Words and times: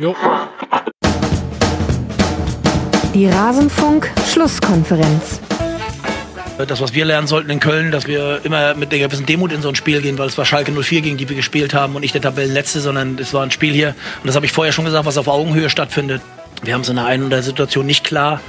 Jo. 0.00 0.16
Die 3.12 3.26
Rasenfunk-Schlusskonferenz. 3.26 5.40
Das, 6.56 6.80
was 6.80 6.94
wir 6.94 7.04
lernen 7.04 7.26
sollten 7.26 7.50
in 7.50 7.60
Köln, 7.60 7.90
dass 7.90 8.06
wir 8.06 8.40
immer 8.44 8.74
mit 8.76 8.94
einer 8.94 9.08
gewissen 9.08 9.26
Demut 9.26 9.52
in 9.52 9.60
so 9.60 9.68
ein 9.68 9.74
Spiel 9.74 10.00
gehen, 10.00 10.16
weil 10.16 10.28
es 10.28 10.38
war 10.38 10.46
Schalke 10.46 10.72
04, 10.72 11.02
gegen 11.02 11.18
die 11.18 11.28
wir 11.28 11.36
gespielt 11.36 11.74
haben 11.74 11.96
und 11.96 12.00
nicht 12.00 12.14
der 12.14 12.22
Tabellenletzte, 12.22 12.80
sondern 12.80 13.18
es 13.18 13.34
war 13.34 13.42
ein 13.42 13.50
Spiel 13.50 13.74
hier. 13.74 13.94
Und 14.22 14.26
das 14.26 14.36
habe 14.36 14.46
ich 14.46 14.52
vorher 14.52 14.72
schon 14.72 14.86
gesagt, 14.86 15.04
was 15.04 15.18
auf 15.18 15.28
Augenhöhe 15.28 15.68
stattfindet. 15.68 16.22
Wir 16.62 16.72
haben 16.72 16.80
es 16.80 16.88
in 16.88 16.96
der 16.96 17.04
einen 17.04 17.24
oder 17.24 17.36
anderen 17.36 17.44
Situation 17.44 17.84
nicht 17.84 18.02
klar 18.02 18.40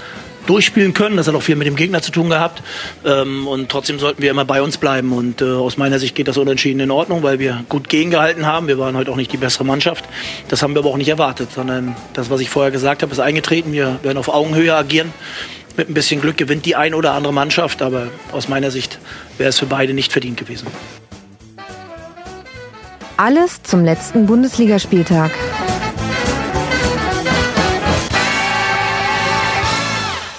durchspielen 0.46 0.94
können. 0.94 1.18
Das 1.18 1.28
hat 1.28 1.36
auch 1.36 1.42
viel 1.42 1.56
mit 1.56 1.68
dem 1.68 1.76
Gegner 1.76 2.02
zu 2.02 2.12
tun 2.12 2.30
gehabt. 2.30 2.62
Ähm, 3.06 3.48
und 3.48 3.70
trotzdem 3.70 4.00
sollten 4.00 4.22
wir 4.22 4.32
immer 4.32 4.46
bei 4.46 4.62
uns 4.62 4.78
bleiben. 4.78 5.12
Und 5.14 5.42
äh, 5.42 5.46
aus 5.46 5.78
meiner 5.78 6.00
Sicht 6.00 6.16
geht 6.16 6.28
das 6.28 6.38
unentschieden 6.38 6.80
in 6.80 6.92
Ordnung, 6.92 7.24
weil 7.24 7.40
wir 7.40 7.64
gut 7.70 7.90
gegengehalten 7.90 8.46
haben. 8.46 8.68
Wir 8.68 8.78
waren 8.80 8.96
heute 8.96 9.12
auch 9.12 9.16
nicht 9.16 9.32
die 9.32 9.38
bessere 9.38 9.66
Mannschaft. 9.66 10.06
Das 10.48 10.62
haben 10.62 10.74
wir 10.74 10.80
aber 10.80 10.90
auch 10.90 10.98
nicht 10.98 11.10
erwartet, 11.10 11.50
sondern 11.54 11.96
das, 12.14 12.30
was 12.30 12.42
ich 12.42 12.50
vorher 12.50 12.72
gesagt 12.72 13.02
habe, 13.02 13.12
ist 13.12 13.20
eingetreten. 13.20 13.72
Wir 13.74 14.00
werden 14.04 14.18
auf 14.18 14.30
Augenhöhe 14.30 14.76
agieren. 14.76 15.14
Mit 15.78 15.90
ein 15.90 15.94
bisschen 15.94 16.20
Glück 16.22 16.38
gewinnt 16.38 16.66
die 16.66 16.76
ein 16.76 16.94
oder 16.94 17.14
andere 17.14 17.34
Mannschaft, 17.34 17.82
aber 17.82 18.08
aus 18.34 18.50
meiner 18.50 18.72
Sicht 18.72 19.00
wäre 19.38 19.50
es 19.50 19.60
für 19.60 19.66
beide 19.66 19.94
nicht 19.94 20.12
verdient 20.12 20.38
gewesen. 20.38 20.68
Alles 23.16 23.62
zum 23.64 23.86
letzten 23.86 24.26
Bundesligaspieltag. 24.26 25.32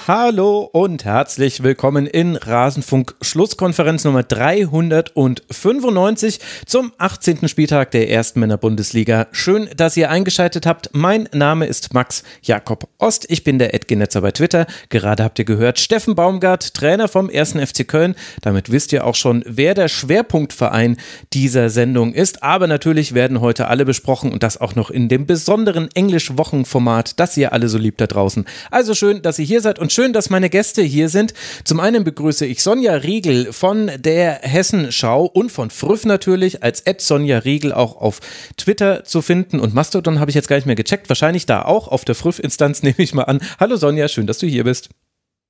Hallo 0.05 0.69
und 0.69 1.05
herzlich 1.05 1.63
willkommen 1.63 2.07
in 2.07 2.35
Rasenfunk 2.35 3.15
Schlusskonferenz 3.21 4.03
Nummer 4.03 4.23
395 4.23 6.41
zum 6.65 6.91
18. 6.97 7.47
Spieltag 7.47 7.91
der 7.91 8.09
ersten 8.09 8.41
Männer 8.41 8.57
Bundesliga. 8.57 9.27
Schön, 9.31 9.69
dass 9.77 9.95
ihr 9.95 10.09
eingeschaltet 10.09 10.65
habt. 10.65 10.89
Mein 10.91 11.29
Name 11.31 11.67
ist 11.67 11.93
Max 11.93 12.23
Jakob 12.41 12.89
Ost. 12.97 13.27
Ich 13.29 13.45
bin 13.45 13.59
der 13.59 13.73
Edgenetzer 13.73 14.19
bei 14.19 14.31
Twitter. 14.31 14.67
Gerade 14.89 15.23
habt 15.23 15.39
ihr 15.39 15.45
gehört, 15.45 15.79
Steffen 15.79 16.15
Baumgart, 16.15 16.73
Trainer 16.73 17.07
vom 17.07 17.29
1. 17.29 17.53
FC 17.53 17.87
Köln. 17.87 18.15
Damit 18.41 18.73
wisst 18.73 18.91
ihr 18.91 19.07
auch 19.07 19.15
schon, 19.15 19.41
wer 19.47 19.73
der 19.73 19.87
Schwerpunktverein 19.87 20.97
dieser 21.31 21.69
Sendung 21.69 22.13
ist. 22.13 22.43
Aber 22.43 22.67
natürlich 22.67 23.13
werden 23.13 23.39
heute 23.39 23.69
alle 23.69 23.85
besprochen 23.85 24.33
und 24.33 24.43
das 24.43 24.59
auch 24.59 24.75
noch 24.75 24.89
in 24.89 25.07
dem 25.07 25.27
besonderen 25.27 25.87
Englisch-Wochenformat, 25.93 27.21
das 27.21 27.37
ihr 27.37 27.53
alle 27.53 27.69
so 27.69 27.77
liebt 27.77 28.01
da 28.01 28.07
draußen. 28.07 28.43
Also 28.69 28.95
schön, 28.95 29.21
dass 29.21 29.39
ihr 29.39 29.45
hier 29.45 29.61
seid 29.61 29.79
und 29.79 29.92
schön, 29.93 30.11
dass 30.11 30.29
meine 30.29 30.49
Gäste 30.49 30.81
hier 30.81 31.07
sind. 31.07 31.33
Zum 31.63 31.79
einen 31.79 32.03
begrüße 32.03 32.45
ich 32.45 32.63
Sonja 32.63 32.95
Riegel 32.95 33.53
von 33.53 33.91
der 33.97 34.39
Hessenschau 34.41 35.25
und 35.25 35.51
von 35.51 35.69
Früff 35.69 36.05
natürlich 36.05 36.63
als 36.63 36.81
Ed 36.81 36.99
Sonja 36.99 37.39
Riegel 37.39 37.71
auch 37.71 37.97
auf 37.97 38.19
Twitter 38.57 39.03
zu 39.03 39.21
finden 39.21 39.59
und 39.59 39.73
Mastodon 39.73 40.19
habe 40.19 40.31
ich 40.31 40.35
jetzt 40.35 40.47
gar 40.47 40.55
nicht 40.55 40.65
mehr 40.65 40.75
gecheckt. 40.75 41.09
Wahrscheinlich 41.09 41.45
da 41.45 41.61
auch 41.63 41.87
auf 41.87 42.05
der 42.05 42.15
Früff-Instanz 42.15 42.83
nehme 42.83 42.95
ich 42.97 43.13
mal 43.13 43.23
an. 43.23 43.39
Hallo 43.59 43.75
Sonja, 43.75 44.07
schön, 44.07 44.27
dass 44.27 44.39
du 44.39 44.47
hier 44.47 44.63
bist. 44.63 44.89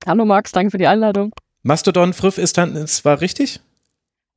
Hallo 0.06 0.26
Max, 0.26 0.52
danke 0.52 0.72
für 0.72 0.78
die 0.78 0.88
Einladung. 0.88 1.32
Mastodon, 1.64 2.14
Früff-Instanz 2.14 3.06
war 3.06 3.22
richtig? 3.22 3.62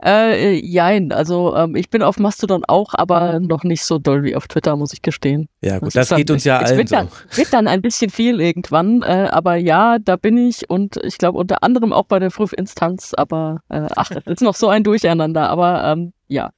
Äh, 0.04 0.54
jein, 0.60 1.10
also 1.10 1.56
ähm, 1.56 1.74
ich 1.74 1.88
bin 1.88 2.02
auf 2.02 2.18
Mastodon 2.18 2.64
auch, 2.66 2.92
aber 2.92 3.40
noch 3.40 3.64
nicht 3.64 3.82
so 3.82 3.98
doll 3.98 4.22
wie 4.24 4.36
auf 4.36 4.46
Twitter, 4.46 4.76
muss 4.76 4.92
ich 4.92 5.02
gestehen. 5.02 5.48
Ja 5.66 5.78
gut, 5.78 5.94
das, 5.94 6.08
das 6.08 6.16
geht 6.16 6.30
uns 6.30 6.44
ja 6.44 6.58
allen 6.58 6.78
wird 6.78 6.92
dann, 6.92 7.08
so. 7.08 7.38
Wird 7.38 7.52
dann 7.52 7.68
ein 7.68 7.82
bisschen 7.82 8.10
viel 8.10 8.40
irgendwann, 8.40 9.02
äh, 9.02 9.28
aber 9.30 9.56
ja, 9.56 9.98
da 9.98 10.16
bin 10.16 10.38
ich 10.38 10.68
und 10.70 10.96
ich 11.02 11.18
glaube 11.18 11.38
unter 11.38 11.62
anderem 11.62 11.92
auch 11.92 12.04
bei 12.04 12.18
der 12.18 12.30
Prüfinstanz, 12.30 13.14
aber 13.14 13.60
äh, 13.68 13.86
ach, 13.96 14.10
das 14.10 14.22
ist 14.26 14.42
noch 14.42 14.54
so 14.54 14.68
ein 14.68 14.84
Durcheinander, 14.84 15.48
aber 15.48 15.84
ähm, 15.84 16.12
ja. 16.28 16.50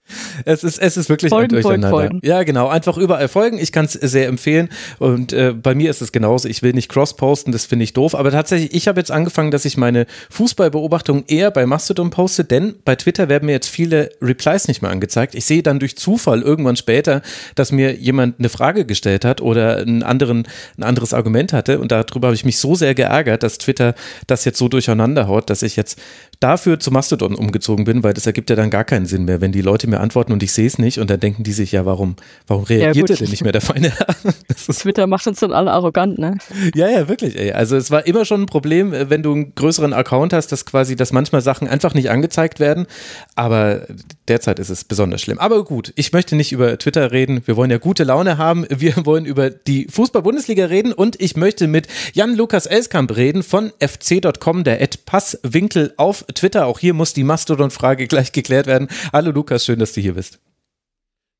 Es 0.47 0.65
ist, 0.65 0.79
es 0.79 0.97
ist 0.97 1.11
wirklich 1.11 1.29
folgen, 1.29 1.55
ein 1.55 1.63
Durcheinander. 1.63 1.91
Folgen, 1.91 2.11
folgen. 2.13 2.27
Ja, 2.27 2.43
genau. 2.43 2.69
Einfach 2.69 2.97
überall 2.97 3.29
folgen. 3.29 3.59
Ich 3.59 3.71
kann 3.71 3.85
es 3.85 3.93
sehr 3.93 4.27
empfehlen. 4.27 4.71
Und 4.99 5.35
äh, 5.35 5.53
bei 5.53 5.75
mir 5.75 5.91
ist 5.91 6.01
es 6.01 6.11
genauso. 6.11 6.49
Ich 6.49 6.63
will 6.63 6.73
nicht 6.73 6.89
cross-posten, 6.89 7.53
das 7.53 7.67
finde 7.67 7.85
ich 7.85 7.93
doof. 7.93 8.15
Aber 8.15 8.31
tatsächlich, 8.31 8.73
ich 8.73 8.89
habe 8.89 8.99
jetzt 8.99 9.11
angefangen, 9.11 9.51
dass 9.51 9.67
ich 9.67 9.77
meine 9.77 10.07
Fußballbeobachtungen 10.31 11.25
eher 11.27 11.51
bei 11.51 11.67
Mastodon 11.67 12.09
poste, 12.09 12.45
denn 12.45 12.77
bei 12.85 12.97
Twitter 12.97 13.29
werden 13.29 13.45
mir 13.45 13.53
jetzt 13.53 13.69
viele 13.69 14.11
Replies 14.23 14.69
nicht 14.69 14.81
mehr 14.81 14.91
angezeigt. 14.91 15.35
Ich 15.35 15.45
sehe 15.45 15.63
dann 15.63 15.79
durch 15.79 15.99
Zufall 15.99 16.41
irgendwann 16.41 16.77
später, 16.77 17.21
dass 17.55 17.71
mir 17.71 17.95
jemand 17.95 18.39
eine 18.39 18.49
Frage 18.49 18.87
gestellt 18.87 18.98
hat 19.07 19.41
oder 19.41 19.79
einen 19.79 20.03
anderen, 20.03 20.47
ein 20.77 20.83
anderes 20.83 21.15
Argument 21.15 21.53
hatte. 21.53 21.79
Und 21.79 21.93
darüber 21.93 22.29
habe 22.29 22.35
ich 22.35 22.45
mich 22.45 22.59
so 22.59 22.75
sehr 22.75 22.95
geärgert, 22.95 23.43
dass 23.43 23.59
Twitter 23.59 23.95
das 24.27 24.45
jetzt 24.45 24.59
so 24.59 24.69
durcheinander 24.69 25.29
haut, 25.29 25.51
dass 25.51 25.63
ich 25.63 25.77
jetzt 25.77 26.01
dafür 26.41 26.79
zu 26.79 26.91
Mastodon 26.91 27.35
umgezogen 27.35 27.85
bin, 27.85 28.03
weil 28.05 28.15
das 28.15 28.27
ergibt 28.27 28.49
ja 28.51 28.57
dann 28.57 28.71
gar 28.71 28.85
keinen 28.85 29.07
Sinn 29.07 29.25
mehr, 29.25 29.41
wenn 29.41 29.51
die 29.51 29.61
Leute 29.61 29.89
mir 29.89 29.99
antworten 29.99 30.33
und 30.33 30.43
ich 30.43 30.53
sehe 30.53 30.67
es 30.67 30.79
nicht 30.79 30.99
und 30.99 31.11
dann 31.11 31.19
denken 31.19 31.43
die 31.43 31.53
sich, 31.53 31.73
ja, 31.73 31.85
warum, 31.85 32.15
warum 32.47 32.65
reagiert 32.65 33.09
ja, 33.09 33.17
er 33.17 33.19
denn 33.19 33.31
nicht 33.31 33.43
mehr, 33.43 33.53
der 33.53 33.61
feine? 33.61 33.93
Twitter 34.57 35.07
macht 35.07 35.27
uns 35.27 35.41
dann 35.41 35.53
alle 35.53 35.73
arrogant, 35.73 36.19
ne? 36.19 36.39
Ja, 36.75 36.89
ja, 36.89 37.09
wirklich, 37.09 37.37
ey. 37.37 37.53
Also 37.53 37.77
es 37.77 37.91
war 37.91 38.07
immer 38.07 38.25
schon 38.25 38.43
ein 38.43 38.47
Problem, 38.47 38.93
äh, 38.93 39.11
wenn 39.11 39.23
du 39.23 39.33
einen 39.33 39.55
größeren 39.55 39.93
Account 39.93 40.33
hast, 40.33 40.53
dass 40.53 40.65
quasi, 40.65 40.95
dass 40.95 41.13
manchmal 41.13 41.41
Sachen 41.41 41.67
einfach 41.67 41.95
nicht 41.95 42.11
angezeigt 42.11 42.61
werden, 42.61 42.87
aber 43.35 43.87
derzeit 44.29 44.61
ist 44.61 44.71
es 44.71 44.85
besonders 44.85 45.21
schlimm. 45.21 45.39
Aber 45.41 45.65
gut, 45.65 45.93
ich 45.97 46.13
möchte 46.13 46.37
nicht 46.37 46.53
über 46.53 46.79
Twitter 46.79 47.11
reden, 47.11 47.43
wir 47.47 47.57
wollen 47.57 47.71
ja 47.71 47.79
gute 47.79 48.05
Laune 48.05 48.39
haben, 48.39 48.65
wir 48.81 49.07
wollen 49.07 49.25
über 49.25 49.51
die 49.51 49.87
Fußball-Bundesliga 49.91 50.67
reden 50.67 50.93
und 50.93 51.21
ich 51.21 51.37
möchte 51.37 51.67
mit 51.67 51.89
Jan-Lukas 52.15 52.67
Elskamp 52.67 53.17
reden 53.17 53.43
von 53.43 53.73
fc.com, 53.79 54.65
der 54.65 54.81
Ed 54.81 55.05
Passwinkel 55.05 55.95
auf 55.97 56.25
Twitter. 56.35 56.67
Auch 56.67 56.79
hier 56.79 56.95
muss 56.95 57.15
die 57.15 57.25
Mastodon-Frage 57.25 58.07
gleich 58.07 58.33
geklärt 58.33 58.67
werden. 58.67 58.89
Hallo 59.13 59.31
Lukas, 59.31 59.65
schön, 59.65 59.79
dass 59.79 59.93
du 59.93 60.01
hier 60.01 60.15
bist. 60.15 60.41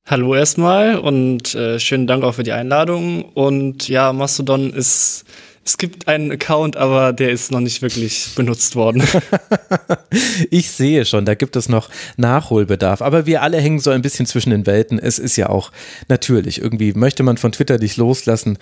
Hallo 0.07 0.35
erstmal 0.35 0.99
und 0.99 1.55
äh, 1.55 1.79
schönen 1.79 2.07
Dank 2.07 2.25
auch 2.25 2.33
für 2.33 2.43
die 2.43 2.53
Einladung. 2.53 3.25
Und 3.25 3.89
ja, 3.89 4.15
Mastodon 4.15 4.73
ist, 4.73 5.25
es 5.69 5.77
gibt 5.77 6.09
einen 6.09 6.33
Account, 6.33 6.79
aber 6.79 7.13
der 7.13 7.31
ist 7.31 7.51
noch 7.51 7.61
nicht 7.61 7.83
wirklich 7.83 8.31
benutzt 8.35 8.75
worden. 8.75 9.03
ich 10.51 10.71
sehe 10.71 11.05
schon, 11.05 11.27
da 11.27 11.35
gibt 11.35 11.57
es 11.57 11.69
noch 11.69 11.91
Nachholbedarf. 12.17 13.03
Aber 13.03 13.27
wir 13.27 13.43
alle 13.43 13.61
hängen 13.61 13.79
so 13.79 13.91
ein 13.91 14.01
bisschen 14.01 14.25
zwischen 14.25 14.49
den 14.49 14.65
Welten. 14.65 14.99
Es 14.99 15.19
ist 15.19 15.37
ja 15.37 15.51
auch 15.51 15.71
natürlich, 16.09 16.63
irgendwie 16.63 16.95
möchte 16.95 17.23
man 17.23 17.37
von 17.37 17.53
Twitter 17.53 17.77
nicht 17.79 17.99
loslassen. 17.99 18.57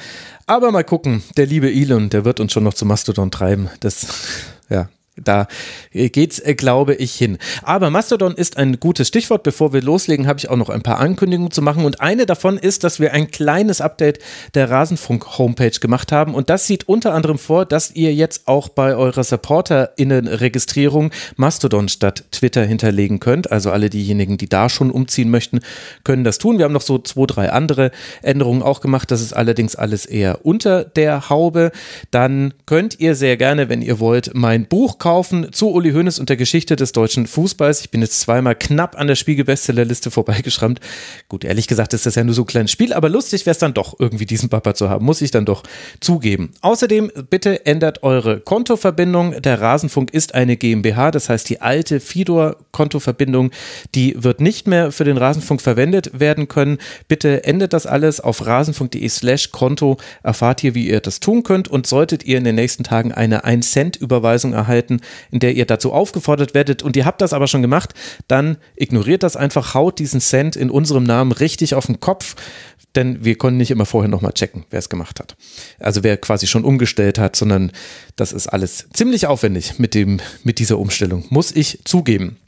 Aber 0.46 0.72
mal 0.72 0.82
gucken, 0.82 1.22
der 1.36 1.46
liebe 1.46 1.72
Elon, 1.72 2.10
der 2.10 2.24
wird 2.24 2.40
uns 2.40 2.52
schon 2.52 2.64
noch 2.64 2.74
zu 2.74 2.84
Mastodon 2.84 3.30
treiben. 3.30 3.70
Das, 3.78 4.08
ja, 4.68 4.88
da 5.16 5.46
geht's, 5.92 6.38
äh, 6.40 6.54
glaube 6.54 6.94
ich, 6.94 7.14
hin. 7.14 7.38
Aber 7.62 7.90
Mastodon 7.90 8.34
ist 8.34 8.58
ein 8.58 8.78
gutes 8.78 9.08
Stichwort. 9.08 9.42
Bevor 9.42 9.72
wir 9.72 9.80
loslegen, 9.80 10.26
habe 10.26 10.38
ich 10.38 10.50
auch 10.50 10.56
noch 10.56 10.68
ein 10.68 10.82
paar 10.82 10.98
Ankündigungen 10.98 11.50
zu 11.50 11.62
machen. 11.62 11.84
Und 11.84 12.00
eine 12.00 12.26
davon 12.26 12.58
ist, 12.58 12.84
dass 12.84 13.00
wir 13.00 13.12
ein 13.12 13.30
kleines 13.30 13.80
Update 13.80 14.18
der 14.54 14.70
Rasenfunk-Homepage 14.70 15.78
gemacht 15.80 16.12
haben. 16.12 16.34
Und 16.34 16.50
das 16.50 16.66
sieht 16.66 16.88
unter 16.88 17.14
anderem 17.14 17.38
vor, 17.38 17.64
dass 17.64 17.92
ihr 17.92 18.14
jetzt 18.14 18.46
auch 18.46 18.68
bei 18.68 18.94
eurer 18.94 19.24
SupporterInnen-Registrierung 19.24 21.10
Mastodon 21.36 21.88
statt 21.88 22.24
Twitter 22.30 22.64
hinterlegen 22.64 23.18
könnt. 23.18 23.50
Also 23.50 23.70
alle 23.70 23.88
diejenigen, 23.88 24.36
die 24.36 24.48
da 24.48 24.68
schon 24.68 24.90
umziehen 24.90 25.30
möchten, 25.30 25.60
können 26.04 26.24
das 26.24 26.38
tun. 26.38 26.58
Wir 26.58 26.66
haben 26.66 26.72
noch 26.72 26.82
so 26.82 26.98
zwei, 26.98 27.26
drei 27.26 27.52
andere 27.52 27.90
Änderungen 28.22 28.62
auch 28.62 28.80
gemacht. 28.80 29.10
Das 29.10 29.22
ist 29.22 29.32
allerdings 29.32 29.76
alles 29.76 30.04
eher 30.04 30.44
unter 30.44 30.84
der 30.84 31.30
Haube. 31.30 31.72
Dann 32.10 32.52
könnt 32.66 33.00
ihr 33.00 33.14
sehr 33.14 33.38
gerne, 33.38 33.70
wenn 33.70 33.80
ihr 33.80 33.98
wollt, 33.98 34.32
mein 34.34 34.66
Buch 34.66 34.98
kaufen 34.98 35.05
zu 35.52 35.70
Uli 35.70 35.92
Hoeneß 35.92 36.18
und 36.18 36.30
der 36.30 36.36
Geschichte 36.36 36.74
des 36.74 36.90
deutschen 36.90 37.28
Fußballs. 37.28 37.80
Ich 37.80 37.90
bin 37.90 38.00
jetzt 38.00 38.18
zweimal 38.18 38.56
knapp 38.56 38.98
an 38.98 39.06
der 39.06 39.14
Spiegel-Bestsellerliste 39.14 40.10
vorbeigeschrammt. 40.10 40.80
Gut, 41.28 41.44
ehrlich 41.44 41.68
gesagt 41.68 41.94
ist 41.94 42.06
das 42.06 42.16
ja 42.16 42.24
nur 42.24 42.34
so 42.34 42.42
ein 42.42 42.46
kleines 42.46 42.72
Spiel, 42.72 42.92
aber 42.92 43.08
lustig 43.08 43.46
wäre 43.46 43.52
es 43.52 43.58
dann 43.58 43.72
doch, 43.72 43.94
irgendwie 44.00 44.26
diesen 44.26 44.48
Papa 44.48 44.74
zu 44.74 44.90
haben, 44.90 45.04
muss 45.04 45.22
ich 45.22 45.30
dann 45.30 45.44
doch 45.44 45.62
zugeben. 46.00 46.50
Außerdem, 46.60 47.12
bitte 47.30 47.64
ändert 47.66 48.02
eure 48.02 48.40
Kontoverbindung. 48.40 49.40
Der 49.42 49.60
Rasenfunk 49.60 50.12
ist 50.12 50.34
eine 50.34 50.56
GmbH, 50.56 51.12
das 51.12 51.28
heißt, 51.28 51.48
die 51.50 51.60
alte 51.60 52.00
Fidor-Kontoverbindung, 52.00 53.52
die 53.94 54.16
wird 54.18 54.40
nicht 54.40 54.66
mehr 54.66 54.90
für 54.90 55.04
den 55.04 55.18
Rasenfunk 55.18 55.62
verwendet 55.62 56.18
werden 56.18 56.48
können. 56.48 56.78
Bitte 57.06 57.44
ändert 57.44 57.74
das 57.74 57.86
alles 57.86 58.18
auf 58.20 58.44
rasenfunk.de 58.44 59.08
slash 59.08 59.52
Konto. 59.52 59.98
Erfahrt 60.24 60.64
ihr, 60.64 60.74
wie 60.74 60.88
ihr 60.88 60.98
das 60.98 61.20
tun 61.20 61.44
könnt 61.44 61.68
und 61.68 61.86
solltet 61.86 62.24
ihr 62.24 62.38
in 62.38 62.44
den 62.44 62.56
nächsten 62.56 62.82
Tagen 62.82 63.12
eine 63.12 63.44
1-Cent-Überweisung 63.44 64.52
erhalten, 64.52 64.95
in 65.30 65.40
der 65.40 65.54
ihr 65.54 65.66
dazu 65.66 65.92
aufgefordert 65.92 66.54
werdet 66.54 66.82
und 66.82 66.96
ihr 66.96 67.04
habt 67.04 67.20
das 67.20 67.32
aber 67.32 67.46
schon 67.46 67.62
gemacht, 67.62 67.94
dann 68.28 68.56
ignoriert 68.76 69.22
das 69.22 69.36
einfach, 69.36 69.74
haut 69.74 69.98
diesen 69.98 70.20
Cent 70.20 70.56
in 70.56 70.70
unserem 70.70 71.04
Namen 71.04 71.32
richtig 71.32 71.74
auf 71.74 71.86
den 71.86 72.00
Kopf, 72.00 72.36
denn 72.94 73.24
wir 73.24 73.36
konnten 73.36 73.58
nicht 73.58 73.70
immer 73.70 73.86
vorher 73.86 74.08
nochmal 74.08 74.32
checken, 74.32 74.64
wer 74.70 74.78
es 74.78 74.88
gemacht 74.88 75.20
hat. 75.20 75.36
Also 75.78 76.02
wer 76.02 76.16
quasi 76.16 76.46
schon 76.46 76.64
umgestellt 76.64 77.18
hat, 77.18 77.36
sondern 77.36 77.72
das 78.16 78.32
ist 78.32 78.46
alles 78.46 78.88
ziemlich 78.92 79.26
aufwendig 79.26 79.78
mit 79.78 79.94
dem, 79.94 80.20
mit 80.42 80.58
dieser 80.58 80.78
Umstellung, 80.78 81.24
muss 81.28 81.52
ich 81.52 81.80
zugeben. 81.84 82.38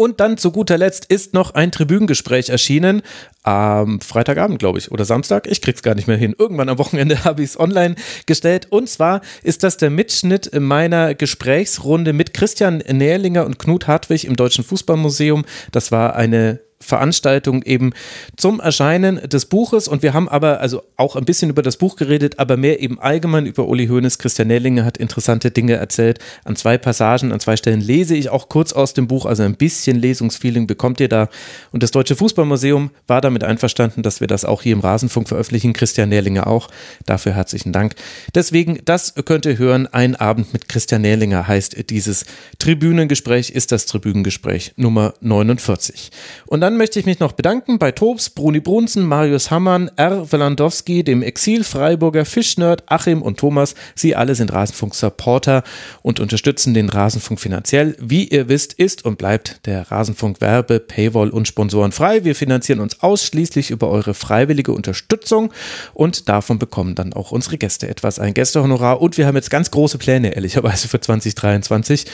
Und 0.00 0.18
dann 0.18 0.38
zu 0.38 0.50
guter 0.50 0.78
Letzt 0.78 1.04
ist 1.12 1.34
noch 1.34 1.50
ein 1.50 1.70
Tribünengespräch 1.70 2.48
erschienen. 2.48 3.02
Am 3.42 4.00
Freitagabend, 4.00 4.58
glaube 4.58 4.78
ich, 4.78 4.90
oder 4.90 5.04
Samstag. 5.04 5.46
Ich 5.46 5.60
krieg's 5.60 5.82
gar 5.82 5.94
nicht 5.94 6.08
mehr 6.08 6.16
hin. 6.16 6.34
Irgendwann 6.38 6.70
am 6.70 6.78
Wochenende 6.78 7.22
habe 7.24 7.42
ich 7.42 7.50
es 7.50 7.60
online 7.60 7.96
gestellt. 8.24 8.68
Und 8.70 8.88
zwar 8.88 9.20
ist 9.42 9.62
das 9.62 9.76
der 9.76 9.90
Mitschnitt 9.90 10.58
meiner 10.58 11.14
Gesprächsrunde 11.14 12.14
mit 12.14 12.32
Christian 12.32 12.78
Nährlinger 12.78 13.44
und 13.44 13.58
Knut 13.58 13.88
Hartwig 13.88 14.24
im 14.24 14.36
Deutschen 14.36 14.64
Fußballmuseum. 14.64 15.44
Das 15.70 15.92
war 15.92 16.16
eine 16.16 16.60
Veranstaltung 16.82 17.62
eben 17.62 17.92
zum 18.36 18.58
Erscheinen 18.58 19.16
des 19.28 19.46
Buches 19.46 19.86
und 19.86 20.02
wir 20.02 20.14
haben 20.14 20.28
aber 20.28 20.60
also 20.60 20.82
auch 20.96 21.14
ein 21.14 21.24
bisschen 21.24 21.50
über 21.50 21.62
das 21.62 21.76
Buch 21.76 21.96
geredet, 21.96 22.38
aber 22.38 22.56
mehr 22.56 22.80
eben 22.80 22.98
allgemein 22.98 23.46
über 23.46 23.68
Uli 23.68 23.86
Hoeneß. 23.86 24.18
Christian 24.18 24.48
Nellinger 24.48 24.84
hat 24.84 24.96
interessante 24.96 25.50
Dinge 25.50 25.74
erzählt. 25.74 26.18
An 26.44 26.56
zwei 26.56 26.78
Passagen, 26.78 27.32
an 27.32 27.40
zwei 27.40 27.56
Stellen 27.56 27.80
lese 27.80 28.16
ich 28.16 28.30
auch 28.30 28.48
kurz 28.48 28.72
aus 28.72 28.94
dem 28.94 29.06
Buch, 29.08 29.26
also 29.26 29.42
ein 29.42 29.56
bisschen 29.56 29.98
Lesungsfeeling 29.98 30.66
bekommt 30.66 31.00
ihr 31.00 31.08
da. 31.08 31.28
Und 31.70 31.82
das 31.82 31.90
Deutsche 31.90 32.16
Fußballmuseum 32.16 32.90
war 33.06 33.20
damit 33.20 33.44
einverstanden, 33.44 34.02
dass 34.02 34.20
wir 34.20 34.26
das 34.26 34.44
auch 34.44 34.62
hier 34.62 34.72
im 34.72 34.80
Rasenfunk 34.80 35.28
veröffentlichen. 35.28 35.72
Christian 35.72 36.08
Nährlinger 36.08 36.46
auch. 36.46 36.68
Dafür 37.06 37.34
herzlichen 37.34 37.72
Dank. 37.72 37.94
Deswegen, 38.34 38.80
das 38.84 39.14
könnt 39.24 39.46
ihr 39.46 39.58
hören. 39.58 39.86
Ein 39.86 40.16
Abend 40.16 40.52
mit 40.52 40.68
Christian 40.68 41.02
Nährlinger 41.02 41.46
heißt 41.46 41.90
dieses 41.90 42.24
Tribünengespräch, 42.58 43.50
ist 43.50 43.72
das 43.72 43.86
Tribünengespräch 43.86 44.72
Nummer 44.76 45.14
49. 45.20 46.10
Und 46.46 46.60
dann 46.60 46.69
möchte 46.76 46.98
ich 46.98 47.06
mich 47.06 47.20
noch 47.20 47.32
bedanken 47.32 47.78
bei 47.78 47.92
Tobs, 47.92 48.30
Bruni 48.30 48.60
Brunzen, 48.60 49.04
Marius 49.06 49.50
Hammann, 49.50 49.90
R. 49.96 50.30
Welandowski, 50.30 51.04
dem 51.04 51.22
Exil-Freiburger 51.22 52.24
Fischnerd, 52.24 52.82
Achim 52.86 53.22
und 53.22 53.38
Thomas. 53.38 53.74
Sie 53.94 54.16
alle 54.16 54.34
sind 54.34 54.52
Rasenfunk-Supporter 54.52 55.62
und 56.02 56.20
unterstützen 56.20 56.74
den 56.74 56.88
Rasenfunk 56.88 57.40
finanziell. 57.40 57.96
Wie 58.00 58.24
ihr 58.24 58.48
wisst, 58.48 58.72
ist 58.74 59.04
und 59.04 59.18
bleibt 59.18 59.66
der 59.66 59.90
Rasenfunk 59.90 60.40
Werbe, 60.40 60.80
Paywall 60.80 61.30
und 61.30 61.48
Sponsoren 61.48 61.92
frei. 61.92 62.24
Wir 62.24 62.34
finanzieren 62.34 62.80
uns 62.80 63.00
ausschließlich 63.00 63.70
über 63.70 63.88
eure 63.88 64.14
freiwillige 64.14 64.72
Unterstützung 64.72 65.52
und 65.94 66.28
davon 66.28 66.58
bekommen 66.58 66.94
dann 66.94 67.12
auch 67.12 67.32
unsere 67.32 67.58
Gäste 67.58 67.88
etwas, 67.88 68.18
ein 68.18 68.34
Gästehonorar. 68.34 69.00
Und 69.00 69.18
wir 69.18 69.26
haben 69.26 69.36
jetzt 69.36 69.50
ganz 69.50 69.70
große 69.70 69.98
Pläne, 69.98 70.34
ehrlicherweise, 70.34 70.88
für 70.88 71.00
2023. 71.00 72.06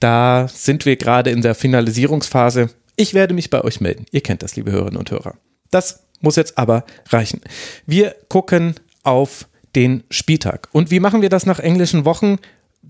Da 0.00 0.48
sind 0.52 0.86
wir 0.86 0.96
gerade 0.96 1.30
in 1.30 1.42
der 1.42 1.54
Finalisierungsphase. 1.54 2.70
Ich 3.00 3.14
werde 3.14 3.32
mich 3.32 3.48
bei 3.48 3.62
euch 3.62 3.80
melden. 3.80 4.06
Ihr 4.10 4.22
kennt 4.22 4.42
das, 4.42 4.56
liebe 4.56 4.72
Hörerinnen 4.72 4.98
und 4.98 5.12
Hörer. 5.12 5.36
Das 5.70 6.02
muss 6.20 6.34
jetzt 6.34 6.58
aber 6.58 6.84
reichen. 7.10 7.40
Wir 7.86 8.16
gucken 8.28 8.74
auf 9.04 9.46
den 9.76 10.02
Spieltag. 10.10 10.68
Und 10.72 10.90
wie 10.90 10.98
machen 10.98 11.22
wir 11.22 11.28
das 11.28 11.46
nach 11.46 11.60
englischen 11.60 12.04
Wochen? 12.04 12.38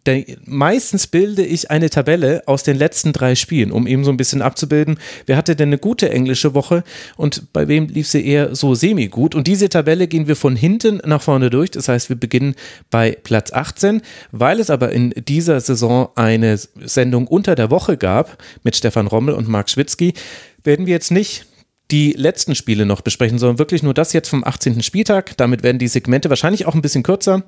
Der, 0.07 0.25
meistens 0.45 1.07
bilde 1.07 1.45
ich 1.45 1.71
eine 1.71 1.91
Tabelle 1.91 2.43
aus 2.47 2.63
den 2.63 2.77
letzten 2.77 3.13
drei 3.13 3.35
Spielen, 3.35 3.73
um 3.73 3.87
eben 3.87 4.05
so 4.05 4.11
ein 4.11 4.17
bisschen 4.17 4.43
abzubilden, 4.43 4.99
wer 5.27 5.37
hatte 5.37 5.57
denn 5.57 5.71
eine 5.71 5.79
gute 5.79 6.11
englische 6.11 6.55
Woche 6.55 6.85
und 7.17 7.53
bei 7.53 7.69
wem 7.69 7.89
lief 7.89 8.09
sie 8.09 8.27
eher 8.27 8.55
so 8.55 8.75
semi-gut. 8.75 9.35
Und 9.35 9.47
diese 9.47 9.69
Tabelle 9.69 10.09
gehen 10.09 10.29
wir 10.29 10.37
von 10.37 10.57
hinten 10.57 11.01
nach 11.05 11.23
vorne 11.23 11.51
durch. 11.51 11.71
Das 11.71 11.89
heißt, 11.89 12.09
wir 12.09 12.17
beginnen 12.17 12.55
bei 12.91 13.17
Platz 13.23 13.53
18. 13.53 14.03
Weil 14.33 14.61
es 14.61 14.71
aber 14.71 14.93
in 14.93 15.13
dieser 15.17 15.61
Saison 15.61 16.09
eine 16.15 16.57
Sendung 16.57 17.27
unter 17.27 17.55
der 17.55 17.71
Woche 17.71 17.97
gab 17.97 18.43
mit 18.63 18.77
Stefan 18.77 19.07
Rommel 19.07 19.35
und 19.35 19.49
Marc 19.49 19.71
Schwitzky, 19.71 20.15
werden 20.65 20.87
wir 20.87 20.95
jetzt 20.95 21.11
nicht 21.11 21.47
die 21.91 22.13
letzten 22.13 22.55
Spiele 22.55 22.85
noch 22.85 23.01
besprechen, 23.01 23.39
sondern 23.39 23.59
wirklich 23.59 23.83
nur 23.83 23.95
das 23.95 24.13
jetzt 24.13 24.29
vom 24.29 24.45
18. 24.45 24.83
Spieltag. 24.83 25.37
Damit 25.37 25.63
werden 25.63 25.79
die 25.79 25.89
Segmente 25.89 26.29
wahrscheinlich 26.29 26.67
auch 26.67 26.75
ein 26.75 26.83
bisschen 26.83 27.03
kürzer. 27.03 27.43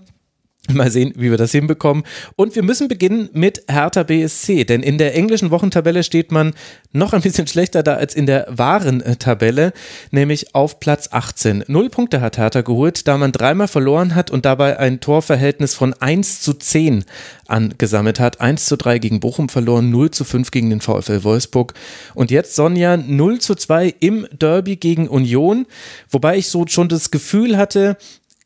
Mal 0.68 0.90
sehen, 0.90 1.14
wie 1.16 1.30
wir 1.30 1.38
das 1.38 1.52
hinbekommen. 1.52 2.04
Und 2.36 2.54
wir 2.54 2.62
müssen 2.62 2.86
beginnen 2.86 3.30
mit 3.32 3.64
Hertha 3.68 4.02
BSC, 4.02 4.64
denn 4.64 4.82
in 4.82 4.98
der 4.98 5.16
englischen 5.16 5.50
Wochentabelle 5.50 6.04
steht 6.04 6.30
man 6.30 6.52
noch 6.92 7.12
ein 7.12 7.22
bisschen 7.22 7.46
schlechter 7.46 7.82
da 7.82 7.94
als 7.94 8.14
in 8.14 8.26
der 8.26 8.46
wahren 8.50 9.00
äh, 9.00 9.16
Tabelle, 9.16 9.72
nämlich 10.10 10.54
auf 10.54 10.78
Platz 10.78 11.08
18. 11.12 11.64
Null 11.66 11.88
Punkte 11.88 12.20
hat 12.20 12.38
Hertha 12.38 12.60
geholt, 12.60 13.08
da 13.08 13.16
man 13.16 13.32
dreimal 13.32 13.68
verloren 13.68 14.14
hat 14.14 14.30
und 14.30 14.44
dabei 14.44 14.78
ein 14.78 15.00
Torverhältnis 15.00 15.74
von 15.74 15.94
1 15.94 16.42
zu 16.42 16.52
10 16.52 17.04
angesammelt 17.48 18.20
hat. 18.20 18.40
1 18.40 18.66
zu 18.66 18.76
3 18.76 18.98
gegen 18.98 19.20
Bochum 19.20 19.48
verloren, 19.48 19.90
0 19.90 20.10
zu 20.10 20.24
5 20.24 20.50
gegen 20.50 20.70
den 20.70 20.80
VfL 20.80 21.24
Wolfsburg. 21.24 21.74
Und 22.14 22.30
jetzt 22.30 22.54
Sonja 22.54 22.96
0 22.96 23.40
zu 23.40 23.54
2 23.54 23.94
im 24.00 24.26
Derby 24.30 24.76
gegen 24.76 25.08
Union, 25.08 25.66
wobei 26.10 26.36
ich 26.36 26.48
so 26.48 26.66
schon 26.66 26.88
das 26.88 27.10
Gefühl 27.10 27.56
hatte, 27.56 27.96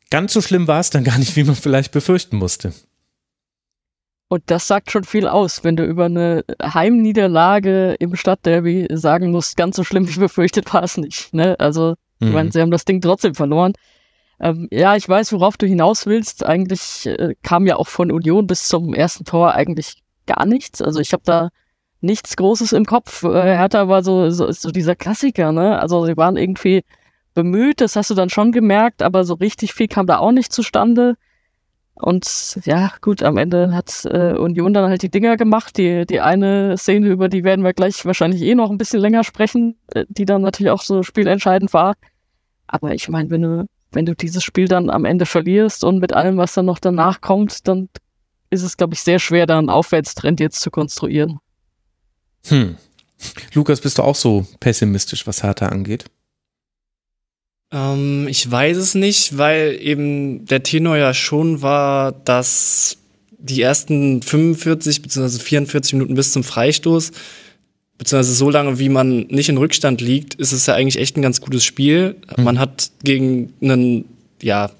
ganz 0.09 0.33
so 0.33 0.41
schlimm 0.41 0.67
war 0.67 0.79
es 0.79 0.89
dann 0.89 1.03
gar 1.03 1.17
nicht, 1.17 1.35
wie 1.35 1.43
man 1.43 1.55
vielleicht 1.55 1.91
befürchten 1.91 2.37
musste. 2.37 2.73
Und 4.27 4.43
das 4.47 4.67
sagt 4.67 4.91
schon 4.91 5.03
viel 5.03 5.27
aus, 5.27 5.63
wenn 5.63 5.75
du 5.75 5.85
über 5.85 6.05
eine 6.05 6.43
Heimniederlage 6.61 7.95
im 7.99 8.15
Stadtderby 8.15 8.87
sagen 8.91 9.31
musst, 9.31 9.55
ganz 9.55 9.75
so 9.75 9.83
schlimm 9.83 10.09
wie 10.09 10.19
befürchtet 10.19 10.73
war 10.73 10.83
es 10.83 10.97
nicht. 10.97 11.33
Ne? 11.33 11.59
Also, 11.59 11.95
mhm. 12.19 12.27
ich 12.27 12.33
meine, 12.33 12.51
sie 12.51 12.61
haben 12.61 12.71
das 12.71 12.85
Ding 12.85 13.01
trotzdem 13.01 13.35
verloren. 13.35 13.73
Ähm, 14.39 14.67
ja, 14.71 14.95
ich 14.95 15.07
weiß, 15.07 15.31
worauf 15.31 15.57
du 15.57 15.67
hinaus 15.67 16.05
willst. 16.05 16.45
Eigentlich 16.45 17.05
äh, 17.05 17.35
kam 17.43 17.67
ja 17.67 17.75
auch 17.77 17.87
von 17.87 18.11
Union 18.11 18.47
bis 18.47 18.67
zum 18.67 18.93
ersten 18.93 19.25
Tor 19.25 19.53
eigentlich 19.53 20.01
gar 20.25 20.45
nichts. 20.45 20.81
Also 20.81 20.99
ich 20.99 21.13
habe 21.13 21.23
da 21.25 21.49
nichts 22.01 22.35
Großes 22.35 22.73
im 22.73 22.85
Kopf. 22.85 23.23
Äh, 23.23 23.29
Hertha 23.29 23.87
war 23.87 24.03
so, 24.03 24.29
so, 24.31 24.51
so 24.51 24.71
dieser 24.71 24.95
Klassiker, 24.95 25.51
ne? 25.51 25.79
Also 25.79 26.05
sie 26.05 26.17
waren 26.17 26.35
irgendwie 26.35 26.83
bemüht, 27.35 27.81
das 27.81 27.95
hast 27.95 28.09
du 28.09 28.15
dann 28.15 28.29
schon 28.29 28.51
gemerkt, 28.51 29.03
aber 29.03 29.23
so 29.23 29.35
richtig 29.35 29.73
viel 29.73 29.87
kam 29.87 30.07
da 30.07 30.17
auch 30.17 30.31
nicht 30.31 30.51
zustande. 30.51 31.15
Und 31.93 32.59
ja, 32.65 32.91
gut, 32.99 33.23
am 33.23 33.37
Ende 33.37 33.73
hat 33.73 34.03
äh, 34.05 34.33
Union 34.33 34.73
dann 34.73 34.89
halt 34.89 35.01
die 35.01 35.09
Dinger 35.09 35.37
gemacht. 35.37 35.77
Die, 35.77 36.05
die 36.05 36.19
eine 36.19 36.77
Szene, 36.77 37.07
über 37.07 37.29
die 37.29 37.43
werden 37.43 37.63
wir 37.63 37.73
gleich 37.73 38.03
wahrscheinlich 38.05 38.41
eh 38.41 38.55
noch 38.55 38.69
ein 38.69 38.77
bisschen 38.77 38.99
länger 38.99 39.23
sprechen, 39.23 39.77
äh, 39.93 40.05
die 40.09 40.25
dann 40.25 40.41
natürlich 40.41 40.71
auch 40.71 40.81
so 40.81 41.03
spielentscheidend 41.03 41.73
war. 41.73 41.93
Aber 42.67 42.93
ich 42.93 43.07
meine, 43.07 43.29
wenn 43.29 43.43
du, 43.43 43.65
wenn 43.91 44.05
du 44.05 44.13
dieses 44.13 44.43
Spiel 44.43 44.67
dann 44.67 44.89
am 44.89 45.05
Ende 45.05 45.25
verlierst 45.25 45.83
und 45.83 45.99
mit 45.99 46.11
allem, 46.11 46.35
was 46.37 46.53
dann 46.53 46.65
noch 46.65 46.79
danach 46.79 47.21
kommt, 47.21 47.65
dann 47.67 47.87
ist 48.49 48.63
es, 48.63 48.75
glaube 48.75 48.93
ich, 48.93 49.01
sehr 49.01 49.19
schwer, 49.19 49.45
da 49.45 49.57
einen 49.57 49.69
Aufwärtstrend 49.69 50.39
jetzt 50.41 50.59
zu 50.61 50.71
konstruieren. 50.71 51.39
Hm. 52.47 52.75
Lukas, 53.53 53.79
bist 53.79 53.97
du 53.97 54.03
auch 54.03 54.15
so 54.15 54.45
pessimistisch, 54.59 55.25
was 55.27 55.43
Hertha 55.43 55.67
angeht? 55.67 56.05
Ähm, 57.71 58.27
ich 58.27 58.49
weiß 58.49 58.77
es 58.77 58.95
nicht, 58.95 59.37
weil 59.37 59.77
eben 59.81 60.45
der 60.45 60.63
Tenor 60.63 60.97
ja 60.97 61.13
schon 61.13 61.61
war, 61.61 62.11
dass 62.11 62.97
die 63.37 63.61
ersten 63.61 64.21
45 64.21 65.01
bzw. 65.01 65.39
44 65.39 65.93
Minuten 65.93 66.15
bis 66.15 66.31
zum 66.31 66.43
Freistoß, 66.43 67.11
beziehungsweise 67.97 68.33
so 68.33 68.49
lange, 68.49 68.79
wie 68.79 68.89
man 68.89 69.27
nicht 69.27 69.49
in 69.49 69.57
Rückstand 69.57 70.01
liegt, 70.01 70.35
ist 70.35 70.51
es 70.51 70.65
ja 70.65 70.73
eigentlich 70.73 70.99
echt 70.99 71.17
ein 71.17 71.21
ganz 71.21 71.41
gutes 71.41 71.63
Spiel. 71.63 72.15
Mhm. 72.37 72.43
Man 72.43 72.59
hat 72.59 72.91
gegen 73.03 73.53
einen, 73.61 74.05
ja, 74.41 74.71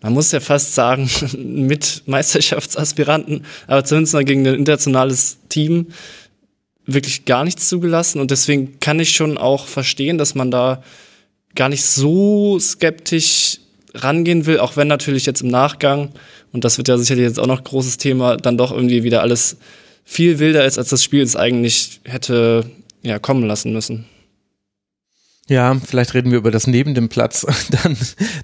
man 0.00 0.12
muss 0.12 0.32
ja 0.32 0.40
fast 0.40 0.74
sagen, 0.74 1.08
mit 1.38 2.02
Meisterschaftsaspiranten, 2.06 3.44
aber 3.66 3.84
zumindest 3.84 4.14
mal 4.14 4.24
gegen 4.24 4.46
ein 4.46 4.54
internationales 4.54 5.38
Team 5.48 5.88
wirklich 6.86 7.24
gar 7.24 7.44
nichts 7.44 7.68
zugelassen. 7.68 8.20
Und 8.20 8.30
deswegen 8.30 8.80
kann 8.80 8.98
ich 9.00 9.12
schon 9.12 9.38
auch 9.38 9.66
verstehen, 9.66 10.18
dass 10.18 10.34
man 10.34 10.50
da 10.50 10.82
gar 11.54 11.68
nicht 11.68 11.84
so 11.84 12.58
skeptisch 12.58 13.58
rangehen 13.94 14.46
will, 14.46 14.58
auch 14.58 14.76
wenn 14.76 14.88
natürlich 14.88 15.26
jetzt 15.26 15.42
im 15.42 15.48
Nachgang, 15.48 16.10
und 16.52 16.64
das 16.64 16.78
wird 16.78 16.88
ja 16.88 16.96
sicherlich 16.98 17.24
jetzt 17.24 17.40
auch 17.40 17.46
noch 17.46 17.62
großes 17.62 17.98
Thema, 17.98 18.36
dann 18.36 18.56
doch 18.56 18.72
irgendwie 18.72 19.04
wieder 19.04 19.22
alles 19.22 19.56
viel 20.04 20.38
wilder 20.38 20.64
ist, 20.64 20.78
als 20.78 20.88
das 20.88 21.04
Spiel 21.04 21.22
es 21.22 21.36
eigentlich 21.36 22.00
hätte 22.04 22.64
ja, 23.02 23.18
kommen 23.18 23.46
lassen 23.46 23.72
müssen. 23.72 24.06
Ja, 25.48 25.74
vielleicht 25.74 26.14
reden 26.14 26.30
wir 26.30 26.38
über 26.38 26.52
das 26.52 26.68
neben 26.68 26.94
dem 26.94 27.08
Platz 27.08 27.44
dann, 27.82 27.96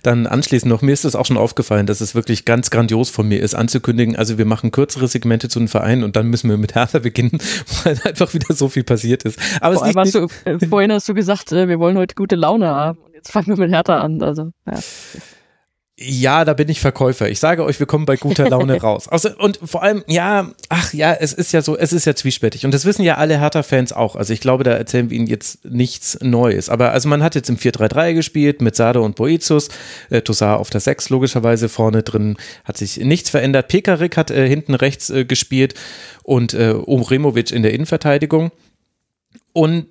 dann 0.02 0.26
anschließend 0.26 0.68
noch. 0.68 0.82
Mir 0.82 0.92
ist 0.92 1.04
es 1.04 1.14
auch 1.14 1.26
schon 1.26 1.36
aufgefallen, 1.36 1.86
dass 1.86 2.00
es 2.00 2.14
wirklich 2.14 2.44
ganz 2.44 2.70
grandios 2.70 3.08
von 3.08 3.28
mir 3.28 3.40
ist, 3.40 3.54
anzukündigen. 3.54 4.16
Also 4.16 4.36
wir 4.36 4.44
machen 4.44 4.72
kürzere 4.72 5.06
Segmente 5.06 5.48
zu 5.48 5.60
den 5.60 5.68
Vereinen 5.68 6.02
und 6.02 6.16
dann 6.16 6.26
müssen 6.26 6.50
wir 6.50 6.56
mit 6.56 6.74
Hertha 6.74 6.98
beginnen, 6.98 7.38
weil 7.84 8.00
einfach 8.04 8.34
wieder 8.34 8.52
so 8.52 8.68
viel 8.68 8.84
passiert 8.84 9.22
ist. 9.24 9.38
Aber 9.60 9.76
Vor 9.76 9.86
es 9.86 9.94
liegt 9.94 10.14
du, 10.14 10.50
äh, 10.50 10.66
vorhin 10.66 10.92
hast 10.92 11.08
du 11.08 11.14
gesagt, 11.14 11.52
äh, 11.52 11.68
wir 11.68 11.78
wollen 11.78 11.96
heute 11.96 12.16
gute 12.16 12.34
Laune 12.34 12.66
haben. 12.66 12.98
Und 12.98 13.14
jetzt 13.14 13.30
fangen 13.30 13.46
wir 13.46 13.56
mit 13.56 13.70
Hertha 13.70 14.00
an. 14.00 14.20
Also, 14.20 14.50
ja. 14.66 14.78
Ja, 16.00 16.44
da 16.44 16.54
bin 16.54 16.68
ich 16.68 16.80
Verkäufer. 16.80 17.28
Ich 17.28 17.40
sage 17.40 17.64
euch, 17.64 17.80
wir 17.80 17.86
kommen 17.86 18.06
bei 18.06 18.16
guter 18.16 18.48
Laune 18.50 18.80
raus. 18.80 19.08
Also, 19.08 19.30
und 19.36 19.58
vor 19.64 19.82
allem, 19.82 20.04
ja, 20.06 20.52
ach 20.68 20.92
ja, 20.92 21.12
es 21.12 21.32
ist 21.32 21.52
ja 21.52 21.60
so, 21.60 21.76
es 21.76 21.92
ist 21.92 22.04
ja 22.04 22.14
zwiespältig. 22.14 22.64
Und 22.64 22.72
das 22.72 22.84
wissen 22.84 23.02
ja 23.02 23.16
alle 23.16 23.40
Hertha-Fans 23.40 23.92
auch. 23.92 24.14
Also 24.14 24.32
ich 24.32 24.40
glaube, 24.40 24.62
da 24.62 24.70
erzählen 24.70 25.10
wir 25.10 25.16
ihnen 25.16 25.26
jetzt 25.26 25.64
nichts 25.64 26.16
Neues. 26.22 26.68
Aber 26.68 26.92
also 26.92 27.08
man 27.08 27.24
hat 27.24 27.34
jetzt 27.34 27.48
im 27.48 27.56
4-3-3 27.56 28.14
gespielt 28.14 28.62
mit 28.62 28.76
Sado 28.76 29.04
und 29.04 29.16
Boetius. 29.16 29.70
Äh, 30.08 30.22
Tossar 30.22 30.60
auf 30.60 30.70
der 30.70 30.80
6 30.80 31.08
logischerweise 31.10 31.68
vorne 31.68 32.04
drin 32.04 32.36
hat 32.62 32.76
sich 32.76 32.98
nichts 32.98 33.28
verändert. 33.30 33.66
Pekarik 33.66 34.16
hat 34.16 34.30
äh, 34.30 34.46
hinten 34.46 34.74
rechts 34.74 35.10
äh, 35.10 35.24
gespielt 35.24 35.74
und 36.22 36.54
äh, 36.54 36.74
Umremovic 36.74 37.50
in 37.50 37.64
der 37.64 37.74
Innenverteidigung. 37.74 38.52
Und 39.52 39.86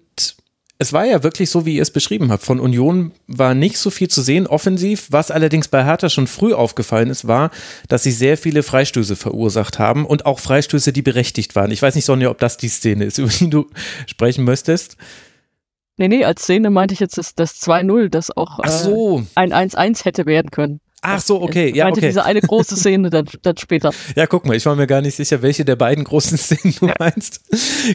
es 0.80 0.94
war 0.94 1.06
ja 1.06 1.24
wirklich 1.24 1.50
so, 1.50 1.66
wie 1.66 1.76
ihr 1.76 1.82
es 1.82 1.92
beschrieben 1.92 2.32
habt. 2.32 2.44
Von 2.44 2.60
Union 2.60 3.12
war 3.26 3.56
nicht 3.56 3.80
so 3.80 3.90
viel 3.90 4.10
zu 4.10 4.22
sehen 4.22 4.46
offensiv. 4.46 5.08
Was 5.10 5.32
allerdings 5.32 5.68
bei 5.68 5.84
Hertha 5.84 6.10
schon 6.10 6.28
früh 6.28 6.54
aufgefallen 6.54 7.10
ist, 7.10 7.28
war, 7.28 7.50
dass 7.88 8.04
sie 8.04 8.12
sehr 8.12 8.38
viele 8.38 8.62
Freistöße 8.62 9.16
verursacht 9.16 9.80
haben 9.80 10.06
und 10.06 10.26
auch 10.26 10.40
Freistöße, 10.40 10.94
die 10.94 11.02
berechtigt 11.02 11.56
waren. 11.56 11.72
Ich 11.72 11.82
weiß 11.82 11.96
nicht, 11.96 12.06
Sonja, 12.06 12.30
ob 12.30 12.38
das 12.38 12.58
die 12.58 12.70
Szene 12.70 13.06
ist, 13.06 13.18
über 13.18 13.30
die 13.30 13.50
du 13.50 13.68
sprechen 14.06 14.44
möchtest. 14.46 14.98
Nee, 15.98 16.10
nee, 16.10 16.24
als 16.24 16.44
Szene 16.44 16.70
meinte 16.70 16.94
ich 16.94 17.00
jetzt 17.00 17.18
das, 17.18 17.34
das 17.34 17.60
2-0, 17.60 18.10
das 18.10 18.36
auch 18.36 18.64
so. 18.68 19.22
äh, 19.22 19.24
ein 19.34 19.52
1-1 19.52 20.06
hätte 20.06 20.28
werden 20.28 20.52
können. 20.52 20.80
Ach 21.01 21.22
so, 21.22 21.42
okay, 21.42 21.72
ja, 21.75 21.88
okay. 21.89 22.01
diese 22.08 22.24
eine 22.25 22.42
große 22.42 22.75
Szene 22.75 23.10
dann, 23.10 23.25
dann 23.44 23.56
später. 23.58 23.92
Ja, 24.16 24.25
guck 24.25 24.46
mal, 24.46 24.56
ich 24.58 24.66
war 24.66 24.75
mir 24.75 24.88
gar 24.88 25.01
nicht 25.01 25.16
sicher, 25.16 25.42
welche 25.42 25.63
der 25.63 25.75
beiden 25.75 26.04
großen 26.04 26.38
Szenen 26.38 26.74
du 26.80 26.89
meinst. 27.00 27.42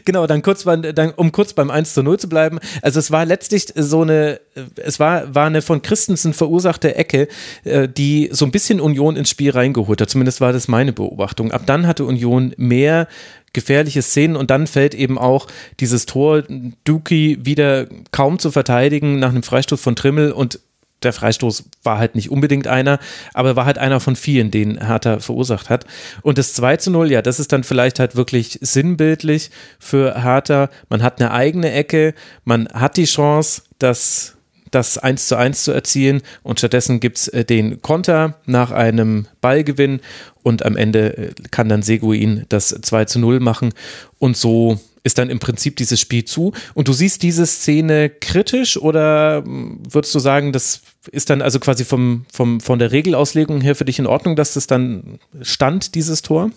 Genau, 0.05 0.25
dann 0.25 0.41
kurz, 0.41 0.63
beim- 0.63 0.81
dann, 0.95 1.11
um 1.11 1.31
kurz 1.31 1.53
beim 1.53 1.69
1 1.69 1.93
zu 1.93 2.01
0 2.01 2.17
zu 2.19 2.29
bleiben. 2.29 2.59
Also 2.81 2.99
es 2.99 3.11
war 3.11 3.25
letztlich 3.25 3.65
so 3.75 4.01
eine, 4.01 4.39
es 4.77 4.99
war, 4.99 5.35
war 5.35 5.47
eine 5.47 5.61
von 5.61 5.81
Christensen 5.81 6.33
verursachte 6.33 6.95
Ecke, 6.95 7.27
äh, 7.65 7.89
die 7.89 8.29
so 8.31 8.45
ein 8.45 8.51
bisschen 8.51 8.79
Union 8.79 9.15
ins 9.17 9.29
Spiel 9.29 9.51
reingeholt 9.51 9.99
hat. 9.99 10.09
Zumindest 10.09 10.39
war 10.39 10.53
das 10.53 10.67
meine 10.69 10.93
Beobachtung. 10.93 11.51
Ab 11.51 11.63
dann 11.65 11.87
hatte 11.87 12.05
Union 12.05 12.53
mehr 12.57 13.07
gefährliche 13.51 14.01
Szenen 14.01 14.35
und 14.35 14.49
dann 14.49 14.65
fällt 14.65 14.95
eben 14.95 15.19
auch 15.19 15.47
dieses 15.79 16.05
Tor 16.07 16.43
Duki 16.85 17.37
wieder 17.43 17.85
kaum 18.11 18.39
zu 18.39 18.49
verteidigen 18.49 19.19
nach 19.19 19.29
einem 19.29 19.43
Freistoß 19.43 19.79
von 19.79 19.95
Trimmel 19.95 20.31
und 20.31 20.59
der 21.03 21.13
Freistoß 21.13 21.65
war 21.83 21.97
halt 21.97 22.15
nicht 22.15 22.29
unbedingt 22.29 22.67
einer, 22.67 22.99
aber 23.33 23.55
war 23.55 23.65
halt 23.65 23.77
einer 23.77 23.99
von 23.99 24.15
vielen, 24.15 24.51
den 24.51 24.85
Hertha 24.85 25.19
verursacht 25.19 25.69
hat. 25.69 25.85
Und 26.21 26.37
das 26.37 26.53
2 26.53 26.77
zu 26.77 26.91
0, 26.91 27.11
ja, 27.11 27.21
das 27.21 27.39
ist 27.39 27.51
dann 27.51 27.63
vielleicht 27.63 27.99
halt 27.99 28.15
wirklich 28.15 28.59
sinnbildlich 28.61 29.51
für 29.79 30.23
Hertha. 30.23 30.69
Man 30.89 31.03
hat 31.03 31.21
eine 31.21 31.31
eigene 31.31 31.71
Ecke, 31.71 32.13
man 32.43 32.67
hat 32.69 32.97
die 32.97 33.05
Chance, 33.05 33.63
das, 33.79 34.35
das 34.71 34.97
1 34.97 35.27
zu 35.27 35.35
1 35.35 35.63
zu 35.63 35.71
erzielen 35.71 36.21
und 36.41 36.59
stattdessen 36.59 36.99
gibt's 36.99 37.27
äh, 37.27 37.45
den 37.45 37.81
Konter 37.81 38.35
nach 38.45 38.71
einem 38.71 39.27
Ballgewinn 39.41 40.01
und 40.41 40.65
am 40.65 40.77
Ende 40.77 41.17
äh, 41.17 41.33
kann 41.51 41.69
dann 41.69 41.83
Seguin 41.83 42.45
das 42.49 42.69
2 42.69 43.05
zu 43.05 43.19
0 43.19 43.39
machen 43.39 43.73
und 44.19 44.37
so 44.37 44.79
ist 45.03 45.17
dann 45.17 45.29
im 45.29 45.39
Prinzip 45.39 45.75
dieses 45.75 45.99
Spiel 45.99 46.25
zu. 46.25 46.53
Und 46.73 46.87
du 46.87 46.93
siehst 46.93 47.23
diese 47.23 47.45
Szene 47.45 48.09
kritisch 48.09 48.77
oder 48.77 49.41
mm, 49.41 49.83
würdest 49.89 50.15
du 50.15 50.19
sagen, 50.19 50.53
das 50.53 50.81
ist 51.11 51.29
dann 51.29 51.41
also 51.41 51.59
quasi 51.59 51.83
vom, 51.85 52.25
vom, 52.31 52.59
von 52.59 52.79
der 52.79 52.91
Regelauslegung 52.91 53.61
her 53.61 53.75
für 53.75 53.85
dich 53.85 53.99
in 53.99 54.07
Ordnung, 54.07 54.35
dass 54.35 54.53
das 54.53 54.67
dann 54.67 55.19
stand, 55.41 55.95
dieses 55.95 56.21
Tor? 56.21 56.51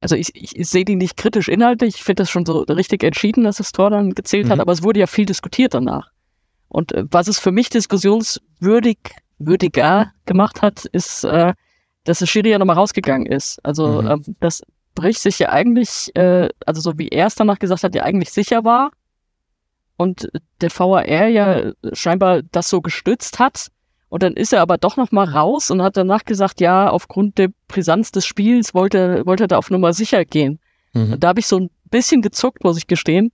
Also 0.00 0.14
ich, 0.14 0.30
ich 0.34 0.68
sehe 0.68 0.84
die 0.84 0.96
nicht 0.96 1.16
kritisch 1.16 1.48
inhaltlich. 1.48 1.96
Ich 1.96 2.04
finde 2.04 2.22
das 2.22 2.30
schon 2.30 2.46
so 2.46 2.60
richtig 2.60 3.02
entschieden, 3.02 3.44
dass 3.44 3.56
das 3.56 3.72
Tor 3.72 3.90
dann 3.90 4.12
gezählt 4.14 4.48
hat, 4.50 4.56
Mhm. 4.56 4.60
aber 4.60 4.72
es 4.72 4.82
wurde 4.82 5.00
ja 5.00 5.06
viel 5.06 5.26
diskutiert 5.26 5.74
danach. 5.74 6.10
Und 6.68 6.92
äh, 6.92 7.04
was 7.10 7.28
es 7.28 7.38
für 7.38 7.52
mich 7.52 7.68
diskussionswürdig, 7.70 8.98
würdiger 9.38 10.12
gemacht 10.24 10.62
hat, 10.62 10.84
ist, 10.86 11.24
äh, 11.24 11.54
dass 12.04 12.20
der 12.20 12.26
Schiri 12.26 12.50
ja 12.50 12.58
nochmal 12.58 12.76
rausgegangen 12.76 13.26
ist. 13.26 13.58
Also 13.64 14.02
Mhm. 14.02 14.08
ähm, 14.08 14.36
dass 14.40 14.62
Brich 14.94 15.18
sich 15.18 15.38
ja 15.38 15.50
eigentlich, 15.50 16.14
äh, 16.14 16.48
also 16.64 16.80
so 16.80 16.98
wie 16.98 17.08
er 17.08 17.26
es 17.26 17.34
danach 17.34 17.58
gesagt 17.58 17.82
hat, 17.82 17.94
ja 17.94 18.02
eigentlich 18.02 18.30
sicher 18.30 18.64
war 18.64 18.92
und 19.96 20.28
der 20.60 20.70
VAR 20.70 21.06
ja 21.06 21.72
scheinbar 21.92 22.42
das 22.42 22.68
so 22.68 22.80
gestützt 22.80 23.38
hat. 23.38 23.68
Und 24.08 24.22
dann 24.22 24.34
ist 24.34 24.52
er 24.52 24.60
aber 24.60 24.78
doch 24.78 24.96
noch 24.96 25.10
mal 25.10 25.28
raus 25.28 25.70
und 25.70 25.82
hat 25.82 25.96
danach 25.96 26.24
gesagt, 26.24 26.60
ja, 26.60 26.88
aufgrund 26.88 27.38
der 27.38 27.48
Brisanz 27.66 28.12
des 28.12 28.24
Spiels 28.24 28.72
wollte, 28.72 29.26
wollte 29.26 29.44
er 29.44 29.48
da 29.48 29.58
auf 29.58 29.70
Nummer 29.70 29.92
sicher 29.92 30.24
gehen. 30.24 30.60
Mhm. 30.92 31.14
Und 31.14 31.24
da 31.24 31.28
habe 31.28 31.40
ich 31.40 31.46
so 31.46 31.58
ein 31.58 31.70
bisschen 31.90 32.22
gezuckt, 32.22 32.62
muss 32.62 32.78
ich 32.78 32.86
gestehen. 32.86 33.32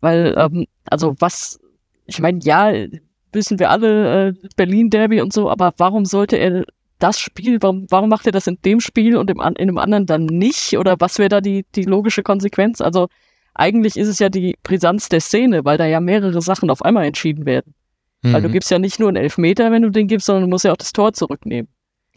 Weil, 0.00 0.34
ähm, 0.38 0.66
also 0.86 1.14
was, 1.18 1.60
ich 2.06 2.20
meine, 2.20 2.38
ja, 2.42 2.72
wissen 3.32 3.58
wir 3.58 3.70
alle, 3.70 4.28
äh, 4.28 4.34
Berlin-Derby 4.56 5.20
und 5.20 5.32
so, 5.32 5.50
aber 5.50 5.74
warum 5.76 6.04
sollte 6.06 6.36
er 6.36 6.64
das 6.98 7.20
Spiel, 7.20 7.58
warum, 7.60 7.86
warum 7.90 8.08
macht 8.08 8.26
er 8.26 8.32
das 8.32 8.46
in 8.46 8.58
dem 8.64 8.80
Spiel 8.80 9.16
und 9.16 9.30
im, 9.30 9.40
in 9.58 9.66
dem 9.66 9.78
anderen 9.78 10.06
dann 10.06 10.24
nicht? 10.24 10.78
Oder 10.78 10.96
was 10.98 11.18
wäre 11.18 11.28
da 11.28 11.40
die, 11.40 11.66
die 11.74 11.84
logische 11.84 12.22
Konsequenz? 12.22 12.80
Also 12.80 13.08
eigentlich 13.58 13.96
ist 13.96 14.08
es 14.08 14.18
ja 14.18 14.28
die 14.28 14.56
Brisanz 14.62 15.08
der 15.08 15.20
Szene, 15.20 15.64
weil 15.64 15.78
da 15.78 15.86
ja 15.86 16.00
mehrere 16.00 16.40
Sachen 16.42 16.70
auf 16.70 16.82
einmal 16.82 17.04
entschieden 17.04 17.46
werden. 17.46 17.74
Weil 18.22 18.42
du 18.42 18.48
Mhm. 18.48 18.52
gibst 18.52 18.70
ja 18.70 18.78
nicht 18.78 18.98
nur 18.98 19.08
einen 19.08 19.18
Elfmeter, 19.18 19.70
wenn 19.70 19.82
du 19.82 19.90
den 19.90 20.08
gibst, 20.08 20.26
sondern 20.26 20.44
du 20.44 20.48
musst 20.48 20.64
ja 20.64 20.72
auch 20.72 20.76
das 20.76 20.92
Tor 20.92 21.12
zurücknehmen. 21.12 21.68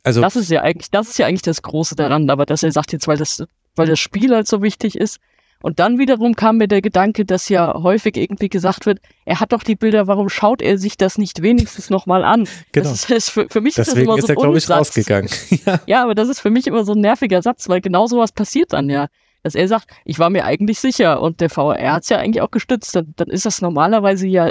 Also 0.03 0.21
Das 0.21 0.35
ist 0.35 0.49
ja 0.49 0.61
eigentlich, 0.61 0.89
das 0.91 1.09
ist 1.09 1.19
ja 1.19 1.27
eigentlich 1.27 1.41
das 1.43 1.61
Große 1.61 1.95
daran, 1.95 2.29
aber 2.29 2.45
dass 2.45 2.63
er 2.63 2.71
sagt 2.71 2.93
jetzt, 2.93 3.07
weil 3.07 3.17
das, 3.17 3.43
weil 3.75 3.87
das 3.87 3.99
Spiel 3.99 4.33
halt 4.33 4.47
so 4.47 4.61
wichtig 4.63 4.95
ist. 4.97 5.17
Und 5.61 5.79
dann 5.79 5.99
wiederum 5.99 6.35
kam 6.37 6.55
mir 6.57 6.69
der 6.69 6.81
Gedanke, 6.81 7.25
dass 7.25 7.49
ja 7.49 7.73
häufig 7.83 8.15
irgendwie 8.15 8.47
gesagt 8.47 8.85
wird, 8.85 8.99
er 9.25 9.41
hat 9.41 9.51
doch 9.51 9.61
die 9.61 9.75
Bilder, 9.75 10.07
warum 10.07 10.29
schaut 10.29 10.61
er 10.61 10.77
sich 10.77 10.95
das 10.95 11.17
nicht 11.17 11.41
wenigstens 11.41 11.89
nochmal 11.89 12.23
an? 12.23 12.47
Genau. 12.71 12.89
Das 12.89 12.93
ist, 12.93 13.11
das 13.11 13.29
für, 13.29 13.47
für 13.49 13.59
mich 13.59 13.71
ist 13.71 13.79
das 13.79 13.87
deswegen 13.87 14.05
immer 14.07 14.17
ist 14.17 14.27
so 14.27 14.33
er, 14.33 14.37
ein 14.37 14.41
glaube 14.41 14.57
ich, 14.57 14.69
rausgegangen. 14.69 15.29
ja. 15.65 15.79
Ja, 15.85 16.03
aber 16.03 16.15
das 16.15 16.29
ist 16.29 16.39
für 16.39 16.49
mich 16.49 16.65
immer 16.65 16.85
so 16.85 16.93
ein 16.93 17.01
nerviger 17.01 17.41
Satz, 17.41 17.67
weil 17.67 17.81
genau 17.81 18.07
sowas 18.07 18.31
passiert 18.31 18.71
dann 18.71 18.89
ja. 18.89 19.07
Dass 19.43 19.55
er 19.55 19.67
sagt, 19.67 19.89
ich 20.05 20.19
war 20.19 20.29
mir 20.29 20.45
eigentlich 20.45 20.79
sicher 20.79 21.21
und 21.21 21.41
der 21.41 21.49
VR 21.49 21.93
hat 21.93 22.03
es 22.03 22.09
ja 22.09 22.17
eigentlich 22.17 22.41
auch 22.41 22.51
gestützt, 22.51 22.95
dann, 22.95 23.13
dann 23.15 23.29
ist 23.29 23.45
das 23.45 23.61
normalerweise 23.61 24.27
ja 24.27 24.49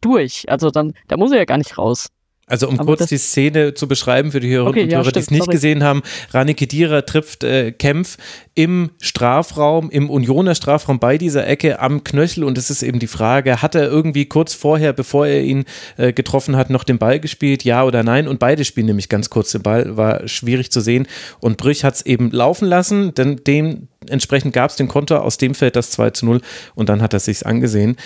durch. 0.00 0.48
Also 0.48 0.70
dann, 0.70 0.94
da 1.08 1.16
muss 1.16 1.32
er 1.32 1.38
ja 1.38 1.44
gar 1.44 1.58
nicht 1.58 1.78
raus. 1.78 2.08
Also 2.48 2.68
um 2.68 2.78
Aber 2.78 2.96
kurz 2.96 3.08
die 3.08 3.18
Szene 3.18 3.74
zu 3.74 3.88
beschreiben 3.88 4.30
für 4.30 4.38
die 4.38 4.48
Hörerinnen 4.48 4.68
Okay, 4.68 4.84
und 4.84 4.90
ja, 4.92 4.98
Hörer, 4.98 5.10
die 5.10 5.18
es 5.18 5.32
nicht 5.32 5.44
sorry. 5.44 5.56
gesehen 5.56 5.82
haben. 5.82 6.02
Rani 6.30 6.54
Kedira 6.54 7.02
trifft 7.02 7.42
äh, 7.42 7.72
Kempf 7.72 8.18
im 8.54 8.90
Strafraum, 9.00 9.90
im 9.90 10.08
Unioner 10.08 10.54
Strafraum 10.54 11.00
bei 11.00 11.18
dieser 11.18 11.44
Ecke 11.44 11.80
am 11.80 12.04
Knöchel 12.04 12.44
und 12.44 12.56
es 12.56 12.70
ist 12.70 12.84
eben 12.84 13.00
die 13.00 13.08
Frage, 13.08 13.62
hat 13.62 13.74
er 13.74 13.88
irgendwie 13.88 14.26
kurz 14.26 14.54
vorher, 14.54 14.92
bevor 14.92 15.26
er 15.26 15.42
ihn 15.42 15.64
äh, 15.96 16.12
getroffen 16.12 16.54
hat, 16.54 16.70
noch 16.70 16.84
den 16.84 16.98
Ball 16.98 17.18
gespielt, 17.18 17.64
ja 17.64 17.82
oder 17.82 18.04
nein? 18.04 18.28
Und 18.28 18.38
beide 18.38 18.64
spielen 18.64 18.86
nämlich 18.86 19.08
ganz 19.08 19.28
kurz 19.28 19.50
den 19.50 19.62
Ball, 19.62 19.96
war 19.96 20.28
schwierig 20.28 20.70
zu 20.70 20.80
sehen 20.80 21.08
und 21.40 21.56
Brüch 21.56 21.82
hat 21.82 21.94
es 21.94 22.06
eben 22.06 22.30
laufen 22.30 22.68
lassen, 22.68 23.12
denn 23.12 23.40
dementsprechend 23.44 24.52
gab 24.52 24.70
es 24.70 24.76
den 24.76 24.86
Konter, 24.86 25.24
aus 25.24 25.36
dem 25.36 25.56
fällt 25.56 25.74
das 25.74 25.90
2 25.90 26.10
zu 26.10 26.26
0 26.26 26.40
und 26.76 26.88
dann 26.88 27.02
hat 27.02 27.12
er 27.12 27.18
sich's 27.18 27.42
angesehen. 27.42 27.96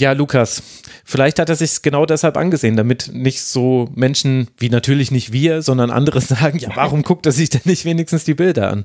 Ja, 0.00 0.12
Lukas, 0.12 0.62
vielleicht 1.04 1.40
hat 1.40 1.48
er 1.48 1.56
sich 1.56 1.82
genau 1.82 2.06
deshalb 2.06 2.36
angesehen, 2.36 2.76
damit 2.76 3.10
nicht 3.12 3.42
so 3.42 3.90
Menschen 3.96 4.48
wie 4.56 4.70
natürlich 4.70 5.10
nicht 5.10 5.32
wir, 5.32 5.62
sondern 5.62 5.90
andere 5.90 6.20
sagen, 6.22 6.58
ja, 6.58 6.70
warum 6.74 7.02
guckt 7.02 7.26
er 7.26 7.32
sich 7.32 7.50
denn 7.50 7.62
nicht 7.64 7.84
wenigstens 7.84 8.24
die 8.24 8.34
Bilder 8.34 8.70
an? 8.70 8.84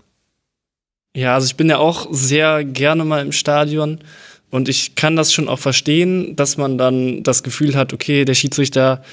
Ja, 1.15 1.35
also 1.35 1.45
ich 1.45 1.55
bin 1.55 1.69
ja 1.69 1.77
auch 1.77 2.07
sehr 2.11 2.63
gerne 2.63 3.05
mal 3.05 3.21
im 3.21 3.31
Stadion 3.31 3.99
und 4.49 4.67
ich 4.67 4.95
kann 4.95 5.15
das 5.15 5.31
schon 5.31 5.47
auch 5.47 5.59
verstehen, 5.59 6.35
dass 6.35 6.57
man 6.57 6.79
dann 6.79 7.21
das 7.21 7.43
Gefühl 7.43 7.75
hat, 7.75 7.93
okay, 7.93 8.25
der 8.25 8.33
Schiedsrichter, 8.33 9.03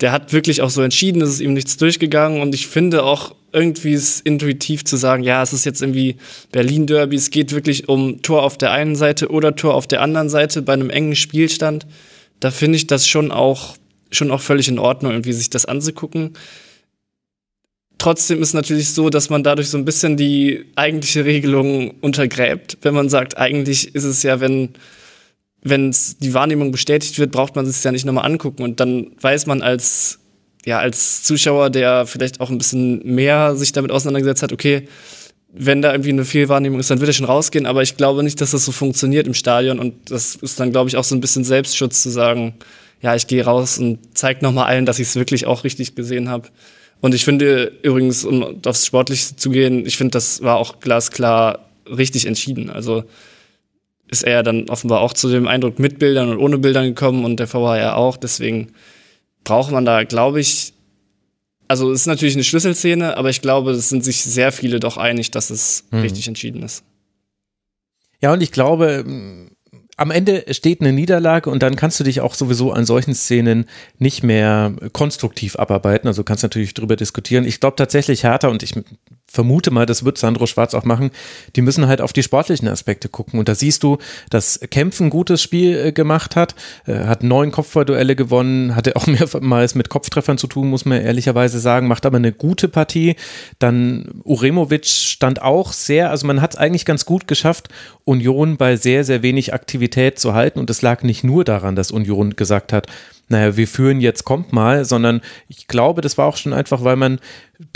der 0.00 0.12
hat 0.12 0.32
wirklich 0.32 0.62
auch 0.62 0.70
so 0.70 0.82
entschieden, 0.82 1.22
es 1.22 1.30
ist 1.30 1.40
ihm 1.40 1.54
nichts 1.54 1.76
durchgegangen 1.76 2.40
und 2.40 2.54
ich 2.54 2.66
finde 2.66 3.04
auch 3.04 3.34
irgendwie 3.52 3.92
ist 3.92 4.20
intuitiv 4.26 4.84
zu 4.84 4.96
sagen, 4.96 5.22
ja, 5.22 5.42
es 5.42 5.52
ist 5.52 5.66
jetzt 5.66 5.82
irgendwie 5.82 6.16
Berlin 6.50 6.86
Derby, 6.86 7.16
es 7.16 7.30
geht 7.30 7.52
wirklich 7.52 7.88
um 7.88 8.22
Tor 8.22 8.42
auf 8.42 8.56
der 8.56 8.72
einen 8.72 8.96
Seite 8.96 9.30
oder 9.30 9.54
Tor 9.54 9.74
auf 9.74 9.86
der 9.86 10.00
anderen 10.00 10.30
Seite 10.30 10.62
bei 10.62 10.72
einem 10.72 10.90
engen 10.90 11.14
Spielstand. 11.14 11.86
Da 12.40 12.50
finde 12.50 12.76
ich 12.76 12.86
das 12.86 13.06
schon 13.06 13.30
auch 13.30 13.76
schon 14.10 14.30
auch 14.30 14.40
völlig 14.40 14.68
in 14.68 14.78
Ordnung, 14.78 15.12
irgendwie 15.12 15.32
sich 15.32 15.50
das 15.50 15.66
anzugucken. 15.66 16.34
Trotzdem 17.98 18.42
ist 18.42 18.52
natürlich 18.52 18.90
so, 18.90 19.10
dass 19.10 19.30
man 19.30 19.42
dadurch 19.42 19.68
so 19.68 19.78
ein 19.78 19.84
bisschen 19.84 20.16
die 20.16 20.64
eigentliche 20.74 21.24
Regelung 21.24 21.92
untergräbt. 22.00 22.78
Wenn 22.82 22.94
man 22.94 23.08
sagt, 23.08 23.38
eigentlich 23.38 23.94
ist 23.94 24.04
es 24.04 24.22
ja, 24.22 24.40
wenn 24.40 24.70
wenn 25.62 25.94
die 26.20 26.34
Wahrnehmung 26.34 26.72
bestätigt 26.72 27.18
wird, 27.18 27.30
braucht 27.30 27.54
man 27.54 27.66
es 27.66 27.82
ja 27.84 27.92
nicht 27.92 28.04
nochmal 28.04 28.26
angucken. 28.26 28.62
Und 28.62 28.80
dann 28.80 29.12
weiß 29.20 29.46
man 29.46 29.62
als, 29.62 30.18
ja, 30.64 30.78
als 30.78 31.22
Zuschauer, 31.22 31.70
der 31.70 32.06
vielleicht 32.06 32.40
auch 32.40 32.50
ein 32.50 32.58
bisschen 32.58 33.00
mehr 33.04 33.54
sich 33.56 33.72
damit 33.72 33.92
auseinandergesetzt 33.92 34.42
hat, 34.42 34.52
okay, 34.52 34.88
wenn 35.54 35.82
da 35.82 35.92
irgendwie 35.92 36.10
eine 36.10 36.24
Fehlwahrnehmung 36.24 36.80
ist, 36.80 36.90
dann 36.90 37.00
wird 37.00 37.10
er 37.10 37.14
schon 37.14 37.26
rausgehen. 37.26 37.66
Aber 37.66 37.82
ich 37.82 37.96
glaube 37.96 38.22
nicht, 38.22 38.40
dass 38.40 38.52
das 38.52 38.64
so 38.64 38.72
funktioniert 38.72 39.26
im 39.26 39.34
Stadion. 39.34 39.78
Und 39.78 40.10
das 40.10 40.34
ist 40.34 40.58
dann, 40.58 40.72
glaube 40.72 40.88
ich, 40.88 40.96
auch 40.96 41.04
so 41.04 41.14
ein 41.14 41.20
bisschen 41.20 41.44
Selbstschutz 41.44 42.02
zu 42.02 42.10
sagen, 42.10 42.54
ja, 43.00 43.14
ich 43.14 43.26
gehe 43.26 43.44
raus 43.44 43.78
und 43.78 43.98
zeig 44.14 44.42
nochmal 44.42 44.66
allen, 44.66 44.86
dass 44.86 44.98
ich 44.98 45.08
es 45.08 45.16
wirklich 45.16 45.46
auch 45.46 45.64
richtig 45.64 45.94
gesehen 45.94 46.28
habe. 46.28 46.48
Und 47.00 47.14
ich 47.14 47.24
finde 47.24 47.72
übrigens, 47.82 48.24
um 48.24 48.60
aufs 48.64 48.86
Sportliche 48.86 49.36
zu 49.36 49.50
gehen, 49.50 49.84
ich 49.86 49.96
finde, 49.96 50.12
das 50.12 50.42
war 50.42 50.56
auch 50.56 50.80
glasklar 50.80 51.68
richtig 51.86 52.26
entschieden. 52.26 52.70
Also 52.70 53.04
ist 54.12 54.22
er 54.22 54.42
dann 54.44 54.68
offenbar 54.68 55.00
auch 55.00 55.14
zu 55.14 55.28
dem 55.30 55.48
Eindruck 55.48 55.78
mit 55.80 55.98
Bildern 55.98 56.28
und 56.30 56.38
ohne 56.38 56.58
Bildern 56.58 56.84
gekommen 56.84 57.24
und 57.24 57.40
der 57.40 57.48
VHR 57.48 57.96
auch. 57.96 58.16
Deswegen 58.16 58.72
braucht 59.42 59.72
man 59.72 59.84
da, 59.84 60.04
glaube 60.04 60.38
ich, 60.40 60.74
also 61.66 61.90
es 61.90 62.02
ist 62.02 62.06
natürlich 62.06 62.34
eine 62.34 62.44
Schlüsselszene, 62.44 63.16
aber 63.16 63.30
ich 63.30 63.40
glaube, 63.40 63.70
es 63.72 63.88
sind 63.88 64.04
sich 64.04 64.22
sehr 64.22 64.52
viele 64.52 64.78
doch 64.78 64.98
einig, 64.98 65.30
dass 65.30 65.48
es 65.50 65.84
Mhm. 65.90 66.00
richtig 66.00 66.28
entschieden 66.28 66.62
ist. 66.62 66.84
Ja, 68.20 68.32
und 68.34 68.42
ich 68.42 68.52
glaube, 68.52 69.04
am 70.02 70.10
Ende 70.10 70.44
steht 70.50 70.80
eine 70.80 70.92
Niederlage 70.92 71.48
und 71.48 71.62
dann 71.62 71.76
kannst 71.76 72.00
du 72.00 72.04
dich 72.04 72.20
auch 72.20 72.34
sowieso 72.34 72.72
an 72.72 72.84
solchen 72.84 73.14
Szenen 73.14 73.66
nicht 73.98 74.24
mehr 74.24 74.72
konstruktiv 74.92 75.54
abarbeiten. 75.54 76.08
Also 76.08 76.24
kannst 76.24 76.42
natürlich 76.42 76.74
drüber 76.74 76.96
diskutieren. 76.96 77.44
Ich 77.44 77.60
glaube 77.60 77.76
tatsächlich 77.76 78.24
Hertha 78.24 78.48
und 78.48 78.64
ich 78.64 78.74
vermute 79.32 79.70
mal, 79.70 79.86
das 79.86 80.04
wird 80.04 80.18
Sandro 80.18 80.46
Schwarz 80.46 80.74
auch 80.74 80.84
machen, 80.84 81.10
die 81.56 81.62
müssen 81.62 81.86
halt 81.86 82.02
auf 82.02 82.12
die 82.12 82.22
sportlichen 82.22 82.68
Aspekte 82.68 83.08
gucken. 83.08 83.38
Und 83.38 83.48
da 83.48 83.54
siehst 83.54 83.82
du, 83.82 83.96
dass 84.28 84.60
Kempf 84.70 85.00
ein 85.00 85.08
gutes 85.08 85.40
Spiel 85.40 85.86
äh, 85.86 85.92
gemacht 85.92 86.36
hat, 86.36 86.54
äh, 86.86 87.06
hat 87.06 87.22
neun 87.22 87.50
Kopfballduelle 87.50 88.14
gewonnen, 88.14 88.76
hatte 88.76 88.94
auch 88.94 89.06
mehrmals 89.42 89.74
mit 89.74 89.88
Kopftreffern 89.88 90.36
zu 90.36 90.48
tun, 90.48 90.68
muss 90.68 90.84
man 90.84 91.00
ehrlicherweise 91.00 91.60
sagen, 91.60 91.88
macht 91.88 92.04
aber 92.04 92.18
eine 92.18 92.32
gute 92.32 92.68
Partie. 92.68 93.16
Dann 93.58 94.20
Uremovic 94.24 94.84
stand 94.84 95.40
auch 95.40 95.72
sehr, 95.72 96.10
also 96.10 96.26
man 96.26 96.42
hat 96.42 96.54
es 96.54 96.58
eigentlich 96.58 96.84
ganz 96.84 97.06
gut 97.06 97.26
geschafft, 97.26 97.68
Union 98.04 98.58
bei 98.58 98.76
sehr, 98.76 99.04
sehr 99.04 99.22
wenig 99.22 99.54
Aktivität 99.54 99.91
Stabilität 99.92 100.18
zu 100.18 100.34
halten. 100.34 100.58
Und 100.58 100.70
es 100.70 100.82
lag 100.82 101.02
nicht 101.02 101.24
nur 101.24 101.44
daran, 101.44 101.76
dass 101.76 101.90
Union 101.90 102.34
gesagt 102.36 102.72
hat, 102.72 102.86
naja, 103.28 103.56
wir 103.56 103.68
führen 103.68 104.00
jetzt, 104.00 104.24
kommt 104.24 104.52
mal, 104.52 104.84
sondern 104.84 105.20
ich 105.48 105.68
glaube, 105.68 106.00
das 106.00 106.18
war 106.18 106.26
auch 106.26 106.36
schon 106.36 106.52
einfach, 106.52 106.84
weil 106.84 106.96
man 106.96 107.18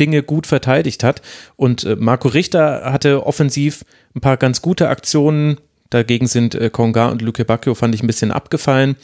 Dinge 0.00 0.22
gut 0.22 0.46
verteidigt 0.46 1.04
hat. 1.04 1.22
Und 1.56 1.84
äh, 1.84 1.96
Marco 1.96 2.28
Richter 2.28 2.92
hatte 2.92 3.24
offensiv 3.26 3.84
ein 4.14 4.20
paar 4.20 4.36
ganz 4.36 4.60
gute 4.60 4.88
Aktionen. 4.88 5.58
Dagegen 5.90 6.26
sind 6.26 6.54
äh, 6.54 6.70
Konga 6.70 7.08
und 7.08 7.22
Luke 7.22 7.44
Bacchio, 7.44 7.74
fand 7.74 7.94
ich 7.94 8.02
ein 8.02 8.08
bisschen 8.08 8.32
abgefallen. 8.32 8.96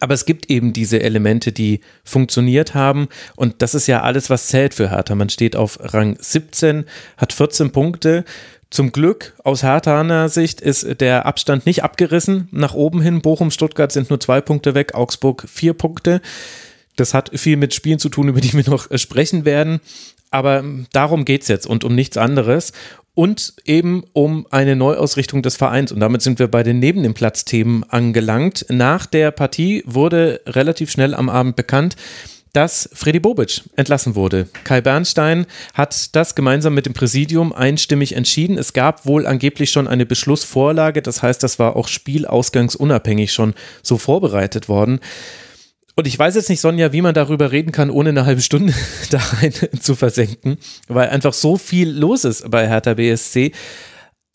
Aber 0.00 0.12
es 0.12 0.26
gibt 0.26 0.50
eben 0.50 0.74
diese 0.74 1.00
Elemente, 1.00 1.50
die 1.50 1.80
funktioniert 2.04 2.74
haben. 2.74 3.08
Und 3.36 3.62
das 3.62 3.74
ist 3.74 3.86
ja 3.86 4.02
alles, 4.02 4.28
was 4.28 4.48
zählt 4.48 4.74
für 4.74 4.90
Hertha. 4.90 5.14
Man 5.14 5.30
steht 5.30 5.56
auf 5.56 5.78
Rang 5.80 6.16
17, 6.20 6.84
hat 7.16 7.32
14 7.32 7.72
Punkte. 7.72 8.24
Zum 8.70 8.92
Glück 8.92 9.34
aus 9.44 9.62
Herthaner 9.62 10.28
Sicht 10.28 10.60
ist 10.60 11.00
der 11.00 11.24
Abstand 11.24 11.64
nicht 11.64 11.82
abgerissen 11.82 12.48
nach 12.50 12.74
oben 12.74 13.00
hin. 13.00 13.22
Bochum, 13.22 13.50
Stuttgart 13.50 13.90
sind 13.90 14.10
nur 14.10 14.20
zwei 14.20 14.40
Punkte 14.42 14.74
weg, 14.74 14.94
Augsburg 14.94 15.46
vier 15.48 15.72
Punkte. 15.72 16.20
Das 16.96 17.14
hat 17.14 17.30
viel 17.38 17.56
mit 17.56 17.72
Spielen 17.72 17.98
zu 17.98 18.10
tun, 18.10 18.28
über 18.28 18.40
die 18.40 18.52
wir 18.52 18.68
noch 18.68 18.88
sprechen 18.98 19.44
werden. 19.44 19.80
Aber 20.30 20.62
darum 20.92 21.24
geht 21.24 21.42
es 21.42 21.48
jetzt 21.48 21.66
und 21.66 21.84
um 21.84 21.94
nichts 21.94 22.18
anderes 22.18 22.72
und 23.14 23.54
eben 23.64 24.04
um 24.12 24.46
eine 24.50 24.76
Neuausrichtung 24.76 25.42
des 25.42 25.56
Vereins. 25.56 25.90
Und 25.90 26.00
damit 26.00 26.20
sind 26.20 26.38
wir 26.38 26.48
bei 26.48 26.62
den 26.62 26.78
neben 26.78 27.02
dem 27.02 27.14
Platz-Themen 27.14 27.84
angelangt. 27.84 28.66
Nach 28.68 29.06
der 29.06 29.30
Partie 29.30 29.82
wurde 29.86 30.42
relativ 30.46 30.90
schnell 30.90 31.14
am 31.14 31.30
Abend 31.30 31.56
bekannt, 31.56 31.96
dass 32.58 32.90
Freddy 32.92 33.20
Bobic 33.20 33.62
entlassen 33.76 34.16
wurde. 34.16 34.48
Kai 34.64 34.80
Bernstein 34.80 35.46
hat 35.74 36.16
das 36.16 36.34
gemeinsam 36.34 36.74
mit 36.74 36.86
dem 36.86 36.92
Präsidium 36.92 37.52
einstimmig 37.52 38.16
entschieden. 38.16 38.58
Es 38.58 38.72
gab 38.72 39.06
wohl 39.06 39.28
angeblich 39.28 39.70
schon 39.70 39.86
eine 39.86 40.04
Beschlussvorlage, 40.04 41.00
das 41.00 41.22
heißt, 41.22 41.40
das 41.40 41.60
war 41.60 41.76
auch 41.76 41.86
spielausgangsunabhängig 41.86 43.32
schon 43.32 43.54
so 43.84 43.96
vorbereitet 43.96 44.68
worden. 44.68 44.98
Und 45.94 46.08
ich 46.08 46.18
weiß 46.18 46.34
jetzt 46.34 46.48
nicht, 46.48 46.60
Sonja, 46.60 46.92
wie 46.92 47.00
man 47.00 47.14
darüber 47.14 47.52
reden 47.52 47.70
kann, 47.70 47.90
ohne 47.90 48.08
eine 48.08 48.26
halbe 48.26 48.40
Stunde 48.40 48.74
da 49.10 49.18
rein 49.18 49.52
zu 49.80 49.94
versenken, 49.94 50.58
weil 50.88 51.10
einfach 51.10 51.34
so 51.34 51.58
viel 51.58 51.88
los 51.90 52.24
ist 52.24 52.50
bei 52.50 52.66
Hertha 52.66 52.94
BSC. 52.94 53.52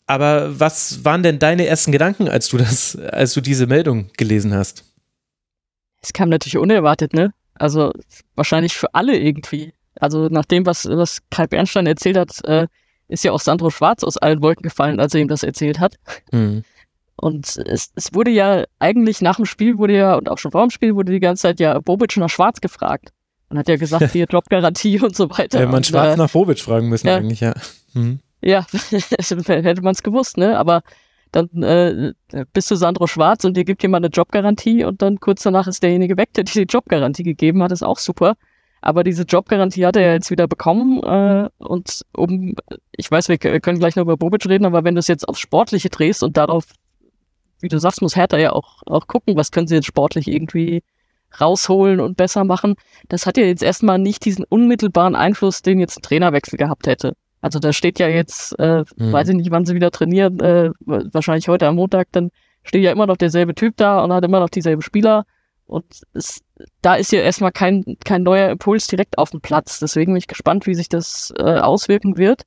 Aber 0.06 0.58
was 0.58 1.04
waren 1.04 1.22
denn 1.22 1.38
deine 1.38 1.66
ersten 1.66 1.92
Gedanken, 1.92 2.30
als 2.30 2.48
du 2.48 2.56
das, 2.56 2.96
als 2.96 3.34
du 3.34 3.42
diese 3.42 3.66
Meldung 3.66 4.08
gelesen 4.16 4.54
hast? 4.54 4.82
Es 6.00 6.14
kam 6.14 6.30
natürlich 6.30 6.56
unerwartet, 6.56 7.12
ne? 7.12 7.34
Also 7.54 7.92
wahrscheinlich 8.34 8.74
für 8.74 8.94
alle 8.94 9.16
irgendwie. 9.16 9.72
Also 10.00 10.28
nach 10.28 10.44
dem, 10.44 10.66
was, 10.66 10.86
was 10.88 11.20
Kai 11.30 11.46
Bernstein 11.46 11.86
erzählt 11.86 12.16
hat, 12.16 12.44
äh, 12.44 12.66
ist 13.08 13.24
ja 13.24 13.32
auch 13.32 13.40
Sandro 13.40 13.70
Schwarz 13.70 14.02
aus 14.02 14.16
allen 14.16 14.42
Wolken 14.42 14.62
gefallen, 14.62 14.98
als 14.98 15.14
er 15.14 15.20
ihm 15.20 15.28
das 15.28 15.42
erzählt 15.42 15.78
hat. 15.78 15.96
Mhm. 16.32 16.64
Und 17.16 17.56
es, 17.66 17.92
es 17.94 18.12
wurde 18.12 18.30
ja 18.30 18.64
eigentlich 18.78 19.20
nach 19.20 19.36
dem 19.36 19.46
Spiel 19.46 19.78
wurde 19.78 19.96
ja, 19.96 20.14
und 20.16 20.28
auch 20.28 20.38
schon 20.38 20.50
vor 20.50 20.62
dem 20.62 20.70
Spiel 20.70 20.94
wurde 20.94 21.12
die 21.12 21.20
ganze 21.20 21.42
Zeit 21.42 21.60
ja 21.60 21.78
Bobic 21.78 22.16
nach 22.16 22.30
Schwarz 22.30 22.60
gefragt. 22.60 23.12
Man 23.48 23.58
hat 23.58 23.68
ja 23.68 23.76
gesagt, 23.76 24.10
hier 24.12 24.26
Jobgarantie 24.28 25.00
und 25.00 25.14
so 25.14 25.30
weiter. 25.30 25.60
Hätte 25.60 25.70
man 25.70 25.84
Schwarz 25.84 26.14
äh, 26.14 26.18
nach 26.18 26.30
Bobic 26.30 26.60
fragen 26.60 26.88
müssen 26.88 27.06
ja. 27.06 27.16
eigentlich, 27.16 27.40
ja. 27.40 27.54
Mhm. 27.92 28.20
Ja, 28.40 28.66
hätte 28.90 29.82
man 29.82 29.92
es 29.92 30.02
gewusst, 30.02 30.36
ne? 30.36 30.58
Aber 30.58 30.82
dann 31.34 31.62
äh, 31.62 32.14
bist 32.52 32.70
du 32.70 32.76
Sandro 32.76 33.06
Schwarz 33.06 33.44
und 33.44 33.56
dir 33.56 33.64
gibt 33.64 33.82
jemand 33.82 34.04
eine 34.04 34.12
Jobgarantie 34.12 34.84
und 34.84 35.02
dann 35.02 35.20
kurz 35.20 35.42
danach 35.42 35.66
ist 35.66 35.82
derjenige 35.82 36.16
weg, 36.16 36.32
der 36.34 36.44
dir 36.44 36.64
die 36.64 36.72
Jobgarantie 36.72 37.22
gegeben 37.24 37.62
hat, 37.62 37.72
ist 37.72 37.82
auch 37.82 37.98
super. 37.98 38.36
Aber 38.80 39.02
diese 39.02 39.22
Jobgarantie 39.22 39.86
hat 39.86 39.96
er 39.96 40.12
jetzt 40.12 40.30
wieder 40.30 40.46
bekommen 40.46 41.02
äh, 41.02 41.48
und 41.58 42.02
um, 42.14 42.54
ich 42.92 43.10
weiß, 43.10 43.28
wir, 43.28 43.38
wir 43.40 43.60
können 43.60 43.78
gleich 43.78 43.96
noch 43.96 44.02
über 44.02 44.16
Bobic 44.16 44.46
reden, 44.46 44.66
aber 44.66 44.84
wenn 44.84 44.94
du 44.94 44.98
es 44.98 45.08
jetzt 45.08 45.26
aufs 45.28 45.40
Sportliche 45.40 45.88
drehst 45.88 46.22
und 46.22 46.36
darauf 46.36 46.66
wie 47.64 47.68
du 47.68 47.80
sagst, 47.80 48.02
muss 48.02 48.14
Hertha 48.14 48.36
ja 48.36 48.52
auch, 48.52 48.82
auch 48.86 49.08
gucken, 49.08 49.36
was 49.36 49.50
können 49.50 49.66
sie 49.66 49.74
jetzt 49.74 49.86
sportlich 49.86 50.28
irgendwie 50.28 50.82
rausholen 51.40 51.98
und 51.98 52.16
besser 52.16 52.44
machen. 52.44 52.76
Das 53.08 53.26
hat 53.26 53.36
ja 53.36 53.44
jetzt 53.44 53.62
erstmal 53.62 53.98
nicht 53.98 54.24
diesen 54.24 54.44
unmittelbaren 54.44 55.16
Einfluss, 55.16 55.62
den 55.62 55.80
jetzt 55.80 55.98
ein 55.98 56.02
Trainerwechsel 56.02 56.58
gehabt 56.58 56.86
hätte. 56.86 57.16
Also 57.44 57.58
da 57.58 57.74
steht 57.74 57.98
ja 57.98 58.08
jetzt, 58.08 58.58
äh, 58.58 58.84
mhm. 58.96 59.12
weiß 59.12 59.28
ich 59.28 59.36
nicht, 59.36 59.50
wann 59.50 59.66
sie 59.66 59.74
wieder 59.74 59.90
trainieren, 59.90 60.40
äh, 60.40 60.70
wahrscheinlich 60.86 61.46
heute 61.46 61.66
am 61.66 61.74
Montag, 61.74 62.08
dann 62.12 62.30
steht 62.62 62.82
ja 62.82 62.90
immer 62.90 63.06
noch 63.06 63.18
derselbe 63.18 63.54
Typ 63.54 63.76
da 63.76 64.02
und 64.02 64.14
hat 64.14 64.24
immer 64.24 64.40
noch 64.40 64.48
dieselben 64.48 64.80
Spieler. 64.80 65.26
Und 65.66 65.84
es, 66.14 66.40
da 66.80 66.94
ist 66.94 67.12
ja 67.12 67.20
erstmal 67.20 67.52
kein, 67.52 67.98
kein 68.02 68.22
neuer 68.22 68.48
Impuls 68.48 68.86
direkt 68.86 69.18
auf 69.18 69.28
dem 69.28 69.42
Platz. 69.42 69.78
Deswegen 69.78 70.12
bin 70.12 70.20
ich 70.20 70.26
gespannt, 70.26 70.66
wie 70.66 70.74
sich 70.74 70.88
das 70.88 71.34
äh, 71.38 71.58
auswirken 71.58 72.16
wird. 72.16 72.44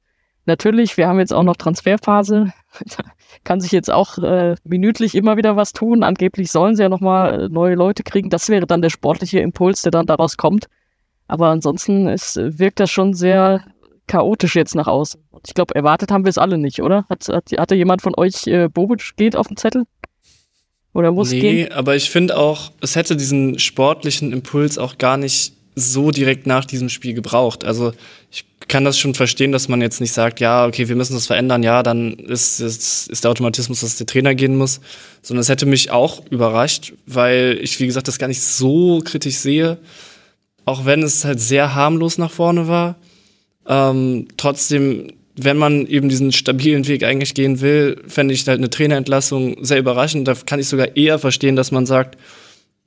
Natürlich, 0.47 0.97
wir 0.97 1.07
haben 1.07 1.19
jetzt 1.19 1.33
auch 1.33 1.43
noch 1.43 1.57
Transferphase. 1.57 2.51
kann 3.43 3.61
sich 3.61 3.71
jetzt 3.71 3.91
auch 3.91 4.17
äh, 4.17 4.55
minütlich 4.63 5.13
immer 5.13 5.37
wieder 5.37 5.55
was 5.55 5.73
tun. 5.73 6.01
Angeblich 6.01 6.51
sollen 6.51 6.75
sie 6.75 6.81
ja 6.81 6.89
nochmal 6.89 7.43
äh, 7.43 7.49
neue 7.49 7.75
Leute 7.75 8.01
kriegen. 8.01 8.31
Das 8.31 8.49
wäre 8.49 8.65
dann 8.65 8.81
der 8.81 8.89
sportliche 8.89 9.41
Impuls, 9.41 9.83
der 9.83 9.91
dann 9.91 10.07
daraus 10.07 10.37
kommt. 10.37 10.65
Aber 11.27 11.49
ansonsten 11.49 12.07
ist, 12.07 12.37
wirkt 12.37 12.79
das 12.79 12.89
schon 12.89 13.13
sehr 13.13 13.63
chaotisch 14.07 14.55
jetzt 14.55 14.75
nach 14.75 14.87
außen. 14.87 15.21
Ich 15.45 15.53
glaube, 15.53 15.75
erwartet 15.75 16.11
haben 16.11 16.25
wir 16.25 16.29
es 16.29 16.37
alle 16.37 16.57
nicht, 16.57 16.81
oder? 16.81 17.05
Hat, 17.09 17.27
hat, 17.27 17.51
hatte 17.57 17.75
jemand 17.75 18.01
von 18.01 18.13
euch 18.15 18.47
äh, 18.47 18.69
Bobic 18.69 19.15
geht 19.17 19.35
auf 19.35 19.47
den 19.47 19.57
Zettel? 19.57 19.83
Oder 20.93 21.11
muss 21.11 21.31
nee, 21.31 21.39
gehen? 21.39 21.55
Nee, 21.55 21.69
aber 21.69 21.95
ich 21.95 22.09
finde 22.09 22.37
auch, 22.37 22.71
es 22.81 22.95
hätte 22.95 23.15
diesen 23.15 23.59
sportlichen 23.59 24.33
Impuls 24.33 24.77
auch 24.77 24.97
gar 24.97 25.17
nicht 25.17 25.53
so 25.75 26.09
direkt 26.09 26.47
nach 26.47 26.65
diesem 26.65 26.89
Spiel 26.89 27.13
gebraucht. 27.13 27.63
Also 27.63 27.93
ich 28.31 28.45
kann 28.67 28.83
das 28.83 28.97
schon 28.97 29.13
verstehen, 29.13 29.51
dass 29.51 29.67
man 29.67 29.79
jetzt 29.79 30.01
nicht 30.01 30.11
sagt, 30.11 30.39
ja, 30.39 30.65
okay, 30.65 30.89
wir 30.89 30.95
müssen 30.95 31.13
das 31.13 31.27
verändern, 31.27 31.61
ja, 31.61 31.83
dann 31.83 32.13
ist, 32.13 32.59
ist, 32.59 33.09
ist 33.09 33.23
der 33.23 33.29
Automatismus, 33.29 33.81
dass 33.81 33.95
der 33.95 34.07
Trainer 34.07 34.33
gehen 34.33 34.57
muss, 34.57 34.81
sondern 35.21 35.41
es 35.41 35.49
hätte 35.49 35.67
mich 35.67 35.91
auch 35.91 36.25
überrascht, 36.31 36.93
weil 37.05 37.59
ich, 37.61 37.79
wie 37.79 37.85
gesagt, 37.85 38.07
das 38.07 38.17
gar 38.17 38.27
nicht 38.27 38.41
so 38.41 39.01
kritisch 39.05 39.35
sehe, 39.35 39.77
auch 40.65 40.85
wenn 40.85 41.03
es 41.03 41.23
halt 41.23 41.39
sehr 41.39 41.75
harmlos 41.75 42.17
nach 42.17 42.31
vorne 42.31 42.67
war. 42.67 42.95
Ähm, 43.67 44.27
trotzdem, 44.37 45.11
wenn 45.35 45.57
man 45.57 45.85
eben 45.87 46.09
diesen 46.09 46.31
stabilen 46.31 46.87
Weg 46.87 47.03
eigentlich 47.03 47.33
gehen 47.33 47.61
will, 47.61 48.01
fände 48.07 48.33
ich 48.33 48.47
halt 48.47 48.59
eine 48.59 48.69
Trainerentlassung 48.69 49.63
sehr 49.63 49.79
überraschend. 49.79 50.27
Da 50.27 50.33
kann 50.33 50.59
ich 50.59 50.67
sogar 50.67 50.95
eher 50.95 51.19
verstehen, 51.19 51.55
dass 51.55 51.71
man 51.71 51.85
sagt, 51.85 52.17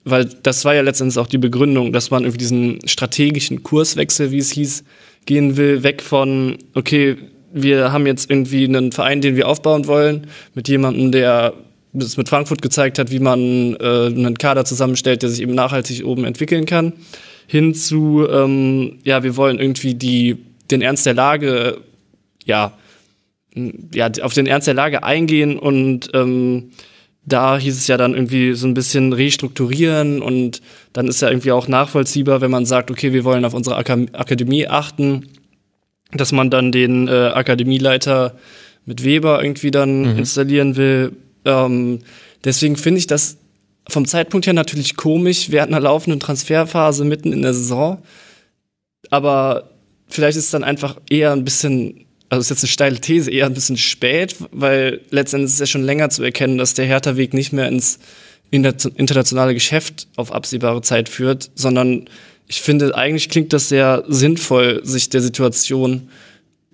weil 0.04 0.24
das 0.42 0.64
war 0.64 0.74
ja 0.74 0.80
letztendlich 0.80 1.18
auch 1.18 1.26
die 1.26 1.38
Begründung, 1.38 1.92
dass 1.92 2.10
man 2.10 2.22
irgendwie 2.22 2.38
diesen 2.38 2.78
strategischen 2.86 3.62
Kurswechsel, 3.62 4.30
wie 4.30 4.38
es 4.38 4.50
hieß, 4.50 4.84
gehen 5.26 5.56
will, 5.56 5.82
weg 5.82 6.02
von, 6.02 6.56
okay, 6.74 7.16
wir 7.52 7.92
haben 7.92 8.06
jetzt 8.06 8.30
irgendwie 8.30 8.64
einen 8.64 8.92
Verein, 8.92 9.20
den 9.20 9.36
wir 9.36 9.48
aufbauen 9.48 9.86
wollen, 9.86 10.26
mit 10.54 10.68
jemandem, 10.68 11.12
der 11.12 11.52
das 11.92 12.16
mit 12.16 12.28
Frankfurt 12.28 12.62
gezeigt 12.62 12.98
hat, 12.98 13.10
wie 13.10 13.18
man 13.18 13.74
äh, 13.74 14.06
einen 14.06 14.38
Kader 14.38 14.64
zusammenstellt, 14.64 15.22
der 15.22 15.28
sich 15.28 15.42
eben 15.42 15.54
nachhaltig 15.54 16.04
oben 16.04 16.24
entwickeln 16.24 16.64
kann, 16.64 16.92
hin 17.46 17.74
zu, 17.74 18.26
ähm, 18.30 18.98
ja, 19.02 19.24
wir 19.24 19.36
wollen 19.36 19.58
irgendwie 19.58 19.94
die, 19.94 20.36
den 20.70 20.82
Ernst 20.82 21.06
der 21.06 21.14
Lage, 21.14 21.80
ja, 22.44 22.72
ja, 23.94 24.10
auf 24.22 24.34
den 24.34 24.46
Ernst 24.46 24.66
der 24.66 24.74
Lage 24.74 25.02
eingehen 25.02 25.58
und 25.58 26.10
ähm, 26.14 26.70
da 27.24 27.58
hieß 27.58 27.76
es 27.76 27.86
ja 27.86 27.96
dann 27.96 28.14
irgendwie 28.14 28.54
so 28.54 28.66
ein 28.66 28.74
bisschen 28.74 29.12
restrukturieren 29.12 30.22
und 30.22 30.62
dann 30.92 31.06
ist 31.06 31.20
ja 31.20 31.28
irgendwie 31.28 31.52
auch 31.52 31.68
nachvollziehbar, 31.68 32.40
wenn 32.40 32.50
man 32.50 32.64
sagt, 32.64 32.90
okay, 32.90 33.12
wir 33.12 33.24
wollen 33.24 33.44
auf 33.44 33.54
unsere 33.54 33.76
Akademie 33.76 34.66
achten, 34.66 35.28
dass 36.12 36.32
man 36.32 36.50
dann 36.50 36.72
den 36.72 37.08
äh, 37.08 37.30
Akademieleiter 37.34 38.36
mit 38.84 39.04
Weber 39.04 39.42
irgendwie 39.42 39.70
dann 39.70 40.12
mhm. 40.12 40.18
installieren 40.18 40.76
will. 40.76 41.12
Ähm, 41.44 42.00
deswegen 42.44 42.76
finde 42.76 42.98
ich 42.98 43.06
das 43.06 43.38
vom 43.88 44.06
Zeitpunkt 44.06 44.46
her 44.46 44.54
natürlich 44.54 44.96
komisch 44.96 45.50
während 45.50 45.72
einer 45.72 45.82
laufenden 45.82 46.20
Transferphase 46.20 47.04
mitten 47.04 47.32
in 47.32 47.42
der 47.42 47.54
Saison. 47.54 48.02
Aber 49.10 49.69
vielleicht 50.10 50.36
ist 50.36 50.44
es 50.46 50.50
dann 50.50 50.64
einfach 50.64 51.00
eher 51.08 51.32
ein 51.32 51.44
bisschen 51.44 52.06
also 52.30 52.42
ist 52.42 52.50
jetzt 52.50 52.62
eine 52.62 52.68
steile 52.68 53.00
These, 53.00 53.30
eher 53.30 53.46
ein 53.46 53.54
bisschen 53.54 53.76
spät, 53.76 54.36
weil 54.52 55.00
letztendlich 55.10 55.48
ist 55.48 55.54
es 55.54 55.60
ja 55.60 55.66
schon 55.66 55.82
länger 55.82 56.10
zu 56.10 56.22
erkennen, 56.22 56.58
dass 56.58 56.74
der 56.74 56.86
Hertha-Weg 56.86 57.34
nicht 57.34 57.52
mehr 57.52 57.68
ins 57.68 57.98
internationale 58.52 59.52
Geschäft 59.52 60.06
auf 60.16 60.32
absehbare 60.32 60.80
Zeit 60.80 61.08
führt, 61.08 61.50
sondern 61.54 62.08
ich 62.46 62.62
finde, 62.62 62.96
eigentlich 62.96 63.28
klingt 63.28 63.52
das 63.52 63.68
sehr 63.68 64.04
sinnvoll, 64.08 64.80
sich 64.84 65.08
der 65.08 65.20
Situation 65.20 66.08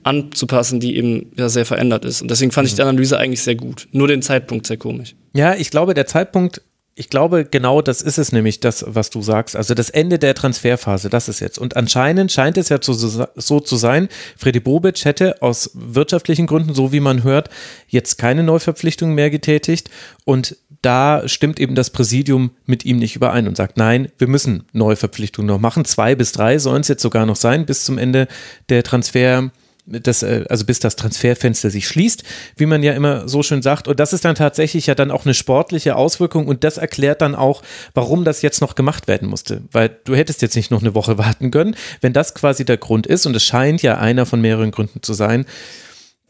anzupassen, 0.03 0.79
die 0.79 0.96
eben 0.96 1.33
ja 1.37 1.49
sehr 1.49 1.66
verändert 1.66 2.05
ist. 2.05 2.22
Und 2.22 2.31
deswegen 2.31 2.53
fand 2.53 2.68
ich 2.68 2.75
mhm. 2.75 2.77
die 2.77 2.83
Analyse 2.83 3.18
eigentlich 3.18 3.42
sehr 3.42 3.57
gut. 3.57 3.88
Nur 3.92 4.09
den 4.09 4.22
Zeitpunkt 4.22 4.66
sehr 4.66 4.77
komisch. 4.77 5.14
Ja, 5.35 5.55
ich 5.55 5.70
glaube, 5.70 5.94
der 5.94 6.07
Zeitpunkt 6.07 6.62
ich 6.98 7.11
glaube, 7.11 7.44
genau 7.44 7.82
das 7.82 8.00
ist 8.00 8.16
es 8.16 8.32
nämlich, 8.32 8.61
das, 8.61 8.82
was 8.88 9.11
du 9.11 9.20
sagst. 9.20 9.54
Also 9.54 9.74
das 9.74 9.90
Ende 9.90 10.18
der 10.18 10.35
Transferphase, 10.35 11.11
das 11.11 11.28
ist 11.28 11.40
jetzt. 11.40 11.59
Und 11.59 11.76
anscheinend 11.76 12.32
scheint 12.32 12.56
es 12.56 12.70
ja 12.70 12.80
zu, 12.80 12.94
so 12.94 13.61
zu 13.61 13.76
sein, 13.76 14.09
Freddy 14.38 14.61
Bobic 14.61 15.04
hätte 15.04 15.42
aus 15.42 15.70
wirtschaftlichen 15.74 16.46
Gründen, 16.46 16.74
so 16.74 16.92
wie 16.92 17.00
man 17.00 17.22
hört, 17.22 17.50
jetzt 17.87 18.16
keine 18.16 18.42
Neuverpflichtung 18.42 19.14
mehr 19.14 19.28
getätigt. 19.28 19.90
Und 20.24 20.56
da 20.80 21.28
stimmt 21.28 21.61
eben 21.61 21.74
das 21.74 21.90
Präsidium 21.90 22.52
mit 22.64 22.87
ihm 22.87 22.96
nicht 22.96 23.14
überein 23.14 23.46
und 23.46 23.59
sagt, 23.59 23.76
nein, 23.76 24.09
wir 24.16 24.26
müssen 24.26 24.64
Neuverpflichtungen 24.72 25.48
noch 25.48 25.61
machen. 25.61 25.85
Zwei 25.85 26.14
bis 26.14 26.32
drei 26.32 26.59
sollen 26.59 26.80
es 26.80 26.88
jetzt 26.88 27.02
sogar 27.02 27.26
noch 27.26 27.37
sein 27.37 27.66
bis 27.66 27.85
zum 27.85 27.98
Ende 27.98 28.26
der 28.70 28.82
Transfer 28.82 29.50
das, 29.87 30.22
äh, 30.22 30.44
also 30.49 30.64
bis 30.64 30.81
das 30.81 30.96
Transferfenster 30.96 31.70
sich 31.70 31.88
schließt, 31.88 32.25
wie 32.57 32.66
man 32.66 32.83
ja 32.83 32.92
immer 32.92 33.29
so 33.29 33.42
schön 33.42 33.62
sagt. 33.62 33.88
Und 33.88 34.01
das 34.01 34.12
ist 34.12 34.25
dann 34.25 34.35
tatsächlich 34.35 34.87
ja 34.87 34.94
dann 34.94 35.11
auch 35.11 35.25
eine 35.25 35.35
sportliche 35.35 35.96
Auswirkung 35.96 36.46
und 36.46 36.64
das 36.64 36.79
erklärt 36.79 37.22
dann 37.22 37.35
auch, 37.35 37.62
warum 37.94 38.25
das 38.25 38.42
jetzt 38.42 38.61
noch 38.61 38.75
gemacht 38.75 39.09
werden 39.09 39.29
musste. 39.29 39.62
Weil 39.72 39.96
du 40.05 40.14
hättest 40.14 40.42
jetzt 40.42 40.57
nicht 40.57 40.70
noch 40.70 40.83
eine 40.83 40.94
Woche 40.94 41.18
warten 41.18 41.51
können. 41.51 41.77
Wenn 42.01 42.12
das 42.12 42.35
quasi 42.35 42.64
der 42.64 42.77
Grund 42.77 43.07
ist, 43.07 43.27
und 43.27 43.35
es 43.37 43.44
scheint 43.44 43.83
ja 43.83 43.99
einer 43.99 44.27
von 44.27 44.40
mehreren 44.40 44.70
Gründen 44.70 45.03
zu 45.03 45.14
sein, 45.14 45.46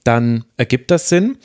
dann 0.04 0.44
ergibt 0.56 0.90
das 0.90 1.08
Sinn. 1.08 1.38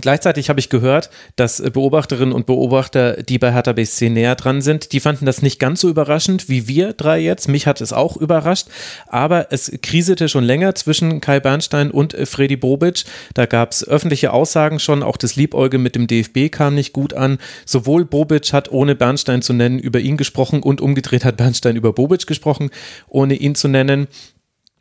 Gleichzeitig 0.00 0.48
habe 0.48 0.60
ich 0.60 0.68
gehört, 0.68 1.10
dass 1.36 1.62
Beobachterinnen 1.62 2.34
und 2.34 2.46
Beobachter, 2.46 3.22
die 3.22 3.38
bei 3.38 3.52
Hertha 3.52 3.72
BSC 3.72 4.10
näher 4.10 4.34
dran 4.34 4.62
sind, 4.62 4.92
die 4.92 5.00
fanden 5.00 5.26
das 5.26 5.42
nicht 5.42 5.58
ganz 5.58 5.80
so 5.80 5.88
überraschend 5.88 6.48
wie 6.48 6.68
wir 6.68 6.92
drei 6.92 7.18
jetzt. 7.18 7.48
Mich 7.48 7.66
hat 7.66 7.80
es 7.80 7.92
auch 7.92 8.16
überrascht, 8.16 8.68
aber 9.06 9.48
es 9.50 9.72
krisete 9.82 10.28
schon 10.28 10.44
länger 10.44 10.74
zwischen 10.74 11.20
Kai 11.20 11.40
Bernstein 11.40 11.90
und 11.90 12.16
Freddy 12.24 12.56
Bobic. 12.56 13.04
Da 13.34 13.46
gab 13.46 13.72
es 13.72 13.86
öffentliche 13.86 14.32
Aussagen 14.32 14.78
schon, 14.78 15.02
auch 15.02 15.16
das 15.16 15.36
Liebäuge 15.36 15.78
mit 15.78 15.94
dem 15.94 16.06
DFB 16.06 16.50
kam 16.50 16.74
nicht 16.74 16.92
gut 16.92 17.14
an. 17.14 17.38
Sowohl 17.64 18.04
Bobic 18.04 18.52
hat, 18.52 18.70
ohne 18.70 18.94
Bernstein 18.94 19.42
zu 19.42 19.52
nennen, 19.52 19.78
über 19.78 20.00
ihn 20.00 20.16
gesprochen 20.16 20.62
und 20.62 20.80
umgedreht 20.80 21.24
hat 21.24 21.36
Bernstein 21.36 21.76
über 21.76 21.92
Bobic 21.92 22.26
gesprochen, 22.26 22.70
ohne 23.08 23.34
ihn 23.34 23.54
zu 23.54 23.68
nennen. 23.68 24.08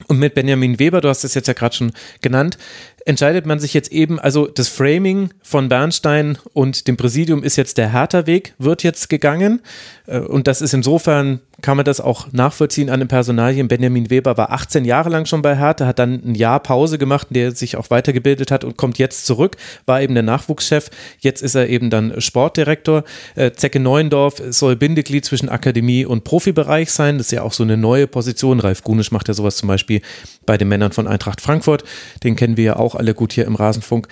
Und 0.05 0.19
mit 0.19 0.35
Benjamin 0.35 0.79
Weber, 0.79 1.01
du 1.01 1.09
hast 1.09 1.23
es 1.23 1.33
jetzt 1.33 1.47
ja 1.47 1.53
gerade 1.53 1.75
schon 1.75 1.91
genannt, 2.21 2.57
entscheidet 3.05 3.45
man 3.45 3.59
sich 3.59 3.73
jetzt 3.73 3.91
eben, 3.91 4.19
also 4.19 4.47
das 4.47 4.67
Framing 4.67 5.31
von 5.41 5.69
Bernstein 5.69 6.37
und 6.53 6.87
dem 6.87 6.97
Präsidium 6.97 7.43
ist 7.43 7.55
jetzt 7.55 7.77
der 7.77 7.91
Hertha-Weg, 7.91 8.53
wird 8.59 8.83
jetzt 8.83 9.09
gegangen. 9.09 9.61
Äh, 10.05 10.19
und 10.19 10.47
das 10.47 10.61
ist 10.61 10.73
insofern, 10.73 11.41
kann 11.61 11.75
man 11.75 11.85
das 11.85 11.99
auch 11.99 12.31
nachvollziehen 12.31 12.89
an 12.89 12.99
den 12.99 13.07
Personalien. 13.07 13.67
Benjamin 13.67 14.09
Weber 14.09 14.37
war 14.37 14.51
18 14.51 14.85
Jahre 14.85 15.09
lang 15.09 15.25
schon 15.25 15.41
bei 15.41 15.57
Hertha, 15.57 15.87
hat 15.87 15.97
dann 15.97 16.21
ein 16.23 16.35
Jahr 16.35 16.59
Pause 16.59 16.97
gemacht, 16.99 17.27
in 17.31 17.33
der 17.33 17.45
er 17.45 17.55
sich 17.55 17.77
auch 17.77 17.89
weitergebildet 17.89 18.51
hat 18.51 18.63
und 18.63 18.77
kommt 18.77 18.99
jetzt 18.99 19.25
zurück, 19.25 19.57
war 19.85 20.01
eben 20.01 20.13
der 20.13 20.23
Nachwuchschef. 20.23 20.89
Jetzt 21.19 21.41
ist 21.41 21.55
er 21.55 21.67
eben 21.67 21.89
dann 21.89 22.21
Sportdirektor. 22.21 23.03
Äh, 23.35 23.51
Zecke 23.51 23.79
Neuendorf 23.79 24.41
soll 24.49 24.75
Bindeglied 24.75 25.25
zwischen 25.25 25.49
Akademie 25.49 26.05
und 26.05 26.23
Profibereich 26.23 26.91
sein. 26.91 27.17
Das 27.17 27.27
ist 27.27 27.31
ja 27.31 27.41
auch 27.41 27.53
so 27.53 27.63
eine 27.63 27.75
neue 27.77 28.05
Position. 28.05 28.59
Ralf 28.59 28.83
Gunisch 28.83 29.11
macht 29.11 29.27
ja 29.27 29.33
sowas 29.33 29.57
zum 29.57 29.67
Beispiel 29.67 30.01
bei 30.45 30.57
den 30.57 30.67
Männern 30.67 30.91
von 30.91 31.07
Eintracht 31.07 31.41
Frankfurt. 31.41 31.83
Den 32.23 32.35
kennen 32.35 32.57
wir 32.57 32.63
ja 32.63 32.75
auch 32.75 32.93
alle 32.93 33.15
gut 33.15 33.33
hier 33.33 33.45
im 33.45 33.55
Rasenfunk. 33.55 34.07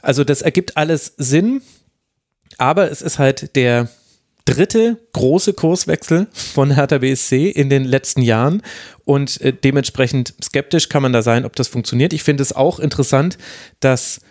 Also 0.00 0.24
das 0.24 0.40
ergibt 0.40 0.76
alles 0.76 1.12
Sinn, 1.18 1.60
aber 2.56 2.90
es 2.90 3.02
ist 3.02 3.18
halt 3.18 3.56
der 3.56 3.88
dritte 4.48 4.96
große 5.12 5.52
Kurswechsel 5.52 6.26
von 6.32 6.70
Hertha 6.70 6.98
BSC 6.98 7.50
in 7.50 7.68
den 7.68 7.84
letzten 7.84 8.22
Jahren 8.22 8.62
und 9.04 9.40
äh, 9.42 9.52
dementsprechend 9.52 10.32
skeptisch 10.42 10.88
kann 10.88 11.02
man 11.02 11.12
da 11.12 11.20
sein, 11.20 11.44
ob 11.44 11.54
das 11.54 11.68
funktioniert. 11.68 12.14
Ich 12.14 12.22
finde 12.22 12.42
es 12.42 12.54
auch 12.54 12.78
interessant, 12.78 13.36
dass 13.80 14.22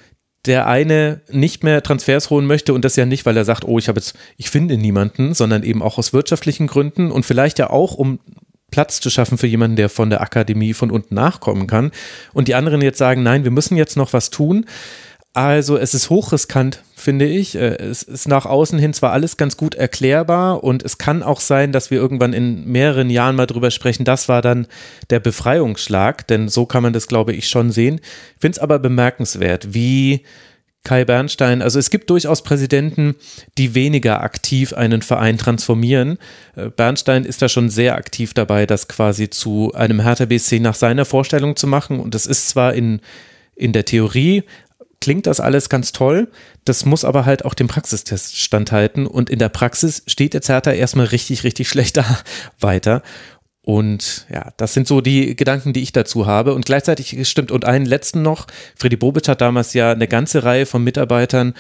der 0.48 0.66
eine 0.66 1.22
nicht 1.30 1.64
mehr 1.64 1.84
Transfers 1.84 2.32
holen 2.32 2.48
möchte 2.48 2.74
und 2.74 2.84
das 2.84 2.96
ja 2.96 3.06
nicht, 3.06 3.28
weil 3.28 3.38
er 3.38 3.46
sagt, 3.46 3.66
oh, 3.66 3.78
ich 3.78 3.90
habe 3.90 4.00
jetzt, 4.00 4.16
ich 4.38 4.50
finde 4.50 4.78
niemanden, 4.78 5.36
sondern 5.36 5.62
eben 5.62 5.84
auch 5.84 6.00
aus 6.00 6.14
wirtschaftlichen 6.14 6.66
Gründen 6.66 7.12
und 7.12 7.24
vielleicht 7.24 7.60
ja 7.60 7.70
auch, 7.70 7.94
um 7.94 8.20
Platz 8.72 9.00
zu 9.00 9.12
schaffen 9.12 9.38
für 9.38 9.48
jemanden, 9.48 9.76
der 9.76 9.90
von 9.90 10.10
der 10.10 10.22
Akademie 10.22 10.74
von 10.74 10.90
unten 10.90 11.14
nachkommen 11.14 11.68
kann. 11.68 11.92
Und 12.34 12.48
die 12.48 12.56
anderen 12.56 12.82
jetzt 12.82 12.98
sagen, 12.98 13.24
nein, 13.24 13.44
wir 13.44 13.52
müssen 13.52 13.78
jetzt 13.78 13.98
noch 13.98 14.14
was 14.14 14.30
tun. 14.30 14.66
Also 15.38 15.78
es 15.78 15.94
ist 15.94 16.10
hochriskant, 16.10 16.82
finde 16.96 17.28
ich. 17.28 17.54
Äh, 17.54 17.76
es 17.76 18.02
ist 18.02 18.28
nach 18.28 18.48
außen 18.48 18.80
hin 18.80 18.96
zwar 18.96 19.12
alles 19.12 19.38
ganz 19.38 19.56
gut 19.56 19.76
erklärbar 19.76 20.64
und 20.64 20.82
es 20.82 20.98
kann 20.98 21.22
auch 21.22 21.42
sein, 21.42 21.72
dass 21.72 21.92
wir 21.92 22.00
irgendwann 22.00 22.34
in 22.34 22.66
mehreren 22.66 23.12
Jahren 23.12 23.36
mal 23.36 23.46
drüber 23.46 23.70
sprechen. 23.70 24.04
Das 24.04 24.30
war 24.30 24.42
dann 24.42 24.66
der 25.12 25.20
Befreiungsschlag, 25.20 26.26
denn 26.26 26.50
so 26.50 26.66
kann 26.66 26.82
man 26.82 26.92
das, 26.92 27.06
glaube 27.06 27.34
ich, 27.34 27.50
schon 27.50 27.70
sehen. 27.70 28.02
Finde 28.40 28.56
es 28.56 28.60
aber 28.60 28.80
bemerkenswert, 28.80 29.76
wie 29.76 30.24
Kai 30.84 31.06
Bernstein, 31.06 31.62
also 31.62 31.78
es 31.78 31.92
gibt 31.92 32.10
durchaus 32.10 32.42
Präsidenten, 32.42 33.14
die 33.60 33.76
weniger 33.76 34.22
aktiv 34.22 34.74
einen 34.74 35.04
Verein 35.04 35.38
transformieren. 35.38 36.18
Äh, 36.56 36.70
Bernstein 36.70 37.26
ist 37.26 37.44
da 37.44 37.48
schon 37.48 37.70
sehr 37.70 37.96
aktiv 37.96 38.34
dabei, 38.34 38.66
das 38.66 38.88
quasi 38.88 39.30
zu 39.30 39.72
einem 39.76 40.02
Hertha 40.02 40.26
BSC 40.26 40.60
nach 40.60 40.74
seiner 40.74 41.06
Vorstellung 41.06 41.56
zu 41.56 41.68
machen. 41.68 42.00
Und 42.00 42.16
das 42.16 42.26
ist 42.26 42.50
zwar 42.50 42.74
in, 42.74 43.02
in 43.56 43.72
der 43.72 43.86
Theorie, 43.86 44.44
klingt 45.02 45.28
das 45.28 45.40
alles 45.40 45.70
ganz 45.70 45.92
toll, 45.92 46.30
das 46.66 46.86
muss 46.86 47.06
aber 47.06 47.26
halt 47.26 47.46
auch 47.46 47.54
dem 47.54 47.68
Praxistest 47.68 48.38
standhalten. 48.38 49.08
Und 49.08 49.30
in 49.30 49.40
der 49.40 49.50
Praxis 49.50 50.04
steht 50.08 50.34
jetzt 50.34 50.50
Hertha 50.50 50.72
erstmal 50.72 51.08
richtig, 51.08 51.44
richtig 51.44 51.70
schlecht 51.70 51.98
da 51.98 52.06
weiter. 52.60 53.04
Und 53.62 54.26
ja, 54.32 54.54
das 54.56 54.74
sind 54.74 54.88
so 54.88 55.02
die 55.02 55.36
Gedanken, 55.36 55.74
die 55.74 55.84
ich 55.84 55.92
dazu 55.92 56.26
habe. 56.26 56.54
Und 56.54 56.66
gleichzeitig 56.66 57.28
stimmt, 57.28 57.52
und 57.52 57.66
einen 57.66 57.86
letzten 57.86 58.22
noch, 58.22 58.48
Freddy 58.78 58.96
Bobic 58.96 59.28
hat 59.28 59.42
damals 59.42 59.74
ja 59.74 59.92
eine 59.92 60.08
ganze 60.08 60.44
Reihe 60.44 60.66
von 60.66 60.84
Mitarbeitern 60.84 61.54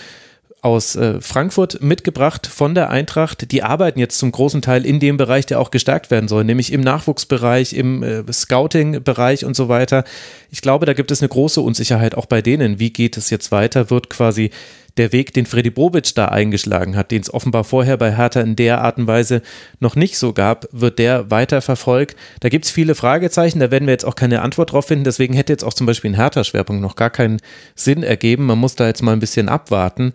aus 0.68 0.98
äh, 0.98 1.22
Frankfurt 1.22 1.82
mitgebracht 1.82 2.46
von 2.46 2.76
der 2.76 2.90
Eintracht. 2.90 3.52
Die 3.52 3.64
arbeiten 3.64 4.00
jetzt 4.00 4.20
zum 4.20 4.34
großen 4.34 4.62
Teil 4.62 4.86
in 4.86 5.00
dem 5.00 5.16
Bereich, 5.16 5.46
der 5.46 5.62
auch 5.62 5.72
gestärkt 5.72 6.12
werden 6.12 6.28
soll, 6.28 6.44
nämlich 6.44 6.74
im 6.74 6.82
Nachwuchsbereich, 6.82 7.72
im 7.72 8.04
äh, 8.04 8.24
Scouting-Bereich 8.32 9.46
und 9.46 9.56
so 9.56 9.70
weiter. 9.70 10.04
Ich 10.52 10.62
glaube, 10.62 10.86
da 10.86 10.92
gibt 10.92 11.10
es 11.12 11.22
eine 11.22 11.30
große 11.30 11.62
Unsicherheit 11.62 12.16
auch 12.16 12.26
bei 12.26 12.42
denen. 12.42 12.80
Wie 12.80 12.92
geht 12.92 13.16
es 13.16 13.30
jetzt 13.30 13.52
weiter? 13.54 13.90
Wird 13.90 14.10
quasi 14.10 14.52
der 14.98 15.12
Weg, 15.12 15.34
den 15.34 15.46
Freddy 15.46 15.70
Bobic 15.70 16.14
da 16.16 16.26
eingeschlagen 16.26 16.96
hat, 16.96 17.12
den 17.12 17.22
es 17.22 17.34
offenbar 17.34 17.64
vorher 17.64 17.98
bei 17.98 18.16
Hertha 18.16 18.42
in 18.42 18.56
der 18.56 18.82
Art 18.82 18.98
und 18.98 19.08
Weise 19.08 19.42
noch 19.80 19.96
nicht 19.96 20.18
so 20.18 20.34
gab, 20.34 20.68
wird 20.72 21.00
der 21.00 21.32
weiter 21.32 21.62
verfolgt. 21.62 22.18
Da 22.40 22.50
gibt 22.50 22.66
es 22.66 22.72
viele 22.72 22.96
Fragezeichen, 22.96 23.60
da 23.60 23.72
werden 23.72 23.86
wir 23.86 23.94
jetzt 23.94 24.06
auch 24.06 24.16
keine 24.16 24.42
Antwort 24.42 24.72
drauf 24.72 24.88
finden. 24.88 25.04
Deswegen 25.04 25.34
hätte 25.34 25.54
jetzt 25.54 25.64
auch 25.64 25.74
zum 25.74 25.88
Beispiel 25.88 26.12
ein 26.12 26.16
Hertha-Schwerpunkt 26.16 26.82
noch 26.82 26.96
gar 26.96 27.10
keinen 27.10 27.40
Sinn 27.76 28.04
ergeben. 28.04 28.46
Man 28.46 28.58
muss 28.58 28.76
da 28.76 28.88
jetzt 28.88 29.04
mal 29.04 29.14
ein 29.14 29.20
bisschen 29.20 29.50
abwarten. 29.50 30.14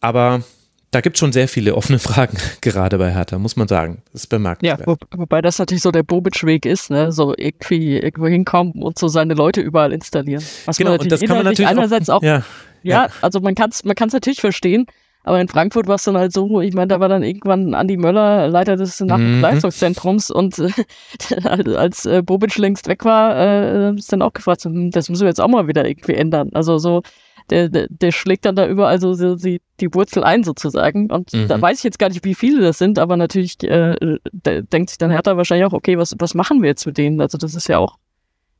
Aber 0.00 0.42
da 0.90 1.00
gibt 1.00 1.16
es 1.16 1.20
schon 1.20 1.32
sehr 1.32 1.48
viele 1.48 1.74
offene 1.74 1.98
Fragen, 1.98 2.38
gerade 2.60 2.98
bei 2.98 3.12
Hertha, 3.12 3.38
muss 3.38 3.56
man 3.56 3.68
sagen. 3.68 4.02
Das 4.12 4.22
ist 4.22 4.26
bemerkenswert. 4.28 4.80
Ja, 4.80 4.86
wo, 4.86 4.96
wobei 5.16 5.42
das 5.42 5.58
natürlich 5.58 5.82
so 5.82 5.90
der 5.90 6.02
Bobic-Weg 6.02 6.64
ist, 6.64 6.90
ne? 6.90 7.12
so 7.12 7.34
irgendwie 7.36 7.98
irgendwo 7.98 8.28
hinkommen 8.28 8.82
und 8.82 8.98
so 8.98 9.08
seine 9.08 9.34
Leute 9.34 9.60
überall 9.60 9.92
installieren. 9.92 10.42
Was 10.64 10.78
genau, 10.78 10.92
und 10.92 11.10
das 11.10 11.20
kann 11.20 11.36
man 11.36 11.44
natürlich 11.44 11.68
einerseits 11.68 12.08
auch, 12.08 12.18
auch 12.18 12.22
ja, 12.22 12.42
ja, 12.82 13.08
also 13.20 13.40
man 13.40 13.54
kann 13.54 13.70
es 13.70 13.84
man 13.84 13.96
kann's 13.96 14.12
natürlich 14.12 14.40
verstehen, 14.40 14.86
aber 15.26 15.40
in 15.40 15.48
Frankfurt 15.48 15.88
war 15.88 15.96
es 15.96 16.04
dann 16.04 16.16
halt 16.16 16.32
so, 16.32 16.60
ich 16.60 16.72
meine, 16.72 16.86
da 16.86 17.00
war 17.00 17.08
dann 17.08 17.24
irgendwann 17.24 17.74
Andi 17.74 17.96
Möller, 17.96 18.46
Leiter 18.46 18.76
des 18.76 19.00
Nachwuchsleistungszentrums 19.00 20.30
mhm. 20.30 20.36
und 20.36 20.58
äh, 21.30 21.74
als 21.74 22.06
äh, 22.06 22.22
Bobic 22.22 22.56
längst 22.58 22.86
weg 22.86 23.04
war, 23.04 23.36
äh, 23.36 23.94
ist 23.96 24.12
dann 24.12 24.22
auch 24.22 24.32
gefragt, 24.32 24.62
hm, 24.64 24.92
das 24.92 25.08
müssen 25.08 25.22
wir 25.22 25.28
jetzt 25.28 25.40
auch 25.40 25.48
mal 25.48 25.66
wieder 25.66 25.84
irgendwie 25.84 26.14
ändern. 26.14 26.50
Also 26.54 26.78
so, 26.78 27.02
der, 27.50 27.68
der, 27.68 27.86
der 27.88 28.12
schlägt 28.12 28.44
dann 28.44 28.56
da 28.56 28.66
überall 28.66 29.00
so, 29.00 29.14
so 29.14 29.36
die, 29.36 29.60
die 29.80 29.92
Wurzel 29.94 30.24
ein 30.24 30.44
sozusagen. 30.44 31.10
Und 31.10 31.32
mhm. 31.32 31.48
da 31.48 31.60
weiß 31.60 31.78
ich 31.78 31.84
jetzt 31.84 31.98
gar 31.98 32.08
nicht, 32.08 32.24
wie 32.24 32.34
viele 32.34 32.60
das 32.60 32.78
sind, 32.78 32.98
aber 32.98 33.16
natürlich 33.16 33.62
äh, 33.62 34.18
denkt 34.32 34.90
sich 34.90 34.98
dann 34.98 35.10
Hertha 35.10 35.36
wahrscheinlich 35.36 35.66
auch, 35.66 35.72
okay, 35.72 35.98
was, 35.98 36.14
was 36.18 36.34
machen 36.34 36.62
wir 36.62 36.68
jetzt 36.68 36.86
mit 36.86 36.98
denen? 36.98 37.20
Also 37.20 37.38
das 37.38 37.54
ist 37.54 37.68
ja 37.68 37.78
auch, 37.78 37.96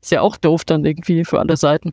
ist 0.01 0.11
ja 0.11 0.21
auch 0.21 0.37
doof 0.37 0.65
dann 0.65 0.85
irgendwie 0.85 1.25
für 1.25 1.39
alle 1.39 1.57
Seiten. 1.57 1.91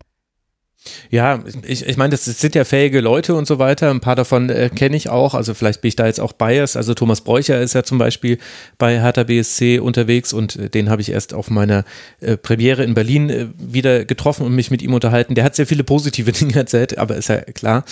Ja, 1.11 1.43
ich, 1.67 1.87
ich 1.87 1.97
meine, 1.97 2.11
das 2.11 2.25
sind 2.25 2.55
ja 2.55 2.65
fähige 2.65 3.01
Leute 3.01 3.35
und 3.35 3.47
so 3.47 3.59
weiter. 3.59 3.91
Ein 3.91 4.01
paar 4.01 4.17
davon 4.17 4.51
äh, 4.51 4.69
kenne 4.75 4.97
ich 4.97 5.09
auch. 5.09 5.35
Also 5.35 5.55
vielleicht 5.55 5.81
bin 5.81 5.89
ich 5.89 5.97
da 5.97 6.07
jetzt 6.07 6.21
auch 6.21 6.33
biased. 6.33 6.77
Also 6.77 6.95
Thomas 6.95 7.23
Bräucher 7.23 7.61
ist 7.61 7.75
ja 7.75 7.85
zum 7.85 7.99
Beispiel 7.99 8.39
bei 8.77 9.01
Hertha 9.01 9.23
BSC 9.23 9.79
unterwegs 9.79 10.33
und 10.33 10.57
äh, 10.57 10.69
den 10.69 10.91
habe 10.91 11.03
ich 11.03 11.11
erst 11.11 11.33
auf 11.33 11.51
meiner 11.51 11.85
äh, 12.21 12.37
Premiere 12.37 12.85
in 12.85 12.95
Berlin 12.95 13.31
äh, 13.31 13.47
wieder 13.59 14.05
getroffen 14.05 14.45
und 14.45 14.55
mich 14.55 14.71
mit 14.71 14.83
ihm 14.83 14.93
unterhalten. 14.93 15.35
Der 15.35 15.45
hat 15.45 15.55
sehr 15.55 15.67
viele 15.67 15.85
positive 15.85 16.33
Dinge 16.33 16.55
erzählt, 16.55 16.99
aber 16.99 17.17
ist 17.17 17.29
ja 17.29 17.41
klar. 17.41 17.85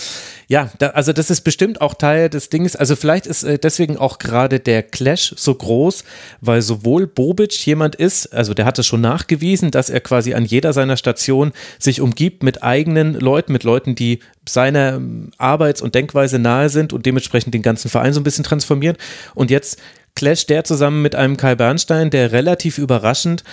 Ja, 0.47 0.69
da, 0.79 0.89
also 0.89 1.13
das 1.13 1.29
ist 1.29 1.41
bestimmt 1.41 1.81
auch 1.81 1.95
Teil 1.95 2.29
des 2.29 2.49
Dings. 2.49 2.75
Also 2.75 2.95
vielleicht 2.95 3.25
ist 3.25 3.43
äh, 3.43 3.57
deswegen 3.57 3.97
auch 3.97 4.19
gerade 4.19 4.59
der 4.59 4.83
Clash 4.83 5.33
so 5.35 5.55
groß, 5.55 6.03
weil 6.41 6.61
sowohl 6.61 7.07
Bobic 7.07 7.65
jemand 7.65 7.95
ist, 7.95 8.33
also 8.33 8.53
der 8.53 8.65
hat 8.65 8.77
es 8.77 8.85
schon 8.85 9.01
nachgewiesen, 9.01 9.71
dass 9.71 9.89
er 9.89 10.01
quasi 10.01 10.33
an 10.33 10.45
jeder 10.45 10.73
seiner 10.73 10.97
Stationen 10.97 11.53
sich 11.79 12.01
umgibt 12.01 12.43
mit 12.43 12.61
eigenen 12.61 12.82
eigenen 12.83 13.13
Leuten, 13.13 13.53
mit 13.53 13.63
Leuten, 13.63 13.95
die 13.95 14.19
seiner 14.47 14.99
Arbeits- 15.37 15.81
und 15.81 15.95
Denkweise 15.95 16.37
nahe 16.37 16.69
sind 16.69 16.91
und 16.91 17.05
dementsprechend 17.05 17.53
den 17.53 17.61
ganzen 17.61 17.89
Verein 17.89 18.11
so 18.11 18.19
ein 18.19 18.25
bisschen 18.25 18.43
transformieren. 18.43 18.97
Und 19.35 19.49
jetzt 19.49 19.81
clasht 20.15 20.49
der 20.49 20.65
zusammen 20.65 21.01
mit 21.01 21.15
einem 21.15 21.37
Kai 21.37 21.55
Bernstein, 21.55 22.09
der 22.09 22.33
relativ 22.33 22.77
überraschend 22.77 23.43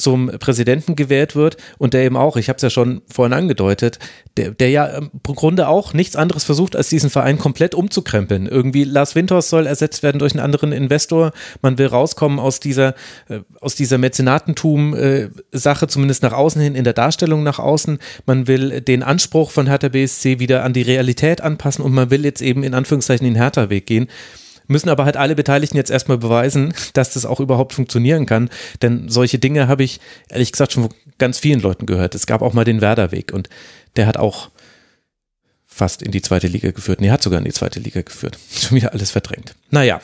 zum 0.00 0.28
Präsidenten 0.38 0.96
gewählt 0.96 1.36
wird 1.36 1.56
und 1.78 1.94
der 1.94 2.04
eben 2.04 2.16
auch, 2.16 2.36
ich 2.36 2.48
habe 2.48 2.56
es 2.56 2.62
ja 2.62 2.70
schon 2.70 3.02
vorhin 3.12 3.32
angedeutet, 3.32 3.98
der, 4.36 4.50
der 4.52 4.70
ja 4.70 4.86
im 4.86 5.10
Grunde 5.22 5.68
auch 5.68 5.92
nichts 5.92 6.16
anderes 6.16 6.44
versucht, 6.44 6.76
als 6.76 6.88
diesen 6.88 7.10
Verein 7.10 7.38
komplett 7.38 7.74
umzukrempeln. 7.74 8.46
Irgendwie 8.46 8.84
Lars 8.84 9.14
Winters 9.14 9.50
soll 9.50 9.66
ersetzt 9.66 10.02
werden 10.02 10.18
durch 10.18 10.32
einen 10.32 10.44
anderen 10.44 10.72
Investor. 10.72 11.32
Man 11.62 11.78
will 11.78 11.86
rauskommen 11.86 12.38
aus 12.38 12.60
dieser, 12.60 12.94
äh, 13.28 13.40
aus 13.60 13.74
dieser 13.74 13.98
Mäzenatentum-Sache, 13.98 15.84
äh, 15.84 15.88
zumindest 15.88 16.22
nach 16.22 16.32
außen 16.32 16.60
hin, 16.60 16.74
in 16.74 16.84
der 16.84 16.92
Darstellung 16.92 17.42
nach 17.42 17.58
außen. 17.58 17.98
Man 18.26 18.46
will 18.46 18.80
den 18.80 19.02
Anspruch 19.02 19.50
von 19.50 19.66
Hertha 19.66 19.88
BSC 19.88 20.38
wieder 20.38 20.64
an 20.64 20.72
die 20.72 20.82
Realität 20.82 21.40
anpassen 21.40 21.84
und 21.84 21.92
man 21.92 22.10
will 22.10 22.24
jetzt 22.24 22.42
eben 22.42 22.62
in 22.62 22.74
Anführungszeichen 22.74 23.24
den 23.24 23.36
Hertha-Weg 23.36 23.86
gehen 23.86 24.08
müssen 24.68 24.88
aber 24.88 25.04
halt 25.04 25.16
alle 25.16 25.34
Beteiligten 25.34 25.76
jetzt 25.76 25.90
erstmal 25.90 26.18
beweisen, 26.18 26.72
dass 26.92 27.14
das 27.14 27.26
auch 27.26 27.40
überhaupt 27.40 27.72
funktionieren 27.72 28.26
kann. 28.26 28.50
Denn 28.82 29.08
solche 29.08 29.38
Dinge 29.38 29.66
habe 29.66 29.82
ich 29.82 30.00
ehrlich 30.28 30.52
gesagt 30.52 30.72
schon 30.72 30.84
von 30.84 30.94
ganz 31.18 31.38
vielen 31.38 31.60
Leuten 31.60 31.86
gehört. 31.86 32.14
Es 32.14 32.26
gab 32.26 32.42
auch 32.42 32.52
mal 32.52 32.64
den 32.64 32.80
Werderweg 32.80 33.32
und 33.32 33.48
der 33.96 34.06
hat 34.06 34.16
auch 34.16 34.50
fast 35.66 36.02
in 36.02 36.10
die 36.10 36.22
zweite 36.22 36.46
Liga 36.46 36.70
geführt. 36.70 37.00
Nee, 37.00 37.10
hat 37.10 37.22
sogar 37.22 37.38
in 37.38 37.44
die 37.44 37.52
zweite 37.52 37.80
Liga 37.80 38.02
geführt. 38.02 38.38
Schon 38.52 38.76
wieder 38.76 38.92
alles 38.92 39.10
verdrängt. 39.10 39.54
Naja. 39.70 40.00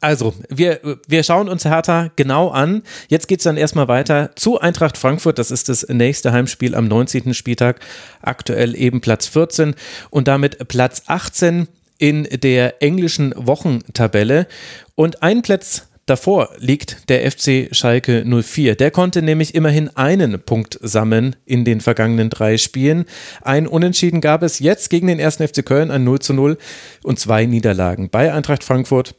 Also, 0.00 0.34
wir, 0.48 0.80
wir 1.06 1.22
schauen 1.22 1.48
uns 1.48 1.64
Hertha 1.64 2.10
genau 2.16 2.48
an. 2.48 2.82
Jetzt 3.06 3.28
geht's 3.28 3.44
dann 3.44 3.56
erstmal 3.56 3.86
weiter 3.86 4.32
zu 4.34 4.58
Eintracht 4.58 4.98
Frankfurt. 4.98 5.38
Das 5.38 5.52
ist 5.52 5.68
das 5.68 5.86
nächste 5.88 6.32
Heimspiel 6.32 6.74
am 6.74 6.88
19. 6.88 7.34
Spieltag. 7.34 7.78
Aktuell 8.20 8.74
eben 8.74 9.00
Platz 9.00 9.28
14 9.28 9.76
und 10.10 10.26
damit 10.26 10.66
Platz 10.66 11.04
18 11.06 11.68
in 12.02 12.24
der 12.24 12.82
englischen 12.82 13.32
Wochentabelle. 13.36 14.48
Und 14.96 15.22
ein 15.22 15.40
Platz 15.42 15.86
Davor 16.04 16.48
liegt 16.58 17.08
der 17.10 17.30
FC 17.30 17.68
Schalke 17.70 18.24
04. 18.26 18.74
Der 18.74 18.90
konnte 18.90 19.22
nämlich 19.22 19.54
immerhin 19.54 19.88
einen 19.96 20.40
Punkt 20.40 20.76
sammeln 20.82 21.36
in 21.46 21.64
den 21.64 21.80
vergangenen 21.80 22.28
drei 22.28 22.58
Spielen. 22.58 23.04
Ein 23.40 23.68
Unentschieden 23.68 24.20
gab 24.20 24.42
es 24.42 24.58
jetzt 24.58 24.90
gegen 24.90 25.06
den 25.06 25.20
1. 25.20 25.36
FC 25.36 25.64
Köln, 25.64 25.92
ein 25.92 26.02
0 26.02 26.18
zu 26.18 26.34
0 26.34 26.58
und 27.04 27.20
zwei 27.20 27.46
Niederlagen 27.46 28.10
bei 28.10 28.32
Eintracht 28.32 28.64
Frankfurt 28.64 29.14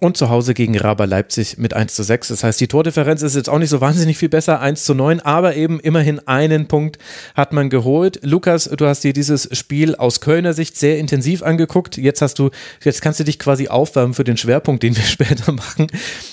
und 0.00 0.16
zu 0.16 0.28
Hause 0.28 0.52
gegen 0.52 0.76
Raber 0.76 1.06
Leipzig 1.06 1.58
mit 1.58 1.72
1 1.72 1.94
zu 1.94 2.02
6. 2.02 2.28
Das 2.28 2.44
heißt, 2.44 2.60
die 2.60 2.66
Tordifferenz 2.66 3.22
ist 3.22 3.36
jetzt 3.36 3.48
auch 3.48 3.58
nicht 3.58 3.70
so 3.70 3.80
wahnsinnig 3.80 4.18
viel 4.18 4.28
besser, 4.28 4.60
1 4.60 4.84
zu 4.84 4.94
9, 4.94 5.20
aber 5.20 5.56
eben 5.56 5.80
immerhin 5.80 6.18
einen 6.26 6.66
Punkt 6.66 6.98
hat 7.34 7.52
man 7.52 7.70
geholt. 7.70 8.20
Lukas, 8.22 8.64
du 8.64 8.86
hast 8.86 9.04
dir 9.04 9.12
dieses 9.12 9.48
Spiel 9.56 9.94
aus 9.94 10.20
Kölner 10.20 10.52
Sicht 10.52 10.76
sehr 10.76 10.98
intensiv 10.98 11.42
angeguckt. 11.42 11.96
Jetzt 11.96 12.20
hast 12.20 12.38
du, 12.38 12.50
jetzt 12.84 13.00
kannst 13.00 13.20
du 13.20 13.24
dich 13.24 13.38
quasi 13.38 13.68
aufwärmen 13.68 14.14
für 14.14 14.24
den 14.24 14.36
Schwerpunkt, 14.36 14.82
den 14.82 14.96
wir 14.96 15.02
später 15.04 15.52
machen, 15.52 15.86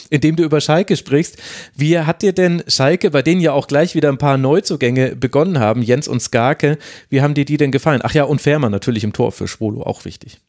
indem 0.09 0.35
du 0.35 0.43
über 0.43 0.59
Schalke 0.59 0.97
sprichst. 0.97 1.37
Wie 1.75 1.97
hat 1.99 2.21
dir 2.21 2.33
denn 2.33 2.63
Schalke, 2.67 3.11
bei 3.11 3.21
denen 3.21 3.39
ja 3.39 3.53
auch 3.53 3.67
gleich 3.67 3.95
wieder 3.95 4.09
ein 4.09 4.17
paar 4.17 4.37
Neuzugänge 4.37 5.15
begonnen 5.15 5.59
haben, 5.59 5.81
Jens 5.81 6.07
und 6.07 6.21
Skarke, 6.21 6.77
wie 7.09 7.21
haben 7.21 7.33
dir 7.33 7.45
die 7.45 7.57
denn 7.57 7.71
gefallen? 7.71 8.01
Ach 8.03 8.13
ja, 8.13 8.23
und 8.23 8.41
Fährmann 8.41 8.71
natürlich 8.71 9.03
im 9.03 9.13
Tor 9.13 9.31
für 9.31 9.47
Schwolo, 9.47 9.83
auch 9.83 10.05
wichtig. 10.05 10.41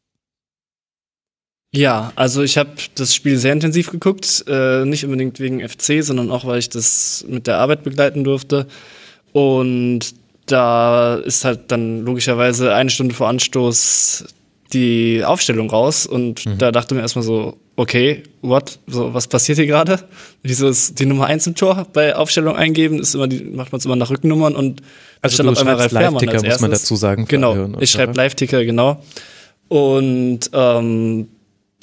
Ja, 1.77 2.13
also 2.15 2.43
ich 2.43 2.57
habe 2.57 2.71
das 2.95 3.15
Spiel 3.15 3.37
sehr 3.37 3.53
intensiv 3.53 3.91
geguckt, 3.91 4.45
äh, 4.47 4.85
nicht 4.85 5.05
unbedingt 5.05 5.41
wegen 5.41 5.67
FC, 5.67 6.05
sondern 6.05 6.31
auch, 6.31 6.45
weil 6.45 6.59
ich 6.59 6.69
das 6.69 7.25
mit 7.29 7.47
der 7.47 7.59
Arbeit 7.59 7.83
begleiten 7.83 8.23
durfte. 8.23 8.67
Und 9.33 10.15
da 10.47 11.17
ist 11.17 11.45
halt 11.45 11.73
dann 11.73 12.05
logischerweise 12.05 12.75
eine 12.75 12.91
Stunde 12.91 13.15
vor 13.15 13.29
Anstoß 13.29 14.25
die 14.73 15.23
Aufstellung 15.25 15.71
raus 15.71 16.07
und 16.07 16.47
mhm. 16.47 16.59
da 16.59 16.73
dachte 16.73 16.95
mir 16.95 17.01
erstmal 17.01 17.25
so, 17.25 17.57
okay, 17.77 18.23
what? 18.43 18.79
So, 18.87 19.15
was 19.15 19.27
passiert 19.27 19.59
hier 19.59 19.67
gerade? 19.67 20.01
Wieso 20.43 20.69
ist 20.69 20.99
die 20.99 21.07
Nummer 21.07 21.27
eins 21.27 21.47
im 21.47 21.55
Tor 21.55 21.87
bei 21.93 22.15
Aufstellung 22.15 22.57
eingeben? 22.57 23.01
Ist 23.01 23.15
immer 23.15 23.29
die, 23.29 23.45
macht 23.45 23.73
man 23.73 23.79
es 23.79 23.85
immer 23.85 23.97
nach 23.97 24.11
Rückennummern 24.11 24.55
und 24.55 24.81
also 25.23 25.43
du 25.43 25.55
schreibst 25.55 25.93
Live-Ticker, 25.93 26.43
muss 26.45 26.61
man 26.61 26.71
dazu 26.71 26.97
sagen. 26.97 27.25
Genau, 27.27 27.79
ich 27.81 27.91
schreibe 27.91 28.13
Live-Ticker, 28.13 28.65
genau. 28.65 29.03
Und 29.69 30.51
ähm, 30.53 31.29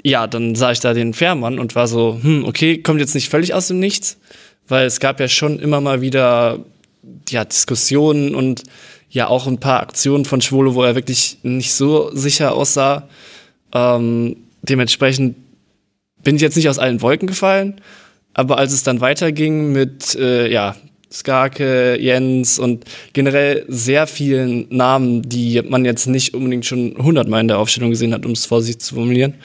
ja, 0.04 0.28
dann 0.28 0.56
sah 0.56 0.72
ich 0.72 0.80
da 0.80 0.94
den 0.94 1.14
Fährmann 1.14 1.60
und 1.60 1.76
war 1.76 1.88
so, 1.88 2.20
hm, 2.22 2.46
okay, 2.46 2.80
kommt 2.80 3.00
jetzt 3.00 3.16
nicht 3.16 3.30
völlig 3.30 3.54
aus 3.54 3.68
dem 3.68 3.80
Nichts, 3.80 4.18
weil 4.68 4.86
es 4.86 5.00
gab 5.00 5.20
ja 5.20 5.28
schon 5.28 5.60
immer 5.60 5.82
mal 5.82 6.02
wieder 6.02 6.60
ja, 7.30 7.46
Diskussionen 7.46 8.36
und 8.36 8.64
ja 9.10 9.28
auch 9.28 9.48
ein 9.48 9.60
paar 9.60 9.82
Aktionen 9.82 10.26
von 10.26 10.42
Schwolo, 10.42 10.76
wo 10.76 10.84
er 10.84 10.96
wirklich 10.96 11.40
nicht 11.44 11.74
so 11.74 12.10
sicher 12.14 12.56
aussah. 12.56 13.10
Ähm, 13.74 14.38
dementsprechend 14.62 15.36
bin 16.24 16.36
ich 16.36 16.42
jetzt 16.42 16.56
nicht 16.56 16.70
aus 16.70 16.80
allen 16.80 17.02
Wolken 17.02 17.28
gefallen, 17.28 17.82
aber 18.34 18.58
als 18.58 18.74
es 18.74 18.84
dann 18.84 19.02
weiterging 19.02 19.72
mit 19.72 20.16
äh, 20.16 20.52
ja, 20.52 20.76
Skarke, 21.12 22.00
Jens 22.00 22.58
und 22.58 22.86
generell 23.14 23.66
sehr 23.68 24.08
vielen 24.08 24.68
Namen, 24.70 25.24
die 25.24 25.62
man 25.62 25.84
jetzt 25.84 26.08
nicht 26.08 26.34
unbedingt 26.34 26.66
schon 26.66 26.96
hundertmal 26.98 27.42
in 27.42 27.50
der 27.50 27.60
Aufstellung 27.60 27.90
gesehen 27.90 28.14
hat, 28.14 28.26
um 28.26 28.32
es 28.32 28.46
vorsichtig 28.46 28.82
zu 28.82 28.96
formulieren, 28.96 29.36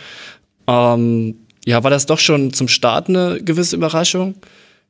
ähm, 0.66 1.36
ja, 1.64 1.82
war 1.82 1.90
das 1.90 2.06
doch 2.06 2.18
schon 2.18 2.52
zum 2.52 2.68
Start 2.68 3.08
eine 3.08 3.40
gewisse 3.42 3.76
Überraschung. 3.76 4.34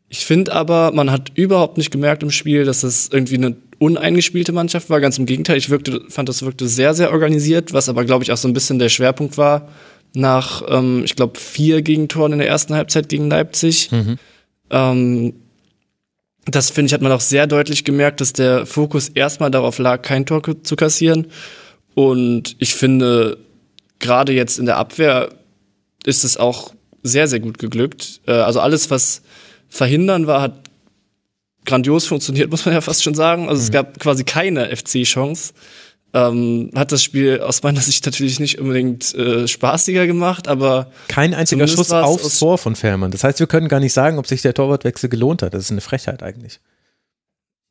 Ich 0.09 0.25
finde 0.25 0.53
aber, 0.53 0.93
man 0.93 1.11
hat 1.11 1.33
überhaupt 1.35 1.79
nicht 1.79 1.91
gemerkt 1.91 2.23
im 2.23 2.31
Spiel, 2.31 2.65
dass 2.65 2.83
es 2.83 3.09
irgendwie 3.11 3.37
eine 3.37 3.57
uneingespielte 3.79 4.53
Mannschaft 4.53 4.89
war. 4.89 5.01
Ganz 5.01 5.19
im 5.19 5.27
Gegenteil, 5.27 5.57
ich 5.57 5.71
wirkte, 5.71 6.03
fand, 6.09 6.29
das 6.29 6.43
wirkte 6.43 6.69
sehr, 6.69 6.95
sehr 6.95 7.13
organisiert, 7.13 7.73
was 7.73 7.89
aber, 7.89 8.05
glaube 8.05 8.25
ich, 8.25 8.33
auch 8.33 8.37
so 8.37 8.47
ein 8.47 8.53
bisschen 8.53 8.79
der 8.79 8.89
Schwerpunkt 8.89 9.37
war 9.37 9.69
nach, 10.15 10.63
ähm, 10.69 11.03
ich 11.05 11.17
glaube, 11.17 11.39
vier 11.39 11.83
Gegentoren 11.83 12.33
in 12.33 12.39
der 12.39 12.49
ersten 12.49 12.75
Halbzeit 12.75 13.09
gegen 13.09 13.29
Leipzig. 13.29 13.91
Mhm. 13.93 14.19
Ähm, 14.71 15.35
das 16.47 16.71
finde 16.71 16.87
ich, 16.87 16.95
hat 16.95 17.03
man 17.03 17.13
auch 17.13 17.21
sehr 17.21 17.47
deutlich 17.47 17.85
gemerkt, 17.85 18.21
dass 18.21 18.33
der 18.33 18.67
Fokus 18.67 19.09
erstmal 19.09 19.51
darauf 19.51 19.79
lag, 19.79 20.03
kein 20.03 20.25
Tor 20.25 20.43
zu 20.63 20.77
kassieren. 20.77 21.27
Und 21.95 22.57
ich 22.59 22.75
finde, 22.75 23.39
gerade 23.99 24.33
jetzt 24.33 24.59
in 24.59 24.67
der 24.67 24.77
Abwehr 24.77 25.31
ist 26.07 26.25
es 26.25 26.37
auch 26.37 26.73
sehr, 27.03 27.29
sehr 27.29 27.41
gut 27.41 27.59
geglückt. 27.59 28.21
Äh, 28.27 28.33
also 28.33 28.61
alles, 28.61 28.91
was 28.91 29.23
verhindern 29.69 30.27
war, 30.27 30.41
hat 30.41 30.55
grandios 31.65 32.07
funktioniert, 32.07 32.51
muss 32.53 32.65
man 32.65 32.75
ja 32.75 32.81
fast 32.81 33.03
schon 33.03 33.15
sagen. 33.15 33.49
Also 33.49 33.61
mhm. 33.61 33.65
es 33.65 33.73
gab 33.73 34.01
quasi 34.01 34.25
keine 34.25 34.75
FC-Chance. 34.75 35.53
Ähm, 36.15 36.71
hat 36.75 36.93
das 36.93 37.03
Spiel 37.03 37.41
aus 37.41 37.63
meiner 37.63 37.81
Sicht 37.81 38.07
natürlich 38.07 38.41
nicht 38.41 38.59
unbedingt 38.59 39.13
äh, 39.15 39.47
spaßiger 39.47 40.07
gemacht, 40.07 40.49
aber 40.49 40.91
kein 41.09 41.35
einziger 41.35 41.67
Schuss 41.67 41.91
aufs 41.91 42.39
Tor 42.39 42.57
von 42.57 42.77
Fährmann. 42.77 43.11
Das 43.11 43.25
heißt, 43.25 43.41
wir 43.41 43.49
können 43.49 43.69
gar 43.69 43.81
nicht 43.81 43.93
sagen, 43.93 44.19
ob 44.19 44.27
sich 44.27 44.41
der 44.41 44.55
Torwartwechsel 44.55 45.11
gelohnt 45.11 45.43
hat. 45.43 45.53
Das 45.53 45.65
ist 45.65 45.73
eine 45.73 45.81
Frechheit 45.81 46.23
eigentlich. 46.23 46.61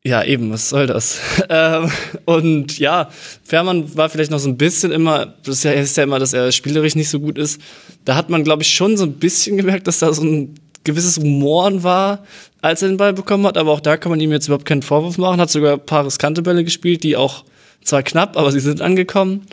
Ja, 0.05 0.23
eben, 0.23 0.51
was 0.51 0.69
soll 0.69 0.85
das? 0.85 1.19
ähm, 1.49 1.91
und 2.25 2.77
ja, 2.77 3.09
Fährmann 3.43 3.97
war 3.97 4.07
vielleicht 4.07 4.29
noch 4.29 4.37
so 4.37 4.47
ein 4.47 4.55
bisschen 4.55 4.91
immer, 4.91 5.33
das 5.43 5.65
ist 5.65 5.97
ja 5.97 6.03
immer, 6.03 6.19
dass 6.19 6.31
er 6.31 6.51
spielerisch 6.51 6.93
nicht 6.93 7.09
so 7.09 7.19
gut 7.19 7.39
ist. 7.39 7.59
Da 8.05 8.15
hat 8.15 8.29
man, 8.29 8.43
glaube 8.43 8.61
ich, 8.61 8.69
schon 8.69 8.97
so 8.97 9.05
ein 9.05 9.13
bisschen 9.13 9.57
gemerkt, 9.57 9.87
dass 9.87 9.97
da 9.97 10.13
so 10.13 10.21
ein 10.21 10.59
gewisses 10.83 11.19
Rumoren 11.19 11.81
war, 11.81 12.23
als 12.61 12.83
er 12.83 12.89
den 12.89 12.97
Ball 12.97 13.13
bekommen 13.13 13.47
hat. 13.47 13.57
Aber 13.57 13.71
auch 13.71 13.79
da 13.79 13.97
kann 13.97 14.11
man 14.11 14.19
ihm 14.19 14.31
jetzt 14.31 14.45
überhaupt 14.45 14.65
keinen 14.65 14.83
Vorwurf 14.83 15.17
machen. 15.17 15.41
Hat 15.41 15.49
sogar 15.49 15.73
ein 15.73 15.85
paar 15.87 16.05
riskante 16.05 16.43
Bälle 16.43 16.63
gespielt, 16.63 17.01
die 17.01 17.17
auch 17.17 17.43
zwar 17.83 18.03
knapp, 18.03 18.37
aber 18.37 18.51
sie 18.51 18.59
sind 18.59 18.81
angekommen. 18.81 19.47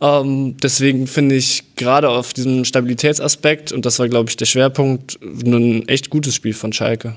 Ähm, 0.00 0.56
deswegen 0.62 1.06
finde 1.06 1.34
ich 1.34 1.76
gerade 1.76 2.08
auf 2.08 2.32
diesem 2.32 2.64
Stabilitätsaspekt, 2.64 3.70
und 3.70 3.84
das 3.84 3.98
war, 3.98 4.08
glaube 4.08 4.30
ich, 4.30 4.38
der 4.38 4.46
Schwerpunkt, 4.46 5.18
ein 5.22 5.86
echt 5.88 6.08
gutes 6.08 6.34
Spiel 6.34 6.54
von 6.54 6.72
Schalke. 6.72 7.16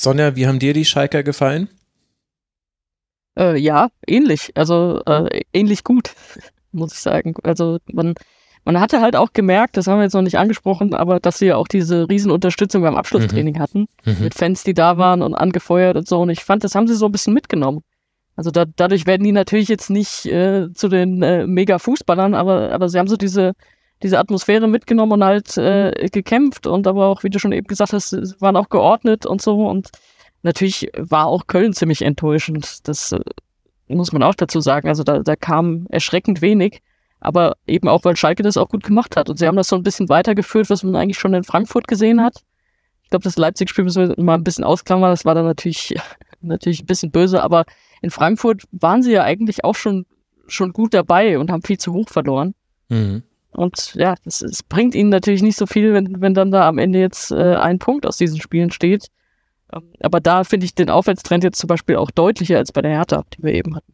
Sonja, 0.00 0.34
wie 0.34 0.46
haben 0.46 0.58
dir 0.58 0.72
die 0.72 0.86
Schalker 0.86 1.22
gefallen? 1.22 1.68
Äh, 3.38 3.58
ja, 3.58 3.90
ähnlich. 4.06 4.50
Also 4.54 5.02
äh, 5.04 5.42
ähnlich 5.52 5.84
gut, 5.84 6.14
muss 6.72 6.94
ich 6.94 7.00
sagen. 7.00 7.34
Also 7.42 7.80
man, 7.92 8.14
man 8.64 8.80
hatte 8.80 9.02
halt 9.02 9.14
auch 9.14 9.34
gemerkt, 9.34 9.76
das 9.76 9.86
haben 9.86 9.98
wir 9.98 10.04
jetzt 10.04 10.14
noch 10.14 10.22
nicht 10.22 10.38
angesprochen, 10.38 10.94
aber 10.94 11.20
dass 11.20 11.38
sie 11.38 11.46
ja 11.46 11.56
auch 11.56 11.68
diese 11.68 12.08
Riesenunterstützung 12.08 12.80
beim 12.80 12.96
Abschlusstraining 12.96 13.56
mhm. 13.56 13.60
hatten, 13.60 13.88
mhm. 14.06 14.16
mit 14.20 14.34
Fans, 14.34 14.64
die 14.64 14.72
da 14.72 14.96
waren 14.96 15.20
und 15.20 15.34
angefeuert 15.34 15.98
und 15.98 16.08
so. 16.08 16.22
Und 16.22 16.30
ich 16.30 16.44
fand, 16.44 16.64
das 16.64 16.74
haben 16.74 16.88
sie 16.88 16.94
so 16.94 17.04
ein 17.04 17.12
bisschen 17.12 17.34
mitgenommen. 17.34 17.82
Also 18.36 18.50
da, 18.50 18.64
dadurch 18.64 19.06
werden 19.06 19.24
die 19.24 19.32
natürlich 19.32 19.68
jetzt 19.68 19.90
nicht 19.90 20.24
äh, 20.24 20.72
zu 20.72 20.88
den 20.88 21.22
äh, 21.22 21.46
Mega-Fußballern, 21.46 22.32
aber, 22.32 22.72
aber 22.72 22.88
sie 22.88 22.98
haben 22.98 23.08
so 23.08 23.18
diese, 23.18 23.52
diese 24.02 24.18
Atmosphäre 24.18 24.66
mitgenommen 24.66 25.12
und 25.12 25.24
halt 25.24 25.56
äh, 25.58 26.08
gekämpft 26.10 26.66
und 26.66 26.86
aber 26.86 27.06
auch, 27.06 27.22
wie 27.22 27.30
du 27.30 27.38
schon 27.38 27.52
eben 27.52 27.66
gesagt 27.66 27.92
hast, 27.92 28.40
waren 28.40 28.56
auch 28.56 28.68
geordnet 28.68 29.26
und 29.26 29.42
so 29.42 29.66
und 29.66 29.90
natürlich 30.42 30.90
war 30.96 31.26
auch 31.26 31.46
Köln 31.46 31.72
ziemlich 31.72 32.02
enttäuschend. 32.02 32.88
Das 32.88 33.12
äh, 33.12 33.20
muss 33.88 34.12
man 34.12 34.22
auch 34.22 34.34
dazu 34.34 34.60
sagen. 34.60 34.88
Also 34.88 35.02
da, 35.02 35.20
da 35.20 35.36
kam 35.36 35.86
erschreckend 35.90 36.40
wenig, 36.40 36.80
aber 37.20 37.56
eben 37.66 37.88
auch, 37.88 38.04
weil 38.04 38.16
Schalke 38.16 38.42
das 38.42 38.56
auch 38.56 38.68
gut 38.68 38.84
gemacht 38.84 39.16
hat 39.16 39.28
und 39.28 39.38
sie 39.38 39.46
haben 39.46 39.56
das 39.56 39.68
so 39.68 39.76
ein 39.76 39.82
bisschen 39.82 40.08
weitergeführt, 40.08 40.70
was 40.70 40.82
man 40.82 40.96
eigentlich 40.96 41.18
schon 41.18 41.34
in 41.34 41.44
Frankfurt 41.44 41.86
gesehen 41.86 42.22
hat. 42.22 42.36
Ich 43.02 43.10
glaube, 43.10 43.24
das 43.24 43.36
Leipzig-Spiel 43.36 43.84
müssen 43.84 44.08
wir 44.08 44.24
mal 44.24 44.34
ein 44.34 44.44
bisschen 44.44 44.64
ausklammern, 44.64 45.10
das 45.10 45.24
war 45.24 45.34
dann 45.34 45.44
natürlich, 45.44 45.94
natürlich 46.40 46.82
ein 46.82 46.86
bisschen 46.86 47.10
böse, 47.10 47.42
aber 47.42 47.64
in 48.00 48.10
Frankfurt 48.10 48.62
waren 48.70 49.02
sie 49.02 49.12
ja 49.12 49.24
eigentlich 49.24 49.64
auch 49.64 49.74
schon, 49.74 50.06
schon 50.46 50.72
gut 50.72 50.94
dabei 50.94 51.38
und 51.38 51.50
haben 51.50 51.62
viel 51.62 51.78
zu 51.78 51.92
hoch 51.92 52.08
verloren. 52.08 52.54
Mhm. 52.88 53.24
Und 53.52 53.94
ja, 53.94 54.14
es, 54.24 54.62
bringt 54.68 54.94
ihnen 54.94 55.10
natürlich 55.10 55.42
nicht 55.42 55.56
so 55.56 55.66
viel, 55.66 55.92
wenn, 55.92 56.20
wenn 56.20 56.34
dann 56.34 56.50
da 56.50 56.68
am 56.68 56.78
Ende 56.78 57.00
jetzt 57.00 57.32
äh, 57.32 57.56
ein 57.56 57.78
Punkt 57.78 58.06
aus 58.06 58.16
diesen 58.16 58.40
Spielen 58.40 58.70
steht. 58.70 59.08
Ähm, 59.72 59.92
aber 60.00 60.20
da 60.20 60.44
finde 60.44 60.66
ich 60.66 60.74
den 60.74 60.90
Aufwärtstrend 60.90 61.44
jetzt 61.44 61.58
zum 61.58 61.68
Beispiel 61.68 61.96
auch 61.96 62.10
deutlicher 62.10 62.58
als 62.58 62.72
bei 62.72 62.82
der 62.82 62.92
Hertha, 62.92 63.24
die 63.34 63.42
wir 63.42 63.54
eben 63.54 63.76
hatten. 63.76 63.92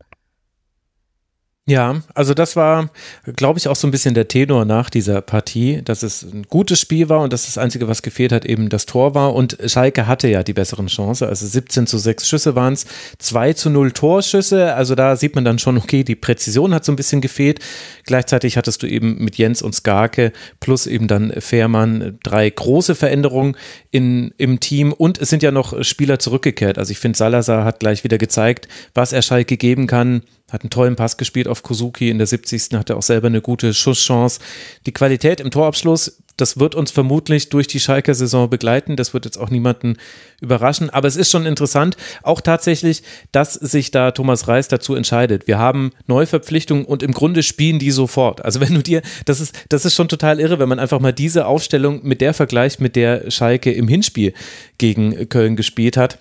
Ja, 1.68 2.00
also 2.14 2.32
das 2.32 2.54
war, 2.54 2.90
glaube 3.34 3.58
ich, 3.58 3.66
auch 3.66 3.74
so 3.74 3.88
ein 3.88 3.90
bisschen 3.90 4.14
der 4.14 4.28
Tenor 4.28 4.64
nach 4.64 4.88
dieser 4.88 5.20
Partie, 5.20 5.82
dass 5.82 6.04
es 6.04 6.22
ein 6.22 6.44
gutes 6.44 6.78
Spiel 6.78 7.08
war 7.08 7.22
und 7.22 7.32
dass 7.32 7.46
das 7.46 7.58
Einzige, 7.58 7.88
was 7.88 8.02
gefehlt 8.02 8.30
hat, 8.30 8.44
eben 8.44 8.68
das 8.68 8.86
Tor 8.86 9.16
war. 9.16 9.34
Und 9.34 9.58
Schalke 9.66 10.06
hatte 10.06 10.28
ja 10.28 10.44
die 10.44 10.52
besseren 10.52 10.86
Chance. 10.86 11.26
Also 11.26 11.44
17 11.44 11.88
zu 11.88 11.98
6 11.98 12.28
Schüsse 12.28 12.54
waren 12.54 12.74
es, 12.74 12.86
2 13.18 13.54
zu 13.54 13.70
0 13.70 13.90
Torschüsse. 13.90 14.74
Also 14.74 14.94
da 14.94 15.16
sieht 15.16 15.34
man 15.34 15.44
dann 15.44 15.58
schon, 15.58 15.76
okay, 15.76 16.04
die 16.04 16.14
Präzision 16.14 16.72
hat 16.72 16.84
so 16.84 16.92
ein 16.92 16.96
bisschen 16.96 17.20
gefehlt. 17.20 17.58
Gleichzeitig 18.04 18.56
hattest 18.56 18.84
du 18.84 18.86
eben 18.86 19.16
mit 19.18 19.36
Jens 19.36 19.60
und 19.60 19.74
Skarke 19.74 20.32
plus 20.60 20.86
eben 20.86 21.08
dann 21.08 21.32
Fährmann 21.32 22.20
drei 22.22 22.48
große 22.48 22.94
Veränderungen 22.94 23.56
in, 23.90 24.32
im 24.38 24.60
Team. 24.60 24.92
Und 24.92 25.20
es 25.20 25.30
sind 25.30 25.42
ja 25.42 25.50
noch 25.50 25.82
Spieler 25.82 26.20
zurückgekehrt. 26.20 26.78
Also 26.78 26.92
ich 26.92 27.00
finde, 27.00 27.18
Salazar 27.18 27.64
hat 27.64 27.80
gleich 27.80 28.04
wieder 28.04 28.18
gezeigt, 28.18 28.68
was 28.94 29.12
er 29.12 29.22
Schalke 29.22 29.56
geben 29.56 29.88
kann 29.88 30.22
hat 30.50 30.62
einen 30.62 30.70
tollen 30.70 30.94
Pass 30.94 31.16
gespielt 31.16 31.48
auf 31.48 31.62
Kozuki. 31.62 32.08
In 32.08 32.18
der 32.18 32.26
70. 32.26 32.74
hatte 32.74 32.96
auch 32.96 33.02
selber 33.02 33.26
eine 33.26 33.40
gute 33.40 33.74
Schusschance. 33.74 34.40
Die 34.86 34.92
Qualität 34.92 35.40
im 35.40 35.50
Torabschluss, 35.50 36.22
das 36.36 36.60
wird 36.60 36.74
uns 36.76 36.92
vermutlich 36.92 37.48
durch 37.48 37.66
die 37.66 37.80
Schalker 37.80 38.14
Saison 38.14 38.48
begleiten. 38.48 38.94
Das 38.94 39.12
wird 39.12 39.24
jetzt 39.24 39.38
auch 39.38 39.50
niemanden 39.50 39.96
überraschen. 40.40 40.88
Aber 40.90 41.08
es 41.08 41.16
ist 41.16 41.32
schon 41.32 41.46
interessant, 41.46 41.96
auch 42.22 42.40
tatsächlich, 42.40 43.02
dass 43.32 43.54
sich 43.54 43.90
da 43.90 44.12
Thomas 44.12 44.46
Reis 44.46 44.68
dazu 44.68 44.94
entscheidet. 44.94 45.48
Wir 45.48 45.58
haben 45.58 45.90
Neuverpflichtungen 46.06 46.84
und 46.84 47.02
im 47.02 47.12
Grunde 47.12 47.42
spielen 47.42 47.80
die 47.80 47.90
sofort. 47.90 48.44
Also 48.44 48.60
wenn 48.60 48.74
du 48.74 48.82
dir, 48.82 49.02
das 49.24 49.40
ist, 49.40 49.54
das 49.70 49.84
ist 49.84 49.94
schon 49.94 50.08
total 50.08 50.38
irre, 50.38 50.60
wenn 50.60 50.68
man 50.68 50.78
einfach 50.78 51.00
mal 51.00 51.12
diese 51.12 51.46
Aufstellung 51.46 52.06
mit 52.06 52.20
der 52.20 52.34
vergleicht, 52.34 52.80
mit 52.80 52.94
der 52.94 53.32
Schalke 53.32 53.72
im 53.72 53.88
Hinspiel 53.88 54.32
gegen 54.78 55.28
Köln 55.28 55.56
gespielt 55.56 55.96
hat 55.96 56.18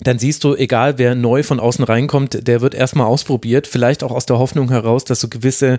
dann 0.00 0.18
siehst 0.18 0.42
du, 0.44 0.54
egal 0.56 0.98
wer 0.98 1.14
neu 1.14 1.42
von 1.42 1.60
außen 1.60 1.84
reinkommt, 1.84 2.46
der 2.46 2.60
wird 2.60 2.74
erstmal 2.74 3.06
ausprobiert, 3.06 3.66
vielleicht 3.66 4.02
auch 4.02 4.10
aus 4.10 4.26
der 4.26 4.38
Hoffnung 4.38 4.70
heraus, 4.70 5.04
dass 5.04 5.20
so 5.20 5.28
gewisse 5.28 5.78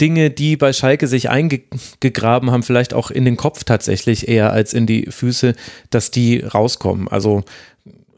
Dinge, 0.00 0.30
die 0.30 0.56
bei 0.56 0.72
Schalke 0.72 1.06
sich 1.06 1.28
eingegraben 1.30 2.50
haben, 2.50 2.62
vielleicht 2.62 2.94
auch 2.94 3.10
in 3.10 3.24
den 3.24 3.36
Kopf 3.36 3.64
tatsächlich 3.64 4.28
eher 4.28 4.52
als 4.52 4.72
in 4.72 4.86
die 4.86 5.06
Füße, 5.10 5.54
dass 5.90 6.10
die 6.10 6.40
rauskommen. 6.40 7.08
Also 7.08 7.44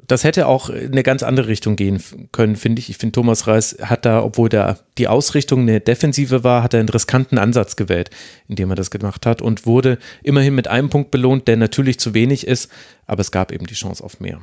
das 0.06 0.24
hätte 0.24 0.46
auch 0.46 0.68
in 0.68 0.92
eine 0.92 1.02
ganz 1.02 1.22
andere 1.22 1.48
Richtung 1.48 1.76
gehen 1.76 2.02
können, 2.32 2.56
finde 2.56 2.80
ich. 2.80 2.90
Ich 2.90 2.98
finde, 2.98 3.12
Thomas 3.12 3.46
Reis 3.46 3.78
hat 3.80 4.04
da, 4.04 4.22
obwohl 4.22 4.48
da 4.48 4.78
die 4.98 5.08
Ausrichtung 5.08 5.60
eine 5.60 5.80
Defensive 5.80 6.44
war, 6.44 6.62
hat 6.62 6.74
er 6.74 6.80
einen 6.80 6.88
riskanten 6.88 7.38
Ansatz 7.38 7.76
gewählt, 7.76 8.10
indem 8.46 8.70
er 8.70 8.76
das 8.76 8.90
gemacht 8.90 9.26
hat 9.26 9.40
und 9.40 9.66
wurde 9.66 9.98
immerhin 10.22 10.54
mit 10.54 10.68
einem 10.68 10.90
Punkt 10.90 11.10
belohnt, 11.10 11.48
der 11.48 11.56
natürlich 11.56 11.98
zu 11.98 12.14
wenig 12.14 12.46
ist, 12.46 12.70
aber 13.06 13.20
es 13.20 13.30
gab 13.30 13.52
eben 13.52 13.66
die 13.66 13.74
Chance 13.74 14.04
auf 14.04 14.20
mehr. 14.20 14.40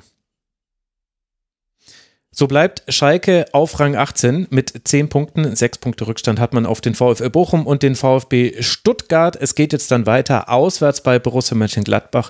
So 2.31 2.47
bleibt 2.47 2.83
Schalke 2.93 3.45
auf 3.53 3.79
Rang 3.79 3.95
18 3.95 4.47
mit 4.51 4.87
10 4.87 5.09
Punkten. 5.09 5.55
6 5.55 5.79
Punkte 5.79 6.05
Rückstand 6.05 6.39
hat 6.39 6.53
man 6.53 6.67
auf 6.67 6.79
den 6.79 6.93
VfL 6.93 7.31
Bochum 7.31 7.65
und 7.65 7.81
den 7.81 7.95
VfB 7.95 8.61
Stuttgart. 8.61 9.35
Es 9.35 9.55
geht 9.55 9.73
jetzt 9.73 9.89
dann 9.89 10.05
weiter 10.05 10.49
auswärts 10.49 11.01
bei 11.01 11.17
Borussia 11.17 11.57
Mönchengladbach, 11.57 12.29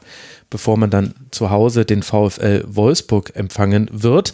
bevor 0.49 0.77
man 0.77 0.89
dann 0.89 1.15
zu 1.31 1.49
Hause 1.49 1.83
den 1.83 2.01
VfL 2.01 2.63
Wolfsburg 2.65 3.35
empfangen 3.35 3.89
wird. 3.91 4.33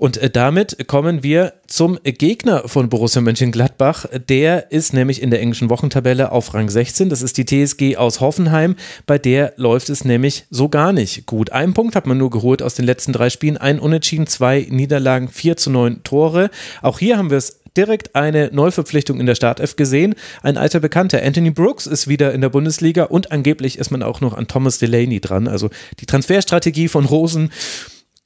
Und 0.00 0.16
äh, 0.16 0.30
damit 0.30 0.88
kommen 0.88 1.22
wir 1.22 1.52
zum 1.66 1.98
Gegner 2.02 2.66
von 2.66 2.88
Borussia 2.88 3.20
Mönchengladbach. 3.20 4.06
Der 4.30 4.72
ist 4.72 4.94
nämlich 4.94 5.20
in 5.20 5.30
der 5.30 5.42
englischen 5.42 5.68
Wochentabelle 5.68 6.32
auf 6.32 6.54
Rang 6.54 6.70
16. 6.70 7.10
Das 7.10 7.20
ist 7.20 7.36
die 7.36 7.44
TSG 7.44 7.98
aus 7.98 8.18
Hoffenheim. 8.20 8.76
Bei 9.04 9.18
der 9.18 9.52
läuft 9.56 9.90
es 9.90 10.06
nämlich 10.06 10.46
so 10.48 10.70
gar 10.70 10.94
nicht 10.94 11.26
gut. 11.26 11.52
Einen 11.52 11.74
Punkt 11.74 11.96
hat 11.96 12.06
man 12.06 12.16
nur 12.16 12.30
geholt 12.30 12.62
aus 12.62 12.72
den 12.72 12.86
letzten 12.86 13.12
drei 13.12 13.28
Spielen. 13.28 13.58
Ein 13.58 13.78
Unentschieden, 13.78 14.26
zwei 14.26 14.66
Niederlagen, 14.70 15.28
vier 15.28 15.58
zu 15.58 15.68
neun 15.68 16.02
Tore. 16.02 16.48
Auch 16.80 16.98
hier 16.98 17.18
haben 17.18 17.28
wir 17.28 17.36
es 17.36 17.60
direkt 17.76 18.16
eine 18.16 18.48
Neuverpflichtung 18.54 19.20
in 19.20 19.26
der 19.26 19.34
Startelf 19.34 19.76
gesehen. 19.76 20.14
Ein 20.42 20.56
alter 20.56 20.80
Bekannter, 20.80 21.22
Anthony 21.22 21.50
Brooks, 21.50 21.86
ist 21.86 22.08
wieder 22.08 22.32
in 22.32 22.40
der 22.40 22.48
Bundesliga 22.48 23.04
und 23.04 23.32
angeblich 23.32 23.78
ist 23.78 23.90
man 23.90 24.02
auch 24.02 24.22
noch 24.22 24.32
an 24.32 24.48
Thomas 24.48 24.78
Delaney 24.78 25.20
dran. 25.20 25.46
Also 25.46 25.68
die 26.00 26.06
Transferstrategie 26.06 26.88
von 26.88 27.04
Rosen 27.04 27.50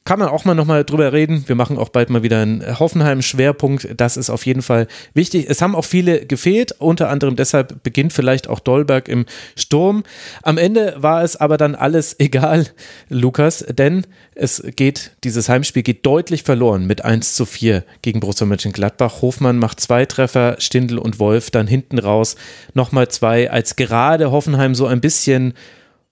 kann 0.05 0.19
man 0.19 0.29
auch 0.29 0.45
mal 0.45 0.55
nochmal 0.55 0.85
drüber 0.85 1.15
reden. 1.15 1.45
Wir 1.47 1.55
machen 1.55 1.79
auch 1.79 1.89
bald 1.89 2.11
mal 2.11 2.23
wieder 2.23 2.43
einen 2.43 2.79
Hoffenheim-Schwerpunkt. 2.79 3.89
Das 3.97 4.19
ist 4.19 4.29
auf 4.29 4.45
jeden 4.45 4.61
Fall 4.61 4.87
wichtig. 5.15 5.47
Es 5.49 5.63
haben 5.63 5.75
auch 5.75 5.87
viele 5.87 6.27
gefehlt, 6.27 6.73
unter 6.79 7.09
anderem 7.09 7.37
deshalb 7.37 7.83
beginnt 7.83 8.13
vielleicht 8.13 8.49
auch 8.49 8.61
Dolberg 8.61 9.09
im 9.09 9.25
Sturm. 9.57 10.05
Am 10.43 10.59
Ende 10.59 10.95
war 10.99 11.23
es 11.23 11.37
aber 11.37 11.57
dann 11.57 11.75
alles 11.75 12.17
egal, 12.19 12.67
Lukas, 13.09 13.65
denn 13.67 14.07
es 14.35 14.63
geht, 14.77 15.13
dieses 15.25 15.49
Heimspiel 15.49 15.83
geht 15.83 16.05
deutlich 16.05 16.43
verloren 16.43 16.87
mit 16.87 17.03
1 17.03 17.35
zu 17.35 17.47
4 17.47 17.83
gegen 18.03 18.21
Borussia 18.21 18.47
Mönchengladbach. 18.47 19.23
Hofmann 19.23 19.59
macht 19.59 19.81
zwei 19.81 20.05
Treffer, 20.05 20.57
Stindl 20.59 20.99
und 20.99 21.19
Wolf 21.19 21.51
dann 21.51 21.67
hinten 21.67 21.99
raus 21.99 22.37
nochmal 22.75 23.09
zwei, 23.09 23.51
als 23.51 23.77
gerade 23.77 24.31
Hoffenheim 24.31 24.75
so 24.75 24.87
ein 24.87 25.01
bisschen 25.01 25.55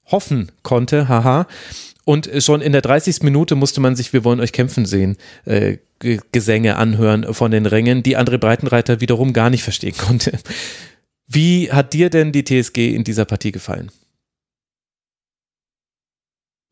hoffen 0.06 0.50
konnte, 0.62 1.08
haha. 1.08 1.46
Und 2.04 2.28
schon 2.38 2.60
in 2.60 2.72
der 2.72 2.82
30. 2.82 3.22
Minute 3.22 3.54
musste 3.54 3.80
man 3.80 3.94
sich 3.94 4.12
Wir 4.12 4.24
wollen 4.24 4.40
euch 4.40 4.52
kämpfen 4.52 4.86
sehen, 4.86 5.16
äh, 5.44 5.78
Gesänge 6.32 6.76
anhören 6.76 7.32
von 7.32 7.52
den 7.52 7.66
Rängen, 7.66 8.02
die 8.02 8.18
André 8.18 8.38
Breitenreiter 8.38 9.00
wiederum 9.00 9.32
gar 9.32 9.50
nicht 9.50 9.62
verstehen 9.62 9.96
konnte. 9.96 10.38
Wie 11.28 11.70
hat 11.70 11.92
dir 11.92 12.10
denn 12.10 12.32
die 12.32 12.44
TSG 12.44 12.94
in 12.94 13.04
dieser 13.04 13.24
Partie 13.24 13.52
gefallen? 13.52 13.90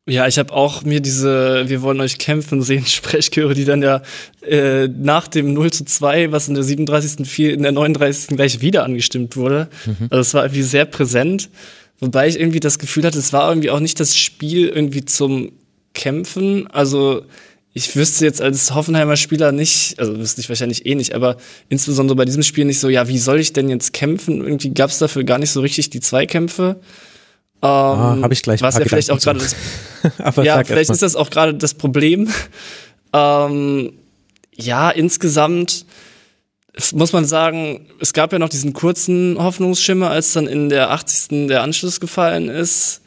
Ja, 0.09 0.27
ich 0.27 0.39
habe 0.39 0.51
auch 0.51 0.83
mir 0.83 0.99
diese 0.99 1.69
Wir 1.69 1.81
wollen 1.83 2.01
euch 2.01 2.17
kämpfen 2.17 2.61
sehen 2.61 2.85
Sprechchöre, 2.87 3.53
die 3.53 3.65
dann 3.65 3.81
ja 3.81 4.01
äh, 4.41 4.87
nach 4.87 5.27
dem 5.27 5.53
0 5.53 5.71
zu 5.71 5.85
2, 5.85 6.31
was 6.31 6.47
in 6.47 6.55
der 6.55 6.63
37. 6.63 7.27
fiel, 7.27 7.51
in 7.51 7.63
der 7.63 7.71
39. 7.71 8.35
gleich 8.35 8.61
wieder 8.61 8.83
angestimmt 8.83 9.37
wurde. 9.37 9.69
Mhm. 9.85 10.07
Also 10.09 10.19
es 10.19 10.33
war 10.33 10.43
irgendwie 10.43 10.63
sehr 10.63 10.85
präsent. 10.85 11.49
Wobei 12.01 12.27
ich 12.27 12.39
irgendwie 12.39 12.59
das 12.59 12.79
Gefühl 12.79 13.05
hatte, 13.05 13.19
es 13.19 13.31
war 13.31 13.47
irgendwie 13.47 13.69
auch 13.69 13.79
nicht 13.79 13.99
das 13.99 14.17
Spiel 14.17 14.67
irgendwie 14.67 15.05
zum 15.05 15.51
Kämpfen. 15.93 16.67
Also 16.67 17.23
ich 17.73 17.95
wüsste 17.95 18.25
jetzt 18.25 18.41
als 18.41 18.73
Hoffenheimer 18.73 19.15
Spieler 19.15 19.51
nicht, 19.51 19.99
also 19.99 20.17
wüsste 20.17 20.41
ich 20.41 20.49
wahrscheinlich 20.49 20.85
eh 20.87 20.95
nicht, 20.95 21.13
aber 21.13 21.37
insbesondere 21.69 22.15
bei 22.15 22.25
diesem 22.25 22.43
Spiel 22.43 22.65
nicht 22.65 22.79
so, 22.79 22.89
ja, 22.89 23.07
wie 23.07 23.19
soll 23.19 23.39
ich 23.39 23.53
denn 23.53 23.69
jetzt 23.69 23.93
kämpfen? 23.93 24.41
Irgendwie 24.41 24.73
gab 24.73 24.89
es 24.89 24.97
dafür 24.97 25.23
gar 25.23 25.37
nicht 25.37 25.51
so 25.51 25.61
richtig 25.61 25.91
die 25.91 26.01
Zweikämpfe. 26.01 26.77
Ähm, 27.61 27.69
ah, 27.69 28.17
Habe 28.21 28.33
ich 28.33 28.41
gleich. 28.41 28.61
Was 28.61 28.79
ja 28.79 28.85
vielleicht 28.85 29.11
auch 29.11 29.19
gerade 29.19 29.39
das, 29.39 29.55
ja, 30.43 30.63
vielleicht 30.63 30.89
ist 30.89 31.03
das 31.03 31.15
auch 31.15 31.29
gerade 31.29 31.53
das 31.53 31.75
Problem. 31.75 32.29
ähm, 33.13 33.93
ja, 34.55 34.89
insgesamt 34.89 35.85
muss 36.93 37.13
man 37.13 37.25
sagen, 37.25 37.87
es 37.99 38.13
gab 38.13 38.31
ja 38.31 38.39
noch 38.39 38.49
diesen 38.49 38.73
kurzen 38.73 39.37
Hoffnungsschimmer, 39.37 40.09
als 40.09 40.33
dann 40.33 40.47
in 40.47 40.69
der 40.69 40.91
80. 40.91 41.47
der 41.47 41.63
Anschluss 41.63 41.99
gefallen 41.99 42.49
ist. 42.49 43.01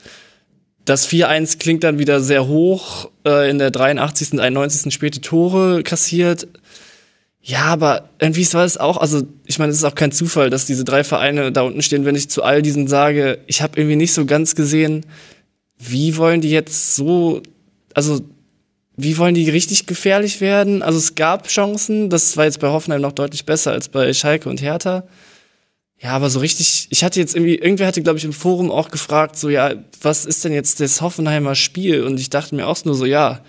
Das 0.84 1.08
4-1 1.08 1.58
klingt 1.58 1.82
dann 1.82 1.98
wieder 1.98 2.20
sehr 2.20 2.46
hoch, 2.46 3.10
äh, 3.26 3.48
in 3.48 3.58
der 3.58 3.70
83. 3.70 4.32
und 4.32 4.40
91. 4.40 4.92
späte 4.92 5.22
Tore 5.22 5.82
kassiert. 5.82 6.46
Ja, 7.40 7.64
aber 7.64 8.08
irgendwie 8.18 8.50
war 8.52 8.64
es 8.64 8.76
auch, 8.76 8.98
also 8.98 9.22
ich 9.46 9.58
meine, 9.58 9.70
es 9.70 9.78
ist 9.78 9.84
auch 9.84 9.94
kein 9.94 10.12
Zufall, 10.12 10.50
dass 10.50 10.66
diese 10.66 10.84
drei 10.84 11.04
Vereine 11.04 11.52
da 11.52 11.62
unten 11.62 11.82
stehen, 11.82 12.04
wenn 12.04 12.16
ich 12.16 12.30
zu 12.30 12.42
all 12.42 12.62
diesen 12.62 12.86
sage, 12.86 13.38
ich 13.46 13.62
habe 13.62 13.78
irgendwie 13.78 13.96
nicht 13.96 14.12
so 14.12 14.24
ganz 14.24 14.54
gesehen, 14.54 15.04
wie 15.78 16.16
wollen 16.16 16.40
die 16.40 16.50
jetzt 16.50 16.96
so, 16.96 17.42
also 17.94 18.20
wie 18.96 19.18
wollen 19.18 19.34
die 19.34 19.50
richtig 19.50 19.86
gefährlich 19.86 20.40
werden? 20.40 20.82
Also 20.82 20.98
es 20.98 21.14
gab 21.14 21.48
Chancen, 21.48 22.10
das 22.10 22.36
war 22.36 22.44
jetzt 22.44 22.60
bei 22.60 22.68
Hoffenheim 22.68 23.00
noch 23.00 23.12
deutlich 23.12 23.44
besser 23.44 23.72
als 23.72 23.88
bei 23.88 24.12
Schalke 24.12 24.48
und 24.48 24.62
Hertha. 24.62 25.04
Ja, 26.00 26.10
aber 26.10 26.30
so 26.30 26.38
richtig, 26.40 26.88
ich 26.90 27.02
hatte 27.02 27.18
jetzt 27.18 27.34
irgendwie, 27.34 27.56
irgendwer 27.56 27.86
hatte, 27.86 28.02
glaube 28.02 28.18
ich, 28.18 28.24
im 28.24 28.32
Forum 28.32 28.70
auch 28.70 28.90
gefragt, 28.90 29.36
so, 29.36 29.48
ja, 29.48 29.74
was 30.02 30.26
ist 30.26 30.44
denn 30.44 30.52
jetzt 30.52 30.80
das 30.80 31.00
Hoffenheimer 31.00 31.54
Spiel? 31.54 32.02
Und 32.04 32.20
ich 32.20 32.30
dachte 32.30 32.54
mir 32.54 32.66
auch 32.66 32.84
nur 32.84 32.94
so, 32.94 33.06
ja, 33.06 33.40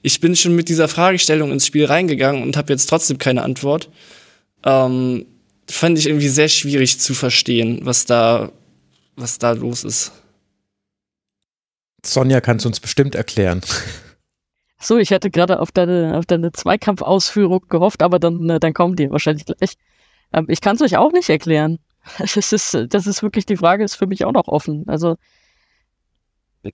ich 0.00 0.20
bin 0.20 0.36
schon 0.36 0.54
mit 0.54 0.68
dieser 0.68 0.88
Fragestellung 0.88 1.50
ins 1.50 1.66
Spiel 1.66 1.86
reingegangen 1.86 2.42
und 2.42 2.56
habe 2.56 2.72
jetzt 2.72 2.88
trotzdem 2.88 3.18
keine 3.18 3.42
Antwort. 3.42 3.90
Ähm, 4.64 5.26
fand 5.68 5.98
ich 5.98 6.06
irgendwie 6.06 6.28
sehr 6.28 6.48
schwierig 6.48 7.00
zu 7.00 7.14
verstehen, 7.14 7.80
was 7.82 8.06
da, 8.06 8.52
was 9.16 9.38
da 9.38 9.52
los 9.52 9.84
ist. 9.84 10.12
Sonja 12.04 12.40
kann 12.40 12.58
es 12.58 12.66
uns 12.66 12.80
bestimmt 12.80 13.16
erklären. 13.16 13.60
So, 14.80 14.96
ich 14.98 15.10
hätte 15.10 15.30
gerade 15.30 15.60
auf 15.60 15.72
deine, 15.72 16.16
auf 16.16 16.26
deine 16.26 16.52
Zweikampfausführung 16.52 17.66
gehofft, 17.68 18.02
aber 18.02 18.18
dann, 18.18 18.48
äh, 18.48 18.60
dann 18.60 18.74
kommen 18.74 18.96
die 18.96 19.10
wahrscheinlich 19.10 19.44
gleich. 19.44 19.74
Ähm, 20.32 20.46
ich 20.48 20.60
kann 20.60 20.76
es 20.76 20.82
euch 20.82 20.96
auch 20.96 21.12
nicht 21.12 21.28
erklären. 21.28 21.78
Das 22.18 22.52
ist, 22.52 22.86
das 22.88 23.06
ist 23.06 23.22
wirklich 23.22 23.44
die 23.44 23.56
Frage, 23.56 23.84
ist 23.84 23.96
für 23.96 24.06
mich 24.06 24.24
auch 24.24 24.32
noch 24.32 24.48
offen. 24.48 24.84
Also 24.86 25.16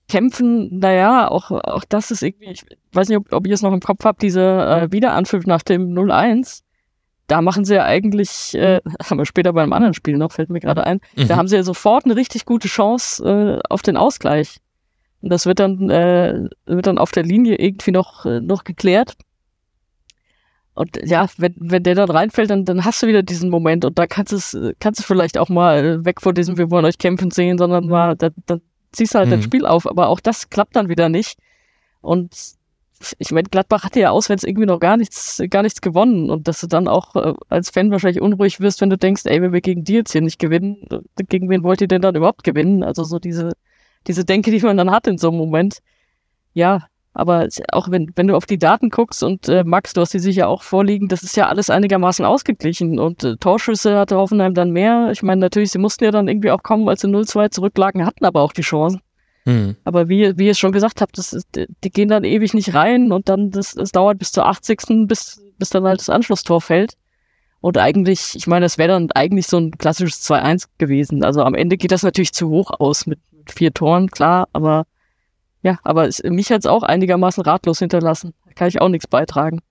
kämpfen, 0.07 0.79
naja, 0.79 1.29
auch, 1.29 1.51
auch 1.51 1.83
das 1.87 2.11
ist 2.11 2.21
irgendwie, 2.21 2.51
ich 2.51 2.65
weiß 2.93 3.09
nicht, 3.09 3.17
ob, 3.17 3.31
ob 3.31 3.47
ihr 3.47 3.53
es 3.53 3.61
noch 3.61 3.73
im 3.73 3.81
Kopf 3.81 4.03
habt, 4.05 4.21
diese 4.21 4.41
äh, 4.41 4.91
Wiederanpfiff 4.91 5.45
nach 5.45 5.61
dem 5.61 5.93
0-1. 5.93 6.61
Da 7.27 7.41
machen 7.41 7.65
sie 7.65 7.75
ja 7.75 7.83
eigentlich, 7.85 8.55
äh, 8.55 8.81
haben 9.03 9.17
wir 9.17 9.25
später 9.25 9.53
bei 9.53 9.63
einem 9.63 9.73
anderen 9.73 9.93
Spiel 9.93 10.17
noch, 10.17 10.31
fällt 10.31 10.49
mir 10.49 10.59
gerade 10.59 10.85
ein, 10.85 11.01
mhm. 11.15 11.27
da 11.27 11.37
haben 11.37 11.47
sie 11.47 11.55
ja 11.55 11.63
sofort 11.63 12.05
eine 12.05 12.15
richtig 12.15 12.45
gute 12.45 12.67
Chance 12.67 13.23
äh, 13.23 13.59
auf 13.69 13.81
den 13.81 13.97
Ausgleich. 13.97 14.59
Und 15.25 15.31
das 15.31 15.47
wird 15.47 15.59
dann, 15.59 15.89
äh, 15.89 16.47
wird 16.67 16.85
dann 16.85 16.99
auf 16.99 17.11
der 17.11 17.23
Linie 17.23 17.55
irgendwie 17.55 17.89
noch, 17.89 18.27
äh, 18.27 18.41
noch 18.41 18.63
geklärt. 18.63 19.17
Und 20.75 20.99
ja, 21.03 21.27
wenn, 21.37 21.55
wenn 21.57 21.81
der 21.81 21.95
dann 21.95 22.11
reinfällt, 22.11 22.51
dann, 22.51 22.63
dann 22.63 22.85
hast 22.85 23.01
du 23.01 23.07
wieder 23.07 23.23
diesen 23.23 23.49
Moment 23.49 23.85
und 23.85 23.97
da 23.97 24.05
kannst 24.05 24.33
du 24.33 24.35
es, 24.35 24.55
kannst 24.79 24.99
du 24.99 25.03
vielleicht 25.03 25.39
auch 25.39 25.49
mal 25.49 26.05
weg 26.05 26.21
von 26.21 26.35
diesem, 26.35 26.59
wir 26.59 26.69
wollen 26.69 26.85
euch 26.85 26.99
kämpfen 26.99 27.31
sehen, 27.31 27.57
sondern 27.57 27.87
mal, 27.87 28.15
dann, 28.15 28.35
dann 28.45 28.61
ziehst 28.91 29.15
du 29.15 29.17
halt 29.17 29.29
mhm. 29.29 29.31
das 29.31 29.43
Spiel 29.43 29.65
auf. 29.65 29.89
Aber 29.89 30.09
auch 30.09 30.19
das 30.19 30.51
klappt 30.51 30.75
dann 30.75 30.89
wieder 30.89 31.09
nicht. 31.09 31.39
Und 32.01 32.35
ich 33.17 33.31
meine, 33.31 33.49
Gladbach 33.49 33.83
hatte 33.83 33.99
ja 33.99 34.11
auswärts 34.11 34.43
irgendwie 34.43 34.67
noch 34.67 34.79
gar 34.79 34.97
nichts, 34.97 35.41
gar 35.49 35.63
nichts 35.63 35.81
gewonnen 35.81 36.29
und 36.29 36.47
dass 36.47 36.61
du 36.61 36.67
dann 36.67 36.87
auch 36.87 37.15
äh, 37.15 37.33
als 37.49 37.71
Fan 37.71 37.89
wahrscheinlich 37.89 38.21
unruhig 38.21 38.59
wirst, 38.59 38.79
wenn 38.79 38.91
du 38.91 38.97
denkst, 38.99 39.23
ey, 39.25 39.41
wenn 39.41 39.53
wir 39.53 39.61
gegen 39.61 39.83
die 39.85 39.93
jetzt 39.93 40.11
hier 40.11 40.21
nicht 40.21 40.37
gewinnen, 40.37 40.85
gegen 41.29 41.49
wen 41.49 41.63
wollt 41.63 41.81
ihr 41.81 41.87
denn 41.87 42.03
dann 42.03 42.15
überhaupt 42.15 42.43
gewinnen? 42.43 42.83
Also 42.83 43.03
so 43.03 43.17
diese, 43.17 43.53
diese 44.07 44.25
Denke, 44.25 44.51
die 44.51 44.59
man 44.59 44.77
dann 44.77 44.91
hat 44.91 45.07
in 45.07 45.17
so 45.17 45.29
einem 45.29 45.37
Moment. 45.37 45.79
Ja, 46.53 46.87
aber 47.13 47.47
auch 47.71 47.89
wenn, 47.89 48.11
wenn 48.15 48.27
du 48.27 48.35
auf 48.35 48.45
die 48.45 48.57
Daten 48.57 48.89
guckst 48.89 49.23
und 49.23 49.47
äh, 49.47 49.63
Max, 49.63 49.93
du 49.93 50.01
hast 50.01 50.13
die 50.13 50.19
sicher 50.19 50.49
auch 50.49 50.63
vorliegen, 50.63 51.07
das 51.07 51.23
ist 51.23 51.37
ja 51.37 51.47
alles 51.47 51.69
einigermaßen 51.69 52.25
ausgeglichen 52.25 52.99
und 52.99 53.23
äh, 53.23 53.37
Torschüsse 53.37 53.97
hatte 53.97 54.17
Hoffenheim 54.17 54.53
dann 54.53 54.71
mehr. 54.71 55.09
Ich 55.13 55.23
meine, 55.23 55.39
natürlich, 55.39 55.71
sie 55.71 55.79
mussten 55.79 56.03
ja 56.03 56.11
dann 56.11 56.27
irgendwie 56.27 56.51
auch 56.51 56.61
kommen, 56.61 56.89
als 56.89 57.01
sie 57.01 57.07
0-2 57.07 57.51
zurücklagen, 57.51 58.05
hatten 58.05 58.25
aber 58.25 58.41
auch 58.41 58.51
die 58.51 58.63
Chance. 58.63 58.99
Mhm. 59.45 59.77
Aber 59.85 60.09
wie, 60.09 60.37
wie 60.37 60.47
ihr 60.47 60.55
schon 60.55 60.73
gesagt 60.73 60.99
habt, 60.99 61.17
das 61.17 61.31
ist, 61.31 61.47
die 61.55 61.89
gehen 61.89 62.09
dann 62.09 62.25
ewig 62.25 62.53
nicht 62.53 62.73
rein 62.73 63.13
und 63.13 63.29
dann, 63.29 63.49
das, 63.49 63.75
das 63.75 63.93
dauert 63.93 64.19
bis 64.19 64.33
zur 64.33 64.45
80. 64.45 65.07
bis, 65.07 65.41
bis 65.57 65.69
dann 65.69 65.85
halt 65.85 66.01
das 66.01 66.09
Anschlusstor 66.09 66.59
fällt. 66.59 66.97
Und 67.61 67.77
eigentlich, 67.77 68.33
ich 68.35 68.45
meine, 68.45 68.65
es 68.65 68.77
wäre 68.77 68.89
dann 68.89 69.11
eigentlich 69.13 69.47
so 69.47 69.57
ein 69.57 69.71
klassisches 69.71 70.29
2-1 70.29 70.65
gewesen. 70.77 71.23
Also 71.23 71.41
am 71.43 71.55
Ende 71.55 71.77
geht 71.77 71.91
das 71.91 72.03
natürlich 72.03 72.33
zu 72.33 72.49
hoch 72.49 72.71
aus 72.77 73.07
mit 73.07 73.19
vier 73.51 73.73
Toren, 73.73 74.09
klar, 74.09 74.47
aber 74.53 74.85
ja, 75.61 75.79
aber 75.83 76.07
es, 76.07 76.21
mich 76.23 76.51
hat 76.51 76.59
es 76.59 76.65
auch 76.67 76.83
einigermaßen 76.83 77.43
ratlos 77.43 77.79
hinterlassen. 77.79 78.33
Da 78.45 78.53
kann 78.53 78.67
ich 78.67 78.81
auch 78.81 78.89
nichts 78.89 79.07
beitragen. 79.07 79.61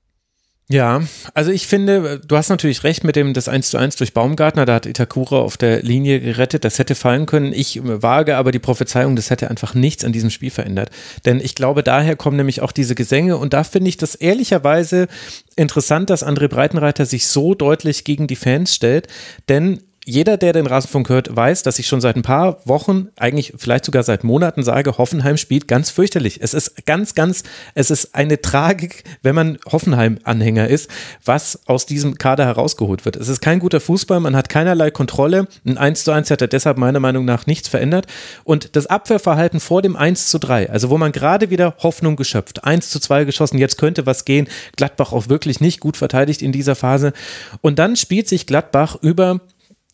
Ja, 0.70 1.02
also 1.34 1.50
ich 1.50 1.66
finde, 1.66 2.20
du 2.26 2.36
hast 2.38 2.48
natürlich 2.48 2.84
recht 2.84 3.04
mit 3.04 3.16
dem 3.16 3.34
das 3.34 3.48
1 3.48 3.68
zu 3.68 3.76
1 3.76 3.96
durch 3.96 4.14
Baumgartner, 4.14 4.64
da 4.64 4.76
hat 4.76 4.86
Itakura 4.86 5.36
auf 5.36 5.58
der 5.58 5.82
Linie 5.82 6.20
gerettet, 6.20 6.64
das 6.64 6.78
hätte 6.78 6.94
fallen 6.94 7.26
können. 7.26 7.52
Ich 7.52 7.80
wage 7.84 8.38
aber 8.38 8.50
die 8.50 8.58
Prophezeiung, 8.58 9.14
das 9.14 9.28
hätte 9.28 9.50
einfach 9.50 9.74
nichts 9.74 10.06
an 10.06 10.12
diesem 10.12 10.30
Spiel 10.30 10.50
verändert. 10.50 10.88
Denn 11.26 11.38
ich 11.38 11.54
glaube, 11.54 11.82
daher 11.82 12.16
kommen 12.16 12.38
nämlich 12.38 12.62
auch 12.62 12.72
diese 12.72 12.94
Gesänge 12.94 13.36
und 13.36 13.52
da 13.52 13.62
finde 13.62 13.90
ich 13.90 13.98
das 13.98 14.14
ehrlicherweise 14.14 15.08
interessant, 15.54 16.08
dass 16.08 16.26
André 16.26 16.48
Breitenreiter 16.48 17.04
sich 17.04 17.26
so 17.26 17.54
deutlich 17.54 18.04
gegen 18.04 18.26
die 18.26 18.36
Fans 18.36 18.74
stellt, 18.74 19.08
denn 19.50 19.82
jeder, 20.04 20.36
der 20.36 20.52
den 20.52 20.66
Rasenfunk 20.66 21.08
hört, 21.08 21.34
weiß, 21.34 21.62
dass 21.62 21.78
ich 21.78 21.86
schon 21.86 22.00
seit 22.00 22.16
ein 22.16 22.22
paar 22.22 22.58
Wochen, 22.66 23.08
eigentlich 23.16 23.54
vielleicht 23.56 23.86
sogar 23.86 24.02
seit 24.02 24.22
Monaten 24.22 24.62
sage, 24.62 24.98
Hoffenheim 24.98 25.38
spielt 25.38 25.66
ganz 25.66 25.90
fürchterlich. 25.90 26.40
Es 26.42 26.52
ist 26.52 26.84
ganz, 26.84 27.14
ganz, 27.14 27.42
es 27.74 27.90
ist 27.90 28.14
eine 28.14 28.40
Tragik, 28.40 29.04
wenn 29.22 29.34
man 29.34 29.58
Hoffenheim-Anhänger 29.70 30.68
ist, 30.68 30.90
was 31.24 31.60
aus 31.66 31.86
diesem 31.86 32.18
Kader 32.18 32.44
herausgeholt 32.44 33.04
wird. 33.04 33.16
Es 33.16 33.28
ist 33.28 33.40
kein 33.40 33.60
guter 33.60 33.80
Fußball, 33.80 34.20
man 34.20 34.36
hat 34.36 34.48
keinerlei 34.48 34.90
Kontrolle. 34.90 35.48
Ein 35.64 35.78
1 35.78 36.04
zu 36.04 36.12
1 36.12 36.30
hat 36.30 36.42
er 36.42 36.48
deshalb 36.48 36.76
meiner 36.76 37.00
Meinung 37.00 37.24
nach 37.24 37.46
nichts 37.46 37.68
verändert. 37.68 38.06
Und 38.44 38.76
das 38.76 38.86
Abwehrverhalten 38.86 39.58
vor 39.60 39.80
dem 39.80 39.96
1 39.96 40.28
zu 40.28 40.38
3, 40.38 40.68
also 40.68 40.90
wo 40.90 40.98
man 40.98 41.12
gerade 41.12 41.48
wieder 41.48 41.76
Hoffnung 41.78 42.16
geschöpft, 42.16 42.64
1 42.64 42.90
zu 42.90 43.00
2 43.00 43.24
geschossen, 43.24 43.56
jetzt 43.56 43.78
könnte 43.78 44.04
was 44.04 44.26
gehen. 44.26 44.48
Gladbach 44.76 45.12
auch 45.12 45.28
wirklich 45.30 45.60
nicht 45.60 45.80
gut 45.80 45.96
verteidigt 45.96 46.42
in 46.42 46.52
dieser 46.52 46.74
Phase. 46.74 47.14
Und 47.62 47.78
dann 47.78 47.96
spielt 47.96 48.28
sich 48.28 48.46
Gladbach 48.46 48.96
über 49.00 49.40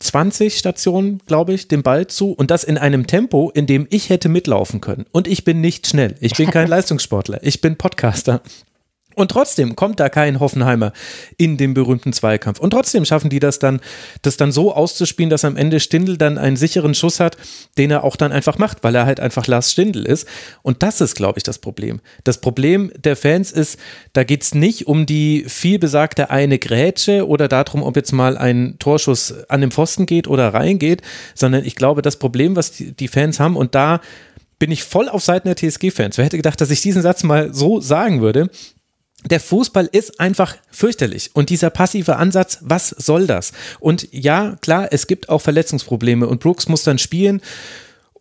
20 0.01 0.57
Stationen, 0.57 1.21
glaube 1.27 1.53
ich, 1.53 1.67
den 1.67 1.83
Ball 1.83 2.07
zu 2.07 2.31
und 2.31 2.51
das 2.51 2.63
in 2.63 2.77
einem 2.77 3.07
Tempo, 3.07 3.51
in 3.53 3.67
dem 3.67 3.87
ich 3.89 4.09
hätte 4.09 4.29
mitlaufen 4.29 4.81
können. 4.81 5.05
Und 5.11 5.27
ich 5.27 5.43
bin 5.43 5.61
nicht 5.61 5.87
schnell. 5.87 6.15
Ich 6.19 6.33
bin 6.33 6.49
kein 6.49 6.67
Leistungssportler. 6.69 7.39
Ich 7.43 7.61
bin 7.61 7.77
Podcaster. 7.77 8.41
Und 9.15 9.31
trotzdem 9.31 9.75
kommt 9.75 9.99
da 9.99 10.09
kein 10.09 10.39
Hoffenheimer 10.39 10.93
in 11.37 11.57
den 11.57 11.73
berühmten 11.73 12.13
Zweikampf. 12.13 12.59
Und 12.59 12.71
trotzdem 12.71 13.05
schaffen 13.05 13.29
die 13.29 13.39
das 13.39 13.59
dann, 13.59 13.81
das 14.21 14.37
dann 14.37 14.51
so 14.51 14.73
auszuspielen, 14.73 15.29
dass 15.29 15.45
am 15.45 15.57
Ende 15.57 15.79
Stindl 15.79 16.17
dann 16.17 16.37
einen 16.37 16.55
sicheren 16.55 16.93
Schuss 16.93 17.19
hat, 17.19 17.37
den 17.77 17.91
er 17.91 18.03
auch 18.03 18.15
dann 18.15 18.31
einfach 18.31 18.57
macht, 18.57 18.83
weil 18.83 18.95
er 18.95 19.05
halt 19.05 19.19
einfach 19.19 19.47
Lars 19.47 19.71
Stindl 19.71 20.05
ist. 20.05 20.27
Und 20.61 20.83
das 20.83 21.01
ist, 21.01 21.15
glaube 21.15 21.39
ich, 21.39 21.43
das 21.43 21.59
Problem. 21.59 22.01
Das 22.23 22.39
Problem 22.39 22.91
der 22.97 23.15
Fans 23.15 23.51
ist, 23.51 23.79
da 24.13 24.23
geht 24.23 24.43
es 24.43 24.55
nicht 24.55 24.87
um 24.87 25.05
die 25.05 25.45
vielbesagte 25.47 26.29
eine 26.29 26.59
Grätsche 26.59 27.27
oder 27.27 27.47
darum, 27.47 27.83
ob 27.83 27.95
jetzt 27.95 28.11
mal 28.11 28.37
ein 28.37 28.75
Torschuss 28.79 29.33
an 29.49 29.61
den 29.61 29.71
Pfosten 29.71 30.05
geht 30.05 30.27
oder 30.27 30.53
reingeht, 30.53 31.01
sondern 31.35 31.65
ich 31.65 31.75
glaube, 31.75 32.01
das 32.01 32.17
Problem, 32.17 32.55
was 32.55 32.71
die 32.71 33.07
Fans 33.07 33.39
haben, 33.39 33.55
und 33.55 33.75
da 33.75 34.01
bin 34.61 34.69
ich 34.69 34.83
voll 34.83 35.09
auf 35.09 35.23
Seiten 35.23 35.47
der 35.47 35.55
TSG-Fans. 35.55 36.19
Wer 36.19 36.25
hätte 36.25 36.37
gedacht, 36.37 36.61
dass 36.61 36.69
ich 36.69 36.81
diesen 36.81 37.01
Satz 37.01 37.23
mal 37.23 37.51
so 37.51 37.81
sagen 37.81 38.21
würde? 38.21 38.51
Der 39.25 39.39
Fußball 39.39 39.89
ist 39.91 40.19
einfach 40.19 40.55
fürchterlich. 40.71 41.31
Und 41.33 41.49
dieser 41.49 41.69
passive 41.69 42.15
Ansatz, 42.17 42.59
was 42.61 42.89
soll 42.89 43.27
das? 43.27 43.51
Und 43.79 44.07
ja, 44.11 44.55
klar, 44.61 44.87
es 44.91 45.07
gibt 45.07 45.29
auch 45.29 45.39
Verletzungsprobleme 45.39 46.27
und 46.27 46.39
Brooks 46.39 46.67
muss 46.67 46.83
dann 46.83 46.97
spielen 46.97 47.41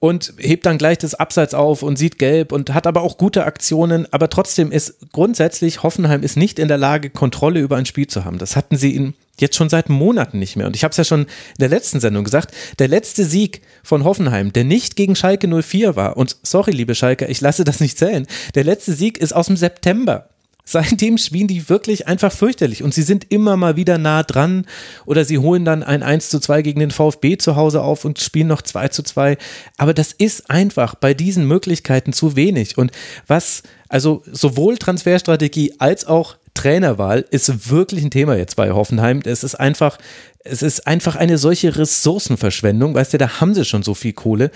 und 0.00 0.32
hebt 0.38 0.64
dann 0.64 0.78
gleich 0.78 0.98
das 0.98 1.14
Abseits 1.14 1.52
auf 1.54 1.82
und 1.82 1.96
sieht 1.96 2.18
gelb 2.18 2.52
und 2.52 2.72
hat 2.72 2.86
aber 2.86 3.02
auch 3.02 3.18
gute 3.18 3.44
Aktionen. 3.44 4.10
Aber 4.12 4.30
trotzdem 4.30 4.72
ist 4.72 4.96
grundsätzlich 5.12 5.82
Hoffenheim 5.82 6.22
ist 6.22 6.36
nicht 6.36 6.58
in 6.58 6.68
der 6.68 6.78
Lage, 6.78 7.10
Kontrolle 7.10 7.60
über 7.60 7.76
ein 7.76 7.86
Spiel 7.86 8.06
zu 8.06 8.24
haben. 8.24 8.38
Das 8.38 8.56
hatten 8.56 8.76
sie 8.76 8.96
in 8.96 9.14
jetzt 9.38 9.56
schon 9.56 9.68
seit 9.68 9.88
Monaten 9.88 10.38
nicht 10.38 10.56
mehr. 10.56 10.66
Und 10.66 10.76
ich 10.76 10.84
habe 10.84 10.90
es 10.90 10.96
ja 10.96 11.04
schon 11.04 11.22
in 11.22 11.28
der 11.60 11.68
letzten 11.68 12.00
Sendung 12.00 12.24
gesagt, 12.24 12.54
der 12.78 12.88
letzte 12.88 13.24
Sieg 13.24 13.62
von 13.82 14.04
Hoffenheim, 14.04 14.52
der 14.52 14.64
nicht 14.64 14.96
gegen 14.96 15.16
Schalke 15.16 15.48
04 15.48 15.96
war, 15.96 16.16
und 16.16 16.36
sorry, 16.42 16.72
liebe 16.72 16.94
Schalke, 16.94 17.26
ich 17.26 17.40
lasse 17.40 17.64
das 17.64 17.80
nicht 17.80 17.98
zählen, 17.98 18.26
der 18.54 18.64
letzte 18.64 18.92
Sieg 18.92 19.18
ist 19.18 19.32
aus 19.34 19.46
dem 19.46 19.56
September 19.56 20.29
seitdem 20.70 21.18
spielen 21.18 21.48
die 21.48 21.68
wirklich 21.68 22.06
einfach 22.06 22.32
fürchterlich 22.32 22.82
und 22.82 22.94
sie 22.94 23.02
sind 23.02 23.30
immer 23.30 23.56
mal 23.56 23.76
wieder 23.76 23.98
nah 23.98 24.22
dran 24.22 24.66
oder 25.04 25.24
sie 25.24 25.38
holen 25.38 25.64
dann 25.64 25.82
ein 25.82 26.02
1 26.02 26.30
zu 26.30 26.38
2 26.38 26.62
gegen 26.62 26.80
den 26.80 26.90
VfB 26.90 27.38
zu 27.38 27.56
Hause 27.56 27.82
auf 27.82 28.04
und 28.04 28.20
spielen 28.20 28.48
noch 28.48 28.62
2 28.62 28.88
zu 28.88 29.02
2. 29.02 29.36
Aber 29.78 29.94
das 29.94 30.12
ist 30.12 30.48
einfach 30.50 30.94
bei 30.94 31.12
diesen 31.12 31.46
Möglichkeiten 31.46 32.12
zu 32.12 32.36
wenig. 32.36 32.78
Und 32.78 32.92
was, 33.26 33.62
also 33.88 34.22
sowohl 34.30 34.78
Transferstrategie 34.78 35.74
als 35.78 36.06
auch 36.06 36.36
Trainerwahl 36.54 37.24
ist 37.30 37.70
wirklich 37.70 38.04
ein 38.04 38.10
Thema 38.10 38.36
jetzt 38.36 38.56
bei 38.56 38.70
Hoffenheim. 38.70 39.20
Es 39.24 39.44
ist 39.44 39.54
einfach, 39.56 39.98
es 40.44 40.62
ist 40.62 40.86
einfach 40.86 41.16
eine 41.16 41.38
solche 41.38 41.76
Ressourcenverschwendung. 41.76 42.94
Weißt 42.94 43.12
du, 43.12 43.18
da 43.18 43.40
haben 43.40 43.54
sie 43.54 43.64
schon 43.64 43.82
so 43.82 43.94
viel 43.94 44.12
Kohle. 44.12 44.50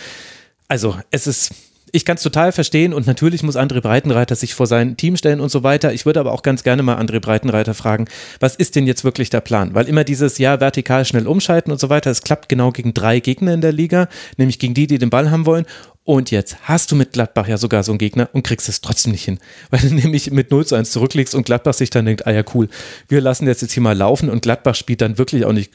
Also, 0.69 0.97
es 1.11 1.27
ist, 1.27 1.53
ich 1.95 2.05
kann 2.05 2.17
es 2.17 2.25
total 2.25 2.51
verstehen 2.51 2.93
und 2.93 3.07
natürlich 3.07 3.45
muss 3.45 3.57
André 3.57 3.81
Breitenreiter 3.81 4.35
sich 4.35 4.55
vor 4.55 4.67
sein 4.67 4.97
Team 4.97 5.17
stellen 5.17 5.39
und 5.39 5.51
so 5.51 5.63
weiter. 5.63 5.93
Ich 5.93 6.05
würde 6.05 6.19
aber 6.19 6.33
auch 6.33 6.43
ganz 6.43 6.65
gerne 6.65 6.83
mal 6.83 6.97
André 6.97 7.21
Breitenreiter 7.21 7.73
fragen, 7.73 8.07
was 8.41 8.57
ist 8.57 8.75
denn 8.75 8.89
jetzt 8.89 9.05
wirklich 9.05 9.31
der 9.31 9.41
Plan? 9.41 9.75
Weil 9.75 9.87
immer 9.87 10.03
dieses 10.03 10.39
Jahr 10.39 10.61
vertikal 10.61 11.05
schnell 11.05 11.29
umschalten 11.29 11.71
und 11.71 11.79
so 11.79 11.91
weiter, 11.91 12.11
es 12.11 12.23
klappt 12.23 12.49
genau 12.49 12.73
gegen 12.73 12.95
drei 12.95 13.21
Gegner 13.21 13.55
in 13.55 13.61
der 13.61 13.71
Liga, 13.71 14.09
nämlich 14.39 14.59
gegen 14.59 14.75
die, 14.75 14.89
die 14.89 14.99
den 14.99 15.11
Ball 15.11 15.31
haben 15.31 15.47
wollen. 15.47 15.67
Und 16.03 16.33
jetzt 16.33 16.57
hast 16.63 16.91
du 16.91 16.97
mit 16.97 17.13
Gladbach 17.13 17.47
ja 17.47 17.57
sogar 17.59 17.85
so 17.85 17.93
einen 17.93 17.99
Gegner 17.99 18.29
und 18.33 18.43
kriegst 18.43 18.69
es 18.69 18.81
trotzdem 18.81 19.13
nicht 19.13 19.25
hin. 19.25 19.39
Weil 19.71 19.81
du 19.81 19.95
nämlich 19.95 20.31
mit 20.33 20.51
0 20.51 20.67
zu 20.67 20.75
1 20.75 20.91
zurücklegst 20.91 21.35
und 21.37 21.47
Gladbach 21.47 21.75
sich 21.75 21.91
dann 21.91 22.07
denkt, 22.07 22.27
ah 22.27 22.33
ja 22.33 22.43
cool, 22.55 22.69
wir 23.07 23.21
lassen 23.21 23.47
jetzt, 23.47 23.63
jetzt 23.63 23.73
hier 23.73 23.85
mal 23.85 23.97
laufen 23.97 24.31
und 24.31 24.43
Gladbach 24.43 24.75
spielt 24.75 25.01
dann 25.01 25.17
wirklich 25.17 25.45
auch 25.45 25.53
nicht 25.53 25.73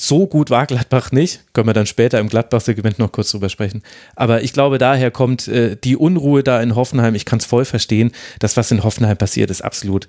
so 0.00 0.26
gut 0.26 0.48
war 0.48 0.66
Gladbach 0.66 1.12
nicht. 1.12 1.44
Können 1.52 1.68
wir 1.68 1.74
dann 1.74 1.86
später 1.86 2.18
im 2.20 2.28
Gladbach-Segment 2.28 2.98
noch 2.98 3.12
kurz 3.12 3.30
drüber 3.32 3.50
sprechen. 3.50 3.82
Aber 4.16 4.42
ich 4.42 4.54
glaube, 4.54 4.78
daher 4.78 5.10
kommt 5.10 5.46
äh, 5.46 5.76
die 5.76 5.96
Unruhe 5.96 6.42
da 6.42 6.60
in 6.62 6.74
Hoffenheim. 6.74 7.14
Ich 7.14 7.26
kann 7.26 7.38
es 7.38 7.44
voll 7.44 7.66
verstehen. 7.66 8.12
Das, 8.38 8.56
was 8.56 8.70
in 8.70 8.82
Hoffenheim 8.82 9.18
passiert, 9.18 9.50
ist 9.50 9.60
absolut 9.60 10.08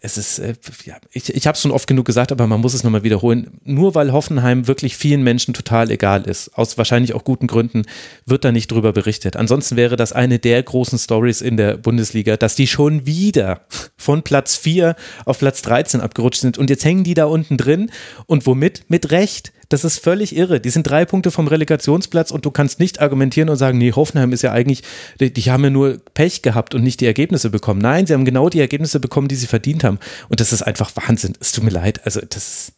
es 0.00 0.16
ist, 0.16 0.38
äh, 0.38 0.54
ja, 0.84 0.96
ich, 1.12 1.34
ich 1.34 1.46
habe 1.46 1.54
es 1.54 1.62
schon 1.62 1.70
oft 1.70 1.86
genug 1.86 2.06
gesagt, 2.06 2.32
aber 2.32 2.46
man 2.46 2.60
muss 2.60 2.74
es 2.74 2.82
nochmal 2.82 3.02
wiederholen. 3.02 3.60
Nur 3.64 3.94
weil 3.94 4.12
Hoffenheim 4.12 4.66
wirklich 4.66 4.96
vielen 4.96 5.22
Menschen 5.22 5.52
total 5.52 5.90
egal 5.90 6.22
ist, 6.22 6.56
aus 6.56 6.78
wahrscheinlich 6.78 7.14
auch 7.14 7.24
guten 7.24 7.46
Gründen, 7.46 7.82
wird 8.24 8.44
da 8.44 8.52
nicht 8.52 8.72
drüber 8.72 8.92
berichtet. 8.92 9.36
Ansonsten 9.36 9.76
wäre 9.76 9.96
das 9.96 10.12
eine 10.12 10.38
der 10.38 10.62
großen 10.62 10.98
Stories 10.98 11.42
in 11.42 11.56
der 11.56 11.76
Bundesliga, 11.76 12.36
dass 12.36 12.54
die 12.54 12.66
schon 12.66 13.06
wieder 13.06 13.60
von 13.96 14.22
Platz 14.22 14.56
4 14.56 14.96
auf 15.26 15.38
Platz 15.38 15.62
13 15.62 16.00
abgerutscht 16.00 16.40
sind 16.40 16.56
und 16.56 16.70
jetzt 16.70 16.84
hängen 16.84 17.04
die 17.04 17.14
da 17.14 17.26
unten 17.26 17.56
drin 17.56 17.90
und 18.26 18.46
womit? 18.46 18.84
Mit 18.88 19.10
Recht. 19.10 19.52
Das 19.70 19.84
ist 19.84 19.98
völlig 19.98 20.36
irre. 20.36 20.60
Die 20.60 20.68
sind 20.68 20.82
drei 20.88 21.04
Punkte 21.04 21.30
vom 21.30 21.46
Relegationsplatz 21.46 22.32
und 22.32 22.44
du 22.44 22.50
kannst 22.50 22.80
nicht 22.80 23.00
argumentieren 23.00 23.48
und 23.48 23.56
sagen, 23.56 23.78
nee, 23.78 23.92
Hoffenheim 23.92 24.32
ist 24.32 24.42
ja 24.42 24.52
eigentlich, 24.52 24.82
die, 25.20 25.32
die 25.32 25.50
haben 25.50 25.62
ja 25.62 25.70
nur 25.70 25.98
Pech 26.12 26.42
gehabt 26.42 26.74
und 26.74 26.82
nicht 26.82 27.00
die 27.00 27.06
Ergebnisse 27.06 27.50
bekommen. 27.50 27.80
Nein, 27.80 28.04
sie 28.04 28.12
haben 28.12 28.24
genau 28.24 28.48
die 28.48 28.58
Ergebnisse 28.60 28.98
bekommen, 28.98 29.28
die 29.28 29.36
sie 29.36 29.46
verdient 29.46 29.84
haben. 29.84 30.00
Und 30.28 30.40
das 30.40 30.52
ist 30.52 30.62
einfach 30.62 30.90
Wahnsinn. 30.96 31.34
Es 31.38 31.52
tut 31.52 31.62
mir 31.62 31.70
leid. 31.70 32.04
Also, 32.04 32.20
das 32.20 32.48
ist. 32.48 32.72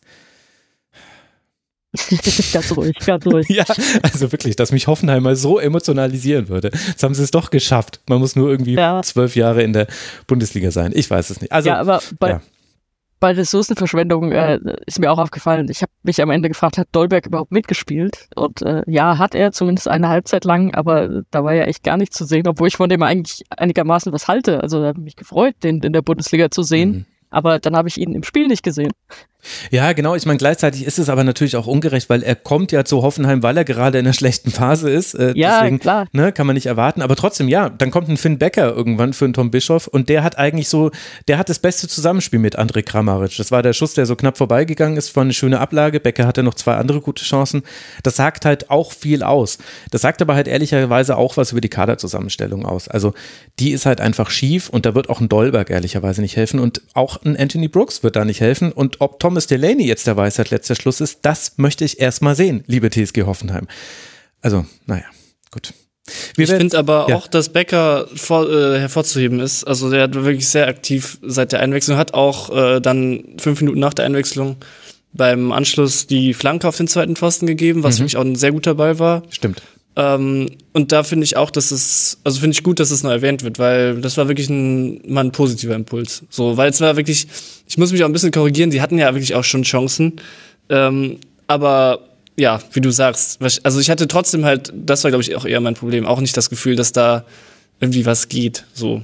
ganz 2.52 2.76
ruhig, 2.76 2.96
ganz 3.04 3.26
ruhig. 3.26 3.48
ja, 3.48 3.64
also 4.02 4.30
wirklich, 4.30 4.56
dass 4.56 4.70
mich 4.70 4.86
Hoffenheim 4.86 5.22
mal 5.22 5.36
so 5.36 5.58
emotionalisieren 5.58 6.48
würde. 6.48 6.70
Jetzt 6.88 7.02
haben 7.02 7.14
sie 7.14 7.22
es 7.22 7.30
doch 7.30 7.50
geschafft. 7.50 8.00
Man 8.06 8.18
muss 8.18 8.36
nur 8.36 8.50
irgendwie 8.50 8.74
ja. 8.74 9.02
zwölf 9.02 9.34
Jahre 9.34 9.62
in 9.62 9.72
der 9.72 9.86
Bundesliga 10.26 10.70
sein. 10.70 10.92
Ich 10.94 11.10
weiß 11.10 11.30
es 11.30 11.40
nicht. 11.40 11.52
Also, 11.52 11.70
ja, 11.70 11.80
aber 11.80 12.02
bei, 12.18 12.30
ja 12.30 12.42
bei 13.22 13.30
Ressourcenverschwendung 13.30 14.32
äh, 14.32 14.58
ist 14.84 14.98
mir 14.98 15.12
auch 15.12 15.18
aufgefallen. 15.18 15.68
Ich 15.70 15.80
habe 15.82 15.92
mich 16.02 16.20
am 16.20 16.30
Ende 16.30 16.48
gefragt, 16.48 16.76
hat 16.76 16.88
Dolberg 16.90 17.24
überhaupt 17.24 17.52
mitgespielt? 17.52 18.28
Und 18.34 18.62
äh, 18.62 18.82
ja, 18.88 19.16
hat 19.16 19.36
er 19.36 19.52
zumindest 19.52 19.86
eine 19.86 20.08
Halbzeit 20.08 20.44
lang, 20.44 20.74
aber 20.74 21.22
da 21.30 21.44
war 21.44 21.54
ja 21.54 21.62
echt 21.62 21.84
gar 21.84 21.96
nichts 21.96 22.16
zu 22.16 22.24
sehen, 22.24 22.48
obwohl 22.48 22.66
ich 22.66 22.76
von 22.76 22.88
dem 22.88 23.00
eigentlich 23.04 23.44
einigermaßen 23.56 24.12
was 24.12 24.26
halte. 24.26 24.60
Also 24.60 24.80
da 24.80 24.88
habe 24.88 25.00
mich 25.00 25.14
gefreut, 25.14 25.54
den 25.62 25.78
in 25.82 25.92
der 25.92 26.02
Bundesliga 26.02 26.50
zu 26.50 26.64
sehen. 26.64 26.90
Mhm. 26.90 27.06
Aber 27.30 27.60
dann 27.60 27.76
habe 27.76 27.86
ich 27.86 27.96
ihn 27.96 28.12
im 28.12 28.24
Spiel 28.24 28.48
nicht 28.48 28.64
gesehen. 28.64 28.90
Ja, 29.70 29.92
genau. 29.92 30.14
Ich 30.14 30.26
meine, 30.26 30.38
gleichzeitig 30.38 30.84
ist 30.84 30.98
es 30.98 31.08
aber 31.08 31.24
natürlich 31.24 31.56
auch 31.56 31.66
ungerecht, 31.66 32.08
weil 32.08 32.22
er 32.22 32.36
kommt 32.36 32.72
ja 32.72 32.84
zu 32.84 33.02
Hoffenheim, 33.02 33.42
weil 33.42 33.56
er 33.56 33.64
gerade 33.64 33.98
in 33.98 34.06
einer 34.06 34.12
schlechten 34.22 34.50
Phase 34.50 34.90
ist. 34.90 35.14
Äh, 35.14 35.32
ja, 35.36 35.60
deswegen, 35.60 35.78
klar. 35.78 36.06
Ne, 36.12 36.32
kann 36.32 36.46
man 36.46 36.54
nicht 36.54 36.66
erwarten. 36.66 37.02
Aber 37.02 37.16
trotzdem, 37.16 37.48
ja, 37.48 37.68
dann 37.68 37.90
kommt 37.90 38.08
ein 38.08 38.16
Finn 38.16 38.38
Becker 38.38 38.74
irgendwann 38.74 39.12
für 39.12 39.24
einen 39.24 39.34
Tom 39.34 39.50
Bischoff 39.50 39.88
und 39.88 40.08
der 40.08 40.22
hat 40.22 40.38
eigentlich 40.38 40.68
so, 40.68 40.90
der 41.28 41.38
hat 41.38 41.48
das 41.48 41.58
beste 41.58 41.88
Zusammenspiel 41.88 42.38
mit 42.38 42.58
André 42.58 42.82
Kramaric. 42.82 43.36
Das 43.36 43.50
war 43.50 43.62
der 43.62 43.72
Schuss, 43.72 43.94
der 43.94 44.06
so 44.06 44.16
knapp 44.16 44.38
vorbeigegangen 44.38 44.96
ist, 44.96 45.14
war 45.16 45.22
eine 45.22 45.32
schöne 45.32 45.60
Ablage. 45.60 46.00
Becker 46.00 46.26
hatte 46.26 46.42
noch 46.42 46.54
zwei 46.54 46.76
andere 46.76 47.00
gute 47.00 47.24
Chancen. 47.24 47.62
Das 48.02 48.16
sagt 48.16 48.44
halt 48.44 48.70
auch 48.70 48.92
viel 48.92 49.22
aus. 49.22 49.58
Das 49.90 50.02
sagt 50.02 50.22
aber 50.22 50.34
halt 50.34 50.48
ehrlicherweise 50.48 51.16
auch 51.16 51.36
was 51.36 51.52
über 51.52 51.60
die 51.60 51.68
Kaderzusammenstellung 51.68 52.64
aus. 52.64 52.88
Also 52.88 53.14
die 53.58 53.72
ist 53.72 53.86
halt 53.86 54.00
einfach 54.00 54.30
schief 54.30 54.68
und 54.68 54.86
da 54.86 54.94
wird 54.94 55.10
auch 55.10 55.20
ein 55.20 55.28
Dolberg 55.28 55.70
ehrlicherweise 55.70 56.22
nicht 56.22 56.36
helfen 56.36 56.60
und 56.60 56.82
auch 56.94 57.22
ein 57.24 57.36
Anthony 57.36 57.68
Brooks 57.68 58.02
wird 58.02 58.16
da 58.16 58.24
nicht 58.24 58.40
helfen. 58.40 58.72
Und 58.72 59.00
ob 59.00 59.18
Thomas 59.32 59.46
Delaney 59.46 59.86
jetzt 59.86 60.06
der 60.06 60.18
Weisheit 60.18 60.50
letzter 60.50 60.74
Schluss 60.74 61.00
ist, 61.00 61.20
das 61.22 61.54
möchte 61.56 61.86
ich 61.86 61.98
erstmal 61.98 62.36
sehen, 62.36 62.64
liebe 62.66 62.90
TSG 62.90 63.22
Hoffenheim. 63.22 63.66
Also, 64.42 64.66
naja, 64.84 65.04
gut. 65.50 65.72
Wir 66.36 66.44
ich 66.44 66.50
finde 66.50 66.76
aber 66.76 67.06
ja. 67.08 67.16
auch, 67.16 67.26
dass 67.28 67.48
Becker 67.48 68.08
vor, 68.14 68.46
äh, 68.50 68.78
hervorzuheben 68.78 69.40
ist. 69.40 69.64
Also 69.64 69.90
der 69.90 70.02
hat 70.02 70.14
wirklich 70.14 70.46
sehr 70.48 70.66
aktiv 70.68 71.16
seit 71.22 71.52
der 71.52 71.60
Einwechslung, 71.60 71.96
hat 71.96 72.12
auch 72.12 72.54
äh, 72.54 72.80
dann 72.80 73.24
fünf 73.38 73.62
Minuten 73.62 73.80
nach 73.80 73.94
der 73.94 74.04
Einwechslung 74.04 74.56
beim 75.14 75.50
Anschluss 75.50 76.06
die 76.06 76.34
Flanke 76.34 76.68
auf 76.68 76.76
den 76.76 76.88
zweiten 76.88 77.16
Pfosten 77.16 77.46
gegeben, 77.46 77.82
was 77.82 77.94
mhm. 77.94 77.96
für 77.96 78.02
mich 78.02 78.16
auch 78.18 78.24
ein 78.26 78.36
sehr 78.36 78.52
guter 78.52 78.74
Ball 78.74 78.98
war. 78.98 79.22
Stimmt. 79.30 79.62
Ähm, 79.94 80.50
und 80.72 80.92
da 80.92 81.02
finde 81.02 81.24
ich 81.24 81.36
auch, 81.36 81.50
dass 81.50 81.70
es, 81.70 82.18
also 82.24 82.40
finde 82.40 82.54
ich 82.54 82.62
gut, 82.62 82.80
dass 82.80 82.90
es 82.90 83.02
noch 83.02 83.10
erwähnt 83.10 83.42
wird, 83.42 83.58
weil 83.58 84.00
das 84.00 84.16
war 84.16 84.28
wirklich 84.28 84.48
ein, 84.48 85.02
mal 85.06 85.24
ein 85.24 85.32
positiver 85.32 85.74
Impuls. 85.74 86.24
So, 86.30 86.56
weil 86.56 86.70
es 86.70 86.80
war 86.80 86.96
wirklich, 86.96 87.26
ich 87.66 87.76
muss 87.76 87.92
mich 87.92 88.02
auch 88.02 88.08
ein 88.08 88.12
bisschen 88.12 88.30
korrigieren, 88.30 88.70
die 88.70 88.80
hatten 88.80 88.98
ja 88.98 89.12
wirklich 89.12 89.34
auch 89.34 89.44
schon 89.44 89.64
Chancen. 89.64 90.14
Ähm, 90.70 91.18
aber 91.46 92.00
ja, 92.38 92.62
wie 92.72 92.80
du 92.80 92.90
sagst, 92.90 93.40
also 93.62 93.80
ich 93.80 93.90
hatte 93.90 94.08
trotzdem 94.08 94.44
halt, 94.44 94.72
das 94.74 95.04
war 95.04 95.10
glaube 95.10 95.22
ich 95.22 95.36
auch 95.36 95.44
eher 95.44 95.60
mein 95.60 95.74
Problem, 95.74 96.06
auch 96.06 96.20
nicht 96.20 96.36
das 96.36 96.48
Gefühl, 96.48 96.76
dass 96.76 96.92
da 96.92 97.26
irgendwie 97.80 98.06
was 98.06 98.28
geht, 98.28 98.64
so. 98.72 99.02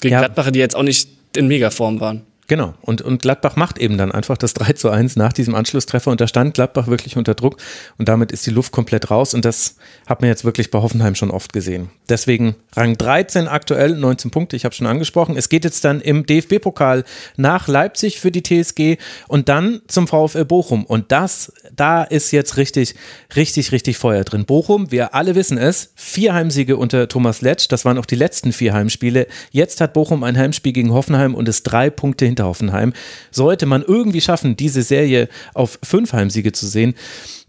Gegen 0.00 0.14
ja. 0.14 0.20
Gladbacher, 0.20 0.50
die 0.50 0.58
jetzt 0.58 0.74
auch 0.74 0.82
nicht 0.82 1.10
in 1.36 1.48
Megaform 1.48 2.00
waren. 2.00 2.22
Genau. 2.52 2.74
Und, 2.82 3.00
und 3.00 3.22
Gladbach 3.22 3.56
macht 3.56 3.78
eben 3.78 3.96
dann 3.96 4.12
einfach 4.12 4.36
das 4.36 4.52
3 4.52 4.74
zu 4.74 4.90
1 4.90 5.16
nach 5.16 5.32
diesem 5.32 5.54
Anschlusstreffer 5.54 6.10
und 6.10 6.20
da 6.20 6.28
stand 6.28 6.52
Gladbach 6.52 6.86
wirklich 6.86 7.16
unter 7.16 7.32
Druck 7.32 7.56
und 7.96 8.10
damit 8.10 8.30
ist 8.30 8.44
die 8.44 8.50
Luft 8.50 8.72
komplett 8.72 9.10
raus 9.10 9.32
und 9.32 9.46
das 9.46 9.76
hat 10.06 10.20
man 10.20 10.28
jetzt 10.28 10.44
wirklich 10.44 10.70
bei 10.70 10.78
Hoffenheim 10.78 11.14
schon 11.14 11.30
oft 11.30 11.54
gesehen. 11.54 11.88
Deswegen 12.10 12.56
Rang 12.76 12.98
13 12.98 13.48
aktuell, 13.48 13.96
19 13.96 14.30
Punkte, 14.30 14.54
ich 14.56 14.66
habe 14.66 14.74
schon 14.74 14.86
angesprochen. 14.86 15.38
Es 15.38 15.48
geht 15.48 15.64
jetzt 15.64 15.82
dann 15.86 16.02
im 16.02 16.26
DFB-Pokal 16.26 17.04
nach 17.38 17.68
Leipzig 17.68 18.20
für 18.20 18.30
die 18.30 18.42
TSG 18.42 18.98
und 19.28 19.48
dann 19.48 19.80
zum 19.86 20.06
VfL 20.06 20.44
Bochum 20.44 20.84
und 20.84 21.10
das, 21.10 21.54
da 21.74 22.02
ist 22.02 22.32
jetzt 22.32 22.58
richtig, 22.58 22.96
richtig, 23.34 23.72
richtig 23.72 23.96
Feuer 23.96 24.24
drin. 24.24 24.44
Bochum, 24.44 24.90
wir 24.90 25.14
alle 25.14 25.34
wissen 25.36 25.56
es, 25.56 25.94
vier 25.94 26.34
Heimsiege 26.34 26.76
unter 26.76 27.08
Thomas 27.08 27.40
Letsch, 27.40 27.68
das 27.70 27.86
waren 27.86 27.96
auch 27.96 28.04
die 28.04 28.14
letzten 28.14 28.52
vier 28.52 28.74
Heimspiele. 28.74 29.26
Jetzt 29.52 29.80
hat 29.80 29.94
Bochum 29.94 30.22
ein 30.22 30.36
Heimspiel 30.36 30.74
gegen 30.74 30.92
Hoffenheim 30.92 31.34
und 31.34 31.48
ist 31.48 31.62
drei 31.62 31.88
Punkte 31.88 32.26
hinter 32.26 32.41
Hoffenheim. 32.44 32.92
Sollte 33.30 33.66
man 33.66 33.82
irgendwie 33.82 34.20
schaffen, 34.20 34.56
diese 34.56 34.82
Serie 34.82 35.28
auf 35.54 35.78
fünf 35.82 36.12
Heimsiege 36.12 36.52
zu 36.52 36.66
sehen, 36.66 36.94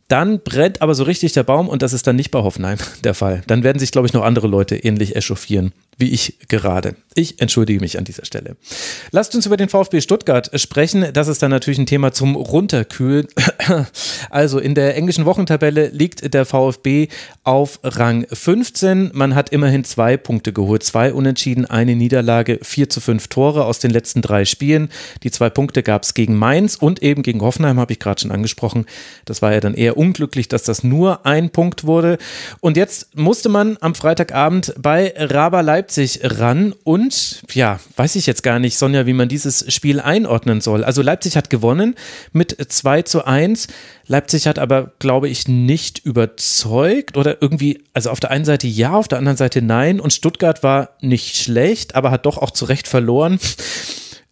dann 0.07 0.41
brennt 0.41 0.81
aber 0.81 0.95
so 0.95 1.03
richtig 1.03 1.33
der 1.33 1.43
Baum 1.43 1.69
und 1.69 1.81
das 1.81 1.93
ist 1.93 2.05
dann 2.05 2.15
nicht 2.15 2.31
bei 2.31 2.39
Hoffenheim 2.39 2.77
der 3.03 3.13
Fall. 3.13 3.41
Dann 3.47 3.63
werden 3.63 3.79
sich, 3.79 3.91
glaube 3.91 4.07
ich, 4.07 4.13
noch 4.13 4.23
andere 4.23 4.47
Leute 4.47 4.75
ähnlich 4.75 5.15
echauffieren 5.15 5.73
wie 5.97 6.11
ich 6.11 6.39
gerade. 6.47 6.95
Ich 7.15 7.39
entschuldige 7.41 7.79
mich 7.79 7.97
an 7.97 8.05
dieser 8.05 8.25
Stelle. 8.25 8.55
Lasst 9.11 9.35
uns 9.35 9.45
über 9.45 9.57
den 9.57 9.69
VfB 9.69 10.01
Stuttgart 10.01 10.49
sprechen. 10.59 11.13
Das 11.13 11.27
ist 11.27 11.43
dann 11.43 11.51
natürlich 11.51 11.77
ein 11.77 11.85
Thema 11.85 12.11
zum 12.11 12.35
Runterkühlen. 12.35 13.27
Also 14.29 14.59
in 14.59 14.75
der 14.75 14.95
englischen 14.95 15.25
Wochentabelle 15.25 15.87
liegt 15.89 16.33
der 16.33 16.45
VfB 16.45 17.07
auf 17.43 17.79
Rang 17.83 18.25
15. 18.31 19.11
Man 19.13 19.35
hat 19.35 19.49
immerhin 19.49 19.83
zwei 19.83 20.17
Punkte 20.17 20.53
geholt. 20.53 20.83
Zwei 20.83 21.13
Unentschieden, 21.13 21.65
eine 21.65 21.95
Niederlage, 21.95 22.59
vier 22.61 22.89
zu 22.89 22.99
fünf 22.99 23.27
Tore 23.27 23.65
aus 23.65 23.79
den 23.79 23.91
letzten 23.91 24.21
drei 24.21 24.45
Spielen. 24.45 24.89
Die 25.23 25.31
zwei 25.31 25.49
Punkte 25.49 25.83
gab 25.83 26.03
es 26.03 26.13
gegen 26.13 26.35
Mainz 26.35 26.75
und 26.75 27.03
eben 27.03 27.21
gegen 27.21 27.41
Hoffenheim, 27.41 27.79
habe 27.79 27.93
ich 27.93 27.99
gerade 27.99 28.21
schon 28.21 28.31
angesprochen. 28.31 28.85
Das 29.25 29.41
war 29.41 29.53
ja 29.53 29.59
dann 29.59 29.75
eher 29.75 29.97
unglücklich, 29.97 30.47
dass 30.47 30.63
das 30.63 30.83
nur 30.83 31.25
ein 31.25 31.51
Punkt 31.51 31.85
wurde. 31.85 32.17
Und 32.59 32.75
jetzt 32.75 33.15
musste 33.15 33.49
man 33.49 33.77
am 33.81 33.95
Freitagabend 33.95 34.73
bei 34.79 35.13
Raba 35.15 35.61
Leipzig 35.61 35.82
Leipzig 35.84 36.21
ran 36.23 36.73
und 36.86 37.41
ja, 37.53 37.77
weiß 37.97 38.15
ich 38.15 38.25
jetzt 38.25 38.41
gar 38.41 38.57
nicht, 38.57 38.77
Sonja, 38.77 39.05
wie 39.05 39.11
man 39.11 39.27
dieses 39.27 39.65
Spiel 39.73 39.99
einordnen 39.99 40.61
soll. 40.61 40.86
Also 40.86 41.01
Leipzig 41.01 41.36
hat 41.36 41.49
gewonnen 41.49 41.95
mit 42.31 42.55
2 42.71 43.01
zu 43.01 43.25
1. 43.25 43.67
Leipzig 44.07 44.47
hat 44.47 44.59
aber, 44.59 44.93
glaube 44.99 45.27
ich, 45.27 45.49
nicht 45.49 45.99
überzeugt 46.05 47.17
oder 47.17 47.41
irgendwie, 47.41 47.84
also 47.93 48.11
auf 48.11 48.21
der 48.21 48.31
einen 48.31 48.45
Seite 48.45 48.65
ja, 48.65 48.93
auf 48.93 49.09
der 49.09 49.17
anderen 49.17 49.36
Seite 49.36 49.61
nein. 49.61 49.99
Und 49.99 50.13
Stuttgart 50.13 50.63
war 50.63 50.91
nicht 51.01 51.36
schlecht, 51.36 51.95
aber 51.95 52.11
hat 52.11 52.25
doch 52.25 52.38
auch 52.38 52.51
zu 52.51 52.63
Recht 52.63 52.88
verloren. 52.88 53.38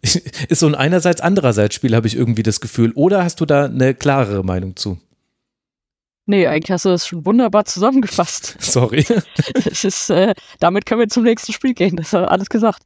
Ist 0.00 0.60
so 0.60 0.66
ein 0.66 0.74
einerseits, 0.74 1.20
andererseits 1.20 1.74
Spiel, 1.74 1.94
habe 1.94 2.06
ich 2.06 2.16
irgendwie 2.16 2.42
das 2.42 2.62
Gefühl. 2.62 2.92
Oder 2.94 3.24
hast 3.24 3.42
du 3.42 3.44
da 3.44 3.66
eine 3.66 3.92
klarere 3.92 4.42
Meinung 4.42 4.74
zu? 4.74 4.98
Nee, 6.26 6.46
eigentlich 6.46 6.70
hast 6.70 6.84
du 6.84 6.90
das 6.90 7.06
schon 7.06 7.26
wunderbar 7.26 7.64
zusammengefasst. 7.64 8.56
Sorry. 8.60 9.04
es 9.54 9.84
ist, 9.84 10.10
äh, 10.10 10.34
damit 10.60 10.86
können 10.86 11.00
wir 11.00 11.08
zum 11.08 11.24
nächsten 11.24 11.52
Spiel 11.52 11.74
gehen, 11.74 11.96
das 11.96 12.08
ist 12.08 12.14
alles 12.14 12.48
gesagt. 12.48 12.82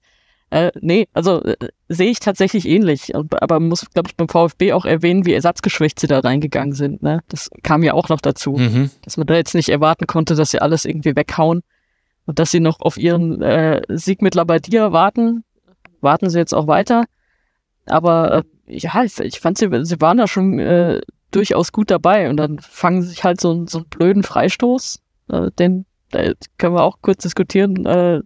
Äh, 0.51 0.71
nee, 0.81 1.09
also 1.13 1.43
äh, 1.43 1.57
sehe 1.89 2.11
ich 2.11 2.21
tatsächlich 2.21 2.69
ähnlich, 2.69 3.15
aber 3.15 3.59
muss, 3.59 3.85
glaube 3.91 4.09
ich, 4.09 4.17
beim 4.17 4.29
VfB 4.29 4.73
auch 4.73 4.85
erwähnen, 4.85 5.27
wie 5.27 5.33
ersatzgeschwächt 5.33 5.99
sie 5.99 6.07
da 6.07 6.21
reingegangen 6.21 6.73
sind. 6.73 7.03
Ne? 7.03 7.21
Das 7.29 7.51
kam 7.63 7.83
ja 7.83 7.95
auch 7.95 8.09
noch 8.09 8.21
dazu, 8.21 8.53
mhm. 8.53 8.91
dass 9.03 9.17
man 9.17 9.27
da 9.27 9.35
jetzt 9.35 9.55
nicht 9.55 9.71
erwarten 9.71 10.07
konnte, 10.07 10.37
dass 10.37 10.53
sie 10.53 10.61
alles 10.61 10.85
irgendwie 10.85 11.17
weghauen 11.17 11.63
und 12.27 12.39
dass 12.39 12.53
sie 12.53 12.61
noch 12.61 12.81
auf 12.81 12.97
ihren 12.97 13.43
äh, 13.43 13.83
Sieg 13.89 14.23
mit 14.23 14.37
Labadia 14.37 14.93
warten. 14.93 15.45
Warten 16.01 16.31
sie 16.31 16.39
jetzt 16.39 16.55
auch 16.55 16.69
weiter. 16.69 17.07
Aber 17.87 18.45
äh, 18.67 18.79
ja, 18.79 19.03
ich, 19.03 19.19
ich 19.19 19.41
fand, 19.41 19.59
sie, 19.59 19.69
sie 19.83 20.01
waren 20.01 20.19
da 20.19 20.29
schon 20.29 20.61
äh, 20.61 21.01
durchaus 21.37 21.71
gut 21.71 21.91
dabei 21.91 22.31
und 22.31 22.39
dann 22.39 22.59
fangen 22.59 23.03
sich 23.03 23.23
halt 23.23 23.41
so, 23.41 23.67
so 23.67 23.79
einen 23.79 23.89
blöden 23.89 24.23
Freistoß, 24.23 25.01
äh, 25.31 25.51
den 25.59 25.85
äh, 26.13 26.35
können 26.57 26.75
wir 26.75 26.83
auch 26.83 26.99
kurz 27.03 27.23
diskutieren, 27.23 27.85
äh, 27.85 28.21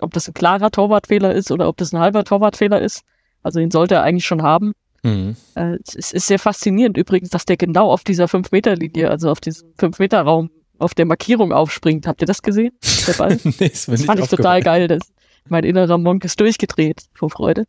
ob 0.00 0.12
das 0.14 0.28
ein 0.28 0.34
klarer 0.34 0.70
Torwartfehler 0.70 1.34
ist 1.34 1.50
oder 1.50 1.68
ob 1.68 1.76
das 1.76 1.92
ein 1.92 2.00
halber 2.00 2.24
Torwartfehler 2.24 2.80
ist. 2.80 3.02
Also 3.42 3.60
ihn 3.60 3.70
sollte 3.70 3.96
er 3.96 4.02
eigentlich 4.02 4.26
schon 4.26 4.42
haben. 4.42 4.72
Mhm. 5.02 5.36
Äh, 5.54 5.76
es 5.86 6.12
ist 6.12 6.26
sehr 6.26 6.38
faszinierend 6.38 6.96
übrigens, 6.96 7.28
dass 7.28 7.44
der 7.44 7.58
genau 7.58 7.90
auf 7.90 8.02
dieser 8.02 8.24
5-Meter-Linie, 8.24 9.10
also 9.10 9.30
auf 9.30 9.40
diesem 9.40 9.68
5-Meter-Raum, 9.78 10.50
auf 10.78 10.94
der 10.94 11.04
Markierung 11.04 11.52
aufspringt. 11.52 12.06
Habt 12.06 12.22
ihr 12.22 12.26
das 12.26 12.42
gesehen? 12.42 12.72
Der 13.06 13.12
Ball? 13.12 13.38
nee, 13.44 13.68
das, 13.68 13.86
das 13.86 14.04
fand 14.04 14.20
ich 14.20 14.28
total 14.28 14.62
geil. 14.62 14.88
Das, 14.88 15.12
mein 15.48 15.64
innerer 15.64 15.98
Monk 15.98 16.24
ist 16.24 16.40
durchgedreht 16.40 17.04
vor 17.12 17.30
Freude. 17.30 17.66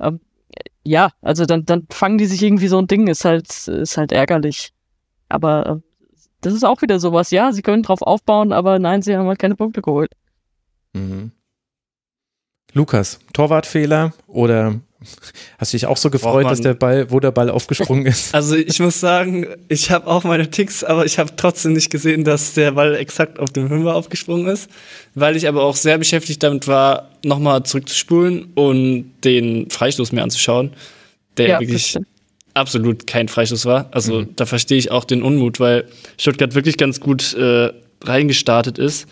Ähm, 0.00 0.20
ja, 0.88 1.10
also 1.20 1.44
dann, 1.44 1.64
dann 1.64 1.86
fangen 1.90 2.18
die 2.18 2.26
sich 2.26 2.42
irgendwie 2.42 2.68
so 2.68 2.78
ein 2.78 2.86
Ding, 2.86 3.06
ist 3.08 3.24
halt, 3.24 3.68
ist 3.68 3.96
halt 3.96 4.12
ärgerlich. 4.12 4.72
Aber 5.28 5.66
äh, 5.66 6.16
das 6.40 6.54
ist 6.54 6.64
auch 6.64 6.82
wieder 6.82 6.98
sowas, 6.98 7.30
ja, 7.30 7.52
sie 7.52 7.62
können 7.62 7.82
drauf 7.82 8.02
aufbauen, 8.02 8.52
aber 8.52 8.78
nein, 8.78 9.02
sie 9.02 9.16
haben 9.16 9.28
halt 9.28 9.38
keine 9.38 9.56
Punkte 9.56 9.82
geholt. 9.82 10.12
Mhm. 10.94 11.32
Lukas, 12.74 13.18
Torwartfehler 13.32 14.12
oder 14.26 14.80
Hast 15.58 15.72
du 15.72 15.76
dich 15.76 15.86
auch 15.86 15.96
so 15.96 16.10
gefreut, 16.10 16.46
dass 16.46 16.60
der 16.60 16.74
Ball, 16.74 17.10
wo 17.10 17.20
der 17.20 17.30
Ball 17.30 17.50
aufgesprungen 17.50 18.06
ist? 18.06 18.34
Also 18.38 18.56
ich 18.56 18.80
muss 18.80 18.98
sagen, 18.98 19.46
ich 19.68 19.92
habe 19.92 20.08
auch 20.08 20.24
meine 20.24 20.50
Ticks, 20.50 20.82
aber 20.82 21.06
ich 21.06 21.18
habe 21.20 21.30
trotzdem 21.36 21.72
nicht 21.72 21.90
gesehen, 21.90 22.24
dass 22.24 22.54
der 22.54 22.72
Ball 22.72 22.96
exakt 22.96 23.38
auf 23.38 23.50
dem 23.50 23.68
Fünfer 23.68 23.94
aufgesprungen 23.94 24.48
ist, 24.48 24.68
weil 25.14 25.36
ich 25.36 25.46
aber 25.46 25.62
auch 25.62 25.76
sehr 25.76 25.98
beschäftigt 25.98 26.42
damit 26.42 26.66
war, 26.66 27.10
nochmal 27.24 27.62
zurückzuspulen 27.62 28.50
und 28.54 29.12
den 29.24 29.70
Freistoß 29.70 30.10
mir 30.10 30.22
anzuschauen, 30.24 30.72
der 31.36 31.48
ja, 31.48 31.60
wirklich 31.60 31.96
absolut 32.54 33.06
kein 33.06 33.28
Freistoß 33.28 33.66
war. 33.66 33.88
Also 33.92 34.22
mhm. 34.22 34.36
da 34.36 34.46
verstehe 34.46 34.78
ich 34.78 34.90
auch 34.90 35.04
den 35.04 35.22
Unmut, 35.22 35.60
weil 35.60 35.84
Stuttgart 36.18 36.56
wirklich 36.56 36.76
ganz 36.76 36.98
gut 36.98 37.34
äh, 37.34 37.70
reingestartet 38.02 38.78
ist 38.78 39.06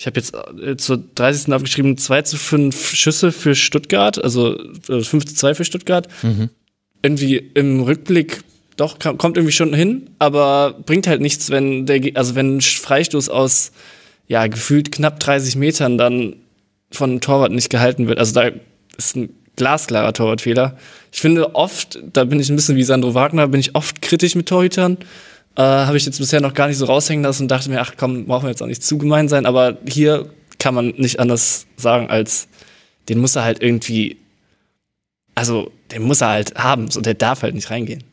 ich 0.00 0.06
habe 0.06 0.18
jetzt 0.18 0.34
äh, 0.34 0.78
zur 0.78 0.96
30. 1.14 1.52
aufgeschrieben, 1.52 1.98
2 1.98 2.22
zu 2.22 2.38
5 2.38 2.94
Schüsse 2.94 3.32
für 3.32 3.54
Stuttgart, 3.54 4.22
also 4.22 4.56
5 4.86 5.12
äh, 5.12 5.26
zu 5.26 5.34
2 5.34 5.54
für 5.54 5.64
Stuttgart. 5.66 6.08
Mhm. 6.22 6.48
Irgendwie 7.02 7.36
im 7.36 7.82
Rückblick 7.82 8.42
doch, 8.76 8.98
kommt 8.98 9.36
irgendwie 9.36 9.52
schon 9.52 9.74
hin, 9.74 10.08
aber 10.18 10.74
bringt 10.86 11.06
halt 11.06 11.20
nichts, 11.20 11.50
wenn 11.50 11.84
der, 11.84 12.00
also 12.14 12.34
wenn 12.34 12.56
ein 12.56 12.60
Freistoß 12.62 13.28
aus, 13.28 13.72
ja, 14.26 14.46
gefühlt 14.46 14.90
knapp 14.90 15.20
30 15.20 15.56
Metern 15.56 15.98
dann 15.98 16.36
von 16.90 17.10
einem 17.10 17.20
Torwart 17.20 17.52
nicht 17.52 17.68
gehalten 17.68 18.08
wird. 18.08 18.18
Also 18.18 18.32
da 18.32 18.50
ist 18.96 19.16
ein 19.16 19.28
glasklarer 19.56 20.14
Torwartfehler. 20.14 20.78
Ich 21.12 21.20
finde 21.20 21.54
oft, 21.54 21.98
da 22.14 22.24
bin 22.24 22.40
ich 22.40 22.48
ein 22.48 22.56
bisschen 22.56 22.76
wie 22.76 22.84
Sandro 22.84 23.12
Wagner, 23.12 23.48
bin 23.48 23.60
ich 23.60 23.74
oft 23.74 24.00
kritisch 24.00 24.34
mit 24.34 24.48
Torhütern 24.48 24.96
äh, 25.56 25.62
Habe 25.62 25.96
ich 25.96 26.06
jetzt 26.06 26.18
bisher 26.18 26.40
noch 26.40 26.54
gar 26.54 26.68
nicht 26.68 26.78
so 26.78 26.86
raushängen 26.86 27.24
lassen 27.24 27.42
und 27.42 27.50
dachte 27.50 27.70
mir, 27.70 27.80
ach 27.80 27.94
komm, 27.96 28.26
brauchen 28.26 28.44
wir 28.44 28.50
jetzt 28.50 28.62
auch 28.62 28.66
nicht 28.66 28.82
zu 28.82 28.98
gemein 28.98 29.28
sein. 29.28 29.46
Aber 29.46 29.78
hier 29.86 30.30
kann 30.58 30.74
man 30.74 30.88
nicht 30.96 31.20
anders 31.20 31.66
sagen, 31.76 32.08
als 32.10 32.48
den 33.08 33.18
muss 33.18 33.36
er 33.36 33.44
halt 33.44 33.62
irgendwie 33.62 34.18
also 35.40 35.72
den 35.90 36.02
muss 36.02 36.20
er 36.20 36.28
halt 36.28 36.54
haben, 36.56 36.90
so 36.90 37.00
der 37.00 37.14
darf 37.14 37.42
halt 37.42 37.54
nicht 37.54 37.70
reingehen. 37.70 38.04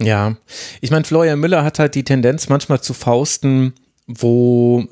Ja, 0.00 0.36
ich 0.80 0.90
meine, 0.90 1.04
Florian 1.04 1.40
Müller 1.40 1.64
hat 1.64 1.78
halt 1.78 1.94
die 1.94 2.04
Tendenz 2.04 2.48
manchmal 2.48 2.80
zu 2.80 2.94
Fausten, 2.94 3.72
wo 4.06 4.84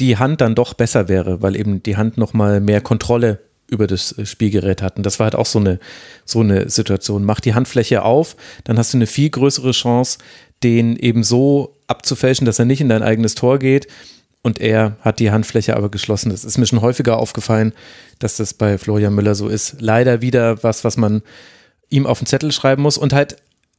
die 0.00 0.18
Hand 0.18 0.40
dann 0.40 0.54
doch 0.54 0.74
besser 0.74 1.08
wäre, 1.08 1.42
weil 1.42 1.56
eben 1.56 1.82
die 1.82 1.96
Hand 1.96 2.16
nochmal 2.16 2.60
mehr 2.60 2.80
Kontrolle 2.80 3.40
über 3.68 3.88
das 3.88 4.14
Spielgerät 4.22 4.82
hat. 4.82 4.96
Und 4.96 5.04
das 5.04 5.18
war 5.18 5.24
halt 5.24 5.34
auch 5.34 5.46
so 5.46 5.58
eine, 5.58 5.80
so 6.24 6.40
eine 6.40 6.68
Situation. 6.70 7.24
Mach 7.24 7.40
die 7.40 7.54
Handfläche 7.54 8.02
auf, 8.02 8.36
dann 8.62 8.78
hast 8.78 8.92
du 8.92 8.98
eine 8.98 9.06
viel 9.06 9.30
größere 9.30 9.72
Chance, 9.72 10.18
den 10.62 10.96
eben 10.96 11.22
so 11.22 11.74
abzufälschen, 11.86 12.46
dass 12.46 12.58
er 12.58 12.64
nicht 12.64 12.80
in 12.80 12.88
dein 12.88 13.02
eigenes 13.02 13.34
Tor 13.34 13.58
geht. 13.58 13.86
Und 14.42 14.60
er 14.60 14.96
hat 15.00 15.18
die 15.18 15.32
Handfläche 15.32 15.76
aber 15.76 15.90
geschlossen. 15.90 16.30
Das 16.30 16.44
ist 16.44 16.56
mir 16.56 16.66
schon 16.66 16.80
häufiger 16.80 17.18
aufgefallen, 17.18 17.72
dass 18.20 18.36
das 18.36 18.54
bei 18.54 18.78
Florian 18.78 19.14
Müller 19.14 19.34
so 19.34 19.48
ist. 19.48 19.76
Leider 19.80 20.22
wieder 20.22 20.62
was, 20.62 20.84
was 20.84 20.96
man 20.96 21.22
ihm 21.90 22.06
auf 22.06 22.20
den 22.20 22.26
Zettel 22.26 22.52
schreiben 22.52 22.82
muss 22.82 22.96
und 22.96 23.12
halt 23.12 23.36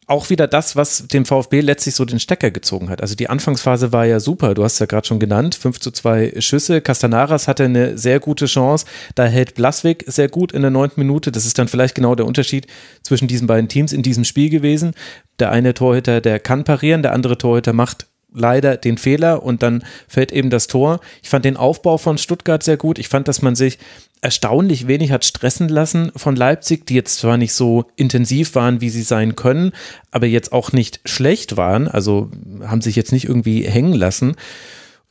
auch 0.08 0.30
wieder 0.30 0.47
das, 0.47 0.78
was 0.78 1.08
dem 1.08 1.26
VfB 1.26 1.60
letztlich 1.60 1.93
so 1.93 2.05
den 2.05 2.20
Stecker 2.20 2.49
gezogen 2.49 2.89
hat. 2.89 3.01
Also 3.01 3.14
die 3.14 3.30
Anfangsphase 3.30 3.91
war 3.91 4.05
ja 4.05 4.22
super. 4.22 4.53
Du 4.53 4.64
hast 4.64 4.80
ja 4.80 4.86
gerade 4.86 5.05
schon 5.05 5.20
genannt. 5.20 5.53
5 5.55 5.82
zu 5.82 5.91
2 5.91 6.36
Schüsse. 6.39 6.80
Castanaras 6.80 7.49
hatte 7.49 7.66
eine 7.66 7.97
sehr 7.97 8.22
gute 8.22 8.45
Chance. 8.45 8.86
Da 9.16 9.26
hält 9.26 9.55
Blaswig 9.55 10.05
sehr 10.08 10.30
gut 10.30 10.53
in 10.53 10.62
der 10.62 10.72
neunten 10.72 11.01
Minute. 11.01 11.32
Das 11.34 11.45
ist 11.45 11.60
dann 11.60 11.68
vielleicht 11.68 11.93
genau 11.93 12.16
der 12.16 12.26
Unterschied 12.26 12.68
zwischen 13.03 13.28
diesen 13.28 13.47
beiden 13.47 13.68
Teams 13.68 13.91
in 13.91 14.01
diesem 14.01 14.24
Spiel 14.24 14.49
gewesen. 14.49 14.93
Der 15.39 15.51
eine 15.51 15.74
Torhüter, 15.74 16.22
der 16.22 16.39
kann 16.39 16.64
parieren, 16.64 17.03
der 17.03 17.12
andere 17.12 17.38
Torhüter 17.38 17.74
macht 17.74 18.08
leider 18.34 18.78
den 18.78 18.97
Fehler 18.97 19.43
und 19.43 19.64
dann 19.64 19.84
fällt 20.08 20.32
eben 20.32 20.49
das 20.49 20.68
Tor. 20.68 20.99
Ich 21.22 21.30
fand 21.30 21.43
den 21.43 21.58
Aufbau 21.58 21.97
von 21.97 22.18
Stuttgart 22.18 22.64
sehr 22.64 22.78
gut. 22.78 22.99
Ich 22.99 23.10
fand, 23.10 23.28
dass 23.28 23.41
man 23.41 23.55
sich 23.55 23.80
erstaunlich 24.22 24.88
wenig 24.88 25.11
hat 25.11 25.26
stressen 25.26 25.70
lassen 25.70 26.11
von 26.15 26.36
Leipzig, 26.36 26.86
die 26.86 26.95
jetzt 26.95 27.20
zwar 27.20 27.38
nicht 27.38 27.53
so 27.53 27.86
intensiv 27.95 28.55
waren, 28.55 28.82
wie 28.82 28.89
sie 28.89 29.03
sein 29.03 29.36
können, 29.36 29.74
aber 30.11 30.26
jetzt 30.26 30.51
auch 30.51 30.72
nicht 30.72 31.01
schlecht 31.05 31.57
waren, 31.57 31.88
also 31.88 32.30
haben 32.61 32.82
sich 32.82 32.95
jetzt 32.95 33.11
nicht 33.11 33.26
irgendwie 33.26 33.63
hängen 33.63 33.93
lassen. 33.93 34.36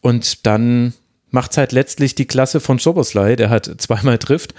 Und 0.01 0.47
dann 0.47 0.93
macht 1.31 1.53
es 1.53 1.59
halt 1.59 1.73
letztlich 1.73 2.15
die 2.15 2.27
Klasse 2.27 2.61
von 2.61 2.79
Schoboslai, 2.79 3.37
der 3.37 3.51
hat 3.51 3.71
zweimal 3.79 4.19
trifft 4.19 4.55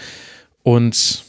und 0.63 1.23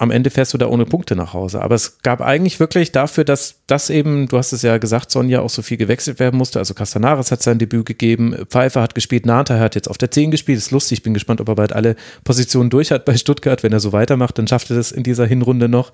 am 0.00 0.12
Ende 0.12 0.30
fährst 0.30 0.54
du 0.54 0.58
da 0.58 0.68
ohne 0.68 0.84
Punkte 0.86 1.16
nach 1.16 1.34
Hause. 1.34 1.60
Aber 1.60 1.74
es 1.74 1.98
gab 2.02 2.20
eigentlich 2.20 2.60
wirklich 2.60 2.92
dafür, 2.92 3.24
dass 3.24 3.56
das 3.66 3.90
eben, 3.90 4.28
du 4.28 4.38
hast 4.38 4.52
es 4.52 4.62
ja 4.62 4.78
gesagt, 4.78 5.10
Sonja 5.10 5.40
auch 5.40 5.50
so 5.50 5.60
viel 5.60 5.76
gewechselt 5.76 6.20
werden 6.20 6.38
musste. 6.38 6.60
Also 6.60 6.72
Castanares 6.72 7.32
hat 7.32 7.42
sein 7.42 7.58
Debüt 7.58 7.84
gegeben, 7.84 8.46
Pfeiffer 8.48 8.80
hat 8.80 8.94
gespielt, 8.94 9.26
Nata 9.26 9.58
hat 9.58 9.74
jetzt 9.74 9.90
auf 9.90 9.98
der 9.98 10.12
10 10.12 10.30
gespielt. 10.30 10.56
Ist 10.56 10.70
lustig, 10.70 10.98
ich 10.98 11.02
bin 11.02 11.14
gespannt, 11.14 11.40
ob 11.40 11.48
er 11.48 11.56
bald 11.56 11.72
alle 11.72 11.96
Positionen 12.22 12.70
durch 12.70 12.92
hat 12.92 13.04
bei 13.04 13.16
Stuttgart. 13.16 13.64
Wenn 13.64 13.72
er 13.72 13.80
so 13.80 13.92
weitermacht, 13.92 14.38
dann 14.38 14.46
schafft 14.46 14.70
er 14.70 14.76
das 14.76 14.92
in 14.92 15.02
dieser 15.02 15.26
Hinrunde 15.26 15.68
noch. 15.68 15.92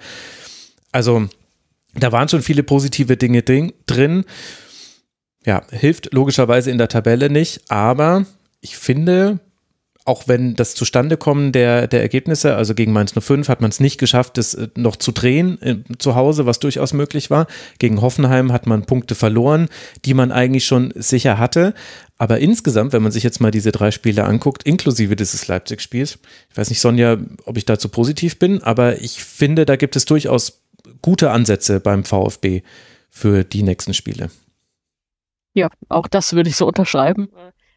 Also 0.93 1.27
da 1.95 2.13
waren 2.13 2.29
schon 2.29 2.43
viele 2.43 2.63
positive 2.63 3.17
Dinge 3.17 3.43
drin. 3.43 4.25
Ja, 5.47 5.63
hilft 5.71 6.13
logischerweise 6.13 6.71
in 6.71 6.79
der 6.79 6.89
Tabelle 6.89 7.31
nicht, 7.31 7.71
aber 7.71 8.27
ich 8.61 8.77
finde, 8.77 9.41
auch 10.07 10.29
wenn 10.29 10.55
das 10.55 10.75
Zustandekommen 10.75 11.53
der, 11.53 11.87
der 11.87 12.03
Ergebnisse, 12.03 12.57
also 12.57 12.75
gegen 12.75 12.93
Mainz 12.93 13.15
05 13.19 13.49
hat 13.49 13.63
man 13.63 13.71
es 13.71 13.81
nicht 13.81 13.99
geschafft, 13.99 14.37
das 14.37 14.53
äh, 14.53 14.69
noch 14.77 14.97
zu 14.97 15.13
drehen 15.13 15.61
äh, 15.63 15.77
zu 15.99 16.15
Hause, 16.15 16.45
was 16.45 16.59
durchaus 16.59 16.93
möglich 16.93 17.31
war. 17.31 17.47
Gegen 17.79 18.03
Hoffenheim 18.03 18.53
hat 18.53 18.67
man 18.67 18.85
Punkte 18.85 19.15
verloren, 19.15 19.69
die 20.05 20.13
man 20.13 20.31
eigentlich 20.31 20.67
schon 20.67 20.93
sicher 20.95 21.39
hatte. 21.39 21.73
Aber 22.19 22.39
insgesamt, 22.39 22.93
wenn 22.93 23.03
man 23.03 23.13
sich 23.13 23.23
jetzt 23.23 23.41
mal 23.41 23.51
diese 23.51 23.73
drei 23.73 23.91
Spiele 23.91 24.25
anguckt, 24.25 24.65
inklusive 24.65 25.17
dieses 25.17 25.49
Leipzig-Spiels, 25.49 26.19
ich 26.51 26.57
weiß 26.57 26.69
nicht, 26.69 26.81
Sonja, 26.81 27.17
ob 27.47 27.57
ich 27.57 27.65
dazu 27.65 27.89
positiv 27.89 28.39
bin, 28.39 28.63
aber 28.63 29.01
ich 29.01 29.25
finde, 29.25 29.65
da 29.65 29.77
gibt 29.77 29.97
es 29.97 30.05
durchaus 30.05 30.63
gute 31.01 31.31
Ansätze 31.31 31.81
beim 31.81 32.05
VfB 32.05 32.63
für 33.09 33.43
die 33.43 33.63
nächsten 33.63 33.95
Spiele. 33.95 34.31
Ja, 35.55 35.71
auch 35.89 36.09
das 36.09 36.35
würde 36.35 36.51
ich 36.51 36.57
so 36.57 36.67
unterschreiben. 36.67 37.29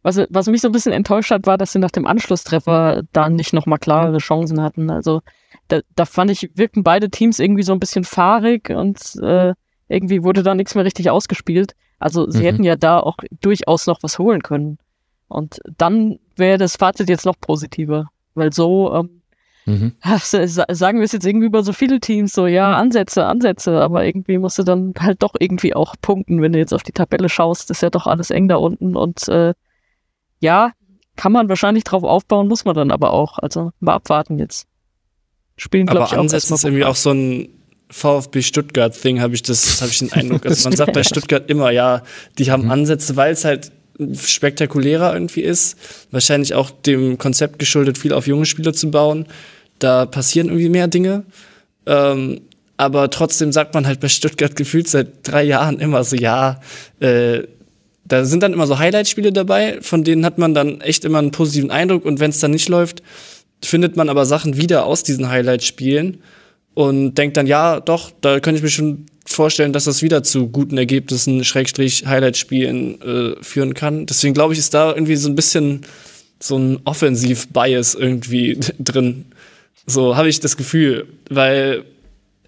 Was, 0.07 0.21
was 0.29 0.47
mich 0.47 0.61
so 0.61 0.69
ein 0.69 0.71
bisschen 0.71 0.93
enttäuscht 0.93 1.31
hat, 1.31 1.45
war, 1.47 1.57
dass 1.57 1.73
sie 1.73 1.79
nach 1.79 1.91
dem 1.91 2.07
Anschlusstreffer 2.07 3.01
da 3.11 3.27
nicht 3.27 3.51
nochmal 3.51 3.77
klarere 3.77 4.19
Chancen 4.19 4.61
hatten. 4.61 4.89
Also 4.89 5.21
da, 5.67 5.81
da 5.97 6.05
fand 6.05 6.31
ich, 6.31 6.49
wirkten 6.55 6.81
beide 6.81 7.09
Teams 7.09 7.39
irgendwie 7.39 7.63
so 7.63 7.73
ein 7.73 7.81
bisschen 7.81 8.05
fahrig 8.05 8.69
und 8.69 8.97
äh, 9.21 9.53
irgendwie 9.89 10.23
wurde 10.23 10.43
da 10.43 10.55
nichts 10.55 10.75
mehr 10.75 10.85
richtig 10.85 11.09
ausgespielt. 11.09 11.75
Also 11.99 12.29
sie 12.29 12.39
mhm. 12.39 12.43
hätten 12.43 12.63
ja 12.63 12.77
da 12.77 13.01
auch 13.01 13.17
durchaus 13.41 13.85
noch 13.85 14.01
was 14.01 14.17
holen 14.17 14.43
können. 14.43 14.77
Und 15.27 15.59
dann 15.77 16.19
wäre 16.37 16.57
das 16.57 16.77
Fazit 16.77 17.09
jetzt 17.09 17.25
noch 17.25 17.37
positiver. 17.41 18.09
Weil 18.33 18.53
so, 18.53 18.93
ähm, 18.93 19.21
mhm. 19.65 19.91
sagen 20.21 20.99
wir 20.99 21.03
es 21.03 21.11
jetzt 21.11 21.25
irgendwie 21.25 21.47
über 21.47 21.63
so 21.63 21.73
viele 21.73 21.99
Teams, 21.99 22.31
so 22.31 22.47
ja, 22.47 22.77
Ansätze, 22.77 23.25
Ansätze, 23.25 23.81
aber 23.81 24.05
irgendwie 24.05 24.37
musst 24.37 24.57
du 24.57 24.63
dann 24.63 24.93
halt 24.97 25.21
doch 25.21 25.35
irgendwie 25.37 25.75
auch 25.75 25.95
punkten, 26.01 26.41
wenn 26.41 26.53
du 26.53 26.59
jetzt 26.59 26.73
auf 26.73 26.83
die 26.83 26.93
Tabelle 26.93 27.27
schaust, 27.27 27.71
ist 27.71 27.81
ja 27.81 27.89
doch 27.89 28.07
alles 28.07 28.31
eng 28.31 28.47
da 28.47 28.55
unten 28.55 28.95
und 28.95 29.27
äh, 29.27 29.53
ja, 30.39 30.71
kann 31.15 31.31
man 31.31 31.49
wahrscheinlich 31.49 31.83
drauf 31.83 32.03
aufbauen, 32.03 32.47
muss 32.47 32.65
man 32.65 32.75
dann 32.75 32.91
aber 32.91 33.11
auch. 33.11 33.39
Also 33.39 33.71
mal 33.79 33.95
abwarten 33.95 34.37
jetzt. 34.37 34.67
Spielen, 35.57 35.87
glaube 35.87 36.05
ich, 36.05 36.13
auch 36.13 36.19
Ansatz 36.19 36.51
ist 36.51 36.63
irgendwie 36.63 36.85
auch 36.85 36.95
so 36.95 37.11
ein 37.11 37.49
VfB 37.89 38.41
Stuttgart-Thing, 38.41 39.21
habe 39.21 39.33
ich 39.33 39.41
das, 39.41 39.81
habe 39.81 39.91
ich 39.91 39.99
den 39.99 40.11
Eindruck. 40.13 40.45
Also 40.45 40.69
man 40.69 40.77
sagt 40.77 40.93
bei 40.93 41.03
Stuttgart 41.03 41.49
immer, 41.49 41.71
ja, 41.71 42.03
die 42.37 42.51
haben 42.51 42.65
mhm. 42.65 42.71
Ansätze, 42.71 43.15
weil 43.15 43.33
es 43.33 43.43
halt 43.43 43.71
spektakulärer 44.13 45.13
irgendwie 45.13 45.41
ist. 45.41 45.77
Wahrscheinlich 46.11 46.53
auch 46.53 46.69
dem 46.69 47.17
Konzept 47.17 47.57
geschuldet, 47.57 47.97
viel 47.97 48.13
auf 48.13 48.27
junge 48.27 48.45
Spieler 48.45 48.73
zu 48.73 48.91
bauen. 48.91 49.25
Da 49.79 50.05
passieren 50.05 50.47
irgendwie 50.47 50.69
mehr 50.69 50.87
Dinge. 50.87 51.23
Ähm, 51.87 52.41
aber 52.77 53.09
trotzdem 53.09 53.51
sagt 53.51 53.73
man 53.73 53.87
halt 53.87 53.99
bei 53.99 54.07
Stuttgart 54.07 54.55
gefühlt 54.55 54.87
seit 54.87 55.27
drei 55.27 55.43
Jahren 55.43 55.79
immer 55.79 56.03
so, 56.03 56.15
ja, 56.15 56.61
äh, 56.99 57.43
da 58.07 58.25
sind 58.25 58.43
dann 58.43 58.53
immer 58.53 58.67
so 58.67 58.79
Highlight-Spiele 58.79 59.31
dabei, 59.31 59.79
von 59.81 60.03
denen 60.03 60.25
hat 60.25 60.37
man 60.37 60.53
dann 60.53 60.81
echt 60.81 61.05
immer 61.05 61.19
einen 61.19 61.31
positiven 61.31 61.71
Eindruck 61.71 62.05
und 62.05 62.19
wenn 62.19 62.29
es 62.29 62.39
dann 62.39 62.51
nicht 62.51 62.69
läuft, 62.69 63.03
findet 63.63 63.95
man 63.95 64.09
aber 64.09 64.25
Sachen 64.25 64.57
wieder 64.57 64.85
aus 64.85 65.03
diesen 65.03 65.29
Highlight-Spielen 65.29 66.21
und 66.73 67.15
denkt 67.15 67.37
dann, 67.37 67.47
ja, 67.47 67.79
doch, 67.79 68.11
da 68.21 68.39
könnte 68.39 68.57
ich 68.57 68.63
mir 68.63 68.69
schon 68.69 69.07
vorstellen, 69.25 69.73
dass 69.73 69.85
das 69.85 70.01
wieder 70.01 70.23
zu 70.23 70.47
guten 70.47 70.77
Ergebnissen, 70.77 71.43
Schrägstrich, 71.43 72.05
Highlight-Spielen 72.05 73.01
äh, 73.01 73.43
führen 73.43 73.73
kann. 73.73 74.05
Deswegen 74.05 74.33
glaube 74.33 74.53
ich, 74.53 74.59
ist 74.59 74.73
da 74.73 74.93
irgendwie 74.93 75.15
so 75.15 75.27
ein 75.29 75.35
bisschen 75.35 75.81
so 76.39 76.57
ein 76.57 76.79
Offensiv-Bias 76.85 77.95
irgendwie 77.95 78.59
drin. 78.79 79.25
So 79.85 80.15
habe 80.15 80.29
ich 80.29 80.39
das 80.39 80.55
Gefühl, 80.55 81.07
weil 81.29 81.83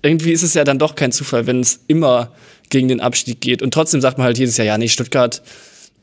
irgendwie 0.02 0.32
ist 0.32 0.44
es 0.44 0.54
ja 0.54 0.64
dann 0.64 0.80
doch 0.80 0.96
kein 0.96 1.12
Zufall, 1.12 1.48
wenn 1.48 1.60
es 1.60 1.82
immer 1.88 2.32
gegen 2.70 2.88
den 2.88 3.02
Abstieg 3.02 3.42
geht. 3.42 3.62
Und 3.62 3.74
trotzdem 3.74 4.02
sagt 4.02 4.18
man 4.18 4.26
halt 4.26 4.38
jedes 4.38 4.58
Jahr, 4.58 4.68
ja, 4.68 4.78
nee, 4.78 4.88
Stuttgart. 4.88 5.42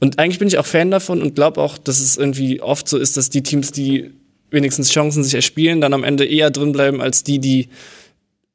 Und 0.01 0.19
eigentlich 0.19 0.39
bin 0.39 0.49
ich 0.49 0.59
auch 0.59 0.67
Fan 0.67 0.91
davon 0.91 1.23
und 1.23 1.35
glaube 1.35 1.61
auch, 1.61 1.79
dass 1.79 2.01
es 2.01 2.17
irgendwie 2.17 2.61
oft 2.61 2.89
so 2.89 2.99
ist, 2.99 3.17
dass 3.17 3.31
die 3.31 3.43
Teams, 3.43 3.73
die 3.73 4.11
wenigstens 4.51 4.91
Chancen 4.91 5.25
sich 5.25 5.35
erspielen, 5.35 5.81
dann 5.81 5.95
am 5.95 6.05
Ende 6.05 6.25
eher 6.25 6.51
drin 6.51 6.73
bleiben 6.73 7.01
als 7.01 7.25
die, 7.25 7.39
die, 7.39 7.69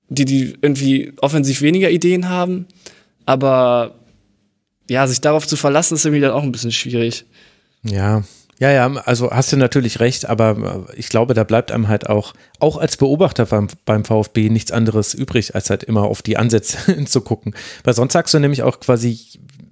die, 0.10 0.26
die 0.26 0.54
irgendwie 0.62 1.14
offensiv 1.22 1.62
weniger 1.62 1.90
Ideen 1.90 2.30
haben. 2.30 2.68
Aber 3.26 3.96
ja, 4.90 5.08
sich 5.08 5.22
darauf 5.22 5.48
zu 5.48 5.56
verlassen, 5.56 5.96
ist 5.96 6.06
irgendwie 6.06 6.22
dann 6.22 6.32
auch 6.32 6.44
ein 6.44 6.52
bisschen 6.52 6.72
schwierig. 6.72 7.26
Ja, 7.84 8.24
ja, 8.62 8.70
ja, 8.70 8.86
also 9.06 9.32
hast 9.32 9.52
du 9.52 9.58
natürlich 9.58 10.00
recht, 10.00 10.30
aber 10.30 10.86
ich 10.96 11.10
glaube, 11.10 11.34
da 11.34 11.44
bleibt 11.44 11.72
einem 11.72 11.88
halt 11.88 12.08
auch, 12.08 12.36
auch 12.60 12.78
als 12.78 12.96
Beobachter 12.96 13.48
beim, 13.48 13.70
beim 13.86 14.06
VfB 14.06 14.50
nichts 14.50 14.72
anderes 14.72 15.16
übrig, 15.16 15.56
als 15.56 15.72
halt 15.72 15.82
immer 15.84 16.04
auf 16.04 16.22
die 16.22 16.38
Ansätze 16.38 17.04
zu 17.06 17.22
gucken. 17.22 17.56
Weil 17.84 17.96
sonst 17.96 18.14
sagst 18.14 18.36
du 18.36 18.40
nämlich 18.40 18.62
auch 18.62 18.80
quasi, 18.80 19.20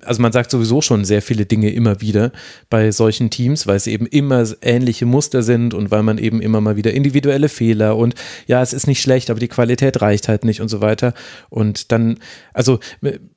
also 0.06 0.22
man 0.22 0.32
sagt 0.32 0.52
sowieso 0.52 0.82
schon 0.82 1.06
sehr 1.06 1.22
viele 1.22 1.46
Dinge 1.46 1.72
immer 1.72 2.02
wieder 2.02 2.32
bei 2.70 2.92
solchen 2.92 3.30
Teams, 3.30 3.68
weil 3.68 3.76
es 3.76 3.88
eben 3.88 4.06
immer 4.06 4.46
ähnliche 4.62 5.06
Muster 5.06 5.44
sind 5.44 5.74
und 5.74 5.92
weil 5.92 6.04
man 6.04 6.18
eben 6.18 6.42
immer 6.42 6.62
mal 6.62 6.76
wieder 6.76 6.94
individuelle 6.94 7.50
Fehler 7.50 7.98
und 7.98 8.16
ja, 8.48 8.62
es 8.62 8.74
ist 8.74 8.88
nicht 8.88 9.02
schlecht, 9.02 9.30
aber 9.30 9.40
die 9.40 9.48
Qualität 9.48 10.02
reicht 10.02 10.28
halt 10.28 10.46
nicht 10.46 10.62
und 10.62 10.70
so 10.70 10.82
weiter. 10.82 11.14
Und 11.50 11.92
dann, 11.92 12.18
also 12.54 12.80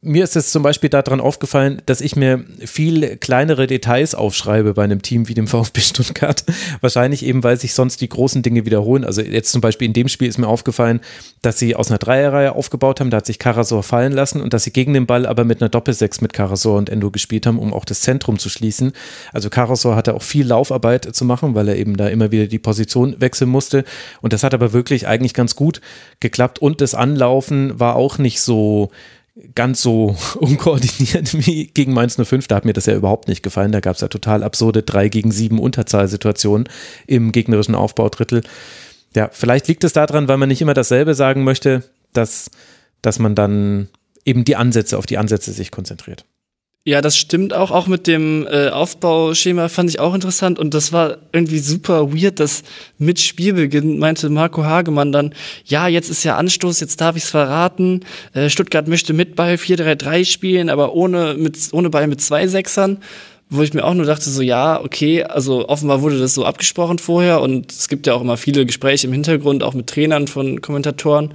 mir 0.01 0.25
ist 0.25 0.37
es 0.37 0.51
zum 0.51 0.63
Beispiel 0.63 0.91
daran 0.91 1.21
aufgefallen, 1.21 1.83
dass 1.87 2.01
ich 2.01 2.17
mir 2.17 2.45
viel 2.65 3.17
kleinere 3.17 3.67
Details 3.67 4.15
aufschreibe 4.15 4.75
bei 4.75 4.85
einem 4.85 5.03
Team 5.03 5.29
wie 5.29 5.35
dem 5.35 5.47
VfB 5.49 5.81
Stuttgart. 5.81 6.45
Wahrscheinlich 6.81 7.25
eben, 7.25 7.43
weil 7.43 7.59
sich 7.59 7.75
sonst 7.75 8.01
die 8.01 8.09
großen 8.09 8.43
Dinge 8.43 8.65
wiederholen. 8.65 9.05
Also 9.05 9.21
jetzt 9.23 9.53
zum 9.53 9.61
Beispiel 9.61 9.87
in 9.87 9.93
dem 9.93 10.09
Spiel 10.09 10.29
ist 10.29 10.39
mir 10.39 10.49
aufgefallen, 10.49 11.01
dass 11.43 11.59
sie 11.59 11.75
aus 11.75 11.91
einer 11.91 11.99
Dreierreihe 11.99 12.55
aufgebaut 12.55 13.01
haben, 13.01 13.11
da 13.11 13.19
hat 13.19 13.27
sich 13.27 13.39
Karasor 13.39 13.83
fallen 13.83 14.13
lassen 14.13 14.41
und 14.41 14.53
dass 14.53 14.65
sie 14.65 14.73
gegen 14.73 14.95
den 14.95 15.07
Ball 15.07 15.27
aber 15.27 15.45
mit 15.45 15.61
einer 15.61 15.69
Doppelsechs 15.69 16.21
mit 16.21 16.33
Karasor 16.33 16.52
Karasor 16.53 16.77
und 16.77 16.91
Endo 16.91 17.11
gespielt 17.11 17.47
haben, 17.47 17.59
um 17.59 17.73
auch 17.73 17.87
das 17.87 18.03
Zentrum 18.03 18.39
zu 18.39 18.51
schließen. 18.51 18.93
Also 19.33 19.49
Karasor 19.49 19.97
hatte 19.97 20.15
auch 20.15 20.23
viel 20.23 20.47
Laufarbeit 20.47 21.15
zu 21.15 21.25
machen, 21.25 21.55
weil 21.55 21.69
er 21.69 21.77
eben 21.77 21.97
da 21.97 22.09
immer 22.09 22.31
wieder 22.31 22.47
die 22.47 22.59
Position 22.59 23.17
wechseln 23.21 23.49
musste. 23.49 23.85
Und 24.21 24.35
das 24.35 24.43
hat 24.43 24.53
aber 24.53 24.75
wirklich 24.75 25.07
eigentlich 25.07 25.33
ganz 25.33 25.57
gut 25.57 25.81
geklappt. 26.21 26.59
Und 26.59 26.83
das 26.83 26.95
Anlaufen 26.95 27.81
war 27.81 27.97
auch 27.97 28.19
nicht 28.19 28.43
so 28.43 28.91
ganz 29.55 29.81
so 29.81 30.15
unkoordiniert 30.35 31.33
wie 31.47 31.69
gegen 31.69 31.95
Mainz 31.95 32.17
05. 32.23 32.49
Da 32.49 32.57
hat 32.57 32.67
mir 32.67 32.75
das 32.75 32.87
ja 32.87 32.95
überhaupt 32.95 33.29
nicht 33.29 33.43
gefallen. 33.43 33.73
Da 33.73 33.81
gab 33.81 33.95
es 33.95 34.03
ja 34.03 34.09
total 34.09 34.43
absurde 34.43 34.83
3 34.83 35.09
gegen 35.09 35.33
7 35.33 35.59
Unterzahlsituationen 35.59 36.69
im 37.07 37.33
gegnerischen 37.33 37.75
Aufbaudrittel. 37.75 38.43
ja, 39.15 39.31
vielleicht 39.33 39.69
liegt 39.69 39.85
es 39.85 39.95
daran, 39.95 40.29
weil 40.29 40.37
man 40.37 40.51
nicht 40.51 40.61
immer 40.61 40.75
dasselbe 40.75 41.15
sagen 41.15 41.45
möchte, 41.45 41.85
dass, 42.13 42.51
dass 43.01 43.19
man 43.19 43.35
dann 43.35 43.89
eben 44.25 44.45
die 44.45 44.57
Ansätze, 44.57 44.99
auf 44.99 45.07
die 45.07 45.19
Ansätze 45.19 45.53
sich 45.53 45.71
konzentriert. 45.71 46.25
Ja, 46.85 47.01
das 47.01 47.17
stimmt 47.17 47.55
auch. 47.55 47.71
Auch 47.71 47.87
mit 47.87 48.09
dem 48.09 48.45
äh, 48.51 48.69
Aufbauschema 48.71 49.69
fand 49.69 49.89
ich 49.89 50.01
auch 50.01 50.15
interessant. 50.15 50.59
Und 50.59 50.75
das 50.75 50.93
war 50.93 51.19
irgendwie 51.33 51.61
super 51.61 52.13
weird, 52.13 52.41
dass 52.41 52.65
mit 52.99 53.21
Spielbeginn 53.21 54.01
meinte 54.01 54.29
Marco 54.31 54.65
Hagemann 54.65 55.13
dann, 55.13 55.33
ja, 55.65 55.87
jetzt 55.87 56.11
ist 56.11 56.25
ja 56.25 56.37
Anstoß, 56.37 56.81
jetzt 56.81 57.01
darf 57.01 57.15
ich's 57.15 57.31
verraten. 57.31 58.01
Äh, 58.33 58.51
Stuttgart 58.51 58.89
möchte 58.89 59.13
mit 59.13 59.37
Ball 59.37 59.55
4-3-3 59.55 60.25
spielen, 60.25 60.69
aber 60.71 60.93
ohne, 60.93 61.35
mit, 61.35 61.57
ohne 61.71 61.89
Ball 61.89 62.09
mit 62.09 62.21
zwei 62.21 62.49
Sechsern. 62.49 62.99
Wo 63.49 63.63
ich 63.63 63.75
mir 63.75 63.85
auch 63.85 63.95
nur 63.95 64.07
dachte, 64.07 64.29
so, 64.29 64.43
ja, 64.43 64.81
okay, 64.83 65.23
also 65.23 65.69
offenbar 65.69 66.03
wurde 66.03 66.19
das 66.19 66.35
so 66.35 66.45
abgesprochen 66.45 66.99
vorher. 66.99 67.43
Und 67.43 67.71
es 67.71 67.89
gibt 67.89 68.09
ja 68.09 68.15
auch 68.15 68.23
immer 68.23 68.37
viele 68.37 68.67
Gespräche 68.67 69.07
im 69.07 69.13
Hintergrund, 69.13 69.63
auch 69.63 69.75
mit 69.75 69.87
Trainern 69.87 70.27
von 70.27 70.61
Kommentatoren. 70.61 71.33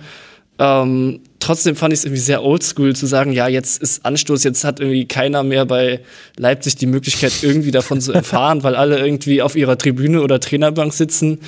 Ähm, 0.60 1.22
trotzdem 1.40 1.76
fand 1.76 1.94
ich 1.94 2.00
es 2.00 2.06
irgendwie 2.06 2.22
sehr 2.22 2.44
oldschool 2.44 2.96
zu 2.96 3.06
sagen, 3.06 3.32
ja, 3.32 3.48
jetzt 3.48 3.82
ist 3.82 4.06
Anstoß, 4.06 4.44
jetzt 4.44 4.64
hat 4.64 4.80
irgendwie 4.80 5.08
keiner 5.08 5.44
mehr 5.44 5.66
bei 5.66 6.02
Leipzig 6.38 6.76
die 6.76 6.88
Möglichkeit, 6.88 7.34
irgendwie 7.42 7.72
davon 7.72 8.02
zu 8.02 8.12
erfahren, 8.14 8.64
weil 8.64 8.76
alle 8.76 9.00
irgendwie 9.00 9.42
auf 9.42 9.56
ihrer 9.56 9.78
Tribüne 9.78 10.22
oder 10.22 10.40
Trainerbank 10.40 10.94
sitzen. 10.94 11.40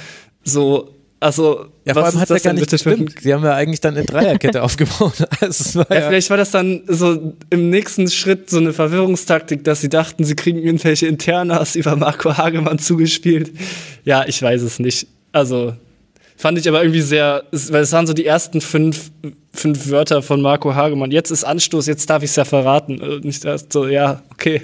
So, 0.44 0.96
also, 1.22 1.66
ja, 1.86 1.94
vor 1.94 2.06
allem 2.06 2.20
hat 2.20 2.30
das 2.30 2.44
ja 2.44 2.52
gar 2.52 2.54
nicht 2.54 2.70
gestimmt. 2.70 3.16
Sie 3.20 3.34
haben 3.34 3.44
ja 3.44 3.54
eigentlich 3.54 3.82
dann 3.82 3.96
eine 3.96 4.06
Dreierkette 4.06 4.64
aufgebaut. 4.64 5.28
Also, 5.42 5.82
ja, 5.90 5.96
ja, 5.96 6.08
vielleicht 6.08 6.30
war 6.30 6.38
das 6.38 6.52
dann 6.52 6.84
so 6.88 7.34
im 7.50 7.70
nächsten 7.70 8.10
Schritt 8.10 8.50
so 8.50 8.58
eine 8.58 8.74
Verwirrungstaktik, 8.74 9.64
dass 9.64 9.82
sie 9.82 9.90
dachten, 9.90 10.24
sie 10.24 10.36
kriegen 10.36 10.60
irgendwelche 10.60 11.08
Internas 11.08 11.76
über 11.76 11.96
Marco 11.96 12.38
Hagemann 12.38 12.80
zugespielt. 12.80 13.52
Ja, 14.06 14.26
ich 14.28 14.42
weiß 14.42 14.62
es 14.62 14.80
nicht. 14.80 15.08
Also, 15.32 15.74
Fand 16.40 16.58
ich 16.58 16.70
aber 16.70 16.82
irgendwie 16.82 17.02
sehr, 17.02 17.44
weil 17.52 17.82
es 17.82 17.92
waren 17.92 18.08
so 18.08 18.14
die 18.14 18.26
ersten 18.26 18.62
fünf, 18.62 19.12
fünf 19.52 19.90
Wörter 19.90 20.22
von 20.22 20.42
Marco 20.42 20.74
Hagemann. 20.74 21.12
Jetzt 21.12 21.32
ist 21.32 21.44
Anstoß, 21.44 21.86
jetzt 21.86 22.10
darf 22.10 22.24
ich 22.24 22.30
es 22.30 22.38
ja 22.38 22.46
verraten. 22.46 23.02
Und 23.02 23.26
ich 23.26 23.42
dachte 23.42 23.66
so, 23.70 23.86
ja, 23.86 24.22
okay. 24.32 24.62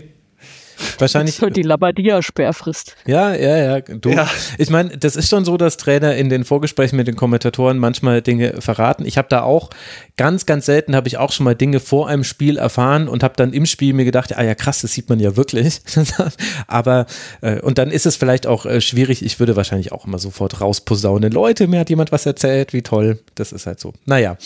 Wahrscheinlich. 0.99 1.36
So 1.36 1.49
die 1.49 1.61
Labadia-Sperrfrist. 1.61 2.95
Ja, 3.05 3.34
ja, 3.34 3.57
ja. 3.57 3.82
Du. 3.82 4.09
Ja. 4.09 4.30
Ich 4.57 4.69
meine, 4.69 4.97
das 4.97 5.15
ist 5.15 5.30
schon 5.30 5.45
so, 5.45 5.57
dass 5.57 5.78
Trainer 5.78 6.15
in 6.15 6.30
den 6.30 6.45
Vorgesprächen 6.45 6.97
mit 6.97 7.07
den 7.07 7.15
Kommentatoren 7.15 7.78
manchmal 7.78 8.21
Dinge 8.21 8.61
verraten. 8.61 9.05
Ich 9.05 9.17
habe 9.17 9.28
da 9.30 9.43
auch 9.43 9.69
ganz, 10.17 10.45
ganz 10.45 10.65
selten 10.65 10.95
habe 10.95 11.07
ich 11.07 11.17
auch 11.17 11.32
schon 11.32 11.43
mal 11.43 11.55
Dinge 11.55 11.80
vor 11.80 12.07
einem 12.07 12.23
Spiel 12.23 12.57
erfahren 12.57 13.07
und 13.07 13.23
habe 13.23 13.36
dann 13.36 13.53
im 13.53 13.65
Spiel 13.65 13.93
mir 13.93 14.05
gedacht, 14.05 14.36
ah 14.38 14.43
ja 14.43 14.55
krass, 14.55 14.82
das 14.82 14.93
sieht 14.93 15.09
man 15.09 15.19
ja 15.19 15.36
wirklich. 15.36 15.82
Aber 16.67 17.05
äh, 17.41 17.59
und 17.61 17.78
dann 17.78 17.91
ist 17.91 18.05
es 18.05 18.15
vielleicht 18.15 18.47
auch 18.47 18.65
äh, 18.65 18.82
schwierig. 18.82 19.23
Ich 19.23 19.39
würde 19.39 19.55
wahrscheinlich 19.55 19.91
auch 19.91 20.05
immer 20.05 20.19
sofort 20.19 20.61
rausposaunen. 20.61 21.32
Leute, 21.32 21.67
mir 21.67 21.80
hat 21.80 21.89
jemand 21.89 22.11
was 22.11 22.26
erzählt, 22.26 22.73
wie 22.73 22.82
toll. 22.82 23.19
Das 23.36 23.51
ist 23.51 23.65
halt 23.65 23.80
so. 23.80 23.93
Naja, 24.05 24.38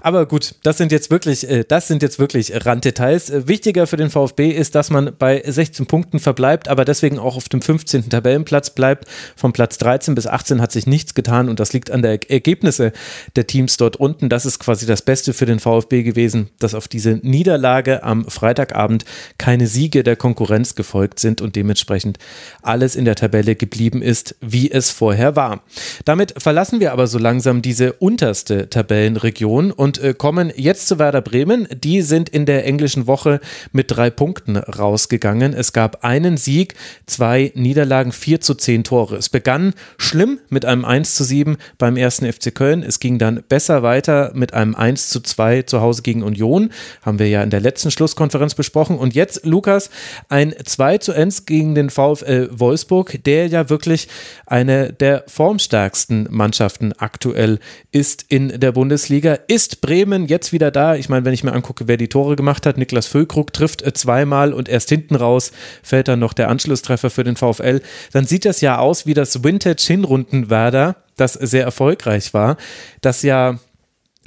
aber 0.00 0.26
gut, 0.26 0.54
das 0.62 0.78
sind 0.78 0.92
jetzt 0.92 1.10
wirklich, 1.10 1.48
äh, 1.48 1.64
das 1.66 1.88
sind 1.88 2.02
jetzt 2.02 2.18
wirklich 2.18 2.52
Randdetails. 2.64 3.30
Äh, 3.30 3.48
wichtiger 3.48 3.86
für 3.86 3.96
den 3.96 4.10
VfB 4.10 4.50
ist, 4.50 4.74
dass 4.74 4.90
man 4.90 5.12
bei 5.18 5.42
16 5.78 5.86
Punkten 5.86 6.18
verbleibt, 6.18 6.68
aber 6.68 6.84
deswegen 6.84 7.18
auch 7.18 7.36
auf 7.36 7.48
dem 7.48 7.62
15. 7.62 8.10
Tabellenplatz 8.10 8.70
bleibt. 8.70 9.06
Vom 9.36 9.52
Platz 9.52 9.78
13 9.78 10.14
bis 10.14 10.26
18 10.26 10.60
hat 10.60 10.72
sich 10.72 10.86
nichts 10.86 11.14
getan 11.14 11.48
und 11.48 11.60
das 11.60 11.72
liegt 11.72 11.90
an 11.90 12.02
der 12.02 12.18
Ergebnisse 12.30 12.92
der 13.36 13.46
Teams 13.46 13.76
dort 13.76 13.96
unten. 13.96 14.28
Das 14.28 14.46
ist 14.46 14.58
quasi 14.58 14.86
das 14.86 15.02
Beste 15.02 15.18
Beste 15.18 15.32
für 15.32 15.46
den 15.46 15.58
VfB 15.58 16.04
gewesen, 16.04 16.48
dass 16.58 16.74
auf 16.74 16.86
diese 16.86 17.18
Niederlage 17.22 18.02
am 18.02 18.24
Freitagabend 18.26 19.04
keine 19.36 19.66
Siege 19.66 20.02
der 20.02 20.16
Konkurrenz 20.16 20.74
gefolgt 20.74 21.18
sind 21.18 21.40
und 21.40 21.56
dementsprechend 21.56 22.18
alles 22.62 22.94
in 22.94 23.04
der 23.04 23.16
Tabelle 23.16 23.56
geblieben 23.56 24.00
ist, 24.00 24.36
wie 24.40 24.70
es 24.70 24.90
vorher 24.90 25.34
war. 25.34 25.62
Damit 26.04 26.34
verlassen 26.38 26.78
wir 26.80 26.92
aber 26.92 27.08
so 27.08 27.18
langsam 27.18 27.62
diese 27.62 27.94
unterste 27.94 28.70
Tabellenregion 28.70 29.72
und 29.72 29.98
äh, 29.98 30.14
kommen 30.14 30.52
jetzt 30.54 30.88
zu 30.88 30.98
Werder 30.98 31.20
Bremen. 31.20 31.66
Die 31.72 32.02
sind 32.02 32.28
in 32.28 32.46
der 32.46 32.64
englischen 32.64 33.06
Woche 33.06 33.40
mit 33.72 33.90
drei 33.90 34.10
Punkten 34.10 34.56
rausgegangen. 34.56 35.52
Es 35.52 35.67
gab 35.72 36.04
einen 36.04 36.36
Sieg, 36.36 36.74
zwei 37.06 37.52
Niederlagen, 37.54 38.12
vier 38.12 38.40
zu 38.40 38.54
zehn 38.54 38.84
Tore. 38.84 39.16
Es 39.16 39.28
begann 39.28 39.74
schlimm 39.96 40.38
mit 40.48 40.64
einem 40.64 40.84
1 40.84 41.14
zu 41.14 41.24
7 41.24 41.56
beim 41.78 41.96
ersten 41.96 42.30
FC 42.30 42.54
Köln. 42.54 42.82
Es 42.82 43.00
ging 43.00 43.18
dann 43.18 43.42
besser 43.48 43.82
weiter 43.82 44.32
mit 44.34 44.54
einem 44.54 44.74
1 44.74 45.08
zu 45.08 45.20
2 45.20 45.62
zu 45.62 45.80
Hause 45.80 46.02
gegen 46.02 46.22
Union. 46.22 46.70
Haben 47.02 47.18
wir 47.18 47.28
ja 47.28 47.42
in 47.42 47.50
der 47.50 47.60
letzten 47.60 47.90
Schlusskonferenz 47.90 48.54
besprochen. 48.54 48.98
Und 48.98 49.14
jetzt, 49.14 49.44
Lukas, 49.44 49.90
ein 50.28 50.54
2 50.64 50.98
zu 50.98 51.12
1 51.12 51.46
gegen 51.46 51.74
den 51.74 51.90
VfL 51.90 52.50
Wolfsburg, 52.52 53.22
der 53.24 53.48
ja 53.48 53.68
wirklich 53.68 54.08
eine 54.46 54.92
der 54.92 55.24
formstärksten 55.26 56.28
Mannschaften 56.30 56.92
aktuell 56.94 57.58
ist 57.92 58.24
in 58.28 58.60
der 58.60 58.72
Bundesliga. 58.72 59.38
Ist 59.48 59.80
Bremen 59.80 60.26
jetzt 60.26 60.52
wieder 60.52 60.70
da? 60.70 60.94
Ich 60.94 61.08
meine, 61.08 61.24
wenn 61.24 61.34
ich 61.34 61.44
mir 61.44 61.52
angucke, 61.52 61.88
wer 61.88 61.96
die 61.96 62.08
Tore 62.08 62.36
gemacht 62.36 62.66
hat, 62.66 62.78
Niklas 62.78 63.06
Füllkrug 63.06 63.52
trifft 63.52 63.82
äh, 63.82 63.92
zweimal 63.92 64.52
und 64.52 64.68
erst 64.68 64.88
hinten 64.88 65.14
raus 65.14 65.52
fällt 65.82 66.08
dann 66.08 66.18
noch 66.18 66.32
der 66.32 66.48
Anschlusstreffer 66.48 67.10
für 67.10 67.24
den 67.24 67.36
VfL. 67.36 67.80
Dann 68.12 68.26
sieht 68.26 68.44
das 68.44 68.60
ja 68.60 68.78
aus 68.78 69.06
wie 69.06 69.14
das 69.14 69.44
Vintage-Hinrundenwerder, 69.44 70.96
das 71.16 71.34
sehr 71.34 71.64
erfolgreich 71.64 72.34
war, 72.34 72.56
das 73.00 73.22
ja 73.22 73.58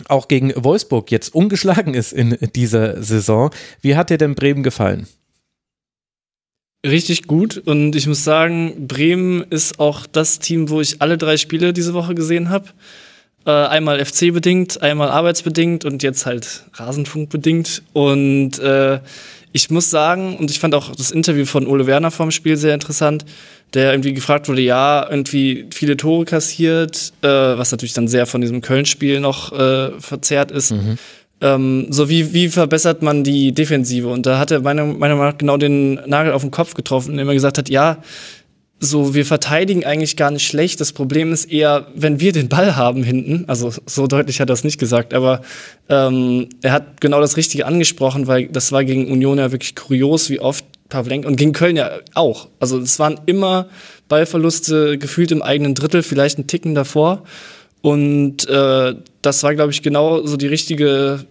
auch 0.08 0.28
gegen 0.28 0.52
Wolfsburg 0.56 1.12
jetzt 1.12 1.34
ungeschlagen 1.34 1.94
ist 1.94 2.14
in 2.14 2.38
dieser 2.56 3.02
Saison. 3.04 3.52
Wie 3.82 3.96
hat 3.96 4.10
dir 4.10 4.18
denn 4.18 4.36
Bremen 4.36 4.64
gefallen? 4.64 5.08
Richtig 6.86 7.28
gut 7.28 7.58
und 7.58 7.96
ich 7.96 8.08
muss 8.08 8.24
sagen, 8.24 8.88
Bremen 8.88 9.44
ist 9.52 9.80
auch 9.80 10.08
das 10.08 10.40
Team, 10.40 10.70
wo 10.70 10.82
ich 10.82 11.00
alle 11.00 11.20
drei 11.20 11.38
Spiele 11.38 11.74
diese 11.74 11.94
Woche 11.94 12.16
gesehen 12.16 12.50
habe. 12.50 12.70
Äh, 13.46 13.52
einmal 13.52 14.04
FC-bedingt, 14.04 14.82
einmal 14.82 15.10
arbeitsbedingt 15.10 15.86
und 15.86 16.02
jetzt 16.02 16.26
halt 16.26 16.66
Rasenfunk-bedingt. 16.74 17.84
Und 17.94 18.60
äh, 18.60 19.00
ich 19.54 19.70
muss 19.70 19.90
sagen, 19.90 20.38
und 20.38 20.50
ich 20.50 20.60
fand 20.60 20.76
auch 20.76 20.96
das 20.96 21.12
Interview 21.12 21.46
von 21.46 21.68
Ole 21.68 21.88
Werner 21.88 22.12
vom 22.12 22.32
Spiel 22.32 22.58
sehr 22.58 22.74
interessant, 22.74 23.26
der 23.74 23.92
irgendwie 23.92 24.14
gefragt 24.14 24.50
wurde, 24.50 24.62
ja, 24.62 25.08
irgendwie 25.10 25.68
viele 25.72 25.98
Tore 25.98 26.26
kassiert, 26.26 27.14
äh, 27.22 27.28
was 27.28 27.72
natürlich 27.72 27.94
dann 27.94 28.08
sehr 28.08 28.26
von 28.26 28.42
diesem 28.42 28.62
Köln-Spiel 28.62 29.20
noch 29.20 29.52
äh, 29.54 29.92
verzerrt 30.00 30.52
ist. 30.52 30.72
Mhm. 30.72 30.98
Ähm, 31.42 31.88
so 31.90 32.08
wie, 32.08 32.34
wie 32.34 32.50
verbessert 32.50 33.02
man 33.02 33.24
die 33.24 33.52
Defensive? 33.52 34.08
Und 34.08 34.26
da 34.26 34.38
hat 34.38 34.52
er 34.52 34.62
meiner 34.62 34.86
Meinung 34.86 35.20
nach 35.20 35.38
genau 35.38 35.58
den 35.58 35.96
Nagel 36.06 36.34
auf 36.34 36.44
den 36.44 36.52
Kopf 36.52 36.76
getroffen, 36.76 37.12
indem 37.12 37.28
er 37.30 37.34
gesagt 37.34 37.58
hat, 37.58 37.70
ja, 37.70 37.98
so, 38.84 39.14
wir 39.14 39.28
verteidigen 39.28 39.86
eigentlich 39.86 40.18
gar 40.18 40.32
nicht 40.32 40.46
schlecht. 40.46 40.82
Das 40.82 40.92
Problem 40.92 41.32
ist 41.32 41.52
eher, 41.52 41.86
wenn 41.94 42.20
wir 42.20 42.32
den 42.32 42.50
Ball 42.50 42.76
haben 42.76 43.04
hinten, 43.04 43.46
also 43.48 43.72
so 43.86 44.08
deutlich 44.08 44.42
hat 44.42 44.50
er 44.50 44.54
es 44.54 44.64
nicht 44.64 44.80
gesagt, 44.80 45.14
aber 45.14 45.42
ähm, 45.88 46.50
er 46.64 46.72
hat 46.72 47.00
genau 47.00 47.22
das 47.22 47.38
Richtige 47.38 47.68
angesprochen, 47.68 48.26
weil 48.26 48.48
das 48.48 48.72
war 48.72 48.84
gegen 48.84 49.12
Union 49.12 49.38
ja 49.38 49.52
wirklich 49.52 49.76
kurios, 49.76 50.32
wie 50.32 50.40
oft 50.40 50.66
Pavlenka 50.90 51.28
und 51.28 51.36
gegen 51.36 51.54
Köln 51.54 51.76
ja 51.76 52.00
auch. 52.16 52.50
Also 52.60 52.80
es 52.80 52.98
waren 52.98 53.20
immer 53.28 53.70
Ballverluste 54.10 54.98
gefühlt 54.98 55.32
im 55.32 55.44
eigenen 55.44 55.76
Drittel, 55.76 56.02
vielleicht 56.02 56.40
einen 56.40 56.48
Ticken 56.48 56.74
davor. 56.74 57.24
Und 57.82 58.50
äh, 58.50 58.96
das 59.22 59.44
war, 59.44 59.54
glaube 59.54 59.72
ich, 59.72 59.84
genau 59.84 60.26
so 60.26 60.38
die 60.38 60.48
richtige, 60.48 61.26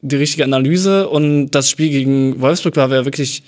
die 0.00 0.16
richtige 0.16 0.44
Analyse. 0.44 1.08
Und 1.08 1.50
das 1.50 1.68
Spiel 1.68 1.90
gegen 1.90 2.40
Wolfsburg 2.40 2.76
war 2.76 2.90
ja 2.90 3.04
wirklich 3.04 3.42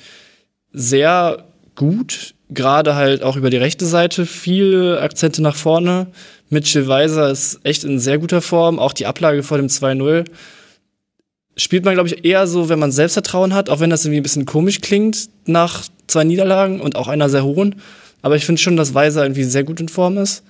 sehr 0.72 1.44
gut 1.76 2.35
gerade 2.48 2.94
halt 2.94 3.22
auch 3.22 3.36
über 3.36 3.50
die 3.50 3.56
rechte 3.56 3.86
Seite 3.86 4.26
viele 4.26 5.00
Akzente 5.00 5.42
nach 5.42 5.56
vorne. 5.56 6.08
Mitchell 6.48 6.86
Weiser 6.86 7.30
ist 7.30 7.60
echt 7.64 7.84
in 7.84 7.98
sehr 7.98 8.18
guter 8.18 8.40
Form. 8.40 8.78
Auch 8.78 8.92
die 8.92 9.06
Ablage 9.06 9.42
vor 9.42 9.58
dem 9.58 9.66
2-0 9.66 10.24
spielt 11.56 11.84
man, 11.84 11.94
glaube 11.94 12.08
ich, 12.08 12.24
eher 12.24 12.46
so, 12.46 12.68
wenn 12.68 12.78
man 12.78 12.92
Selbstvertrauen 12.92 13.54
hat, 13.54 13.70
auch 13.70 13.80
wenn 13.80 13.90
das 13.90 14.04
irgendwie 14.04 14.20
ein 14.20 14.22
bisschen 14.22 14.46
komisch 14.46 14.80
klingt 14.80 15.28
nach 15.46 15.84
zwei 16.06 16.24
Niederlagen 16.24 16.80
und 16.80 16.96
auch 16.96 17.08
einer 17.08 17.28
sehr 17.28 17.44
hohen. 17.44 17.76
Aber 18.22 18.36
ich 18.36 18.44
finde 18.44 18.60
schon, 18.60 18.76
dass 18.76 18.94
Weiser 18.94 19.24
irgendwie 19.24 19.44
sehr 19.44 19.64
gut 19.64 19.80
in 19.80 19.88
Form 19.88 20.18
ist. 20.18 20.44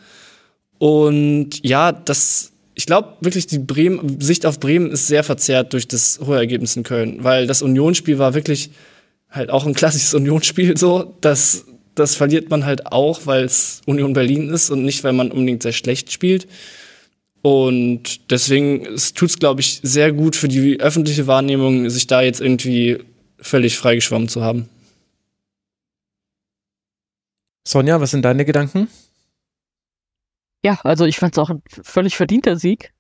Und 0.78 1.64
ja, 1.64 1.92
das, 1.92 2.52
ich 2.74 2.86
glaube 2.86 3.16
wirklich, 3.20 3.46
die 3.46 3.58
Bremen, 3.58 4.20
Sicht 4.20 4.44
auf 4.44 4.60
Bremen 4.60 4.90
ist 4.90 5.06
sehr 5.06 5.24
verzerrt 5.24 5.72
durch 5.72 5.88
das 5.88 6.20
hohe 6.24 6.36
Ergebnis 6.36 6.76
in 6.76 6.82
Köln, 6.82 7.18
weil 7.22 7.46
das 7.46 7.62
Unionsspiel 7.62 8.18
war 8.18 8.34
wirklich 8.34 8.70
halt 9.30 9.50
auch 9.50 9.66
ein 9.66 9.74
klassisches 9.74 10.14
Unionsspiel 10.14 10.76
so, 10.76 11.16
dass 11.20 11.66
das 11.96 12.14
verliert 12.14 12.50
man 12.50 12.64
halt 12.64 12.86
auch, 12.86 13.26
weil 13.26 13.44
es 13.44 13.82
Union 13.86 14.12
Berlin 14.12 14.50
ist 14.50 14.70
und 14.70 14.84
nicht, 14.84 15.02
weil 15.02 15.12
man 15.12 15.32
unbedingt 15.32 15.62
sehr 15.62 15.72
schlecht 15.72 16.12
spielt. 16.12 16.46
Und 17.42 18.30
deswegen 18.30 18.84
tut 19.14 19.30
es, 19.30 19.38
glaube 19.38 19.60
ich, 19.60 19.80
sehr 19.82 20.12
gut 20.12 20.36
für 20.36 20.48
die 20.48 20.80
öffentliche 20.80 21.26
Wahrnehmung, 21.26 21.88
sich 21.90 22.06
da 22.06 22.20
jetzt 22.20 22.40
irgendwie 22.40 22.98
völlig 23.38 23.76
freigeschwommen 23.76 24.28
zu 24.28 24.42
haben. 24.42 24.68
Sonja, 27.66 28.00
was 28.00 28.12
sind 28.12 28.22
deine 28.22 28.44
Gedanken? 28.44 28.88
Ja, 30.64 30.80
also 30.82 31.04
ich 31.04 31.18
fand 31.18 31.34
es 31.34 31.38
auch 31.38 31.50
ein 31.50 31.62
völlig 31.82 32.16
verdienter 32.16 32.56
Sieg 32.56 32.92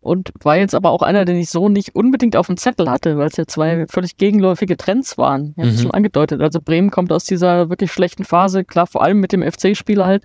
und 0.00 0.30
war 0.42 0.56
jetzt 0.56 0.74
aber 0.74 0.90
auch 0.90 1.02
einer, 1.02 1.24
den 1.24 1.36
ich 1.36 1.50
so 1.50 1.68
nicht 1.68 1.94
unbedingt 1.94 2.36
auf 2.36 2.46
dem 2.46 2.56
Zettel 2.56 2.88
hatte, 2.90 3.18
weil 3.18 3.28
es 3.28 3.36
ja 3.36 3.46
zwei 3.46 3.86
völlig 3.88 4.16
gegenläufige 4.16 4.76
Trends 4.76 5.18
waren. 5.18 5.54
Ich 5.56 5.64
mhm. 5.64 5.78
schon 5.78 5.90
angedeutet. 5.90 6.40
Also 6.40 6.60
Bremen 6.60 6.90
kommt 6.90 7.12
aus 7.12 7.24
dieser 7.24 7.68
wirklich 7.68 7.92
schlechten 7.92 8.24
Phase, 8.24 8.64
klar, 8.64 8.86
vor 8.86 9.02
allem 9.02 9.20
mit 9.20 9.32
dem 9.32 9.42
FC-Spieler 9.42 10.06
halt. 10.06 10.24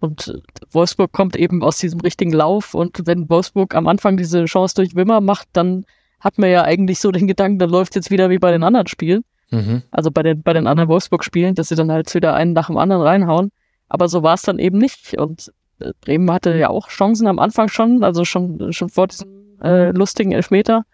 Und 0.00 0.40
Wolfsburg 0.70 1.10
kommt 1.12 1.36
eben 1.36 1.62
aus 1.62 1.78
diesem 1.78 2.00
richtigen 2.00 2.32
Lauf 2.32 2.74
und 2.74 3.06
wenn 3.06 3.28
Wolfsburg 3.28 3.74
am 3.74 3.88
Anfang 3.88 4.16
diese 4.16 4.44
Chance 4.44 4.76
durch 4.76 4.94
Wimmer 4.94 5.20
macht, 5.20 5.48
dann 5.54 5.84
hat 6.20 6.38
man 6.38 6.50
ja 6.50 6.62
eigentlich 6.62 7.00
so 7.00 7.10
den 7.10 7.26
Gedanken, 7.26 7.58
dann 7.58 7.70
läuft 7.70 7.96
jetzt 7.96 8.10
wieder 8.10 8.30
wie 8.30 8.38
bei 8.38 8.52
den 8.52 8.62
anderen 8.62 8.86
Spielen. 8.86 9.24
Mhm. 9.50 9.82
Also 9.90 10.10
bei 10.10 10.22
den, 10.22 10.42
bei 10.42 10.52
den 10.52 10.66
anderen 10.66 10.88
Wolfsburg-Spielen, 10.88 11.54
dass 11.54 11.68
sie 11.68 11.74
dann 11.74 11.90
halt 11.90 12.14
wieder 12.14 12.34
einen 12.34 12.52
nach 12.52 12.66
dem 12.66 12.76
anderen 12.76 13.02
reinhauen. 13.02 13.50
Aber 13.88 14.08
so 14.08 14.22
war 14.22 14.34
es 14.34 14.42
dann 14.42 14.58
eben 14.58 14.78
nicht. 14.78 15.16
Und 15.18 15.52
Bremen 16.00 16.30
hatte 16.30 16.56
ja 16.56 16.68
auch 16.68 16.88
Chancen 16.88 17.26
am 17.26 17.38
Anfang 17.38 17.68
schon, 17.68 18.04
also 18.04 18.24
schon, 18.24 18.72
schon 18.72 18.88
vor 18.88 19.06
diesem 19.06 19.58
äh, 19.62 19.90
lustigen 19.90 20.32
Elfmeter. 20.32 20.84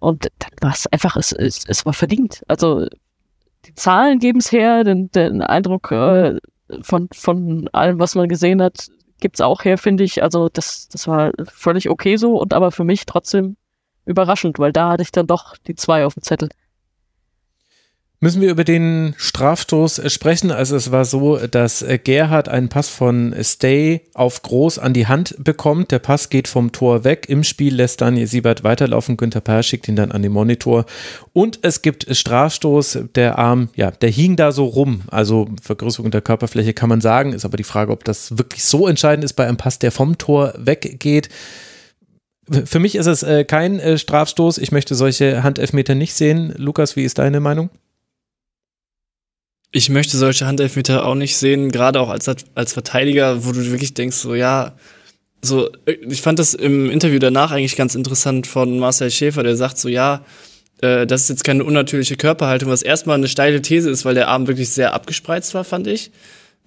Und 0.00 0.28
dann 0.38 0.50
war 0.60 0.72
es 0.72 0.86
einfach, 0.86 1.16
es, 1.16 1.32
es, 1.32 1.64
es 1.66 1.86
war 1.86 1.92
verdient. 1.92 2.42
Also 2.48 2.86
die 3.66 3.74
Zahlen 3.74 4.18
geben 4.18 4.38
es 4.38 4.52
her, 4.52 4.84
den, 4.84 5.10
den 5.10 5.40
Eindruck 5.40 5.90
äh, 5.92 6.38
von, 6.82 7.08
von 7.12 7.68
allem, 7.72 7.98
was 7.98 8.14
man 8.14 8.28
gesehen 8.28 8.60
hat, 8.60 8.88
gibt's 9.20 9.40
auch 9.40 9.64
her, 9.64 9.78
finde 9.78 10.04
ich. 10.04 10.22
Also 10.22 10.48
das, 10.48 10.88
das 10.88 11.08
war 11.08 11.32
völlig 11.44 11.88
okay 11.88 12.16
so 12.16 12.38
und 12.38 12.52
aber 12.52 12.70
für 12.70 12.84
mich 12.84 13.06
trotzdem 13.06 13.56
überraschend, 14.04 14.58
weil 14.58 14.72
da 14.72 14.90
hatte 14.90 15.02
ich 15.02 15.12
dann 15.12 15.26
doch 15.26 15.56
die 15.56 15.74
zwei 15.74 16.04
auf 16.04 16.14
dem 16.14 16.22
Zettel. 16.22 16.50
Müssen 18.20 18.40
wir 18.40 18.50
über 18.50 18.64
den 18.64 19.14
Strafstoß 19.18 19.98
äh, 19.98 20.08
sprechen? 20.08 20.50
Also 20.50 20.76
es 20.76 20.90
war 20.90 21.04
so, 21.04 21.36
dass 21.36 21.82
äh, 21.82 21.98
Gerhard 21.98 22.48
einen 22.48 22.70
Pass 22.70 22.88
von 22.88 23.34
Stay 23.42 24.02
auf 24.14 24.40
Groß 24.40 24.78
an 24.78 24.94
die 24.94 25.06
Hand 25.06 25.34
bekommt. 25.38 25.90
Der 25.90 25.98
Pass 25.98 26.30
geht 26.30 26.48
vom 26.48 26.72
Tor 26.72 27.04
weg. 27.04 27.26
Im 27.28 27.44
Spiel 27.44 27.74
lässt 27.74 28.00
Daniel 28.00 28.26
Siebert 28.26 28.64
weiterlaufen. 28.64 29.18
Günther 29.18 29.42
Perr 29.42 29.62
schickt 29.62 29.88
ihn 29.88 29.96
dann 29.96 30.12
an 30.12 30.22
den 30.22 30.32
Monitor. 30.32 30.86
Und 31.34 31.58
es 31.62 31.82
gibt 31.82 32.06
Strafstoß. 32.08 33.00
Der 33.14 33.38
Arm, 33.38 33.68
ja, 33.74 33.90
der 33.90 34.10
hing 34.10 34.36
da 34.36 34.52
so 34.52 34.64
rum. 34.64 35.02
Also 35.10 35.48
Vergrößerung 35.60 36.10
der 36.10 36.22
Körperfläche 36.22 36.72
kann 36.72 36.88
man 36.88 37.02
sagen. 37.02 37.32
Ist 37.34 37.44
aber 37.44 37.58
die 37.58 37.64
Frage, 37.64 37.92
ob 37.92 38.04
das 38.04 38.38
wirklich 38.38 38.64
so 38.64 38.86
entscheidend 38.86 39.24
ist 39.24 39.34
bei 39.34 39.46
einem 39.46 39.58
Pass, 39.58 39.80
der 39.80 39.92
vom 39.92 40.16
Tor 40.16 40.54
weggeht. 40.56 41.28
Für 42.64 42.78
mich 42.78 42.94
ist 42.94 43.06
es 43.06 43.22
äh, 43.22 43.44
kein 43.44 43.98
Strafstoß. 43.98 44.58
Ich 44.58 44.72
möchte 44.72 44.94
solche 44.94 45.42
Handelfmeter 45.42 45.94
nicht 45.94 46.14
sehen. 46.14 46.54
Lukas, 46.56 46.96
wie 46.96 47.04
ist 47.04 47.18
deine 47.18 47.40
Meinung? 47.40 47.68
Ich 49.74 49.88
möchte 49.88 50.16
solche 50.16 50.46
Handelfmeter 50.46 51.04
auch 51.04 51.16
nicht 51.16 51.36
sehen, 51.36 51.72
gerade 51.72 52.00
auch 52.00 52.08
als, 52.08 52.30
als 52.54 52.72
Verteidiger, 52.72 53.44
wo 53.44 53.50
du 53.50 53.72
wirklich 53.72 53.92
denkst, 53.92 54.16
so 54.16 54.36
ja, 54.36 54.76
so, 55.42 55.68
ich 55.86 56.22
fand 56.22 56.38
das 56.38 56.54
im 56.54 56.88
Interview 56.88 57.18
danach 57.18 57.50
eigentlich 57.50 57.74
ganz 57.74 57.96
interessant 57.96 58.46
von 58.46 58.78
Marcel 58.78 59.10
Schäfer, 59.10 59.42
der 59.42 59.56
sagt 59.56 59.78
so, 59.78 59.88
ja, 59.88 60.24
äh, 60.80 61.08
das 61.08 61.22
ist 61.22 61.28
jetzt 61.28 61.44
keine 61.44 61.64
unnatürliche 61.64 62.16
Körperhaltung, 62.16 62.70
was 62.70 62.82
erstmal 62.82 63.16
eine 63.16 63.26
steile 63.26 63.62
These 63.62 63.90
ist, 63.90 64.04
weil 64.04 64.14
der 64.14 64.28
Arm 64.28 64.46
wirklich 64.46 64.70
sehr 64.70 64.94
abgespreizt 64.94 65.54
war, 65.54 65.64
fand 65.64 65.88
ich. 65.88 66.12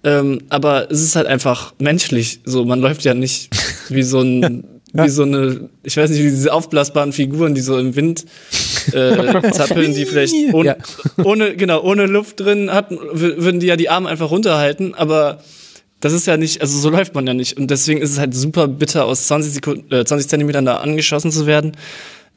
Ähm, 0.04 0.44
aber 0.50 0.92
es 0.92 1.02
ist 1.02 1.16
halt 1.16 1.28
einfach 1.28 1.74
menschlich, 1.80 2.42
so, 2.44 2.66
man 2.66 2.82
läuft 2.82 3.06
ja 3.06 3.14
nicht 3.14 3.50
wie 3.90 4.04
so 4.04 4.20
ein 4.20 4.77
ja. 4.98 5.06
wie 5.06 5.10
so 5.10 5.24
eine, 5.24 5.70
ich 5.84 5.96
weiß 5.96 6.10
nicht, 6.10 6.20
wie 6.20 6.30
diese 6.30 6.52
aufblasbaren 6.52 7.14
Figuren, 7.14 7.56
die 7.56 7.62
so 7.62 7.78
im 7.78 7.96
Wind 7.96 8.26
äh, 8.92 9.52
zappeln, 9.52 9.94
die 9.94 10.06
vielleicht 10.06 10.34
ohne, 10.54 10.68
ja. 10.68 10.76
ohne, 11.24 11.56
genau, 11.56 11.82
ohne 11.84 12.06
Luft 12.06 12.40
drin 12.40 12.72
hatten, 12.72 12.98
würden 13.14 13.60
die 13.60 13.68
ja 13.68 13.76
die 13.76 13.90
Arme 13.90 14.10
einfach 14.10 14.32
runterhalten, 14.32 14.94
aber 14.96 15.40
das 16.00 16.14
ist 16.14 16.28
ja 16.28 16.38
nicht, 16.38 16.62
also 16.62 16.78
so 16.78 16.90
läuft 16.90 17.16
man 17.16 17.26
ja 17.26 17.34
nicht. 17.34 17.58
Und 17.58 17.72
deswegen 17.72 18.02
ist 18.02 18.12
es 18.12 18.20
halt 18.20 18.36
super 18.36 18.68
bitter, 18.68 19.06
aus 19.06 19.28
20 19.28 19.54
Sekunden, 19.54 19.94
äh, 19.94 20.06
20 20.06 20.28
Zentimetern 20.28 20.66
da 20.66 20.78
angeschossen 20.78 21.32
zu 21.32 21.48
werden. 21.48 21.72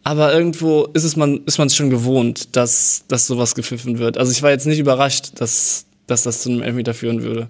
Aber 0.02 0.32
irgendwo 0.32 0.88
ist 0.94 1.04
es 1.04 1.16
man, 1.16 1.42
ist 1.44 1.58
man 1.58 1.66
es 1.66 1.76
schon 1.76 1.90
gewohnt, 1.90 2.56
dass, 2.56 3.04
dass 3.08 3.26
sowas 3.26 3.54
gepfiffen 3.54 3.98
wird. 3.98 4.16
Also 4.16 4.32
ich 4.32 4.42
war 4.42 4.50
jetzt 4.50 4.66
nicht 4.66 4.78
überrascht, 4.78 5.32
dass, 5.36 5.84
dass 6.06 6.22
das 6.22 6.42
zu 6.42 6.48
einem 6.48 6.62
Elfmeter 6.62 6.94
führen 6.94 7.22
würde. 7.22 7.48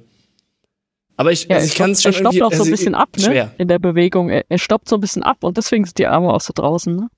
Aber 1.21 1.33
ich, 1.33 1.49
ja, 1.49 1.57
also 1.57 1.67
ich 1.67 1.75
kann 1.75 1.91
es 1.91 2.03
schon 2.03 2.15
er 2.15 2.19
stoppt 2.19 2.43
auch 2.43 2.53
so 2.55 2.65
ein 2.65 2.71
bisschen 2.71 2.95
ab, 2.95 3.11
ne? 3.19 3.23
Schwer. 3.23 3.55
In 3.59 3.69
der 3.69 3.79
Bewegung. 3.79 4.31
Er, 4.31 4.47
er 4.49 4.57
stoppt 4.57 4.89
so 4.89 4.97
ein 4.97 5.03
bisschen 5.03 5.23
ab 5.23 5.45
und 5.45 5.59
deswegen 5.59 5.85
sind 5.85 5.99
die 5.99 6.07
Arme 6.07 6.33
auch 6.33 6.41
so 6.41 6.55
draußen, 6.57 6.97
ne? 6.97 7.11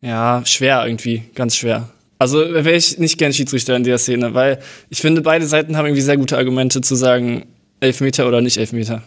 Ja, 0.00 0.40
schwer 0.44 0.86
irgendwie, 0.86 1.24
ganz 1.34 1.56
schwer. 1.56 1.88
Also 2.20 2.38
wäre 2.38 2.70
ich 2.70 2.98
nicht 2.98 3.18
gern 3.18 3.32
Schiedsrichter 3.32 3.74
in 3.74 3.82
der 3.82 3.98
Szene, 3.98 4.32
weil 4.32 4.60
ich 4.90 5.00
finde, 5.00 5.22
beide 5.22 5.44
Seiten 5.44 5.76
haben 5.76 5.86
irgendwie 5.86 6.02
sehr 6.02 6.18
gute 6.18 6.38
Argumente 6.38 6.80
zu 6.82 6.94
sagen, 6.94 7.46
Elfmeter 7.80 8.28
oder 8.28 8.40
nicht 8.40 8.58
Elfmeter. 8.58 9.02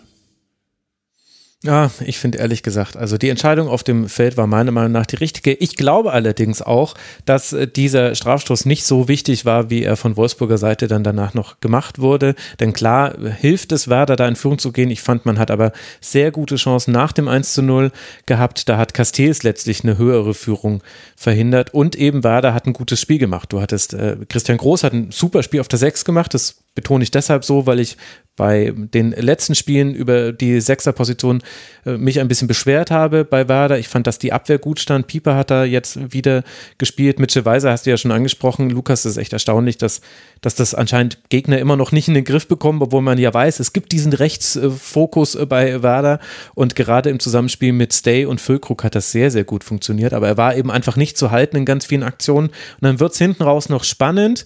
Ja, 1.65 1.91
ich 2.05 2.17
finde 2.17 2.39
ehrlich 2.39 2.61
gesagt, 2.61 2.97
also 2.97 3.17
die 3.17 3.29
Entscheidung 3.29 3.69
auf 3.69 3.83
dem 3.83 4.09
Feld 4.09 4.35
war 4.35 4.47
meiner 4.47 4.71
Meinung 4.71 4.91
nach 4.91 5.05
die 5.05 5.15
richtige. 5.15 5.53
Ich 5.53 5.77
glaube 5.77 6.11
allerdings 6.11 6.61
auch, 6.61 6.93
dass 7.23 7.53
äh, 7.53 7.69
dieser 7.69 8.15
Strafstoß 8.15 8.65
nicht 8.65 8.83
so 8.83 9.07
wichtig 9.07 9.45
war, 9.45 9.69
wie 9.69 9.81
er 9.81 9.95
von 9.95 10.17
Wolfsburger 10.17 10.57
Seite 10.57 10.89
dann 10.89 11.05
danach 11.05 11.33
noch 11.33 11.61
gemacht 11.61 11.99
wurde. 11.99 12.35
Denn 12.59 12.73
klar 12.73 13.15
hilft 13.39 13.71
es 13.71 13.87
Werder 13.87 14.17
da 14.17 14.27
in 14.27 14.35
Führung 14.35 14.57
zu 14.57 14.73
gehen. 14.73 14.91
Ich 14.91 15.01
fand, 15.01 15.25
man 15.25 15.39
hat 15.39 15.51
aber 15.51 15.71
sehr 16.01 16.31
gute 16.31 16.57
Chancen 16.57 16.91
nach 16.91 17.13
dem 17.13 17.29
1 17.29 17.53
zu 17.53 17.61
0 17.61 17.93
gehabt. 18.25 18.67
Da 18.67 18.77
hat 18.77 18.93
Castells 18.93 19.43
letztlich 19.43 19.85
eine 19.85 19.97
höhere 19.97 20.33
Führung 20.33 20.83
verhindert 21.15 21.73
und 21.73 21.95
eben 21.95 22.25
Werder 22.25 22.53
hat 22.53 22.67
ein 22.67 22.73
gutes 22.73 22.99
Spiel 22.99 23.19
gemacht. 23.19 23.53
Du 23.53 23.61
hattest, 23.61 23.93
äh, 23.93 24.17
Christian 24.27 24.57
Groß 24.57 24.83
hat 24.83 24.91
ein 24.91 25.11
super 25.11 25.41
Spiel 25.43 25.61
auf 25.61 25.69
der 25.69 25.79
6 25.79 26.03
gemacht. 26.03 26.33
Das 26.33 26.62
betone 26.75 27.03
ich 27.03 27.11
deshalb 27.11 27.45
so, 27.45 27.65
weil 27.65 27.79
ich 27.79 27.97
bei 28.35 28.73
den 28.75 29.11
letzten 29.11 29.53
Spielen 29.53 29.93
über 29.93 30.31
die 30.31 30.59
Sechserposition 30.59 31.43
äh, 31.85 31.97
mich 31.97 32.19
ein 32.19 32.27
bisschen 32.27 32.47
beschwert 32.47 32.89
habe 32.89 33.25
bei 33.25 33.47
Werder. 33.47 33.77
Ich 33.77 33.87
fand, 33.87 34.07
dass 34.07 34.17
die 34.17 34.33
Abwehr 34.33 34.57
gut 34.57 34.79
stand. 34.79 35.05
Pieper 35.05 35.35
hat 35.35 35.51
da 35.51 35.65
jetzt 35.65 36.13
wieder 36.13 36.43
gespielt. 36.79 37.19
Mitchell 37.19 37.45
Weiser 37.45 37.69
hast 37.69 37.85
du 37.85 37.91
ja 37.91 37.97
schon 37.97 38.11
angesprochen. 38.11 38.71
Lukas, 38.71 39.05
ist 39.05 39.17
echt 39.17 39.33
erstaunlich, 39.33 39.77
dass, 39.77 40.01
dass 40.41 40.55
das 40.55 40.73
anscheinend 40.73 41.19
Gegner 41.29 41.59
immer 41.59 41.75
noch 41.75 41.91
nicht 41.91 42.07
in 42.07 42.15
den 42.15 42.23
Griff 42.23 42.47
bekommen, 42.47 42.81
obwohl 42.81 43.03
man 43.03 43.19
ja 43.19 43.31
weiß, 43.31 43.59
es 43.59 43.71
gibt 43.71 43.91
diesen 43.91 44.13
Rechtsfokus 44.13 45.35
äh, 45.35 45.45
bei 45.45 45.83
Werder 45.83 46.19
und 46.55 46.75
gerade 46.75 47.11
im 47.11 47.19
Zusammenspiel 47.19 47.71
mit 47.71 47.93
Stay 47.93 48.25
und 48.25 48.41
Füllkrug 48.41 48.83
hat 48.83 48.95
das 48.95 49.11
sehr, 49.11 49.29
sehr 49.29 49.43
gut 49.43 49.63
funktioniert. 49.63 50.13
Aber 50.13 50.27
er 50.27 50.37
war 50.37 50.55
eben 50.55 50.71
einfach 50.71 50.95
nicht 50.95 51.19
zu 51.19 51.29
halten 51.29 51.55
in 51.55 51.65
ganz 51.65 51.85
vielen 51.85 52.03
Aktionen. 52.03 52.47
Und 52.47 52.81
dann 52.81 52.99
wird 52.99 53.11
es 53.11 53.19
hinten 53.19 53.43
raus 53.43 53.69
noch 53.69 53.83
spannend 53.83 54.45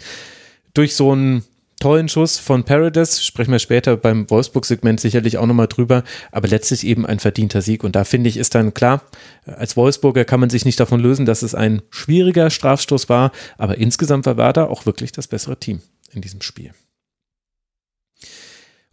durch 0.74 0.94
so 0.94 1.16
ein 1.16 1.44
tollen 1.80 2.10
Schuss 2.10 2.40
von 2.40 2.64
Paradis, 2.64 3.24
sprechen 3.24 3.52
wir 3.52 3.60
später 3.60 3.98
beim 3.98 4.30
Wolfsburg-Segment 4.30 5.00
sicherlich 5.00 5.38
auch 5.38 5.46
nochmal 5.46 5.68
drüber, 5.68 6.04
aber 6.32 6.48
letztlich 6.48 6.86
eben 6.86 7.06
ein 7.06 7.20
verdienter 7.20 7.62
Sieg. 7.62 7.84
Und 7.84 7.96
da 7.96 8.04
finde 8.04 8.30
ich, 8.30 8.38
ist 8.38 8.56
dann 8.56 8.74
klar, 8.74 9.04
als 9.46 9.78
Wolfsburger 9.78 10.26
kann 10.26 10.40
man 10.40 10.50
sich 10.50 10.66
nicht 10.66 10.80
davon 10.80 11.00
lösen, 11.00 11.26
dass 11.26 11.42
es 11.42 11.56
ein 11.56 11.82
schwieriger 11.90 12.50
Strafstoß 12.50 13.10
war, 13.10 13.32
aber 13.58 13.78
insgesamt 13.78 14.26
war 14.26 14.38
Werder 14.38 14.70
auch 14.70 14.86
wirklich 14.86 15.12
das 15.12 15.28
bessere 15.28 15.60
Team 15.60 15.82
in 16.12 16.22
diesem 16.22 16.42
Spiel. 16.42 16.72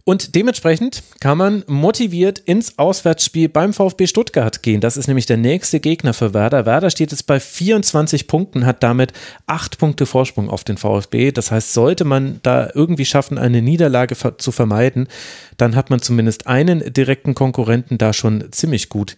Und 0.07 0.34
dementsprechend 0.34 1.02
kann 1.20 1.38
man 1.38 1.64
motiviert 1.66 2.38
ins 2.38 2.78
Auswärtsspiel 2.78 3.48
beim 3.48 3.72
VfB 3.72 4.07
Stuttgart 4.07 4.62
gehen. 4.62 4.82
Das 4.82 4.98
ist 4.98 5.07
nämlich 5.07 5.24
der 5.24 5.38
nächste 5.38 5.80
Gegner 5.80 6.12
für 6.12 6.34
Werder. 6.34 6.66
Werder 6.66 6.90
steht 6.90 7.11
jetzt 7.11 7.26
bei 7.26 7.40
24 7.40 8.26
Punkten, 8.26 8.66
hat 8.66 8.82
damit 8.82 9.14
acht 9.46 9.78
Punkte 9.78 10.05
Vorsprung 10.05 10.50
auf 10.50 10.62
den 10.62 10.76
VfB. 10.76 11.32
Das 11.32 11.50
heißt, 11.50 11.72
sollte 11.72 12.05
man 12.05 12.40
da 12.42 12.68
irgendwie 12.74 13.07
schaffen, 13.07 13.38
eine 13.38 13.62
Niederlage 13.62 14.14
zu 14.36 14.52
vermeiden, 14.52 15.09
dann 15.57 15.74
hat 15.74 15.88
man 15.88 16.02
zumindest 16.02 16.46
einen 16.46 16.92
direkten 16.92 17.34
Konkurrenten 17.34 17.96
da 17.96 18.12
schon 18.12 18.52
ziemlich 18.52 18.90
gut 18.90 19.16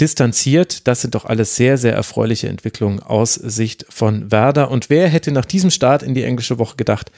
distanziert. 0.00 0.86
Das 0.86 1.00
sind 1.00 1.14
doch 1.14 1.24
alles 1.24 1.56
sehr, 1.56 1.78
sehr 1.78 1.94
erfreuliche 1.94 2.48
Entwicklungen 2.48 3.00
aus 3.00 3.34
Sicht 3.34 3.86
von 3.88 4.30
Werder. 4.30 4.70
Und 4.70 4.90
wer 4.90 5.08
hätte 5.08 5.32
nach 5.32 5.46
diesem 5.46 5.70
Start 5.70 6.02
in 6.02 6.14
die 6.14 6.24
englische 6.24 6.58
Woche 6.58 6.76
gedacht, 6.76 7.10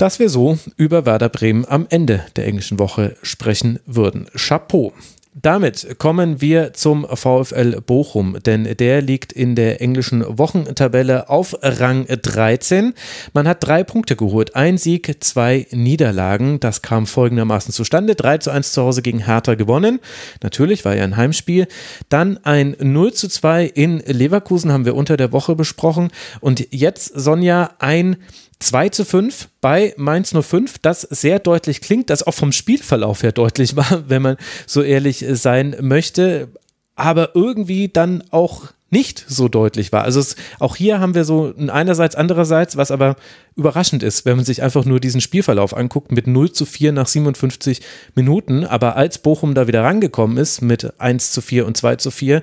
dass 0.00 0.18
wir 0.18 0.30
so 0.30 0.58
über 0.78 1.04
Werder 1.04 1.28
Bremen 1.28 1.66
am 1.68 1.86
Ende 1.90 2.24
der 2.36 2.46
englischen 2.46 2.78
Woche 2.78 3.16
sprechen 3.22 3.80
würden. 3.84 4.28
Chapeau. 4.34 4.94
Damit 5.34 5.98
kommen 5.98 6.40
wir 6.40 6.72
zum 6.72 7.06
VfL 7.06 7.80
Bochum, 7.82 8.38
denn 8.44 8.64
der 8.78 9.00
liegt 9.02 9.32
in 9.32 9.54
der 9.54 9.80
englischen 9.80 10.24
Wochentabelle 10.26 11.28
auf 11.28 11.54
Rang 11.62 12.06
13. 12.06 12.94
Man 13.34 13.46
hat 13.46 13.58
drei 13.62 13.84
Punkte 13.84 14.16
geholt, 14.16 14.56
ein 14.56 14.78
Sieg, 14.78 15.22
zwei 15.22 15.66
Niederlagen. 15.70 16.60
Das 16.60 16.80
kam 16.80 17.06
folgendermaßen 17.06 17.72
zustande. 17.72 18.14
3 18.14 18.38
zu 18.38 18.50
1 18.50 18.72
zu 18.72 18.82
Hause 18.82 19.02
gegen 19.02 19.24
Hertha 19.26 19.54
gewonnen. 19.54 20.00
Natürlich 20.42 20.84
war 20.84 20.96
ja 20.96 21.04
ein 21.04 21.16
Heimspiel. 21.16 21.68
Dann 22.08 22.38
ein 22.42 22.74
0 22.80 23.12
zu 23.12 23.28
2 23.28 23.66
in 23.66 23.98
Leverkusen 23.98 24.72
haben 24.72 24.86
wir 24.86 24.96
unter 24.96 25.16
der 25.16 25.30
Woche 25.30 25.54
besprochen. 25.54 26.08
Und 26.40 26.66
jetzt, 26.72 27.12
Sonja, 27.14 27.70
ein 27.78 28.16
2 28.60 28.90
zu 28.90 29.04
5 29.04 29.48
bei 29.60 29.94
Mainz 29.96 30.34
05, 30.34 30.78
das 30.78 31.00
sehr 31.02 31.38
deutlich 31.38 31.80
klingt, 31.80 32.10
das 32.10 32.22
auch 32.22 32.34
vom 32.34 32.52
Spielverlauf 32.52 33.22
her 33.22 33.32
deutlich 33.32 33.76
war, 33.76 34.08
wenn 34.08 34.22
man 34.22 34.36
so 34.66 34.82
ehrlich 34.82 35.24
sein 35.32 35.76
möchte, 35.80 36.48
aber 36.94 37.34
irgendwie 37.34 37.88
dann 37.88 38.22
auch 38.30 38.68
nicht 38.90 39.24
so 39.28 39.48
deutlich 39.48 39.92
war. 39.92 40.02
Also 40.02 40.20
es, 40.20 40.36
auch 40.58 40.76
hier 40.76 40.98
haben 40.98 41.14
wir 41.14 41.24
so 41.24 41.54
ein 41.56 41.70
einerseits, 41.70 42.16
andererseits, 42.16 42.76
was 42.76 42.90
aber 42.90 43.16
überraschend 43.54 44.02
ist, 44.02 44.24
wenn 44.26 44.36
man 44.36 44.44
sich 44.44 44.62
einfach 44.62 44.84
nur 44.84 44.98
diesen 45.00 45.20
Spielverlauf 45.20 45.76
anguckt 45.76 46.10
mit 46.10 46.26
0 46.26 46.52
zu 46.52 46.66
4 46.66 46.92
nach 46.92 47.06
57 47.06 47.80
Minuten. 48.16 48.64
Aber 48.64 48.96
als 48.96 49.18
Bochum 49.18 49.54
da 49.54 49.68
wieder 49.68 49.84
rangekommen 49.84 50.36
ist 50.36 50.60
mit 50.60 51.00
1 51.00 51.30
zu 51.30 51.40
4 51.40 51.66
und 51.66 51.76
2 51.76 51.96
zu 51.96 52.10
4, 52.10 52.42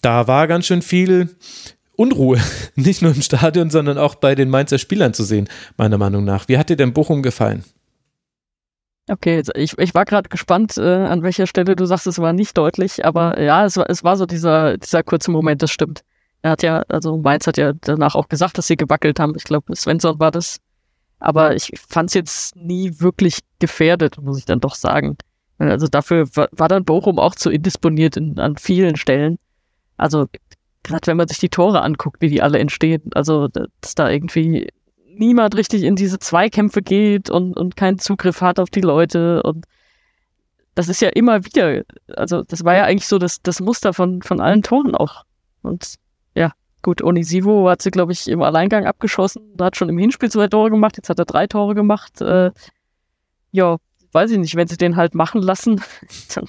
da 0.00 0.26
war 0.26 0.48
ganz 0.48 0.66
schön 0.66 0.82
viel 0.82 1.28
Unruhe, 1.96 2.40
nicht 2.74 3.02
nur 3.02 3.14
im 3.14 3.22
Stadion, 3.22 3.70
sondern 3.70 3.98
auch 3.98 4.14
bei 4.14 4.34
den 4.34 4.50
Mainzer 4.50 4.78
Spielern 4.78 5.14
zu 5.14 5.24
sehen, 5.24 5.48
meiner 5.76 5.98
Meinung 5.98 6.24
nach. 6.24 6.48
Wie 6.48 6.58
hat 6.58 6.70
dir 6.70 6.76
denn 6.76 6.92
Bochum 6.92 7.22
gefallen? 7.22 7.64
Okay, 9.08 9.42
ich, 9.54 9.76
ich 9.78 9.94
war 9.94 10.06
gerade 10.06 10.30
gespannt, 10.30 10.78
äh, 10.78 10.82
an 10.82 11.22
welcher 11.22 11.46
Stelle 11.46 11.76
du 11.76 11.84
sagst, 11.84 12.06
es 12.06 12.18
war 12.18 12.32
nicht 12.32 12.56
deutlich, 12.56 13.04
aber 13.04 13.38
ja, 13.40 13.66
es 13.66 13.76
war, 13.76 13.90
es 13.90 14.02
war 14.02 14.16
so 14.16 14.24
dieser, 14.24 14.78
dieser 14.78 15.02
kurze 15.02 15.30
Moment, 15.30 15.62
das 15.62 15.70
stimmt. 15.70 16.02
Er 16.40 16.52
hat 16.52 16.62
ja, 16.62 16.82
also 16.88 17.16
Mainz 17.18 17.46
hat 17.46 17.58
ja 17.58 17.72
danach 17.72 18.14
auch 18.14 18.28
gesagt, 18.28 18.56
dass 18.58 18.66
sie 18.66 18.76
gewackelt 18.76 19.18
haben. 19.18 19.34
Ich 19.36 19.44
glaube, 19.44 19.74
Svensson 19.74 20.18
war 20.20 20.30
das. 20.30 20.58
Aber 21.18 21.54
ich 21.54 21.72
fand 21.88 22.10
es 22.10 22.14
jetzt 22.14 22.56
nie 22.56 23.00
wirklich 23.00 23.38
gefährdet, 23.60 24.20
muss 24.20 24.38
ich 24.38 24.44
dann 24.44 24.60
doch 24.60 24.74
sagen. 24.74 25.16
Also 25.56 25.86
dafür 25.86 26.26
war, 26.36 26.48
war 26.52 26.68
dann 26.68 26.84
Bochum 26.84 27.18
auch 27.18 27.34
zu 27.34 27.50
indisponiert 27.50 28.18
in, 28.18 28.38
an 28.38 28.56
vielen 28.56 28.96
Stellen. 28.96 29.38
Also 29.96 30.26
gerade 30.84 31.06
wenn 31.06 31.16
man 31.16 31.26
sich 31.26 31.38
die 31.38 31.48
Tore 31.48 31.82
anguckt, 31.82 32.20
wie 32.20 32.28
die 32.28 32.42
alle 32.42 32.58
entstehen, 32.58 33.02
also 33.14 33.48
dass 33.48 33.94
da 33.96 34.08
irgendwie 34.08 34.68
niemand 35.06 35.56
richtig 35.56 35.82
in 35.82 35.96
diese 35.96 36.18
Zweikämpfe 36.18 36.82
geht 36.82 37.30
und, 37.30 37.56
und 37.56 37.76
keinen 37.76 37.98
Zugriff 37.98 38.40
hat 38.40 38.60
auf 38.60 38.70
die 38.70 38.80
Leute 38.80 39.42
und 39.42 39.64
das 40.74 40.88
ist 40.88 41.00
ja 41.00 41.08
immer 41.08 41.44
wieder, 41.44 41.82
also 42.16 42.42
das 42.42 42.64
war 42.64 42.74
ja 42.76 42.84
eigentlich 42.84 43.06
so 43.06 43.18
das, 43.18 43.40
das 43.42 43.60
Muster 43.60 43.92
von, 43.92 44.22
von 44.22 44.40
allen 44.40 44.62
Toren 44.62 44.94
auch. 44.94 45.24
Und 45.62 45.96
ja, 46.34 46.52
gut, 46.82 47.00
Onisivo 47.02 47.68
hat 47.70 47.80
sie, 47.80 47.92
glaube 47.92 48.12
ich, 48.12 48.26
im 48.28 48.42
Alleingang 48.42 48.84
abgeschossen, 48.84 49.52
da 49.54 49.66
hat 49.66 49.76
schon 49.76 49.88
im 49.88 49.98
Hinspiel 49.98 50.30
zwei 50.30 50.48
Tore 50.48 50.70
gemacht, 50.70 50.96
jetzt 50.96 51.08
hat 51.08 51.18
er 51.18 51.26
drei 51.26 51.46
Tore 51.46 51.76
gemacht. 51.76 52.20
Äh, 52.20 52.50
ja, 53.52 53.76
weiß 54.10 54.32
ich 54.32 54.38
nicht, 54.38 54.56
wenn 54.56 54.66
sie 54.66 54.76
den 54.76 54.96
halt 54.96 55.14
machen 55.14 55.42
lassen, 55.42 55.80
dann 56.34 56.48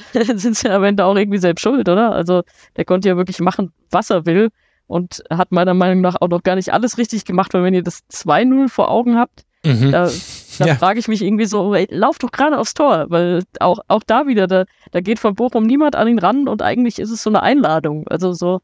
sind 0.36 0.56
sie 0.56 0.70
am 0.70 0.84
Ende 0.84 1.04
auch 1.04 1.16
irgendwie 1.16 1.38
selbst 1.38 1.62
schuld, 1.62 1.88
oder? 1.88 2.12
Also 2.12 2.42
der 2.76 2.84
konnte 2.84 3.08
ja 3.08 3.16
wirklich 3.16 3.40
machen, 3.40 3.72
was 3.90 4.10
er 4.10 4.26
will 4.26 4.50
und 4.86 5.22
hat 5.30 5.52
meiner 5.52 5.74
Meinung 5.74 6.00
nach 6.00 6.16
auch 6.20 6.28
noch 6.28 6.42
gar 6.42 6.56
nicht 6.56 6.72
alles 6.72 6.98
richtig 6.98 7.24
gemacht, 7.24 7.54
weil 7.54 7.62
wenn 7.62 7.74
ihr 7.74 7.82
das 7.82 8.02
2-0 8.10 8.68
vor 8.68 8.90
Augen 8.90 9.16
habt, 9.16 9.44
mhm. 9.64 9.90
da, 9.90 10.10
da 10.58 10.66
ja. 10.66 10.74
frage 10.74 10.98
ich 10.98 11.08
mich 11.08 11.22
irgendwie 11.22 11.46
so, 11.46 11.74
ey, 11.74 11.86
lauf 11.90 12.18
doch 12.18 12.30
gerade 12.30 12.58
aufs 12.58 12.74
Tor, 12.74 13.06
weil 13.08 13.42
auch, 13.60 13.80
auch 13.88 14.02
da 14.06 14.26
wieder, 14.26 14.46
da, 14.46 14.64
da 14.90 15.00
geht 15.00 15.18
von 15.18 15.34
Bochum 15.34 15.64
niemand 15.64 15.96
an 15.96 16.08
ihn 16.08 16.18
ran 16.18 16.48
und 16.48 16.62
eigentlich 16.62 16.98
ist 16.98 17.10
es 17.10 17.22
so 17.22 17.30
eine 17.30 17.42
Einladung. 17.42 18.06
Also 18.08 18.32
so, 18.32 18.60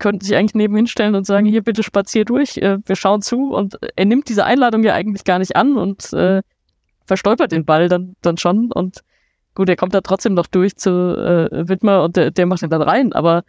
könnten 0.00 0.24
sich 0.24 0.34
eigentlich 0.34 0.54
neben 0.54 0.74
hinstellen 0.74 1.14
und 1.14 1.26
sagen, 1.26 1.46
hier 1.46 1.62
bitte 1.62 1.84
spazier 1.84 2.24
durch, 2.24 2.56
äh, 2.56 2.78
wir 2.84 2.96
schauen 2.96 3.22
zu 3.22 3.52
und 3.54 3.78
er 3.94 4.04
nimmt 4.06 4.28
diese 4.28 4.44
Einladung 4.44 4.82
ja 4.82 4.94
eigentlich 4.94 5.22
gar 5.22 5.38
nicht 5.38 5.54
an 5.54 5.76
und 5.76 6.12
äh, 6.12 6.42
verstolpert 7.06 7.52
den 7.52 7.64
Ball 7.64 7.88
dann, 7.88 8.16
dann 8.22 8.36
schon 8.36 8.72
und 8.72 9.02
gut, 9.54 9.68
er 9.68 9.76
kommt 9.76 9.94
da 9.94 10.00
trotzdem 10.00 10.34
noch 10.34 10.46
durch 10.46 10.76
zu 10.76 10.90
äh, 10.90 11.68
Wittmer 11.68 12.02
und 12.04 12.16
der, 12.16 12.30
der 12.30 12.46
macht 12.46 12.62
ihn 12.62 12.70
dann 12.70 12.82
rein, 12.82 13.12
aber 13.12 13.44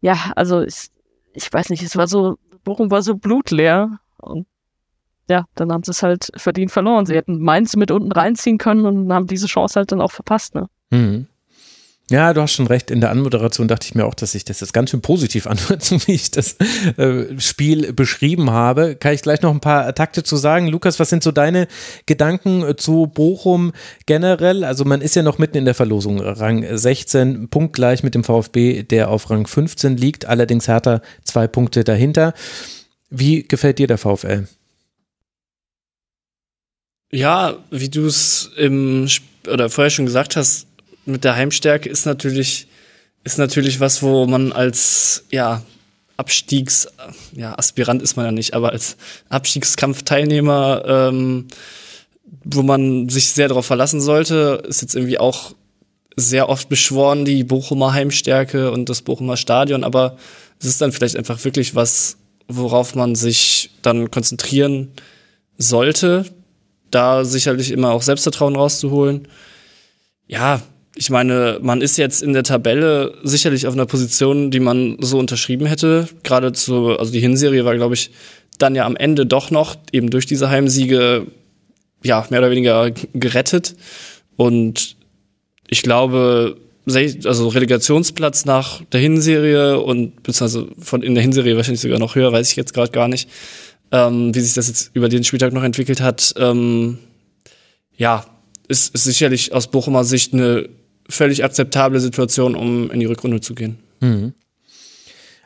ja, 0.00 0.16
also 0.36 0.62
ich, 0.62 0.88
ich 1.32 1.52
weiß 1.52 1.70
nicht, 1.70 1.82
es 1.82 1.96
war 1.96 2.06
so, 2.06 2.38
Bochum 2.64 2.90
war 2.90 3.02
so 3.02 3.16
blutleer 3.16 3.98
und 4.18 4.46
ja, 5.28 5.44
dann 5.54 5.72
haben 5.72 5.82
sie 5.82 5.90
es 5.90 6.02
halt 6.02 6.30
verdient 6.36 6.70
verloren. 6.70 7.04
Sie 7.04 7.14
hätten 7.14 7.38
Mainz 7.38 7.76
mit 7.76 7.90
unten 7.90 8.10
reinziehen 8.12 8.58
können 8.58 8.86
und 8.86 9.12
haben 9.12 9.26
diese 9.26 9.46
Chance 9.46 9.78
halt 9.78 9.92
dann 9.92 10.00
auch 10.00 10.10
verpasst, 10.10 10.54
ne? 10.54 10.68
Mhm. 10.90 11.26
Ja, 12.10 12.32
du 12.32 12.40
hast 12.40 12.52
schon 12.52 12.66
recht. 12.66 12.90
In 12.90 13.02
der 13.02 13.10
Anmoderation 13.10 13.68
dachte 13.68 13.86
ich 13.86 13.94
mir 13.94 14.06
auch, 14.06 14.14
dass 14.14 14.34
ich 14.34 14.44
das 14.44 14.60
jetzt 14.60 14.72
ganz 14.72 14.90
schön 14.90 15.02
positiv 15.02 15.46
anhört, 15.48 15.84
so 15.84 15.96
wie 16.06 16.14
ich 16.14 16.30
das 16.30 16.56
äh, 16.96 17.38
Spiel 17.38 17.92
beschrieben 17.92 18.50
habe. 18.50 18.96
Kann 18.96 19.12
ich 19.12 19.20
gleich 19.20 19.42
noch 19.42 19.52
ein 19.52 19.60
paar 19.60 19.94
Takte 19.94 20.22
zu 20.22 20.36
sagen. 20.36 20.68
Lukas, 20.68 20.98
was 20.98 21.10
sind 21.10 21.22
so 21.22 21.32
deine 21.32 21.68
Gedanken 22.06 22.62
äh, 22.62 22.76
zu 22.76 23.06
Bochum 23.06 23.72
generell? 24.06 24.64
Also 24.64 24.86
man 24.86 25.02
ist 25.02 25.16
ja 25.16 25.22
noch 25.22 25.36
mitten 25.38 25.58
in 25.58 25.66
der 25.66 25.74
Verlosung. 25.74 26.20
Rang 26.20 26.64
16, 26.70 27.48
punktgleich 27.50 28.02
mit 28.02 28.14
dem 28.14 28.24
VfB, 28.24 28.84
der 28.84 29.10
auf 29.10 29.28
Rang 29.28 29.46
15 29.46 29.98
liegt. 29.98 30.24
Allerdings 30.24 30.66
Hertha 30.66 31.02
zwei 31.24 31.46
Punkte 31.46 31.84
dahinter. 31.84 32.32
Wie 33.10 33.42
gefällt 33.42 33.78
dir 33.78 33.86
der 33.86 33.98
VfL? 33.98 34.48
Ja, 37.10 37.56
wie 37.70 37.88
du 37.88 38.06
es 38.06 38.50
im 38.56 39.08
oder 39.46 39.70
vorher 39.70 39.90
schon 39.90 40.04
gesagt 40.04 40.36
hast, 40.36 40.67
mit 41.08 41.24
der 41.24 41.36
Heimstärke 41.36 41.88
ist 41.88 42.06
natürlich, 42.06 42.68
ist 43.24 43.38
natürlich 43.38 43.80
was, 43.80 44.02
wo 44.02 44.26
man 44.26 44.52
als, 44.52 45.24
ja, 45.30 45.62
Abstiegs, 46.16 46.88
ja, 47.32 47.56
Aspirant 47.56 48.02
ist 48.02 48.16
man 48.16 48.26
ja 48.26 48.32
nicht, 48.32 48.52
aber 48.54 48.72
als 48.72 48.96
Abstiegskampfteilnehmer, 49.28 50.82
ähm, 50.86 51.46
wo 52.42 52.62
man 52.62 53.08
sich 53.08 53.28
sehr 53.30 53.46
darauf 53.46 53.66
verlassen 53.66 54.00
sollte, 54.00 54.64
ist 54.68 54.82
jetzt 54.82 54.96
irgendwie 54.96 55.18
auch 55.18 55.54
sehr 56.16 56.48
oft 56.48 56.68
beschworen, 56.68 57.24
die 57.24 57.44
Bochumer 57.44 57.92
Heimstärke 57.92 58.72
und 58.72 58.88
das 58.88 59.02
Bochumer 59.02 59.36
Stadion, 59.36 59.84
aber 59.84 60.18
es 60.58 60.66
ist 60.66 60.80
dann 60.80 60.90
vielleicht 60.90 61.16
einfach 61.16 61.44
wirklich 61.44 61.76
was, 61.76 62.16
worauf 62.48 62.96
man 62.96 63.14
sich 63.14 63.70
dann 63.82 64.10
konzentrieren 64.10 64.90
sollte, 65.56 66.24
da 66.90 67.24
sicherlich 67.24 67.70
immer 67.70 67.92
auch 67.92 68.02
Selbstvertrauen 68.02 68.56
rauszuholen. 68.56 69.28
Ja, 70.26 70.62
ich 70.98 71.10
meine, 71.10 71.60
man 71.62 71.80
ist 71.80 71.96
jetzt 71.96 72.24
in 72.24 72.32
der 72.32 72.42
Tabelle 72.42 73.14
sicherlich 73.22 73.68
auf 73.68 73.74
einer 73.74 73.86
Position, 73.86 74.50
die 74.50 74.58
man 74.58 74.96
so 74.98 75.16
unterschrieben 75.16 75.64
hätte. 75.66 76.08
Gerade 76.24 76.52
zu, 76.52 76.98
also 76.98 77.12
die 77.12 77.20
Hinserie 77.20 77.64
war, 77.64 77.76
glaube 77.76 77.94
ich, 77.94 78.10
dann 78.58 78.74
ja 78.74 78.84
am 78.84 78.96
Ende 78.96 79.24
doch 79.24 79.52
noch 79.52 79.76
eben 79.92 80.10
durch 80.10 80.26
diese 80.26 80.50
Heimsiege 80.50 81.28
ja 82.02 82.26
mehr 82.30 82.40
oder 82.40 82.50
weniger 82.50 82.90
gerettet. 83.14 83.76
Und 84.36 84.96
ich 85.68 85.82
glaube, 85.82 86.56
also 87.24 87.46
Relegationsplatz 87.46 88.44
nach 88.44 88.82
der 88.90 89.00
Hinserie 89.00 89.78
und 89.78 90.20
beziehungsweise 90.24 90.66
von 90.80 91.02
in 91.02 91.14
der 91.14 91.22
Hinserie 91.22 91.56
wahrscheinlich 91.56 91.80
sogar 91.80 92.00
noch 92.00 92.16
höher, 92.16 92.32
weiß 92.32 92.50
ich 92.50 92.56
jetzt 92.56 92.74
gerade 92.74 92.90
gar 92.90 93.06
nicht, 93.06 93.28
ähm, 93.92 94.34
wie 94.34 94.40
sich 94.40 94.54
das 94.54 94.66
jetzt 94.66 94.90
über 94.94 95.08
den 95.08 95.22
Spieltag 95.22 95.52
noch 95.52 95.62
entwickelt 95.62 96.00
hat. 96.00 96.34
Ähm, 96.38 96.98
ja, 97.96 98.26
ist, 98.66 98.92
ist 98.96 99.04
sicherlich 99.04 99.52
aus 99.52 99.68
Bochumer 99.68 100.02
Sicht 100.02 100.34
eine 100.34 100.68
völlig 101.08 101.44
akzeptable 101.44 102.00
Situation, 102.00 102.54
um 102.54 102.90
in 102.90 103.00
die 103.00 103.06
Rückrunde 103.06 103.40
zu 103.40 103.54
gehen. 103.54 103.78
Mhm. 104.00 104.34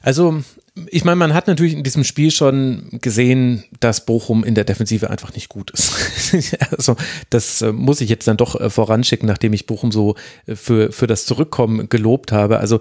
Also 0.02 0.42
ich 0.86 1.04
meine, 1.04 1.16
man 1.16 1.34
hat 1.34 1.48
natürlich 1.48 1.74
in 1.74 1.82
diesem 1.82 2.02
Spiel 2.02 2.30
schon 2.30 2.88
gesehen, 3.02 3.64
dass 3.80 4.06
Bochum 4.06 4.42
in 4.42 4.54
der 4.54 4.64
Defensive 4.64 5.10
einfach 5.10 5.34
nicht 5.34 5.50
gut 5.50 5.70
ist. 5.70 5.92
also 6.70 6.96
das 7.28 7.60
äh, 7.60 7.72
muss 7.72 8.00
ich 8.00 8.08
jetzt 8.08 8.26
dann 8.26 8.38
doch 8.38 8.58
äh, 8.58 8.70
voranschicken, 8.70 9.26
nachdem 9.26 9.52
ich 9.52 9.66
Bochum 9.66 9.92
so 9.92 10.14
äh, 10.46 10.54
für, 10.54 10.90
für 10.90 11.06
das 11.06 11.26
Zurückkommen 11.26 11.90
gelobt 11.90 12.32
habe. 12.32 12.58
Also 12.58 12.80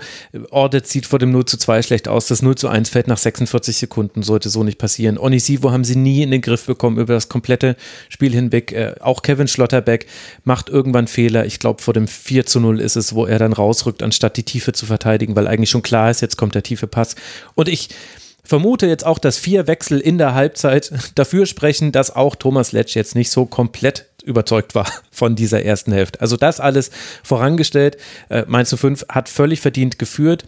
Ordet 0.51 0.87
sieht 0.87 1.05
vor 1.05 1.19
dem 1.19 1.31
0 1.31 1.43
zu 1.43 1.57
2 1.57 1.81
schlecht 1.81 2.07
aus. 2.07 2.27
Das 2.27 2.41
0 2.41 2.55
zu 2.55 2.69
1 2.69 2.89
fällt 2.89 3.09
nach 3.09 3.17
46 3.17 3.75
Sekunden, 3.75 4.23
sollte 4.23 4.49
so 4.49 4.63
nicht 4.63 4.77
passieren. 4.77 5.17
Onisivo 5.17 5.71
haben 5.71 5.83
sie 5.83 5.97
nie 5.97 6.23
in 6.23 6.31
den 6.31 6.41
Griff 6.41 6.65
bekommen 6.65 6.97
über 6.97 7.13
das 7.13 7.27
komplette 7.27 7.75
Spiel 8.07 8.31
hinweg. 8.31 8.73
Auch 9.01 9.21
Kevin 9.21 9.49
Schlotterbeck 9.49 10.07
macht 10.45 10.69
irgendwann 10.69 11.07
Fehler. 11.07 11.45
Ich 11.45 11.59
glaube, 11.59 11.81
vor 11.81 11.93
dem 11.93 12.07
4 12.07 12.45
zu 12.45 12.61
0 12.61 12.79
ist 12.79 12.95
es, 12.95 13.13
wo 13.13 13.25
er 13.25 13.37
dann 13.37 13.51
rausrückt, 13.51 14.01
anstatt 14.01 14.37
die 14.37 14.43
Tiefe 14.43 14.71
zu 14.71 14.85
verteidigen, 14.85 15.35
weil 15.35 15.47
eigentlich 15.47 15.69
schon 15.69 15.83
klar 15.83 16.09
ist, 16.09 16.21
jetzt 16.21 16.37
kommt 16.37 16.55
der 16.55 16.63
tiefe 16.63 16.87
Pass. 16.87 17.15
Und 17.55 17.67
ich 17.67 17.80
ich 17.81 17.95
vermute 18.43 18.87
jetzt 18.87 19.05
auch, 19.05 19.19
dass 19.19 19.37
vier 19.37 19.67
Wechsel 19.67 19.99
in 19.99 20.17
der 20.17 20.33
Halbzeit 20.33 20.91
dafür 21.15 21.45
sprechen, 21.45 21.91
dass 21.91 22.15
auch 22.15 22.35
Thomas 22.35 22.71
Letsch 22.71 22.95
jetzt 22.95 23.15
nicht 23.15 23.31
so 23.31 23.45
komplett 23.45 24.07
überzeugt 24.23 24.75
war 24.75 24.87
von 25.11 25.35
dieser 25.35 25.63
ersten 25.63 25.91
Hälfte. 25.91 26.21
Also 26.21 26.37
das 26.37 26.59
alles 26.59 26.91
vorangestellt. 27.23 27.97
Äh, 28.29 28.43
Mainz 28.47 28.75
05 28.75 29.05
hat 29.09 29.29
völlig 29.29 29.61
verdient 29.61 29.99
geführt. 29.99 30.45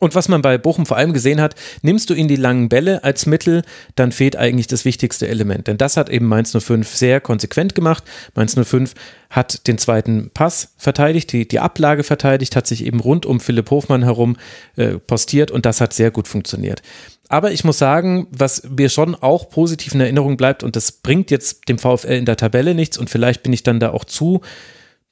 Und 0.00 0.14
was 0.14 0.28
man 0.28 0.42
bei 0.42 0.58
Bochum 0.58 0.86
vor 0.86 0.96
allem 0.96 1.12
gesehen 1.12 1.40
hat, 1.40 1.54
nimmst 1.82 2.10
du 2.10 2.14
ihn 2.14 2.28
die 2.28 2.36
langen 2.36 2.68
Bälle 2.68 3.04
als 3.04 3.26
Mittel, 3.26 3.62
dann 3.94 4.12
fehlt 4.12 4.36
eigentlich 4.36 4.66
das 4.66 4.84
wichtigste 4.84 5.28
Element. 5.28 5.66
Denn 5.66 5.78
das 5.78 5.96
hat 5.96 6.08
eben 6.08 6.26
Mainz 6.26 6.56
05 6.56 6.88
sehr 6.94 7.20
konsequent 7.20 7.74
gemacht. 7.74 8.04
Mainz 8.34 8.54
05 8.54 8.94
hat 9.30 9.66
den 9.66 9.78
zweiten 9.78 10.30
Pass 10.32 10.74
verteidigt, 10.76 11.32
die, 11.32 11.48
die 11.48 11.58
Ablage 11.58 12.04
verteidigt, 12.04 12.54
hat 12.56 12.66
sich 12.66 12.84
eben 12.84 13.00
rund 13.00 13.26
um 13.26 13.40
Philipp 13.40 13.70
Hofmann 13.70 14.04
herum 14.04 14.36
äh, 14.76 14.98
postiert 14.98 15.50
und 15.50 15.66
das 15.66 15.80
hat 15.80 15.92
sehr 15.92 16.10
gut 16.10 16.28
funktioniert. 16.28 16.82
Aber 17.28 17.52
ich 17.52 17.64
muss 17.64 17.78
sagen, 17.78 18.28
was 18.30 18.62
mir 18.68 18.88
schon 18.88 19.14
auch 19.14 19.48
positiv 19.48 19.94
in 19.94 20.00
Erinnerung 20.00 20.36
bleibt 20.36 20.62
und 20.62 20.76
das 20.76 20.92
bringt 20.92 21.30
jetzt 21.30 21.68
dem 21.68 21.78
VfL 21.78 22.12
in 22.12 22.26
der 22.26 22.36
Tabelle 22.36 22.74
nichts 22.74 22.98
und 22.98 23.10
vielleicht 23.10 23.42
bin 23.42 23.52
ich 23.52 23.62
dann 23.62 23.80
da 23.80 23.90
auch 23.90 24.04
zu, 24.04 24.42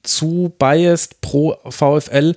zu 0.03 0.53
biased 0.57 1.21
pro 1.21 1.57
VfL, 1.67 2.35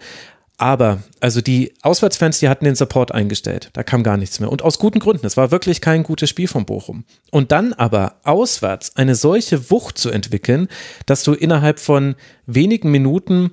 aber, 0.59 1.03
also 1.21 1.43
die 1.43 1.75
Auswärtsfans, 1.83 2.39
die 2.39 2.49
hatten 2.49 2.65
den 2.65 2.77
Support 2.77 3.13
eingestellt. 3.13 3.71
Da 3.75 3.83
kam 3.83 4.03
gar 4.03 4.17
nichts 4.17 4.41
mehr. 4.41 4.51
Und 4.51 4.63
aus 4.63 4.79
guten 4.79 5.01
Gründen. 5.01 5.27
Es 5.27 5.37
war 5.37 5.51
wirklich 5.51 5.83
kein 5.83 6.03
gutes 6.03 6.31
Spiel 6.31 6.49
von 6.49 6.65
Bochum. 6.65 7.05
Und 7.31 7.53
dann 7.53 7.75
aber 7.75 8.17
auswärts 8.25 8.97
eine 8.97 9.15
solche 9.15 9.71
Wucht 9.71 9.99
zu 9.99 10.11
entwickeln, 10.11 10.69
dass 11.05 11.25
du 11.25 11.35
innerhalb 11.35 11.79
von 11.79 12.15
wenigen 12.47 12.91
Minuten 12.91 13.51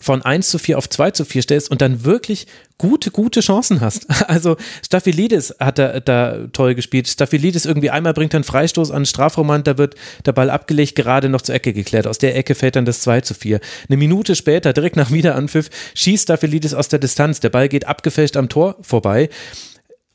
von 0.00 0.22
1 0.22 0.48
zu 0.48 0.58
4 0.58 0.78
auf 0.78 0.88
2 0.88 1.12
zu 1.12 1.24
4 1.24 1.42
stellst 1.42 1.70
und 1.70 1.80
dann 1.82 2.04
wirklich 2.04 2.46
gute, 2.78 3.10
gute 3.10 3.40
Chancen 3.40 3.80
hast. 3.80 4.06
Also 4.30 4.56
Staphylidis 4.84 5.56
hat 5.58 5.78
da, 5.78 5.98
da 5.98 6.46
toll 6.52 6.74
gespielt. 6.74 7.08
Staphylidis 7.08 7.66
irgendwie 7.66 7.90
einmal 7.90 8.14
bringt 8.14 8.32
dann 8.32 8.44
Freistoß 8.44 8.90
an 8.90 9.04
Strafroman, 9.04 9.64
da 9.64 9.76
wird 9.76 9.96
der 10.24 10.32
Ball 10.32 10.50
abgelegt, 10.50 10.94
gerade 10.94 11.28
noch 11.28 11.42
zur 11.42 11.54
Ecke 11.54 11.72
geklärt. 11.72 12.06
Aus 12.06 12.18
der 12.18 12.36
Ecke 12.36 12.54
fällt 12.54 12.76
dann 12.76 12.84
das 12.84 13.00
2 13.00 13.22
zu 13.22 13.34
4. 13.34 13.60
Eine 13.88 13.96
Minute 13.96 14.36
später, 14.36 14.72
direkt 14.72 14.96
nach 14.96 15.10
Wiederanpfiff, 15.10 15.68
schießt 15.94 16.24
Staphylidis 16.24 16.74
aus 16.74 16.88
der 16.88 17.00
Distanz. 17.00 17.40
Der 17.40 17.50
Ball 17.50 17.68
geht 17.68 17.86
abgefälscht 17.86 18.36
am 18.36 18.48
Tor 18.48 18.76
vorbei. 18.82 19.28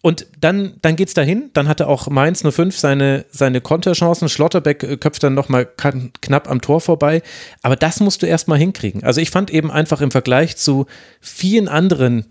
Und 0.06 0.28
dann, 0.40 0.76
dann 0.84 0.96
geht's 0.96 1.16
dahin. 1.16 1.50
Dann 1.54 1.68
hatte 1.68 1.88
auch 1.88 2.08
Mainz 2.10 2.44
05 2.48 2.78
seine, 2.78 3.26
seine 3.32 3.60
Konterchancen. 3.60 4.30
Schlotterbeck 4.30 4.84
äh, 4.84 4.98
köpft 4.98 5.24
dann 5.24 5.34
nochmal 5.34 5.66
knapp 5.66 6.48
am 6.48 6.62
Tor 6.62 6.80
vorbei. 6.80 7.24
Aber 7.64 7.76
das 7.76 8.02
musst 8.02 8.22
du 8.22 8.28
erstmal 8.28 8.60
hinkriegen. 8.60 9.04
Also 9.04 9.20
ich 9.20 9.32
fand 9.32 9.50
eben 9.50 9.72
einfach 9.72 10.02
im 10.02 10.12
Vergleich 10.12 10.58
zu 10.58 10.86
vielen 11.22 11.68
anderen 11.68 12.26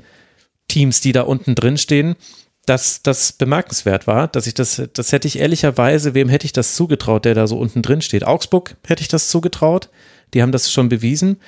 Teams, 0.68 1.00
die 1.00 1.10
da 1.10 1.22
unten 1.22 1.56
drin 1.56 1.76
stehen, 1.76 2.14
dass 2.64 3.02
das 3.02 3.32
bemerkenswert 3.32 4.06
war, 4.06 4.28
dass 4.28 4.46
ich 4.46 4.54
das, 4.54 4.80
das 4.92 5.10
hätte 5.10 5.26
ich 5.26 5.40
ehrlicherweise, 5.40 6.14
wem 6.14 6.28
hätte 6.28 6.46
ich 6.46 6.52
das 6.52 6.76
zugetraut, 6.76 7.24
der 7.24 7.34
da 7.34 7.48
so 7.48 7.58
unten 7.58 7.82
drin 7.82 8.02
steht? 8.02 8.24
Augsburg 8.24 8.76
hätte 8.86 9.02
ich 9.02 9.08
das 9.08 9.30
zugetraut. 9.30 9.90
Die 10.32 10.42
haben 10.42 10.52
das 10.52 10.70
schon 10.70 10.88
bewiesen. 10.88 11.40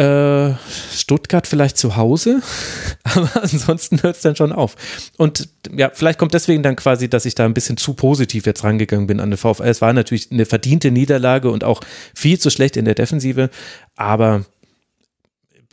Äh, 0.00 0.54
Stuttgart 0.94 1.46
vielleicht 1.46 1.76
zu 1.76 1.96
Hause, 1.96 2.40
aber 3.02 3.30
ansonsten 3.42 4.02
hört 4.02 4.16
es 4.16 4.22
dann 4.22 4.34
schon 4.34 4.50
auf. 4.50 4.74
Und 5.18 5.50
ja, 5.76 5.90
vielleicht 5.92 6.18
kommt 6.18 6.32
deswegen 6.32 6.62
dann 6.62 6.74
quasi, 6.76 7.10
dass 7.10 7.26
ich 7.26 7.34
da 7.34 7.44
ein 7.44 7.52
bisschen 7.52 7.76
zu 7.76 7.92
positiv 7.92 8.46
jetzt 8.46 8.64
rangegangen 8.64 9.06
bin 9.06 9.20
an 9.20 9.30
den 9.30 9.36
VfL. 9.36 9.68
Es 9.68 9.82
war 9.82 9.92
natürlich 9.92 10.32
eine 10.32 10.46
verdiente 10.46 10.90
Niederlage 10.90 11.50
und 11.50 11.64
auch 11.64 11.82
viel 12.14 12.38
zu 12.38 12.48
schlecht 12.48 12.78
in 12.78 12.86
der 12.86 12.94
Defensive, 12.94 13.50
aber 13.94 14.46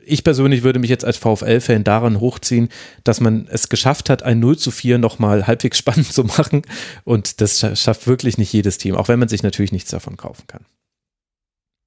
ich 0.06 0.26
persönlich 0.26 0.64
würde 0.64 0.80
mich 0.80 0.90
jetzt 0.90 1.06
als 1.06 1.16
VfL-Fan 1.16 1.86
daran 1.86 2.20
hochziehen, 2.20 2.68
dass 3.06 3.22
man 3.22 3.48
es 3.50 3.70
geschafft 3.70 4.10
hat, 4.10 4.24
ein 4.24 4.40
0 4.42 4.58
zu 4.58 4.72
4 4.72 4.98
nochmal 4.98 5.48
halbwegs 5.48 5.78
spannend 5.78 6.12
zu 6.12 6.26
machen. 6.26 6.64
Und 7.06 7.40
das 7.40 7.66
schafft 7.80 8.08
wirklich 8.08 8.38
nicht 8.38 8.52
jedes 8.52 8.78
Team, 8.78 8.96
auch 8.96 9.08
wenn 9.08 9.20
man 9.20 9.30
sich 9.30 9.44
natürlich 9.44 9.72
nichts 9.72 9.92
davon 9.92 10.18
kaufen 10.18 10.48
kann. 10.48 10.66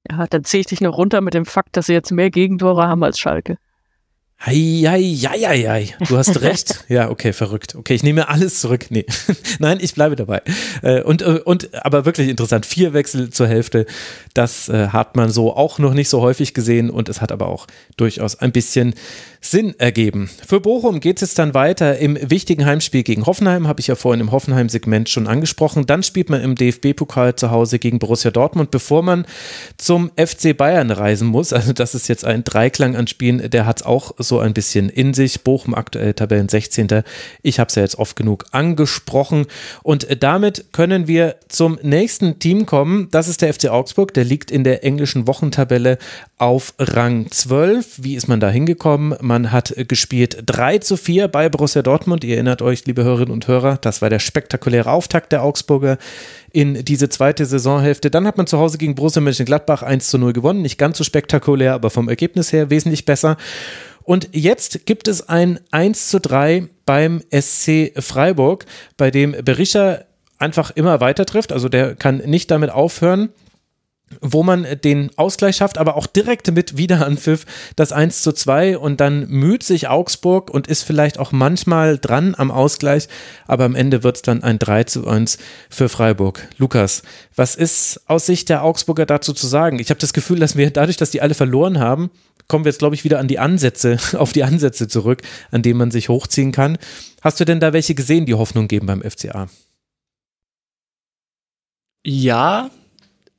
Ja, 0.08 0.26
dann 0.26 0.44
ziehe 0.44 0.60
ich 0.60 0.66
dich 0.66 0.80
noch 0.80 0.96
runter 0.96 1.20
mit 1.20 1.34
dem 1.34 1.44
Fakt, 1.44 1.76
dass 1.76 1.86
sie 1.86 1.92
jetzt 1.92 2.10
mehr 2.10 2.30
Gegentore 2.30 2.86
haben 2.86 3.02
als 3.02 3.18
Schalke. 3.18 3.58
Eieieiei, 4.42 5.94
du 6.08 6.16
hast 6.16 6.40
recht. 6.40 6.84
ja, 6.88 7.10
okay, 7.10 7.34
verrückt. 7.34 7.74
Okay, 7.74 7.92
ich 7.92 8.02
nehme 8.02 8.30
alles 8.30 8.60
zurück. 8.60 8.86
Nee, 8.88 9.04
nein, 9.58 9.78
ich 9.82 9.92
bleibe 9.92 10.16
dabei. 10.16 10.40
Äh, 10.80 11.02
und, 11.02 11.20
äh, 11.20 11.40
und, 11.44 11.84
aber 11.84 12.06
wirklich 12.06 12.30
interessant, 12.30 12.64
vier 12.64 12.94
Wechsel 12.94 13.28
zur 13.28 13.48
Hälfte, 13.48 13.84
das 14.32 14.70
äh, 14.70 14.88
hat 14.88 15.14
man 15.14 15.28
so 15.28 15.54
auch 15.54 15.78
noch 15.78 15.92
nicht 15.92 16.08
so 16.08 16.22
häufig 16.22 16.54
gesehen 16.54 16.88
und 16.88 17.10
es 17.10 17.20
hat 17.20 17.32
aber 17.32 17.48
auch 17.48 17.66
durchaus 17.98 18.34
ein 18.36 18.50
bisschen 18.50 18.94
Sinn 19.42 19.74
ergeben. 19.78 20.30
Für 20.46 20.60
Bochum 20.60 21.00
geht 21.00 21.22
es 21.22 21.34
dann 21.34 21.54
weiter 21.54 21.98
im 21.98 22.18
wichtigen 22.30 22.66
Heimspiel 22.66 23.02
gegen 23.02 23.24
Hoffenheim, 23.24 23.68
habe 23.68 23.80
ich 23.80 23.86
ja 23.86 23.94
vorhin 23.94 24.20
im 24.20 24.32
Hoffenheim-Segment 24.32 25.08
schon 25.08 25.26
angesprochen. 25.26 25.86
Dann 25.86 26.02
spielt 26.02 26.28
man 26.28 26.42
im 26.42 26.56
DFB-Pokal 26.56 27.36
zu 27.36 27.50
Hause 27.50 27.78
gegen 27.78 27.98
Borussia 27.98 28.30
Dortmund, 28.30 28.70
bevor 28.70 29.02
man 29.02 29.24
zum 29.78 30.10
FC 30.16 30.54
Bayern 30.54 30.90
reisen 30.90 31.28
muss. 31.28 31.54
Also 31.54 31.72
das 31.72 31.94
ist 31.94 32.08
jetzt 32.08 32.24
ein 32.26 32.44
Dreiklang 32.44 32.96
an 32.96 33.06
Spielen, 33.06 33.50
der 33.50 33.64
hat 33.64 33.80
es 33.80 33.86
auch 33.86 34.12
so 34.18 34.29
ein 34.38 34.54
bisschen 34.54 34.88
in 34.88 35.12
sich. 35.14 35.42
Bochum 35.42 35.74
aktuell 35.74 36.14
Tabellen 36.14 36.48
16. 36.48 37.02
Ich 37.42 37.58
habe 37.58 37.68
es 37.68 37.74
ja 37.74 37.82
jetzt 37.82 37.98
oft 37.98 38.16
genug 38.16 38.46
angesprochen. 38.52 39.46
Und 39.82 40.06
damit 40.22 40.66
können 40.72 41.08
wir 41.08 41.36
zum 41.48 41.78
nächsten 41.82 42.38
Team 42.38 42.66
kommen. 42.66 43.08
Das 43.10 43.28
ist 43.28 43.42
der 43.42 43.52
FC 43.52 43.68
Augsburg. 43.68 44.14
Der 44.14 44.24
liegt 44.24 44.50
in 44.50 44.64
der 44.64 44.84
englischen 44.84 45.26
Wochentabelle 45.26 45.98
auf 46.38 46.74
Rang 46.78 47.30
12. 47.30 48.02
Wie 48.02 48.14
ist 48.14 48.28
man 48.28 48.40
da 48.40 48.50
hingekommen? 48.50 49.16
Man 49.20 49.52
hat 49.52 49.74
gespielt 49.88 50.42
3 50.46 50.78
zu 50.78 50.96
4 50.96 51.28
bei 51.28 51.48
Borussia 51.48 51.82
Dortmund. 51.82 52.24
Ihr 52.24 52.36
erinnert 52.36 52.62
euch, 52.62 52.86
liebe 52.86 53.04
Hörerinnen 53.04 53.32
und 53.32 53.48
Hörer, 53.48 53.78
das 53.80 54.00
war 54.00 54.10
der 54.10 54.20
spektakuläre 54.20 54.90
Auftakt 54.90 55.32
der 55.32 55.42
Augsburger 55.42 55.98
in 56.52 56.84
diese 56.84 57.08
zweite 57.08 57.46
Saisonhälfte. 57.46 58.10
Dann 58.10 58.26
hat 58.26 58.36
man 58.36 58.46
zu 58.46 58.58
Hause 58.58 58.78
gegen 58.78 58.94
Borussia 58.94 59.20
Mönchengladbach 59.22 59.82
1 59.82 60.08
zu 60.08 60.18
0 60.18 60.32
gewonnen. 60.32 60.62
Nicht 60.62 60.78
ganz 60.78 60.98
so 60.98 61.04
spektakulär, 61.04 61.74
aber 61.74 61.90
vom 61.90 62.08
Ergebnis 62.08 62.52
her 62.52 62.70
wesentlich 62.70 63.04
besser. 63.04 63.36
Und 64.02 64.28
jetzt 64.32 64.86
gibt 64.86 65.08
es 65.08 65.28
ein 65.28 65.60
1 65.70 66.08
zu 66.08 66.20
3 66.20 66.68
beim 66.86 67.22
SC 67.30 67.92
Freiburg, 67.98 68.66
bei 68.96 69.10
dem 69.10 69.32
Berischer 69.44 70.06
einfach 70.38 70.70
immer 70.70 71.00
weiter 71.00 71.26
trifft. 71.26 71.52
Also 71.52 71.68
der 71.68 71.94
kann 71.94 72.18
nicht 72.18 72.50
damit 72.50 72.70
aufhören 72.70 73.30
wo 74.20 74.42
man 74.42 74.66
den 74.82 75.10
Ausgleich 75.16 75.56
schafft, 75.56 75.78
aber 75.78 75.96
auch 75.96 76.06
direkt 76.06 76.50
mit 76.52 76.76
Wiederanpfiff 76.76 77.46
das 77.76 77.92
1 77.92 78.22
zu 78.22 78.32
2 78.32 78.78
und 78.78 79.00
dann 79.00 79.28
müht 79.28 79.62
sich 79.62 79.88
Augsburg 79.88 80.50
und 80.50 80.66
ist 80.66 80.82
vielleicht 80.82 81.18
auch 81.18 81.32
manchmal 81.32 81.98
dran 81.98 82.34
am 82.36 82.50
Ausgleich, 82.50 83.08
aber 83.46 83.64
am 83.64 83.74
Ende 83.74 84.02
wird 84.02 84.16
es 84.16 84.22
dann 84.22 84.42
ein 84.42 84.58
3 84.58 84.84
zu 84.84 85.06
1 85.06 85.38
für 85.68 85.88
Freiburg. 85.88 86.48
Lukas, 86.58 87.02
was 87.36 87.54
ist 87.54 88.00
aus 88.06 88.26
Sicht 88.26 88.48
der 88.48 88.64
Augsburger 88.64 89.06
dazu 89.06 89.32
zu 89.32 89.46
sagen? 89.46 89.78
Ich 89.78 89.90
habe 89.90 90.00
das 90.00 90.12
Gefühl, 90.12 90.40
dass 90.40 90.56
wir 90.56 90.70
dadurch, 90.70 90.96
dass 90.96 91.10
die 91.10 91.22
alle 91.22 91.34
verloren 91.34 91.78
haben, 91.78 92.10
kommen 92.50 92.64
wir 92.64 92.70
jetzt, 92.70 92.80
glaube 92.80 92.94
ich, 92.94 93.04
wieder 93.04 93.18
an 93.18 93.28
die 93.28 93.38
Ansätze, 93.38 93.96
auf 94.18 94.32
die 94.32 94.44
Ansätze 94.44 94.88
zurück, 94.88 95.22
an 95.50 95.62
denen 95.62 95.78
man 95.78 95.90
sich 95.90 96.10
hochziehen 96.10 96.52
kann. 96.52 96.76
Hast 97.22 97.40
du 97.40 97.46
denn 97.46 97.60
da 97.60 97.72
welche 97.72 97.94
gesehen, 97.94 98.26
die 98.26 98.34
Hoffnung 98.34 98.68
geben 98.68 98.86
beim 98.86 99.02
FCA? 99.02 99.48
Ja, 102.04 102.70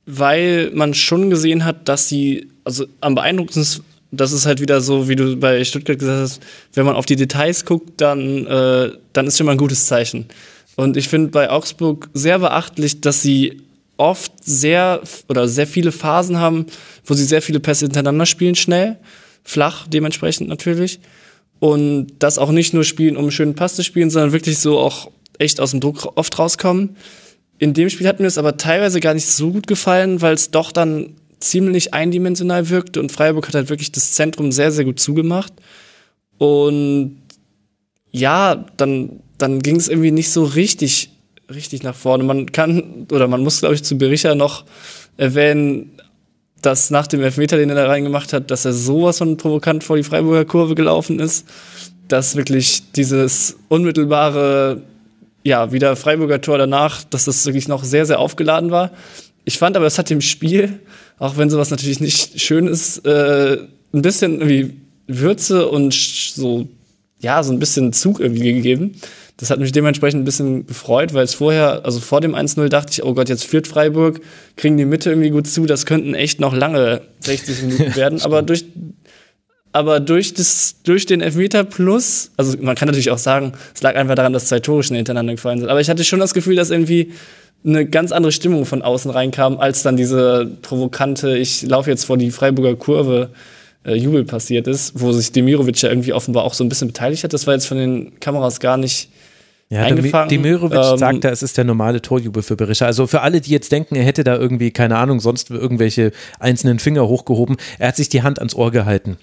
weil 0.06 0.70
man 0.72 0.94
schon 0.94 1.30
gesehen 1.30 1.64
hat, 1.64 1.88
dass 1.88 2.08
sie, 2.08 2.48
also 2.64 2.86
am 3.00 3.14
beeindruckendsten, 3.14 3.84
das 4.10 4.32
ist 4.32 4.46
halt 4.46 4.60
wieder 4.60 4.80
so, 4.80 5.08
wie 5.08 5.16
du 5.16 5.36
bei 5.36 5.64
Stuttgart 5.64 5.98
gesagt 5.98 6.20
hast, 6.20 6.42
wenn 6.74 6.84
man 6.84 6.96
auf 6.96 7.06
die 7.06 7.16
Details 7.16 7.64
guckt, 7.64 8.00
dann, 8.00 8.46
äh, 8.46 8.92
dann 9.12 9.26
ist 9.26 9.38
schon 9.38 9.46
mal 9.46 9.52
ein 9.52 9.58
gutes 9.58 9.86
Zeichen. 9.86 10.26
Und 10.76 10.96
ich 10.96 11.08
finde 11.08 11.30
bei 11.30 11.50
Augsburg 11.50 12.08
sehr 12.14 12.38
beachtlich, 12.38 13.00
dass 13.00 13.22
sie 13.22 13.62
oft 13.96 14.32
sehr 14.42 15.00
oder 15.28 15.48
sehr 15.48 15.66
viele 15.66 15.92
Phasen 15.92 16.38
haben, 16.38 16.66
wo 17.04 17.14
sie 17.14 17.24
sehr 17.24 17.42
viele 17.42 17.60
Pässe 17.60 17.86
hintereinander 17.86 18.26
spielen, 18.26 18.54
schnell, 18.54 18.98
flach 19.44 19.86
dementsprechend 19.86 20.48
natürlich. 20.48 21.00
Und 21.60 22.14
das 22.18 22.38
auch 22.38 22.50
nicht 22.50 22.74
nur 22.74 22.84
spielen, 22.84 23.16
um 23.16 23.24
einen 23.24 23.30
schönen 23.30 23.54
Pass 23.54 23.76
zu 23.76 23.84
spielen, 23.84 24.10
sondern 24.10 24.32
wirklich 24.32 24.58
so 24.58 24.78
auch 24.78 25.10
echt 25.38 25.60
aus 25.60 25.70
dem 25.70 25.80
Druck 25.80 26.12
oft 26.16 26.38
rauskommen. 26.38 26.96
In 27.58 27.74
dem 27.74 27.88
Spiel 27.88 28.08
hat 28.08 28.18
mir 28.18 28.26
es 28.26 28.38
aber 28.38 28.56
teilweise 28.56 28.98
gar 28.98 29.14
nicht 29.14 29.28
so 29.28 29.52
gut 29.52 29.68
gefallen, 29.68 30.20
weil 30.20 30.34
es 30.34 30.50
doch 30.50 30.72
dann 30.72 31.14
ziemlich 31.38 31.94
eindimensional 31.94 32.68
wirkte 32.68 33.00
und 33.00 33.12
Freiburg 33.12 33.48
hat 33.48 33.54
halt 33.54 33.68
wirklich 33.68 33.92
das 33.92 34.12
Zentrum 34.12 34.52
sehr, 34.52 34.72
sehr 34.72 34.84
gut 34.84 34.98
zugemacht. 34.98 35.52
Und 36.38 37.22
ja, 38.10 38.66
dann, 38.76 39.20
dann 39.38 39.60
ging 39.60 39.76
es 39.76 39.88
irgendwie 39.88 40.10
nicht 40.10 40.30
so 40.30 40.44
richtig, 40.44 41.11
richtig 41.54 41.82
nach 41.82 41.94
vorne. 41.94 42.24
Man 42.24 42.52
kann, 42.52 43.06
oder 43.12 43.28
man 43.28 43.42
muss, 43.42 43.60
glaube 43.60 43.74
ich, 43.74 43.82
zu 43.82 43.96
Bericher 43.96 44.34
noch 44.34 44.64
erwähnen, 45.16 45.92
dass 46.60 46.90
nach 46.90 47.06
dem 47.06 47.22
Elfmeter, 47.22 47.56
den 47.56 47.70
er 47.70 47.76
da 47.76 47.86
reingemacht 47.86 48.32
hat, 48.32 48.50
dass 48.50 48.64
er 48.64 48.72
sowas 48.72 49.18
von 49.18 49.36
provokant 49.36 49.84
vor 49.84 49.96
die 49.96 50.04
Freiburger 50.04 50.44
Kurve 50.44 50.74
gelaufen 50.74 51.18
ist, 51.18 51.46
dass 52.08 52.36
wirklich 52.36 52.92
dieses 52.92 53.56
unmittelbare 53.68 54.82
ja, 55.44 55.72
wieder 55.72 55.96
Freiburger 55.96 56.40
Tor 56.40 56.58
danach, 56.58 57.02
dass 57.04 57.24
das 57.24 57.44
wirklich 57.46 57.68
noch 57.68 57.84
sehr, 57.84 58.06
sehr 58.06 58.20
aufgeladen 58.20 58.70
war. 58.70 58.92
Ich 59.44 59.58
fand 59.58 59.76
aber, 59.76 59.86
es 59.86 59.98
hat 59.98 60.08
dem 60.08 60.20
Spiel, 60.20 60.78
auch 61.18 61.36
wenn 61.36 61.50
sowas 61.50 61.70
natürlich 61.70 62.00
nicht 62.00 62.40
schön 62.40 62.68
ist, 62.68 63.04
äh, 63.04 63.58
ein 63.92 64.02
bisschen 64.02 64.40
irgendwie 64.40 64.74
Würze 65.08 65.68
und 65.68 65.92
so, 65.92 66.68
ja, 67.18 67.42
so 67.42 67.52
ein 67.52 67.58
bisschen 67.58 67.92
Zug 67.92 68.20
irgendwie 68.20 68.52
gegeben. 68.52 68.94
Das 69.38 69.50
hat 69.50 69.58
mich 69.58 69.72
dementsprechend 69.72 70.22
ein 70.22 70.24
bisschen 70.24 70.66
gefreut, 70.66 71.14
weil 71.14 71.24
es 71.24 71.34
vorher, 71.34 71.84
also 71.84 72.00
vor 72.00 72.20
dem 72.20 72.34
1-0 72.34 72.68
dachte 72.68 72.92
ich, 72.92 73.02
oh 73.02 73.14
Gott, 73.14 73.28
jetzt 73.28 73.44
führt 73.44 73.66
Freiburg, 73.66 74.20
kriegen 74.56 74.76
die 74.76 74.84
Mitte 74.84 75.10
irgendwie 75.10 75.30
gut 75.30 75.46
zu, 75.46 75.66
das 75.66 75.86
könnten 75.86 76.14
echt 76.14 76.38
noch 76.38 76.54
lange 76.54 77.02
60 77.20 77.62
Minuten 77.62 77.96
werden. 77.96 78.22
aber 78.22 78.42
durch 78.42 78.64
aber 79.74 80.00
durch, 80.00 80.34
das, 80.34 80.76
durch 80.84 81.06
den 81.06 81.22
Elfmeter 81.22 81.64
plus, 81.64 82.30
also 82.36 82.56
man 82.60 82.76
kann 82.76 82.88
natürlich 82.88 83.10
auch 83.10 83.18
sagen, 83.18 83.54
es 83.74 83.82
lag 83.82 83.96
einfach 83.96 84.14
daran, 84.14 84.34
dass 84.34 84.46
zwei 84.46 84.60
Tore 84.60 84.82
schnell 84.82 84.98
hintereinander 84.98 85.32
gefallen 85.32 85.60
sind. 85.60 85.70
Aber 85.70 85.80
ich 85.80 85.88
hatte 85.88 86.04
schon 86.04 86.20
das 86.20 86.34
Gefühl, 86.34 86.56
dass 86.56 86.68
irgendwie 86.68 87.12
eine 87.64 87.86
ganz 87.86 88.12
andere 88.12 88.32
Stimmung 88.32 88.66
von 88.66 88.82
außen 88.82 89.10
reinkam, 89.10 89.58
als 89.58 89.82
dann 89.82 89.96
diese 89.96 90.50
provokante, 90.60 91.38
ich 91.38 91.62
laufe 91.62 91.88
jetzt 91.88 92.04
vor 92.04 92.18
die 92.18 92.30
Freiburger 92.30 92.76
Kurve 92.76 93.30
äh, 93.84 93.94
Jubel 93.94 94.24
passiert 94.24 94.66
ist, 94.66 95.00
wo 95.00 95.12
sich 95.12 95.32
Demirovic 95.32 95.80
ja 95.80 95.88
irgendwie 95.88 96.12
offenbar 96.12 96.44
auch 96.44 96.54
so 96.54 96.64
ein 96.64 96.68
bisschen 96.68 96.88
beteiligt 96.88 97.24
hat. 97.24 97.32
Das 97.32 97.46
war 97.46 97.54
jetzt 97.54 97.66
von 97.66 97.78
den 97.78 98.20
Kameras 98.20 98.60
gar 98.60 98.76
nicht 98.76 99.08
ja, 99.72 99.84
eingefangen. 99.84 100.28
Demirovic 100.28 100.78
ähm, 100.78 100.98
sagt 100.98 101.24
da, 101.24 101.30
es 101.30 101.42
ist 101.42 101.56
der 101.56 101.64
normale 101.64 102.02
Torjubel 102.02 102.42
für 102.42 102.56
Berisha. 102.56 102.84
Also 102.84 103.06
für 103.06 103.22
alle, 103.22 103.40
die 103.40 103.50
jetzt 103.50 103.72
denken, 103.72 103.94
er 103.94 104.04
hätte 104.04 104.22
da 104.22 104.36
irgendwie, 104.36 104.70
keine 104.70 104.98
Ahnung, 104.98 105.18
sonst 105.18 105.50
irgendwelche 105.50 106.12
einzelnen 106.38 106.78
Finger 106.78 107.08
hochgehoben, 107.08 107.56
er 107.78 107.88
hat 107.88 107.96
sich 107.96 108.10
die 108.10 108.22
Hand 108.22 108.38
ans 108.38 108.54
Ohr 108.54 108.70
gehalten. 108.70 109.16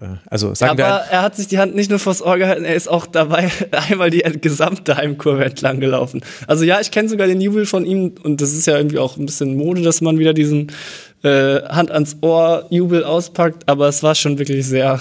Äh, 0.00 0.06
also 0.26 0.54
sagen 0.54 0.72
Aber 0.72 0.82
wir, 0.82 1.04
er 1.10 1.22
hat 1.22 1.34
sich 1.34 1.48
die 1.48 1.58
Hand 1.58 1.74
nicht 1.74 1.90
nur 1.90 1.98
vors 1.98 2.22
Ohr 2.22 2.38
gehalten, 2.38 2.64
er 2.64 2.74
ist 2.74 2.88
auch 2.88 3.06
dabei 3.06 3.50
einmal 3.90 4.10
die 4.10 4.22
gesamte 4.40 4.96
Heimkurve 4.96 5.44
entlang 5.44 5.80
gelaufen. 5.80 6.22
Also 6.46 6.64
ja, 6.64 6.80
ich 6.80 6.92
kenne 6.92 7.08
sogar 7.08 7.26
den 7.26 7.40
Jubel 7.40 7.66
von 7.66 7.84
ihm 7.84 8.14
und 8.22 8.40
das 8.40 8.52
ist 8.52 8.66
ja 8.66 8.76
irgendwie 8.76 8.98
auch 8.98 9.16
ein 9.16 9.26
bisschen 9.26 9.56
Mode, 9.56 9.82
dass 9.82 10.00
man 10.00 10.20
wieder 10.20 10.34
diesen 10.34 10.70
äh, 11.24 11.62
Hand 11.62 11.90
ans 11.90 12.18
Ohr 12.20 12.66
Jubel 12.70 13.02
auspackt, 13.02 13.68
aber 13.68 13.88
es 13.88 14.04
war 14.04 14.14
schon 14.14 14.38
wirklich 14.38 14.66
sehr 14.66 15.00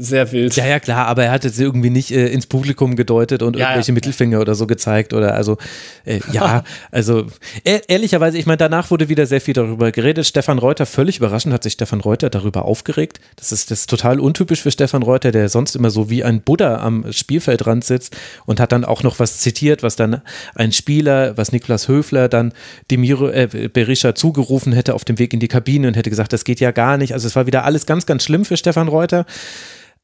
sehr 0.00 0.30
wild. 0.30 0.54
Ja, 0.54 0.64
ja, 0.64 0.78
klar, 0.78 1.06
aber 1.08 1.24
er 1.24 1.32
hat 1.32 1.42
jetzt 1.42 1.58
irgendwie 1.58 1.90
nicht 1.90 2.12
äh, 2.12 2.28
ins 2.28 2.46
Publikum 2.46 2.94
gedeutet 2.94 3.42
und 3.42 3.56
Ja, 3.56 3.66
irgendwelche 3.66 3.90
ja. 3.90 3.94
Mittelfinger 3.94 4.40
oder 4.40 4.54
so 4.54 4.68
gezeigt 4.68 5.12
oder 5.12 5.34
also, 5.34 5.58
äh, 6.04 6.20
ja, 6.32 6.62
also 6.92 7.26
e 7.64 7.80
ehrlicherweise, 7.88 8.38
ich 8.38 8.46
meine, 8.46 8.58
danach 8.58 8.92
wurde 8.92 9.08
wieder 9.08 9.26
sehr 9.26 9.40
viel 9.40 9.54
darüber 9.54 9.90
geredet. 9.90 10.24
Stefan 10.24 10.58
Reuter, 10.58 10.86
völlig 10.86 11.18
überraschend, 11.18 11.52
hat 11.52 11.64
sich 11.64 11.72
Stefan 11.72 12.00
Reuter 12.00 12.30
darüber 12.30 12.64
aufgeregt. 12.64 13.18
Das 13.36 13.50
ist, 13.50 13.72
das 13.72 13.80
ist 13.80 13.90
total 13.90 14.20
untypisch 14.20 14.62
für 14.62 14.70
Stefan 14.70 15.02
Reuter, 15.02 15.32
der 15.32 15.48
sonst 15.48 15.74
immer 15.74 15.90
so 15.90 16.08
wie 16.08 16.22
ein 16.22 16.42
Buddha 16.42 16.78
am 16.78 17.12
Spielfeldrand 17.12 17.82
sitzt 17.82 18.16
und 18.46 18.60
hat 18.60 18.70
dann 18.70 18.84
auch 18.84 19.02
noch 19.02 19.18
was 19.18 19.38
zitiert, 19.38 19.82
was 19.82 19.96
dann 19.96 20.22
ein 20.54 20.70
Spieler, 20.70 21.36
was 21.36 21.50
Niklas 21.50 21.88
Höfler 21.88 22.28
dann 22.28 22.52
Demiro, 22.90 23.28
äh, 23.30 23.68
Berisha 23.72 24.14
zugerufen 24.14 24.72
hätte 24.72 24.94
auf 24.94 25.04
dem 25.04 25.18
Weg 25.18 25.32
in 25.34 25.40
die 25.40 25.48
Kabine 25.48 25.88
und 25.88 25.96
hätte 25.96 26.10
gesagt, 26.10 26.32
das 26.32 26.44
geht 26.44 26.60
ja 26.60 26.70
gar 26.70 26.98
nicht. 26.98 27.14
Also 27.14 27.26
es 27.26 27.34
war 27.34 27.46
wieder 27.46 27.64
alles 27.64 27.84
ganz, 27.84 28.06
ganz 28.06 28.22
schlimm 28.22 28.44
für 28.44 28.56
Stefan 28.56 28.86
Reuter. 28.86 29.26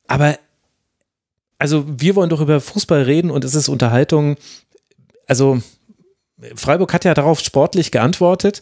Aber 0.07 0.39
also 1.59 1.85
wir 1.87 2.15
wollen 2.15 2.31
doch 2.31 2.41
über 2.41 2.61
Fußball 2.61 3.03
reden 3.03 3.31
und 3.31 3.45
es 3.45 3.55
ist 3.55 3.69
Unterhaltung. 3.69 4.37
Also 5.27 5.63
Freiburg 6.55 6.93
hat 6.93 7.05
ja 7.05 7.15
darauf 7.15 7.41
sportlich 7.41 7.91
geantwortet 7.91 8.61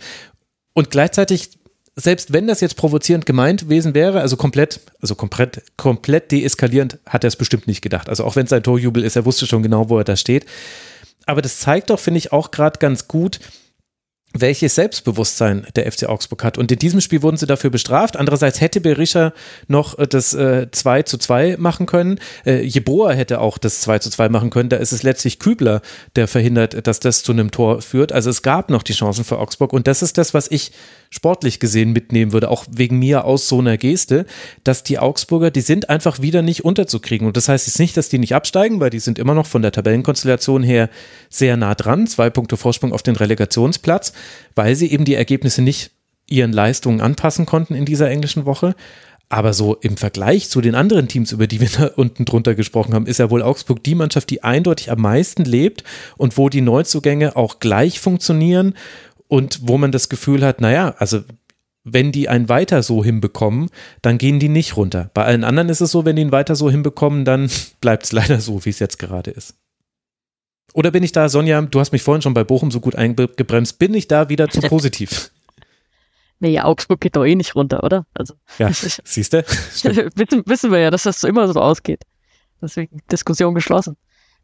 und 0.74 0.90
gleichzeitig, 0.90 1.50
selbst 1.96 2.32
wenn 2.32 2.46
das 2.46 2.60
jetzt 2.60 2.76
provozierend 2.76 3.26
gemeint 3.26 3.62
gewesen 3.62 3.94
wäre, 3.94 4.20
also 4.20 4.36
komplett, 4.36 4.80
also 5.00 5.14
komplett, 5.14 5.62
komplett 5.76 6.30
deeskalierend, 6.30 6.98
hat 7.06 7.24
er 7.24 7.28
es 7.28 7.36
bestimmt 7.36 7.66
nicht 7.66 7.82
gedacht. 7.82 8.08
Also 8.08 8.24
auch 8.24 8.36
wenn 8.36 8.44
es 8.44 8.50
sein 8.50 8.62
Torjubel 8.62 9.02
ist, 9.04 9.16
er 9.16 9.24
wusste 9.24 9.46
schon 9.46 9.62
genau, 9.62 9.88
wo 9.88 9.98
er 9.98 10.04
da 10.04 10.16
steht. 10.16 10.46
Aber 11.26 11.42
das 11.42 11.58
zeigt 11.60 11.90
doch, 11.90 11.98
finde 11.98 12.18
ich, 12.18 12.32
auch 12.32 12.50
gerade 12.50 12.78
ganz 12.78 13.08
gut, 13.08 13.40
welches 14.34 14.74
Selbstbewusstsein 14.74 15.66
der 15.76 15.90
FC 15.90 16.04
Augsburg 16.04 16.44
hat. 16.44 16.58
Und 16.58 16.72
in 16.72 16.78
diesem 16.78 17.00
Spiel 17.00 17.22
wurden 17.22 17.36
sie 17.36 17.46
dafür 17.46 17.70
bestraft. 17.70 18.16
Andererseits 18.16 18.60
hätte 18.60 18.80
Berisha 18.80 19.32
noch 19.68 19.98
äh, 19.98 20.06
das 20.06 20.34
äh, 20.34 20.70
2 20.70 21.02
zu 21.02 21.18
2 21.18 21.56
machen 21.58 21.86
können. 21.86 22.18
Äh, 22.46 22.62
Jeboa 22.62 23.12
hätte 23.12 23.40
auch 23.40 23.58
das 23.58 23.80
2 23.82 23.98
zu 23.98 24.10
2 24.10 24.28
machen 24.28 24.50
können. 24.50 24.68
Da 24.68 24.76
ist 24.76 24.92
es 24.92 25.02
letztlich 25.02 25.38
Kübler, 25.38 25.82
der 26.16 26.28
verhindert, 26.28 26.86
dass 26.86 27.00
das 27.00 27.22
zu 27.22 27.32
einem 27.32 27.50
Tor 27.50 27.82
führt. 27.82 28.12
Also 28.12 28.30
es 28.30 28.42
gab 28.42 28.70
noch 28.70 28.82
die 28.82 28.94
Chancen 28.94 29.24
für 29.24 29.38
Augsburg. 29.38 29.72
Und 29.72 29.86
das 29.86 30.02
ist 30.02 30.18
das, 30.18 30.34
was 30.34 30.50
ich 30.50 30.72
sportlich 31.10 31.60
gesehen 31.60 31.92
mitnehmen 31.92 32.32
würde, 32.32 32.48
auch 32.48 32.64
wegen 32.70 32.98
mir 32.98 33.24
aus 33.24 33.46
so 33.46 33.58
einer 33.58 33.76
Geste, 33.76 34.24
dass 34.64 34.82
die 34.82 34.98
Augsburger, 34.98 35.50
die 35.50 35.60
sind 35.60 35.90
einfach 35.90 36.22
wieder 36.22 36.40
nicht 36.40 36.64
unterzukriegen. 36.64 37.26
Und 37.26 37.36
das 37.36 37.48
heißt 37.48 37.66
jetzt 37.66 37.78
nicht, 37.78 37.96
dass 37.98 38.08
die 38.08 38.18
nicht 38.18 38.34
absteigen, 38.34 38.80
weil 38.80 38.88
die 38.88 38.98
sind 38.98 39.18
immer 39.18 39.34
noch 39.34 39.46
von 39.46 39.60
der 39.60 39.72
Tabellenkonstellation 39.72 40.62
her 40.62 40.88
sehr 41.28 41.58
nah 41.58 41.74
dran. 41.74 42.06
Zwei 42.06 42.30
Punkte 42.30 42.56
Vorsprung 42.56 42.94
auf 42.94 43.02
den 43.02 43.16
Relegationsplatz, 43.16 44.14
weil 44.54 44.74
sie 44.76 44.90
eben 44.90 45.04
die 45.04 45.14
Ergebnisse 45.14 45.62
nicht 45.62 45.92
ihren 46.28 46.52
Leistungen 46.52 47.00
anpassen 47.00 47.46
konnten 47.46 47.74
in 47.74 47.84
dieser 47.84 48.10
englischen 48.10 48.46
Woche. 48.46 48.74
Aber 49.28 49.54
so 49.54 49.76
im 49.76 49.96
Vergleich 49.96 50.50
zu 50.50 50.60
den 50.60 50.74
anderen 50.74 51.08
Teams, 51.08 51.32
über 51.32 51.46
die 51.46 51.60
wir 51.60 51.68
da 51.68 51.86
unten 51.96 52.24
drunter 52.24 52.54
gesprochen 52.54 52.94
haben, 52.94 53.06
ist 53.06 53.18
ja 53.18 53.30
wohl 53.30 53.42
Augsburg 53.42 53.82
die 53.82 53.94
Mannschaft, 53.94 54.28
die 54.30 54.42
eindeutig 54.42 54.90
am 54.90 55.00
meisten 55.00 55.44
lebt 55.44 55.84
und 56.18 56.36
wo 56.36 56.48
die 56.48 56.60
Neuzugänge 56.60 57.34
auch 57.36 57.58
gleich 57.58 57.98
funktionieren 57.98 58.74
und 59.28 59.60
wo 59.62 59.78
man 59.78 59.92
das 59.92 60.10
Gefühl 60.10 60.44
hat, 60.44 60.60
naja, 60.60 60.94
also 60.98 61.22
wenn 61.84 62.12
die 62.12 62.28
einen 62.28 62.48
weiter 62.48 62.82
so 62.82 63.02
hinbekommen, 63.02 63.70
dann 64.02 64.18
gehen 64.18 64.38
die 64.38 64.48
nicht 64.48 64.76
runter. 64.76 65.10
Bei 65.14 65.24
allen 65.24 65.44
anderen 65.44 65.68
ist 65.68 65.80
es 65.80 65.90
so, 65.90 66.04
wenn 66.04 66.16
die 66.16 66.22
ihn 66.22 66.32
weiter 66.32 66.54
so 66.54 66.70
hinbekommen, 66.70 67.24
dann 67.24 67.50
bleibt 67.80 68.04
es 68.04 68.12
leider 68.12 68.40
so, 68.40 68.64
wie 68.64 68.70
es 68.70 68.78
jetzt 68.78 68.98
gerade 68.98 69.30
ist. 69.30 69.54
Oder 70.74 70.90
bin 70.90 71.02
ich 71.02 71.12
da, 71.12 71.28
Sonja, 71.28 71.60
du 71.62 71.80
hast 71.80 71.92
mich 71.92 72.02
vorhin 72.02 72.22
schon 72.22 72.34
bei 72.34 72.44
Bochum 72.44 72.70
so 72.70 72.80
gut 72.80 72.94
eingebremst, 72.94 73.78
bin 73.78 73.94
ich 73.94 74.08
da 74.08 74.28
wieder 74.28 74.48
zu 74.48 74.60
positiv? 74.68 75.30
Nee, 76.40 76.58
Augsburg 76.60 77.00
geht 77.00 77.14
doch 77.14 77.24
eh 77.24 77.36
nicht 77.36 77.54
runter, 77.54 77.84
oder? 77.84 78.04
Also, 78.14 78.34
Ja, 78.58 78.68
siehst 78.72 79.32
du? 79.32 79.42
wissen, 79.44 80.42
wissen 80.46 80.72
wir 80.72 80.78
ja, 80.80 80.90
dass 80.90 81.04
das 81.04 81.22
immer 81.22 81.52
so 81.52 81.60
ausgeht. 81.60 82.02
Deswegen 82.60 83.00
Diskussion 83.10 83.54
geschlossen. 83.54 83.96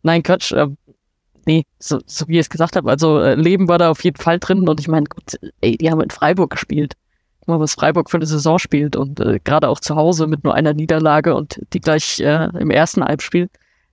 Nein, 0.03 0.23
Quatsch. 0.23 0.53
Ähm, 0.53 0.77
nee, 1.47 1.65
so, 1.79 2.01
so 2.07 2.29
wie 2.29 2.35
ich 2.35 2.41
es 2.41 2.51
gesagt 2.51 2.77
habe, 2.77 2.89
also 2.91 3.21
äh, 3.21 3.35
Leben 3.35 3.69
war 3.69 3.79
da 3.79 3.91
auf 3.91 4.05
jeden 4.05 4.21
Fall 4.21 4.39
drin 4.39 4.69
und 4.69 4.79
ich 4.81 4.89
meine, 4.89 5.07
gut, 5.07 5.41
ey, 5.61 5.77
die 5.77 5.91
haben 5.91 6.01
in 6.01 6.11
Freiburg 6.11 6.51
gespielt. 6.51 6.95
Guck 7.41 7.49
mal, 7.49 7.61
was 7.61 7.75
Freiburg 7.75 8.11
für 8.11 8.19
eine 8.19 8.27
Saison 8.27 8.59
spielt 8.59 8.95
und 8.95 9.19
äh, 9.19 9.41
gerade 9.43 9.69
auch 9.69 9.81
zu 9.81 9.97
Hause 9.97 10.27
mit 10.27 10.45
nur 10.45 10.55
einer 10.55 10.75
Niederlage 10.75 11.35
und 11.35 11.61
die 11.73 11.81
gleich 11.81 12.21
äh, 12.21 12.49
im 12.59 12.71
ersten 12.71 13.03
Halbspiel. 13.03 13.49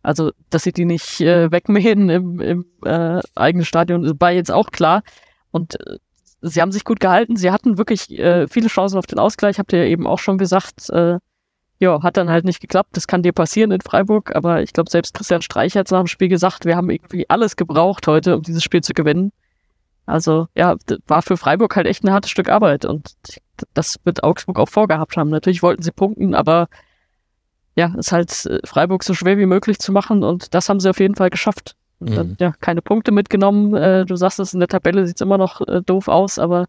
Also, 0.06 0.32
dass 0.52 0.64
sie 0.64 0.72
die 0.72 0.86
nicht 0.86 1.20
äh, 1.22 1.52
wegmähen 1.52 2.10
im, 2.10 2.40
im 2.40 2.66
äh, 2.86 3.22
eigenen 3.34 3.66
Stadion, 3.66 4.20
war 4.20 4.32
jetzt 4.32 4.52
auch 4.52 4.70
klar. 4.70 5.02
Und 5.50 5.80
äh, 5.80 5.98
sie 6.42 6.62
haben 6.62 6.72
sich 6.72 6.84
gut 6.84 7.00
gehalten. 7.00 7.38
Sie 7.38 7.50
hatten 7.50 7.80
wirklich 7.80 8.12
äh, 8.20 8.48
viele 8.48 8.68
Chancen 8.68 9.00
auf 9.00 9.08
den 9.08 9.18
Ausgleich, 9.18 9.58
habt 9.58 9.74
ihr 9.74 9.80
ja 9.80 9.90
eben 9.90 10.06
auch 10.06 10.20
schon 10.20 10.38
gesagt. 10.38 10.92
Äh, 10.92 11.18
ja, 11.80 12.04
hat 12.04 12.18
dann 12.18 12.30
halt 12.30 12.46
nicht 12.46 12.62
geklappt. 12.62 12.92
Das 12.94 13.08
kann 13.08 13.24
dir 13.24 13.34
passieren 13.34 13.72
in 13.72 13.82
Freiburg, 13.82 14.36
aber 14.36 14.62
ich 14.62 14.74
glaube, 14.74 14.92
selbst 14.92 15.16
Christian 15.16 15.42
Streich 15.42 15.76
hat 15.76 15.90
nach 15.90 16.02
dem 16.02 16.08
Spiel 16.08 16.30
gesagt, 16.30 16.66
wir 16.66 16.76
haben 16.76 16.90
irgendwie 16.90 17.28
alles 17.30 17.56
gebraucht 17.56 18.08
heute, 18.08 18.36
um 18.36 18.44
dieses 18.44 18.64
Spiel 18.64 18.82
zu 18.82 18.94
gewinnen. 18.94 19.32
Also 20.06 20.48
ja, 20.56 20.76
war 21.08 21.24
für 21.24 21.36
Freiburg 21.36 21.76
halt 21.76 21.88
echt 21.88 22.04
ein 22.04 22.12
hartes 22.12 22.30
Stück 22.30 22.48
Arbeit 22.48 22.86
und 22.86 23.16
das 23.74 23.98
wird 24.04 24.24
Augsburg 24.24 24.60
auch 24.60 24.70
vorgehabt 24.70 25.18
haben. 25.18 25.32
Natürlich 25.32 25.64
wollten 25.64 25.82
sie 25.82 25.92
punkten, 25.92 26.36
aber 26.36 26.68
ja, 27.76 27.94
ist 27.98 28.12
halt 28.12 28.46
äh, 28.46 28.60
Freiburg 28.66 29.04
so 29.04 29.14
schwer 29.14 29.38
wie 29.38 29.46
möglich 29.46 29.80
zu 29.80 29.92
machen 29.92 30.24
und 30.24 30.54
das 30.54 30.70
haben 30.70 30.80
sie 30.80 30.90
auf 30.90 31.00
jeden 31.00 31.16
Fall 31.16 31.30
geschafft. 31.30 31.76
Und 32.00 32.10
Mhm. 32.12 32.16
dann, 32.16 32.38
ja, 32.40 32.54
keine 32.60 32.82
Punkte 32.82 33.12
mitgenommen. 33.12 33.74
Äh, 33.74 34.06
du 34.06 34.16
sagst 34.16 34.40
es, 34.40 34.54
in 34.54 34.60
der 34.60 34.68
Tabelle 34.68 35.06
sieht's 35.08 35.22
immer 35.22 35.38
noch 35.38 35.62
äh, 35.68 35.82
doof 35.82 36.08
aus, 36.10 36.38
aber 36.40 36.66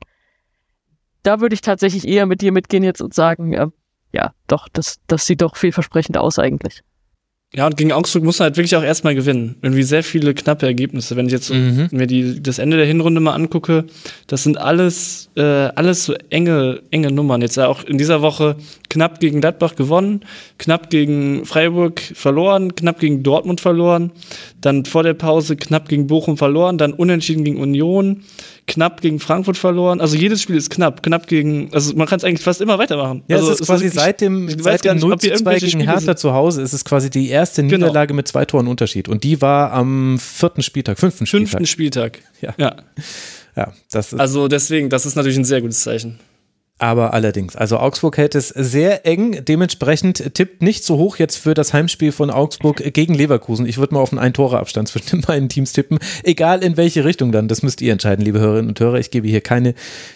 da 1.23 1.41
würde 1.41 1.55
ich 1.55 1.61
tatsächlich 1.61 2.07
eher 2.07 2.27
mit 2.27 2.41
dir 2.41 2.53
mitgehen 2.53 2.85
jetzt 2.85 3.01
und 3.01 3.13
sagen, 3.13 3.53
äh, 3.53 3.67
ja, 4.13 4.33
doch, 4.47 4.69
das, 4.73 5.01
das 5.09 5.27
sieht 5.27 5.43
doch 5.43 5.57
vielversprechend 5.57 6.17
aus 6.17 6.39
eigentlich. 6.39 6.83
Ja, 7.55 7.67
und 7.67 7.77
gegen 7.77 7.93
Augsburg 7.93 8.25
muss 8.25 8.39
man 8.41 8.47
halt 8.47 8.57
wirklich 8.57 8.75
auch 8.75 8.83
erstmal 8.83 9.15
gewinnen. 9.15 9.55
Irgendwie 9.63 9.85
sehr 9.85 10.03
viele 10.03 10.35
knappe 10.35 10.67
Ergebnisse. 10.67 11.15
Wenn 11.17 11.27
ich 11.27 11.33
jetzt 11.33 11.51
Mhm. 11.51 11.89
mir 11.93 12.07
die, 12.09 12.43
das 12.43 12.59
Ende 12.59 12.77
der 12.77 12.87
Hinrunde 12.87 13.21
mal 13.21 13.35
angucke, 13.35 13.85
das 14.27 14.43
sind 14.43 14.59
alles, 14.59 15.31
äh, 15.37 15.43
alles 15.43 16.05
so 16.07 16.15
enge, 16.29 16.83
enge 16.91 17.13
Nummern. 17.13 17.41
Jetzt 17.43 17.57
auch 17.59 17.85
in 17.85 17.99
dieser 17.99 18.21
Woche 18.21 18.57
knapp 18.91 19.21
gegen 19.21 19.41
Gladbach 19.41 19.77
gewonnen, 19.77 20.21
knapp 20.59 20.91
gegen 20.91 21.47
Freiburg 21.47 22.01
verloren, 22.01 22.75
knapp 22.75 22.99
gegen 22.99 23.23
Dortmund 23.23 23.61
verloren, 23.61 24.11
dann 24.61 24.85
vor 24.85 25.05
der 25.05 25.15
Pause 25.15 25.55
knapp 25.55 25.89
gegen 25.89 26.09
Bochum 26.09 26.37
verloren, 26.37 26.79
dann 26.79 26.93
unentschieden 26.93 27.45
gegen 27.45 27.59
Union, 27.61 28.23
knapp 28.67 29.01
gegen 29.01 29.21
Frankfurt 29.21 29.57
verloren. 29.57 30.01
Also 30.01 30.17
jedes 30.17 30.43
Spiel 30.43 30.57
ist 30.57 30.71
knapp, 30.71 31.03
knapp 31.03 31.27
gegen, 31.29 31.69
also 31.73 31.95
man 31.95 32.07
kann 32.09 32.19
es 32.19 32.25
eigentlich 32.25 32.43
fast 32.43 32.61
immer 32.61 32.79
weitermachen. 32.79 33.23
Ja, 33.29 33.37
also 33.37 33.53
es 33.53 33.61
ist 33.61 33.67
quasi 33.67 33.85
wirklich- 33.85 34.01
seit 34.03 34.21
dem, 34.21 34.49
seit 34.61 34.85
dem 34.85 34.95
nicht, 34.95 35.03
0 35.05 35.13
ob 35.13 35.21
hier 35.21 35.35
zu 35.35 35.43
2 35.45 35.51
irgendwelche 35.53 35.67
gegen 35.67 35.79
Spiele 35.81 35.93
Hertha 35.93 36.01
sind. 36.07 36.19
zu 36.19 36.33
Hause 36.33 36.63
ist 36.63 36.73
es 36.73 36.85
quasi 36.85 37.09
die 37.11 37.29
erste 37.29 37.63
Genau. 37.63 37.77
Niederlage 37.87 38.13
mit 38.15 38.27
zwei 38.27 38.45
Toren 38.45 38.67
Unterschied. 38.67 39.09
Und 39.09 39.23
die 39.25 39.41
war 39.41 39.73
am 39.73 40.19
vierten 40.19 40.63
Spieltag, 40.63 40.99
fünften 40.99 41.27
Spieltag. 41.27 41.49
Fünften 41.51 41.67
Spieltag. 41.67 42.19
Ja. 42.41 42.55
ja. 42.59 42.77
Ja, 43.57 43.73
das 43.91 44.13
ist 44.13 44.19
Also 44.21 44.49
deswegen, 44.49 44.91
das 44.91 45.07
ist 45.07 45.15
natürlich 45.15 45.39
ein 45.39 45.45
sehr 45.45 45.61
gutes 45.63 45.81
Zeichen. 45.81 46.19
Aber 46.79 47.15
allerdings, 47.15 47.57
also 47.57 47.79
Augsburg 47.79 48.19
hält 48.19 48.35
es 48.35 48.49
sehr 48.51 49.07
eng, 49.07 49.43
dementsprechend 49.47 50.35
tippt 50.35 50.61
nicht 50.61 50.85
so 50.85 50.99
hoch 50.99 51.17
jetzt 51.17 51.37
für 51.37 51.55
das 51.55 51.73
Heimspiel 51.73 52.13
von 52.13 52.31
Augsburg 52.31 52.93
gegen 52.93 53.15
Leverkusen. 53.15 53.65
Ich 53.65 53.79
würde 53.79 53.95
mal 53.95 54.01
auf 54.01 54.13
einen 54.13 54.19
Ein-Tore-Abstand 54.19 54.89
zwischen 54.89 55.09
den 55.09 55.21
beiden 55.23 55.49
Teams 55.49 55.73
tippen, 55.73 55.99
egal 56.23 56.63
in 56.63 56.77
welche 56.77 57.07
Richtung 57.07 57.33
dann, 57.33 57.49
das 57.49 57.63
müsst 57.63 57.81
ihr 57.81 57.93
entscheiden, 57.93 58.23
liebe 58.23 58.41
Hörerinnen 58.41 58.69
und 58.69 58.79
Hörer. 58.79 58.99
Ich 58.99 59.11
gebe 59.11 59.27
hier 59.27 59.41
keine 59.41 59.73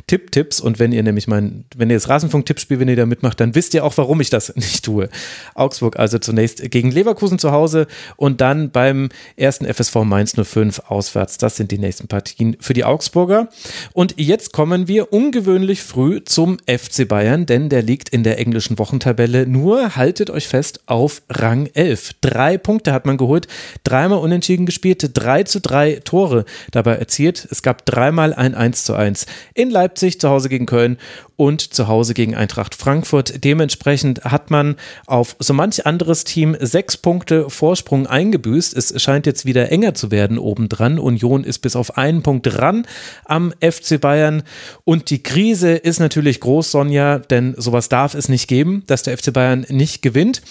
Tipp-Tipps 0.07 0.61
und 0.61 0.79
wenn 0.79 0.93
ihr 0.93 1.03
nämlich 1.03 1.27
mein, 1.27 1.65
wenn 1.75 1.89
ihr 1.89 1.97
das 1.97 2.11
Rasenfunk-Tippspiel, 2.11 2.79
wenn 2.79 2.89
ihr 2.89 2.97
da 2.97 3.07
mitmacht, 3.07 3.41
dann 3.41 3.55
wisst 3.55 3.73
ihr 3.73 3.83
auch, 3.83 3.97
warum 3.97 4.21
ich 4.21 4.29
das 4.29 4.55
nicht 4.55 4.85
tue. 4.85 5.09
Augsburg 5.55 5.99
also 5.99 6.19
zunächst 6.19 6.71
gegen 6.71 6.91
Leverkusen 6.91 7.39
zu 7.39 7.53
Hause 7.53 7.87
und 8.17 8.43
dann 8.43 8.71
beim 8.71 9.09
ersten 9.37 9.65
FSV 9.65 10.05
Mainz 10.05 10.35
05 10.37 10.83
auswärts. 10.89 11.39
Das 11.39 11.57
sind 11.57 11.71
die 11.71 11.79
nächsten 11.79 12.07
Partien 12.07 12.59
für 12.61 12.75
die 12.75 12.85
Augsburger. 12.85 13.49
Und 13.95 14.17
jetzt 14.19 14.53
kommen 14.53 14.89
wir 14.89 15.11
ungewöhnlich 15.15 15.81
früh 15.81 16.23
zum 16.23 16.50
FC 16.59 17.07
Bayern, 17.07 17.47
denn 17.47 17.69
der 17.69 17.83
liegt 17.83 18.09
in 18.09 18.23
der 18.23 18.39
englischen 18.39 18.79
Wochentabelle 18.79 19.47
nur, 19.47 19.97
haltet 19.97 20.31
euch 20.31 20.49
fest, 20.49 20.81
auf 20.87 21.23
Rang 21.29 21.69
11. 21.75 22.13
Drei 22.21 22.59
Punkte 22.59 22.93
hat 22.93 23.07
man 23.07 23.17
geholt, 23.17 23.47
dreimal 23.85 24.19
unentschieden 24.19 24.67
gespielt, 24.67 25.11
drei 25.15 25.43
zu 25.45 25.61
drei 25.61 26.01
Tore 26.05 26.45
dabei 26.71 26.97
erzielt. 26.97 27.47
Es 27.51 27.63
gab 27.63 27.87
dreimal 27.87 28.35
ein 28.35 28.55
1 28.55 28.85
zu 28.85 28.95
1 28.95 29.27
in 29.55 29.71
Leipzig, 29.71 30.21
zu 30.21 30.29
Hause 30.29 30.49
gegen 30.49 30.67
Köln 30.67 30.99
und 31.41 31.73
zu 31.73 31.89
Hause 31.89 32.13
gegen 32.13 32.35
Eintracht 32.35 32.75
Frankfurt. 32.75 33.45
Dementsprechend 33.45 34.25
hat 34.25 34.51
man 34.51 34.77
auf 35.07 35.37
so 35.39 35.55
manch 35.55 35.87
anderes 35.87 36.25
Team 36.25 36.55
sechs 36.61 36.99
Punkte 36.99 37.49
Vorsprung 37.49 38.07
eingebüßt. 38.07 38.77
Es 38.77 39.01
scheint 39.03 39.25
jetzt 39.25 39.47
wieder 39.47 39.73
enger 39.73 39.95
zu 39.95 40.11
werden 40.11 40.39
obendran. 40.39 40.99
Union 40.99 41.43
ist 41.43 41.61
bis 41.61 41.77
auf 41.77 41.97
einen 41.97 42.23
Punkt 42.23 42.47
dran 42.47 42.87
am 43.25 43.55
FC 43.63 43.99
Bayern. 43.99 44.43
Und 44.85 45.09
die 45.09 45.23
Krise 45.23 45.71
ist 45.73 45.99
natürlich 45.99 46.41
groß, 46.41 46.73
Sonja, 46.73 47.19
denn 47.19 47.55
sowas 47.57 47.89
darf 47.89 48.13
es 48.13 48.29
nicht 48.29 48.47
geben, 48.47 48.83
dass 48.87 49.03
der 49.03 49.17
FC 49.17 49.33
Bayern 49.33 49.65
nicht 49.71 50.03
gewinnt. 50.03 50.43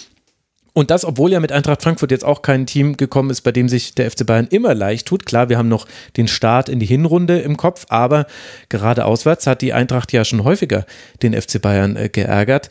Und 0.73 0.91
das, 0.91 1.05
obwohl 1.05 1.31
ja 1.31 1.39
mit 1.39 1.51
Eintracht 1.51 1.81
Frankfurt 1.81 2.11
jetzt 2.11 2.25
auch 2.25 2.41
kein 2.41 2.65
Team 2.65 2.97
gekommen 2.97 3.29
ist, 3.29 3.41
bei 3.41 3.51
dem 3.51 3.69
sich 3.69 3.95
der 3.95 4.09
FC 4.09 4.25
Bayern 4.25 4.47
immer 4.47 4.73
leicht 4.75 5.07
tut. 5.07 5.25
Klar, 5.25 5.49
wir 5.49 5.57
haben 5.57 5.69
noch 5.69 5.87
den 6.17 6.27
Start 6.27 6.69
in 6.69 6.79
die 6.79 6.85
Hinrunde 6.85 7.39
im 7.39 7.57
Kopf, 7.57 7.85
aber 7.89 8.27
gerade 8.69 9.05
auswärts 9.05 9.47
hat 9.47 9.61
die 9.61 9.73
Eintracht 9.73 10.13
ja 10.13 10.23
schon 10.23 10.43
häufiger 10.43 10.85
den 11.21 11.39
FC 11.39 11.61
Bayern 11.61 11.95
äh, 11.95 12.09
geärgert. 12.09 12.69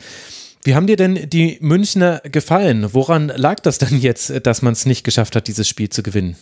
Wie 0.63 0.75
haben 0.75 0.87
dir 0.87 0.97
denn 0.97 1.29
die 1.29 1.57
Münchner 1.61 2.21
gefallen? 2.23 2.93
Woran 2.93 3.29
lag 3.29 3.59
das 3.61 3.77
denn 3.77 3.97
jetzt, 3.97 4.45
dass 4.45 4.61
man 4.61 4.73
es 4.73 4.85
nicht 4.85 5.03
geschafft 5.03 5.35
hat, 5.35 5.47
dieses 5.47 5.67
Spiel 5.67 5.89
zu 5.89 6.03
gewinnen? 6.03 6.35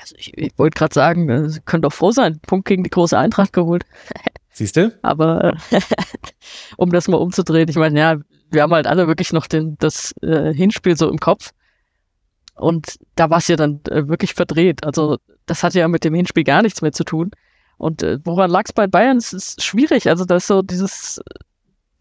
Also 0.00 0.14
ich, 0.18 0.36
ich 0.36 0.52
wollte 0.56 0.78
gerade 0.78 0.94
sagen, 0.94 1.28
äh, 1.28 1.48
Sie 1.48 1.60
können 1.60 1.82
doch 1.82 1.92
froh 1.92 2.12
sein, 2.12 2.40
Punkt 2.46 2.66
gegen 2.66 2.84
die 2.84 2.90
große 2.90 3.18
Eintracht 3.18 3.52
geholt. 3.52 3.84
Siehst 4.52 4.76
du? 4.76 4.92
Aber 5.02 5.54
äh, 5.70 5.80
um 6.76 6.90
das 6.90 7.08
mal 7.08 7.18
umzudrehen, 7.18 7.68
ich 7.68 7.76
meine, 7.76 7.98
ja, 7.98 8.16
wir 8.50 8.62
haben 8.62 8.72
halt 8.72 8.86
alle 8.86 9.06
wirklich 9.06 9.32
noch 9.32 9.46
den, 9.46 9.76
das 9.78 10.14
äh, 10.22 10.52
Hinspiel 10.52 10.96
so 10.96 11.08
im 11.10 11.18
Kopf. 11.18 11.52
Und 12.54 12.98
da 13.14 13.30
war 13.30 13.38
es 13.38 13.48
ja 13.48 13.56
dann 13.56 13.80
äh, 13.88 14.08
wirklich 14.08 14.34
verdreht. 14.34 14.84
Also 14.84 15.18
das 15.46 15.62
hatte 15.62 15.78
ja 15.78 15.88
mit 15.88 16.04
dem 16.04 16.14
Hinspiel 16.14 16.44
gar 16.44 16.62
nichts 16.62 16.82
mehr 16.82 16.92
zu 16.92 17.04
tun. 17.04 17.30
Und 17.76 18.02
äh, 18.02 18.18
woran 18.24 18.50
lag 18.50 18.64
es 18.66 18.72
bei 18.72 18.86
Bayern? 18.86 19.16
Es 19.16 19.32
ist 19.32 19.62
schwierig. 19.62 20.08
Also 20.08 20.24
da 20.24 20.36
ist 20.36 20.48
so 20.48 20.62
dieses, 20.62 21.20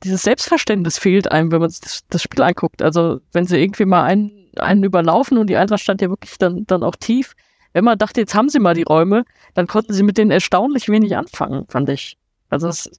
dieses 0.03 0.23
Selbstverständnis 0.23 0.97
fehlt 0.97 1.31
einem, 1.31 1.51
wenn 1.51 1.61
man 1.61 1.69
das, 1.69 2.01
das 2.09 2.23
Spiel 2.23 2.41
anguckt. 2.41 2.81
Also 2.81 3.19
wenn 3.31 3.45
sie 3.45 3.59
irgendwie 3.61 3.85
mal 3.85 4.03
einen, 4.03 4.31
einen 4.57 4.83
überlaufen 4.83 5.37
und 5.37 5.47
die 5.47 5.57
Eintracht 5.57 5.81
stand 5.81 6.01
ja 6.01 6.09
wirklich 6.09 6.37
dann, 6.37 6.65
dann 6.65 6.83
auch 6.83 6.95
tief. 6.95 7.35
Wenn 7.73 7.83
man 7.83 7.99
dachte, 7.99 8.21
jetzt 8.21 8.33
haben 8.33 8.49
sie 8.49 8.59
mal 8.59 8.73
die 8.73 8.83
Räume, 8.83 9.23
dann 9.53 9.67
konnten 9.67 9.93
sie 9.93 10.01
mit 10.01 10.17
denen 10.17 10.31
erstaunlich 10.31 10.89
wenig 10.89 11.15
anfangen, 11.15 11.65
fand 11.67 11.89
ich. 11.89 12.17
Also 12.49 12.67
es, 12.69 12.89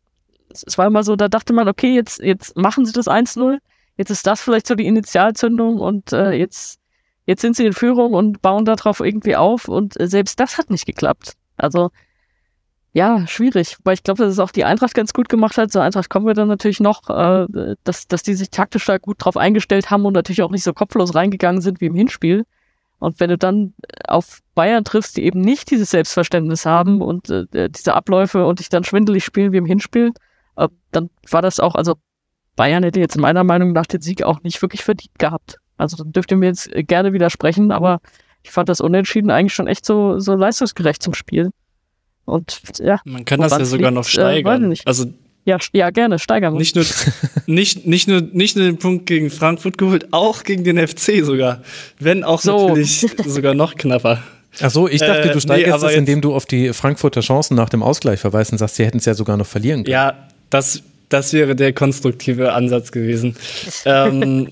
es 0.66 0.78
war 0.78 0.86
immer 0.86 1.02
so, 1.04 1.16
da 1.16 1.28
dachte 1.28 1.52
man, 1.52 1.68
okay, 1.68 1.94
jetzt, 1.94 2.20
jetzt 2.20 2.56
machen 2.56 2.86
sie 2.86 2.92
das 2.92 3.06
1-0, 3.06 3.58
jetzt 3.96 4.10
ist 4.10 4.26
das 4.26 4.40
vielleicht 4.40 4.66
so 4.66 4.74
die 4.74 4.86
Initialzündung 4.86 5.78
und 5.78 6.12
äh, 6.12 6.32
jetzt, 6.32 6.78
jetzt 7.26 7.42
sind 7.42 7.56
sie 7.56 7.66
in 7.66 7.72
Führung 7.72 8.14
und 8.14 8.42
bauen 8.42 8.64
darauf 8.64 9.00
irgendwie 9.00 9.36
auf 9.36 9.68
und 9.68 9.98
äh, 10.00 10.06
selbst 10.06 10.40
das 10.40 10.58
hat 10.58 10.70
nicht 10.70 10.86
geklappt. 10.86 11.34
Also 11.56 11.90
ja, 12.94 13.26
schwierig, 13.26 13.76
weil 13.84 13.94
ich 13.94 14.02
glaube, 14.02 14.24
dass 14.24 14.32
es 14.32 14.38
auch 14.38 14.50
die 14.50 14.64
Eintracht 14.64 14.94
ganz 14.94 15.12
gut 15.12 15.28
gemacht 15.28 15.58
hat. 15.58 15.70
Zur 15.70 15.82
Eintracht 15.82 16.08
kommen 16.08 16.26
wir 16.26 16.34
dann 16.34 16.48
natürlich 16.48 16.80
noch, 16.80 17.08
äh, 17.10 17.76
dass, 17.84 18.08
dass 18.08 18.22
die 18.22 18.34
sich 18.34 18.50
taktisch 18.50 18.86
da 18.86 18.98
gut 18.98 19.16
drauf 19.24 19.36
eingestellt 19.36 19.90
haben 19.90 20.04
und 20.04 20.14
natürlich 20.14 20.42
auch 20.42 20.50
nicht 20.50 20.64
so 20.64 20.72
kopflos 20.72 21.14
reingegangen 21.14 21.60
sind 21.60 21.80
wie 21.80 21.86
im 21.86 21.94
Hinspiel. 21.94 22.44
Und 22.98 23.20
wenn 23.20 23.30
du 23.30 23.38
dann 23.38 23.74
auf 24.08 24.40
Bayern 24.54 24.84
triffst, 24.84 25.16
die 25.16 25.24
eben 25.24 25.40
nicht 25.40 25.70
dieses 25.70 25.90
Selbstverständnis 25.90 26.66
haben 26.66 27.00
und 27.00 27.30
äh, 27.30 27.68
diese 27.70 27.94
Abläufe 27.94 28.44
und 28.46 28.58
dich 28.58 28.68
dann 28.68 28.84
schwindelig 28.84 29.24
spielen 29.24 29.52
wie 29.52 29.58
im 29.58 29.66
Hinspiel, 29.66 30.12
äh, 30.58 30.68
dann 30.92 31.10
war 31.30 31.42
das 31.42 31.60
auch, 31.60 31.74
also 31.74 31.94
Bayern 32.56 32.82
hätte 32.82 33.00
jetzt 33.00 33.16
meiner 33.16 33.44
Meinung 33.44 33.72
nach 33.72 33.86
den 33.86 34.00
Sieg 34.00 34.22
auch 34.22 34.42
nicht 34.42 34.60
wirklich 34.60 34.82
verdient 34.82 35.18
gehabt. 35.18 35.58
Also 35.76 35.96
dann 35.96 36.12
dürft 36.12 36.30
ihr 36.30 36.36
mir 36.36 36.46
jetzt 36.46 36.68
gerne 36.72 37.12
widersprechen, 37.12 37.70
aber 37.70 38.00
ich 38.42 38.50
fand 38.50 38.68
das 38.68 38.80
Unentschieden 38.80 39.30
eigentlich 39.30 39.54
schon 39.54 39.68
echt 39.68 39.86
so, 39.86 40.18
so 40.18 40.34
leistungsgerecht 40.34 41.02
zum 41.02 41.14
Spiel. 41.14 41.50
Und 42.24 42.60
ja. 42.78 43.00
Man 43.04 43.24
kann 43.24 43.40
das 43.40 43.52
ja 43.52 43.64
sogar 43.64 43.90
noch 43.90 44.04
äh, 44.04 44.10
steigern. 44.10 44.72
Äh, 44.72 44.76
also 44.84 45.06
ja, 45.44 45.56
ja, 45.72 45.90
gerne, 45.90 46.18
steigern 46.18 46.52
wir. 46.52 46.58
Nicht 46.58 46.76
nur, 46.76 46.84
nicht, 47.46 47.86
nicht, 47.86 48.08
nur, 48.08 48.20
nicht 48.20 48.56
nur 48.56 48.66
den 48.66 48.78
Punkt 48.78 49.06
gegen 49.06 49.30
Frankfurt 49.30 49.78
geholt, 49.78 50.08
auch 50.10 50.42
gegen 50.44 50.64
den 50.64 50.86
FC 50.86 51.24
sogar. 51.24 51.62
Wenn 51.98 52.22
auch 52.22 52.40
So. 52.40 52.68
natürlich 52.68 53.06
sogar 53.24 53.54
noch 53.54 53.76
knapper. 53.76 54.22
Ach 54.60 54.70
so, 54.70 54.88
ich 54.88 55.00
dachte, 55.00 55.20
Äh, 55.20 55.28
du 55.28 55.34
nee, 55.34 55.40
steigerst 55.40 55.74
aber 55.74 55.92
es, 55.92 55.96
indem 55.96 56.20
du 56.20 56.34
auf 56.34 56.44
die 56.44 56.72
Frankfurter 56.72 57.20
Chancen 57.20 57.54
nach 57.54 57.68
dem 57.68 57.82
Ausgleich 57.82 58.20
verweist 58.20 58.52
und 58.52 58.58
sagst, 58.58 58.76
sie 58.76 58.84
hätten 58.84 58.98
es 58.98 59.04
ja 59.04 59.14
sogar 59.14 59.36
noch 59.36 59.46
verlieren 59.46 59.84
können. 59.84 59.92
Ja, 59.92 60.28
das, 60.50 60.82
das 61.08 61.32
wäre 61.32 61.54
der 61.56 61.72
konstruktive 61.72 62.52
Ansatz 62.52 62.92
gewesen. 62.92 63.36
ähm, 63.84 64.48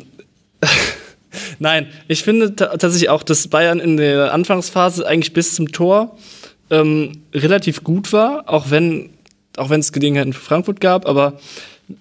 Nein, 1.59 1.89
ich 2.09 2.23
finde 2.23 2.57
ta- 2.57 2.77
tatsächlich 2.77 3.09
auch, 3.11 3.23
dass 3.23 3.49
Bayern 3.49 3.79
in 3.81 3.97
der 3.97 4.33
Anfangsphase 4.33 5.07
eigentlich 5.07 5.33
bis 5.33 5.55
zum 5.55 5.71
Tor 5.71 6.17
ähm, 6.71 7.13
relativ 7.35 7.85
gut 7.85 8.13
war, 8.13 8.45
auch 8.49 8.71
wenn 8.71 9.11
auch 9.59 9.71
wenn 9.71 9.81
es 9.81 9.93
Gelegenheiten 9.93 10.35
für 10.35 10.41
Frankfurt 10.41 10.81
gab, 10.83 11.07
aber 11.07 11.39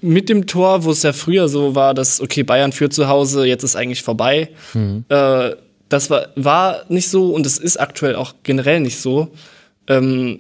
mit 0.02 0.28
dem 0.28 0.46
Tor, 0.46 0.84
wo 0.84 0.92
es 0.92 1.04
ja 1.04 1.14
früher 1.14 1.48
so 1.48 1.74
war, 1.74 1.94
dass 1.94 2.20
okay 2.20 2.44
Bayern 2.44 2.74
führt 2.74 2.92
zu 2.92 3.08
Hause, 3.08 3.46
jetzt 3.46 3.64
ist 3.64 3.76
eigentlich 3.78 4.04
vorbei. 4.04 4.50
Äh, 5.08 5.56
das 5.88 6.10
war 6.10 6.28
war 6.36 6.84
nicht 6.90 7.10
so 7.10 7.32
und 7.34 7.46
es 7.46 7.58
ist 7.58 7.78
aktuell 7.78 8.16
auch 8.16 8.34
generell 8.44 8.80
nicht 8.82 9.00
so. 9.00 9.30
Ähm, 9.88 10.40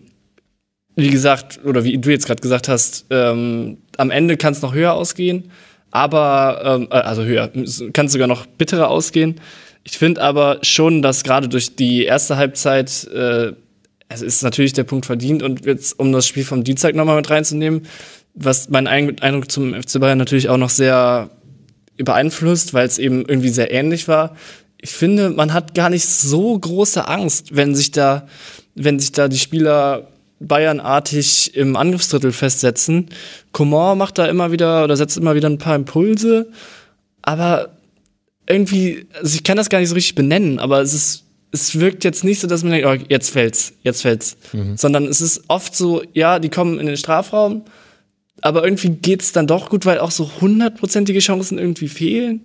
wie 0.95 1.09
gesagt, 1.09 1.59
oder 1.65 1.83
wie 1.83 1.97
du 1.97 2.09
jetzt 2.09 2.25
gerade 2.25 2.41
gesagt 2.41 2.67
hast, 2.69 3.05
ähm, 3.09 3.77
am 3.97 4.11
Ende 4.11 4.37
kann 4.37 4.53
es 4.53 4.61
noch 4.61 4.73
höher 4.73 4.93
ausgehen, 4.93 5.51
aber, 5.91 6.61
ähm, 6.63 6.87
äh, 6.89 6.95
also 6.95 7.23
höher, 7.23 7.51
kann 7.93 8.07
sogar 8.07 8.27
noch 8.27 8.45
bitterer 8.45 8.89
ausgehen. 8.89 9.35
Ich 9.83 9.97
finde 9.97 10.21
aber 10.21 10.59
schon, 10.61 11.01
dass 11.01 11.23
gerade 11.23 11.47
durch 11.47 11.75
die 11.75 12.05
erste 12.05 12.37
Halbzeit, 12.37 13.07
äh, 13.13 13.53
es 14.07 14.21
ist 14.21 14.41
natürlich 14.43 14.73
der 14.73 14.83
Punkt 14.83 15.05
verdient 15.05 15.43
und 15.43 15.65
jetzt, 15.65 15.99
um 15.99 16.11
das 16.11 16.27
Spiel 16.27 16.43
vom 16.45 16.63
Dienstag 16.63 16.95
nochmal 16.95 17.17
mit 17.17 17.29
reinzunehmen, 17.29 17.83
was 18.33 18.69
mein 18.69 18.87
Ein- 18.87 19.19
Eindruck 19.19 19.51
zum 19.51 19.73
FC 19.73 19.99
Bayern 19.99 20.17
natürlich 20.17 20.49
auch 20.49 20.57
noch 20.57 20.69
sehr 20.69 21.29
beeinflusst, 21.97 22.73
weil 22.73 22.87
es 22.87 22.97
eben 22.99 23.25
irgendwie 23.25 23.49
sehr 23.49 23.71
ähnlich 23.71 24.07
war. 24.07 24.35
Ich 24.81 24.91
finde, 24.91 25.29
man 25.29 25.53
hat 25.53 25.73
gar 25.73 25.89
nicht 25.89 26.05
so 26.05 26.57
große 26.57 27.07
Angst, 27.07 27.55
wenn 27.55 27.73
sich 27.75 27.91
da, 27.91 28.27
wenn 28.75 28.99
sich 28.99 29.11
da 29.13 29.27
die 29.27 29.39
Spieler 29.39 30.07
Bayernartig 30.39 31.55
im 31.55 31.75
Angriffsdrittel 31.75 32.31
festsetzen. 32.31 33.09
Coman 33.51 33.97
macht 33.97 34.17
da 34.17 34.25
immer 34.25 34.51
wieder 34.51 34.83
oder 34.83 34.97
setzt 34.97 35.17
immer 35.17 35.35
wieder 35.35 35.49
ein 35.49 35.57
paar 35.57 35.75
Impulse, 35.75 36.51
aber 37.21 37.69
irgendwie, 38.47 39.07
also 39.13 39.35
ich 39.35 39.43
kann 39.43 39.57
das 39.57 39.69
gar 39.69 39.79
nicht 39.79 39.89
so 39.89 39.95
richtig 39.95 40.15
benennen, 40.15 40.59
aber 40.59 40.81
es 40.81 40.93
ist, 40.93 41.23
es 41.51 41.79
wirkt 41.79 42.03
jetzt 42.03 42.23
nicht 42.23 42.41
so, 42.41 42.47
dass 42.47 42.63
man 42.63 42.73
denkt, 42.73 42.87
oh, 42.87 43.05
jetzt 43.09 43.31
fällt's, 43.31 43.73
jetzt 43.81 44.01
fällt's, 44.01 44.37
sondern 44.75 45.05
es 45.05 45.21
ist 45.21 45.45
oft 45.47 45.75
so, 45.75 46.03
ja, 46.13 46.39
die 46.39 46.49
kommen 46.49 46.79
in 46.79 46.85
den 46.85 46.97
Strafraum, 46.97 47.63
aber 48.41 48.63
irgendwie 48.65 48.89
geht's 48.89 49.31
dann 49.31 49.47
doch 49.47 49.69
gut, 49.69 49.85
weil 49.85 49.99
auch 49.99 50.11
so 50.11 50.29
hundertprozentige 50.41 51.19
Chancen 51.19 51.57
irgendwie 51.57 51.87
fehlen. 51.87 52.41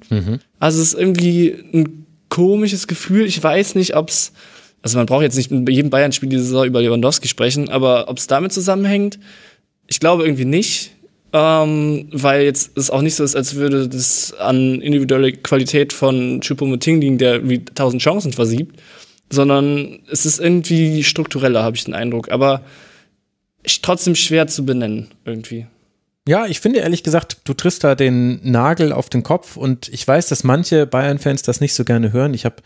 Also 0.61 0.81
es 0.81 0.95
ist 0.95 0.99
irgendwie 0.99 1.57
ein 1.75 2.07
komisches 2.29 2.87
Gefühl. 2.87 3.27
Ich 3.27 3.43
weiß 3.43 3.75
nicht, 3.75 3.97
ob's 3.97 4.33
also 4.82 4.98
man 4.98 5.07
braucht 5.07 5.23
jetzt 5.23 5.36
nicht 5.36 5.51
mit 5.51 5.69
jedem 5.69 5.90
Bayern-Spiel 5.90 6.28
diese 6.28 6.44
Saison 6.44 6.66
über 6.66 6.81
Lewandowski 6.81 7.28
sprechen, 7.28 7.69
aber 7.69 8.09
ob's 8.09 8.27
damit 8.27 8.52
zusammenhängt, 8.52 9.19
ich 9.86 10.01
glaube 10.01 10.24
irgendwie 10.24 10.44
nicht, 10.44 10.93
ähm, 11.32 12.09
weil 12.12 12.43
jetzt 12.43 12.77
es 12.77 12.90
auch 12.90 13.02
nicht 13.02 13.15
so 13.15 13.24
ist, 13.24 13.36
als 13.36 13.55
würde 13.55 13.89
das 13.89 14.32
an 14.39 14.81
individuelle 14.81 15.32
Qualität 15.32 15.93
von 15.93 16.40
Choupo-Moting 16.40 17.01
liegen, 17.01 17.19
der 17.19 17.48
wie 17.48 17.65
tausend 17.65 18.02
Chancen 18.02 18.32
versiebt, 18.32 18.81
sondern 19.31 20.01
es 20.11 20.27
ist 20.27 20.40
irgendwie 20.40 21.05
struktureller, 21.05 21.62
habe 21.62 21.77
ich 21.77 21.85
den 21.85 21.94
Eindruck, 21.94 22.31
aber 22.31 22.62
trotzdem 23.82 24.15
schwer 24.15 24.47
zu 24.47 24.65
benennen 24.65 25.09
irgendwie. 25.24 25.66
Ja, 26.28 26.47
ich 26.47 26.61
finde 26.61 26.81
ehrlich 26.81 27.02
gesagt, 27.02 27.39
du 27.44 27.55
triffst 27.55 27.82
da 27.82 27.94
den 27.94 28.40
Nagel 28.48 28.93
auf 28.93 29.09
den 29.09 29.23
Kopf 29.23 29.57
und 29.57 29.89
ich 29.89 30.07
weiß, 30.07 30.28
dass 30.28 30.44
manche 30.44 30.86
Bayern-Fans 30.86 31.43
das 31.43 31.61
nicht 31.61 31.74
so 31.74 31.85
gerne 31.85 32.12
hören. 32.12 32.35
Ich 32.35 32.44
habe 32.44 32.57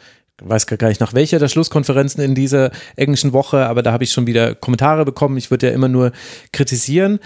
weiß 0.43 0.67
gar 0.67 0.89
nicht 0.89 1.01
nach 1.01 1.15
welcher 1.15 1.39
der 1.39 1.49
Schlusskonferenzen 1.49 2.23
in 2.23 2.35
dieser 2.35 2.71
englischen 2.97 3.33
Woche, 3.33 3.67
aber 3.67 3.83
da 3.83 3.93
habe 3.93 4.05
ich 4.05 4.13
schon 4.13 4.27
wieder 4.27 4.55
Kommentare 4.55 5.05
bekommen. 5.05 5.37
Ich 5.37 5.51
würde 5.51 5.69
ja 5.69 5.73
immer 5.73 5.89
nur 5.89 6.13
kritisieren. 6.53 7.21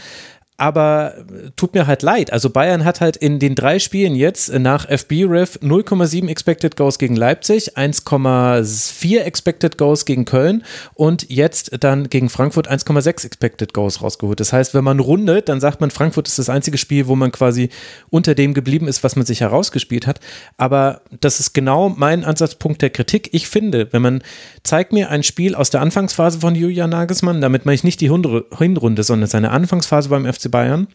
Aber 0.58 1.14
äh, 1.16 1.50
tut 1.56 1.74
mir 1.74 1.86
halt 1.86 2.02
leid. 2.02 2.32
Also 2.32 2.50
Bayern 2.50 2.84
hat 2.84 3.00
halt 3.00 3.16
in 3.16 3.38
den 3.38 3.54
drei 3.54 3.78
Spielen 3.78 4.14
jetzt 4.14 4.52
nach 4.52 4.86
FB-Ref 4.88 5.60
0,7 5.62 6.28
Expected 6.28 6.76
Goals 6.76 6.98
gegen 6.98 7.14
Leipzig, 7.16 7.76
1,4 7.76 9.20
Expected 9.20 9.78
Goals 9.78 10.04
gegen 10.04 10.24
Köln 10.24 10.64
und 10.94 11.30
jetzt 11.30 11.70
dann 11.80 12.10
gegen 12.10 12.28
Frankfurt 12.28 12.68
1,6 12.68 13.24
Expected 13.24 13.72
Goals 13.72 14.02
rausgeholt. 14.02 14.40
Das 14.40 14.52
heißt, 14.52 14.74
wenn 14.74 14.82
man 14.82 14.98
rundet, 14.98 15.48
dann 15.48 15.60
sagt 15.60 15.80
man, 15.80 15.92
Frankfurt 15.92 16.26
ist 16.26 16.40
das 16.40 16.50
einzige 16.50 16.76
Spiel, 16.76 17.06
wo 17.06 17.14
man 17.14 17.30
quasi 17.30 17.70
unter 18.10 18.34
dem 18.34 18.52
geblieben 18.52 18.88
ist, 18.88 19.04
was 19.04 19.14
man 19.14 19.24
sich 19.24 19.40
herausgespielt 19.40 20.08
hat. 20.08 20.18
Aber 20.56 21.02
das 21.20 21.38
ist 21.38 21.54
genau 21.54 21.88
mein 21.88 22.24
Ansatzpunkt 22.24 22.82
der 22.82 22.90
Kritik. 22.90 23.30
Ich 23.32 23.46
finde, 23.46 23.92
wenn 23.92 24.02
man 24.02 24.22
zeigt 24.64 24.92
mir 24.92 25.08
ein 25.10 25.22
Spiel 25.22 25.54
aus 25.54 25.70
der 25.70 25.82
Anfangsphase 25.82 26.40
von 26.40 26.56
Julian 26.56 26.90
Nagelsmann, 26.90 27.40
damit 27.40 27.64
meine 27.64 27.76
ich 27.76 27.84
nicht 27.84 28.00
die 28.00 28.10
Hinrunde, 28.10 29.02
sondern 29.04 29.28
seine 29.28 29.52
Anfangsphase 29.52 30.08
beim 30.08 30.30
FC 30.30 30.47
Bayern 30.48 30.88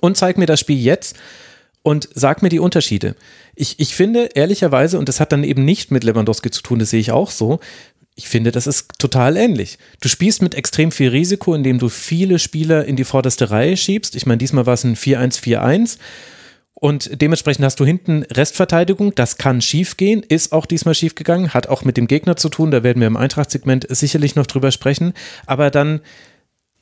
und 0.00 0.16
zeig 0.16 0.38
mir 0.38 0.46
das 0.46 0.60
Spiel 0.60 0.78
jetzt 0.78 1.16
und 1.82 2.08
sag 2.14 2.42
mir 2.42 2.48
die 2.48 2.58
Unterschiede. 2.60 3.14
Ich, 3.54 3.78
ich 3.78 3.94
finde 3.94 4.30
ehrlicherweise, 4.34 4.98
und 4.98 5.08
das 5.08 5.20
hat 5.20 5.32
dann 5.32 5.44
eben 5.44 5.64
nicht 5.64 5.90
mit 5.90 6.04
Lewandowski 6.04 6.50
zu 6.50 6.62
tun, 6.62 6.78
das 6.78 6.90
sehe 6.90 7.00
ich 7.00 7.12
auch 7.12 7.30
so, 7.30 7.60
ich 8.16 8.28
finde, 8.28 8.52
das 8.52 8.66
ist 8.66 8.92
total 8.98 9.36
ähnlich. 9.36 9.78
Du 10.00 10.08
spielst 10.08 10.40
mit 10.40 10.54
extrem 10.54 10.92
viel 10.92 11.08
Risiko, 11.08 11.54
indem 11.54 11.78
du 11.78 11.88
viele 11.88 12.38
Spieler 12.38 12.84
in 12.84 12.96
die 12.96 13.04
vorderste 13.04 13.50
Reihe 13.50 13.76
schiebst. 13.76 14.14
Ich 14.14 14.24
meine, 14.24 14.38
diesmal 14.38 14.66
war 14.66 14.74
es 14.74 14.84
ein 14.84 14.94
4-1-4-1. 14.94 15.98
Und 16.74 17.20
dementsprechend 17.20 17.64
hast 17.64 17.80
du 17.80 17.84
hinten 17.84 18.22
Restverteidigung. 18.24 19.14
Das 19.14 19.36
kann 19.36 19.60
schiefgehen, 19.60 20.22
ist 20.22 20.52
auch 20.52 20.66
diesmal 20.66 20.94
schiefgegangen, 20.94 21.54
hat 21.54 21.66
auch 21.66 21.84
mit 21.84 21.96
dem 21.96 22.06
Gegner 22.06 22.36
zu 22.36 22.48
tun. 22.48 22.70
Da 22.70 22.82
werden 22.82 23.00
wir 23.00 23.06
im 23.08 23.16
Eintrachtssegment 23.16 23.86
sicherlich 23.88 24.36
noch 24.36 24.46
drüber 24.46 24.70
sprechen. 24.70 25.12
Aber 25.46 25.70
dann, 25.70 26.00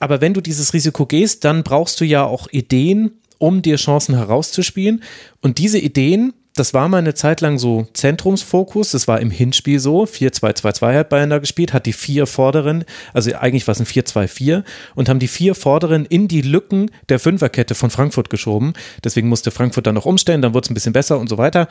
aber 0.02 0.20
wenn 0.20 0.34
du 0.34 0.40
dieses 0.40 0.74
Risiko 0.74 1.06
gehst, 1.06 1.44
dann 1.44 1.62
brauchst 1.62 2.00
du 2.00 2.04
ja 2.04 2.24
auch 2.24 2.48
Ideen, 2.50 3.12
um 3.38 3.62
dir 3.62 3.76
Chancen 3.76 4.16
herauszuspielen. 4.16 5.00
Und 5.40 5.58
diese 5.58 5.78
Ideen, 5.78 6.32
das 6.56 6.74
war 6.74 6.88
mal 6.88 6.98
eine 6.98 7.14
Zeit 7.14 7.40
lang 7.40 7.56
so 7.56 7.86
Zentrumsfokus. 7.92 8.90
Das 8.90 9.06
war 9.06 9.20
im 9.20 9.30
Hinspiel 9.30 9.78
so. 9.78 10.02
4-2-2-2 10.02 10.94
hat 10.98 11.08
Bayern 11.08 11.30
da 11.30 11.38
gespielt, 11.38 11.72
hat 11.72 11.86
die 11.86 11.92
vier 11.92 12.26
Vorderen, 12.26 12.84
also 13.12 13.32
eigentlich 13.34 13.68
war 13.68 13.72
es 13.72 13.80
ein 13.80 13.86
4-2-4 13.86 14.64
und 14.96 15.08
haben 15.08 15.20
die 15.20 15.28
vier 15.28 15.54
Vorderen 15.54 16.04
in 16.04 16.26
die 16.26 16.42
Lücken 16.42 16.90
der 17.08 17.20
Fünferkette 17.20 17.76
von 17.76 17.90
Frankfurt 17.90 18.28
geschoben. 18.28 18.72
Deswegen 19.04 19.28
musste 19.28 19.52
Frankfurt 19.52 19.86
dann 19.86 19.94
noch 19.94 20.04
umstellen, 20.04 20.42
dann 20.42 20.52
wurde 20.52 20.64
es 20.64 20.70
ein 20.70 20.74
bisschen 20.74 20.92
besser 20.92 21.20
und 21.20 21.28
so 21.28 21.38
weiter. 21.38 21.68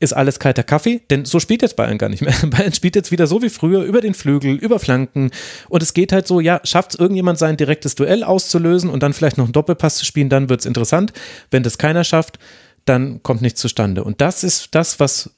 Ist 0.00 0.12
alles 0.12 0.38
kalter 0.38 0.62
Kaffee, 0.64 1.02
denn 1.10 1.24
so 1.24 1.40
spielt 1.40 1.62
jetzt 1.62 1.76
Bayern 1.76 1.98
gar 1.98 2.08
nicht 2.08 2.20
mehr. 2.20 2.34
Bayern 2.46 2.72
spielt 2.72 2.96
jetzt 2.96 3.12
wieder 3.12 3.26
so 3.26 3.42
wie 3.42 3.48
früher 3.48 3.82
über 3.82 4.00
den 4.00 4.14
Flügel, 4.14 4.56
über 4.56 4.78
Flanken 4.78 5.30
und 5.68 5.82
es 5.82 5.94
geht 5.94 6.12
halt 6.12 6.26
so, 6.26 6.40
ja, 6.40 6.60
schafft 6.64 6.94
es 6.94 7.00
irgendjemand 7.00 7.38
sein 7.38 7.56
direktes 7.56 7.94
Duell 7.94 8.24
auszulösen 8.24 8.90
und 8.90 9.02
dann 9.02 9.12
vielleicht 9.12 9.38
noch 9.38 9.44
einen 9.44 9.52
Doppelpass 9.52 9.96
zu 9.96 10.04
spielen, 10.04 10.28
dann 10.28 10.48
wird 10.48 10.60
es 10.60 10.66
interessant. 10.66 11.12
Wenn 11.50 11.62
das 11.62 11.78
keiner 11.78 12.04
schafft, 12.04 12.38
dann 12.84 13.22
kommt 13.22 13.40
nichts 13.40 13.60
zustande. 13.60 14.04
Und 14.04 14.20
das 14.20 14.44
ist 14.44 14.74
das, 14.74 15.00
was 15.00 15.30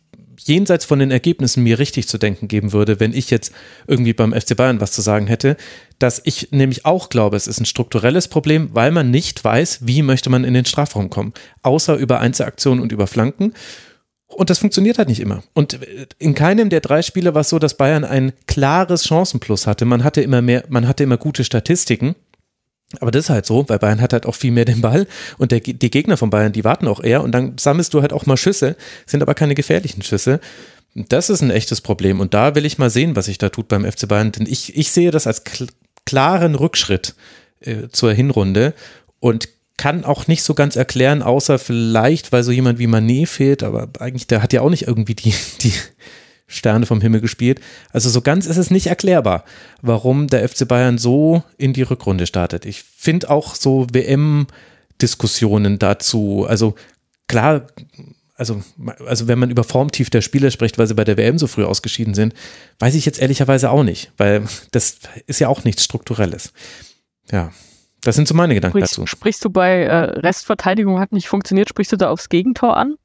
jenseits 0.46 0.84
von 0.84 0.98
den 0.98 1.10
Ergebnissen 1.10 1.62
mir 1.62 1.78
richtig 1.78 2.08
zu 2.08 2.18
denken 2.18 2.48
geben 2.48 2.72
würde, 2.72 3.00
wenn 3.00 3.12
ich 3.12 3.30
jetzt 3.30 3.52
irgendwie 3.86 4.12
beim 4.12 4.32
FC 4.32 4.56
Bayern 4.56 4.80
was 4.80 4.92
zu 4.92 5.02
sagen 5.02 5.26
hätte, 5.26 5.56
dass 5.98 6.20
ich 6.24 6.48
nämlich 6.52 6.84
auch 6.84 7.08
glaube, 7.08 7.36
es 7.36 7.46
ist 7.46 7.60
ein 7.60 7.66
strukturelles 7.66 8.28
Problem, 8.28 8.70
weil 8.72 8.90
man 8.90 9.10
nicht 9.10 9.42
weiß, 9.42 9.80
wie 9.82 10.02
möchte 10.02 10.30
man 10.30 10.44
in 10.44 10.54
den 10.54 10.64
Strafraum 10.64 11.10
kommen, 11.10 11.32
außer 11.62 11.96
über 11.96 12.20
Einzelaktionen 12.20 12.82
und 12.82 12.92
über 12.92 13.06
Flanken. 13.06 13.54
Und 14.28 14.50
das 14.50 14.58
funktioniert 14.58 14.98
halt 14.98 15.08
nicht 15.08 15.20
immer. 15.20 15.42
Und 15.54 15.78
in 16.18 16.34
keinem 16.34 16.68
der 16.68 16.80
drei 16.80 17.02
Spiele 17.02 17.34
war 17.34 17.42
es 17.42 17.48
so, 17.48 17.58
dass 17.58 17.76
Bayern 17.76 18.04
ein 18.04 18.32
klares 18.46 19.06
Chancenplus 19.06 19.66
hatte. 19.66 19.84
Man 19.84 20.02
hatte 20.02 20.20
immer 20.20 20.42
mehr, 20.42 20.64
man 20.68 20.88
hatte 20.88 21.04
immer 21.04 21.16
gute 21.16 21.44
Statistiken. 21.44 22.16
Aber 23.00 23.10
das 23.10 23.24
ist 23.24 23.30
halt 23.30 23.46
so, 23.46 23.68
weil 23.68 23.78
Bayern 23.78 24.00
hat 24.00 24.12
halt 24.12 24.26
auch 24.26 24.34
viel 24.34 24.52
mehr 24.52 24.64
den 24.64 24.80
Ball 24.80 25.08
und 25.38 25.50
der, 25.50 25.58
die 25.58 25.90
Gegner 25.90 26.16
von 26.16 26.30
Bayern, 26.30 26.52
die 26.52 26.64
warten 26.64 26.86
auch 26.86 27.02
eher 27.02 27.24
und 27.24 27.32
dann 27.32 27.58
sammelst 27.58 27.92
du 27.92 28.00
halt 28.00 28.12
auch 28.12 28.26
mal 28.26 28.36
Schüsse, 28.36 28.76
sind 29.06 29.22
aber 29.22 29.34
keine 29.34 29.56
gefährlichen 29.56 30.02
Schüsse. 30.02 30.40
Das 30.94 31.28
ist 31.28 31.42
ein 31.42 31.50
echtes 31.50 31.80
Problem 31.80 32.20
und 32.20 32.32
da 32.32 32.54
will 32.54 32.64
ich 32.64 32.78
mal 32.78 32.88
sehen, 32.88 33.16
was 33.16 33.26
sich 33.26 33.38
da 33.38 33.48
tut 33.48 33.66
beim 33.66 33.84
FC 33.90 34.06
Bayern, 34.06 34.30
denn 34.30 34.46
ich, 34.46 34.76
ich 34.76 34.92
sehe 34.92 35.10
das 35.10 35.26
als 35.26 35.42
kl 35.42 35.66
klaren 36.04 36.54
Rückschritt 36.54 37.16
äh, 37.58 37.88
zur 37.90 38.12
Hinrunde 38.12 38.72
und 39.18 39.48
kann 39.76 40.04
auch 40.04 40.26
nicht 40.26 40.42
so 40.42 40.54
ganz 40.54 40.76
erklären, 40.76 41.22
außer 41.22 41.58
vielleicht, 41.58 42.32
weil 42.32 42.42
so 42.42 42.52
jemand 42.52 42.78
wie 42.78 42.86
Manet 42.86 43.28
fehlt, 43.28 43.62
aber 43.62 43.88
eigentlich, 43.98 44.26
der 44.26 44.42
hat 44.42 44.52
ja 44.52 44.62
auch 44.62 44.70
nicht 44.70 44.86
irgendwie 44.86 45.14
die, 45.14 45.34
die 45.60 45.72
Sterne 46.46 46.86
vom 46.86 47.00
Himmel 47.00 47.20
gespielt. 47.20 47.60
Also 47.92 48.08
so 48.08 48.20
ganz 48.20 48.46
ist 48.46 48.56
es 48.56 48.70
nicht 48.70 48.86
erklärbar, 48.86 49.44
warum 49.82 50.28
der 50.28 50.48
FC 50.48 50.66
Bayern 50.66 50.96
so 50.96 51.42
in 51.58 51.72
die 51.72 51.82
Rückrunde 51.82 52.26
startet. 52.26 52.64
Ich 52.64 52.82
finde 52.82 53.30
auch 53.30 53.54
so 53.54 53.86
WM-Diskussionen 53.92 55.78
dazu, 55.78 56.46
also 56.48 56.76
klar, 57.26 57.66
also, 58.36 58.62
also 59.06 59.28
wenn 59.28 59.38
man 59.38 59.50
über 59.50 59.64
Formtief 59.64 60.10
der 60.10 60.20
Spieler 60.20 60.50
spricht, 60.50 60.78
weil 60.78 60.86
sie 60.86 60.94
bei 60.94 61.04
der 61.04 61.16
WM 61.16 61.38
so 61.38 61.46
früh 61.46 61.64
ausgeschieden 61.64 62.14
sind, 62.14 62.34
weiß 62.78 62.94
ich 62.94 63.06
jetzt 63.06 63.18
ehrlicherweise 63.18 63.70
auch 63.70 63.82
nicht, 63.82 64.12
weil 64.16 64.46
das 64.70 64.98
ist 65.26 65.40
ja 65.40 65.48
auch 65.48 65.64
nichts 65.64 65.84
Strukturelles. 65.84 66.52
Ja, 67.32 67.50
das 68.06 68.14
sind 68.14 68.28
so 68.28 68.34
meine 68.34 68.54
Gedanken 68.54 68.78
sprichst, 68.78 68.98
dazu. 68.98 69.06
Sprichst 69.06 69.44
du 69.44 69.50
bei 69.50 69.82
äh, 69.82 69.96
Restverteidigung 70.20 71.00
hat 71.00 71.12
nicht 71.12 71.28
funktioniert, 71.28 71.68
sprichst 71.68 71.92
du 71.92 71.96
da 71.96 72.10
aufs 72.10 72.28
Gegentor 72.28 72.76
an? 72.76 72.96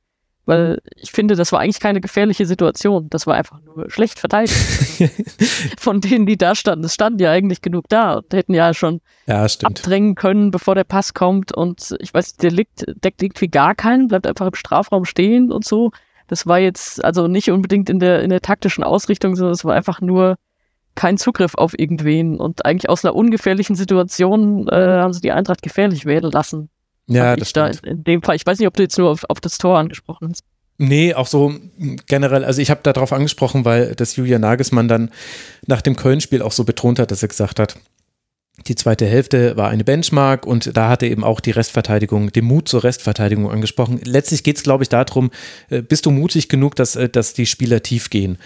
Weil 0.46 0.80
ich 0.96 1.12
finde, 1.12 1.36
das 1.36 1.52
war 1.52 1.60
eigentlich 1.60 1.80
keine 1.80 2.02
gefährliche 2.02 2.46
Situation. 2.46 3.10
Das 3.10 3.28
war 3.28 3.36
einfach 3.36 3.60
nur 3.62 3.90
schlecht 3.90 4.20
verteidigt. 4.20 4.56
Von 5.80 6.02
denen, 6.02 6.26
die 6.26 6.38
da 6.38 6.56
standen, 6.56 6.86
es 6.86 6.96
standen 6.96 7.20
ja 7.20 7.32
eigentlich 7.32 7.62
genug 7.62 7.86
da 7.90 8.16
und 8.16 8.34
hätten 8.34 8.54
ja 8.54 8.74
schon 8.74 9.02
ja, 9.28 9.46
abdrängen 9.64 10.16
können, 10.16 10.50
bevor 10.50 10.74
der 10.74 10.84
Pass 10.84 11.14
kommt. 11.14 11.56
Und 11.56 11.96
ich 12.00 12.14
weiß, 12.14 12.38
der 12.38 12.52
liegt, 12.52 12.86
deckt 13.04 13.22
irgendwie 13.22 13.50
gar 13.50 13.76
keinen, 13.76 14.08
bleibt 14.08 14.26
einfach 14.26 14.48
im 14.48 14.56
Strafraum 14.56 15.06
stehen 15.06 15.52
und 15.52 15.64
so. 15.64 15.92
Das 16.28 16.48
war 16.48 16.60
jetzt 16.60 17.04
also 17.04 17.28
nicht 17.28 17.52
unbedingt 17.52 17.90
in 17.90 18.00
der, 18.00 18.24
in 18.24 18.30
der 18.30 18.42
taktischen 18.42 18.84
Ausrichtung, 18.84 19.36
sondern 19.36 19.54
es 19.54 19.64
war 19.64 19.76
einfach 19.76 20.02
nur 20.02 20.38
kein 20.96 21.18
Zugriff 21.18 21.56
auf 21.56 21.78
irgendwen. 21.78 22.38
Und 22.38 22.66
eigentlich 22.66 22.90
aus 22.90 23.06
einer 23.06 23.16
ungefährlichen 23.16 23.76
Situation 23.76 24.68
äh, 24.68 24.76
haben 24.76 25.14
sie 25.14 25.22
die 25.22 25.32
Eintracht 25.32 25.62
gefährlich 25.62 26.06
werden 26.06 26.32
lassen. 26.32 26.70
Ja, 27.08 27.36
das 27.36 27.54
da 27.54 27.68
in 27.68 28.04
dem 28.04 28.22
Fall. 28.22 28.36
Ich 28.36 28.46
weiß 28.46 28.60
nicht, 28.60 28.68
ob 28.68 28.76
du 28.76 28.84
jetzt 28.84 28.98
nur 28.98 29.10
auf, 29.10 29.24
auf 29.30 29.42
das 29.42 29.58
Tor 29.58 29.78
angesprochen 29.78 30.30
hast. 30.30 30.44
Nee, 30.78 31.14
auch 31.14 31.28
so 31.28 31.54
generell, 32.08 32.44
also 32.44 32.62
ich 32.62 32.72
habe 32.72 32.82
darauf 32.82 33.14
angesprochen, 33.14 33.66
weil 33.66 33.94
das 33.94 34.16
Julian 34.16 34.42
Nagelsmann 34.42 34.88
dann 34.88 35.12
nach 35.68 35.82
dem 35.82 35.96
Köln-Spiel 35.96 36.42
auch 36.42 36.52
so 36.52 36.64
betont 36.64 36.98
hat, 36.98 37.12
dass 37.12 37.22
er 37.22 37.28
gesagt 37.28 37.60
hat, 37.60 37.78
die 38.68 38.76
zweite 38.76 39.06
Hälfte 39.06 39.56
war 39.58 39.70
eine 39.70 39.84
Benchmark 39.84 40.46
und 40.46 40.76
da 40.76 40.90
hat 40.90 41.04
er 41.04 41.10
eben 41.10 41.24
auch 41.24 41.40
die 41.40 41.52
Restverteidigung, 41.52 42.32
den 42.32 42.46
Mut 42.46 42.68
zur 42.68 42.84
Restverteidigung 42.84 43.50
angesprochen. 43.50 44.00
Letztlich 44.04 44.44
geht 44.44 44.58
es, 44.58 44.64
glaube 44.64 44.84
ich, 44.84 44.90
darum, 44.90 45.32
äh, 45.70 45.82
bist 45.82 46.06
du 46.06 46.12
mutig 46.12 46.50
genug, 46.50 46.76
dass, 46.76 46.96
äh, 46.96 47.10
dass 47.10 47.34
die 47.34 47.46
Spieler 47.46 47.82
tief 47.82 48.10
gehen. 48.10 48.38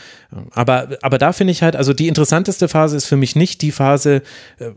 Aber, 0.51 0.97
aber 1.01 1.17
da 1.17 1.33
finde 1.33 1.51
ich 1.51 1.63
halt, 1.63 1.75
also 1.75 1.93
die 1.93 2.07
interessanteste 2.07 2.67
Phase 2.67 2.97
ist 2.97 3.05
für 3.05 3.17
mich 3.17 3.35
nicht 3.35 3.61
die 3.61 3.71
Phase, 3.71 4.21
äh, 4.59 4.71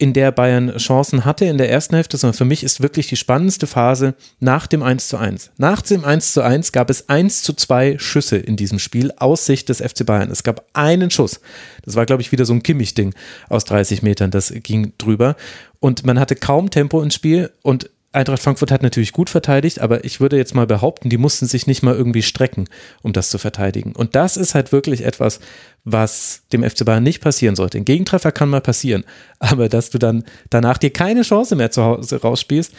in 0.00 0.14
der 0.14 0.32
Bayern 0.32 0.74
Chancen 0.78 1.26
hatte 1.26 1.44
in 1.44 1.58
der 1.58 1.70
ersten 1.70 1.94
Hälfte, 1.94 2.16
sondern 2.16 2.38
für 2.38 2.46
mich 2.46 2.64
ist 2.64 2.80
wirklich 2.80 3.08
die 3.08 3.16
spannendste 3.16 3.66
Phase 3.66 4.14
nach 4.38 4.66
dem 4.66 4.82
1 4.82 5.08
zu 5.08 5.18
1. 5.18 5.50
Nach 5.58 5.82
dem 5.82 6.06
1 6.06 6.32
zu 6.32 6.42
1 6.42 6.72
gab 6.72 6.88
es 6.88 7.10
1 7.10 7.42
zu 7.42 7.52
2 7.52 7.98
Schüsse 7.98 8.38
in 8.38 8.56
diesem 8.56 8.78
Spiel 8.78 9.12
aus 9.18 9.44
Sicht 9.44 9.68
des 9.68 9.82
FC 9.82 10.06
Bayern. 10.06 10.30
Es 10.30 10.42
gab 10.42 10.64
einen 10.72 11.10
Schuss. 11.10 11.40
Das 11.84 11.96
war, 11.96 12.06
glaube 12.06 12.22
ich, 12.22 12.32
wieder 12.32 12.46
so 12.46 12.54
ein 12.54 12.62
Kimmich-Ding 12.62 13.14
aus 13.50 13.66
30 13.66 14.00
Metern. 14.00 14.30
Das 14.30 14.54
ging 14.62 14.94
drüber. 14.96 15.36
Und 15.80 16.06
man 16.06 16.18
hatte 16.18 16.34
kaum 16.34 16.70
Tempo 16.70 17.02
ins 17.02 17.14
Spiel 17.14 17.50
und 17.60 17.90
Eintracht 18.12 18.42
Frankfurt 18.42 18.72
hat 18.72 18.82
natürlich 18.82 19.12
gut 19.12 19.30
verteidigt, 19.30 19.80
aber 19.80 20.04
ich 20.04 20.20
würde 20.20 20.36
jetzt 20.36 20.54
mal 20.54 20.66
behaupten, 20.66 21.10
die 21.10 21.16
mussten 21.16 21.46
sich 21.46 21.68
nicht 21.68 21.84
mal 21.84 21.94
irgendwie 21.94 22.22
strecken, 22.22 22.64
um 23.02 23.12
das 23.12 23.30
zu 23.30 23.38
verteidigen. 23.38 23.94
Und 23.94 24.16
das 24.16 24.36
ist 24.36 24.56
halt 24.56 24.72
wirklich 24.72 25.04
etwas, 25.04 25.38
was 25.84 26.42
dem 26.52 26.68
FC 26.68 26.84
Bayern 26.84 27.04
nicht 27.04 27.20
passieren 27.20 27.54
sollte. 27.54 27.78
Ein 27.78 27.84
Gegentreffer 27.84 28.32
kann 28.32 28.48
mal 28.48 28.60
passieren, 28.60 29.04
aber 29.38 29.68
dass 29.68 29.90
du 29.90 29.98
dann 29.98 30.24
danach 30.50 30.78
dir 30.78 30.90
keine 30.90 31.22
Chance 31.22 31.54
mehr 31.54 31.70
zu 31.70 31.84
Hause 31.84 32.20
rausspielst, 32.20 32.72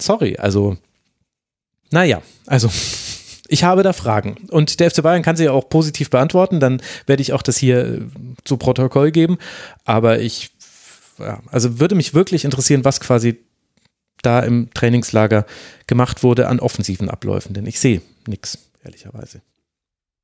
sorry, 0.00 0.36
also, 0.36 0.76
naja, 1.90 2.22
also. 2.46 2.70
Ich 3.46 3.62
habe 3.62 3.82
da 3.82 3.92
Fragen 3.92 4.36
und 4.48 4.80
der 4.80 4.90
FC 4.90 5.02
Bayern 5.02 5.20
kann 5.20 5.36
sie 5.36 5.44
ja 5.44 5.52
auch 5.52 5.68
positiv 5.68 6.08
beantworten, 6.08 6.60
dann 6.60 6.80
werde 7.06 7.20
ich 7.20 7.34
auch 7.34 7.42
das 7.42 7.58
hier 7.58 7.84
äh, 7.84 8.00
zu 8.42 8.56
Protokoll 8.56 9.10
geben. 9.10 9.36
Aber 9.84 10.18
ich, 10.18 10.50
ja, 11.18 11.40
also 11.52 11.78
würde 11.78 11.94
mich 11.94 12.14
wirklich 12.14 12.46
interessieren, 12.46 12.86
was 12.86 13.00
quasi 13.00 13.44
da 14.24 14.40
im 14.40 14.70
Trainingslager 14.74 15.46
gemacht 15.86 16.22
wurde 16.22 16.48
an 16.48 16.60
offensiven 16.60 17.08
Abläufen, 17.08 17.54
denn 17.54 17.66
ich 17.66 17.80
sehe 17.80 18.02
nichts, 18.26 18.58
ehrlicherweise. 18.84 19.42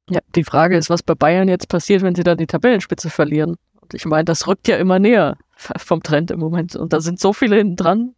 Ja, 0.08 0.20
die 0.34 0.44
Frage 0.44 0.76
ist, 0.76 0.90
was 0.90 1.02
bei 1.02 1.14
Bayern 1.14 1.48
jetzt 1.48 1.68
passiert, 1.68 2.02
wenn 2.02 2.14
sie 2.14 2.24
da 2.24 2.34
die 2.34 2.46
Tabellenspitze 2.46 3.10
verlieren. 3.10 3.56
Und 3.80 3.94
ich 3.94 4.04
meine, 4.06 4.24
das 4.24 4.46
rückt 4.46 4.66
ja 4.66 4.76
immer 4.76 4.98
näher 4.98 5.36
vom 5.76 6.02
Trend 6.02 6.30
im 6.30 6.40
Moment. 6.40 6.74
Und 6.76 6.92
da 6.92 7.00
sind 7.00 7.20
so 7.20 7.32
viele 7.32 7.56
hinten 7.56 7.76
dran, 7.76 8.14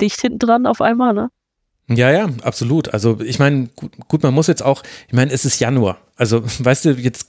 dicht 0.00 0.20
hinten 0.20 0.38
dran 0.38 0.66
auf 0.66 0.80
einmal, 0.80 1.14
ne? 1.14 1.30
Ja, 1.88 2.10
ja, 2.12 2.28
absolut. 2.42 2.92
Also 2.94 3.20
ich 3.20 3.38
meine, 3.38 3.68
gut, 3.74 3.92
gut, 4.06 4.22
man 4.22 4.32
muss 4.32 4.46
jetzt 4.46 4.62
auch, 4.62 4.82
ich 5.08 5.12
meine, 5.12 5.32
es 5.32 5.44
ist 5.44 5.58
Januar. 5.58 5.98
Also, 6.16 6.42
weißt 6.58 6.84
du, 6.84 6.90
jetzt 6.92 7.28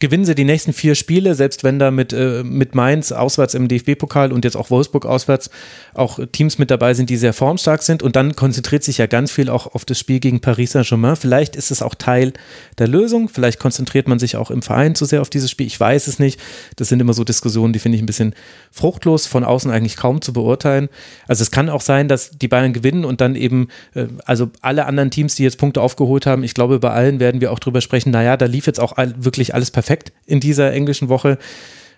gewinnen 0.00 0.24
sie 0.24 0.34
die 0.34 0.44
nächsten 0.44 0.72
vier 0.72 0.94
Spiele, 0.94 1.34
selbst 1.34 1.62
wenn 1.62 1.78
da 1.78 1.90
mit, 1.90 2.12
äh, 2.12 2.42
mit 2.42 2.74
Mainz 2.74 3.12
auswärts 3.12 3.54
im 3.54 3.68
DFB-Pokal 3.68 4.32
und 4.32 4.44
jetzt 4.44 4.56
auch 4.56 4.70
Wolfsburg 4.70 5.04
auswärts 5.04 5.50
auch 5.94 6.18
Teams 6.32 6.58
mit 6.58 6.70
dabei 6.70 6.94
sind, 6.94 7.10
die 7.10 7.18
sehr 7.18 7.34
formstark 7.34 7.82
sind. 7.82 8.02
Und 8.02 8.16
dann 8.16 8.34
konzentriert 8.34 8.82
sich 8.82 8.98
ja 8.98 9.06
ganz 9.06 9.30
viel 9.30 9.50
auch 9.50 9.74
auf 9.74 9.84
das 9.84 9.98
Spiel 9.98 10.18
gegen 10.18 10.40
Paris 10.40 10.72
Saint-Germain. 10.72 11.16
Vielleicht 11.16 11.54
ist 11.54 11.70
es 11.70 11.82
auch 11.82 11.94
Teil 11.94 12.32
der 12.78 12.88
Lösung. 12.88 13.28
Vielleicht 13.28 13.60
konzentriert 13.60 14.08
man 14.08 14.18
sich 14.18 14.36
auch 14.36 14.50
im 14.50 14.62
Verein 14.62 14.94
zu 14.94 15.04
sehr 15.04 15.20
auf 15.20 15.28
dieses 15.28 15.50
Spiel. 15.50 15.66
Ich 15.66 15.78
weiß 15.78 16.06
es 16.06 16.18
nicht. 16.18 16.40
Das 16.76 16.88
sind 16.88 17.00
immer 17.00 17.12
so 17.12 17.22
Diskussionen, 17.22 17.74
die 17.74 17.78
finde 17.78 17.96
ich 17.96 18.02
ein 18.02 18.06
bisschen 18.06 18.34
fruchtlos, 18.72 19.26
von 19.26 19.44
außen 19.44 19.70
eigentlich 19.70 19.96
kaum 19.96 20.22
zu 20.22 20.32
beurteilen. 20.32 20.88
Also 21.28 21.42
es 21.42 21.50
kann 21.50 21.68
auch 21.68 21.82
sein, 21.82 22.08
dass 22.08 22.30
die 22.30 22.48
Bayern 22.48 22.72
gewinnen 22.72 23.04
und 23.04 23.20
dann 23.20 23.36
eben, 23.36 23.68
äh, 23.94 24.06
also 24.24 24.50
alle 24.62 24.86
anderen 24.86 25.10
Teams, 25.10 25.34
die 25.34 25.42
jetzt 25.42 25.58
Punkte 25.58 25.82
aufgeholt 25.82 26.24
haben, 26.24 26.42
ich 26.42 26.54
glaube, 26.54 26.78
bei 26.78 26.90
allen 26.90 27.20
werden 27.20 27.42
wir 27.42 27.52
auch 27.52 27.58
drüber 27.58 27.82
sprechen, 27.82 28.10
naja, 28.10 28.38
da 28.38 28.46
lief 28.46 28.66
jetzt 28.66 28.80
auch 28.80 28.96
wirklich 28.96 29.54
alles 29.54 29.70
perfekt 29.70 29.89
perfekt 29.90 30.12
in 30.24 30.38
dieser 30.38 30.72
englischen 30.72 31.08
Woche. 31.08 31.36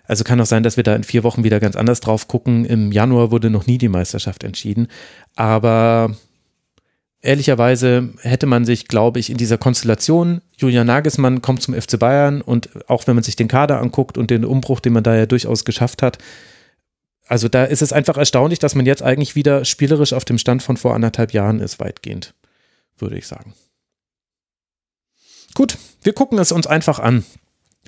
Also 0.05 0.25
kann 0.25 0.41
auch 0.41 0.47
sein, 0.47 0.63
dass 0.63 0.77
wir 0.77 0.85
da 0.85 0.97
in 0.97 1.05
vier 1.05 1.25
Wochen 1.25 1.45
wieder 1.45 1.61
ganz 1.61 1.77
anders 1.77 2.01
drauf 2.01 2.27
gucken. 2.27 2.65
Im 2.65 2.91
Januar 2.91 3.31
wurde 3.31 3.51
noch 3.51 3.67
nie 3.67 3.79
die 3.79 3.89
Meisterschaft 3.89 4.45
entschieden. 4.45 4.89
Aber 5.37 6.17
ehrlicherweise 7.21 8.11
hätte 8.23 8.47
man 8.47 8.65
sich, 8.65 8.89
glaube 8.89 9.21
ich, 9.21 9.29
in 9.29 9.37
dieser 9.37 9.59
Konstellation, 9.59 10.41
Julian 10.57 10.87
Nagelsmann 10.87 11.43
kommt 11.43 11.61
zum 11.63 11.75
FC 11.75 11.99
Bayern 11.99 12.41
und 12.41 12.71
auch 12.89 13.07
wenn 13.07 13.15
man 13.15 13.25
sich 13.25 13.37
den 13.37 13.49
Kader 13.49 13.79
anguckt 13.81 14.17
und 14.17 14.31
den 14.31 14.45
Umbruch, 14.45 14.81
den 14.81 14.95
man 14.95 15.05
da 15.05 15.15
ja 15.15 15.27
durchaus 15.27 15.65
geschafft 15.65 16.03
hat, 16.03 16.19
also 17.29 17.49
da 17.49 17.65
ist 17.65 17.83
es 17.83 17.93
einfach 17.93 18.17
erstaunlich, 18.17 18.59
dass 18.59 18.75
man 18.75 18.87
jetzt 18.87 19.03
eigentlich 19.03 19.37
wieder 19.37 19.65
spielerisch 19.65 20.15
auf 20.15 20.25
dem 20.25 20.39
Stand 20.39 20.63
von 20.63 20.77
vor 20.77 20.95
anderthalb 20.95 21.33
Jahren 21.33 21.61
ist, 21.61 21.79
weitgehend, 21.79 22.35
würde 22.99 23.17
ich 23.17 23.27
sagen. 23.27 23.55
Gut, 25.55 25.77
wir 26.03 26.15
gucken 26.15 26.39
es 26.39 26.51
uns 26.51 26.67
einfach 26.67 26.99
an 26.99 27.25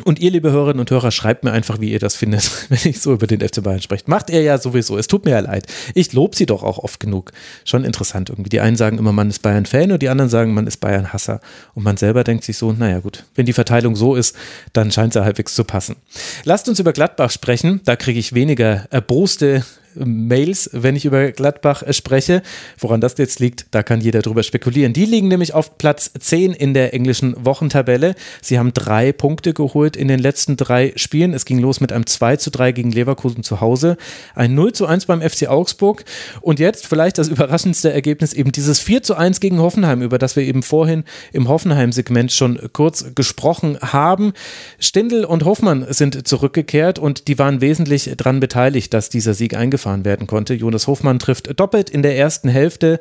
Und 0.02 0.18
ihr, 0.18 0.32
liebe 0.32 0.50
Hörerinnen 0.50 0.80
und 0.80 0.90
Hörer, 0.90 1.12
schreibt 1.12 1.44
mir 1.44 1.52
einfach, 1.52 1.80
wie 1.80 1.92
ihr 1.92 2.00
das 2.00 2.16
findet, 2.16 2.50
wenn 2.68 2.90
ich 2.90 3.00
so 3.00 3.12
über 3.12 3.28
den 3.28 3.40
FC 3.40 3.62
Bayern 3.62 3.80
spreche. 3.80 4.04
Macht 4.06 4.28
er 4.28 4.42
ja 4.42 4.58
sowieso. 4.58 4.98
Es 4.98 5.06
tut 5.06 5.24
mir 5.24 5.30
ja 5.30 5.40
leid. 5.40 5.66
Ich 5.94 6.12
lobe 6.12 6.34
sie 6.34 6.46
doch 6.46 6.64
auch 6.64 6.78
oft 6.78 6.98
genug. 6.98 7.30
Schon 7.64 7.84
interessant 7.84 8.28
irgendwie. 8.28 8.48
Die 8.48 8.60
einen 8.60 8.76
sagen 8.76 8.98
immer, 8.98 9.12
man 9.12 9.30
ist 9.30 9.40
Bayern-Fan 9.42 9.92
und 9.92 10.02
die 10.02 10.08
anderen 10.08 10.28
sagen, 10.28 10.52
man 10.52 10.66
ist 10.66 10.78
Bayern-Hasser. 10.78 11.40
Und 11.74 11.84
man 11.84 11.96
selber 11.96 12.24
denkt 12.24 12.42
sich 12.42 12.56
so, 12.56 12.72
naja 12.72 12.98
gut, 12.98 13.24
wenn 13.36 13.46
die 13.46 13.52
Verteilung 13.52 13.94
so 13.94 14.16
ist, 14.16 14.34
dann 14.72 14.90
scheint 14.90 15.10
es 15.10 15.14
ja 15.14 15.24
halbwegs 15.24 15.54
zu 15.54 15.62
passen. 15.62 15.94
Lasst 16.42 16.68
uns 16.68 16.80
über 16.80 16.92
Gladbach 16.92 17.30
sprechen. 17.30 17.80
Da 17.84 17.94
kriege 17.94 18.18
ich 18.18 18.32
weniger 18.32 18.86
erboste 18.90 19.64
Mails, 19.96 20.70
wenn 20.72 20.96
ich 20.96 21.04
über 21.04 21.32
Gladbach 21.32 21.82
spreche. 21.90 22.42
Woran 22.78 23.00
das 23.00 23.16
jetzt 23.18 23.40
liegt, 23.40 23.66
da 23.70 23.82
kann 23.82 24.00
jeder 24.00 24.22
drüber 24.22 24.42
spekulieren. 24.42 24.92
Die 24.92 25.04
liegen 25.04 25.28
nämlich 25.28 25.54
auf 25.54 25.78
Platz 25.78 26.10
10 26.18 26.52
in 26.52 26.74
der 26.74 26.94
englischen 26.94 27.34
Wochentabelle. 27.44 28.14
Sie 28.42 28.58
haben 28.58 28.72
drei 28.72 29.12
Punkte 29.12 29.54
geholt 29.54 29.96
in 29.96 30.08
den 30.08 30.18
letzten 30.18 30.56
drei 30.56 30.92
Spielen. 30.96 31.34
Es 31.34 31.44
ging 31.44 31.58
los 31.58 31.80
mit 31.80 31.92
einem 31.92 32.06
2 32.06 32.36
zu 32.36 32.50
3 32.50 32.72
gegen 32.72 32.90
Leverkusen 32.90 33.42
zu 33.42 33.60
Hause, 33.60 33.96
ein 34.34 34.54
0 34.54 34.72
zu 34.72 34.86
1 34.86 35.06
beim 35.06 35.22
FC 35.22 35.48
Augsburg 35.48 36.04
und 36.40 36.58
jetzt 36.58 36.86
vielleicht 36.86 37.18
das 37.18 37.28
überraschendste 37.28 37.92
Ergebnis 37.92 38.32
eben 38.32 38.52
dieses 38.52 38.80
4 38.80 39.02
zu 39.02 39.14
1 39.14 39.40
gegen 39.40 39.58
Hoffenheim, 39.60 40.02
über 40.02 40.18
das 40.18 40.36
wir 40.36 40.42
eben 40.42 40.62
vorhin 40.62 41.04
im 41.32 41.48
Hoffenheim-Segment 41.48 42.32
schon 42.32 42.58
kurz 42.72 43.14
gesprochen 43.14 43.78
haben. 43.80 44.32
Stindl 44.78 45.24
und 45.24 45.44
Hoffmann 45.44 45.86
sind 45.88 46.26
zurückgekehrt 46.26 46.98
und 46.98 47.28
die 47.28 47.38
waren 47.38 47.60
wesentlich 47.60 48.10
daran 48.16 48.40
beteiligt, 48.40 48.92
dass 48.94 49.08
dieser 49.08 49.34
Sieg 49.34 49.54
eingefahren 49.54 49.83
gefahren 49.84 50.04
werden 50.06 50.26
konnte. 50.26 50.54
Jonas 50.54 50.86
Hofmann 50.86 51.18
trifft 51.18 51.60
doppelt 51.60 51.90
in 51.90 52.02
der 52.02 52.16
ersten 52.16 52.48
Hälfte. 52.48 53.00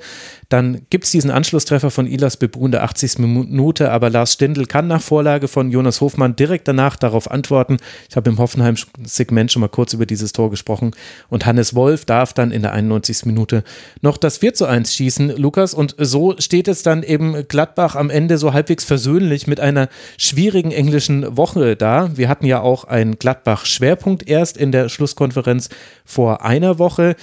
Dann 0.50 0.82
gibt 0.90 1.06
es 1.06 1.12
diesen 1.12 1.32
Anschlusstreffer 1.32 1.90
von 1.92 2.08
Ilas 2.08 2.36
Bebu 2.36 2.66
in 2.66 2.74
der 2.74 2.84
80. 2.84 3.20
Minute, 3.20 3.90
aber 3.90 4.10
Lars 4.10 4.34
Stindl 4.34 4.66
kann 4.66 4.88
nach 4.88 5.02
Vorlage 5.02 5.48
von 5.48 5.72
Jonas 5.72 6.02
Hofmann 6.02 6.36
direkt 6.36 6.68
danach 6.68 6.98
darauf 6.98 7.32
antworten. 7.32 7.78
Ich 8.10 8.18
habe 8.18 8.30
im 8.30 8.38
Hoffenheim-Segment 8.38 9.52
schon 9.52 9.62
mal 9.62 9.70
kurz 9.70 9.94
über 9.94 10.06
dieses 10.06 10.34
Tor 10.34 10.52
gesprochen. 10.52 10.92
Und 11.30 11.46
Hannes 11.46 11.74
Wolf 11.74 12.04
darf 12.04 12.34
dann 12.34 12.52
in 12.52 12.62
der 12.62 12.74
91. 12.74 13.26
Minute 13.26 13.64
noch 14.02 14.18
das 14.18 14.40
4 14.40 14.54
zu 14.54 14.66
1 14.66 14.94
schießen, 14.94 15.38
Lukas. 15.38 15.74
Und 15.74 15.96
so 15.98 16.36
steht 16.38 16.68
es 16.68 16.84
dann 16.84 17.02
eben 17.02 17.48
Gladbach 17.48 17.96
am 17.96 18.10
Ende 18.10 18.38
so 18.38 18.52
halbwegs 18.52 18.84
versöhnlich 18.84 19.48
mit 19.48 19.62
einer 19.62 19.88
schwierigen 20.18 20.72
englischen 20.72 21.38
Woche 21.38 21.78
da. 21.78 22.12
Wir 22.16 22.28
hatten 22.28 22.46
ja 22.46 22.60
auch 22.60 22.84
einen 22.84 23.18
Gladbach-Schwerpunkt 23.18 24.28
erst 24.28 24.58
in 24.58 24.74
der 24.74 24.90
Schlusskonferenz 24.90 25.70
vor 26.04 26.44
einer 26.44 26.73
Woche. 26.80 27.16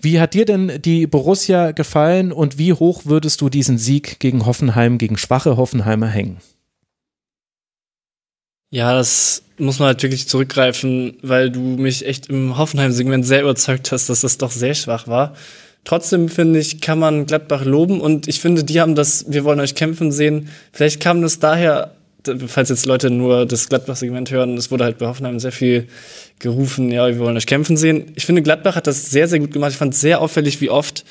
Wie 0.00 0.20
hat 0.20 0.34
dir 0.34 0.44
denn 0.44 0.80
die 0.82 1.06
Borussia 1.06 1.72
gefallen 1.72 2.32
und 2.32 2.58
wie 2.58 2.72
hoch 2.72 3.02
würdest 3.04 3.40
du 3.40 3.48
diesen 3.48 3.78
Sieg 3.78 4.20
gegen 4.20 4.46
Hoffenheim, 4.46 4.98
gegen 4.98 5.16
schwache 5.16 5.56
Hoffenheimer 5.56 6.08
hängen? 6.08 6.38
Ja, 8.70 8.92
das 8.94 9.42
muss 9.56 9.78
man 9.78 9.88
halt 9.88 10.02
wirklich 10.02 10.28
zurückgreifen, 10.28 11.16
weil 11.22 11.50
du 11.50 11.60
mich 11.60 12.06
echt 12.06 12.28
im 12.28 12.58
Hoffenheim-Segment 12.58 13.26
sehr 13.26 13.42
überzeugt 13.42 13.92
hast, 13.92 14.08
dass 14.08 14.20
das 14.20 14.38
doch 14.38 14.50
sehr 14.50 14.74
schwach 14.74 15.08
war. 15.08 15.34
Trotzdem 15.84 16.28
finde 16.28 16.58
ich, 16.58 16.80
kann 16.80 16.98
man 16.98 17.24
Gladbach 17.24 17.64
loben 17.64 18.00
und 18.00 18.28
ich 18.28 18.40
finde, 18.40 18.64
die 18.64 18.80
haben 18.80 18.94
das, 18.94 19.24
wir 19.28 19.44
wollen 19.44 19.60
euch 19.60 19.74
kämpfen 19.74 20.12
sehen. 20.12 20.50
Vielleicht 20.72 21.00
kam 21.00 21.22
das 21.22 21.38
daher 21.38 21.94
falls 22.46 22.68
jetzt 22.68 22.86
Leute 22.86 23.10
nur 23.10 23.46
das 23.46 23.68
Gladbach-Segment 23.68 24.30
hören, 24.30 24.56
es 24.56 24.70
wurde 24.70 24.84
halt 24.84 24.98
bei 24.98 25.06
Hoffenheim 25.06 25.38
sehr 25.38 25.52
viel 25.52 25.88
gerufen, 26.40 26.90
ja, 26.90 27.06
wir 27.06 27.18
wollen 27.18 27.36
euch 27.36 27.46
kämpfen 27.46 27.76
sehen. 27.76 28.12
Ich 28.14 28.26
finde, 28.26 28.42
Gladbach 28.42 28.76
hat 28.76 28.86
das 28.86 29.10
sehr, 29.10 29.28
sehr 29.28 29.38
gut 29.38 29.52
gemacht. 29.52 29.72
Ich 29.72 29.76
fand 29.76 29.94
sehr 29.94 30.20
auffällig, 30.20 30.60
wie 30.60 30.70
oft 30.70 31.04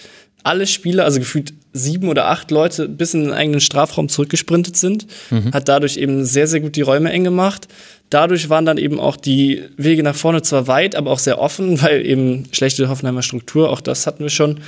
alle 0.43 0.67
Spieler, 0.67 1.03
also 1.03 1.19
gefühlt 1.19 1.53
sieben 1.73 2.09
oder 2.09 2.27
acht 2.27 2.51
Leute, 2.51 2.87
bis 2.87 3.13
in 3.13 3.23
den 3.23 3.33
eigenen 3.33 3.59
Strafraum 3.59 4.09
zurückgesprintet 4.09 4.77
sind. 4.77 5.07
Mhm. 5.29 5.53
Hat 5.53 5.67
dadurch 5.67 5.97
eben 5.97 6.25
sehr, 6.25 6.47
sehr 6.47 6.61
gut 6.61 6.75
die 6.75 6.81
Räume 6.81 7.11
eng 7.11 7.23
gemacht. 7.23 7.67
Dadurch 8.09 8.49
waren 8.49 8.65
dann 8.65 8.77
eben 8.77 8.99
auch 8.99 9.17
die 9.17 9.63
Wege 9.75 10.03
nach 10.03 10.15
vorne 10.15 10.41
zwar 10.41 10.67
weit, 10.67 10.95
aber 10.95 11.11
auch 11.11 11.19
sehr 11.19 11.39
offen, 11.39 11.81
weil 11.81 12.05
eben 12.05 12.45
schlechte 12.51 12.89
Hoffenheimer 12.89 13.21
Struktur, 13.21 13.69
auch 13.69 13.81
das 13.81 14.07
hatten 14.07 14.23
wir 14.23 14.29
schon. 14.29 14.59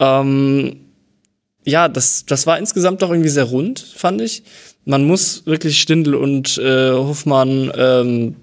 Ähm, 0.00 0.76
ja, 1.64 1.88
das, 1.88 2.24
das 2.26 2.46
war 2.46 2.58
insgesamt 2.58 3.02
doch 3.02 3.10
irgendwie 3.10 3.28
sehr 3.28 3.44
rund, 3.44 3.80
fand 3.80 4.22
ich 4.22 4.42
man 4.84 5.04
muss 5.04 5.46
wirklich 5.46 5.80
Stindl 5.80 6.14
und 6.14 6.58
äh, 6.58 6.92
Hofmann, 6.92 7.72
ähm, 7.76 8.36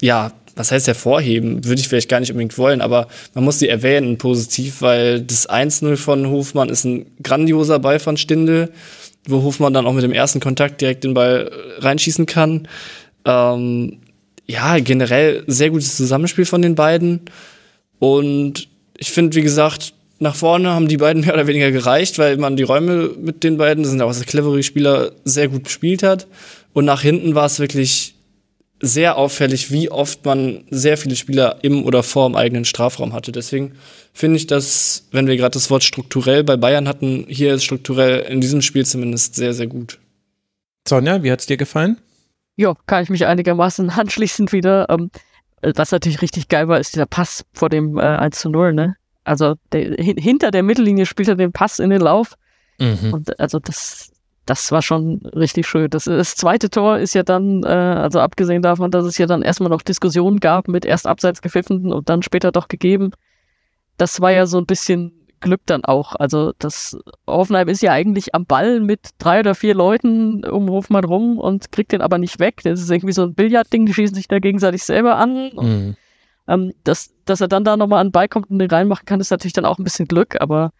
ja, 0.00 0.32
was 0.58 0.72
heißt 0.72 0.88
hervorheben? 0.88 1.64
Würde 1.64 1.80
ich 1.80 1.88
vielleicht 1.88 2.08
gar 2.08 2.20
nicht 2.20 2.30
unbedingt 2.30 2.58
wollen, 2.58 2.80
aber 2.80 3.08
man 3.34 3.44
muss 3.44 3.58
sie 3.58 3.68
erwähnen 3.68 4.18
positiv, 4.18 4.82
weil 4.82 5.20
das 5.20 5.48
1-0 5.48 5.96
von 5.96 6.28
Hofmann 6.28 6.68
ist 6.68 6.84
ein 6.84 7.06
grandioser 7.22 7.78
Ball 7.78 8.00
von 8.00 8.16
Stindl, 8.16 8.72
wo 9.26 9.42
Hofmann 9.42 9.72
dann 9.72 9.86
auch 9.86 9.92
mit 9.92 10.02
dem 10.02 10.12
ersten 10.12 10.40
Kontakt 10.40 10.80
direkt 10.80 11.04
den 11.04 11.14
Ball 11.14 11.50
reinschießen 11.78 12.26
kann. 12.26 12.66
Ähm, 13.24 13.98
ja, 14.46 14.78
generell 14.78 15.44
sehr 15.46 15.70
gutes 15.70 15.96
Zusammenspiel 15.96 16.46
von 16.46 16.62
den 16.62 16.74
beiden. 16.74 17.20
Und 17.98 18.68
ich 18.96 19.10
finde, 19.10 19.36
wie 19.36 19.42
gesagt, 19.42 19.94
nach 20.18 20.34
vorne 20.34 20.70
haben 20.70 20.88
die 20.88 20.96
beiden 20.96 21.22
mehr 21.24 21.34
oder 21.34 21.46
weniger 21.46 21.70
gereicht, 21.70 22.18
weil 22.18 22.36
man 22.36 22.56
die 22.56 22.64
Räume 22.64 23.10
mit 23.16 23.44
den 23.44 23.58
beiden, 23.58 23.84
das 23.84 23.92
sind 23.92 24.02
auch 24.02 24.12
sehr 24.12 24.26
clevere 24.26 24.62
Spieler, 24.62 25.12
sehr 25.24 25.48
gut 25.48 25.64
gespielt 25.64 26.02
hat. 26.02 26.26
Und 26.72 26.84
nach 26.84 27.02
hinten 27.02 27.34
war 27.34 27.46
es 27.46 27.60
wirklich 27.60 28.14
sehr 28.80 29.16
auffällig, 29.16 29.70
wie 29.72 29.90
oft 29.90 30.24
man 30.24 30.64
sehr 30.70 30.96
viele 30.96 31.16
Spieler 31.16 31.58
im 31.62 31.84
oder 31.84 32.02
vor 32.02 32.28
dem 32.28 32.36
eigenen 32.36 32.64
Strafraum 32.64 33.12
hatte. 33.12 33.32
Deswegen 33.32 33.72
finde 34.12 34.36
ich 34.36 34.46
das, 34.46 35.08
wenn 35.10 35.26
wir 35.26 35.36
gerade 35.36 35.54
das 35.54 35.70
Wort 35.70 35.84
strukturell 35.84 36.44
bei 36.44 36.56
Bayern 36.56 36.88
hatten, 36.88 37.26
hier 37.28 37.54
ist 37.54 37.64
strukturell 37.64 38.20
in 38.20 38.40
diesem 38.40 38.62
Spiel 38.62 38.86
zumindest 38.86 39.34
sehr, 39.34 39.52
sehr 39.52 39.66
gut. 39.66 39.98
Sonja, 40.86 41.22
wie 41.22 41.30
hat's 41.30 41.46
dir 41.46 41.56
gefallen? 41.56 41.98
Ja, 42.56 42.74
kann 42.86 43.02
ich 43.02 43.10
mich 43.10 43.26
einigermaßen 43.26 43.90
anschließend 43.96 44.52
wieder. 44.52 44.88
Ähm, 44.88 45.10
was 45.62 45.90
natürlich 45.90 46.22
richtig 46.22 46.48
geil 46.48 46.68
war, 46.68 46.78
ist 46.78 46.94
dieser 46.94 47.06
Pass 47.06 47.44
vor 47.52 47.68
dem 47.68 47.98
äh, 47.98 48.02
1 48.02 48.38
zu 48.38 48.48
0, 48.48 48.74
ne? 48.74 48.96
Also 49.24 49.56
der, 49.72 49.94
hinter 49.98 50.50
der 50.50 50.62
Mittellinie 50.62 51.04
spielt 51.04 51.28
er 51.28 51.34
den 51.34 51.52
Pass 51.52 51.80
in 51.80 51.90
den 51.90 52.00
Lauf. 52.00 52.34
Mhm. 52.78 53.12
Und 53.12 53.40
also 53.40 53.58
das, 53.58 54.10
das 54.48 54.72
war 54.72 54.80
schon 54.80 55.18
richtig 55.36 55.66
schön. 55.66 55.90
Das, 55.90 56.04
das 56.04 56.34
zweite 56.34 56.70
Tor 56.70 56.98
ist 56.98 57.14
ja 57.14 57.22
dann, 57.22 57.64
äh, 57.64 57.66
also 57.66 58.20
abgesehen 58.20 58.62
davon, 58.62 58.90
dass 58.90 59.04
es 59.04 59.18
ja 59.18 59.26
dann 59.26 59.42
erstmal 59.42 59.68
noch 59.68 59.82
Diskussionen 59.82 60.40
gab 60.40 60.68
mit 60.68 60.86
erst 60.86 61.06
abseits 61.06 61.42
gepfiffenen 61.42 61.92
und 61.92 62.08
dann 62.08 62.22
später 62.22 62.50
doch 62.50 62.68
gegeben. 62.68 63.10
Das 63.98 64.22
war 64.22 64.32
ja 64.32 64.46
so 64.46 64.56
ein 64.56 64.64
bisschen 64.64 65.12
Glück 65.40 65.60
dann 65.66 65.84
auch. 65.84 66.14
Also 66.14 66.52
das 66.58 66.98
Hoffenheim 67.26 67.68
ist 67.68 67.82
ja 67.82 67.92
eigentlich 67.92 68.34
am 68.34 68.46
Ball 68.46 68.80
mit 68.80 69.10
drei 69.18 69.40
oder 69.40 69.54
vier 69.54 69.74
Leuten 69.74 70.44
um 70.44 70.70
Hofmann 70.70 71.04
rum 71.04 71.38
und 71.38 71.70
kriegt 71.70 71.92
den 71.92 72.00
aber 72.00 72.16
nicht 72.16 72.40
weg. 72.40 72.62
Das 72.64 72.80
ist 72.80 72.90
irgendwie 72.90 73.12
so 73.12 73.24
ein 73.24 73.34
Billardding, 73.34 73.84
die 73.84 73.92
schießen 73.92 74.14
sich 74.14 74.28
da 74.28 74.38
gegenseitig 74.38 74.82
selber 74.82 75.16
an. 75.16 75.50
Mhm. 75.54 75.96
Ähm, 76.48 76.72
dass, 76.84 77.10
dass 77.26 77.42
er 77.42 77.48
dann 77.48 77.64
da 77.64 77.76
nochmal 77.76 78.00
an 78.00 78.06
den 78.08 78.12
Ball 78.12 78.28
kommt 78.28 78.50
und 78.50 78.58
den 78.58 78.70
reinmachen 78.70 79.04
kann, 79.04 79.20
ist 79.20 79.30
natürlich 79.30 79.52
dann 79.52 79.66
auch 79.66 79.78
ein 79.78 79.84
bisschen 79.84 80.08
Glück, 80.08 80.40
aber 80.40 80.72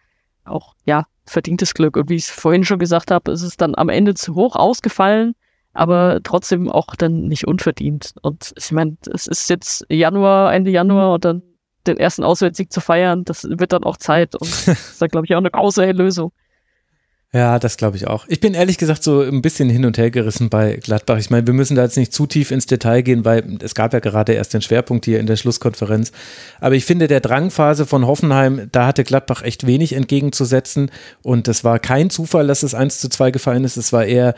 auch, 0.43 0.73
ja, 0.85 1.05
verdientes 1.29 1.73
Glück. 1.73 1.97
Und 1.97 2.09
wie 2.09 2.15
ich 2.15 2.23
es 2.23 2.31
vorhin 2.31 2.63
schon 2.63 2.79
gesagt 2.79 3.11
habe, 3.11 3.31
ist 3.31 3.43
es 3.43 3.57
dann 3.57 3.75
am 3.75 3.89
Ende 3.89 4.13
zu 4.13 4.35
hoch 4.35 4.55
ausgefallen, 4.55 5.35
aber 5.73 6.19
trotzdem 6.23 6.69
auch 6.69 6.95
dann 6.95 7.27
nicht 7.27 7.47
unverdient. 7.47 8.13
Und 8.21 8.53
ich 8.57 8.71
meine, 8.71 8.97
es 9.13 9.27
ist 9.27 9.49
jetzt 9.49 9.85
Januar, 9.89 10.53
Ende 10.53 10.71
Januar 10.71 11.13
und 11.13 11.25
dann 11.25 11.43
den 11.87 11.97
ersten 11.97 12.23
Auswärtssieg 12.23 12.71
zu 12.71 12.81
feiern, 12.81 13.23
das 13.23 13.45
wird 13.49 13.73
dann 13.73 13.83
auch 13.83 13.97
Zeit 13.97 14.35
und 14.35 14.49
das 14.67 14.91
ist 14.91 15.01
dann, 15.01 15.09
glaube 15.09 15.25
ich, 15.25 15.33
auch 15.33 15.39
eine 15.39 15.51
große 15.51 15.91
Lösung. 15.91 16.31
Ja, 17.31 17.59
das 17.59 17.77
glaube 17.77 17.95
ich 17.95 18.07
auch. 18.07 18.25
Ich 18.27 18.39
bin 18.39 18.55
ehrlich 18.55 18.79
gesagt 18.79 19.03
so 19.03 19.21
ein 19.21 19.43
bisschen 19.43 19.69
hin 19.69 19.85
und 19.85 19.99
her 19.99 20.09
gerissen 20.09 20.49
bei 20.49 20.77
Gladbach. 20.77 21.19
Ich 21.19 21.29
meine, 21.29 21.45
wir 21.45 21.53
müssen 21.53 21.75
da 21.75 21.83
jetzt 21.83 21.95
nicht 21.95 22.11
zu 22.11 22.25
tief 22.25 22.49
ins 22.49 22.65
Detail 22.65 23.03
gehen, 23.03 23.23
weil 23.23 23.59
es 23.61 23.75
gab 23.75 23.93
ja 23.93 23.99
gerade 23.99 24.33
erst 24.33 24.55
den 24.55 24.63
Schwerpunkt 24.63 25.05
hier 25.05 25.19
in 25.19 25.27
der 25.27 25.35
Schlusskonferenz. 25.35 26.11
Aber 26.59 26.73
ich 26.73 26.85
finde, 26.85 27.07
der 27.07 27.19
Drangphase 27.19 27.85
von 27.85 28.07
Hoffenheim, 28.07 28.69
da 28.71 28.87
hatte 28.87 29.03
Gladbach 29.03 29.43
echt 29.43 29.67
wenig 29.67 29.93
entgegenzusetzen. 29.93 30.89
Und 31.21 31.47
es 31.47 31.63
war 31.63 31.77
kein 31.77 32.09
Zufall, 32.09 32.47
dass 32.47 32.63
es 32.63 32.73
1 32.73 32.99
zu 32.99 33.09
2 33.09 33.29
gefallen 33.29 33.63
ist. 33.63 33.77
Es 33.77 33.93
war 33.93 34.05
eher 34.05 34.33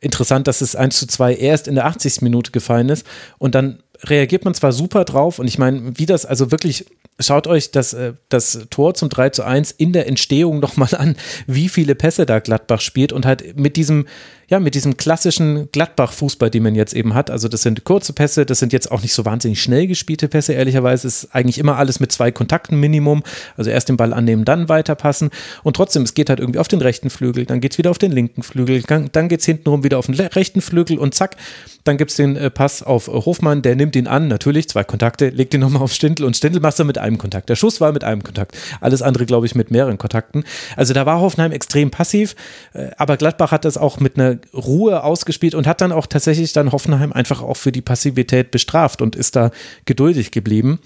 interessant, 0.00 0.48
dass 0.48 0.60
es 0.60 0.76
1 0.76 0.98
zu 0.98 1.06
2 1.06 1.34
erst 1.34 1.66
in 1.66 1.76
der 1.76 1.86
80. 1.86 2.20
Minute 2.20 2.50
gefallen 2.50 2.90
ist. 2.90 3.06
Und 3.38 3.54
dann 3.54 3.78
reagiert 4.04 4.44
man 4.44 4.54
zwar 4.54 4.72
super 4.72 5.04
drauf 5.04 5.38
und 5.38 5.48
ich 5.48 5.58
meine, 5.58 5.98
wie 5.98 6.06
das 6.06 6.24
also 6.24 6.50
wirklich 6.50 6.86
schaut 7.18 7.46
euch 7.46 7.70
das, 7.70 7.92
äh, 7.92 8.14
das 8.28 8.66
Tor 8.70 8.94
zum 8.94 9.08
3 9.08 9.30
zu 9.30 9.44
1 9.44 9.72
in 9.72 9.92
der 9.92 10.06
Entstehung 10.06 10.60
nochmal 10.60 10.94
an, 10.96 11.16
wie 11.46 11.68
viele 11.68 11.94
Pässe 11.94 12.26
da 12.26 12.38
Gladbach 12.38 12.80
spielt 12.80 13.12
und 13.12 13.26
halt 13.26 13.58
mit 13.58 13.76
diesem, 13.76 14.06
ja, 14.48 14.60
mit 14.60 14.74
diesem 14.74 14.96
klassischen 14.96 15.70
Gladbach-Fußball, 15.72 16.48
den 16.50 16.62
man 16.62 16.74
jetzt 16.74 16.94
eben 16.94 17.14
hat. 17.14 17.30
Also 17.30 17.48
das 17.48 17.62
sind 17.62 17.84
kurze 17.84 18.14
Pässe, 18.14 18.46
das 18.46 18.58
sind 18.58 18.72
jetzt 18.72 18.90
auch 18.90 19.02
nicht 19.02 19.12
so 19.12 19.26
wahnsinnig 19.26 19.62
schnell 19.62 19.86
gespielte 19.86 20.26
Pässe, 20.26 20.54
ehrlicherweise 20.54 21.06
ist 21.06 21.34
eigentlich 21.34 21.58
immer 21.58 21.76
alles 21.76 22.00
mit 22.00 22.12
zwei 22.12 22.30
Kontakten 22.32 22.80
Minimum. 22.80 23.22
Also 23.56 23.70
erst 23.70 23.90
den 23.90 23.98
Ball 23.98 24.14
annehmen, 24.14 24.46
dann 24.46 24.70
weiterpassen. 24.70 25.30
Und 25.62 25.76
trotzdem, 25.76 26.02
es 26.02 26.14
geht 26.14 26.30
halt 26.30 26.40
irgendwie 26.40 26.58
auf 26.58 26.68
den 26.68 26.80
rechten 26.80 27.10
Flügel, 27.10 27.44
dann 27.44 27.60
geht 27.60 27.72
es 27.72 27.78
wieder 27.78 27.90
auf 27.90 27.98
den 27.98 28.10
linken 28.10 28.42
Flügel, 28.42 28.82
dann 28.82 29.28
geht 29.28 29.40
es 29.40 29.46
hintenrum 29.46 29.84
wieder 29.84 29.98
auf 29.98 30.06
den 30.06 30.14
rechten 30.14 30.62
Flügel 30.62 30.98
und 30.98 31.14
zack, 31.14 31.36
dann 31.84 31.98
gibt 31.98 32.10
es 32.10 32.16
den 32.16 32.36
äh, 32.36 32.50
Pass 32.50 32.82
auf 32.82 33.08
Hofmann, 33.08 33.60
der 33.60 33.76
nimmt 33.76 33.96
ihn 33.96 34.06
an, 34.06 34.28
natürlich, 34.28 34.68
zwei 34.68 34.84
Kontakte, 34.84 35.28
legt 35.28 35.52
ihn 35.52 35.60
nochmal 35.60 35.82
auf 35.82 35.92
Stindl 35.92 36.24
und 36.24 36.36
Stindl 36.36 36.60
macht 36.60 36.78
er 36.78 36.86
mit 36.86 36.96
einem 36.96 37.18
Kontakt. 37.18 37.50
Der 37.50 37.56
Schuss 37.56 37.80
war 37.80 37.92
mit 37.92 38.04
einem 38.04 38.22
Kontakt. 38.22 38.56
Alles 38.80 39.02
andere, 39.02 39.26
glaube 39.26 39.46
ich, 39.46 39.54
mit 39.54 39.70
mehreren 39.70 39.98
Kontakten. 39.98 40.44
Also 40.76 40.94
da 40.94 41.04
war 41.06 41.20
Hoffenheim 41.20 41.52
extrem 41.52 41.90
passiv, 41.90 42.34
äh, 42.72 42.88
aber 42.96 43.18
Gladbach 43.18 43.52
hat 43.52 43.64
das 43.64 43.76
auch 43.76 44.00
mit 44.00 44.18
einer 44.18 44.37
Ruhe 44.54 45.02
ausgespielt 45.02 45.54
und 45.54 45.66
hat 45.66 45.80
dann 45.80 45.92
auch 45.92 46.06
tatsächlich 46.06 46.52
dann 46.52 46.72
Hoffenheim 46.72 47.12
einfach 47.12 47.42
auch 47.42 47.56
für 47.56 47.72
die 47.72 47.82
Passivität 47.82 48.50
bestraft 48.50 49.02
und 49.02 49.16
ist 49.16 49.36
da 49.36 49.50
geduldig 49.84 50.30
geblieben. 50.30 50.80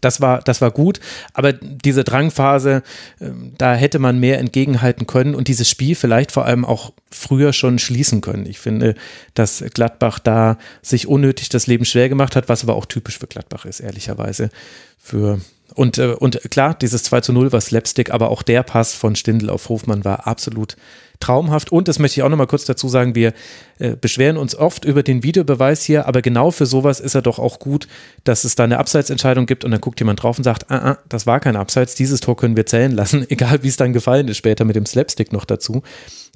Das 0.00 0.20
war, 0.20 0.40
das 0.40 0.60
war 0.60 0.70
gut, 0.70 1.00
aber 1.34 1.52
diese 1.52 2.04
Drangphase, 2.04 2.82
ähm, 3.20 3.52
da 3.58 3.74
hätte 3.74 3.98
man 3.98 4.18
mehr 4.18 4.38
entgegenhalten 4.38 5.06
können 5.06 5.34
und 5.34 5.48
dieses 5.48 5.68
Spiel 5.68 5.94
vielleicht 5.94 6.32
vor 6.32 6.46
allem 6.46 6.64
auch 6.64 6.92
früher 7.10 7.52
schon 7.52 7.78
schließen 7.78 8.20
können. 8.20 8.46
Ich 8.46 8.60
finde, 8.60 8.94
dass 9.34 9.62
Gladbach 9.74 10.18
da 10.18 10.56
sich 10.80 11.06
unnötig 11.06 11.48
das 11.48 11.66
Leben 11.66 11.84
schwer 11.84 12.08
gemacht 12.08 12.36
hat, 12.36 12.48
was 12.48 12.62
aber 12.62 12.76
auch 12.76 12.86
typisch 12.86 13.18
für 13.18 13.26
Gladbach 13.26 13.64
ist, 13.64 13.80
ehrlicherweise. 13.80 14.50
Für 14.96 15.40
und, 15.74 15.98
äh, 15.98 16.14
und 16.18 16.40
klar, 16.50 16.74
dieses 16.74 17.02
2 17.04 17.20
zu 17.20 17.32
0 17.32 17.52
war 17.52 17.60
Slapstick, 17.60 18.10
aber 18.10 18.30
auch 18.30 18.42
der 18.42 18.62
Pass 18.62 18.94
von 18.94 19.16
Stindl 19.16 19.50
auf 19.50 19.68
Hofmann 19.68 20.04
war 20.04 20.26
absolut 20.26 20.76
traumhaft. 21.20 21.70
Und 21.70 21.86
das 21.86 21.98
möchte 21.98 22.18
ich 22.18 22.22
auch 22.22 22.28
nochmal 22.28 22.46
kurz 22.46 22.64
dazu 22.64 22.88
sagen, 22.88 23.14
wir 23.14 23.34
äh, 23.78 23.94
beschweren 23.94 24.36
uns 24.36 24.56
oft 24.56 24.84
über 24.84 25.02
den 25.02 25.22
Videobeweis 25.22 25.82
hier, 25.84 26.06
aber 26.06 26.22
genau 26.22 26.50
für 26.50 26.66
sowas 26.66 26.98
ist 26.98 27.14
er 27.14 27.22
doch 27.22 27.38
auch 27.38 27.58
gut, 27.58 27.86
dass 28.24 28.44
es 28.44 28.54
da 28.54 28.64
eine 28.64 28.78
Abseitsentscheidung 28.78 29.46
gibt 29.46 29.64
und 29.64 29.70
dann 29.70 29.80
guckt 29.80 30.00
jemand 30.00 30.22
drauf 30.22 30.38
und 30.38 30.44
sagt, 30.44 30.70
ah, 30.70 30.92
ah, 30.92 30.98
das 31.08 31.26
war 31.26 31.38
kein 31.40 31.56
Abseits, 31.56 31.94
dieses 31.94 32.20
Tor 32.20 32.36
können 32.36 32.56
wir 32.56 32.66
zählen 32.66 32.92
lassen, 32.92 33.26
egal 33.30 33.62
wie 33.62 33.68
es 33.68 33.76
dann 33.76 33.92
gefallen 33.92 34.28
ist, 34.28 34.38
später 34.38 34.64
mit 34.64 34.76
dem 34.76 34.86
Slapstick 34.86 35.32
noch 35.32 35.44
dazu. 35.44 35.82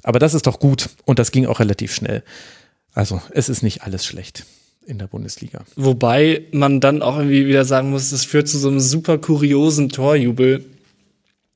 Aber 0.03 0.19
das 0.19 0.35
ist 0.35 0.45
doch 0.45 0.59
gut 0.59 0.89
und 1.05 1.17
das 1.17 1.31
ging 1.31 1.47
auch 1.47 1.59
relativ 1.59 1.93
schnell. 1.93 2.23
Also 2.93 3.21
es 3.31 3.49
ist 3.49 3.63
nicht 3.63 3.83
alles 3.83 4.05
schlecht 4.05 4.45
in 4.85 4.97
der 4.97 5.07
Bundesliga. 5.07 5.63
Wobei 5.75 6.43
man 6.51 6.79
dann 6.79 7.01
auch 7.01 7.17
irgendwie 7.17 7.47
wieder 7.47 7.65
sagen 7.65 7.89
muss, 7.89 8.09
das 8.11 8.25
führt 8.25 8.47
zu 8.47 8.57
so 8.57 8.69
einem 8.69 8.79
super 8.79 9.17
kuriosen 9.17 9.89
Torjubel, 9.89 10.65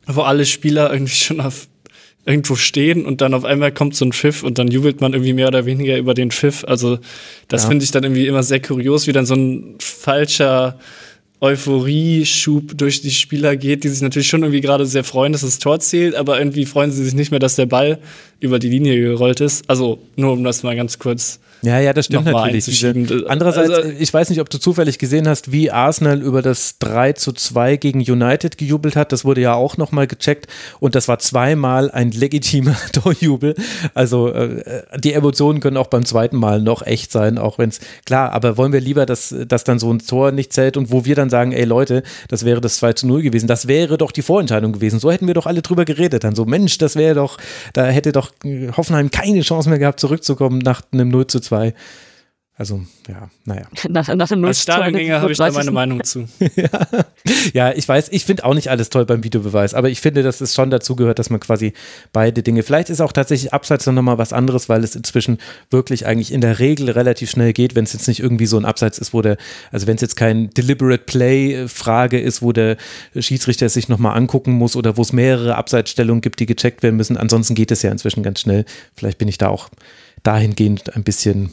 wo 0.07 0.21
alle 0.21 0.45
Spieler 0.45 0.91
irgendwie 0.91 1.13
schon 1.15 1.41
auf 1.41 1.67
irgendwo 2.25 2.55
stehen 2.55 3.05
und 3.05 3.21
dann 3.21 3.33
auf 3.33 3.43
einmal 3.43 3.71
kommt 3.71 3.95
so 3.95 4.05
ein 4.05 4.13
Pfiff 4.13 4.43
und 4.43 4.59
dann 4.59 4.67
jubelt 4.67 5.01
man 5.01 5.13
irgendwie 5.13 5.33
mehr 5.33 5.47
oder 5.47 5.65
weniger 5.65 5.97
über 5.97 6.13
den 6.13 6.31
Pfiff. 6.31 6.63
Also 6.63 6.99
das 7.47 7.63
ja. 7.63 7.69
finde 7.69 7.85
ich 7.85 7.91
dann 7.91 8.03
irgendwie 8.03 8.27
immer 8.27 8.43
sehr 8.43 8.61
kurios, 8.61 9.07
wie 9.07 9.13
dann 9.13 9.25
so 9.25 9.35
ein 9.35 9.75
falscher 9.79 10.77
Euphorie-Schub 11.41 12.77
durch 12.77 13.01
die 13.01 13.11
Spieler 13.11 13.55
geht, 13.55 13.83
die 13.83 13.87
sich 13.87 14.01
natürlich 14.01 14.27
schon 14.27 14.43
irgendwie 14.43 14.61
gerade 14.61 14.85
sehr 14.85 15.05
freuen, 15.05 15.31
dass 15.31 15.41
das 15.41 15.57
Tor 15.57 15.79
zählt, 15.79 16.13
aber 16.13 16.37
irgendwie 16.37 16.65
freuen 16.65 16.91
sie 16.91 17.03
sich 17.03 17.13
nicht 17.13 17.31
mehr, 17.31 17.39
dass 17.39 17.55
der 17.55 17.65
Ball 17.65 17.99
über 18.39 18.59
die 18.59 18.69
Linie 18.69 18.99
gerollt 18.99 19.39
ist. 19.39 19.69
Also 19.69 19.99
nur 20.17 20.33
um 20.33 20.43
das 20.43 20.63
mal 20.63 20.75
ganz 20.75 20.99
kurz 20.99 21.39
ja, 21.61 21.79
ja, 21.79 21.93
das 21.93 22.05
stimmt 22.05 22.25
natürlich. 22.25 22.65
Diese, 22.65 23.25
andererseits, 23.27 23.69
also, 23.69 23.89
ich 23.89 24.13
weiß 24.13 24.29
nicht, 24.29 24.39
ob 24.39 24.49
du 24.49 24.57
zufällig 24.57 24.97
gesehen 24.97 25.27
hast, 25.27 25.51
wie 25.51 25.71
Arsenal 25.71 26.21
über 26.21 26.41
das 26.41 26.77
3 26.79 27.13
zu 27.13 27.33
2 27.33 27.77
gegen 27.77 27.99
United 27.99 28.57
gejubelt 28.57 28.95
hat. 28.95 29.11
Das 29.11 29.25
wurde 29.25 29.41
ja 29.41 29.53
auch 29.55 29.77
nochmal 29.77 30.07
gecheckt 30.07 30.47
und 30.79 30.95
das 30.95 31.07
war 31.07 31.19
zweimal 31.19 31.91
ein 31.91 32.11
legitimer 32.11 32.75
Torjubel. 32.93 33.55
Also 33.93 34.29
äh, 34.29 34.83
die 34.97 35.13
Emotionen 35.13 35.59
können 35.59 35.77
auch 35.77 35.87
beim 35.87 36.05
zweiten 36.05 36.37
Mal 36.37 36.61
noch 36.61 36.85
echt 36.85 37.11
sein, 37.11 37.37
auch 37.37 37.57
wenn 37.57 37.69
es, 37.69 37.79
klar, 38.05 38.31
aber 38.31 38.57
wollen 38.57 38.71
wir 38.71 38.81
lieber, 38.81 39.05
dass, 39.05 39.35
dass 39.47 39.63
dann 39.63 39.79
so 39.79 39.91
ein 39.91 39.99
Tor 39.99 40.31
nicht 40.31 40.53
zählt 40.53 40.77
und 40.77 40.91
wo 40.91 41.03
wir 41.03 41.15
dann 41.15 41.29
sagen, 41.29 41.51
ey 41.51 41.65
Leute, 41.65 42.03
das 42.29 42.45
wäre 42.45 42.61
das 42.61 42.77
2 42.77 42.93
zu 42.93 43.07
0 43.07 43.21
gewesen, 43.21 43.47
das 43.47 43.67
wäre 43.67 43.97
doch 43.97 44.11
die 44.11 44.21
Vorentscheidung 44.21 44.71
gewesen. 44.71 44.99
So 44.99 45.11
hätten 45.11 45.27
wir 45.27 45.33
doch 45.33 45.45
alle 45.45 45.61
drüber 45.61 45.83
geredet. 45.85 46.23
Dann 46.23 46.35
so, 46.35 46.45
Mensch, 46.45 46.77
das 46.77 46.95
wäre 46.95 47.15
doch, 47.15 47.37
da 47.73 47.85
hätte 47.87 48.11
doch 48.11 48.31
Hoffenheim 48.77 49.11
keine 49.11 49.41
Chance 49.41 49.69
mehr 49.69 49.79
gehabt, 49.79 49.99
zurückzukommen 49.99 50.59
nach 50.59 50.81
einem 50.91 51.09
0 51.09 51.27
zu 51.27 51.39
2. 51.39 51.48
Also, 52.59 52.81
ja, 53.07 53.29
naja. 53.45 53.67
Nach, 53.87 54.13
nach 54.13 54.27
dem 54.27 54.43
Als 54.43 54.61
Stadiongänger 54.61 55.21
habe 55.21 55.31
ich 55.31 55.37
da 55.37 55.49
meine 55.49 55.71
Meinung 55.71 56.03
zu. 56.03 56.27
ja. 56.57 56.69
ja, 57.53 57.71
ich 57.71 57.87
weiß, 57.87 58.09
ich 58.11 58.25
finde 58.25 58.43
auch 58.43 58.53
nicht 58.53 58.69
alles 58.69 58.89
toll 58.89 59.05
beim 59.05 59.23
Videobeweis, 59.23 59.73
aber 59.73 59.89
ich 59.89 60.01
finde, 60.01 60.23
dass 60.23 60.41
es 60.41 60.53
schon 60.53 60.69
dazu 60.69 60.97
gehört, 60.97 61.19
dass 61.19 61.29
man 61.29 61.39
quasi 61.39 61.71
beide 62.11 62.43
Dinge, 62.43 62.61
vielleicht 62.63 62.89
ist 62.89 62.99
auch 62.99 63.13
tatsächlich 63.13 63.53
Abseits 63.53 63.85
noch 63.85 64.01
mal 64.01 64.17
was 64.17 64.33
anderes, 64.33 64.67
weil 64.67 64.83
es 64.83 64.93
inzwischen 64.93 65.37
wirklich 65.69 66.05
eigentlich 66.05 66.33
in 66.33 66.41
der 66.41 66.59
Regel 66.59 66.89
relativ 66.89 67.29
schnell 67.29 67.53
geht, 67.53 67.75
wenn 67.75 67.85
es 67.85 67.93
jetzt 67.93 68.09
nicht 68.09 68.19
irgendwie 68.19 68.45
so 68.45 68.57
ein 68.57 68.65
Abseits 68.65 68.97
ist, 68.97 69.13
wo 69.13 69.21
der, 69.21 69.37
also 69.71 69.87
wenn 69.87 69.95
es 69.95 70.01
jetzt 70.01 70.17
kein 70.17 70.49
Deliberate 70.49 71.05
Play-Frage 71.05 72.19
ist, 72.19 72.41
wo 72.41 72.51
der 72.51 72.75
Schiedsrichter 73.17 73.67
es 73.67 73.73
sich 73.73 73.87
nochmal 73.87 74.17
angucken 74.17 74.51
muss 74.51 74.75
oder 74.75 74.97
wo 74.97 75.01
es 75.01 75.13
mehrere 75.13 75.55
Abseitsstellungen 75.55 76.19
gibt, 76.19 76.41
die 76.41 76.45
gecheckt 76.45 76.83
werden 76.83 76.97
müssen. 76.97 77.15
Ansonsten 77.15 77.55
geht 77.55 77.71
es 77.71 77.83
ja 77.83 77.89
inzwischen 77.89 78.21
ganz 78.21 78.41
schnell. 78.41 78.65
Vielleicht 78.97 79.17
bin 79.17 79.29
ich 79.29 79.37
da 79.37 79.47
auch 79.47 79.69
dahingehend 80.23 80.95
ein 80.95 81.03
bisschen 81.03 81.51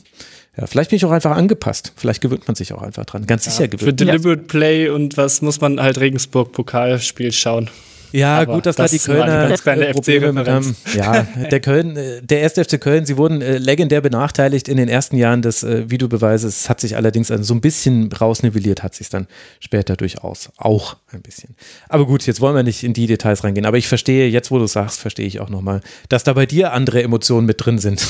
ja, 0.57 0.67
vielleicht 0.67 0.89
bin 0.89 0.97
ich 0.97 1.05
auch 1.05 1.11
einfach 1.11 1.37
angepasst. 1.37 1.93
Vielleicht 1.97 2.23
gewöhnt 2.23 2.49
man 2.49 2.55
sich 2.55 2.73
auch 2.73 2.81
einfach 2.81 3.05
dran. 3.05 3.27
Ganz 3.27 3.45
ja, 3.45 3.53
sicher 3.53 3.69
gewöhnt. 3.69 3.91
Für 3.91 3.93
Deliberate 3.93 4.43
Play 4.43 4.89
und 4.89 5.19
was 5.19 5.43
muss 5.43 5.61
man 5.61 5.81
halt 5.81 6.01
Regensburg-Pokalspiel 6.01 7.33
schauen. 7.33 7.69
Ja, 8.17 8.39
Aber 8.39 8.55
gut, 8.55 8.67
dass 8.67 8.77
das 8.77 8.91
da 8.91 8.97
die 8.97 9.03
Kölner 9.03 9.55
kleine 9.59 9.93
FC 9.95 10.35
mit 10.35 10.49
haben. 10.49 10.75
Ja, 10.95 11.27
der 11.51 11.61
Köln, 11.61 11.97
äh, 11.99 12.23
der 12.23 12.41
erste 12.41 12.65
FC 12.65 12.81
Köln, 12.81 13.05
sie 13.05 13.19
wurden 13.19 13.43
äh, 13.43 13.59
legendär 13.59 14.01
benachteiligt 14.01 14.69
in 14.69 14.79
den 14.79 14.89
ersten 14.89 15.19
Jahren 15.19 15.43
des 15.43 15.63
äh, 15.63 15.91
Videobeweises, 15.91 16.71
hat 16.71 16.81
sich 16.81 16.97
allerdings 16.97 17.31
also 17.31 17.45
so 17.45 17.53
ein 17.53 17.61
bisschen 17.61 18.11
rausnivelliert, 18.11 18.83
hat 18.83 18.95
sich 18.95 19.11
dann 19.11 19.27
später 19.61 19.97
durchaus 19.97 20.51
auch 20.57 20.97
ein 21.13 21.21
bisschen. 21.21 21.57
Aber 21.91 22.07
gut, 22.07 22.27
jetzt 22.27 22.41
wollen 22.41 22.57
wir 22.57 22.63
nicht 22.63 22.85
in 22.85 22.95
die 22.95 23.07
Details 23.07 23.45
reingehen. 23.45 23.67
Aber 23.67 23.77
ich 23.77 23.87
verstehe, 23.87 24.29
jetzt 24.29 24.51
wo 24.51 24.59
du 24.59 24.67
sagst, 24.67 24.99
verstehe 24.99 25.27
ich 25.27 25.41
auch 25.41 25.51
nochmal, 25.51 25.83
dass 26.09 26.25
da 26.25 26.33
bei 26.33 26.47
dir 26.47 26.73
andere 26.73 27.03
Emotionen 27.03 27.47
mit 27.47 27.63
drin 27.63 27.79
sind 27.79 28.07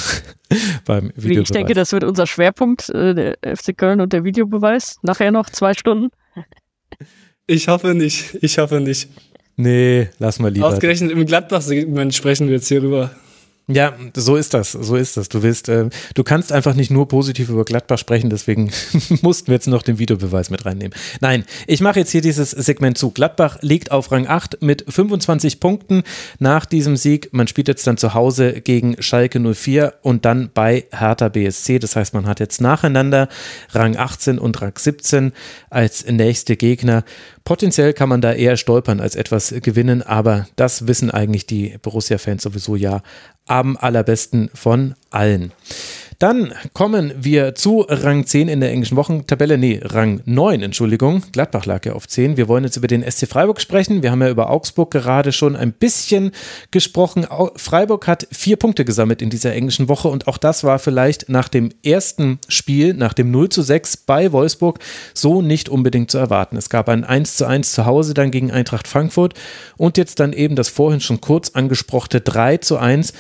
beim 0.85 1.11
Videobeweis. 1.17 1.51
Ich 1.51 1.51
denke, 1.51 1.75
das 1.75 1.91
wird 1.91 2.05
unser 2.05 2.29
Schwerpunkt, 2.29 2.91
der 2.91 3.39
FC 3.43 3.77
Köln 3.77 4.01
und 4.01 4.13
der 4.13 4.23
Videobeweis. 4.23 4.99
Nachher 5.03 5.33
noch 5.33 5.51
zwei 5.51 5.75
Stunden. 5.75 6.11
Ich 7.49 7.67
hoffe 7.67 7.95
nicht. 7.95 8.39
Ich 8.41 8.59
hoffe 8.59 8.81
nicht. 8.81 9.09
Nee, 9.57 10.09
lass 10.19 10.39
mal 10.39 10.53
lieber. 10.53 10.67
Ausgerechnet 10.67 11.11
im 11.11 11.25
Gladbach-Segment 11.25 12.15
sprechen 12.15 12.49
wir 12.49 12.57
jetzt 12.57 12.69
hier 12.69 12.83
rüber. 12.83 13.11
Ja, 13.69 13.95
so 14.15 14.37
ist 14.37 14.55
das, 14.55 14.71
so 14.71 14.95
ist 14.95 15.17
das. 15.17 15.29
Du 15.29 15.43
willst, 15.43 15.69
äh, 15.69 15.89
du 16.15 16.23
kannst 16.23 16.53
einfach 16.53 16.75
nicht 16.75 16.93
nur 16.93 17.09
positiv 17.09 17.49
über 17.49 17.65
Gladbach 17.65 17.99
sprechen, 17.99 18.31
deswegen 18.31 18.71
mussten 19.23 19.49
wir 19.49 19.55
jetzt 19.55 19.67
noch 19.67 19.83
den 19.83 19.99
Videobeweis 19.99 20.51
mit 20.51 20.65
reinnehmen. 20.65 20.97
Nein, 21.21 21.45
ich 21.67 21.81
mache 21.81 21.99
jetzt 21.99 22.13
hier 22.13 22.21
dieses 22.21 22.53
Segment 22.53 22.97
zu. 22.97 23.11
Gladbach 23.11 23.59
liegt 23.63 23.91
auf 23.91 24.13
Rang 24.13 24.29
8 24.29 24.63
mit 24.63 24.85
25 24.89 25.59
Punkten 25.59 26.05
nach 26.39 26.65
diesem 26.65 26.97
Sieg. 26.97 27.31
Man 27.33 27.49
spielt 27.49 27.67
jetzt 27.67 27.85
dann 27.89 27.97
zu 27.97 28.15
Hause 28.15 28.61
gegen 28.61 29.03
Schalke 29.03 29.41
04 29.41 29.95
und 30.03 30.25
dann 30.25 30.51
bei 30.55 30.85
Hertha 30.93 31.29
BSC. 31.29 31.81
Das 31.81 31.97
heißt, 31.97 32.15
man 32.15 32.27
hat 32.27 32.39
jetzt 32.39 32.61
nacheinander 32.61 33.29
Rang 33.73 33.97
18 33.97 34.39
und 34.39 34.63
Rang 34.63 34.79
17 34.79 35.33
als 35.71 36.07
nächste 36.07 36.57
Gegner. 36.57 37.03
Potenziell 37.43 37.93
kann 37.95 38.09
man 38.09 38.21
da 38.21 38.33
eher 38.33 38.57
stolpern 38.57 39.01
als 39.01 39.15
etwas 39.15 39.55
gewinnen, 39.63 40.03
aber 40.03 40.49
das 40.57 40.87
wissen 40.89 41.13
eigentlich 41.13 41.47
die 41.47 41.79
Borussia-Fans 41.81 42.43
sowieso 42.43 42.75
ja 42.75 43.03
am 43.47 43.77
allerbesten 43.77 44.51
von 44.55 44.95
allen. 45.11 45.53
Dann 46.19 46.55
kommen 46.73 47.13
wir 47.19 47.55
zu 47.55 47.85
Rang 47.89 48.25
10 48.25 48.49
in 48.49 48.61
der 48.61 48.71
englischen 48.71 48.97
Wochentabelle. 48.97 49.59
Nee, 49.59 49.81
Rang 49.83 50.23
9, 50.25 50.63
Entschuldigung. 50.63 51.23
Gladbach 51.33 51.67
lag 51.67 51.85
ja 51.85 51.93
auf 51.93 52.09
10. 52.09 52.39
Wir 52.39 52.49
wollen 52.49 52.65
jetzt 52.65 52.79
über 52.79 52.87
den 52.87 53.03
SC 53.03 53.29
Freiburg 53.29 53.61
sprechen. 53.61 54.03
Wir 54.03 54.11
haben 54.11 54.23
ja 54.23 54.31
über 54.31 54.49
Augsburg 54.49 54.91
gerade 54.91 55.33
schon 55.33 55.57
ein 55.57 55.73
bisschen 55.73 56.31
gesprochen. 56.71 57.27
Freiburg 57.57 58.07
hat 58.07 58.27
vier 58.31 58.57
Punkte 58.57 58.87
gesammelt 58.87 59.21
in 59.21 59.29
dieser 59.29 59.53
englischen 59.53 59.91
Woche 59.91 60.09
und 60.09 60.27
auch 60.27 60.39
das 60.39 60.65
war 60.65 60.79
vielleicht 60.79 61.29
nach 61.29 61.49
dem 61.49 61.69
ersten 61.85 62.39
Spiel, 62.49 62.95
nach 62.95 63.13
dem 63.13 63.31
0 63.31 63.51
zu 63.51 63.61
6 63.61 63.99
bei 63.99 64.33
Wolfsburg, 64.33 64.79
so 65.13 65.43
nicht 65.43 65.69
unbedingt 65.69 66.11
zu 66.11 66.17
erwarten. 66.17 66.57
Es 66.57 66.71
gab 66.71 66.89
ein 66.89 67.05
1 67.05 67.37
zu 67.37 67.47
1 67.47 67.73
zu 67.73 67.85
Hause 67.85 68.15
dann 68.15 68.31
gegen 68.31 68.51
Eintracht 68.51 68.89
Frankfurt 68.89 69.35
und 69.77 69.99
jetzt 69.99 70.19
dann 70.19 70.33
eben 70.33 70.57
das 70.57 70.71
vorhin 70.71 71.01
schon 71.01 71.21
kurz 71.21 71.51
angesprochene 71.51 72.23
3 72.23 72.57
zu 72.57 72.79
1 72.79 73.13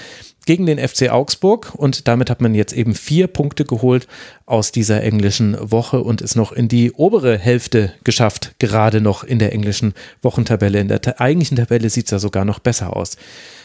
gegen 0.47 0.64
den 0.64 0.78
FC 0.78 1.10
Augsburg 1.10 1.74
und 1.74 2.09
damit 2.09 2.31
hat 2.31 2.40
man 2.40 2.55
jetzt 2.55 2.73
eben 2.73 2.94
vier 2.94 3.27
Punkte 3.27 3.64
geholt 3.64 4.06
aus 4.47 4.73
dieser 4.73 5.02
englischen 5.02 5.56
Woche 5.60 6.01
und 6.01 6.23
ist 6.23 6.36
noch 6.36 6.52
in 6.52 6.68
die 6.68 6.93
obere 6.93 7.36
Hälfte 7.36 7.93
geschafft, 8.05 8.55
gerade 8.59 9.01
noch 9.01 9.24
in 9.24 9.39
der 9.39 9.52
englischen 9.52 9.93
Wochentabelle. 10.23 10.81
In 10.81 10.89
der 10.89 11.20
eigentlichen 11.20 11.56
Tabelle 11.56 11.90
sieht 11.90 12.06
es 12.06 12.12
ja 12.12 12.18
sogar 12.18 12.44
noch 12.44 12.60
besser 12.60 12.97
aus. 12.97 13.16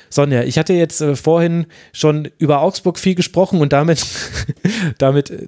Sonja, 0.10 0.44
ich 0.44 0.58
hatte 0.58 0.74
jetzt 0.74 1.00
äh, 1.02 1.16
vorhin 1.16 1.68
schon 1.94 2.30
über 2.38 2.62
Augsburg 2.62 3.00
viel 3.00 3.16
gesprochen 3.16 3.62
und 3.62 3.72
damit, 3.72 4.06
damit 4.98 5.30
äh, 5.30 5.48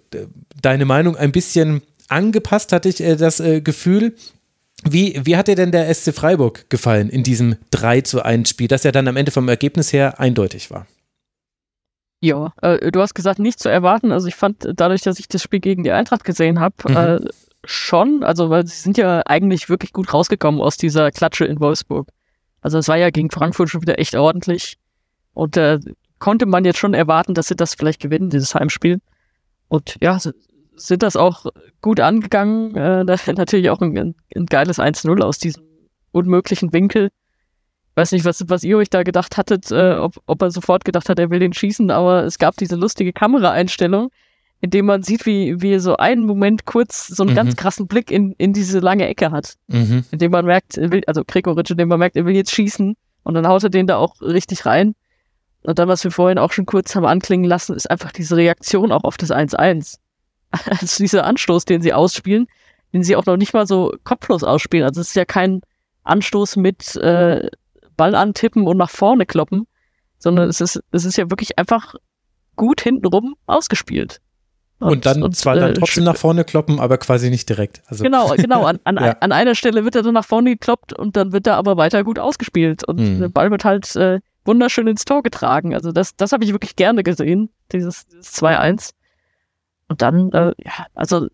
deine 0.61 0.85
Meinung 0.85 1.17
ein 1.17 1.33
bisschen 1.33 1.81
angepasst, 2.07 2.71
hatte 2.71 2.89
ich 2.89 3.01
äh, 3.01 3.15
das 3.17 3.39
äh, 3.39 3.59
Gefühl. 3.61 4.15
Wie, 4.89 5.19
wie 5.23 5.37
hat 5.37 5.47
dir 5.47 5.55
denn 5.55 5.71
der 5.71 5.93
SC 5.93 6.13
Freiburg 6.13 6.69
gefallen 6.69 7.09
in 7.09 7.23
diesem 7.23 7.55
3 7.71 8.01
zu 8.01 8.23
1 8.23 8.49
Spiel, 8.49 8.67
das 8.67 8.83
ja 8.83 8.91
dann 8.91 9.07
am 9.07 9.17
Ende 9.17 9.31
vom 9.31 9.47
Ergebnis 9.47 9.93
her 9.93 10.19
eindeutig 10.19 10.71
war? 10.71 10.87
Ja, 12.23 12.53
äh, 12.61 12.89
du 12.89 13.01
hast 13.01 13.15
gesagt, 13.15 13.39
nicht 13.39 13.59
zu 13.59 13.67
erwarten. 13.67 14.13
Also 14.13 14.29
ich 14.29 14.35
fand 14.35 14.65
dadurch, 14.77 15.01
dass 15.01 15.19
ich 15.19 15.27
das 15.27 15.43
Spiel 15.43 15.59
gegen 15.59 15.83
die 15.83 15.91
Eintracht 15.91 16.23
gesehen 16.23 16.61
habe, 16.61 16.75
mhm. 16.87 16.95
äh, 16.95 17.19
schon, 17.65 18.23
also 18.23 18.49
weil 18.49 18.65
sie 18.65 18.77
sind 18.77 18.97
ja 18.97 19.23
eigentlich 19.25 19.67
wirklich 19.67 19.91
gut 19.91 20.13
rausgekommen 20.13 20.61
aus 20.61 20.77
dieser 20.77 21.11
Klatsche 21.11 21.43
in 21.43 21.59
Wolfsburg. 21.59 22.07
Also 22.61 22.77
es 22.77 22.87
war 22.87 22.95
ja 22.95 23.09
gegen 23.09 23.29
Frankfurt 23.29 23.69
schon 23.69 23.81
wieder 23.81 23.99
echt 23.99 24.15
ordentlich. 24.15 24.77
Und 25.33 25.57
äh, 25.57 25.81
konnte 26.17 26.45
man 26.45 26.63
jetzt 26.63 26.79
schon 26.79 26.93
erwarten, 26.93 27.33
dass 27.33 27.49
sie 27.49 27.57
das 27.57 27.75
vielleicht 27.75 28.01
gewinnen, 28.01 28.29
dieses 28.29 28.55
Heimspiel. 28.55 29.01
Und 29.67 29.97
ja, 29.99 30.17
sind 30.17 31.03
das 31.03 31.17
auch 31.17 31.47
gut 31.81 31.99
angegangen. 31.99 32.73
Äh, 32.77 33.03
natürlich 33.33 33.69
auch 33.69 33.81
ein, 33.81 34.15
ein 34.33 34.45
geiles 34.45 34.79
1-0 34.79 35.21
aus 35.21 35.39
diesem 35.39 35.63
unmöglichen 36.13 36.71
Winkel. 36.71 37.09
Weiß 37.95 38.11
nicht, 38.11 38.25
was, 38.25 38.43
was 38.49 38.63
ihr 38.63 38.77
euch 38.77 38.89
da 38.89 39.03
gedacht 39.03 39.37
hattet, 39.37 39.71
äh, 39.71 39.95
ob, 39.95 40.21
ob 40.25 40.41
er 40.41 40.51
sofort 40.51 40.85
gedacht 40.85 41.09
hat, 41.09 41.19
er 41.19 41.29
will 41.29 41.39
den 41.39 41.53
schießen, 41.53 41.91
aber 41.91 42.23
es 42.23 42.37
gab 42.39 42.57
diese 42.57 42.75
lustige 42.75 43.13
Kameraeinstellung, 43.13 44.09
in 44.61 44.69
dem 44.69 44.85
man 44.85 45.03
sieht, 45.03 45.25
wie, 45.25 45.61
wie 45.61 45.73
er 45.73 45.79
so 45.79 45.97
einen 45.97 46.25
Moment 46.25 46.65
kurz 46.65 47.07
so 47.07 47.23
einen 47.23 47.31
Mhm. 47.31 47.35
ganz 47.35 47.55
krassen 47.55 47.87
Blick 47.87 48.09
in, 48.11 48.33
in 48.37 48.53
diese 48.53 48.79
lange 48.79 49.07
Ecke 49.07 49.31
hat. 49.31 49.55
Mhm. 49.67 50.05
In 50.11 50.19
dem 50.19 50.31
man 50.31 50.45
merkt, 50.45 50.77
er 50.77 50.91
will, 50.91 51.01
also 51.05 51.23
Gregoritsch, 51.25 51.71
in 51.71 51.77
dem 51.77 51.89
man 51.89 51.99
merkt, 51.99 52.15
er 52.15 52.25
will 52.25 52.35
jetzt 52.35 52.51
schießen 52.51 52.95
und 53.23 53.33
dann 53.33 53.47
haut 53.47 53.63
er 53.63 53.69
den 53.69 53.87
da 53.87 53.97
auch 53.97 54.21
richtig 54.21 54.65
rein. 54.65 54.95
Und 55.63 55.79
dann, 55.79 55.87
was 55.87 56.03
wir 56.03 56.11
vorhin 56.11 56.37
auch 56.37 56.51
schon 56.51 56.65
kurz 56.65 56.95
haben 56.95 57.05
anklingen 57.05 57.45
lassen, 57.45 57.75
ist 57.75 57.89
einfach 57.89 58.11
diese 58.11 58.35
Reaktion 58.35 58.91
auch 58.91 59.03
auf 59.03 59.17
das 59.17 59.31
1-1. 59.31 59.97
Also 60.69 61.03
dieser 61.03 61.25
Anstoß, 61.25 61.65
den 61.65 61.81
sie 61.81 61.93
ausspielen, 61.93 62.47
den 62.93 63.01
sie 63.03 63.15
auch 63.15 63.25
noch 63.25 63.37
nicht 63.37 63.53
mal 63.53 63.65
so 63.65 63.91
kopflos 64.03 64.43
ausspielen. 64.43 64.85
Also 64.85 65.01
es 65.01 65.07
ist 65.09 65.15
ja 65.15 65.25
kein 65.25 65.61
Anstoß 66.03 66.57
mit 66.57 66.95
äh, 66.97 67.49
Ball 67.95 68.15
antippen 68.15 68.65
und 68.67 68.77
nach 68.77 68.89
vorne 68.89 69.25
kloppen, 69.25 69.67
sondern 70.19 70.49
es 70.49 70.61
ist, 70.61 70.81
es 70.91 71.05
ist 71.05 71.17
ja 71.17 71.29
wirklich 71.29 71.57
einfach 71.57 71.95
gut 72.55 72.81
hintenrum 72.81 73.35
ausgespielt. 73.45 74.19
Und, 74.79 75.05
dann 75.05 75.31
zwar 75.31 75.55
dann 75.55 75.71
äh, 75.71 75.73
trotzdem 75.73 76.03
nach 76.03 76.17
vorne 76.17 76.43
kloppen, 76.43 76.79
aber 76.79 76.97
quasi 76.97 77.29
nicht 77.29 77.47
direkt. 77.47 77.81
Also, 77.87 78.03
Genau, 78.03 78.33
genau. 78.35 78.65
An, 78.65 78.79
an, 78.83 78.95
Ja. 79.01 79.15
an 79.21 79.31
einer 79.31 79.55
Stelle 79.55 79.85
wird 79.85 79.95
er 79.95 80.03
dann 80.03 80.13
nach 80.13 80.25
vorne 80.25 80.51
gekloppt 80.51 80.91
und 80.91 81.15
dann 81.15 81.31
wird 81.31 81.47
er 81.47 81.55
aber 81.55 81.77
weiter 81.77 82.03
gut 82.03 82.19
ausgespielt. 82.19 82.83
Und 82.85 82.99
Mhm. 82.99 83.19
der 83.21 83.29
Ball 83.29 83.49
wird 83.49 83.63
halt 83.63 83.95
äh, 83.95 84.19
wunderschön 84.43 84.87
ins 84.87 85.05
Tor 85.05 85.23
getragen. 85.23 85.73
Also 85.73 85.93
das, 85.93 86.17
das 86.17 86.33
habe 86.33 86.43
ich 86.43 86.51
wirklich 86.51 86.75
gerne 86.75 87.03
gesehen, 87.03 87.49
dieses, 87.71 88.07
dieses 88.07 88.33
2-1. 88.43 88.91
Und 89.87 90.01
dann, 90.01 90.31
äh, 90.33 90.53
ja, 90.65 90.87
also 90.95 91.27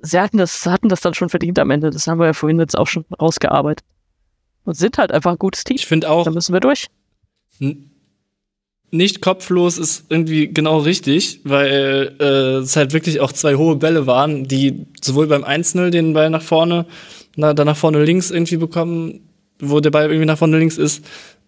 sie 0.00 0.18
hatten 0.18 0.38
das, 0.38 0.64
hatten 0.64 0.88
das 0.88 1.00
dann 1.02 1.12
schon 1.12 1.28
verdient 1.28 1.58
am 1.58 1.70
Ende. 1.70 1.90
Das 1.90 2.06
haben 2.06 2.18
wir 2.18 2.26
ja 2.26 2.32
vorhin 2.32 2.58
jetzt 2.58 2.78
auch 2.78 2.86
schon 2.86 3.04
rausgearbeitet. 3.20 3.84
Und 4.64 4.76
sind 4.76 4.98
halt 4.98 5.12
einfach 5.12 5.32
ein 5.32 5.38
gutes 5.38 5.64
Team. 5.64 5.76
Ich 5.76 5.86
finde 5.86 6.10
auch, 6.10 6.24
Da 6.24 6.30
müssen 6.30 6.52
wir 6.52 6.60
durch. 6.60 6.86
Nicht 8.90 9.20
kopflos 9.20 9.78
ist 9.78 10.04
irgendwie 10.08 10.52
genau 10.52 10.78
richtig, 10.78 11.40
weil 11.44 12.14
äh, 12.20 12.62
es 12.62 12.76
halt 12.76 12.92
wirklich 12.92 13.20
auch 13.20 13.32
zwei 13.32 13.56
hohe 13.56 13.76
Bälle 13.76 14.06
waren, 14.06 14.46
die 14.46 14.86
sowohl 15.02 15.26
beim 15.26 15.44
1-0 15.44 15.90
den 15.90 16.12
Ball 16.12 16.30
nach 16.30 16.42
vorne, 16.42 16.86
na, 17.36 17.54
dann 17.54 17.66
nach 17.66 17.76
vorne 17.76 18.04
links 18.04 18.30
irgendwie 18.30 18.56
bekommen, 18.56 19.20
wo 19.58 19.80
der 19.80 19.90
Ball 19.90 20.04
irgendwie 20.04 20.26
nach 20.26 20.38
vorne 20.38 20.58
links 20.58 20.78
ist. 20.78 21.04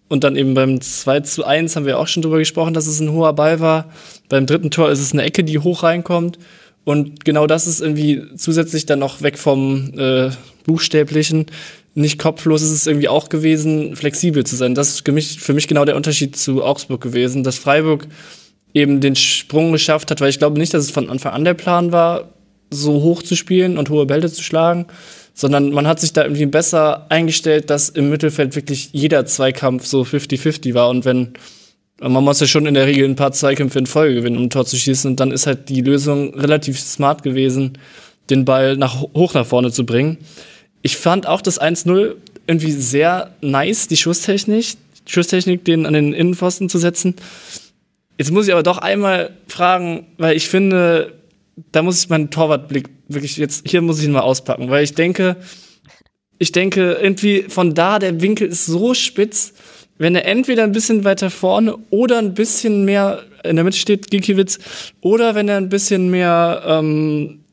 Und 0.09 0.23
dann 0.23 0.35
eben 0.35 0.53
beim 0.53 0.79
2 0.79 1.21
zu 1.21 1.45
1 1.45 1.75
haben 1.75 1.85
wir 1.85 1.99
auch 1.99 2.07
schon 2.07 2.23
drüber 2.23 2.37
gesprochen, 2.37 2.73
dass 2.73 2.87
es 2.87 2.99
ein 2.99 3.11
hoher 3.11 3.33
Ball 3.33 3.59
war. 3.59 3.91
Beim 4.29 4.45
dritten 4.45 4.71
Tor 4.71 4.89
ist 4.89 4.99
es 4.99 5.11
eine 5.11 5.23
Ecke, 5.23 5.43
die 5.43 5.59
hoch 5.59 5.83
reinkommt. 5.83 6.39
Und 6.85 7.25
genau 7.25 7.47
das 7.47 7.67
ist 7.67 7.81
irgendwie 7.81 8.23
zusätzlich 8.37 8.85
dann 8.85 8.99
noch 8.99 9.21
weg 9.21 9.37
vom 9.37 9.93
äh, 9.97 10.29
Buchstäblichen. 10.65 11.47
Nicht 11.97 12.19
kopflos 12.19 12.61
ist 12.61 12.71
es 12.71 12.85
irgendwie 12.85 13.07
auch 13.07 13.27
gewesen, 13.27 13.95
flexibel 13.95 14.45
zu 14.45 14.55
sein. 14.55 14.75
Das 14.75 14.89
ist 14.89 15.05
für 15.05 15.11
mich, 15.11 15.39
für 15.39 15.53
mich 15.53 15.67
genau 15.67 15.83
der 15.83 15.95
Unterschied 15.95 16.35
zu 16.35 16.63
Augsburg 16.63 17.01
gewesen, 17.01 17.43
dass 17.43 17.57
Freiburg 17.57 18.07
eben 18.73 19.01
den 19.01 19.15
Sprung 19.15 19.71
geschafft 19.71 20.11
hat, 20.11 20.21
weil 20.21 20.29
ich 20.29 20.37
glaube 20.37 20.59
nicht, 20.59 20.73
dass 20.73 20.83
es 20.83 20.91
von 20.91 21.09
Anfang 21.09 21.33
an 21.33 21.43
der 21.43 21.55
Plan 21.55 21.91
war, 21.91 22.29
so 22.69 23.01
hoch 23.01 23.23
zu 23.23 23.35
spielen 23.35 23.79
und 23.79 23.89
hohe 23.89 24.05
Bälle 24.05 24.31
zu 24.31 24.43
schlagen, 24.43 24.85
sondern 25.33 25.71
man 25.71 25.87
hat 25.87 25.99
sich 25.99 26.13
da 26.13 26.23
irgendwie 26.23 26.45
besser 26.45 27.07
eingestellt, 27.09 27.71
dass 27.71 27.89
im 27.89 28.11
Mittelfeld 28.11 28.55
wirklich 28.55 28.89
jeder 28.91 29.25
Zweikampf 29.25 29.87
so 29.87 30.03
50-50 30.03 30.75
war 30.75 30.89
und 30.89 31.03
wenn 31.03 31.33
man 31.99 32.23
muss 32.23 32.39
ja 32.39 32.45
schon 32.45 32.67
in 32.67 32.75
der 32.75 32.85
Regel 32.85 33.09
ein 33.09 33.15
paar 33.15 33.31
Zweikämpfe 33.31 33.79
in 33.79 33.87
Folge 33.87 34.15
gewinnen, 34.15 34.37
um 34.37 34.43
ein 34.43 34.49
Tor 34.51 34.67
zu 34.67 34.77
schießen. 34.77 35.09
Und 35.09 35.19
dann 35.19 35.31
ist 35.31 35.47
halt 35.47 35.69
die 35.69 35.81
Lösung 35.81 36.35
relativ 36.35 36.79
smart 36.79 37.23
gewesen, 37.23 37.79
den 38.29 38.45
Ball 38.45 38.77
nach, 38.77 39.01
hoch 39.01 39.33
nach 39.33 39.47
vorne 39.47 39.71
zu 39.71 39.83
bringen. 39.83 40.19
Ich 40.87 40.95
fand 40.95 41.27
auch 41.27 41.41
das 41.41 41.59
1-0 41.59 42.15
irgendwie 42.47 42.71
sehr 42.71 43.35
nice, 43.41 43.89
die 43.89 43.97
Schusstechnik, 43.97 44.77
Schusstechnik, 45.05 45.65
den 45.65 45.85
an 45.85 45.91
den 45.91 46.13
Innenpfosten 46.13 46.69
zu 46.69 46.77
setzen. 46.77 47.15
Jetzt 48.17 48.31
muss 48.31 48.47
ich 48.47 48.53
aber 48.53 48.63
doch 48.63 48.77
einmal 48.77 49.31
fragen, 49.49 50.07
weil 50.17 50.37
ich 50.37 50.47
finde, 50.47 51.11
da 51.73 51.81
muss 51.81 52.01
ich 52.01 52.07
meinen 52.07 52.29
Torwartblick 52.29 52.87
wirklich 53.09 53.35
jetzt, 53.35 53.67
hier 53.67 53.81
muss 53.81 53.99
ich 53.99 54.05
ihn 54.05 54.13
mal 54.13 54.21
auspacken, 54.21 54.69
weil 54.69 54.85
ich 54.85 54.93
denke, 54.93 55.35
ich 56.37 56.53
denke, 56.53 56.93
irgendwie 57.01 57.47
von 57.49 57.73
da, 57.73 57.99
der 57.99 58.21
Winkel 58.21 58.47
ist 58.47 58.65
so 58.65 58.93
spitz, 58.93 59.55
wenn 59.97 60.15
er 60.15 60.23
entweder 60.23 60.63
ein 60.63 60.71
bisschen 60.71 61.03
weiter 61.03 61.29
vorne 61.29 61.75
oder 61.89 62.19
ein 62.19 62.33
bisschen 62.33 62.85
mehr 62.85 63.23
in 63.43 63.57
der 63.57 63.65
Mitte 63.65 63.77
steht, 63.77 64.09
Gikiewicz, 64.09 64.57
oder 65.01 65.35
wenn 65.35 65.49
er 65.49 65.57
ein 65.57 65.67
bisschen 65.67 66.09
mehr, 66.09 66.63
ähm, 66.65 67.43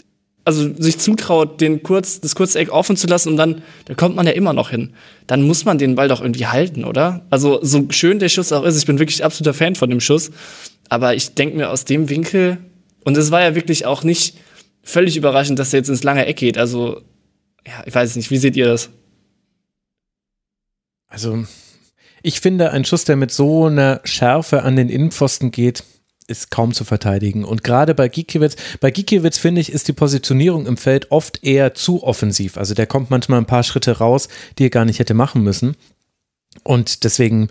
also 0.44 0.74
sich 0.74 0.98
zutraut, 0.98 1.60
den 1.60 1.82
kurz, 1.82 2.20
das 2.20 2.34
kurze 2.34 2.58
Eck 2.58 2.70
offen 2.70 2.96
zu 2.96 3.06
lassen 3.06 3.30
und 3.30 3.36
dann, 3.36 3.62
da 3.86 3.94
kommt 3.94 4.14
man 4.16 4.26
ja 4.26 4.32
immer 4.32 4.52
noch 4.52 4.70
hin. 4.70 4.92
Dann 5.26 5.42
muss 5.42 5.64
man 5.64 5.78
den 5.78 5.94
Ball 5.94 6.08
doch 6.08 6.20
irgendwie 6.20 6.46
halten, 6.46 6.84
oder? 6.84 7.24
Also 7.30 7.60
so 7.62 7.86
schön 7.90 8.18
der 8.18 8.28
Schuss 8.28 8.52
auch 8.52 8.64
ist, 8.64 8.76
ich 8.76 8.86
bin 8.86 8.98
wirklich 8.98 9.24
absoluter 9.24 9.54
Fan 9.54 9.74
von 9.74 9.90
dem 9.90 10.00
Schuss, 10.00 10.30
aber 10.88 11.14
ich 11.14 11.34
denke 11.34 11.56
mir 11.56 11.70
aus 11.70 11.84
dem 11.84 12.10
Winkel, 12.10 12.58
und 13.04 13.16
es 13.16 13.30
war 13.30 13.42
ja 13.42 13.54
wirklich 13.54 13.86
auch 13.86 14.02
nicht 14.02 14.36
völlig 14.82 15.16
überraschend, 15.16 15.58
dass 15.58 15.72
er 15.72 15.80
jetzt 15.80 15.88
ins 15.88 16.02
lange 16.02 16.26
Eck 16.26 16.36
geht. 16.36 16.58
Also, 16.58 17.02
ja, 17.66 17.82
ich 17.86 17.94
weiß 17.94 18.16
nicht, 18.16 18.30
wie 18.30 18.38
seht 18.38 18.56
ihr 18.56 18.66
das? 18.66 18.90
Also, 21.06 21.44
ich 22.22 22.40
finde, 22.40 22.70
ein 22.70 22.84
Schuss, 22.84 23.04
der 23.04 23.16
mit 23.16 23.30
so 23.30 23.66
einer 23.66 24.00
Schärfe 24.04 24.62
an 24.62 24.76
den 24.76 24.88
Innenpfosten 24.88 25.50
geht, 25.50 25.84
ist 26.26 26.50
kaum 26.50 26.72
zu 26.72 26.84
verteidigen. 26.84 27.44
Und 27.44 27.62
gerade 27.64 27.94
bei 27.94 28.08
Gikiewicz, 28.08 28.56
bei 28.80 28.90
Gikiewicz 28.90 29.36
finde 29.38 29.60
ich, 29.60 29.70
ist 29.72 29.88
die 29.88 29.92
Positionierung 29.92 30.66
im 30.66 30.76
Feld 30.76 31.10
oft 31.10 31.44
eher 31.44 31.74
zu 31.74 32.02
offensiv. 32.02 32.56
Also 32.56 32.74
der 32.74 32.86
kommt 32.86 33.10
manchmal 33.10 33.38
ein 33.38 33.46
paar 33.46 33.62
Schritte 33.62 33.98
raus, 33.98 34.28
die 34.58 34.64
er 34.66 34.70
gar 34.70 34.84
nicht 34.84 34.98
hätte 35.00 35.14
machen 35.14 35.42
müssen. 35.42 35.76
Und 36.62 37.04
deswegen, 37.04 37.48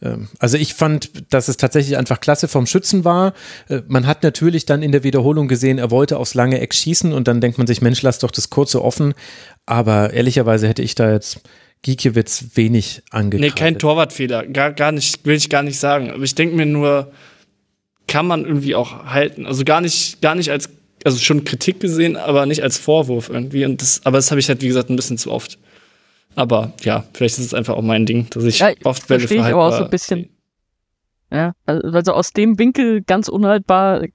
ähm, 0.00 0.28
also 0.38 0.56
ich 0.56 0.74
fand, 0.74 1.10
dass 1.34 1.48
es 1.48 1.56
tatsächlich 1.56 1.96
einfach 1.98 2.20
klasse 2.20 2.48
vom 2.48 2.66
Schützen 2.66 3.04
war. 3.04 3.34
Äh, 3.68 3.82
Man 3.88 4.06
hat 4.06 4.22
natürlich 4.22 4.64
dann 4.64 4.82
in 4.82 4.92
der 4.92 5.02
Wiederholung 5.04 5.48
gesehen, 5.48 5.78
er 5.78 5.90
wollte 5.90 6.18
aufs 6.18 6.34
lange 6.34 6.60
Eck 6.60 6.72
schießen 6.74 7.12
und 7.12 7.28
dann 7.28 7.40
denkt 7.40 7.58
man 7.58 7.66
sich, 7.66 7.82
Mensch, 7.82 8.00
lass 8.02 8.20
doch 8.20 8.30
das 8.30 8.48
kurze 8.50 8.82
offen. 8.82 9.12
Aber 9.66 10.12
ehrlicherweise 10.12 10.68
hätte 10.68 10.82
ich 10.82 10.94
da 10.94 11.10
jetzt 11.12 11.40
Gikiewicz 11.82 12.44
wenig 12.54 13.02
Nee, 13.04 13.18
angekreidet. 13.18 13.56
kein 13.56 13.78
Torwartfehler. 13.78 14.46
Gar, 14.46 14.72
gar 14.72 14.92
nicht, 14.92 15.26
will 15.26 15.36
ich 15.36 15.50
gar 15.50 15.62
nicht 15.62 15.78
sagen. 15.78 16.10
Aber 16.10 16.22
ich 16.22 16.34
denke 16.34 16.56
mir 16.56 16.64
nur, 16.66 17.12
kann 18.06 18.26
man 18.26 18.44
irgendwie 18.44 18.74
auch 18.74 19.04
halten. 19.06 19.46
Also 19.46 19.64
gar 19.64 19.80
nicht, 19.80 20.20
gar 20.20 20.34
nicht 20.34 20.50
als, 20.50 20.68
also 21.04 21.18
schon 21.18 21.44
Kritik 21.44 21.80
gesehen, 21.80 22.16
aber 22.16 22.46
nicht 22.46 22.62
als 22.62 22.78
Vorwurf 22.78 23.28
irgendwie. 23.28 23.64
Und 23.64 23.80
das, 23.80 24.04
aber 24.04 24.18
das 24.18 24.30
habe 24.30 24.40
ich 24.40 24.48
halt, 24.48 24.62
wie 24.62 24.68
gesagt, 24.68 24.90
ein 24.90 24.96
bisschen 24.96 25.18
zu 25.18 25.30
oft. 25.30 25.58
Aber 26.34 26.72
ja, 26.82 27.04
vielleicht 27.12 27.38
ist 27.38 27.46
es 27.46 27.54
einfach 27.54 27.74
auch 27.74 27.82
mein 27.82 28.06
Ding, 28.06 28.28
dass 28.30 28.44
ich 28.44 28.58
Ja, 28.58 28.72
oft 28.84 29.06
Bälle 29.06 29.20
verstehe 29.20 29.38
ich 29.38 29.52
aber 29.52 29.66
auch 29.66 29.76
so 29.76 29.84
ein 29.84 29.90
bisschen. 29.90 30.30
Ja, 31.30 31.52
also 31.66 31.88
also 31.88 32.12
aus 32.12 32.32
dem 32.32 32.58
Winkel 32.58 33.02
ganz 33.02 33.28
unhaltbar 33.28 34.02
äh, 34.02 34.08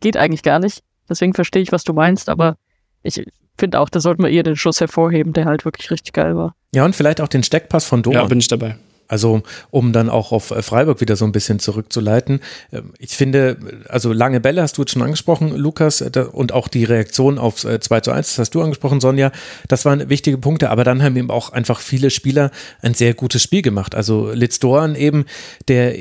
geht 0.00 0.16
eigentlich 0.16 0.42
gar 0.42 0.58
nicht. 0.58 0.82
Deswegen 1.08 1.34
verstehe 1.34 1.62
ich, 1.62 1.72
was 1.72 1.84
du 1.84 1.92
meinst, 1.92 2.28
aber 2.28 2.56
ich 3.02 3.22
finde 3.58 3.80
auch, 3.80 3.88
da 3.88 4.00
sollten 4.00 4.22
wir 4.22 4.30
eher 4.30 4.42
den 4.42 4.56
Schuss 4.56 4.80
hervorheben, 4.80 5.32
der 5.32 5.44
halt 5.44 5.64
wirklich 5.64 5.90
richtig 5.90 6.12
geil 6.12 6.36
war. 6.36 6.54
Ja, 6.74 6.84
und 6.84 6.96
vielleicht 6.96 7.20
auch 7.20 7.28
den 7.28 7.42
Steckpass 7.42 7.84
von 7.84 8.02
Doan. 8.02 8.14
Ja, 8.14 8.24
bin 8.24 8.38
ich 8.38 8.48
dabei. 8.48 8.76
Also, 9.08 9.42
um 9.70 9.92
dann 9.92 10.08
auch 10.08 10.32
auf 10.32 10.50
äh, 10.50 10.62
Freiburg 10.62 11.00
wieder 11.00 11.16
so 11.16 11.24
ein 11.24 11.32
bisschen 11.32 11.58
zurückzuleiten. 11.58 12.40
Ähm, 12.72 12.92
Ich 12.98 13.16
finde, 13.16 13.56
also 13.88 14.12
lange 14.12 14.40
Bälle 14.40 14.62
hast 14.62 14.78
du 14.78 14.82
jetzt 14.82 14.92
schon 14.92 15.02
angesprochen, 15.02 15.54
Lukas, 15.56 16.00
äh, 16.00 16.26
und 16.32 16.52
auch 16.52 16.68
die 16.68 16.84
Reaktion 16.84 17.38
auf 17.38 17.64
äh, 17.64 17.80
2 17.80 18.00
zu 18.00 18.12
1, 18.12 18.28
das 18.28 18.38
hast 18.38 18.54
du 18.54 18.62
angesprochen, 18.62 19.00
Sonja. 19.00 19.30
Das 19.68 19.84
waren 19.84 20.08
wichtige 20.08 20.38
Punkte, 20.38 20.70
aber 20.70 20.84
dann 20.84 21.02
haben 21.02 21.16
eben 21.16 21.30
auch 21.30 21.50
einfach 21.50 21.80
viele 21.80 22.10
Spieler 22.10 22.50
ein 22.82 22.94
sehr 22.94 23.14
gutes 23.14 23.42
Spiel 23.42 23.62
gemacht. 23.62 23.94
Also 23.94 24.30
Litz 24.32 24.58
Doan 24.58 24.94
eben, 24.94 25.26
der 25.68 25.94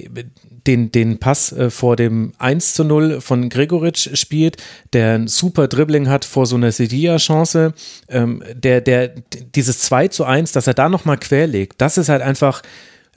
den, 0.68 0.92
den 0.92 1.20
Pass 1.20 1.52
äh, 1.52 1.70
vor 1.70 1.96
dem 1.96 2.34
1 2.38 2.74
zu 2.74 2.84
0 2.84 3.22
von 3.22 3.50
Gregoritsch 3.50 4.16
spielt, 4.16 4.58
der 4.94 5.16
ein 5.16 5.28
super 5.28 5.68
Dribbling 5.68 6.10
hat 6.10 6.26
vor 6.26 6.46
so 6.46 6.56
einer 6.56 6.72
Sevilla-Chance, 6.72 7.74
ähm, 8.10 8.44
der, 8.54 8.82
der, 8.82 9.10
dieses 9.56 9.80
2 9.82 10.08
zu 10.10 10.24
1, 10.24 10.54
dass 10.54 10.68
er 10.68 10.74
da 10.74 10.90
nochmal 10.90 11.18
querlegt, 11.18 11.82
das 11.82 11.98
ist 11.98 12.10
halt 12.10 12.22
einfach, 12.22 12.62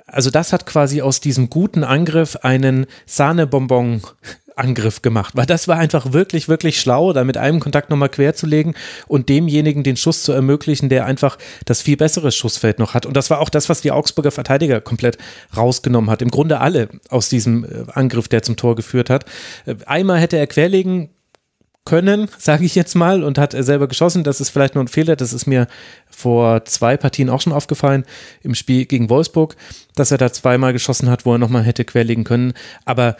also 0.06 0.30
das 0.30 0.52
hat 0.52 0.66
quasi 0.66 1.02
aus 1.02 1.20
diesem 1.20 1.50
guten 1.50 1.84
Angriff 1.84 2.36
einen 2.36 2.86
Sahnebonbon 3.06 4.02
Angriff 4.56 5.02
gemacht, 5.02 5.36
weil 5.36 5.44
das 5.44 5.68
war 5.68 5.76
einfach 5.76 6.12
wirklich, 6.12 6.48
wirklich 6.48 6.80
schlau, 6.80 7.12
da 7.12 7.24
mit 7.24 7.36
einem 7.36 7.60
Kontakt 7.60 7.90
nochmal 7.90 8.08
quer 8.08 8.34
zu 8.34 8.46
legen 8.46 8.74
und 9.06 9.28
demjenigen 9.28 9.82
den 9.82 9.98
Schuss 9.98 10.22
zu 10.22 10.32
ermöglichen, 10.32 10.88
der 10.88 11.04
einfach 11.04 11.36
das 11.66 11.82
viel 11.82 11.98
bessere 11.98 12.32
Schussfeld 12.32 12.78
noch 12.78 12.94
hat. 12.94 13.04
Und 13.04 13.16
das 13.16 13.28
war 13.28 13.40
auch 13.40 13.50
das, 13.50 13.68
was 13.68 13.82
die 13.82 13.92
Augsburger 13.92 14.30
Verteidiger 14.30 14.80
komplett 14.80 15.18
rausgenommen 15.54 16.10
hat. 16.10 16.22
Im 16.22 16.30
Grunde 16.30 16.60
alle 16.60 16.88
aus 17.10 17.28
diesem 17.28 17.64
äh, 17.64 17.84
Angriff, 17.92 18.28
der 18.28 18.42
zum 18.42 18.56
Tor 18.56 18.76
geführt 18.76 19.10
hat. 19.10 19.26
Äh, 19.66 19.74
Einmal 19.84 20.20
hätte 20.20 20.38
er 20.38 20.46
querlegen 20.46 21.10
können, 21.86 22.28
sage 22.38 22.66
ich 22.66 22.74
jetzt 22.74 22.94
mal, 22.94 23.24
und 23.24 23.38
hat 23.38 23.54
er 23.54 23.62
selber 23.62 23.88
geschossen. 23.88 24.24
Das 24.24 24.42
ist 24.42 24.50
vielleicht 24.50 24.74
nur 24.74 24.84
ein 24.84 24.88
Fehler. 24.88 25.16
Das 25.16 25.32
ist 25.32 25.46
mir 25.46 25.66
vor 26.10 26.66
zwei 26.66 26.98
Partien 26.98 27.30
auch 27.30 27.40
schon 27.40 27.54
aufgefallen 27.54 28.04
im 28.42 28.54
Spiel 28.54 28.84
gegen 28.84 29.08
Wolfsburg, 29.08 29.56
dass 29.94 30.10
er 30.10 30.18
da 30.18 30.30
zweimal 30.30 30.74
geschossen 30.74 31.08
hat, 31.08 31.24
wo 31.24 31.32
er 31.32 31.38
nochmal 31.38 31.62
hätte 31.62 31.86
querlegen 31.86 32.24
können. 32.24 32.52
Aber 32.84 33.16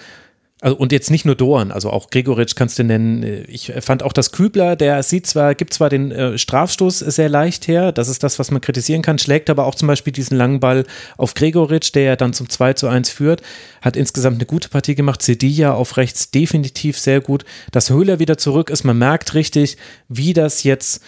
Also, 0.62 0.78
und 0.78 0.90
jetzt 0.90 1.10
nicht 1.10 1.26
nur 1.26 1.34
Dorn, 1.34 1.70
also 1.70 1.90
auch 1.90 2.08
Gregoritsch 2.08 2.54
kannst 2.54 2.78
du 2.78 2.84
nennen. 2.84 3.44
Ich 3.46 3.74
fand 3.80 4.02
auch 4.02 4.14
das 4.14 4.32
Kübler, 4.32 4.74
der 4.74 5.02
sieht 5.02 5.26
zwar, 5.26 5.54
gibt 5.54 5.74
zwar 5.74 5.90
den 5.90 6.10
äh, 6.10 6.38
Strafstoß 6.38 7.00
sehr 7.00 7.28
leicht 7.28 7.68
her, 7.68 7.92
das 7.92 8.08
ist 8.08 8.22
das, 8.22 8.38
was 8.38 8.50
man 8.50 8.62
kritisieren 8.62 9.02
kann, 9.02 9.18
schlägt 9.18 9.50
aber 9.50 9.66
auch 9.66 9.74
zum 9.74 9.86
Beispiel 9.86 10.14
diesen 10.14 10.38
langen 10.38 10.58
Ball 10.58 10.86
auf 11.18 11.34
Gregoritsch, 11.34 11.94
der 11.94 12.04
ja 12.04 12.16
dann 12.16 12.32
zum 12.32 12.48
2 12.48 12.72
zu 12.72 12.88
1 12.88 13.10
führt, 13.10 13.42
hat 13.82 13.96
insgesamt 13.96 14.36
eine 14.36 14.46
gute 14.46 14.70
Partie 14.70 14.94
gemacht. 14.94 15.20
Sedilla 15.20 15.74
auf 15.74 15.98
rechts 15.98 16.30
definitiv 16.30 16.98
sehr 16.98 17.20
gut. 17.20 17.44
Dass 17.70 17.90
Höhler 17.90 18.18
wieder 18.18 18.38
zurück 18.38 18.70
ist, 18.70 18.82
man 18.82 18.96
merkt 18.96 19.34
richtig, 19.34 19.76
wie 20.08 20.32
das 20.32 20.62
jetzt 20.62 21.02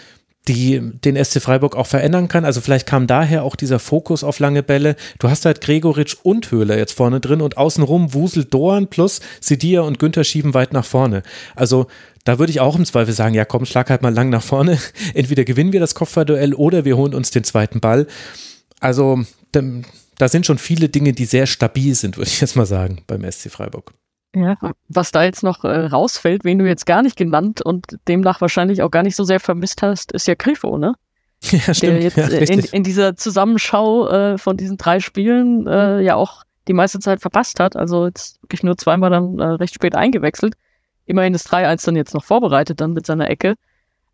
die 0.48 0.80
den 0.80 1.22
SC 1.22 1.40
Freiburg 1.40 1.76
auch 1.76 1.86
verändern 1.86 2.28
kann. 2.28 2.44
Also 2.44 2.60
vielleicht 2.60 2.86
kam 2.86 3.06
daher 3.06 3.44
auch 3.44 3.54
dieser 3.54 3.78
Fokus 3.78 4.24
auf 4.24 4.38
lange 4.38 4.62
Bälle. 4.62 4.96
Du 5.18 5.28
hast 5.28 5.44
halt 5.44 5.60
Gregoritsch 5.60 6.16
und 6.22 6.50
Höhler 6.50 6.78
jetzt 6.78 6.92
vorne 6.92 7.20
drin 7.20 7.40
und 7.40 7.56
außenrum 7.56 8.14
wuselt 8.14 8.52
Dorn 8.52 8.88
plus 8.88 9.20
Sidia 9.40 9.82
und 9.82 9.98
Günther 9.98 10.24
schieben 10.24 10.54
weit 10.54 10.72
nach 10.72 10.84
vorne. 10.84 11.22
Also 11.54 11.86
da 12.24 12.38
würde 12.38 12.50
ich 12.50 12.60
auch 12.60 12.76
im 12.76 12.84
Zweifel 12.84 13.14
sagen, 13.14 13.34
ja 13.34 13.44
komm, 13.44 13.64
schlag 13.66 13.90
halt 13.90 14.02
mal 14.02 14.14
lang 14.14 14.30
nach 14.30 14.42
vorne. 14.42 14.78
Entweder 15.14 15.44
gewinnen 15.44 15.72
wir 15.72 15.80
das 15.80 15.94
Kopfballduell 15.94 16.54
oder 16.54 16.84
wir 16.84 16.96
holen 16.96 17.14
uns 17.14 17.30
den 17.30 17.44
zweiten 17.44 17.80
Ball. 17.80 18.06
Also 18.80 19.20
da 19.52 20.28
sind 20.28 20.46
schon 20.46 20.58
viele 20.58 20.88
Dinge, 20.88 21.12
die 21.12 21.24
sehr 21.24 21.46
stabil 21.46 21.94
sind, 21.94 22.16
würde 22.16 22.30
ich 22.30 22.40
jetzt 22.40 22.56
mal 22.56 22.66
sagen, 22.66 23.02
beim 23.06 23.30
SC 23.30 23.50
Freiburg. 23.50 23.92
Ja, 24.34 24.56
was 24.88 25.10
da 25.10 25.24
jetzt 25.24 25.42
noch 25.42 25.64
äh, 25.64 25.86
rausfällt, 25.86 26.44
wen 26.44 26.58
du 26.58 26.66
jetzt 26.66 26.84
gar 26.84 27.02
nicht 27.02 27.16
genannt 27.16 27.62
und 27.62 27.98
demnach 28.08 28.40
wahrscheinlich 28.40 28.82
auch 28.82 28.90
gar 28.90 29.02
nicht 29.02 29.16
so 29.16 29.24
sehr 29.24 29.40
vermisst 29.40 29.80
hast, 29.82 30.12
ist 30.12 30.26
ja 30.26 30.34
Grifo, 30.34 30.76
ne? 30.76 30.94
Ja, 31.42 31.72
stimmt. 31.72 31.82
Der 31.82 32.02
jetzt 32.02 32.16
ja, 32.16 32.26
in, 32.26 32.60
in, 32.60 32.82
dieser 32.82 33.16
Zusammenschau 33.16 34.08
äh, 34.08 34.38
von 34.38 34.56
diesen 34.56 34.76
drei 34.76 35.00
Spielen 35.00 35.66
äh, 35.66 36.00
ja 36.00 36.16
auch 36.16 36.42
die 36.66 36.72
meiste 36.72 36.98
Zeit 36.98 37.20
verpasst 37.20 37.60
hat. 37.60 37.76
Also 37.76 38.06
jetzt 38.06 38.42
wirklich 38.42 38.62
nur 38.62 38.76
zweimal 38.76 39.10
dann 39.10 39.38
äh, 39.38 39.44
recht 39.44 39.74
spät 39.74 39.94
eingewechselt. 39.94 40.54
Immerhin 41.06 41.34
ist 41.34 41.50
3-1 41.52 41.86
dann 41.86 41.96
jetzt 41.96 42.12
noch 42.12 42.24
vorbereitet 42.24 42.80
dann 42.80 42.92
mit 42.92 43.06
seiner 43.06 43.30
Ecke. 43.30 43.54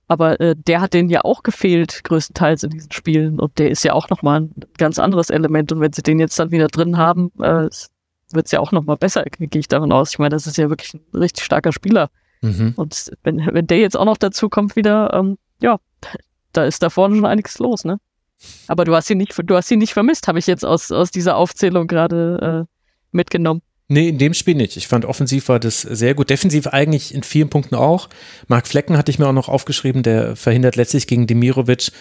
Aber 0.06 0.38
äh, 0.38 0.54
der 0.56 0.80
hat 0.80 0.92
denen 0.92 1.08
ja 1.08 1.22
auch 1.24 1.42
gefehlt, 1.42 2.04
größtenteils 2.04 2.62
in 2.62 2.70
diesen 2.70 2.92
Spielen. 2.92 3.40
Und 3.40 3.58
der 3.58 3.70
ist 3.70 3.84
ja 3.84 3.94
auch 3.94 4.10
nochmal 4.10 4.42
ein 4.42 4.54
ganz 4.78 4.98
anderes 4.98 5.30
Element. 5.30 5.72
Und 5.72 5.80
wenn 5.80 5.92
sie 5.92 6.02
den 6.02 6.20
jetzt 6.20 6.38
dann 6.38 6.50
wieder 6.50 6.68
drin 6.68 6.98
haben, 6.98 7.32
äh, 7.40 7.68
wird 8.34 8.46
es 8.46 8.52
ja 8.52 8.60
auch 8.60 8.72
noch 8.72 8.84
mal 8.84 8.96
besser, 8.96 9.24
gehe 9.38 9.60
ich 9.60 9.68
davon 9.68 9.92
aus. 9.92 10.12
Ich 10.12 10.18
meine, 10.18 10.30
das 10.30 10.46
ist 10.46 10.56
ja 10.56 10.68
wirklich 10.68 10.94
ein 10.94 11.18
richtig 11.18 11.44
starker 11.44 11.72
Spieler. 11.72 12.10
Mhm. 12.40 12.74
Und 12.76 13.10
wenn, 13.22 13.46
wenn 13.52 13.66
der 13.66 13.78
jetzt 13.78 13.96
auch 13.96 14.04
noch 14.04 14.18
dazu 14.18 14.48
kommt 14.48 14.76
wieder, 14.76 15.12
ähm, 15.14 15.38
ja, 15.60 15.78
da 16.52 16.64
ist 16.64 16.82
da 16.82 16.90
vorne 16.90 17.16
schon 17.16 17.26
einiges 17.26 17.58
los, 17.58 17.84
ne? 17.84 17.98
Aber 18.66 18.84
du 18.84 18.94
hast 18.94 19.08
ihn 19.10 19.18
nicht, 19.18 19.32
du 19.42 19.56
hast 19.56 19.70
ihn 19.70 19.78
nicht 19.78 19.94
vermisst, 19.94 20.28
habe 20.28 20.38
ich 20.38 20.46
jetzt 20.46 20.64
aus, 20.64 20.92
aus 20.92 21.10
dieser 21.10 21.36
Aufzählung 21.36 21.86
gerade 21.86 22.66
äh, 22.68 22.76
mitgenommen. 23.10 23.62
Nee, 23.88 24.08
in 24.08 24.18
dem 24.18 24.32
Spiel 24.32 24.54
nicht. 24.54 24.78
Ich 24.78 24.88
fand 24.88 25.04
offensiv 25.04 25.48
war 25.48 25.60
das 25.60 25.82
sehr 25.82 26.14
gut. 26.14 26.30
Defensiv 26.30 26.68
eigentlich 26.68 27.14
in 27.14 27.22
vielen 27.22 27.50
Punkten 27.50 27.74
auch. 27.74 28.08
Marc 28.48 28.66
Flecken 28.66 28.96
hatte 28.96 29.10
ich 29.10 29.18
mir 29.18 29.26
auch 29.26 29.34
noch 29.34 29.50
aufgeschrieben, 29.50 30.02
der 30.02 30.36
verhindert 30.36 30.76
letztlich 30.76 31.06
gegen 31.06 31.26
Demirovic 31.26 31.92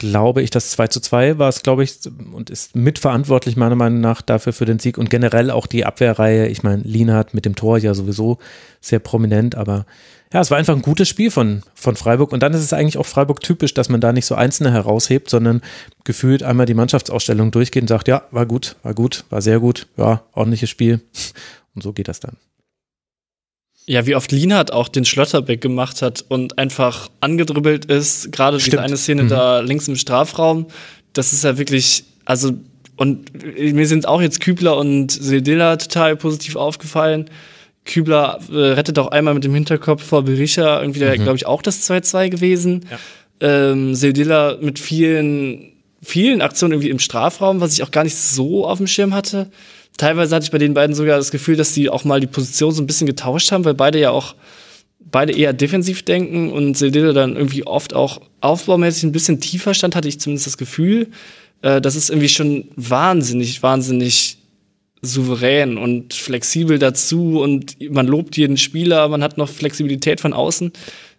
glaube 0.00 0.40
ich, 0.40 0.50
das 0.50 0.70
2 0.70 0.88
zu 0.88 1.00
2 1.00 1.38
war 1.38 1.48
es, 1.48 1.62
glaube 1.62 1.84
ich, 1.84 1.98
und 2.32 2.48
ist 2.48 2.74
mitverantwortlich 2.74 3.56
meiner 3.56 3.76
Meinung 3.76 4.00
nach 4.00 4.22
dafür 4.22 4.52
für 4.52 4.64
den 4.64 4.78
Sieg 4.78 4.98
und 4.98 5.10
generell 5.10 5.50
auch 5.50 5.66
die 5.66 5.84
Abwehrreihe. 5.84 6.48
Ich 6.48 6.62
meine, 6.62 6.82
Lienhardt 6.82 7.34
mit 7.34 7.44
dem 7.44 7.54
Tor 7.54 7.78
ja 7.78 7.92
sowieso 7.92 8.38
sehr 8.80 8.98
prominent, 8.98 9.54
aber 9.54 9.84
ja, 10.32 10.40
es 10.40 10.50
war 10.50 10.58
einfach 10.58 10.74
ein 10.74 10.82
gutes 10.82 11.08
Spiel 11.08 11.30
von, 11.30 11.62
von 11.74 11.96
Freiburg 11.96 12.32
und 12.32 12.42
dann 12.42 12.54
ist 12.54 12.62
es 12.62 12.72
eigentlich 12.72 12.96
auch 12.96 13.06
Freiburg 13.06 13.40
typisch, 13.40 13.74
dass 13.74 13.90
man 13.90 14.00
da 14.00 14.12
nicht 14.12 14.26
so 14.26 14.34
Einzelne 14.34 14.72
heraushebt, 14.72 15.28
sondern 15.28 15.60
gefühlt 16.04 16.42
einmal 16.42 16.66
die 16.66 16.74
Mannschaftsausstellung 16.74 17.50
durchgeht 17.50 17.82
und 17.82 17.88
sagt, 17.88 18.08
ja, 18.08 18.22
war 18.30 18.46
gut, 18.46 18.76
war 18.82 18.94
gut, 18.94 19.24
war 19.28 19.42
sehr 19.42 19.60
gut, 19.60 19.86
ja, 19.98 20.22
ordentliches 20.32 20.70
Spiel 20.70 21.02
und 21.74 21.82
so 21.82 21.92
geht 21.92 22.08
das 22.08 22.20
dann. 22.20 22.36
Ja, 23.90 24.06
wie 24.06 24.14
oft 24.14 24.30
Lienhardt 24.30 24.72
auch 24.72 24.86
den 24.86 25.04
Schlotterbeck 25.04 25.60
gemacht 25.60 26.00
hat 26.00 26.24
und 26.28 26.58
einfach 26.58 27.10
angedribbelt 27.18 27.86
ist. 27.86 28.30
Gerade 28.30 28.58
diese 28.58 28.80
eine 28.80 28.96
Szene 28.96 29.24
mhm. 29.24 29.28
da 29.28 29.58
links 29.58 29.88
im 29.88 29.96
Strafraum. 29.96 30.68
Das 31.12 31.32
ist 31.32 31.42
ja 31.42 31.58
wirklich, 31.58 32.04
also, 32.24 32.52
und 32.94 33.32
mir 33.58 33.88
sind 33.88 34.06
auch 34.06 34.22
jetzt 34.22 34.38
Kübler 34.38 34.76
und 34.76 35.10
Sedilla 35.10 35.76
total 35.76 36.14
positiv 36.14 36.54
aufgefallen. 36.54 37.30
Kübler 37.84 38.38
äh, 38.52 38.54
rettet 38.54 38.96
auch 39.00 39.08
einmal 39.08 39.34
mit 39.34 39.42
dem 39.42 39.54
Hinterkopf 39.54 40.04
vor 40.04 40.22
Berisha, 40.22 40.80
irgendwie, 40.80 41.04
mhm. 41.04 41.24
glaube 41.24 41.38
ich, 41.38 41.46
auch 41.46 41.60
das 41.60 41.90
2-2 41.90 42.28
gewesen. 42.28 42.86
Ja. 42.88 42.98
Ähm, 43.72 43.96
Sedilla 43.96 44.56
mit 44.60 44.78
vielen, 44.78 45.72
vielen 46.00 46.42
Aktionen 46.42 46.74
irgendwie 46.74 46.90
im 46.90 47.00
Strafraum, 47.00 47.60
was 47.60 47.72
ich 47.72 47.82
auch 47.82 47.90
gar 47.90 48.04
nicht 48.04 48.16
so 48.16 48.68
auf 48.68 48.78
dem 48.78 48.86
Schirm 48.86 49.14
hatte 49.14 49.50
teilweise 49.96 50.34
hatte 50.34 50.44
ich 50.44 50.50
bei 50.50 50.58
den 50.58 50.74
beiden 50.74 50.94
sogar 50.94 51.18
das 51.18 51.30
Gefühl, 51.30 51.56
dass 51.56 51.72
die 51.72 51.90
auch 51.90 52.04
mal 52.04 52.20
die 52.20 52.26
Position 52.26 52.72
so 52.72 52.82
ein 52.82 52.86
bisschen 52.86 53.06
getauscht 53.06 53.52
haben, 53.52 53.64
weil 53.64 53.74
beide 53.74 53.98
ja 54.00 54.10
auch 54.10 54.34
beide 55.10 55.32
eher 55.32 55.52
defensiv 55.52 56.02
denken 56.02 56.52
und 56.52 56.76
Sedilla 56.76 57.12
dann 57.12 57.36
irgendwie 57.36 57.66
oft 57.66 57.94
auch 57.94 58.20
aufbaumäßig 58.40 59.04
ein 59.04 59.12
bisschen 59.12 59.40
tiefer 59.40 59.74
stand, 59.74 59.96
hatte 59.96 60.08
ich 60.08 60.20
zumindest 60.20 60.46
das 60.46 60.58
Gefühl. 60.58 61.08
Äh, 61.62 61.80
das 61.80 61.96
ist 61.96 62.10
irgendwie 62.10 62.28
schon 62.28 62.68
wahnsinnig, 62.76 63.62
wahnsinnig 63.62 64.38
souverän 65.02 65.78
und 65.78 66.12
flexibel 66.12 66.78
dazu 66.78 67.40
und 67.40 67.76
man 67.90 68.06
lobt 68.06 68.36
jeden 68.36 68.58
Spieler, 68.58 69.08
man 69.08 69.22
hat 69.22 69.38
noch 69.38 69.48
Flexibilität 69.48 70.20
von 70.20 70.34
außen. 70.34 70.72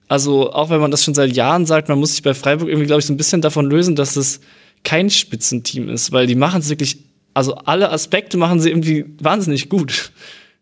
Also 0.08 0.52
auch 0.52 0.70
wenn 0.70 0.82
man 0.82 0.92
das 0.92 1.04
schon 1.04 1.14
seit 1.14 1.36
Jahren 1.36 1.66
sagt, 1.66 1.90
man 1.90 1.98
muss 1.98 2.12
sich 2.12 2.22
bei 2.22 2.34
Freiburg 2.34 2.68
irgendwie, 2.68 2.86
glaube 2.86 3.00
ich, 3.00 3.06
so 3.06 3.14
ein 3.14 3.18
bisschen 3.18 3.42
davon 3.42 3.66
lösen, 3.66 3.96
dass 3.96 4.18
es 4.18 4.42
kein 4.84 5.10
Spitzenteam 5.10 5.90
ist, 5.90 6.12
weil 6.12 6.28
die 6.28 6.36
machen 6.36 6.60
es 6.60 6.70
wirklich 6.70 6.98
also 7.34 7.56
alle 7.56 7.92
Aspekte 7.92 8.38
machen 8.38 8.60
sie 8.60 8.70
irgendwie 8.70 9.06
wahnsinnig 9.20 9.70
gut. 9.70 10.12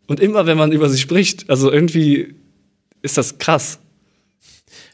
Und 0.07 0.19
immer, 0.19 0.45
wenn 0.45 0.57
man 0.57 0.71
über 0.71 0.89
sie 0.89 0.97
spricht, 0.97 1.49
also 1.49 1.71
irgendwie 1.71 2.35
ist 3.01 3.17
das 3.17 3.37
krass. 3.37 3.79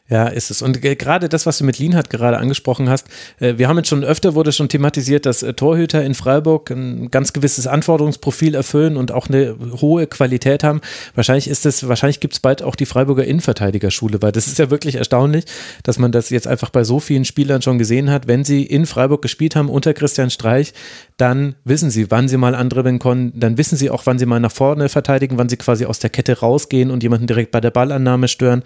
Ja, 0.08 0.28
ist 0.28 0.50
es. 0.50 0.62
Und 0.62 0.80
gerade 0.80 1.28
das, 1.28 1.46
was 1.46 1.58
du 1.58 1.64
mit 1.64 1.78
Lienhardt 1.78 2.10
gerade 2.10 2.38
angesprochen 2.38 2.88
hast, 2.88 3.08
äh, 3.40 3.54
wir 3.56 3.66
haben 3.66 3.76
jetzt 3.78 3.88
schon 3.88 4.04
öfter 4.04 4.36
wurde 4.36 4.52
schon 4.52 4.68
thematisiert, 4.68 5.26
dass 5.26 5.42
äh, 5.42 5.52
Torhüter 5.52 6.04
in 6.04 6.14
Freiburg 6.14 6.70
ein 6.70 7.10
ganz 7.10 7.32
gewisses 7.32 7.66
Anforderungsprofil 7.66 8.54
erfüllen 8.54 8.96
und 8.96 9.10
auch 9.10 9.28
eine 9.28 9.56
hohe 9.80 10.06
Qualität 10.06 10.62
haben. 10.62 10.80
Wahrscheinlich 11.16 11.48
ist 11.48 11.66
es, 11.66 11.88
wahrscheinlich 11.88 12.20
gibt 12.20 12.34
es 12.34 12.40
bald 12.40 12.62
auch 12.62 12.76
die 12.76 12.86
Freiburger 12.86 13.24
Innenverteidigerschule, 13.24 14.22
weil 14.22 14.30
das 14.30 14.46
ist 14.46 14.60
ja 14.60 14.70
wirklich 14.70 14.94
erstaunlich, 14.94 15.44
dass 15.82 15.98
man 15.98 16.12
das 16.12 16.30
jetzt 16.30 16.46
einfach 16.46 16.70
bei 16.70 16.84
so 16.84 17.00
vielen 17.00 17.24
Spielern 17.24 17.60
schon 17.60 17.78
gesehen 17.78 18.08
hat. 18.08 18.28
Wenn 18.28 18.44
sie 18.44 18.62
in 18.62 18.86
Freiburg 18.86 19.22
gespielt 19.22 19.56
haben 19.56 19.68
unter 19.68 19.92
Christian 19.92 20.30
Streich, 20.30 20.72
dann 21.16 21.56
wissen 21.64 21.90
sie, 21.90 22.12
wann 22.12 22.28
sie 22.28 22.36
mal 22.36 22.54
andribbeln 22.54 23.00
können, 23.00 23.32
dann 23.34 23.58
wissen 23.58 23.76
sie 23.76 23.90
auch, 23.90 24.06
wann 24.06 24.20
sie 24.20 24.26
mal 24.26 24.38
nach 24.38 24.52
vorne 24.52 24.88
verteidigen, 24.88 25.36
wann 25.36 25.48
sie 25.48 25.56
quasi 25.56 25.84
aus 25.84 25.98
der 25.98 26.10
Kette 26.10 26.38
rausgehen 26.38 26.92
und 26.92 27.02
jemanden 27.02 27.26
direkt 27.26 27.50
bei 27.50 27.60
der 27.60 27.72
Ballannahme 27.72 28.28
stören. 28.28 28.62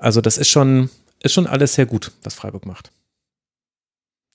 Also 0.00 0.20
das 0.20 0.38
ist 0.38 0.48
schon, 0.48 0.90
ist 1.22 1.34
schon 1.34 1.46
alles 1.46 1.74
sehr 1.74 1.86
gut, 1.86 2.10
was 2.22 2.34
Freiburg 2.34 2.66
macht. 2.66 2.90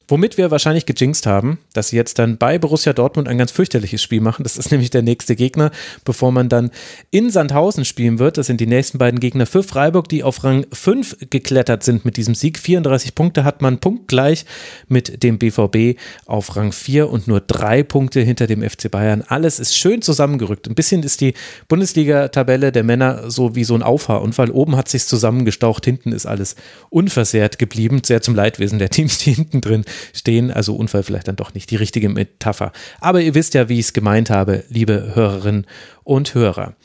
Womit 0.08 0.38
wir 0.38 0.52
wahrscheinlich 0.52 0.86
gejinxt 0.86 1.26
haben, 1.26 1.58
dass 1.74 1.90
sie 1.90 1.96
jetzt 1.96 2.20
dann 2.20 2.38
bei 2.38 2.60
Borussia 2.60 2.94
Dortmund 2.94 3.28
ein 3.28 3.40
ganz 3.40 3.52
fürchterliches 3.52 4.04
Spiel 4.04 4.22
machen. 4.22 4.44
Das 4.44 4.58
ist 4.58 4.72
nämlich 4.72 4.92
der 4.92 5.02
nächste 5.02 5.36
Gegner, 5.36 5.72
bevor 6.04 6.32
man 6.32 6.48
dann 6.48 6.70
in 7.10 7.32
Sandhausen 7.32 7.86
spielen 7.86 8.20
wird. 8.20 8.38
Das 8.38 8.48
sind 8.48 8.62
die 8.62 8.68
nächsten 8.68 9.00
beiden 9.00 9.20
Gegner 9.20 9.46
für 9.46 9.64
Freiburg, 9.64 10.08
die 10.10 10.24
auf 10.24 10.44
Rang 10.44 10.66
5 10.72 11.30
geklettert 11.30 11.84
sind 11.84 12.06
mit 12.06 12.18
diesem 12.18 12.36
Sieg. 12.36 12.60
34 12.60 13.16
Punkte 13.16 13.44
hat 13.44 13.62
man 13.62 13.80
punktgleich 13.80 14.46
mit 14.88 15.24
dem 15.24 15.40
BVB 15.40 16.00
auf 16.26 16.56
Rang 16.56 16.72
4 16.72 17.10
und 17.10 17.28
nur 17.28 17.42
drei 17.42 17.82
Punkte 17.82 18.22
hinter 18.22 18.46
dem 18.46 18.62
FC 18.62 18.92
Bayern. 18.92 19.24
Alles 19.28 19.60
ist 19.60 19.76
schön 19.76 20.02
zusammengerückt. 20.04 20.68
Ein 20.68 20.76
bisschen 20.76 21.02
ist 21.02 21.22
die 21.22 21.34
Bundesliga-Tabelle 21.68 22.72
der 22.72 22.84
Männer 22.84 23.32
so 23.32 23.56
wie 23.56 23.64
so 23.64 23.74
ein 23.74 23.82
Auffahrunfall. 23.84 24.52
Oben 24.52 24.76
hat 24.76 24.88
sich 24.88 25.06
zusammengestaucht, 25.06 25.86
hinten 25.86 26.12
ist 26.12 26.28
alles 26.28 26.56
unversehrt 26.90 27.58
geblieben. 27.58 28.02
Sehr 28.06 28.22
zum 28.22 28.36
Leidwesen 28.36 28.78
der 28.78 28.90
Teams, 28.90 29.18
die 29.18 29.34
hinten 29.34 29.62
drin 29.62 29.84
stehen. 30.14 30.52
Also 30.52 30.76
Unfall 30.76 31.04
vielleicht 31.04 31.28
dann 31.28 31.36
doch 31.36 31.54
nicht 31.54 31.72
die 31.72 31.76
richtige 31.76 32.10
Metapher. 32.10 32.72
Aber 33.00 33.22
ihr 33.22 33.36
wisst 33.36 33.54
ja, 33.54 33.70
wie 33.70 33.80
ich 33.80 33.88
es 33.88 33.94
gemeint 33.94 34.30
habe, 34.30 34.64
liebe 34.70 35.12
Hörerinnen 35.16 35.66
und 36.04 36.34
Hörer. 36.34 36.76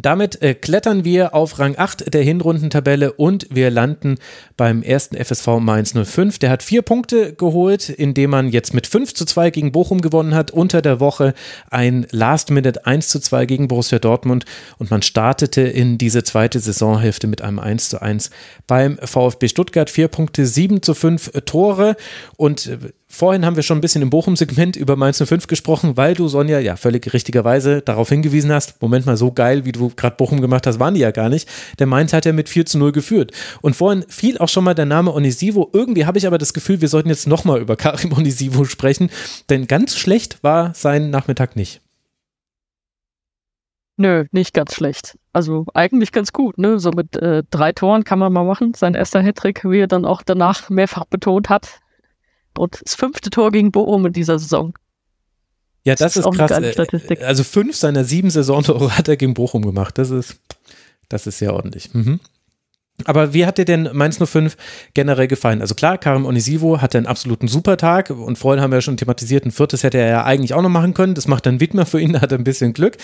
Damit 0.00 0.40
äh, 0.42 0.54
klettern 0.54 1.04
wir 1.04 1.34
auf 1.34 1.58
Rang 1.58 1.74
8 1.76 2.14
der 2.14 2.22
Hinrundentabelle 2.22 3.12
und 3.12 3.48
wir 3.50 3.70
landen 3.70 4.16
beim 4.56 4.82
ersten 4.82 5.16
FSV 5.16 5.58
Mainz 5.58 5.92
05. 5.92 6.38
Der 6.38 6.50
hat 6.50 6.62
vier 6.62 6.82
Punkte 6.82 7.34
geholt, 7.34 7.88
indem 7.88 8.30
man 8.30 8.48
jetzt 8.50 8.74
mit 8.74 8.86
5 8.86 9.12
zu 9.14 9.24
2 9.24 9.50
gegen 9.50 9.72
Bochum 9.72 10.00
gewonnen 10.00 10.34
hat. 10.34 10.52
Unter 10.52 10.82
der 10.82 11.00
Woche 11.00 11.34
ein 11.70 12.06
Last-Minute 12.12 12.86
1 12.86 13.08
zu 13.08 13.18
2 13.18 13.46
gegen 13.46 13.66
Borussia 13.66 13.98
Dortmund 13.98 14.44
und 14.78 14.90
man 14.90 15.02
startete 15.02 15.62
in 15.62 15.98
diese 15.98 16.22
zweite 16.22 16.60
Saisonhälfte 16.60 17.26
mit 17.26 17.42
einem 17.42 17.58
1 17.58 17.88
zu 17.88 18.00
1 18.00 18.30
beim 18.68 18.98
VfB 19.02 19.48
Stuttgart. 19.48 19.90
Vier 19.90 20.06
Punkte, 20.06 20.46
7 20.46 20.80
zu 20.82 20.94
5 20.94 21.32
Tore 21.44 21.96
und 22.36 22.66
äh, 22.66 22.78
Vorhin 23.18 23.44
haben 23.44 23.56
wir 23.56 23.64
schon 23.64 23.78
ein 23.78 23.80
bisschen 23.80 24.00
im 24.02 24.10
Bochum-Segment 24.10 24.76
über 24.76 24.94
Mainz 24.94 25.20
05 25.20 25.48
gesprochen, 25.48 25.96
weil 25.96 26.14
du, 26.14 26.28
Sonja, 26.28 26.60
ja 26.60 26.76
völlig 26.76 27.12
richtigerweise 27.12 27.82
darauf 27.82 28.10
hingewiesen 28.10 28.52
hast, 28.52 28.80
Moment 28.80 29.06
mal, 29.06 29.16
so 29.16 29.32
geil, 29.32 29.64
wie 29.64 29.72
du 29.72 29.88
gerade 29.88 30.14
Bochum 30.14 30.40
gemacht 30.40 30.68
hast, 30.68 30.78
waren 30.78 30.94
die 30.94 31.00
ja 31.00 31.10
gar 31.10 31.28
nicht. 31.28 31.48
Der 31.80 31.88
Mainz 31.88 32.12
hat 32.12 32.26
ja 32.26 32.32
mit 32.32 32.48
4 32.48 32.66
zu 32.66 32.78
0 32.78 32.92
geführt. 32.92 33.32
Und 33.60 33.74
vorhin 33.74 34.04
fiel 34.06 34.38
auch 34.38 34.48
schon 34.48 34.62
mal 34.62 34.74
der 34.74 34.84
Name 34.84 35.12
Onisivo. 35.12 35.68
Irgendwie 35.72 36.06
habe 36.06 36.16
ich 36.16 36.28
aber 36.28 36.38
das 36.38 36.54
Gefühl, 36.54 36.80
wir 36.80 36.86
sollten 36.86 37.08
jetzt 37.08 37.26
nochmal 37.26 37.60
über 37.60 37.74
Karim 37.74 38.12
Onisivo 38.12 38.64
sprechen, 38.64 39.10
denn 39.50 39.66
ganz 39.66 39.96
schlecht 39.96 40.44
war 40.44 40.72
sein 40.74 41.10
Nachmittag 41.10 41.56
nicht. 41.56 41.80
Nö, 43.96 44.26
nicht 44.30 44.54
ganz 44.54 44.76
schlecht. 44.76 45.18
Also 45.32 45.66
eigentlich 45.74 46.12
ganz 46.12 46.32
gut, 46.32 46.56
ne? 46.56 46.78
So 46.78 46.92
mit 46.92 47.16
äh, 47.16 47.42
drei 47.50 47.72
Toren 47.72 48.04
kann 48.04 48.20
man 48.20 48.32
mal 48.32 48.44
machen. 48.44 48.74
Sein 48.74 48.94
erster 48.94 49.20
Hattrick, 49.20 49.68
wie 49.68 49.80
er 49.80 49.88
dann 49.88 50.04
auch 50.04 50.22
danach 50.22 50.70
mehrfach 50.70 51.04
betont 51.04 51.48
hat. 51.48 51.80
Und 52.58 52.80
das 52.84 52.94
fünfte 52.94 53.30
Tor 53.30 53.50
gegen 53.52 53.72
Bochum 53.72 54.06
in 54.06 54.12
dieser 54.12 54.38
Saison. 54.38 54.74
Ja, 55.84 55.94
das, 55.94 56.14
das 56.14 56.16
ist, 56.16 56.26
ist 56.26 56.36
krass. 56.36 56.50
Äh, 56.50 57.24
also 57.24 57.44
fünf 57.44 57.76
seiner 57.76 58.04
sieben 58.04 58.30
Saisontore 58.30 58.94
hat 58.98 59.08
er 59.08 59.16
gegen 59.16 59.34
Bochum 59.34 59.62
gemacht. 59.64 59.96
Das 59.98 60.10
ist, 60.10 60.38
das 61.08 61.26
ist 61.26 61.38
sehr 61.38 61.54
ordentlich. 61.54 61.94
Mhm. 61.94 62.20
Aber 63.04 63.32
wie 63.32 63.46
hat 63.46 63.58
dir 63.58 63.64
denn 63.64 63.88
Mainz 63.92 64.18
05 64.18 64.56
generell 64.92 65.28
gefallen? 65.28 65.60
Also 65.60 65.74
klar, 65.74 65.98
Karim 65.98 66.26
Onisivo 66.26 66.80
hatte 66.80 66.98
einen 66.98 67.06
absoluten 67.06 67.46
Supertag 67.46 68.10
und 68.10 68.36
vorhin 68.36 68.60
haben 68.60 68.72
wir 68.72 68.78
ja 68.78 68.82
schon 68.82 68.96
thematisiert, 68.96 69.46
ein 69.46 69.52
viertes 69.52 69.84
hätte 69.84 69.98
er 69.98 70.08
ja 70.08 70.24
eigentlich 70.24 70.52
auch 70.52 70.62
noch 70.62 70.68
machen 70.68 70.94
können. 70.94 71.14
Das 71.14 71.28
macht 71.28 71.46
dann 71.46 71.60
Wittmer 71.60 71.86
für 71.86 72.00
ihn, 72.00 72.12
da 72.12 72.20
hat 72.22 72.32
er 72.32 72.38
ein 72.38 72.44
bisschen 72.44 72.72
Glück. 72.72 72.96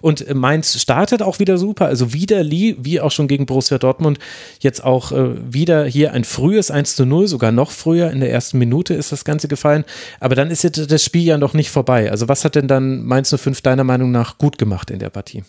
Und 0.00 0.32
Mainz 0.34 0.80
startet 0.80 1.22
auch 1.22 1.38
wieder 1.38 1.58
super, 1.58 1.86
also 1.86 2.12
wieder 2.14 2.42
Lee, 2.42 2.76
wie 2.78 3.00
auch 3.00 3.10
schon 3.10 3.28
gegen 3.28 3.44
Borussia 3.44 3.78
Dortmund, 3.78 4.18
jetzt 4.60 4.82
auch 4.82 5.12
äh, 5.12 5.52
wieder 5.52 5.84
hier 5.84 6.12
ein 6.12 6.24
frühes 6.24 6.70
1 6.70 6.96
zu 6.96 7.04
0, 7.04 7.28
sogar 7.28 7.52
noch 7.52 7.70
früher, 7.70 8.10
in 8.10 8.20
der 8.20 8.32
ersten 8.32 8.58
Minute 8.58 8.94
ist 8.94 9.12
das 9.12 9.24
Ganze 9.24 9.48
gefallen. 9.48 9.84
Aber 10.18 10.34
dann 10.34 10.50
ist 10.50 10.64
jetzt 10.64 10.90
das 10.90 11.04
Spiel 11.04 11.24
ja 11.24 11.36
noch 11.36 11.52
nicht 11.52 11.70
vorbei. 11.70 12.10
Also 12.10 12.28
was 12.28 12.44
hat 12.44 12.54
denn 12.54 12.68
dann 12.68 13.04
Mainz 13.04 13.34
05 13.34 13.60
deiner 13.60 13.84
Meinung 13.84 14.10
nach 14.10 14.38
gut 14.38 14.56
gemacht 14.56 14.90
in 14.90 14.98
der 14.98 15.10
Partie? 15.10 15.44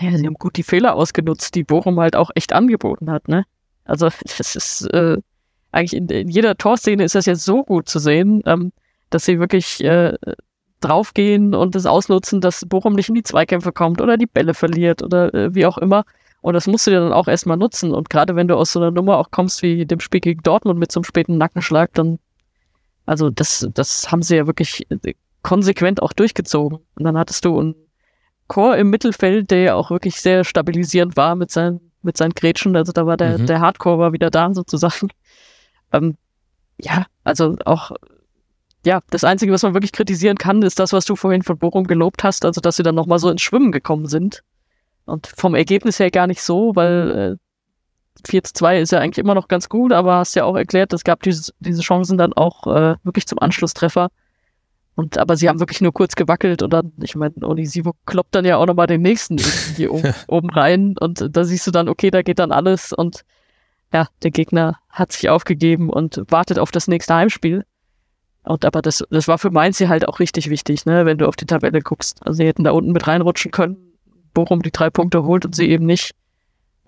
Naja, 0.00 0.16
sie 0.16 0.26
haben 0.26 0.34
gut 0.34 0.56
die 0.56 0.62
Fehler 0.62 0.94
ausgenutzt, 0.94 1.54
die 1.54 1.64
Bochum 1.64 1.98
halt 2.00 2.16
auch 2.16 2.30
echt 2.34 2.52
angeboten 2.52 3.10
hat, 3.10 3.28
ne? 3.28 3.44
Also 3.84 4.08
das 4.38 4.56
ist 4.56 4.82
äh, 4.92 5.18
eigentlich 5.72 5.96
in, 5.96 6.08
in 6.08 6.28
jeder 6.28 6.56
Torszene 6.56 7.04
ist 7.04 7.14
das 7.14 7.26
jetzt 7.26 7.44
so 7.44 7.64
gut 7.64 7.88
zu 7.88 7.98
sehen, 7.98 8.42
ähm, 8.46 8.72
dass 9.10 9.24
sie 9.24 9.38
wirklich 9.38 9.82
äh, 9.82 10.14
draufgehen 10.80 11.54
und 11.54 11.74
das 11.74 11.86
ausnutzen, 11.86 12.40
dass 12.40 12.64
Bochum 12.66 12.94
nicht 12.94 13.08
in 13.08 13.14
die 13.14 13.22
Zweikämpfe 13.22 13.72
kommt 13.72 14.00
oder 14.00 14.16
die 14.16 14.26
Bälle 14.26 14.54
verliert 14.54 15.02
oder 15.02 15.32
äh, 15.34 15.54
wie 15.54 15.66
auch 15.66 15.78
immer. 15.78 16.04
Und 16.40 16.54
das 16.54 16.66
musst 16.68 16.86
du 16.86 16.92
dir 16.92 17.00
dann 17.00 17.12
auch 17.12 17.26
erstmal 17.26 17.56
nutzen. 17.56 17.92
Und 17.92 18.10
gerade 18.10 18.36
wenn 18.36 18.46
du 18.46 18.56
aus 18.56 18.72
so 18.72 18.78
einer 18.78 18.92
Nummer 18.92 19.18
auch 19.18 19.30
kommst 19.30 19.62
wie 19.62 19.86
dem 19.86 19.98
Spiel 19.98 20.20
gegen 20.20 20.42
Dortmund 20.42 20.78
mit 20.78 20.92
so 20.92 21.00
einem 21.00 21.04
späten 21.04 21.36
Nackenschlag, 21.36 21.92
dann, 21.94 22.20
also 23.06 23.28
das, 23.28 23.68
das 23.74 24.12
haben 24.12 24.22
sie 24.22 24.36
ja 24.36 24.46
wirklich 24.46 24.86
äh, 24.90 25.14
konsequent 25.42 26.00
auch 26.00 26.12
durchgezogen. 26.12 26.78
Und 26.94 27.04
dann 27.04 27.18
hattest 27.18 27.44
du 27.44 27.60
ein 27.60 27.74
Chor 28.48 28.76
im 28.76 28.90
Mittelfeld, 28.90 29.50
der 29.50 29.60
ja 29.60 29.74
auch 29.74 29.90
wirklich 29.90 30.20
sehr 30.20 30.44
stabilisierend 30.44 31.16
war 31.16 31.36
mit 31.36 31.50
seinen, 31.50 31.92
mit 32.02 32.16
seinen 32.16 32.32
Grätschen. 32.32 32.76
Also 32.76 32.92
da 32.92 33.06
war 33.06 33.16
der, 33.16 33.38
mhm. 33.38 33.46
der 33.46 33.60
Hardcore 33.60 33.98
war 33.98 34.12
wieder 34.12 34.30
da 34.30 34.52
sozusagen. 34.52 35.08
Ähm, 35.90 36.18
ja, 36.78 37.06
also 37.24 37.56
auch, 37.64 37.92
ja, 38.84 39.00
das 39.08 39.24
Einzige, 39.24 39.52
was 39.52 39.62
man 39.62 39.72
wirklich 39.72 39.92
kritisieren 39.92 40.36
kann, 40.36 40.60
ist 40.60 40.78
das, 40.78 40.92
was 40.92 41.06
du 41.06 41.16
vorhin 41.16 41.42
von 41.42 41.56
Bochum 41.56 41.86
gelobt 41.86 42.24
hast, 42.24 42.44
also 42.44 42.60
dass 42.60 42.76
sie 42.76 42.82
dann 42.82 42.94
nochmal 42.94 43.18
so 43.18 43.30
ins 43.30 43.40
Schwimmen 43.40 43.72
gekommen 43.72 44.04
sind. 44.04 44.42
Und 45.06 45.26
vom 45.26 45.54
Ergebnis 45.54 45.98
her 45.98 46.10
gar 46.10 46.26
nicht 46.26 46.42
so, 46.42 46.76
weil 46.76 47.38
äh, 47.40 48.28
4 48.28 48.44
zu 48.44 48.52
2 48.52 48.80
ist 48.80 48.92
ja 48.92 48.98
eigentlich 48.98 49.18
immer 49.18 49.34
noch 49.34 49.48
ganz 49.48 49.68
gut, 49.68 49.92
aber 49.92 50.16
hast 50.16 50.34
ja 50.34 50.44
auch 50.44 50.56
erklärt, 50.56 50.92
es 50.92 51.04
gab 51.04 51.22
diese, 51.22 51.52
diese 51.60 51.82
Chancen 51.82 52.18
dann 52.18 52.32
auch 52.32 52.66
äh, 52.66 52.96
wirklich 53.02 53.26
zum 53.26 53.38
Anschlusstreffer. 53.38 54.10
Und 54.98 55.16
aber 55.16 55.36
sie 55.36 55.48
haben 55.48 55.60
wirklich 55.60 55.80
nur 55.80 55.92
kurz 55.92 56.16
gewackelt 56.16 56.60
und 56.60 56.72
dann, 56.72 56.92
ich 57.00 57.14
meine, 57.14 57.34
Onisivo 57.42 57.94
kloppt 58.04 58.34
dann 58.34 58.44
ja 58.44 58.56
auch 58.56 58.66
nochmal 58.66 58.88
den 58.88 59.00
nächsten 59.00 59.38
irgendwie 59.38 59.86
oben, 59.86 60.12
oben 60.26 60.50
rein 60.50 60.96
und 60.98 61.24
da 61.30 61.44
siehst 61.44 61.68
du 61.68 61.70
dann, 61.70 61.88
okay, 61.88 62.10
da 62.10 62.22
geht 62.22 62.40
dann 62.40 62.50
alles 62.50 62.92
und 62.92 63.22
ja, 63.92 64.08
der 64.24 64.32
Gegner 64.32 64.80
hat 64.88 65.12
sich 65.12 65.28
aufgegeben 65.28 65.88
und 65.88 66.24
wartet 66.30 66.58
auf 66.58 66.72
das 66.72 66.88
nächste 66.88 67.14
Heimspiel. 67.14 67.64
Und 68.42 68.64
aber 68.64 68.82
das, 68.82 69.04
das 69.08 69.28
war 69.28 69.38
für 69.38 69.50
Mainz 69.50 69.78
hier 69.78 69.88
halt 69.88 70.08
auch 70.08 70.18
richtig 70.18 70.50
wichtig, 70.50 70.84
ne, 70.84 71.06
wenn 71.06 71.18
du 71.18 71.28
auf 71.28 71.36
die 71.36 71.46
Tabelle 71.46 71.80
guckst. 71.80 72.20
Also 72.26 72.38
sie 72.38 72.46
hätten 72.46 72.64
da 72.64 72.72
unten 72.72 72.90
mit 72.90 73.06
reinrutschen 73.06 73.52
können, 73.52 73.76
Bochum 74.34 74.62
die 74.62 74.72
drei 74.72 74.90
Punkte 74.90 75.22
holt 75.22 75.44
und 75.44 75.54
sie 75.54 75.68
eben 75.68 75.86
nicht. 75.86 76.16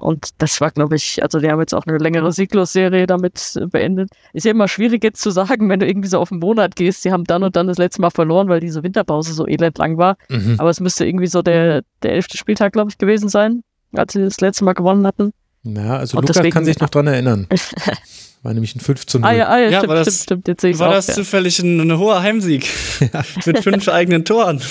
Und 0.01 0.31
das 0.39 0.60
war, 0.60 0.70
glaube 0.70 0.97
ich, 0.97 1.22
also 1.22 1.39
die 1.39 1.51
haben 1.51 1.60
jetzt 1.60 1.74
auch 1.74 1.86
eine 1.86 1.98
längere 1.98 2.32
Sieglos-Serie 2.32 3.06
damit 3.06 3.59
beendet. 3.70 4.10
Ist 4.32 4.44
ja 4.44 4.51
immer 4.51 4.68
schwierig 4.68 5.05
jetzt 5.05 5.20
zu 5.20 5.31
sagen, 5.31 5.68
wenn 5.68 5.81
du 5.81 5.86
irgendwie 5.86 6.09
so 6.09 6.18
auf 6.18 6.32
einen 6.32 6.40
Monat 6.40 6.77
gehst, 6.77 7.02
sie 7.02 7.12
haben 7.12 7.24
dann 7.24 7.43
und 7.43 7.56
dann 7.56 7.66
das 7.66 7.78
letzte 7.78 8.01
Mal 8.01 8.10
verloren, 8.10 8.48
weil 8.48 8.60
diese 8.60 8.82
Winterpause 8.82 9.32
so 9.32 9.47
elend 9.47 9.78
lang 9.78 9.98
war. 9.98 10.16
Mhm. 10.28 10.56
Aber 10.59 10.70
es 10.70 10.81
müsste 10.81 11.06
irgendwie 11.06 11.27
so 11.27 11.43
der, 11.43 11.82
der 12.02 12.12
elfte 12.12 12.36
Spieltag, 12.36 12.72
glaube 12.72 12.90
ich, 12.90 12.98
gewesen 12.98 13.28
sein, 13.28 13.62
als 13.93 14.14
sie 14.14 14.22
das 14.22 14.40
letzte 14.40 14.64
Mal 14.64 14.74
gewonnen 14.74 15.06
hatten. 15.06 15.32
Ja, 15.62 15.98
also 15.98 16.16
und 16.16 16.22
Lukas 16.22 16.36
deswegen, 16.36 16.55
kann 16.55 16.64
sich 16.64 16.81
noch 16.81 16.89
dran 16.89 17.06
erinnern. 17.06 17.47
War 18.43 18.55
nämlich 18.55 18.74
ein 18.74 18.81
5 18.81 19.06
zu 19.06 19.18
0. 19.18 19.28
Ah 19.28 19.32
ja, 19.35 19.48
ah, 19.48 19.59
ja, 19.59 19.68
ja 19.68 19.78
stimmt, 19.78 19.89
war 19.89 19.97
das, 19.97 20.06
stimmt, 20.06 20.22
stimmt. 20.22 20.48
Jetzt 20.48 20.60
sehe 20.62 20.78
war 20.78 20.89
auch, 20.89 20.94
das 20.94 21.09
ja. 21.09 21.14
zufällig 21.14 21.59
ein, 21.59 21.78
ein 21.78 21.98
hoher 21.98 22.22
Heimsieg 22.22 22.66
mit 23.44 23.62
fünf 23.62 23.89
eigenen 23.89 24.24
Toren 24.24 24.62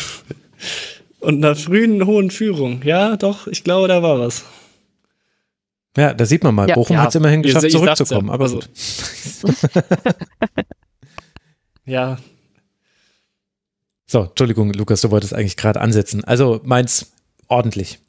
und 1.20 1.44
einer 1.44 1.56
frühen 1.56 2.06
hohen 2.06 2.32
Führung. 2.32 2.82
Ja, 2.84 3.16
doch, 3.16 3.46
ich 3.48 3.64
glaube, 3.64 3.88
da 3.88 4.02
war 4.02 4.20
was. 4.20 4.44
Ja, 5.98 6.14
da 6.14 6.26
sieht 6.26 6.44
man 6.44 6.56
mal, 6.56 6.70
ja, 6.70 6.76
Bochum 6.76 6.96
ja. 6.96 7.02
hat 7.04 7.10
es 7.10 7.16
immerhin 7.16 7.42
geschafft, 7.42 7.66
ich, 7.66 7.74
ich 7.74 7.80
zurückzukommen. 7.80 8.28
Ja. 8.28 8.34
Aber 8.34 8.44
also. 8.44 8.60
gut. 8.60 8.70
ja. 11.86 12.18
So, 14.06 14.24
Entschuldigung, 14.24 14.74
Lukas, 14.74 15.02
du 15.02 15.12
wolltest 15.12 15.34
eigentlich 15.34 15.58
gerade 15.58 15.82
ansetzen. 15.82 16.24
Also 16.24 16.62
meins 16.64 17.12
ordentlich. 17.48 18.00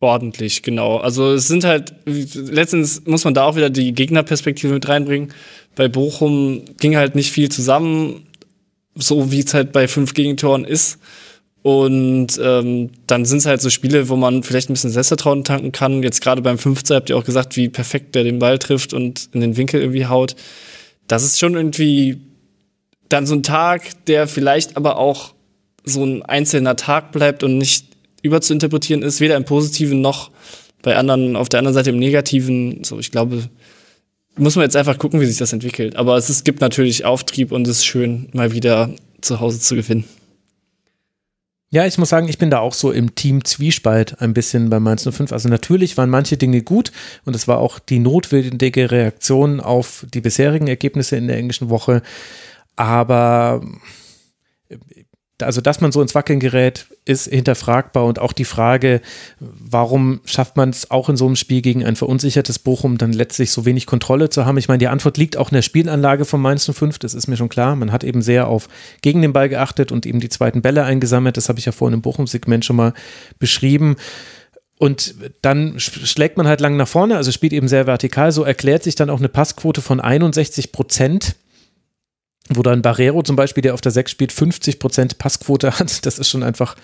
Ordentlich, 0.00 0.62
genau. 0.62 0.98
Also 0.98 1.32
es 1.32 1.48
sind 1.48 1.64
halt, 1.64 1.94
letztens 2.04 3.06
muss 3.06 3.24
man 3.24 3.34
da 3.34 3.44
auch 3.44 3.56
wieder 3.56 3.70
die 3.70 3.94
Gegnerperspektive 3.94 4.74
mit 4.74 4.88
reinbringen. 4.88 5.32
Bei 5.76 5.88
Bochum 5.88 6.64
ging 6.78 6.96
halt 6.96 7.14
nicht 7.14 7.32
viel 7.32 7.50
zusammen, 7.50 8.26
so 8.94 9.32
wie 9.32 9.40
es 9.40 9.54
halt 9.54 9.72
bei 9.72 9.88
fünf 9.88 10.14
Gegentoren 10.14 10.64
ist. 10.64 10.98
Und 11.64 12.38
ähm, 12.42 12.90
dann 13.06 13.24
sind 13.24 13.38
es 13.38 13.46
halt 13.46 13.62
so 13.62 13.70
Spiele, 13.70 14.10
wo 14.10 14.16
man 14.16 14.42
vielleicht 14.42 14.68
ein 14.68 14.74
bisschen 14.74 14.90
Selbstvertrauen 14.90 15.44
tanken 15.44 15.72
kann. 15.72 16.02
Jetzt 16.02 16.20
gerade 16.20 16.42
beim 16.42 16.58
15 16.58 16.94
habt 16.94 17.08
ihr 17.08 17.16
auch 17.16 17.24
gesagt, 17.24 17.56
wie 17.56 17.70
perfekt 17.70 18.14
der 18.14 18.22
den 18.22 18.38
Ball 18.38 18.58
trifft 18.58 18.92
und 18.92 19.30
in 19.32 19.40
den 19.40 19.56
Winkel 19.56 19.80
irgendwie 19.80 20.04
haut. 20.04 20.36
Das 21.06 21.24
ist 21.24 21.38
schon 21.38 21.54
irgendwie 21.54 22.20
dann 23.08 23.26
so 23.26 23.34
ein 23.34 23.42
Tag, 23.42 24.04
der 24.04 24.28
vielleicht 24.28 24.76
aber 24.76 24.98
auch 24.98 25.32
so 25.84 26.04
ein 26.04 26.20
einzelner 26.20 26.76
Tag 26.76 27.12
bleibt 27.12 27.42
und 27.42 27.56
nicht 27.56 27.86
überzuinterpretieren 28.20 29.02
ist, 29.02 29.22
weder 29.22 29.36
im 29.36 29.46
Positiven 29.46 30.02
noch 30.02 30.32
bei 30.82 30.96
anderen, 30.96 31.34
auf 31.34 31.48
der 31.48 31.60
anderen 31.60 31.74
Seite 31.74 31.88
im 31.88 31.98
Negativen. 31.98 32.84
So, 32.84 32.98
ich 32.98 33.10
glaube, 33.10 33.48
muss 34.36 34.54
man 34.54 34.64
jetzt 34.64 34.76
einfach 34.76 34.98
gucken, 34.98 35.18
wie 35.22 35.26
sich 35.26 35.38
das 35.38 35.54
entwickelt. 35.54 35.96
Aber 35.96 36.18
es, 36.18 36.28
ist, 36.28 36.44
gibt 36.44 36.60
natürlich 36.60 37.06
Auftrieb 37.06 37.52
und 37.52 37.66
es 37.66 37.78
ist 37.78 37.86
schön, 37.86 38.28
mal 38.34 38.52
wieder 38.52 38.90
zu 39.22 39.40
Hause 39.40 39.60
zu 39.60 39.76
gewinnen. 39.76 40.04
Ja, 41.74 41.84
ich 41.84 41.98
muss 41.98 42.10
sagen, 42.10 42.28
ich 42.28 42.38
bin 42.38 42.50
da 42.50 42.60
auch 42.60 42.72
so 42.72 42.92
im 42.92 43.16
Team 43.16 43.44
Zwiespalt 43.44 44.20
ein 44.20 44.32
bisschen 44.32 44.70
bei 44.70 44.78
Mainz 44.78 45.02
05. 45.10 45.32
Also 45.32 45.48
natürlich 45.48 45.96
waren 45.96 46.08
manche 46.08 46.36
Dinge 46.36 46.62
gut 46.62 46.92
und 47.24 47.34
es 47.34 47.48
war 47.48 47.58
auch 47.58 47.80
die 47.80 47.98
notwendige 47.98 48.92
Reaktion 48.92 49.58
auf 49.58 50.06
die 50.14 50.20
bisherigen 50.20 50.68
Ergebnisse 50.68 51.16
in 51.16 51.26
der 51.26 51.36
englischen 51.36 51.70
Woche. 51.70 52.02
Aber 52.76 53.60
also 55.44 55.60
dass 55.60 55.80
man 55.80 55.92
so 55.92 56.02
ins 56.02 56.14
Wackeln 56.14 56.40
gerät, 56.40 56.86
ist 57.04 57.28
hinterfragbar 57.28 58.04
und 58.04 58.18
auch 58.18 58.32
die 58.32 58.44
Frage, 58.44 59.00
warum 59.38 60.20
schafft 60.24 60.56
man 60.56 60.70
es 60.70 60.90
auch 60.90 61.08
in 61.08 61.16
so 61.16 61.26
einem 61.26 61.36
Spiel 61.36 61.62
gegen 61.62 61.84
ein 61.84 61.96
verunsichertes 61.96 62.58
Bochum 62.58 62.98
dann 62.98 63.12
letztlich 63.12 63.50
so 63.50 63.64
wenig 63.64 63.86
Kontrolle 63.86 64.30
zu 64.30 64.46
haben? 64.46 64.58
Ich 64.58 64.68
meine, 64.68 64.78
die 64.78 64.88
Antwort 64.88 65.16
liegt 65.16 65.36
auch 65.36 65.50
in 65.50 65.54
der 65.54 65.62
Spielanlage 65.62 66.24
von 66.24 66.40
Mainz 66.40 66.70
05, 66.70 66.98
das 66.98 67.14
ist 67.14 67.28
mir 67.28 67.36
schon 67.36 67.48
klar. 67.48 67.76
Man 67.76 67.92
hat 67.92 68.04
eben 68.04 68.22
sehr 68.22 68.48
auf 68.48 68.68
gegen 69.02 69.22
den 69.22 69.32
Ball 69.32 69.48
geachtet 69.48 69.92
und 69.92 70.06
eben 70.06 70.20
die 70.20 70.28
zweiten 70.28 70.62
Bälle 70.62 70.84
eingesammelt. 70.84 71.36
Das 71.36 71.48
habe 71.48 71.58
ich 71.58 71.64
ja 71.64 71.72
vorhin 71.72 71.94
im 71.94 72.02
Bochum-Segment 72.02 72.64
schon 72.64 72.76
mal 72.76 72.94
beschrieben. 73.38 73.96
Und 74.78 75.14
dann 75.42 75.78
schlägt 75.78 76.36
man 76.36 76.48
halt 76.48 76.60
lang 76.60 76.76
nach 76.76 76.88
vorne, 76.88 77.16
also 77.16 77.30
spielt 77.30 77.52
eben 77.52 77.68
sehr 77.68 77.86
vertikal. 77.86 78.32
So 78.32 78.42
erklärt 78.42 78.82
sich 78.82 78.94
dann 78.94 79.08
auch 79.08 79.18
eine 79.18 79.28
Passquote 79.28 79.80
von 79.80 80.00
61 80.00 80.72
Prozent 80.72 81.36
wo 82.50 82.62
dann 82.62 82.82
Barrero 82.82 83.22
zum 83.22 83.36
Beispiel, 83.36 83.62
der 83.62 83.74
auf 83.74 83.80
der 83.80 83.92
6 83.92 84.10
spielt, 84.10 84.32
50% 84.32 85.16
Passquote 85.18 85.78
hat. 85.78 86.00
Das 86.04 86.18
ist 86.18 86.28
schon 86.28 86.42
einfach, 86.42 86.76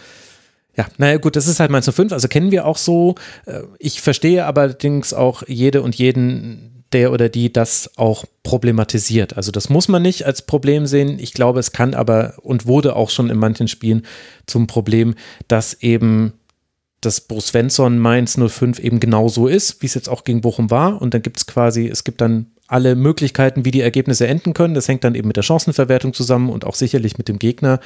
ja, 0.77 0.87
naja 0.99 1.19
gut, 1.19 1.37
das 1.37 1.47
ist 1.47 1.61
halt 1.61 1.71
mal 1.71 1.83
zu 1.83 1.93
5, 1.93 2.13
also 2.13 2.29
kennen 2.29 2.51
wir 2.51 2.67
auch 2.67 2.79
so. 2.79 3.17
Äh, 3.47 3.63
ich 3.79 4.01
verstehe 4.01 4.47
allerdings 4.47 5.13
auch 5.13 5.43
jede 5.47 5.83
und 5.83 5.95
jeden, 5.95 6.85
der 6.93 7.13
oder 7.13 7.29
die 7.29 7.53
das 7.53 7.91
auch 7.97 8.25
problematisiert. 8.43 9.37
Also 9.37 9.53
das 9.53 9.69
muss 9.69 9.89
man 9.89 10.03
nicht 10.03 10.27
als 10.27 10.43
Problem 10.43 10.87
sehen. 10.87 11.19
Ich 11.21 11.35
glaube, 11.35 11.61
es 11.61 11.73
kann 11.73 11.95
aber 11.95 12.35
und 12.43 12.67
wurde 12.67 12.97
auch 12.97 13.11
schon 13.11 13.31
in 13.31 13.39
manchen 13.39 13.69
Spielen 13.69 14.07
zum 14.47 14.67
Problem, 14.67 15.15
dass 15.47 15.75
eben 15.75 16.33
das 17.01 17.21
Bruce 17.21 17.49
Svensson 17.49 17.99
Mainz 17.99 18.37
05 18.37 18.79
eben 18.79 19.01
genau 19.01 19.29
so 19.29 19.47
ist, 19.47 19.81
wie 19.83 19.87
es 19.87 19.95
jetzt 19.95 20.09
auch 20.09 20.25
gegen 20.25 20.41
Bochum 20.41 20.71
war. 20.71 21.01
Und 21.01 21.15
dann 21.15 21.23
gibt 21.23 21.39
es 21.39 21.47
quasi, 21.47 21.89
es 21.89 22.05
gibt 22.05 22.21
dann 22.21 22.47
alle 22.71 22.95
Möglichkeiten, 22.95 23.65
wie 23.65 23.73
die 23.73 23.81
Ergebnisse 23.81 24.29
enden 24.29 24.55
können. 24.55 24.75
Das 24.75 24.87
hängt 24.87 25.03
dann 25.03 25.17
eben 25.17 25.27
mit 25.27 25.37
der 25.37 25.43
Chancenverwertung 25.43 26.15
zusammen 26.15 26.51
und 26.51 26.65
auch 26.65 26.77
sicherlich 26.77 27.19
mit 27.19 27.27
dem 27.29 27.39
Gegner. 27.41 27.81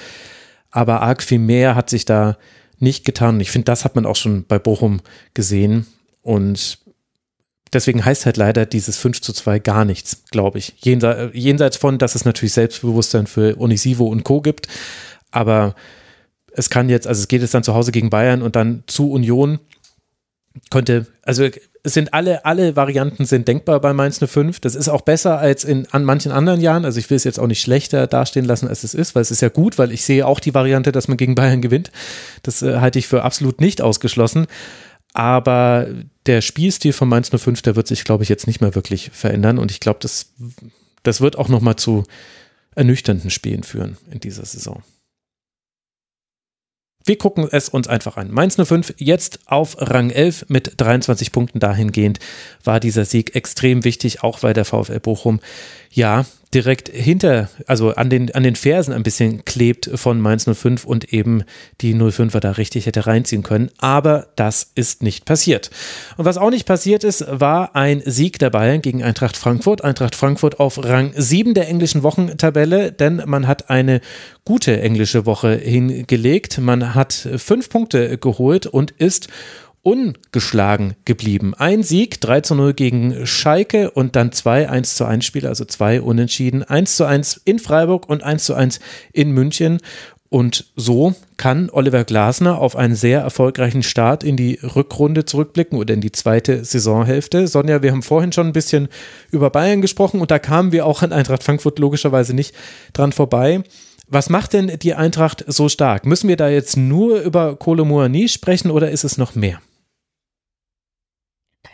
Aber 0.71 1.01
arg 1.01 1.23
viel 1.23 1.39
mehr 1.39 1.75
hat 1.75 1.89
sich 1.89 2.05
da 2.05 2.37
nicht 2.79 3.05
getan. 3.05 3.41
Ich 3.41 3.51
finde, 3.51 3.65
das 3.65 3.85
hat 3.85 3.95
man 3.95 4.05
auch 4.05 4.17
schon 4.17 4.45
bei 4.45 4.59
Bochum 4.59 5.01
gesehen. 5.33 5.87
Und 6.21 6.79
deswegen 7.73 8.05
heißt 8.05 8.27
halt 8.27 8.37
leider 8.37 8.67
dieses 8.67 8.99
5 8.99 9.23
zu 9.23 9.33
2 9.33 9.59
gar 9.59 9.87
nichts, 9.87 10.25
glaube 10.31 10.59
ich. 10.59 10.75
Jenseits 10.83 11.79
von, 11.79 11.97
dass 11.97 12.15
es 12.15 12.27
natürlich 12.27 12.53
Selbstbewusstsein 12.53 13.27
für 13.27 13.59
Onisivo 13.59 14.07
und 14.07 14.23
Co. 14.25 14.43
gibt. 14.43 14.69
Aber 15.31 15.75
es 16.53 16.69
kann 16.69 16.91
jetzt, 16.91 17.07
also 17.07 17.21
es 17.21 17.29
geht 17.29 17.41
jetzt 17.41 17.55
dann 17.55 17.65
zu 17.65 17.75
Hause 17.75 17.91
gegen 17.91 18.11
Bayern 18.11 18.43
und 18.43 18.55
dann 18.55 18.85
zu 18.87 19.11
Union 19.11 19.61
könnte, 20.71 21.07
also 21.23 21.49
sind 21.87 22.15
alle, 22.15 22.45
alle 22.47 22.77
Varianten 22.77 23.27
sind 23.27 23.47
denkbar 23.47 23.81
bei 23.81 23.93
Mainz 23.93 24.19
05. 24.25 24.61
Das 24.61 24.75
ist 24.75 24.89
auch 24.89 25.03
besser 25.03 25.39
als 25.39 25.65
in 25.65 25.87
an 25.91 26.05
manchen 26.05 26.33
anderen 26.33 26.61
Jahren. 26.61 26.85
Also 26.85 26.99
ich 26.99 27.11
will 27.11 27.17
es 27.17 27.25
jetzt 27.25 27.39
auch 27.39 27.47
nicht 27.47 27.61
schlechter 27.61 28.07
dastehen 28.07 28.47
lassen, 28.47 28.69
als 28.69 28.85
es 28.85 28.95
ist, 28.95 29.15
weil 29.15 29.23
es 29.23 29.31
ist 29.31 29.43
ja 29.43 29.51
gut, 29.51 29.77
weil 29.77 29.93
ich 29.93 30.05
sehe 30.05 30.27
auch 30.27 30.41
die 30.41 30.55
Variante, 30.55 30.93
dass 30.93 31.09
man 31.09 31.19
gegen 31.19 31.35
Bayern 31.35 31.61
gewinnt. 31.61 31.91
Das 32.43 32.63
äh, 32.63 32.79
halte 32.79 32.99
ich 32.99 33.07
für 33.07 33.23
absolut 33.23 33.61
nicht 33.61 33.83
ausgeschlossen. 33.83 34.47
Aber 35.13 35.87
der 36.27 36.41
Spielstil 36.41 36.93
von 36.93 37.09
Mainz 37.09 37.31
05, 37.31 37.63
der 37.63 37.77
wird 37.77 37.87
sich, 37.87 38.05
glaube 38.05 38.23
ich, 38.23 38.29
jetzt 38.29 38.47
nicht 38.47 38.61
mehr 38.61 38.75
wirklich 38.75 39.11
verändern. 39.13 39.59
Und 39.59 39.71
ich 39.71 39.81
glaube, 39.81 39.99
das, 40.01 40.33
das 41.03 41.21
wird 41.21 41.37
auch 41.37 41.49
nochmal 41.49 41.77
zu 41.77 42.05
ernüchternden 42.75 43.31
Spielen 43.31 43.63
führen 43.63 43.99
in 44.11 44.21
dieser 44.21 44.45
Saison. 44.45 44.83
Wir 47.07 47.19
gucken 47.19 47.47
es 47.51 47.69
uns 47.69 47.87
einfach 47.87 48.17
an. 48.17 48.31
Mainz 48.31 48.57
05 48.57 48.95
jetzt 48.97 49.41
auf 49.45 49.77
Rang 49.79 50.09
11 50.09 50.47
mit 50.49 50.73
23 50.79 51.33
Punkten 51.33 51.61
dahingehend 51.61 52.19
war 52.65 52.81
dieser 52.81 53.05
Sieg 53.05 53.37
extrem 53.37 53.85
wichtig, 53.85 54.23
auch 54.23 54.43
weil 54.43 54.55
der 54.55 54.65
VfL 54.65 55.01
Bochum 55.01 55.41
ja 55.95 56.25
direkt 56.55 56.89
hinter, 56.89 57.49
also 57.67 57.95
an 57.95 58.11
den, 58.11 58.33
an 58.35 58.45
den 58.45 58.55
Fersen 58.55 58.93
ein 58.93 59.03
bisschen 59.03 59.45
klebt 59.45 59.91
von 59.95 60.21
Mainz 60.21 60.49
05 60.51 60.85
und 60.85 61.13
eben 61.13 61.43
die 61.81 61.95
05er 61.95 62.39
da 62.39 62.53
richtig 62.53 62.87
hätte 62.87 63.07
reinziehen 63.07 63.43
können. 63.43 63.71
Aber 63.79 64.29
das 64.37 64.71
ist 64.75 65.03
nicht 65.03 65.25
passiert. 65.25 65.71
Und 66.17 66.25
was 66.25 66.39
auch 66.39 66.51
nicht 66.51 66.67
passiert 66.67 67.03
ist, 67.03 67.25
war 67.29 67.75
ein 67.75 68.03
Sieg 68.05 68.39
der 68.39 68.51
Bayern 68.51 68.83
gegen 68.83 69.03
Eintracht 69.03 69.37
Frankfurt. 69.37 69.83
Eintracht 69.83 70.15
Frankfurt 70.15 70.61
auf 70.61 70.83
Rang 70.83 71.13
7 71.17 71.55
der 71.55 71.69
englischen 71.69 72.03
Wochentabelle, 72.05 72.93
denn 72.93 73.23
man 73.27 73.49
hat 73.49 73.69
eine 73.69 74.01
gute 74.45 74.81
englische 74.81 75.27
Woche 75.27 75.55
hingelegt. 75.57 76.59
Man 76.59 76.95
hat 76.95 77.29
fünf 77.37 77.69
Punkte 77.69 78.17
geholt 78.19 78.67
und 78.67 78.93
ist 78.93 79.29
ungeschlagen 79.85 80.95
geblieben. 81.05 81.55
Ein 81.55 81.83
Sieg, 81.85 82.21
3 82.21 82.41
zu 82.41 82.55
0 82.57 82.75
gegen 82.75 83.27
Schalke 83.27 83.91
und 83.91 84.17
dann 84.17 84.33
zwei 84.33 84.69
1 84.69 84.97
zu 84.97 85.05
1 85.05 85.25
Spiele, 85.25 85.49
also 85.49 85.65
zwei 85.65 86.01
Unentschieden. 86.01 86.65
1 86.65 86.97
zu 86.97 87.05
1 87.05 87.43
in 87.45 87.61
Freiburg 87.61 88.09
und 88.09 88.25
1 88.25 88.45
zu 88.45 88.55
1 88.55 88.81
in 89.13 89.31
München. 89.31 89.79
Und 90.31 90.73
so 90.75 91.15
kann 91.37 91.71
Oliver 91.71 92.03
Glasner 92.03 92.59
auf 92.59 92.75
einen 92.75 92.97
sehr 92.97 93.21
erfolgreichen 93.21 93.85
Start 93.85 94.25
in 94.25 94.37
die 94.37 94.59
Rückrunde 94.63 95.27
zurückblicken 95.27 95.79
oder 95.79 95.95
in 95.95 96.01
die 96.01 96.11
zweite 96.11 96.65
Saisonhälfte. 96.65 97.47
Sonja, 97.47 97.83
wir 97.83 97.93
haben 97.93 98.03
vorhin 98.03 98.33
schon 98.33 98.49
ein 98.49 98.53
bisschen 98.53 98.89
über 99.31 99.51
Bayern 99.51 99.81
gesprochen 99.81 100.21
und 100.21 100.33
da 100.33 100.41
kamen 100.41 100.73
wir 100.73 100.87
auch 100.87 101.03
an 101.03 101.13
Eintracht 101.13 101.45
Frankfurt 101.45 101.79
logischerweise 101.79 102.35
nicht 102.35 102.53
dran 102.95 103.13
vorbei. 103.13 103.63
Was 104.09 104.29
macht 104.29 104.55
denn 104.55 104.77
die 104.83 104.95
Eintracht 104.95 105.45
so 105.47 105.69
stark? 105.69 106.05
Müssen 106.05 106.29
wir 106.29 106.37
da 106.37 106.49
jetzt 106.49 106.77
nur 106.77 107.21
über 107.21 107.55
Kolo 107.57 107.85
Muani 107.85 108.29
sprechen 108.29 108.71
oder 108.71 108.91
ist 108.91 109.05
es 109.05 109.19
noch 109.19 109.35
mehr? 109.35 109.61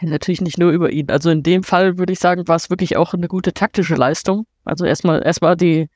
Natürlich 0.02 0.40
nicht 0.40 0.58
nur 0.58 0.70
über 0.70 0.90
ihn. 0.90 1.10
Also 1.10 1.30
in 1.30 1.42
dem 1.42 1.62
Fall 1.62 1.98
würde 1.98 2.12
ich 2.12 2.18
sagen, 2.18 2.48
war 2.48 2.56
es 2.56 2.70
wirklich 2.70 2.96
auch 2.96 3.12
eine 3.12 3.28
gute 3.28 3.52
taktische 3.52 3.94
Leistung. 3.94 4.46
Also 4.64 4.84
erstmal, 4.84 5.22
erstmal 5.22 5.56
die, 5.56 5.88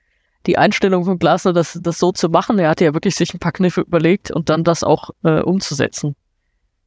die 0.46 0.58
Einstellung 0.58 1.04
von 1.04 1.18
Glasner, 1.18 1.52
das, 1.52 1.78
das 1.82 1.98
so 1.98 2.12
zu 2.12 2.28
machen. 2.28 2.58
Er 2.58 2.68
hatte 2.68 2.84
ja 2.84 2.94
wirklich 2.94 3.14
sich 3.14 3.32
ein 3.32 3.38
paar 3.38 3.52
Kniffe 3.52 3.80
überlegt 3.80 4.30
und 4.30 4.50
dann 4.50 4.64
das 4.64 4.84
auch 4.84 5.10
äh, 5.22 5.40
umzusetzen. 5.40 6.16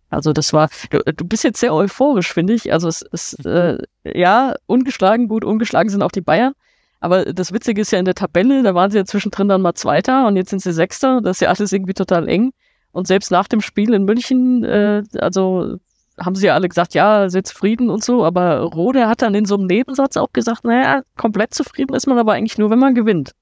Also 0.09 0.31
das 0.31 0.53
war, 0.53 0.69
du, 0.89 0.99
du 0.99 1.25
bist 1.25 1.43
jetzt 1.43 1.59
sehr 1.59 1.73
euphorisch, 1.73 2.31
finde 2.31 2.53
ich. 2.53 2.71
Also 2.71 2.87
es 2.87 3.01
ist, 3.01 3.45
äh, 3.45 3.77
ja, 4.03 4.55
ungeschlagen, 4.67 5.27
gut, 5.27 5.43
ungeschlagen 5.43 5.89
sind 5.89 6.03
auch 6.03 6.11
die 6.11 6.21
Bayern. 6.21 6.53
Aber 6.99 7.25
das 7.25 7.51
Witzige 7.51 7.81
ist 7.81 7.91
ja 7.91 7.99
in 7.99 8.05
der 8.05 8.15
Tabelle, 8.15 8.63
da 8.63 8.73
waren 8.73 8.89
sie 8.89 8.97
ja 8.97 9.05
zwischendrin 9.05 9.47
dann 9.47 9.61
mal 9.61 9.75
Zweiter 9.75 10.27
und 10.27 10.35
jetzt 10.35 10.49
sind 10.49 10.61
sie 10.61 10.73
Sechster. 10.73 11.21
Das 11.21 11.37
ist 11.37 11.41
ja 11.41 11.49
alles 11.49 11.71
irgendwie 11.71 11.93
total 11.93 12.27
eng. 12.27 12.51
Und 12.91 13.05
selbst 13.05 13.29
nach 13.31 13.47
dem 13.47 13.61
Spiel 13.61 13.93
in 13.93 14.05
München, 14.05 14.63
äh, 14.63 15.03
also 15.19 15.77
haben 16.19 16.35
sie 16.35 16.47
ja 16.47 16.53
alle 16.55 16.69
gesagt, 16.69 16.93
ja, 16.93 17.29
sehr 17.29 17.43
zufrieden 17.43 17.89
und 17.89 18.03
so, 18.03 18.25
aber 18.25 18.59
Rode 18.61 19.07
hat 19.07 19.21
dann 19.21 19.35
in 19.35 19.45
so 19.45 19.55
einem 19.55 19.67
Nebensatz 19.67 20.17
auch 20.17 20.33
gesagt, 20.33 20.63
naja, 20.63 21.01
komplett 21.15 21.53
zufrieden 21.53 21.93
ist 21.95 22.07
man 22.07 22.17
aber 22.17 22.33
eigentlich 22.33 22.57
nur, 22.57 22.69
wenn 22.69 22.79
man 22.79 22.95
gewinnt. 22.95 23.33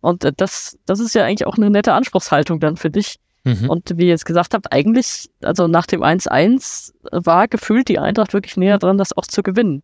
Und 0.00 0.24
äh, 0.24 0.32
das, 0.36 0.78
das 0.86 1.00
ist 1.00 1.14
ja 1.14 1.24
eigentlich 1.24 1.46
auch 1.46 1.56
eine 1.56 1.70
nette 1.70 1.92
Anspruchshaltung 1.92 2.60
dann 2.60 2.76
für 2.76 2.90
dich. 2.90 3.16
Mhm. 3.44 3.70
Und 3.70 3.92
wie 3.96 4.04
ihr 4.04 4.10
jetzt 4.10 4.26
gesagt 4.26 4.54
habt, 4.54 4.72
eigentlich, 4.72 5.30
also 5.42 5.66
nach 5.66 5.86
dem 5.86 6.02
1-1 6.02 6.92
war 7.10 7.48
gefühlt 7.48 7.88
die 7.88 7.98
Eintracht 7.98 8.32
wirklich 8.32 8.56
näher 8.56 8.78
dran, 8.78 8.98
das 8.98 9.16
auch 9.16 9.26
zu 9.26 9.42
gewinnen. 9.42 9.82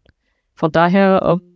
Von 0.54 0.70
daher 0.70 1.22
ähm, 1.24 1.54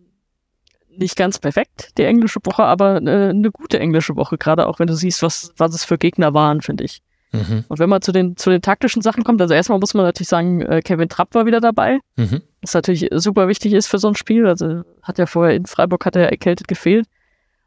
nicht 0.96 1.16
ganz 1.16 1.38
perfekt, 1.38 1.90
die 1.98 2.04
englische 2.04 2.40
Woche, 2.44 2.64
aber 2.64 3.00
äh, 3.02 3.30
eine 3.30 3.50
gute 3.52 3.78
englische 3.78 4.16
Woche, 4.16 4.38
gerade 4.38 4.66
auch 4.66 4.78
wenn 4.78 4.88
du 4.88 4.96
siehst, 4.96 5.22
was, 5.22 5.52
was 5.56 5.74
es 5.74 5.84
für 5.84 5.98
Gegner 5.98 6.34
waren, 6.34 6.60
finde 6.60 6.84
ich. 6.84 7.00
Mhm. 7.32 7.64
Und 7.68 7.78
wenn 7.78 7.90
man 7.90 8.00
zu 8.00 8.12
den, 8.12 8.36
zu 8.36 8.50
den 8.50 8.62
taktischen 8.62 9.02
Sachen 9.02 9.24
kommt, 9.24 9.40
also 9.40 9.54
erstmal 9.54 9.78
muss 9.78 9.94
man 9.94 10.04
natürlich 10.04 10.28
sagen, 10.28 10.62
äh, 10.62 10.80
Kevin 10.82 11.08
Trapp 11.08 11.34
war 11.34 11.46
wieder 11.46 11.60
dabei, 11.60 11.98
mhm. 12.16 12.42
was 12.62 12.74
natürlich 12.74 13.08
super 13.12 13.48
wichtig 13.48 13.74
ist 13.74 13.86
für 13.86 13.98
so 13.98 14.08
ein 14.08 14.14
Spiel. 14.14 14.46
Also 14.46 14.82
hat 15.02 15.18
ja 15.18 15.26
vorher 15.26 15.54
in 15.54 15.66
Freiburg 15.66 16.06
hat 16.06 16.16
er 16.16 16.30
erkältet 16.30 16.68
gefehlt. 16.68 17.06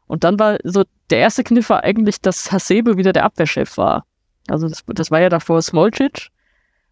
Und 0.06 0.24
dann 0.24 0.38
war 0.38 0.58
so 0.64 0.84
der 1.10 1.18
erste 1.18 1.44
Kniff 1.44 1.70
war 1.70 1.84
eigentlich, 1.84 2.20
dass 2.20 2.50
Hasebe 2.50 2.96
wieder 2.96 3.12
der 3.12 3.24
Abwehrchef 3.24 3.76
war. 3.76 4.04
Also 4.48 4.68
das, 4.68 4.82
das 4.86 5.10
war 5.10 5.20
ja 5.20 5.28
davor 5.28 5.62
Smolcic. 5.62 6.28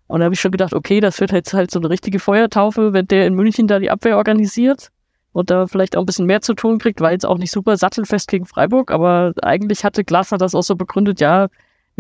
Und 0.07 0.21
da 0.21 0.25
habe 0.25 0.35
ich 0.35 0.41
schon 0.41 0.53
gedacht, 0.53 0.75
okay, 0.75 1.01
das 1.01 1.21
wird 1.21 1.33
jetzt 1.33 1.55
halt 1.55 1.71
so 1.71 1.79
eine 1.79 1.91
richtige 1.91 2.19
Feuertaufe, 2.19 2.93
wenn 2.93 3.07
der 3.07 3.27
in 3.27 3.35
München 3.35 3.67
da 3.67 3.79
die 3.79 3.91
Abwehr 3.91 4.17
organisiert 4.17 4.91
und 5.33 5.51
da 5.51 5.67
vielleicht 5.67 5.97
auch 5.97 6.03
ein 6.03 6.07
bisschen 6.07 6.27
mehr 6.27 6.41
zu 6.41 6.55
tun 6.55 6.79
kriegt, 6.79 7.01
war 7.01 7.13
jetzt 7.13 7.27
auch 7.27 7.39
nicht 7.39 7.53
super 7.53 7.77
sattelfest 7.77 8.29
gegen 8.29 8.45
Freiburg, 8.45 8.91
aber 8.91 9.33
eigentlich 9.43 9.85
hatte 9.85 10.03
Glasner 10.03 10.39
das 10.39 10.55
auch 10.55 10.63
so 10.63 10.75
begründet, 10.75 11.21
ja, 11.21 11.49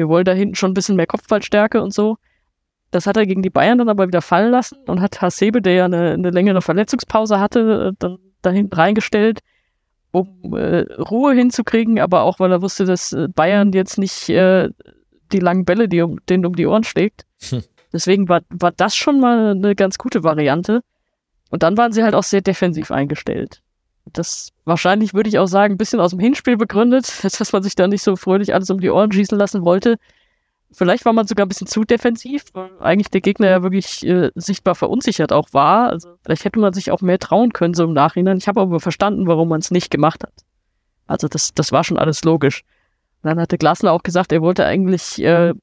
wir 0.00 0.08
wollen 0.08 0.24
da 0.24 0.32
hinten 0.32 0.54
schon 0.54 0.70
ein 0.70 0.74
bisschen 0.74 0.96
mehr 0.96 1.06
Kopfballstärke 1.06 1.82
und 1.82 1.92
so. 1.92 2.16
Das 2.90 3.06
hat 3.06 3.18
er 3.18 3.26
gegen 3.26 3.42
die 3.42 3.50
Bayern 3.50 3.78
dann 3.78 3.90
aber 3.90 4.08
wieder 4.08 4.22
fallen 4.22 4.50
lassen 4.50 4.78
und 4.86 5.00
hat 5.00 5.20
Hasebe, 5.20 5.60
der 5.60 5.74
ja 5.74 5.84
eine, 5.84 6.12
eine 6.12 6.30
längere 6.30 6.62
Verletzungspause 6.62 7.38
hatte, 7.38 7.92
dann 7.98 8.18
da 8.42 8.50
hinten 8.50 8.74
reingestellt, 8.74 9.40
um 10.10 10.56
äh, 10.56 10.92
Ruhe 10.94 11.34
hinzukriegen, 11.34 12.00
aber 12.00 12.22
auch 12.22 12.40
weil 12.40 12.50
er 12.50 12.62
wusste, 12.62 12.86
dass 12.86 13.12
äh, 13.12 13.28
Bayern 13.28 13.72
jetzt 13.72 13.98
nicht 13.98 14.30
äh, 14.30 14.70
die 15.30 15.38
langen 15.38 15.66
Bälle, 15.66 15.86
die 15.86 16.00
um, 16.00 16.18
denen 16.28 16.46
um 16.46 16.56
die 16.56 16.66
Ohren 16.66 16.82
schlägt. 16.82 17.26
Hm. 17.50 17.62
Deswegen 17.92 18.28
war, 18.28 18.40
war 18.48 18.72
das 18.72 18.96
schon 18.96 19.20
mal 19.20 19.50
eine 19.50 19.74
ganz 19.74 19.98
gute 19.98 20.24
Variante. 20.24 20.80
Und 21.50 21.62
dann 21.62 21.76
waren 21.76 21.92
sie 21.92 22.02
halt 22.02 22.14
auch 22.14 22.22
sehr 22.22 22.40
defensiv 22.40 22.90
eingestellt 22.90 23.60
das 24.12 24.50
wahrscheinlich 24.64 25.14
würde 25.14 25.28
ich 25.28 25.38
auch 25.38 25.46
sagen, 25.46 25.74
ein 25.74 25.78
bisschen 25.78 26.00
aus 26.00 26.10
dem 26.10 26.20
Hinspiel 26.20 26.56
begründet, 26.56 27.12
dass 27.22 27.52
man 27.52 27.62
sich 27.62 27.74
da 27.74 27.86
nicht 27.86 28.02
so 28.02 28.16
fröhlich 28.16 28.54
alles 28.54 28.70
um 28.70 28.80
die 28.80 28.90
Ohren 28.90 29.12
schießen 29.12 29.38
lassen 29.38 29.64
wollte. 29.64 29.96
Vielleicht 30.72 31.04
war 31.04 31.12
man 31.12 31.26
sogar 31.26 31.46
ein 31.46 31.48
bisschen 31.48 31.66
zu 31.66 31.82
defensiv, 31.82 32.44
weil 32.52 32.70
eigentlich 32.78 33.10
der 33.10 33.20
Gegner 33.20 33.48
ja 33.48 33.62
wirklich 33.64 34.06
äh, 34.06 34.30
sichtbar 34.36 34.76
verunsichert 34.76 35.32
auch 35.32 35.48
war. 35.52 35.88
Also 35.88 36.10
vielleicht 36.22 36.44
hätte 36.44 36.60
man 36.60 36.72
sich 36.72 36.92
auch 36.92 37.00
mehr 37.00 37.18
trauen 37.18 37.52
können 37.52 37.74
so 37.74 37.84
im 37.84 37.92
Nachhinein. 37.92 38.38
Ich 38.38 38.46
habe 38.46 38.60
aber 38.60 38.78
verstanden, 38.78 39.26
warum 39.26 39.48
man 39.48 39.60
es 39.60 39.72
nicht 39.72 39.90
gemacht 39.90 40.22
hat. 40.22 40.32
Also 41.08 41.26
das, 41.26 41.54
das 41.54 41.72
war 41.72 41.82
schon 41.82 41.98
alles 41.98 42.22
logisch. 42.22 42.62
Und 43.22 43.30
dann 43.30 43.40
hatte 43.40 43.58
Glasner 43.58 43.90
auch 43.90 44.04
gesagt, 44.04 44.30
er 44.30 44.42
wollte 44.42 44.64
eigentlich 44.64 45.20
äh, 45.20 45.54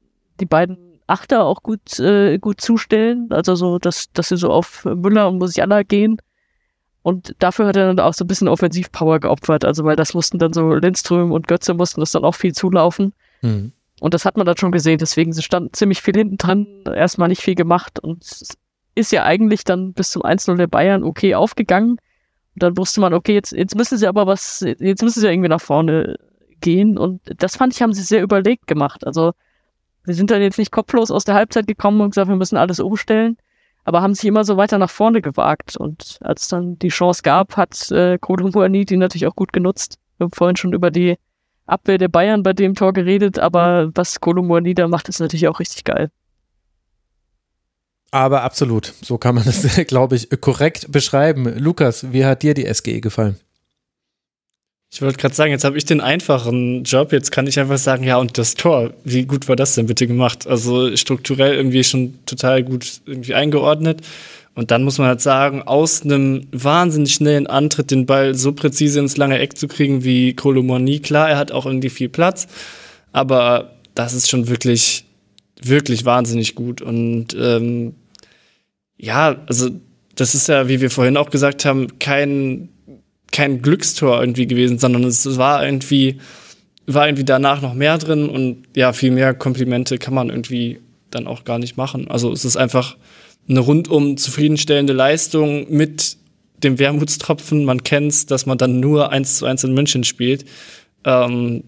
die 0.42 0.46
beiden 0.46 0.78
Achter 1.08 1.46
auch 1.46 1.64
gut, 1.64 2.00
äh, 2.00 2.38
gut 2.38 2.60
zustellen. 2.60 3.28
Also 3.32 3.56
so, 3.56 3.80
dass, 3.80 4.12
dass 4.12 4.28
sie 4.28 4.36
so 4.36 4.52
auf 4.52 4.84
Müller 4.84 5.30
und 5.30 5.38
Musiala 5.38 5.84
gehen 5.84 6.18
und 7.08 7.36
dafür 7.40 7.68
hat 7.68 7.78
er 7.78 7.88
dann 7.88 8.02
auch 8.02 8.14
so 8.14 8.26
ein 8.26 8.28
bisschen 8.28 8.50
Offensivpower 8.50 9.22
geopfert. 9.22 9.64
Also, 9.64 9.86
weil 9.86 9.96
das 9.96 10.14
mussten 10.14 10.40
dann 10.40 10.52
so 10.52 10.74
Lindström 10.74 11.32
und 11.32 11.48
Götze 11.48 11.74
mussten 11.74 12.02
das 12.02 12.12
dann 12.12 12.26
auch 12.26 12.36
viel 12.36 12.54
zulaufen. 12.54 13.14
Mhm. 13.42 13.72
Und 14.02 14.14
das 14.14 14.26
hat 14.26 14.36
man 14.36 14.46
dann 14.46 14.58
schon 14.58 14.74
gesehen. 14.74 14.98
Deswegen, 14.98 15.32
sie 15.32 15.42
standen 15.42 15.72
ziemlich 15.72 16.02
viel 16.02 16.16
hinten 16.16 16.36
dran, 16.36 16.68
erstmal 16.86 17.30
nicht 17.30 17.42
viel 17.42 17.56
gemacht 17.56 17.98
und 17.98 18.26
ist 18.94 19.12
ja 19.14 19.24
eigentlich 19.24 19.64
dann 19.64 19.94
bis 19.94 20.12
zum 20.12 20.24
1-0 20.24 20.58
der 20.58 20.68
Bayern 20.68 21.06
okay 21.06 21.34
aufgegangen. 21.34 21.92
Und 21.92 22.64
dann 22.64 22.76
wusste 22.76 23.00
man, 23.00 23.14
okay, 23.14 23.36
jetzt, 23.36 23.54
jetzt 23.54 23.78
müssen 23.78 23.98
sie 23.98 24.08
aber 24.08 24.28
was, 24.28 24.60
jetzt 24.60 25.02
müssen 25.02 25.22
sie 25.22 25.30
irgendwie 25.30 25.48
nach 25.48 25.62
vorne 25.62 26.18
gehen. 26.60 26.98
Und 26.98 27.22
das 27.38 27.56
fand 27.56 27.74
ich, 27.74 27.82
haben 27.82 27.94
sie 27.94 28.04
sehr 28.04 28.22
überlegt 28.22 28.68
gemacht. 28.68 29.08
Also, 29.08 29.32
sie 30.04 30.14
sind 30.14 30.30
dann 30.30 30.42
jetzt 30.42 30.60
nicht 30.60 30.74
kopflos 30.74 31.10
aus 31.10 31.24
der 31.24 31.36
Halbzeit 31.36 31.68
gekommen 31.68 32.02
und 32.02 32.10
gesagt, 32.10 32.28
wir 32.28 32.36
müssen 32.36 32.58
alles 32.58 32.82
umstellen, 32.82 33.38
aber 33.88 34.02
haben 34.02 34.14
sich 34.14 34.26
immer 34.26 34.44
so 34.44 34.58
weiter 34.58 34.78
nach 34.80 34.90
vorne 34.90 35.22
gewagt. 35.22 35.78
Und 35.78 36.18
als 36.20 36.50
dann 36.50 36.78
die 36.78 36.90
Chance 36.90 37.22
gab, 37.24 37.56
hat 37.56 37.90
äh, 37.90 38.18
Kodo 38.20 38.50
die 38.68 38.98
natürlich 38.98 39.28
auch 39.28 39.36
gut 39.36 39.54
genutzt. 39.54 39.98
Wir 40.18 40.26
haben 40.26 40.34
vorhin 40.34 40.58
schon 40.58 40.74
über 40.74 40.92
die 40.92 41.16
Abwehr 41.68 41.98
der 41.98 42.10
Bayern 42.10 42.44
bei 42.44 42.52
dem 42.52 42.76
Tor 42.76 42.92
geredet, 42.92 43.40
aber 43.40 43.90
was 43.96 44.20
Kodo 44.20 44.44
Muani 44.44 44.74
da 44.74 44.90
macht, 44.90 45.08
ist 45.08 45.22
natürlich 45.22 45.48
auch 45.48 45.62
richtig 45.62 45.86
geil. 45.86 46.12
Aber 48.12 48.44
absolut, 48.44 48.94
so 49.02 49.18
kann 49.18 49.36
man 49.36 49.46
das, 49.46 49.64
glaube 49.88 50.18
ich, 50.18 50.30
korrekt 50.42 50.92
beschreiben. 50.92 51.58
Lukas, 51.58 52.12
wie 52.12 52.26
hat 52.26 52.44
dir 52.44 52.54
die 52.54 52.66
SGE 52.74 53.00
gefallen? 53.00 53.40
Ich 54.90 55.02
wollte 55.02 55.18
gerade 55.18 55.36
sagen, 55.36 55.52
jetzt 55.52 55.66
habe 55.66 55.78
ich 55.78 55.86
den 55.86 56.00
einfachen 56.00 56.84
Job. 56.84 57.12
Jetzt 57.12 57.32
kann 57.32 57.46
ich 57.46 57.60
einfach 57.60 57.78
sagen, 57.78 58.04
ja, 58.04 58.18
und 58.18 58.38
das 58.38 58.56
Tor, 58.56 58.94
wie 59.04 59.26
gut 59.26 59.50
war 59.50 59.58
das 59.58 59.76
denn 59.76 59.86
bitte 59.86 60.08
gemacht? 60.08 60.48
Also 60.48 60.96
strukturell 60.96 61.56
irgendwie 61.56 61.84
schon 61.84 62.20
total 62.26 62.64
gut 62.64 63.02
irgendwie 63.06 63.34
eingeordnet. 63.34 64.02
Und 64.56 64.72
dann 64.72 64.84
muss 64.84 64.98
man 64.98 65.08
halt 65.08 65.22
sagen, 65.22 65.62
aus 65.62 66.02
einem 66.02 66.48
wahnsinnig 66.52 67.14
schnellen 67.14 67.46
Antritt 67.46 67.92
den 67.92 68.08
Ball 68.08 68.34
so 68.34 68.54
präzise 68.54 69.00
ins 69.00 69.18
lange 69.18 69.38
Eck 69.38 69.56
zu 69.56 69.68
kriegen 69.68 70.04
wie 70.04 70.34
Kolomoni. 70.34 71.00
Klar, 71.00 71.30
er 71.30 71.38
hat 71.38 71.52
auch 71.52 71.68
irgendwie 71.68 71.92
viel 71.92 72.10
Platz, 72.10 72.48
aber 73.12 73.74
das 73.94 74.14
ist 74.14 74.30
schon 74.30 74.48
wirklich, 74.48 75.06
wirklich 75.62 76.06
wahnsinnig 76.06 76.56
gut. 76.56 76.82
Und 76.82 77.36
ähm, 77.40 77.94
ja, 78.98 79.36
also 79.46 79.70
das 80.16 80.34
ist 80.34 80.48
ja, 80.48 80.68
wie 80.68 80.82
wir 80.82 80.90
vorhin 80.90 81.18
auch 81.18 81.30
gesagt 81.30 81.66
haben, 81.66 82.00
kein, 82.00 82.70
kein 83.32 83.62
Glückstor 83.62 84.20
irgendwie 84.20 84.48
gewesen, 84.48 84.80
sondern 84.80 85.04
es 85.04 85.38
war 85.38 85.66
irgendwie, 85.66 86.18
war 86.86 87.08
irgendwie 87.08 87.26
danach 87.26 87.62
noch 87.62 87.74
mehr 87.74 87.98
drin 87.98 88.30
und 88.30 88.64
ja, 88.76 88.94
viel 88.94 89.12
mehr 89.12 89.34
Komplimente 89.34 89.98
kann 89.98 90.14
man 90.14 90.30
irgendwie 90.30 90.80
dann 91.12 91.28
auch 91.28 91.44
gar 91.44 91.60
nicht 91.60 91.78
machen. 91.78 92.10
Also 92.10 92.32
es 92.32 92.45
ist 92.45 92.58
einfach 92.58 92.98
eine 93.49 93.60
rundum 93.60 94.18
zufriedenstellende 94.18 94.94
Leistung 94.94 95.72
mit 95.72 96.18
dem 96.64 96.80
Wermutstropfen. 96.80 97.66
Man 97.66 97.84
kennt's, 97.84 98.26
dass 98.26 98.45
man 98.45 98.58
dann 98.58 98.80
nur 98.80 99.12
eins 99.12 99.38
zu 99.38 99.45
eins 99.45 99.64
in 99.64 99.74
München 99.74 100.04
spielt. 100.04 100.45
Ähm, 101.06 101.64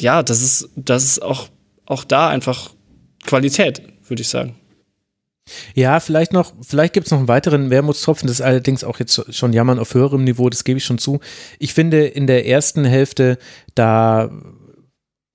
ja, 0.00 0.22
das 0.22 0.42
ist, 0.42 0.70
das 0.76 1.04
ist 1.04 1.22
auch, 1.22 1.48
auch 1.86 2.04
da 2.04 2.28
einfach 2.28 2.70
Qualität, 3.24 3.82
würde 4.06 4.22
ich 4.22 4.28
sagen. 4.28 4.54
Ja, 5.74 6.00
vielleicht 6.00 6.32
noch, 6.32 6.52
vielleicht 6.66 6.92
gibt 6.92 7.06
es 7.06 7.10
noch 7.10 7.18
einen 7.18 7.28
weiteren 7.28 7.70
Wermutstropfen, 7.70 8.26
das 8.26 8.40
ist 8.40 8.46
allerdings 8.46 8.84
auch 8.84 8.98
jetzt 8.98 9.34
schon 9.34 9.52
Jammern 9.52 9.78
auf 9.78 9.94
höherem 9.94 10.24
Niveau, 10.24 10.48
das 10.48 10.64
gebe 10.64 10.78
ich 10.78 10.84
schon 10.84 10.98
zu. 10.98 11.20
Ich 11.58 11.74
finde, 11.74 12.06
in 12.06 12.26
der 12.26 12.46
ersten 12.46 12.84
Hälfte, 12.84 13.38
da 13.74 14.30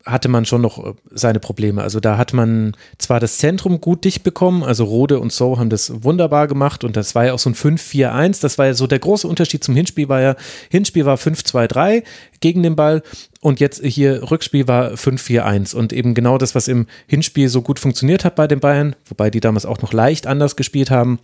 hatte 0.05 0.27
man 0.27 0.45
schon 0.45 0.61
noch 0.61 0.83
äh, 0.83 0.93
seine 1.11 1.39
Probleme. 1.39 1.81
Also 1.81 1.99
da 1.99 2.17
hat 2.17 2.33
man 2.33 2.75
zwar 2.97 3.19
das 3.19 3.37
Zentrum 3.37 3.81
gut 3.81 4.03
dicht 4.05 4.23
bekommen, 4.23 4.63
also 4.63 4.85
Rode 4.85 5.19
und 5.19 5.31
So 5.31 5.59
haben 5.59 5.69
das 5.69 6.03
wunderbar 6.03 6.47
gemacht 6.47 6.83
und 6.83 6.95
das 6.95 7.15
war 7.15 7.25
ja 7.25 7.33
auch 7.33 7.39
so 7.39 7.49
ein 7.49 7.55
5-4-1. 7.55 8.41
Das 8.41 8.57
war 8.57 8.65
ja 8.67 8.73
so 8.73 8.87
der 8.87 8.99
große 8.99 9.27
Unterschied 9.27 9.63
zum 9.63 9.75
Hinspiel 9.75 10.09
war 10.09 10.21
ja, 10.21 10.35
Hinspiel 10.69 11.05
war 11.05 11.17
5-2-3 11.17 12.03
gegen 12.39 12.63
den 12.63 12.75
Ball 12.75 13.01
und 13.39 13.59
jetzt 13.59 13.83
hier 13.83 14.29
Rückspiel 14.29 14.67
war 14.67 14.91
5-4-1 14.91 15.75
und 15.75 15.93
eben 15.93 16.13
genau 16.13 16.37
das, 16.37 16.55
was 16.55 16.67
im 16.67 16.87
Hinspiel 17.07 17.49
so 17.49 17.61
gut 17.61 17.79
funktioniert 17.79 18.25
hat 18.25 18.35
bei 18.35 18.47
den 18.47 18.59
Bayern, 18.59 18.95
wobei 19.05 19.29
die 19.29 19.39
damals 19.39 19.65
auch 19.65 19.81
noch 19.81 19.93
leicht 19.93 20.27
anders 20.27 20.55
gespielt 20.55 20.91
haben 20.91 21.19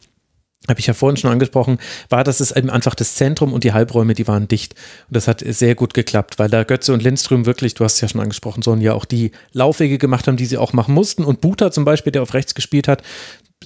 habe 0.69 0.79
ich 0.79 0.87
ja 0.87 0.93
vorhin 0.93 1.17
schon 1.17 1.31
angesprochen, 1.31 1.79
war, 2.09 2.23
dass 2.23 2.39
es 2.39 2.51
eben 2.51 2.69
einfach 2.69 2.95
das 2.95 3.15
Zentrum 3.15 3.53
und 3.53 3.63
die 3.63 3.73
Halbräume, 3.73 4.13
die 4.13 4.27
waren 4.27 4.47
dicht. 4.47 4.75
Und 5.07 5.15
das 5.15 5.27
hat 5.27 5.43
sehr 5.45 5.75
gut 5.75 5.93
geklappt, 5.93 6.39
weil 6.39 6.49
da 6.49 6.63
Götze 6.63 6.93
und 6.93 7.03
Lindström 7.03 7.45
wirklich, 7.45 7.73
du 7.73 7.83
hast 7.83 7.95
es 7.95 8.01
ja 8.01 8.07
schon 8.07 8.21
angesprochen, 8.21 8.61
sollen 8.61 8.81
ja 8.81 8.93
auch 8.93 9.05
die 9.05 9.31
Laufwege 9.53 9.97
gemacht 9.97 10.27
haben, 10.27 10.37
die 10.37 10.45
sie 10.45 10.57
auch 10.57 10.73
machen 10.73 10.93
mussten. 10.93 11.23
Und 11.23 11.41
Buta 11.41 11.71
zum 11.71 11.85
Beispiel, 11.85 12.11
der 12.11 12.21
auf 12.21 12.33
rechts 12.33 12.55
gespielt 12.55 12.87
hat, 12.87 13.03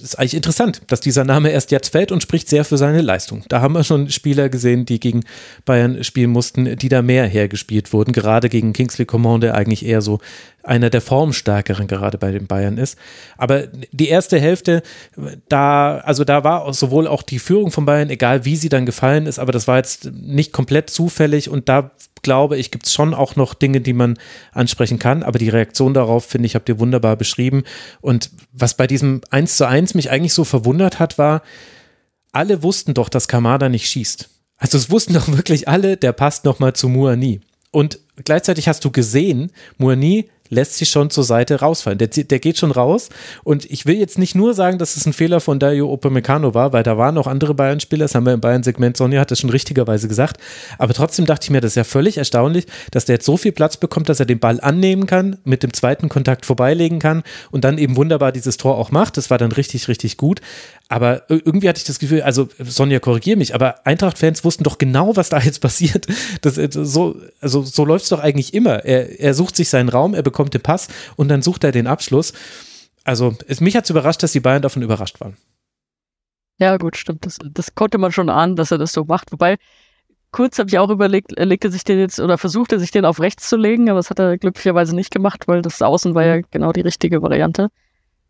ist 0.02 0.18
eigentlich 0.18 0.34
interessant, 0.34 0.82
dass 0.88 1.00
dieser 1.00 1.24
Name 1.24 1.50
erst 1.50 1.70
jetzt 1.70 1.90
fällt 1.90 2.10
und 2.10 2.22
spricht 2.22 2.48
sehr 2.48 2.64
für 2.64 2.76
seine 2.76 3.00
Leistung. 3.00 3.44
Da 3.48 3.60
haben 3.60 3.74
wir 3.74 3.84
schon 3.84 4.10
Spieler 4.10 4.48
gesehen, 4.48 4.84
die 4.84 4.98
gegen 4.98 5.24
Bayern 5.64 6.02
spielen 6.02 6.30
mussten, 6.30 6.76
die 6.76 6.88
da 6.88 7.00
mehr 7.00 7.26
hergespielt 7.26 7.92
wurden, 7.92 8.12
gerade 8.12 8.48
gegen 8.48 8.72
Kingsley 8.72 9.06
Coman, 9.06 9.40
der 9.40 9.54
eigentlich 9.54 9.84
eher 9.84 10.02
so 10.02 10.18
einer 10.64 10.90
der 10.90 11.00
Formstärkeren 11.00 11.86
gerade 11.86 12.18
bei 12.18 12.32
den 12.32 12.46
Bayern 12.46 12.78
ist. 12.78 12.98
Aber 13.36 13.64
die 13.92 14.08
erste 14.08 14.40
Hälfte, 14.40 14.82
da, 15.48 15.98
also 15.98 16.24
da 16.24 16.42
war 16.42 16.72
sowohl 16.72 17.06
auch 17.06 17.22
die 17.22 17.38
Führung 17.38 17.70
von 17.70 17.84
Bayern, 17.84 18.10
egal 18.10 18.44
wie 18.44 18.56
sie 18.56 18.68
dann 18.68 18.86
gefallen 18.86 19.26
ist, 19.26 19.38
aber 19.38 19.52
das 19.52 19.68
war 19.68 19.76
jetzt 19.76 20.10
nicht 20.12 20.52
komplett 20.52 20.90
zufällig 20.90 21.48
und 21.50 21.68
da 21.68 21.90
glaube 22.22 22.56
ich, 22.56 22.70
gibt 22.70 22.86
es 22.86 22.92
schon 22.92 23.14
auch 23.14 23.36
noch 23.36 23.54
Dinge, 23.54 23.80
die 23.80 23.92
man 23.92 24.18
ansprechen 24.52 24.98
kann, 24.98 25.22
aber 25.22 25.38
die 25.38 25.50
Reaktion 25.50 25.94
darauf, 25.94 26.24
finde 26.24 26.46
ich, 26.46 26.54
habt 26.54 26.68
ihr 26.68 26.80
wunderbar 26.80 27.16
beschrieben. 27.16 27.62
Und 28.00 28.30
was 28.50 28.74
bei 28.76 28.86
diesem 28.86 29.20
1 29.30 29.58
zu 29.58 29.68
1 29.68 29.94
mich 29.94 30.10
eigentlich 30.10 30.34
so 30.34 30.42
verwundert 30.42 30.98
hat, 30.98 31.18
war, 31.18 31.42
alle 32.32 32.62
wussten 32.62 32.94
doch, 32.94 33.08
dass 33.08 33.28
Kamada 33.28 33.68
nicht 33.68 33.88
schießt. 33.88 34.28
Also 34.56 34.78
es 34.78 34.90
wussten 34.90 35.14
doch 35.14 35.28
wirklich 35.28 35.68
alle, 35.68 35.96
der 35.96 36.12
passt 36.12 36.44
nochmal 36.44 36.72
zu 36.72 36.88
Muani. 36.88 37.40
Und 37.70 37.98
gleichzeitig 38.24 38.68
hast 38.68 38.84
du 38.84 38.90
gesehen, 38.90 39.52
Muani 39.78 40.30
lässt 40.50 40.76
sich 40.76 40.88
schon 40.88 41.10
zur 41.10 41.24
Seite 41.24 41.60
rausfallen. 41.60 41.98
Der, 41.98 42.08
der 42.08 42.38
geht 42.38 42.58
schon 42.58 42.70
raus. 42.70 43.08
Und 43.44 43.64
ich 43.70 43.86
will 43.86 43.96
jetzt 43.96 44.18
nicht 44.18 44.34
nur 44.34 44.54
sagen, 44.54 44.78
dass 44.78 44.96
es 44.96 45.06
ein 45.06 45.12
Fehler 45.12 45.40
von 45.40 45.58
Dario 45.58 45.92
Upamecano 45.92 46.54
war, 46.54 46.72
weil 46.72 46.82
da 46.82 46.98
waren 46.98 47.14
noch 47.14 47.26
andere 47.26 47.54
Bayern-Spieler, 47.54 48.04
das 48.04 48.14
haben 48.14 48.26
wir 48.26 48.34
im 48.34 48.40
Bayern-Segment, 48.40 48.96
Sonja 48.96 49.20
hat 49.20 49.32
es 49.32 49.40
schon 49.40 49.50
richtigerweise 49.50 50.08
gesagt. 50.08 50.38
Aber 50.78 50.92
trotzdem 50.92 51.26
dachte 51.26 51.44
ich 51.44 51.50
mir, 51.50 51.60
das 51.60 51.72
ist 51.72 51.76
ja 51.76 51.84
völlig 51.84 52.18
erstaunlich, 52.18 52.66
dass 52.90 53.06
der 53.06 53.16
jetzt 53.16 53.26
so 53.26 53.36
viel 53.36 53.52
Platz 53.52 53.76
bekommt, 53.76 54.08
dass 54.08 54.20
er 54.20 54.26
den 54.26 54.38
Ball 54.38 54.60
annehmen 54.60 55.06
kann, 55.06 55.38
mit 55.44 55.62
dem 55.62 55.72
zweiten 55.72 56.08
Kontakt 56.08 56.46
vorbeilegen 56.46 56.98
kann 56.98 57.22
und 57.50 57.64
dann 57.64 57.78
eben 57.78 57.96
wunderbar 57.96 58.32
dieses 58.32 58.56
Tor 58.56 58.76
auch 58.76 58.90
macht. 58.90 59.16
Das 59.16 59.30
war 59.30 59.38
dann 59.38 59.52
richtig, 59.52 59.88
richtig 59.88 60.16
gut. 60.16 60.40
Aber 60.88 61.22
irgendwie 61.28 61.68
hatte 61.68 61.78
ich 61.78 61.84
das 61.84 61.98
Gefühl, 61.98 62.22
also 62.22 62.48
Sonja, 62.58 63.00
korrigier 63.00 63.36
mich, 63.36 63.54
aber 63.54 63.86
Eintracht-Fans 63.86 64.44
wussten 64.44 64.64
doch 64.64 64.76
genau, 64.76 65.16
was 65.16 65.30
da 65.30 65.38
jetzt 65.38 65.60
passiert. 65.60 66.06
Das, 66.42 66.58
äh, 66.58 66.68
so, 66.70 67.16
also 67.40 67.62
so 67.62 67.84
läuft 67.84 68.04
es 68.04 68.10
doch 68.10 68.20
eigentlich 68.20 68.52
immer. 68.52 68.84
Er, 68.84 69.18
er 69.18 69.34
sucht 69.34 69.56
sich 69.56 69.68
seinen 69.70 69.88
Raum, 69.88 70.14
er 70.14 70.22
bekommt 70.22 70.52
den 70.52 70.60
Pass 70.60 70.88
und 71.16 71.28
dann 71.28 71.42
sucht 71.42 71.64
er 71.64 71.72
den 71.72 71.86
Abschluss. 71.86 72.34
Also 73.02 73.34
es, 73.48 73.60
mich 73.60 73.76
hat 73.76 73.84
es 73.84 73.90
überrascht, 73.90 74.22
dass 74.22 74.32
die 74.32 74.40
Bayern 74.40 74.62
davon 74.62 74.82
überrascht 74.82 75.20
waren. 75.20 75.36
Ja, 76.58 76.76
gut, 76.76 76.96
stimmt. 76.96 77.24
Das, 77.26 77.38
das 77.42 77.74
konnte 77.74 77.98
man 77.98 78.12
schon 78.12 78.28
ahnen, 78.28 78.56
dass 78.56 78.70
er 78.70 78.78
das 78.78 78.92
so 78.92 79.04
macht. 79.04 79.32
Wobei, 79.32 79.56
kurz 80.30 80.58
habe 80.58 80.68
ich 80.68 80.78
auch 80.78 80.90
überlegt, 80.90 81.32
er 81.32 81.46
legte 81.46 81.70
sich 81.70 81.84
den 81.84 81.98
jetzt 81.98 82.20
oder 82.20 82.38
versuchte 82.38 82.78
sich 82.78 82.90
den 82.90 83.04
auf 83.04 83.20
rechts 83.20 83.48
zu 83.48 83.56
legen, 83.56 83.88
aber 83.88 83.98
das 83.98 84.10
hat 84.10 84.18
er 84.18 84.38
glücklicherweise 84.38 84.94
nicht 84.94 85.12
gemacht, 85.12 85.48
weil 85.48 85.62
das 85.62 85.80
Außen 85.82 86.14
war 86.14 86.24
ja 86.24 86.36
mhm. 86.36 86.44
genau 86.50 86.72
die 86.72 86.82
richtige 86.82 87.22
Variante. 87.22 87.70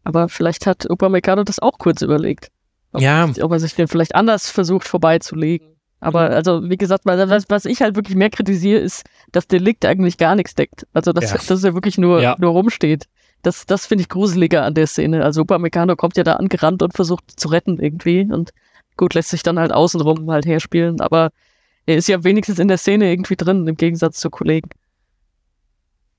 Aber 0.05 0.29
vielleicht 0.29 0.67
hat 0.67 0.89
Upamecano 0.89 1.45
das 1.45 1.59
auch 1.59 1.79
kurz 1.79 2.03
überlegt. 2.03 2.51
Ob, 2.93 3.01
ja. 3.01 3.29
Ob 3.41 3.53
er 3.53 3.59
sich 3.59 3.75
den 3.75 3.89
vielleicht 3.89 4.15
anders 4.15 4.51
versucht 4.51 4.87
vorbeizulegen. 4.87 5.75
Aber 6.01 6.29
mhm. 6.29 6.35
also, 6.35 6.71
wie 6.71 6.77
gesagt, 6.77 7.07
was, 7.07 7.45
was 7.49 7.65
ich 7.65 7.81
halt 7.81 7.97
wirklich 7.97 8.17
mehr 8.17 8.31
kritisiere, 8.31 8.79
ist, 8.79 9.05
dass 9.33 9.49
Delikt 9.49 9.85
eigentlich 9.87 10.19
gar 10.19 10.37
nichts 10.37 10.55
deckt. 10.55 10.87
Also, 10.93 11.13
dass, 11.13 11.31
ja. 11.33 11.39
dass 11.47 11.65
er 11.65 11.75
wirklich 11.75 11.99
nur, 11.99 12.21
ja. 12.21 12.37
nur 12.39 12.51
rumsteht. 12.51 13.07
Das, 13.43 13.67
das 13.67 13.87
finde 13.87 14.03
ich 14.03 14.09
gruseliger 14.09 14.65
an 14.65 14.75
der 14.75 14.87
Szene. 14.87 15.25
Also, 15.25 15.41
Upamecano 15.41 15.97
kommt 15.97 16.17
ja 16.17 16.23
da 16.23 16.35
angerannt 16.35 16.83
und 16.83 16.95
versucht 16.95 17.25
zu 17.41 17.49
retten 17.49 17.79
irgendwie. 17.81 18.29
Und 18.31 18.51
gut, 18.97 19.15
lässt 19.15 19.31
sich 19.31 19.43
dann 19.43 19.59
halt 19.59 19.73
außenrum 19.73 20.31
halt 20.31 20.45
herspielen. 20.45 21.01
Aber 21.01 21.31
er 21.87 21.97
ist 21.97 22.09
ja 22.09 22.23
wenigstens 22.23 22.59
in 22.59 22.69
der 22.69 22.79
Szene 22.79 23.11
irgendwie 23.11 23.37
drin, 23.37 23.67
im 23.67 23.77
Gegensatz 23.77 24.19
zu 24.21 24.31
Kollegen. 24.31 24.69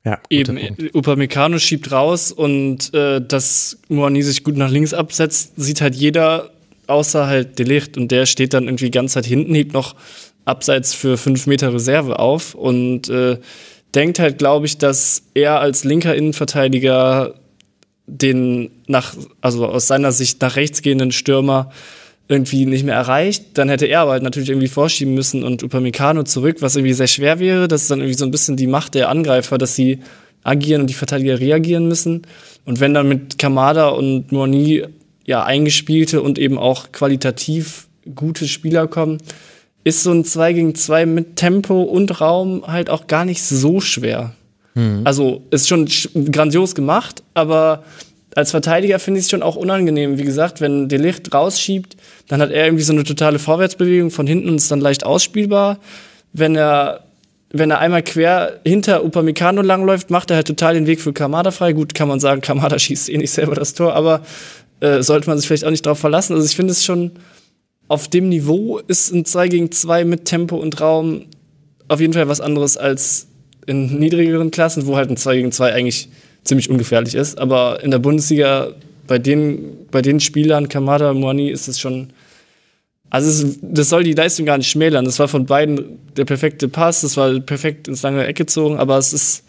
Ja, 0.05 0.19
Eben, 0.29 0.59
Upamecano 0.93 1.57
schiebt 1.57 1.91
raus 1.91 2.31
und 2.31 2.93
äh, 2.93 3.19
dass 3.19 3.79
Moani 3.89 4.21
sich 4.21 4.43
gut 4.43 4.55
nach 4.55 4.69
links 4.69 4.93
absetzt, 4.93 5.53
sieht 5.57 5.81
halt 5.81 5.95
jeder, 5.95 6.51
außer 6.85 7.25
halt 7.25 7.57
Delicht. 7.57 7.97
Und 7.97 8.11
der 8.11 8.27
steht 8.27 8.53
dann 8.53 8.65
irgendwie 8.65 8.91
ganz 8.91 9.13
Zeit 9.13 9.25
hinten, 9.25 9.55
hebt 9.55 9.73
noch 9.73 9.95
abseits 10.45 10.93
für 10.93 11.17
fünf 11.17 11.47
Meter 11.47 11.73
Reserve 11.73 12.19
auf 12.19 12.53
und 12.53 13.09
äh, 13.09 13.39
denkt 13.95 14.19
halt, 14.19 14.37
glaube 14.37 14.67
ich, 14.67 14.77
dass 14.77 15.23
er 15.33 15.59
als 15.59 15.83
linker 15.83 16.15
Innenverteidiger 16.15 17.33
den 18.05 18.69
nach, 18.85 19.15
also 19.41 19.65
aus 19.65 19.87
seiner 19.87 20.11
Sicht 20.11 20.39
nach 20.41 20.55
rechts 20.55 20.83
gehenden 20.83 21.11
Stürmer 21.11 21.71
irgendwie 22.27 22.65
nicht 22.65 22.83
mehr 22.83 22.95
erreicht, 22.95 23.57
dann 23.57 23.69
hätte 23.69 23.85
er 23.85 24.01
aber 24.01 24.11
halt 24.11 24.23
natürlich 24.23 24.49
irgendwie 24.49 24.67
vorschieben 24.67 25.13
müssen 25.13 25.43
und 25.43 25.63
Upamecano 25.63 26.23
zurück, 26.23 26.57
was 26.59 26.75
irgendwie 26.75 26.93
sehr 26.93 27.07
schwer 27.07 27.39
wäre. 27.39 27.67
Das 27.67 27.83
ist 27.83 27.91
dann 27.91 27.99
irgendwie 27.99 28.17
so 28.17 28.25
ein 28.25 28.31
bisschen 28.31 28.57
die 28.57 28.67
Macht 28.67 28.95
der 28.95 29.09
Angreifer, 29.09 29.57
dass 29.57 29.75
sie 29.75 29.99
agieren 30.43 30.81
und 30.81 30.89
die 30.89 30.95
Verteidiger 30.95 31.39
reagieren 31.39 31.87
müssen. 31.87 32.23
Und 32.65 32.79
wenn 32.79 32.93
dann 32.93 33.07
mit 33.07 33.37
Kamada 33.37 33.89
und 33.89 34.31
Morni 34.31 34.83
ja 35.25 35.43
eingespielte 35.43 36.21
und 36.21 36.39
eben 36.39 36.57
auch 36.57 36.91
qualitativ 36.91 37.87
gute 38.13 38.47
Spieler 38.47 38.87
kommen, 38.87 39.19
ist 39.83 40.03
so 40.03 40.11
ein 40.11 40.25
2 40.25 40.53
gegen 40.53 40.75
2 40.75 41.05
mit 41.05 41.35
Tempo 41.35 41.83
und 41.83 42.21
Raum 42.21 42.63
halt 42.65 42.89
auch 42.89 43.07
gar 43.07 43.25
nicht 43.25 43.43
so 43.43 43.81
schwer. 43.81 44.33
Mhm. 44.73 45.01
Also 45.03 45.43
ist 45.51 45.67
schon 45.67 45.87
grandios 46.31 46.73
gemacht, 46.75 47.23
aber 47.33 47.83
als 48.35 48.51
Verteidiger 48.51 48.99
finde 48.99 49.19
ich 49.19 49.25
es 49.25 49.31
schon 49.31 49.41
auch 49.41 49.55
unangenehm. 49.55 50.17
Wie 50.17 50.25
gesagt, 50.25 50.59
wenn 50.59 50.89
der 50.89 50.99
Licht 50.99 51.33
rausschiebt, 51.33 51.95
dann 52.27 52.41
hat 52.41 52.51
er 52.51 52.65
irgendwie 52.65 52.83
so 52.83 52.91
eine 52.91 53.05
totale 53.05 53.39
Vorwärtsbewegung 53.39 54.11
von 54.11 54.27
hinten 54.27 54.49
und 54.49 54.55
ist 54.55 54.69
dann 54.69 54.81
leicht 54.81 55.05
ausspielbar. 55.05 55.79
Wenn 56.33 56.55
er, 56.55 57.05
wenn 57.51 57.71
er 57.71 57.79
einmal 57.79 58.03
quer 58.03 58.59
hinter 58.65 59.05
Upamecano 59.05 59.61
langläuft, 59.61 60.09
macht 60.09 60.31
er 60.31 60.35
halt 60.35 60.47
total 60.47 60.73
den 60.73 60.85
Weg 60.85 60.99
für 60.99 61.13
Kamada 61.13 61.51
frei. 61.51 61.71
Gut, 61.71 61.93
kann 61.93 62.09
man 62.09 62.19
sagen, 62.19 62.41
Kamada 62.41 62.77
schießt 62.79 63.09
eh 63.09 63.17
nicht 63.17 63.31
selber 63.31 63.55
das 63.55 63.73
Tor, 63.73 63.93
aber 63.93 64.21
äh, 64.81 65.01
sollte 65.01 65.29
man 65.29 65.37
sich 65.37 65.47
vielleicht 65.47 65.63
auch 65.63 65.71
nicht 65.71 65.85
darauf 65.85 65.99
verlassen. 65.99 66.33
Also 66.33 66.45
ich 66.45 66.57
finde 66.57 66.73
es 66.73 66.83
schon, 66.83 67.11
auf 67.87 68.09
dem 68.09 68.27
Niveau 68.27 68.79
ist 68.79 69.13
ein 69.13 69.23
2 69.23 69.47
gegen 69.47 69.71
2 69.71 70.03
mit 70.03 70.25
Tempo 70.25 70.57
und 70.57 70.81
Raum 70.81 71.27
auf 71.87 72.01
jeden 72.01 72.11
Fall 72.11 72.27
was 72.27 72.41
anderes 72.41 72.75
als 72.75 73.27
in 73.65 73.97
niedrigeren 73.97 74.51
Klassen, 74.51 74.87
wo 74.87 74.97
halt 74.97 75.09
ein 75.09 75.15
2 75.15 75.35
gegen 75.37 75.51
2 75.53 75.71
eigentlich 75.71 76.09
ziemlich 76.45 76.69
ungefährlich 76.69 77.15
ist. 77.15 77.37
Aber 77.37 77.83
in 77.83 77.91
der 77.91 77.99
Bundesliga 77.99 78.69
bei 79.07 79.19
den, 79.19 79.87
bei 79.91 80.01
den 80.01 80.19
Spielern, 80.19 80.69
Kamada, 80.69 81.13
Moani, 81.13 81.49
ist 81.49 81.67
es 81.67 81.79
schon. 81.79 82.11
Also, 83.09 83.29
es, 83.29 83.59
das 83.61 83.89
soll 83.89 84.03
die 84.03 84.13
Leistung 84.13 84.45
gar 84.45 84.57
nicht 84.57 84.69
schmälern. 84.69 85.05
Das 85.05 85.19
war 85.19 85.27
von 85.27 85.45
beiden 85.45 85.99
der 86.15 86.25
perfekte 86.25 86.67
Pass, 86.67 87.01
das 87.01 87.17
war 87.17 87.39
perfekt 87.39 87.87
ins 87.87 88.01
lange 88.01 88.25
Eck 88.25 88.37
gezogen, 88.37 88.77
aber 88.77 88.97
es 88.97 89.13
ist. 89.13 89.43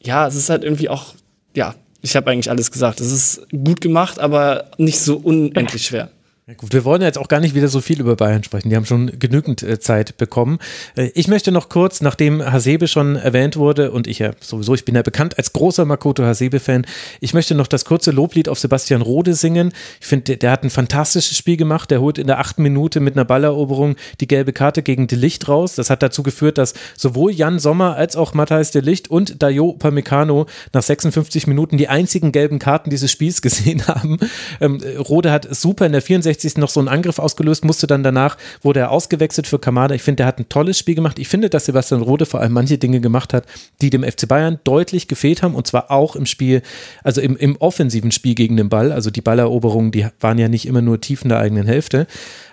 Ja, 0.00 0.26
es 0.26 0.34
ist 0.34 0.50
halt 0.50 0.64
irgendwie 0.64 0.88
auch. 0.88 1.14
Ja, 1.54 1.74
ich 2.02 2.14
habe 2.16 2.30
eigentlich 2.30 2.50
alles 2.50 2.70
gesagt. 2.70 3.00
Es 3.00 3.10
ist 3.10 3.46
gut 3.50 3.80
gemacht, 3.80 4.18
aber 4.18 4.70
nicht 4.76 5.00
so 5.00 5.16
unendlich 5.16 5.86
schwer. 5.86 6.10
Gut, 6.46 6.74
wir 6.74 6.84
wollen 6.84 7.00
jetzt 7.00 7.16
auch 7.16 7.28
gar 7.28 7.40
nicht 7.40 7.54
wieder 7.54 7.68
so 7.68 7.80
viel 7.80 7.98
über 7.98 8.16
Bayern 8.16 8.44
sprechen. 8.44 8.68
Die 8.68 8.76
haben 8.76 8.84
schon 8.84 9.18
genügend 9.18 9.62
äh, 9.62 9.80
Zeit 9.80 10.18
bekommen. 10.18 10.58
Äh, 10.94 11.10
ich 11.14 11.26
möchte 11.26 11.52
noch 11.52 11.70
kurz, 11.70 12.02
nachdem 12.02 12.44
Hasebe 12.44 12.86
schon 12.86 13.16
erwähnt 13.16 13.56
wurde 13.56 13.92
und 13.92 14.06
ich 14.06 14.18
ja 14.18 14.32
sowieso, 14.40 14.74
ich 14.74 14.84
bin 14.84 14.94
ja 14.94 15.00
bekannt 15.00 15.38
als 15.38 15.54
großer 15.54 15.86
Makoto 15.86 16.22
Hasebe-Fan, 16.22 16.86
ich 17.20 17.32
möchte 17.32 17.54
noch 17.54 17.66
das 17.66 17.86
kurze 17.86 18.10
Loblied 18.10 18.50
auf 18.50 18.58
Sebastian 18.58 19.00
Rode 19.00 19.32
singen. 19.32 19.72
Ich 20.02 20.06
finde, 20.06 20.24
der, 20.24 20.36
der, 20.36 20.50
hat 20.50 20.64
ein 20.64 20.68
fantastisches 20.68 21.34
Spiel 21.34 21.56
gemacht. 21.56 21.90
Der 21.90 22.02
holt 22.02 22.18
in 22.18 22.26
der 22.26 22.38
achten 22.38 22.62
Minute 22.62 23.00
mit 23.00 23.16
einer 23.16 23.24
Balleroberung 23.24 23.96
die 24.20 24.28
gelbe 24.28 24.52
Karte 24.52 24.82
gegen 24.82 25.06
De 25.06 25.18
Licht 25.18 25.48
raus. 25.48 25.76
Das 25.76 25.88
hat 25.88 26.02
dazu 26.02 26.22
geführt, 26.22 26.58
dass 26.58 26.74
sowohl 26.94 27.32
Jan 27.32 27.58
Sommer 27.58 27.96
als 27.96 28.16
auch 28.16 28.34
Matthijs 28.34 28.70
De 28.70 28.82
Licht 28.82 29.10
und 29.10 29.42
Dayo 29.42 29.72
Pamecano 29.72 30.44
nach 30.74 30.82
56 30.82 31.46
Minuten 31.46 31.78
die 31.78 31.88
einzigen 31.88 32.32
gelben 32.32 32.58
Karten 32.58 32.90
dieses 32.90 33.10
Spiels 33.10 33.40
gesehen 33.42 33.86
haben. 33.86 34.18
Ähm, 34.60 34.82
Rode 34.98 35.32
hat 35.32 35.48
super 35.50 35.86
in 35.86 35.92
der 35.92 36.02
64 36.02 36.33
65. 36.34 36.58
noch 36.58 36.68
so 36.68 36.80
einen 36.80 36.88
Angriff 36.88 37.18
ausgelöst, 37.18 37.64
musste 37.64 37.86
dann 37.86 38.02
danach, 38.02 38.36
wurde 38.62 38.80
er 38.80 38.90
ausgewechselt 38.90 39.46
für 39.46 39.58
Kamada. 39.58 39.94
Ich 39.94 40.02
finde, 40.02 40.16
der 40.18 40.26
hat 40.26 40.38
ein 40.38 40.48
tolles 40.48 40.78
Spiel 40.78 40.94
gemacht. 40.94 41.18
Ich 41.18 41.28
finde, 41.28 41.50
dass 41.50 41.66
Sebastian 41.66 42.02
Rode 42.02 42.26
vor 42.26 42.40
allem 42.40 42.52
manche 42.52 42.78
Dinge 42.78 43.00
gemacht 43.00 43.32
hat, 43.32 43.46
die 43.80 43.90
dem 43.90 44.02
FC 44.02 44.28
Bayern 44.28 44.58
deutlich 44.64 45.08
gefehlt 45.08 45.42
haben 45.42 45.54
und 45.54 45.66
zwar 45.66 45.90
auch 45.90 46.16
im 46.16 46.26
Spiel, 46.26 46.62
also 47.02 47.20
im, 47.20 47.36
im 47.36 47.56
offensiven 47.56 48.10
Spiel 48.10 48.34
gegen 48.34 48.56
den 48.56 48.68
Ball. 48.68 48.92
Also 48.92 49.10
die 49.10 49.20
Balleroberungen, 49.20 49.90
die 49.90 50.06
waren 50.20 50.38
ja 50.38 50.48
nicht 50.48 50.66
immer 50.66 50.82
nur 50.82 51.00
tief 51.00 51.22
in 51.22 51.28
der 51.28 51.38
eigenen 51.38 51.66
Hälfte. 51.66 52.06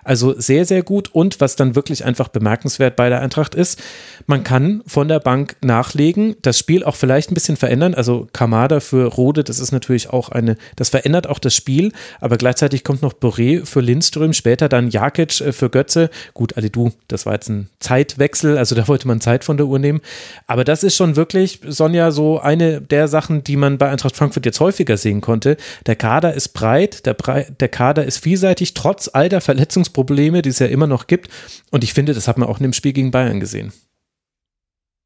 Also 0.04 0.40
sehr, 0.40 0.66
sehr 0.66 0.84
gut. 0.84 1.10
Und 1.14 1.42
was 1.42 1.56
dann 1.56 1.76
wirklich 1.76 2.06
einfach 2.06 2.28
bemerkenswert 2.28 2.96
bei 2.96 3.10
der 3.10 3.22
Eintracht 3.22 3.56
ist, 3.56 3.82
man 4.28 4.44
kann 4.44 4.82
von 4.86 5.08
der 5.08 5.20
Bank 5.20 5.56
nachlegen, 5.62 6.36
das 6.42 6.58
Spiel 6.58 6.84
auch 6.84 6.96
vielleicht 6.96 7.32
ein 7.32 7.34
bisschen 7.34 7.58
verändern. 7.58 7.94
Also 7.94 8.28
Kamada 8.34 8.80
für 8.80 9.06
Rode, 9.08 9.44
das 9.44 9.60
ist 9.60 9.72
natürlich 9.72 10.10
auch 10.10 10.30
eine, 10.30 10.58
das 10.76 10.90
verändert 10.90 11.28
auch 11.28 11.40
das 11.40 11.56
Spiel, 11.56 11.92
aber 12.20 12.38
gleichzeitig 12.38 12.84
kommt 12.84 13.02
noch 13.02 13.14
Boré 13.14 13.66
für 13.66 13.82
Lindström, 13.82 14.34
später 14.34 14.70
dann 14.70 14.90
Jakic 14.90 15.42
äh, 15.42 15.54
für 15.54 15.70
Götze. 15.70 16.10
Gut, 16.34 16.58
Alidu, 16.58 16.92
das 17.08 17.26
war 17.26 17.34
jetzt 17.34 17.50
ein 17.50 17.70
Zeitwechsel, 17.80 18.58
also 18.58 18.76
da 18.76 18.88
wollte 18.88 19.08
man 19.08 19.22
Zeit 19.22 19.44
von 19.44 19.58
der 19.58 19.68
Uhr 19.68 19.80
nehmen. 19.80 20.02
Aber 20.48 20.64
das 20.64 20.84
ist 20.84 20.96
schon 20.96 21.16
wirklich, 21.16 21.60
Sonja, 21.68 22.12
so 22.12 22.40
eine 22.40 22.82
der 22.82 23.08
Sachen, 23.08 23.44
die 23.44 23.58
man 23.58 23.78
bei 23.78 23.90
Eintracht 23.90 24.16
Frankfurt 24.16 24.46
jetzt 24.46 24.60
häufiger 24.60 24.98
sehen 24.98 25.22
konnte. 25.22 25.58
Der 25.86 25.96
Kader 25.96 26.34
ist 26.34 26.50
breit, 26.50 27.06
der, 27.06 27.14
Bre 27.14 27.46
der 27.60 27.70
Kader 27.70 28.06
ist 28.06 28.20
vielseitig, 28.20 28.74
trotz 28.74 29.10
all 29.12 29.30
der 29.30 29.42
Verletzungs 29.42 29.91
Verletzungsprobleme, 29.92 30.42
die 30.42 30.50
es 30.50 30.60
ja 30.60 30.68
immer 30.68 30.88
noch 30.88 31.08
gibt. 31.08 31.30
Und 31.72 31.84
ich 31.84 31.94
finde, 31.94 32.14
das 32.14 32.28
hat 32.28 32.38
man 32.38 32.48
auch 32.48 32.58
in 32.58 32.64
dem 32.64 32.74
Spiel 32.74 32.94
gegen 32.94 33.12
Bayern 33.12 33.40
gesehen. 33.40 33.72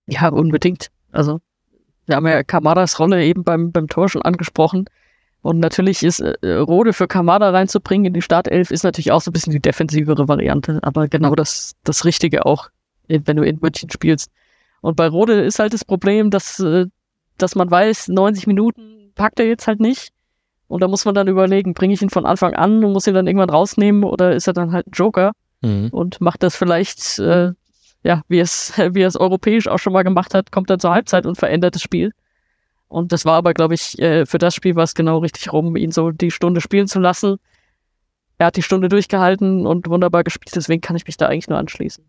Ja, 0.08 0.30
unbedingt. 0.30 0.92
Also, 1.12 1.42
wir 2.06 2.16
haben 2.16 2.28
ja 2.28 2.44
Kamadas 2.44 3.00
Rolle 3.00 3.24
eben 3.24 3.44
beim, 3.44 3.72
beim 3.72 3.88
Tor 3.88 4.10
schon 4.10 4.22
angesprochen. 4.22 4.86
Und 5.42 5.60
natürlich 5.60 6.04
ist 6.04 6.20
äh, 6.20 6.54
Rode 6.54 6.94
für 6.94 7.08
Kamada 7.08 7.52
reinzubringen 7.52 8.06
in 8.06 8.14
die 8.14 8.22
Startelf 8.22 8.72
ist 8.72 8.84
natürlich 8.84 9.12
auch 9.12 9.22
so 9.22 9.30
ein 9.30 9.34
bisschen 9.34 9.54
die 9.54 9.60
defensivere 9.60 10.28
Variante, 10.28 10.80
aber 10.82 11.08
genau 11.08 11.36
das, 11.36 11.74
das 11.84 12.04
Richtige 12.04 12.48
auch, 12.48 12.70
wenn 13.08 13.38
du 13.38 13.44
in 13.44 13.60
München 13.62 13.92
spielst. 13.92 14.32
Und 14.82 14.96
bei 14.96 15.08
Rode 15.08 15.42
ist 15.42 15.60
halt 15.60 15.74
das 15.74 15.86
Problem, 15.86 16.32
dass, 16.32 16.60
äh, 16.60 16.88
dass 17.38 17.54
man 17.54 17.70
weiß, 17.70 18.08
90 18.08 18.48
Minuten 18.48 19.12
packt 19.14 19.40
er 19.40 19.48
jetzt 19.48 19.68
halt 19.68 19.80
nicht. 19.80 20.15
Und 20.68 20.82
da 20.82 20.88
muss 20.88 21.06
man 21.06 21.14
dann 21.14 21.28
überlegen, 21.28 21.74
bringe 21.74 21.94
ich 21.94 22.02
ihn 22.02 22.10
von 22.10 22.26
Anfang 22.26 22.56
an 22.56 22.84
und 22.84 22.94
muss 22.94 23.08
ihn 23.08 23.14
dann 23.14 23.28
irgendwann 23.28 23.50
rausnehmen 23.50 24.04
oder 24.04 24.34
ist 24.34 24.48
er 24.48 24.54
dann 24.54 24.72
halt 24.72 24.88
ein 24.88 24.92
Joker 24.92 25.32
mhm. 25.62 25.90
und 25.92 26.22
macht 26.22 26.42
das 26.44 26.56
vielleicht, 26.56 27.20
äh, 27.20 27.52
ja, 28.04 28.22
wie 28.28 28.40
es, 28.40 28.74
wie 28.92 29.02
er 29.02 29.08
es 29.08 29.18
europäisch 29.18 29.68
auch 29.68 29.80
schon 29.80 29.94
mal 29.94 30.04
gemacht 30.04 30.34
hat, 30.34 30.52
kommt 30.52 30.70
dann 30.70 30.80
zur 30.80 30.92
Halbzeit 30.92 31.26
und 31.26 31.38
verändert 31.38 31.76
das 31.76 31.82
Spiel. 31.82 32.12
Und 32.88 33.12
das 33.12 33.26
war 33.26 33.34
aber, 33.34 33.54
glaube 33.54 33.74
ich, 33.74 34.00
äh, 34.00 34.26
für 34.26 34.38
das 34.38 34.56
Spiel 34.56 34.76
war 34.76 34.84
es 34.84 34.96
genau 34.96 35.20
richtig 35.20 35.52
rum, 35.52 35.76
ihn 35.76 35.92
so 35.92 36.12
die 36.12 36.32
Stunde 36.32 36.62
spielen 36.62 36.88
zu 36.88 37.00
lassen. 37.00 37.38
Er 38.38 38.48
hat 38.48 38.58
die 38.58 38.62
Stunde 38.62 38.90
durchgehalten 38.90 39.66
und 39.66 39.88
wunderbar 39.88 40.24
gespielt, 40.24 40.56
deswegen 40.56 40.82
kann 40.82 40.96
ich 40.96 41.06
mich 41.06 41.18
da 41.18 41.28
eigentlich 41.28 41.48
nur 41.48 41.58
anschließen. 41.58 42.04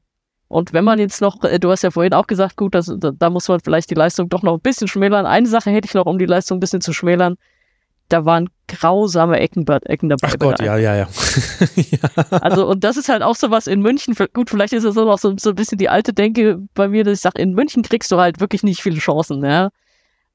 Und 0.48 0.72
wenn 0.72 0.84
man 0.84 0.98
jetzt 0.98 1.20
noch, 1.20 1.42
äh, 1.44 1.58
du 1.58 1.70
hast 1.70 1.82
ja 1.82 1.90
vorhin 1.90 2.14
auch 2.14 2.26
gesagt, 2.26 2.56
gut, 2.56 2.74
das, 2.74 2.92
da, 2.98 3.10
da 3.10 3.30
muss 3.30 3.48
man 3.48 3.60
vielleicht 3.60 3.90
die 3.90 3.94
Leistung 3.94 4.28
doch 4.28 4.42
noch 4.42 4.54
ein 4.54 4.60
bisschen 4.60 4.88
schmälern. 4.88 5.26
Eine 5.26 5.48
Sache 5.48 5.70
hätte 5.70 5.86
ich 5.86 5.94
noch, 5.94 6.06
um 6.06 6.18
die 6.18 6.26
Leistung 6.26 6.58
ein 6.58 6.60
bisschen 6.60 6.80
zu 6.80 6.92
schmälern 6.92 7.36
da 8.08 8.24
waren 8.24 8.48
grausame 8.68 9.38
Ecken, 9.38 9.66
Ecken 9.66 10.08
dabei. 10.08 10.28
Ach 10.30 10.38
Gott, 10.38 10.60
ja, 10.60 10.76
ja, 10.76 10.96
ja, 10.96 11.08
ja. 11.76 12.24
Also, 12.30 12.66
und 12.66 12.84
das 12.84 12.96
ist 12.96 13.08
halt 13.08 13.22
auch 13.22 13.36
so 13.36 13.50
was 13.50 13.66
in 13.66 13.80
München, 13.80 14.14
gut, 14.32 14.50
vielleicht 14.50 14.72
ist 14.72 14.84
es 14.84 14.96
auch 14.96 15.04
noch 15.04 15.18
so, 15.18 15.34
so 15.38 15.50
ein 15.50 15.54
bisschen 15.54 15.78
die 15.78 15.88
alte 15.88 16.12
Denke 16.12 16.60
bei 16.74 16.88
mir, 16.88 17.04
dass 17.04 17.18
ich 17.18 17.22
sage, 17.22 17.40
in 17.40 17.52
München 17.52 17.82
kriegst 17.82 18.10
du 18.10 18.18
halt 18.18 18.40
wirklich 18.40 18.62
nicht 18.62 18.82
viele 18.82 18.98
Chancen, 18.98 19.44
ja. 19.44 19.70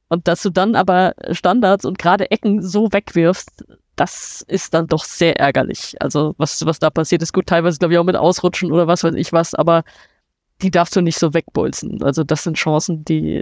Und 0.07 0.27
dass 0.27 0.41
du 0.41 0.49
dann 0.49 0.75
aber 0.75 1.13
Standards 1.31 1.85
und 1.85 1.97
gerade 1.97 2.31
Ecken 2.31 2.61
so 2.61 2.91
wegwirfst, 2.91 3.63
das 3.95 4.43
ist 4.47 4.73
dann 4.73 4.87
doch 4.87 5.03
sehr 5.03 5.39
ärgerlich. 5.39 5.95
Also, 5.99 6.33
was, 6.37 6.65
was 6.65 6.79
da 6.79 6.89
passiert 6.89 7.21
ist, 7.21 7.33
gut, 7.33 7.47
teilweise 7.47 7.77
glaube 7.77 7.93
ich 7.93 7.99
auch 7.99 8.03
mit 8.03 8.15
Ausrutschen 8.15 8.71
oder 8.71 8.87
was 8.87 9.03
weiß 9.03 9.15
ich 9.15 9.31
was, 9.31 9.53
aber 9.53 9.83
die 10.61 10.71
darfst 10.71 10.95
du 10.95 11.01
nicht 11.01 11.17
so 11.17 11.33
wegbolzen. 11.33 12.03
Also, 12.03 12.23
das 12.23 12.43
sind 12.43 12.57
Chancen, 12.57 13.05
die. 13.05 13.41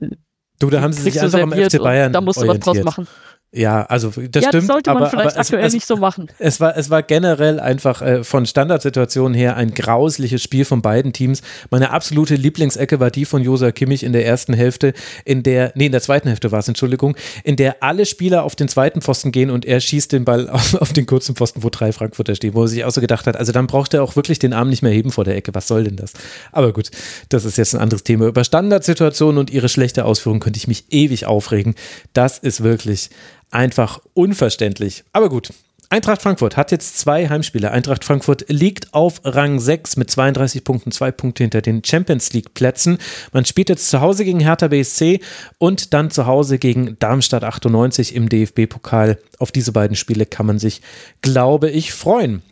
Du, 0.60 0.69
da 0.69 0.81
haben 0.81 0.93
sie 0.93 1.03
sich 1.03 1.19
einfach 1.22 1.39
am 1.39 1.53
FC 1.53 1.81
Bayern. 1.81 2.11
Da 2.11 2.22
musst 2.22 2.41
du 2.41 2.47
was 2.47 2.60
draus 2.60 2.84
machen. 2.84 3.07
Ja, 3.51 3.84
also 3.85 4.09
das 4.09 4.43
ja, 4.43 4.49
stimmt. 4.49 4.53
Das 4.53 4.67
sollte 4.67 4.93
man 4.93 4.97
aber, 4.97 5.09
vielleicht 5.09 5.31
aber 5.31 5.39
aktuell 5.39 5.65
es, 5.65 5.73
nicht 5.73 5.88
so 5.88 5.97
machen. 5.97 6.27
Es 6.38 6.59
war, 6.59 6.77
es 6.77 6.91
war 6.91 7.01
generell 7.01 7.59
einfach 7.59 8.03
äh, 8.03 8.23
von 8.23 8.45
Standardsituationen 8.45 9.34
her 9.34 9.55
ein 9.55 9.73
grausliches 9.73 10.43
Spiel 10.43 10.65
von 10.65 10.84
beiden 10.84 11.13
Teams. 11.13 11.41
Meine 11.71 11.89
absolute 11.89 12.35
Lieblingsecke 12.35 12.99
war 12.99 13.09
die 13.09 13.26
von 13.26 13.41
Josa 13.41 13.71
Kimmich 13.71 14.03
in 14.03 14.13
der 14.13 14.23
ersten 14.23 14.53
Hälfte, 14.53 14.93
in 15.26 15.41
der, 15.41 15.71
nee, 15.73 15.88
in 15.88 15.91
der 15.91 16.01
zweiten 16.01 16.27
Hälfte 16.27 16.51
war 16.51 16.59
es, 16.59 16.67
Entschuldigung, 16.67 17.15
in 17.43 17.55
der 17.55 17.81
alle 17.81 18.05
Spieler 18.05 18.43
auf 18.43 18.55
den 18.55 18.67
zweiten 18.67 19.01
Pfosten 19.01 19.31
gehen 19.31 19.49
und 19.49 19.65
er 19.65 19.80
schießt 19.80 20.11
den 20.11 20.26
Ball 20.26 20.47
auf, 20.51 20.76
auf 20.76 20.93
den 20.93 21.07
kurzen 21.07 21.35
Pfosten, 21.35 21.63
wo 21.63 21.69
drei 21.69 21.91
Frankfurter 21.91 22.35
stehen, 22.35 22.53
wo 22.53 22.61
er 22.61 22.67
sich 22.67 22.85
auch 22.85 22.91
so 22.91 23.01
gedacht 23.01 23.26
hat, 23.26 23.35
also 23.35 23.51
dann 23.51 23.65
braucht 23.65 23.95
er 23.95 24.03
auch 24.03 24.15
wirklich 24.15 24.38
den 24.38 24.53
Arm 24.53 24.69
nicht 24.69 24.84
mehr 24.84 24.91
heben 24.91 25.11
vor 25.11 25.23
der 25.23 25.35
Ecke. 25.35 25.55
Was 25.55 25.67
soll 25.67 25.85
denn 25.85 25.95
das? 25.95 26.13
Aber 26.51 26.71
gut, 26.71 26.91
das 27.30 27.45
ist 27.45 27.57
jetzt 27.57 27.73
ein 27.73 27.81
anderes 27.81 28.03
Thema. 28.03 28.27
Über 28.27 28.43
Standardsituationen 28.43 29.39
und 29.39 29.49
ihre 29.49 29.69
schlechte 29.69 30.05
Ausführung 30.05 30.39
könnte 30.39 30.57
ich 30.57 30.67
mich 30.67 30.85
ewig 30.91 31.26
aufregen. 31.26 31.73
Das 32.13 32.38
ist 32.38 32.61
wirklich 32.61 33.09
einfach 33.51 33.99
unverständlich. 34.13 35.03
Aber 35.13 35.30
gut. 35.30 35.49
Eintracht 35.91 36.21
Frankfurt 36.21 36.55
hat 36.55 36.71
jetzt 36.71 36.99
zwei 36.99 37.30
Heimspiele. 37.30 37.71
Eintracht 37.71 38.05
Frankfurt 38.05 38.45
liegt 38.47 38.93
auf 38.93 39.21
Rang 39.23 39.59
6 39.59 39.97
mit 39.97 40.11
32 40.11 40.63
Punkten, 40.63 40.91
zwei 40.91 41.11
Punkte 41.11 41.43
hinter 41.43 41.63
den 41.63 41.84
Champions 41.84 42.31
League 42.31 42.53
Plätzen. 42.53 42.99
Man 43.34 43.43
spielt 43.43 43.69
jetzt 43.69 43.89
zu 43.89 43.99
Hause 43.99 44.23
gegen 44.23 44.39
Hertha 44.39 44.67
BSC 44.67 45.19
und 45.57 45.95
dann 45.95 46.11
zu 46.11 46.27
Hause 46.27 46.59
gegen 46.59 46.99
Darmstadt 46.99 47.43
98 47.43 48.13
im 48.13 48.30
DFB-Pokal. 48.30 49.17
Auf 49.39 49.51
diese 49.51 49.71
beiden 49.71 49.95
Spiele 49.95 50.27
kann 50.27 50.45
man 50.45 50.59
sich, 50.59 50.84
glaube 51.23 51.71
ich, 51.71 51.91
freuen. 51.91 52.43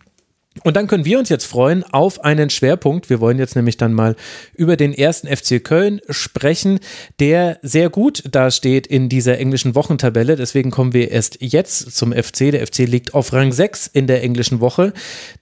Und 0.64 0.76
dann 0.76 0.88
können 0.88 1.06
wir 1.06 1.20
uns 1.20 1.30
jetzt 1.30 1.46
freuen 1.46 1.84
auf 1.84 2.24
einen 2.24 2.50
Schwerpunkt. 2.50 3.10
Wir 3.10 3.20
wollen 3.20 3.40
jetzt 3.40 3.56
nämlich 3.56 3.78
dann 3.78 3.94
mal 3.94 4.16
über 4.56 4.78
den 4.78 4.94
ersten 4.94 5.28
FC 5.28 5.64
Köln 5.64 6.02
sprechen, 6.10 6.80
der 7.20 7.60
sehr 7.62 7.90
gut 7.90 8.24
dasteht 8.30 8.88
in 8.88 9.10
dieser 9.10 9.38
englischen 9.38 9.76
Wochentabelle. 9.76 10.36
Deswegen 10.36 10.72
kommen 10.72 10.94
wir 10.94 11.12
erst 11.12 11.38
jetzt 11.42 11.96
zum 11.96 12.12
FC. 12.12 12.52
Der 12.52 12.66
FC 12.66 12.80
liegt 12.80 13.14
auf 13.14 13.34
Rang 13.34 13.52
6 13.52 13.88
in 13.88 14.08
der 14.08 14.24
englischen 14.24 14.60
Woche. 14.60 14.94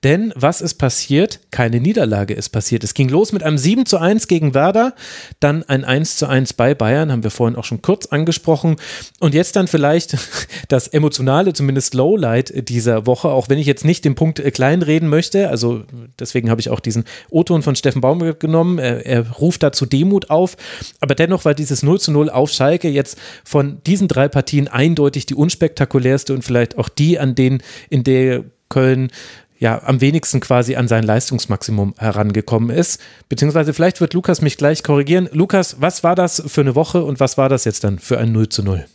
Denn 0.04 0.34
was 0.36 0.62
ist 0.62 0.76
passiert? 0.76 1.40
Keine 1.52 1.80
Niederlage 1.80 2.34
ist 2.34 2.50
passiert. 2.50 2.84
Es 2.84 2.94
ging 2.94 3.10
los 3.10 3.32
mit 3.32 3.44
einem 3.44 3.58
7 3.58 3.86
zu 3.86 3.98
1 3.98 4.28
gegen 4.28 4.54
Werder, 4.54 4.94
dann 5.40 5.64
ein 5.64 5.84
1 5.84 6.18
zu 6.18 6.28
1 6.28 6.54
bei 6.54 6.74
Bayern, 6.74 7.12
haben 7.12 7.24
wir 7.24 7.32
vorhin 7.32 7.56
auch 7.56 7.64
schon 7.64 7.82
kurz 7.82 8.08
angesprochen. 8.08 8.76
Und 9.20 9.34
jetzt 9.34 9.56
dann 9.56 9.68
vielleicht 9.68 10.18
das 10.68 10.88
emotionale, 10.88 11.54
zumindest 11.54 11.94
Lowlight 11.94 12.70
dieser 12.70 13.06
Woche, 13.06 13.30
auch 13.30 13.50
wenn 13.50 13.60
ich 13.60 13.68
jetzt 13.68 13.86
nicht 13.86 14.06
den 14.06 14.16
Punkt 14.16 14.42
kleinreden 14.54 15.05
reden 15.06 15.10
möchte. 15.10 15.49
Also 15.49 15.84
deswegen 16.19 16.49
habe 16.49 16.61
ich 16.61 16.69
auch 16.69 16.80
diesen 16.80 17.06
O-Ton 17.30 17.61
von 17.61 17.76
Steffen 17.76 18.02
Baum 18.02 18.19
genommen. 18.40 18.80
Er, 18.80 19.06
er, 19.06 19.32
ruft 19.32 19.64
dazu 19.64 19.86
Demut 19.86 20.30
auf. 20.30 20.57
Aber 20.99 21.15
dennoch 21.15 21.45
war 21.45 21.53
dieses 21.53 21.84
0 21.84 21.99
zu 21.99 22.11
0 22.11 22.30
auf 22.30 22.49
Schalke 22.52 22.90
jetzt 22.90 23.18
von 23.44 23.82
diesen 23.86 24.07
drei 24.07 24.27
Partien 24.27 24.68
eindeutig 24.68 25.26
die 25.26 25.36
unspektakulärste 25.36 26.34
und 26.34 26.44
vielleicht 26.44 26.77
auch 26.77 26.90
die, 26.90 27.19
an 27.19 27.36
denen 27.36 27.61
in 27.90 28.03
der 28.03 28.44
Köln 28.69 29.10
ja 29.57 29.82
am 29.86 30.02
wenigsten 30.02 30.41
quasi 30.41 30.76
an 30.76 30.88
sein 30.88 31.03
Leistungsmaximum 31.03 31.95
herangekommen 31.98 32.76
ist. 32.76 32.99
Beziehungsweise 33.30 33.73
vielleicht 33.73 34.02
wird 34.02 34.14
Lukas 34.14 34.41
mich 34.41 34.57
gleich 34.57 34.84
korrigieren. 34.84 35.30
Lukas, 35.32 35.77
was 35.80 36.03
war 36.03 36.15
das 36.15 36.44
für 36.45 36.61
eine 36.61 36.76
Woche 36.76 37.03
und 37.03 37.19
was 37.19 37.38
war 37.38 37.48
das 37.48 37.64
jetzt 37.64 37.84
dann 37.84 37.99
für 37.99 38.18
ein 38.18 38.32
0 38.32 38.49
zu 38.49 38.64
0? 38.64 38.86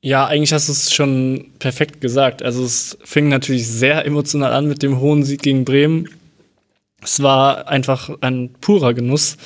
Ja, 0.00 0.26
eigentlich 0.26 0.52
hast 0.52 0.68
du 0.68 0.72
es 0.72 0.92
schon 0.92 1.46
perfekt 1.58 2.00
gesagt. 2.00 2.42
Also 2.42 2.64
es 2.64 2.96
fing 3.02 3.28
natürlich 3.28 3.66
sehr 3.66 4.04
emotional 4.06 4.52
an 4.52 4.68
mit 4.68 4.82
dem 4.82 5.00
hohen 5.00 5.24
Sieg 5.24 5.42
gegen 5.42 5.64
Bremen. 5.64 6.08
Es 7.02 7.22
war 7.22 7.68
einfach 7.68 8.10
ein 8.20 8.50
purer 8.60 8.94
Genuss, 8.94 9.36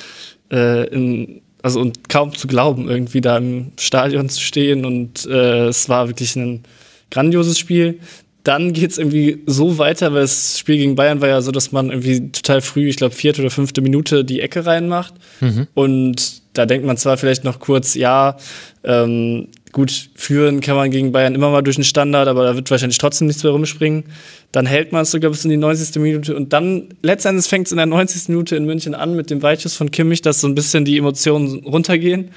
äh, 0.51 0.87
in, 0.89 1.41
also 1.63 1.79
und 1.79 2.07
kaum 2.07 2.35
zu 2.35 2.47
glauben, 2.47 2.87
irgendwie 2.87 3.21
da 3.21 3.37
im 3.37 3.71
Stadion 3.79 4.29
zu 4.29 4.41
stehen. 4.41 4.85
Und 4.85 5.25
äh, 5.25 5.67
es 5.67 5.89
war 5.89 6.07
wirklich 6.07 6.35
ein 6.35 6.63
grandioses 7.09 7.57
Spiel. 7.57 7.99
Dann 8.43 8.73
geht's 8.73 8.97
irgendwie 8.97 9.41
so 9.47 9.77
weiter, 9.77 10.13
weil 10.13 10.21
das 10.21 10.59
Spiel 10.59 10.77
gegen 10.77 10.95
Bayern 10.95 11.21
war 11.21 11.29
ja 11.29 11.41
so, 11.41 11.51
dass 11.51 11.71
man 11.71 11.89
irgendwie 11.89 12.31
total 12.31 12.61
früh, 12.61 12.89
ich 12.89 12.97
glaube 12.97 13.15
vierte 13.15 13.41
oder 13.41 13.49
fünfte 13.49 13.81
Minute 13.81 14.23
die 14.25 14.41
Ecke 14.41 14.65
reinmacht. 14.65 15.13
Mhm. 15.39 15.67
Und 15.73 16.41
da 16.53 16.67
denkt 16.67 16.85
man 16.85 16.97
zwar 16.97 17.17
vielleicht 17.17 17.43
noch 17.43 17.59
kurz, 17.59 17.95
ja, 17.95 18.37
ähm, 18.83 19.47
gut, 19.73 20.09
führen 20.15 20.61
kann 20.61 20.75
man 20.75 20.91
gegen 20.91 21.11
Bayern 21.11 21.35
immer 21.35 21.49
mal 21.49 21.63
durch 21.63 21.75
den 21.75 21.83
Standard, 21.83 22.27
aber 22.27 22.45
da 22.45 22.55
wird 22.55 22.71
wahrscheinlich 22.71 22.99
trotzdem 22.99 23.27
nichts 23.27 23.43
mehr 23.43 23.51
rumspringen. 23.51 24.05
Dann 24.51 24.65
hält 24.65 24.91
man 24.91 25.01
es 25.01 25.11
sogar 25.11 25.31
bis 25.31 25.43
in 25.43 25.49
die 25.49 25.57
90. 25.57 26.01
Minute 26.01 26.35
und 26.35 26.53
dann 26.53 26.89
letztendlich 27.01 27.47
fängt 27.47 27.65
es 27.67 27.71
in 27.71 27.77
der 27.77 27.87
90. 27.87 28.29
Minute 28.29 28.55
in 28.55 28.65
München 28.65 28.95
an 28.95 29.15
mit 29.15 29.29
dem 29.29 29.41
Weitschuss 29.41 29.75
von 29.75 29.91
Kimmich, 29.91 30.21
dass 30.21 30.39
so 30.39 30.47
ein 30.47 30.55
bisschen 30.55 30.85
die 30.85 30.97
Emotionen 30.97 31.65
runtergehen. 31.65 32.31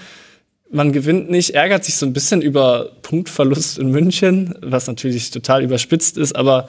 Man 0.70 0.92
gewinnt 0.92 1.30
nicht, 1.30 1.50
ärgert 1.50 1.84
sich 1.84 1.96
so 1.96 2.06
ein 2.06 2.12
bisschen 2.12 2.42
über 2.42 2.90
Punktverlust 3.02 3.78
in 3.78 3.90
München, 3.90 4.54
was 4.62 4.88
natürlich 4.88 5.30
total 5.30 5.62
überspitzt 5.62 6.16
ist, 6.18 6.34
aber 6.34 6.68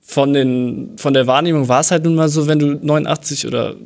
von, 0.00 0.34
den, 0.34 0.92
von 0.98 1.14
der 1.14 1.26
Wahrnehmung 1.26 1.68
war 1.68 1.80
es 1.80 1.90
halt 1.90 2.04
nun 2.04 2.14
mal 2.14 2.28
so, 2.28 2.46
wenn 2.46 2.58
du 2.58 2.78
89 2.82 3.46
oder 3.46 3.76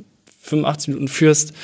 85 0.42 0.88
Minuten 0.88 1.08
führst, 1.08 1.54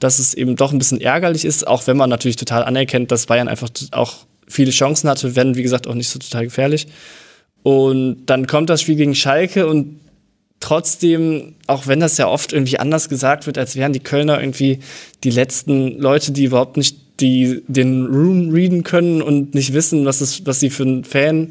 dass 0.00 0.18
es 0.18 0.34
eben 0.34 0.56
doch 0.56 0.72
ein 0.72 0.78
bisschen 0.78 1.00
ärgerlich 1.00 1.44
ist, 1.44 1.66
auch 1.66 1.86
wenn 1.86 1.96
man 1.96 2.10
natürlich 2.10 2.36
total 2.36 2.64
anerkennt, 2.64 3.10
dass 3.12 3.26
Bayern 3.26 3.48
einfach 3.48 3.70
auch 3.92 4.16
viele 4.48 4.72
Chancen 4.72 5.08
hatte, 5.08 5.36
wenn, 5.36 5.54
wie 5.54 5.62
gesagt, 5.62 5.86
auch 5.86 5.94
nicht 5.94 6.08
so 6.08 6.18
total 6.18 6.44
gefährlich. 6.44 6.88
Und 7.62 8.26
dann 8.26 8.46
kommt 8.46 8.70
das 8.70 8.80
Spiel 8.80 8.96
gegen 8.96 9.14
Schalke 9.14 9.66
und 9.66 10.00
trotzdem, 10.60 11.54
auch 11.66 11.86
wenn 11.86 12.00
das 12.00 12.16
ja 12.16 12.28
oft 12.28 12.52
irgendwie 12.52 12.78
anders 12.78 13.08
gesagt 13.08 13.46
wird, 13.46 13.58
als 13.58 13.76
wären 13.76 13.92
die 13.92 14.00
Kölner 14.00 14.40
irgendwie 14.40 14.80
die 15.24 15.30
letzten 15.30 15.98
Leute, 15.98 16.32
die 16.32 16.44
überhaupt 16.44 16.76
nicht 16.76 16.96
die 17.20 17.62
den 17.68 18.06
Room 18.06 18.50
readen 18.50 18.82
können 18.82 19.20
und 19.20 19.54
nicht 19.54 19.74
wissen, 19.74 20.06
was, 20.06 20.22
es, 20.22 20.46
was 20.46 20.60
sie 20.60 20.70
für 20.70 20.84
ein 20.84 21.04
Fan 21.04 21.48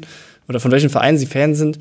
oder 0.48 0.58
von 0.58 0.72
welchem 0.72 0.90
Verein 0.90 1.16
sie 1.16 1.26
Fan 1.26 1.54
sind, 1.54 1.78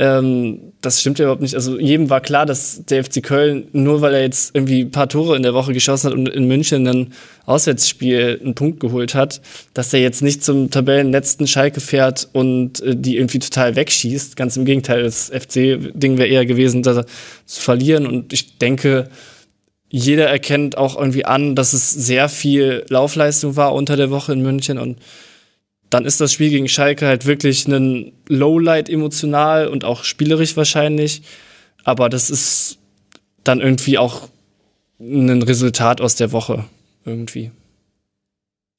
ähm, 0.00 0.72
das 0.80 1.02
stimmt 1.02 1.18
ja 1.18 1.26
überhaupt 1.26 1.42
nicht. 1.42 1.54
Also 1.54 1.78
jedem 1.78 2.08
war 2.08 2.22
klar, 2.22 2.46
dass 2.46 2.86
der 2.86 3.04
FC 3.04 3.22
Köln, 3.22 3.68
nur 3.72 4.00
weil 4.00 4.14
er 4.14 4.22
jetzt 4.22 4.54
irgendwie 4.54 4.80
ein 4.80 4.90
paar 4.90 5.10
Tore 5.10 5.36
in 5.36 5.42
der 5.42 5.52
Woche 5.52 5.74
geschossen 5.74 6.06
hat 6.06 6.14
und 6.14 6.26
in 6.26 6.48
München 6.48 6.88
ein 6.88 7.12
Auswärtsspiel 7.44 8.40
einen 8.42 8.54
Punkt 8.54 8.80
geholt 8.80 9.14
hat, 9.14 9.42
dass 9.74 9.92
er 9.92 10.00
jetzt 10.00 10.22
nicht 10.22 10.42
zum 10.42 10.70
Tabellenletzten 10.70 11.46
Schalke 11.46 11.82
fährt 11.82 12.30
und 12.32 12.80
äh, 12.80 12.96
die 12.96 13.18
irgendwie 13.18 13.40
total 13.40 13.76
wegschießt. 13.76 14.36
Ganz 14.36 14.56
im 14.56 14.64
Gegenteil, 14.64 15.02
das 15.02 15.28
FC-Ding 15.28 16.16
wäre 16.16 16.28
eher 16.28 16.46
gewesen, 16.46 16.82
da 16.82 17.04
zu 17.44 17.60
verlieren. 17.60 18.06
Und 18.06 18.32
ich 18.32 18.56
denke, 18.56 19.10
jeder 19.90 20.28
erkennt 20.28 20.78
auch 20.78 20.96
irgendwie 20.96 21.26
an, 21.26 21.54
dass 21.54 21.74
es 21.74 21.90
sehr 21.90 22.30
viel 22.30 22.86
Laufleistung 22.88 23.56
war 23.56 23.74
unter 23.74 23.98
der 23.98 24.10
Woche 24.10 24.32
in 24.32 24.40
München 24.40 24.78
und 24.78 24.96
dann 25.90 26.04
ist 26.04 26.20
das 26.20 26.32
Spiel 26.32 26.50
gegen 26.50 26.68
Schalke 26.68 27.06
halt 27.06 27.26
wirklich 27.26 27.66
ein 27.66 28.12
Lowlight 28.28 28.88
emotional 28.88 29.66
und 29.68 29.84
auch 29.84 30.04
spielerisch 30.04 30.56
wahrscheinlich. 30.56 31.22
Aber 31.84 32.08
das 32.08 32.30
ist 32.30 32.78
dann 33.42 33.60
irgendwie 33.60 33.98
auch 33.98 34.28
ein 35.00 35.42
Resultat 35.42 36.00
aus 36.00 36.14
der 36.14 36.30
Woche 36.32 36.64
irgendwie. 37.04 37.50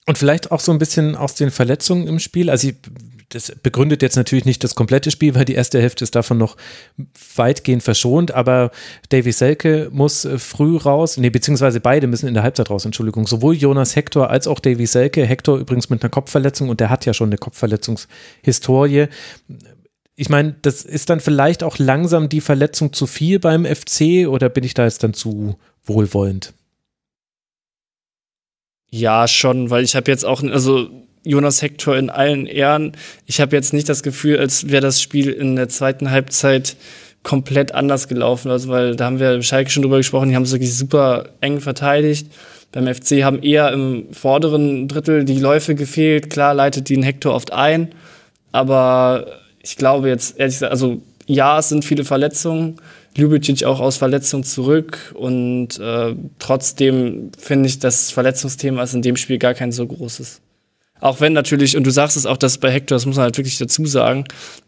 Und 0.08 0.18
vielleicht 0.18 0.52
auch 0.52 0.60
so 0.60 0.72
ein 0.72 0.80
bisschen 0.80 1.16
aus 1.16 1.36
den 1.36 1.52
Verletzungen 1.52 2.08
im 2.08 2.20
Spiel. 2.20 2.50
Also 2.50 2.70
ich 2.70 2.76
das 3.34 3.52
begründet 3.64 4.02
jetzt 4.02 4.16
natürlich 4.16 4.46
nicht 4.46 4.64
das 4.64 4.76
komplette 4.76 5.10
Spiel, 5.10 5.36
weil 5.36 5.46
die 5.46 5.54
erste 5.54 5.82
Hälfte 5.82 6.04
ist 6.04 6.16
davon 6.16 6.38
noch 6.38 6.58
weitgehend 7.36 7.82
verschont, 7.82 8.32
aber 8.32 8.72
Davy 9.10 9.32
Selke 9.32 9.90
muss 9.92 10.26
äh, 10.26 10.38
früh 10.38 10.78
raus, 10.78 11.18
nee, 11.18 11.30
beziehungsweise 11.30 11.80
beide 11.80 12.08
müssen 12.08 12.28
in 12.28 12.34
der 12.34 12.44
Halbzeit 12.44 12.70
raus, 12.70 12.86
Entschuldigung, 12.86 13.28
sowohl 13.28 13.56
Jonas 13.56 13.96
Hector 13.96 14.30
als 14.30 14.48
auch 14.48 14.60
Davy 14.60 14.86
Selke, 14.86 15.26
Hector 15.26 15.58
übrigens 15.58 15.90
mit 15.90 16.04
einer 16.04 16.10
Kopfverletzung 16.10 16.70
und 16.70 16.80
der 16.80 16.90
hat 16.90 17.06
ja 17.06 17.14
schon 17.14 17.30
eine 17.30 17.38
Kopfverletzungshistorie. 17.38 19.08
Ich 20.16 20.30
meine, 20.30 20.56
das 20.62 20.84
ist 20.84 21.10
dann 21.10 21.20
vielleicht 21.20 21.64
auch 21.64 21.78
langsam 21.80 22.30
die 22.30 22.42
Verletzung 22.42 22.94
zu 22.94 23.08
viel 23.08 23.40
beim 23.40 23.66
FC 23.66 24.28
oder 24.28 24.50
bin 24.50 24.64
ich 24.64 24.74
da 24.74 24.84
jetzt 24.84 25.04
dann 25.04 25.14
zu 25.14 25.58
wohlwollend? 25.86 26.54
Ja, 28.90 29.28
schon, 29.28 29.70
weil 29.70 29.86
ich 29.86 29.96
habe 29.96 30.12
jetzt 30.12 30.26
auch, 30.26 30.44
also 30.44 30.90
Jonas 31.24 31.62
Hector 31.62 31.98
in 31.98 32.10
allen 32.10 32.48
Ehren. 32.48 32.94
Ich 33.26 33.42
habe 33.42 33.56
jetzt 33.56 33.74
nicht 33.74 33.90
das 33.90 34.04
Gefühl, 34.04 34.40
als 34.40 34.70
wäre 34.70 34.82
das 34.82 35.02
Spiel 35.02 35.30
in 35.30 35.56
der 35.56 35.70
zweiten 35.70 36.12
Halbzeit 36.12 36.76
komplett 37.24 37.74
anders 37.74 38.08
gelaufen. 38.08 38.50
Also, 38.50 38.70
weil 38.70 38.96
da 38.96 39.06
haben 39.06 39.20
wir 39.20 39.34
im 39.36 39.44
Schalke 39.44 39.70
schon 39.70 39.84
drüber 39.84 39.98
gesprochen, 39.98 40.30
die 40.30 40.36
haben 40.36 40.44
es 40.44 40.52
wirklich 40.52 40.76
super 40.76 41.30
eng 41.42 41.62
verteidigt. 41.62 42.28
Beim 42.72 42.92
FC 42.92 43.24
haben 43.24 43.44
eher 43.44 43.72
im 43.72 44.14
vorderen 44.14 44.88
Drittel 44.88 45.26
die 45.26 45.40
Läufe 45.40 45.76
gefehlt. 45.76 46.30
Klar 46.30 46.54
leitet 46.54 46.90
die 46.90 46.96
den 46.96 47.04
Hector 47.04 47.34
oft 47.34 47.52
ein. 47.52 47.90
Aber 48.52 49.28
ich 49.62 49.76
glaube 49.76 50.08
jetzt, 50.10 50.40
ehrlich 50.40 50.56
gesagt, 50.56 50.72
also 50.72 51.02
ja, 51.28 51.60
es 51.60 51.70
sind 51.70 51.86
viele 51.86 52.06
Verletzungen. 52.06 52.78
Ljubicic 53.16 53.66
auch 53.66 53.82
aus 53.82 53.98
Verletzung 53.98 54.44
zurück 54.44 55.14
und 55.18 55.78
äh, 55.80 56.16
trotzdem 56.40 57.32
finde 57.38 57.68
ich, 57.68 57.80
das 57.80 58.10
Verletzungsthema 58.10 58.84
ist 58.84 58.94
in 58.94 59.02
dem 59.02 59.18
Spiel 59.18 59.38
gar 59.38 59.54
kein 59.54 59.74
so 59.74 59.86
großes. 59.86 60.40
Auch 61.02 61.20
wenn 61.20 61.34
natürlich, 61.34 61.76
und 61.76 61.86
du 61.86 61.92
sagst 61.92 62.16
es 62.16 62.28
auch, 62.28 62.38
dass 62.38 62.60
bei 62.60 62.72
Hector, 62.72 62.96
das 62.96 63.08
muss 63.08 63.16
man 63.16 63.24
halt 63.24 63.38
wirklich 63.38 63.58
dazu 63.58 63.86
sagen, 63.88 64.24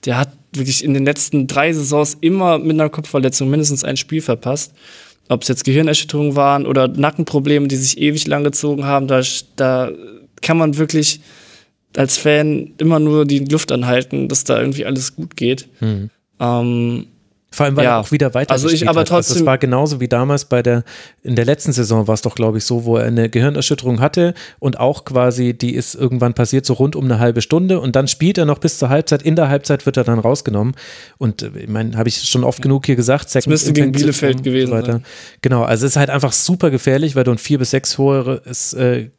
der 0.05 0.17
hat 0.17 0.29
wirklich 0.51 0.83
in 0.83 0.93
den 0.93 1.05
letzten 1.05 1.47
drei 1.47 1.71
Saisons 1.71 2.17
immer 2.19 2.57
mit 2.57 2.71
einer 2.71 2.89
Kopfverletzung 2.89 3.49
mindestens 3.49 3.83
ein 3.83 3.97
Spiel 3.97 4.21
verpasst. 4.21 4.73
Ob 5.29 5.43
es 5.43 5.47
jetzt 5.47 5.63
Gehirnerschütterungen 5.63 6.35
waren 6.35 6.65
oder 6.65 6.87
Nackenprobleme, 6.87 7.67
die 7.67 7.75
sich 7.75 7.99
ewig 7.99 8.27
lang 8.27 8.43
gezogen 8.43 8.83
haben, 8.83 9.07
da, 9.07 9.21
da 9.55 9.91
kann 10.41 10.57
man 10.57 10.77
wirklich 10.77 11.21
als 11.95 12.17
Fan 12.17 12.73
immer 12.79 12.99
nur 12.99 13.25
die 13.25 13.39
Luft 13.39 13.71
anhalten, 13.71 14.27
dass 14.27 14.43
da 14.43 14.59
irgendwie 14.59 14.85
alles 14.85 15.15
gut 15.15 15.37
geht. 15.37 15.67
Hm. 15.79 16.09
Ähm, 16.39 17.05
vor 17.53 17.67
allem, 17.67 17.75
weil 17.75 17.85
ja. 17.85 17.91
er 17.91 17.99
auch 17.99 18.11
wieder 18.11 18.33
weiter 18.33 18.51
also 18.51 18.67
ich, 18.67 18.89
aber 18.89 19.01
hat. 19.01 19.09
trotzdem, 19.09 19.33
also 19.33 19.43
es 19.43 19.45
war 19.45 19.57
genauso 19.59 19.99
wie 19.99 20.07
damals 20.07 20.45
bei 20.45 20.63
der, 20.63 20.83
in 21.21 21.35
der 21.35 21.45
letzten 21.45 21.71
Saison 21.71 22.07
war 22.07 22.15
es 22.15 22.23
doch, 22.23 22.33
glaube 22.33 22.57
ich, 22.57 22.65
so, 22.65 22.83
wo 22.85 22.97
er 22.97 23.05
eine 23.05 23.29
Gehirnerschütterung 23.29 23.99
hatte 23.99 24.33
und 24.57 24.79
auch 24.79 25.05
quasi, 25.05 25.53
die 25.53 25.75
ist 25.75 25.93
irgendwann 25.93 26.33
passiert, 26.33 26.65
so 26.65 26.73
rund 26.73 26.95
um 26.95 27.05
eine 27.05 27.19
halbe 27.19 27.41
Stunde 27.41 27.79
und 27.79 27.95
dann 27.95 28.07
spielt 28.07 28.39
er 28.39 28.45
noch 28.45 28.57
bis 28.57 28.79
zur 28.79 28.89
Halbzeit. 28.89 29.21
In 29.21 29.35
der 29.35 29.49
Halbzeit 29.49 29.85
wird 29.85 29.97
er 29.97 30.03
dann 30.03 30.17
rausgenommen. 30.17 30.73
Und 31.19 31.43
äh, 31.43 31.51
ich 31.55 31.69
meine, 31.69 31.95
habe 31.95 32.09
ich 32.09 32.23
schon 32.27 32.43
oft 32.43 32.61
genug 32.61 32.87
hier 32.87 32.95
gesagt. 32.95 33.33
Das 33.35 33.45
müsste 33.45 33.71
gegen 33.71 33.91
Bielefeld 33.91 34.41
gewesen 34.43 34.75
so 34.75 34.85
sein. 34.85 35.05
Genau, 35.43 35.61
also 35.61 35.85
es 35.85 35.91
ist 35.91 35.97
halt 35.97 36.09
einfach 36.09 36.31
super 36.31 36.71
gefährlich, 36.71 37.15
weil 37.15 37.23
du 37.23 37.31
ein 37.31 37.37
vier 37.37 37.59
bis 37.59 37.69
sechs 37.69 37.97
hohes 37.99 38.73
äh, 38.73 39.01
äh 39.01 39.09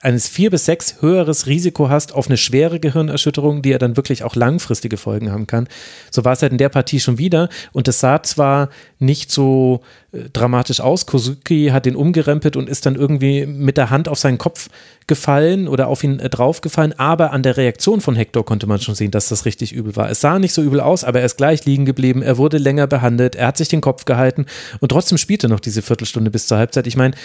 eines 0.00 0.28
vier 0.28 0.50
bis 0.50 0.64
sechs 0.64 1.02
höheres 1.02 1.46
Risiko 1.46 1.88
hast 1.88 2.14
auf 2.14 2.28
eine 2.28 2.36
schwere 2.36 2.78
Gehirnerschütterung, 2.78 3.62
die 3.62 3.70
ja 3.70 3.78
dann 3.78 3.96
wirklich 3.96 4.22
auch 4.22 4.36
langfristige 4.36 4.96
Folgen 4.96 5.32
haben 5.32 5.48
kann. 5.48 5.68
So 6.12 6.24
war 6.24 6.34
es 6.34 6.42
halt 6.42 6.52
in 6.52 6.58
der 6.58 6.68
Partie 6.68 7.00
schon 7.00 7.18
wieder. 7.18 7.48
Und 7.72 7.88
das 7.88 7.98
sah 7.98 8.22
zwar 8.22 8.68
nicht 9.00 9.32
so 9.32 9.80
äh, 10.12 10.30
dramatisch 10.32 10.80
aus. 10.80 11.06
Kozuki 11.06 11.70
hat 11.72 11.84
den 11.84 11.96
umgerempelt 11.96 12.54
und 12.54 12.68
ist 12.68 12.86
dann 12.86 12.94
irgendwie 12.94 13.44
mit 13.44 13.76
der 13.76 13.90
Hand 13.90 14.08
auf 14.08 14.20
seinen 14.20 14.38
Kopf 14.38 14.68
gefallen 15.08 15.66
oder 15.66 15.88
auf 15.88 16.04
ihn 16.04 16.20
äh, 16.20 16.30
draufgefallen. 16.30 16.96
Aber 16.96 17.32
an 17.32 17.42
der 17.42 17.56
Reaktion 17.56 18.00
von 18.00 18.14
Hector 18.14 18.44
konnte 18.44 18.68
man 18.68 18.80
schon 18.80 18.94
sehen, 18.94 19.10
dass 19.10 19.28
das 19.28 19.46
richtig 19.46 19.72
übel 19.72 19.96
war. 19.96 20.08
Es 20.10 20.20
sah 20.20 20.38
nicht 20.38 20.54
so 20.54 20.62
übel 20.62 20.80
aus, 20.80 21.02
aber 21.02 21.18
er 21.18 21.26
ist 21.26 21.38
gleich 21.38 21.64
liegen 21.64 21.86
geblieben. 21.86 22.22
Er 22.22 22.38
wurde 22.38 22.58
länger 22.58 22.86
behandelt. 22.86 23.34
Er 23.34 23.48
hat 23.48 23.56
sich 23.56 23.68
den 23.68 23.80
Kopf 23.80 24.04
gehalten 24.04 24.46
und 24.78 24.90
trotzdem 24.90 25.18
spielte 25.18 25.48
noch 25.48 25.58
diese 25.58 25.82
Viertelstunde 25.82 26.30
bis 26.30 26.46
zur 26.46 26.58
Halbzeit. 26.58 26.86
Ich 26.86 26.96
meine, 26.96 27.16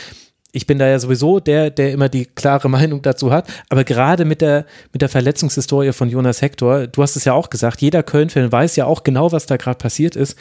ich 0.53 0.67
bin 0.67 0.77
da 0.77 0.87
ja 0.87 0.99
sowieso 0.99 1.39
der, 1.39 1.71
der 1.71 1.91
immer 1.91 2.07
die 2.07 2.25
klare 2.25 2.69
Meinung 2.69 3.01
dazu 3.01 3.31
hat. 3.31 3.47
Aber 3.69 3.83
gerade 3.83 4.23
mit 4.23 4.39
der, 4.39 4.65
mit 4.93 5.01
der 5.01 5.09
Verletzungshistorie 5.09 5.91
von 5.91 6.09
Jonas 6.09 6.41
Hector, 6.41 6.87
du 6.87 7.01
hast 7.01 7.17
es 7.17 7.25
ja 7.25 7.33
auch 7.33 7.49
gesagt, 7.49 7.81
jeder 7.81 8.03
Köln-Fan 8.03 8.51
weiß 8.51 8.77
ja 8.77 8.85
auch 8.85 9.03
genau, 9.03 9.31
was 9.31 9.47
da 9.47 9.57
gerade 9.57 9.77
passiert 9.77 10.15
ist. 10.15 10.37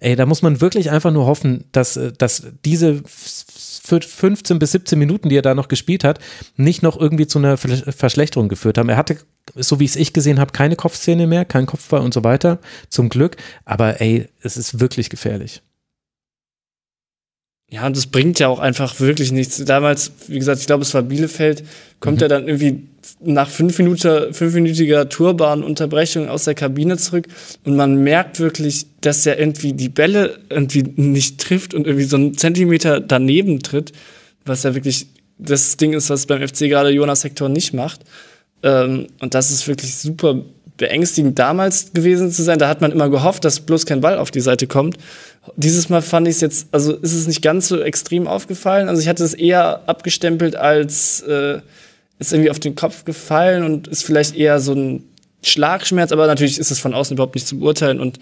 Ey, 0.00 0.14
da 0.14 0.26
muss 0.26 0.42
man 0.42 0.60
wirklich 0.60 0.92
einfach 0.92 1.10
nur 1.10 1.26
hoffen, 1.26 1.64
dass, 1.72 1.96
äh, 1.96 2.12
dass 2.16 2.46
diese 2.64 3.02
15 3.04 4.58
bis 4.58 4.72
17 4.72 4.98
Minuten, 4.98 5.28
die 5.28 5.36
er 5.36 5.42
da 5.42 5.54
noch 5.54 5.68
gespielt 5.68 6.04
hat, 6.04 6.20
nicht 6.56 6.82
noch 6.82 6.98
irgendwie 6.98 7.26
zu 7.26 7.38
einer 7.38 7.56
Verschlechterung 7.56 8.48
geführt 8.48 8.78
haben. 8.78 8.90
Er 8.90 8.96
hatte, 8.96 9.16
so 9.56 9.80
wie 9.80 9.86
es 9.86 9.96
ich 9.96 10.12
gesehen 10.12 10.38
habe, 10.38 10.52
keine 10.52 10.76
Kopfszene 10.76 11.26
mehr, 11.26 11.44
kein 11.44 11.66
Kopfball 11.66 12.02
und 12.02 12.14
so 12.14 12.22
weiter, 12.22 12.58
zum 12.90 13.08
Glück. 13.08 13.36
Aber 13.64 14.00
ey, 14.00 14.28
es 14.42 14.56
ist 14.56 14.78
wirklich 14.78 15.10
gefährlich. 15.10 15.62
Ja, 17.70 17.86
und 17.86 17.96
das 17.96 18.06
bringt 18.06 18.38
ja 18.38 18.48
auch 18.48 18.60
einfach 18.60 18.98
wirklich 18.98 19.30
nichts. 19.30 19.62
Damals, 19.62 20.12
wie 20.26 20.38
gesagt, 20.38 20.60
ich 20.60 20.66
glaube, 20.66 20.82
es 20.82 20.94
war 20.94 21.02
Bielefeld, 21.02 21.64
kommt 22.00 22.18
mhm. 22.18 22.22
er 22.22 22.28
dann 22.28 22.48
irgendwie 22.48 22.84
nach 23.20 23.50
fünf 23.50 23.78
Minuten, 23.78 24.32
fünfminütiger 24.32 25.08
Turbahnunterbrechung 25.08 26.28
aus 26.28 26.44
der 26.44 26.54
Kabine 26.54 26.96
zurück 26.96 27.26
und 27.64 27.76
man 27.76 27.96
merkt 27.96 28.40
wirklich, 28.40 28.86
dass 29.02 29.26
er 29.26 29.38
irgendwie 29.38 29.74
die 29.74 29.90
Bälle 29.90 30.38
irgendwie 30.48 30.82
nicht 30.82 31.40
trifft 31.40 31.74
und 31.74 31.86
irgendwie 31.86 32.06
so 32.06 32.16
einen 32.16 32.38
Zentimeter 32.38 33.00
daneben 33.00 33.60
tritt, 33.60 33.92
was 34.46 34.62
ja 34.62 34.74
wirklich 34.74 35.08
das 35.38 35.76
Ding 35.76 35.92
ist, 35.92 36.08
was 36.10 36.26
beim 36.26 36.46
FC 36.46 36.60
gerade 36.60 36.90
Jonas 36.90 37.24
Hector 37.24 37.48
nicht 37.48 37.74
macht. 37.74 38.00
Ähm, 38.62 39.08
und 39.20 39.34
das 39.34 39.50
ist 39.50 39.68
wirklich 39.68 39.94
super 39.94 40.42
beängstigend 40.78 41.38
damals 41.38 41.92
gewesen 41.92 42.30
zu 42.30 42.42
sein. 42.42 42.58
Da 42.58 42.68
hat 42.68 42.80
man 42.80 42.92
immer 42.92 43.10
gehofft, 43.10 43.44
dass 43.44 43.60
bloß 43.60 43.84
kein 43.84 44.00
Ball 44.00 44.16
auf 44.16 44.30
die 44.30 44.40
Seite 44.40 44.66
kommt. 44.66 44.96
Dieses 45.56 45.88
Mal 45.88 46.02
fand 46.02 46.26
ich 46.28 46.36
es 46.36 46.40
jetzt, 46.40 46.68
also 46.72 46.94
ist 46.94 47.14
es 47.14 47.26
nicht 47.26 47.42
ganz 47.42 47.68
so 47.68 47.80
extrem 47.80 48.26
aufgefallen. 48.26 48.88
Also 48.88 49.02
ich 49.02 49.08
hatte 49.08 49.24
es 49.24 49.34
eher 49.34 49.82
abgestempelt 49.86 50.56
als 50.56 51.20
äh, 51.22 51.60
ist 52.18 52.32
irgendwie 52.32 52.50
auf 52.50 52.58
den 52.58 52.74
Kopf 52.74 53.04
gefallen 53.04 53.64
und 53.64 53.88
ist 53.88 54.04
vielleicht 54.04 54.36
eher 54.36 54.60
so 54.60 54.72
ein 54.72 55.04
Schlagschmerz, 55.42 56.10
aber 56.12 56.26
natürlich 56.26 56.58
ist 56.58 56.70
es 56.70 56.80
von 56.80 56.94
außen 56.94 57.14
überhaupt 57.14 57.34
nicht 57.34 57.46
zu 57.46 57.58
beurteilen. 57.58 58.00
Und 58.00 58.18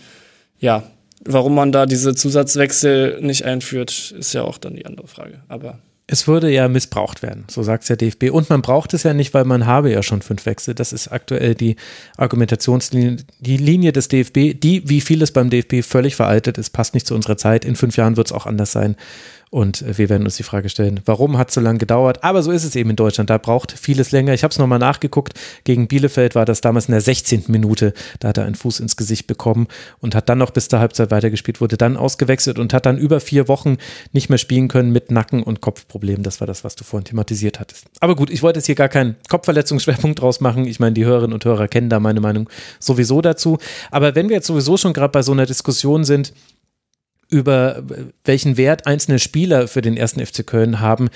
ja, 0.58 0.82
warum 1.24 1.54
man 1.54 1.72
da 1.72 1.86
diese 1.86 2.14
Zusatzwechsel 2.14 3.20
nicht 3.22 3.44
einführt, 3.44 4.14
ist 4.18 4.34
ja 4.34 4.42
auch 4.42 4.58
dann 4.58 4.76
die 4.76 4.86
andere 4.86 5.06
Frage. 5.06 5.40
Aber 5.48 5.78
Es 6.08 6.28
würde 6.28 6.50
ja 6.52 6.68
missbraucht 6.68 7.22
werden, 7.22 7.44
so 7.50 7.64
sagt 7.64 7.82
es 7.82 7.88
der 7.88 7.96
DFB. 7.96 8.30
Und 8.30 8.48
man 8.48 8.62
braucht 8.62 8.94
es 8.94 9.02
ja 9.02 9.12
nicht, 9.12 9.34
weil 9.34 9.44
man 9.44 9.66
habe 9.66 9.90
ja 9.90 10.04
schon 10.04 10.22
fünf 10.22 10.46
Wechsel. 10.46 10.72
Das 10.74 10.92
ist 10.92 11.08
aktuell 11.08 11.56
die 11.56 11.74
Argumentationslinie 12.16 13.16
die 13.40 13.56
Linie 13.56 13.92
des 13.92 14.06
DFB, 14.06 14.60
die, 14.60 14.88
wie 14.88 15.00
vieles 15.00 15.32
beim 15.32 15.50
DFB, 15.50 15.82
völlig 15.82 16.14
veraltet 16.14 16.58
ist, 16.58 16.70
passt 16.70 16.94
nicht 16.94 17.08
zu 17.08 17.14
unserer 17.16 17.36
Zeit. 17.36 17.64
In 17.64 17.74
fünf 17.74 17.96
Jahren 17.96 18.16
wird 18.16 18.28
es 18.28 18.32
auch 18.32 18.46
anders 18.46 18.70
sein. 18.70 18.94
Und 19.51 19.82
äh, 19.82 19.97
wir 19.98 20.09
werden 20.09 20.24
uns 20.24 20.36
die 20.36 20.43
Frage 20.43 20.68
stellen, 20.68 21.01
warum 21.05 21.39
hat 21.39 21.48
es 21.48 21.55
so 21.55 21.60
lange 21.60 21.78
gedauert? 21.78 22.24
Aber 22.24 22.43
so 22.43 22.51
ist 22.51 22.64
es 22.64 22.74
eben 22.74 22.90
in 22.90 22.97
Deutschland. 22.97 23.31
Da 23.31 23.39
braucht 23.39 23.73
vieles 23.73 24.10
länger. 24.10 24.35
Ich 24.35 24.43
habe 24.43 24.52
es 24.52 24.59
nochmal 24.59 24.78
nachgeguckt. 24.78 25.35
Gegen 25.64 25.86
Bielefeld 25.86 26.35
war 26.35 26.44
das 26.44 26.60
damals 26.60 26.86
in 26.86 26.93
der 26.93 27.01
16. 27.01 27.44
Minute. 27.48 27.93
Da 28.20 28.28
hat 28.28 28.39
er 28.39 28.44
einen 28.44 28.56
Fuß 28.56 28.81
ins 28.81 28.97
Gesicht 28.97 29.27
bekommen 29.27 29.68
und 30.01 30.14
hat 30.14 30.28
dann 30.28 30.39
noch 30.39 30.51
bis 30.51 30.68
zur 30.68 30.81
Halbzeit 30.81 31.10
weitergespielt, 31.10 31.60
wurde 31.60 31.77
dann 31.77 31.97
ausgewechselt 31.97 32.59
und 32.59 32.74
hat 32.74 32.86
dann 32.86 32.98
über 32.98 33.20
vier 33.20 33.48
Wochen 33.48 33.77
nicht 34.12 34.28
mehr 34.28 34.39
spielen 34.39 34.68
können 34.68 34.90
mit 34.90 35.10
Nacken- 35.10 35.43
und 35.43 35.60
Kopfproblemen. 35.60 36.23
Das 36.23 36.40
war 36.40 36.47
das, 36.47 36.64
was 36.64 36.74
du 36.74 36.85
vorhin 36.85 37.05
thematisiert 37.05 37.60
hattest. 37.60 37.86
Aber 38.01 38.16
gut, 38.16 38.31
ich 38.31 38.43
wollte 38.43 38.59
jetzt 38.59 38.66
hier 38.66 38.74
gar 38.74 38.89
keinen 38.89 39.16
Kopfverletzungsschwerpunkt 39.28 40.20
draus 40.20 40.40
machen. 40.40 40.66
Ich 40.66 40.81
meine, 40.81 40.94
die 40.94 41.05
Hörerinnen 41.05 41.32
und 41.32 41.44
Hörer 41.44 41.68
kennen 41.68 41.89
da 41.89 42.01
meine 42.01 42.20
Meinung 42.20 42.48
sowieso 42.81 43.23
dazu. 43.23 43.59
Aber 43.90 44.14
wenn 44.14 44.28
wir 44.28 44.36
jetzt 44.36 44.47
sowieso 44.48 44.77
schon 44.77 44.93
gerade 44.93 45.12
bei 45.12 45.23
so 45.23 45.32
einer 45.32 45.47
Diskussion 45.47 46.05
sind, 46.05 46.32
über 47.28 47.82
welchen 48.24 48.57
Wert 48.57 48.86
einzelne 48.86 49.19
Spieler 49.19 49.69
für 49.69 49.82
den 49.82 49.97
ersten 49.97 50.24
FC 50.24 50.47
Köln 50.47 50.81
haben. 50.81 51.09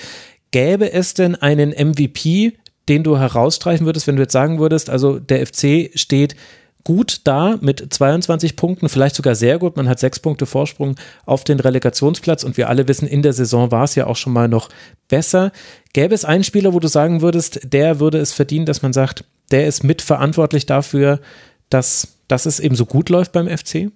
Gäbe 0.50 0.92
es 0.92 1.14
denn 1.14 1.36
einen 1.36 1.70
MVP, 1.70 2.52
den 2.88 3.04
du 3.04 3.18
herausstreichen 3.18 3.86
würdest, 3.86 4.06
wenn 4.06 4.16
du 4.16 4.22
jetzt 4.22 4.32
sagen 4.32 4.58
würdest, 4.58 4.90
also 4.90 5.18
der 5.18 5.46
FC 5.46 5.90
steht 5.94 6.34
gut 6.82 7.20
da 7.24 7.58
mit 7.60 7.92
22 7.92 8.56
Punkten, 8.56 8.88
vielleicht 8.88 9.14
sogar 9.14 9.34
sehr 9.34 9.58
gut. 9.58 9.76
Man 9.76 9.88
hat 9.88 9.98
sechs 9.98 10.18
Punkte 10.18 10.46
Vorsprung 10.46 10.96
auf 11.26 11.44
den 11.44 11.60
Relegationsplatz 11.60 12.42
und 12.42 12.56
wir 12.56 12.68
alle 12.68 12.88
wissen, 12.88 13.06
in 13.06 13.22
der 13.22 13.32
Saison 13.32 13.70
war 13.70 13.84
es 13.84 13.94
ja 13.94 14.06
auch 14.06 14.16
schon 14.16 14.32
mal 14.32 14.48
noch 14.48 14.68
besser. 15.08 15.52
Gäbe 15.92 16.14
es 16.14 16.24
einen 16.24 16.44
Spieler, 16.44 16.72
wo 16.72 16.80
du 16.80 16.88
sagen 16.88 17.20
würdest, 17.20 17.60
der 17.64 18.00
würde 18.00 18.18
es 18.18 18.32
verdienen, 18.32 18.66
dass 18.66 18.82
man 18.82 18.92
sagt, 18.92 19.24
der 19.50 19.66
ist 19.66 19.84
mitverantwortlich 19.84 20.66
dafür, 20.66 21.20
dass, 21.68 22.16
dass 22.28 22.46
es 22.46 22.60
eben 22.60 22.74
so 22.74 22.86
gut 22.86 23.08
läuft 23.08 23.32
beim 23.32 23.48
FC? 23.48 23.90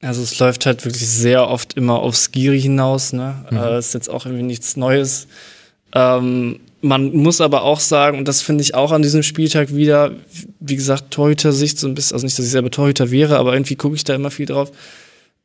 Also 0.00 0.22
es 0.22 0.38
läuft 0.38 0.64
halt 0.66 0.84
wirklich 0.84 1.08
sehr 1.08 1.48
oft 1.48 1.74
immer 1.74 1.98
aufs 1.98 2.30
Giri 2.30 2.60
hinaus, 2.60 3.12
ne? 3.12 3.44
Mhm. 3.50 3.56
Äh, 3.56 3.78
ist 3.78 3.94
jetzt 3.94 4.08
auch 4.08 4.26
irgendwie 4.26 4.44
nichts 4.44 4.76
Neues. 4.76 5.26
Ähm, 5.92 6.60
man 6.80 7.12
muss 7.12 7.40
aber 7.40 7.62
auch 7.62 7.80
sagen, 7.80 8.18
und 8.18 8.28
das 8.28 8.40
finde 8.40 8.62
ich 8.62 8.74
auch 8.74 8.92
an 8.92 9.02
diesem 9.02 9.24
Spieltag 9.24 9.74
wieder, 9.74 10.12
wie 10.60 10.76
gesagt, 10.76 11.10
Torhüter-Sicht 11.10 11.78
so 11.78 11.88
ein 11.88 11.94
bisschen, 11.94 12.14
also 12.14 12.24
nicht, 12.24 12.38
dass 12.38 12.46
ich 12.46 12.52
selber 12.52 12.70
Torhüter 12.70 13.10
wäre, 13.10 13.38
aber 13.38 13.52
irgendwie 13.52 13.74
gucke 13.74 13.96
ich 13.96 14.04
da 14.04 14.14
immer 14.14 14.30
viel 14.30 14.46
drauf. 14.46 14.70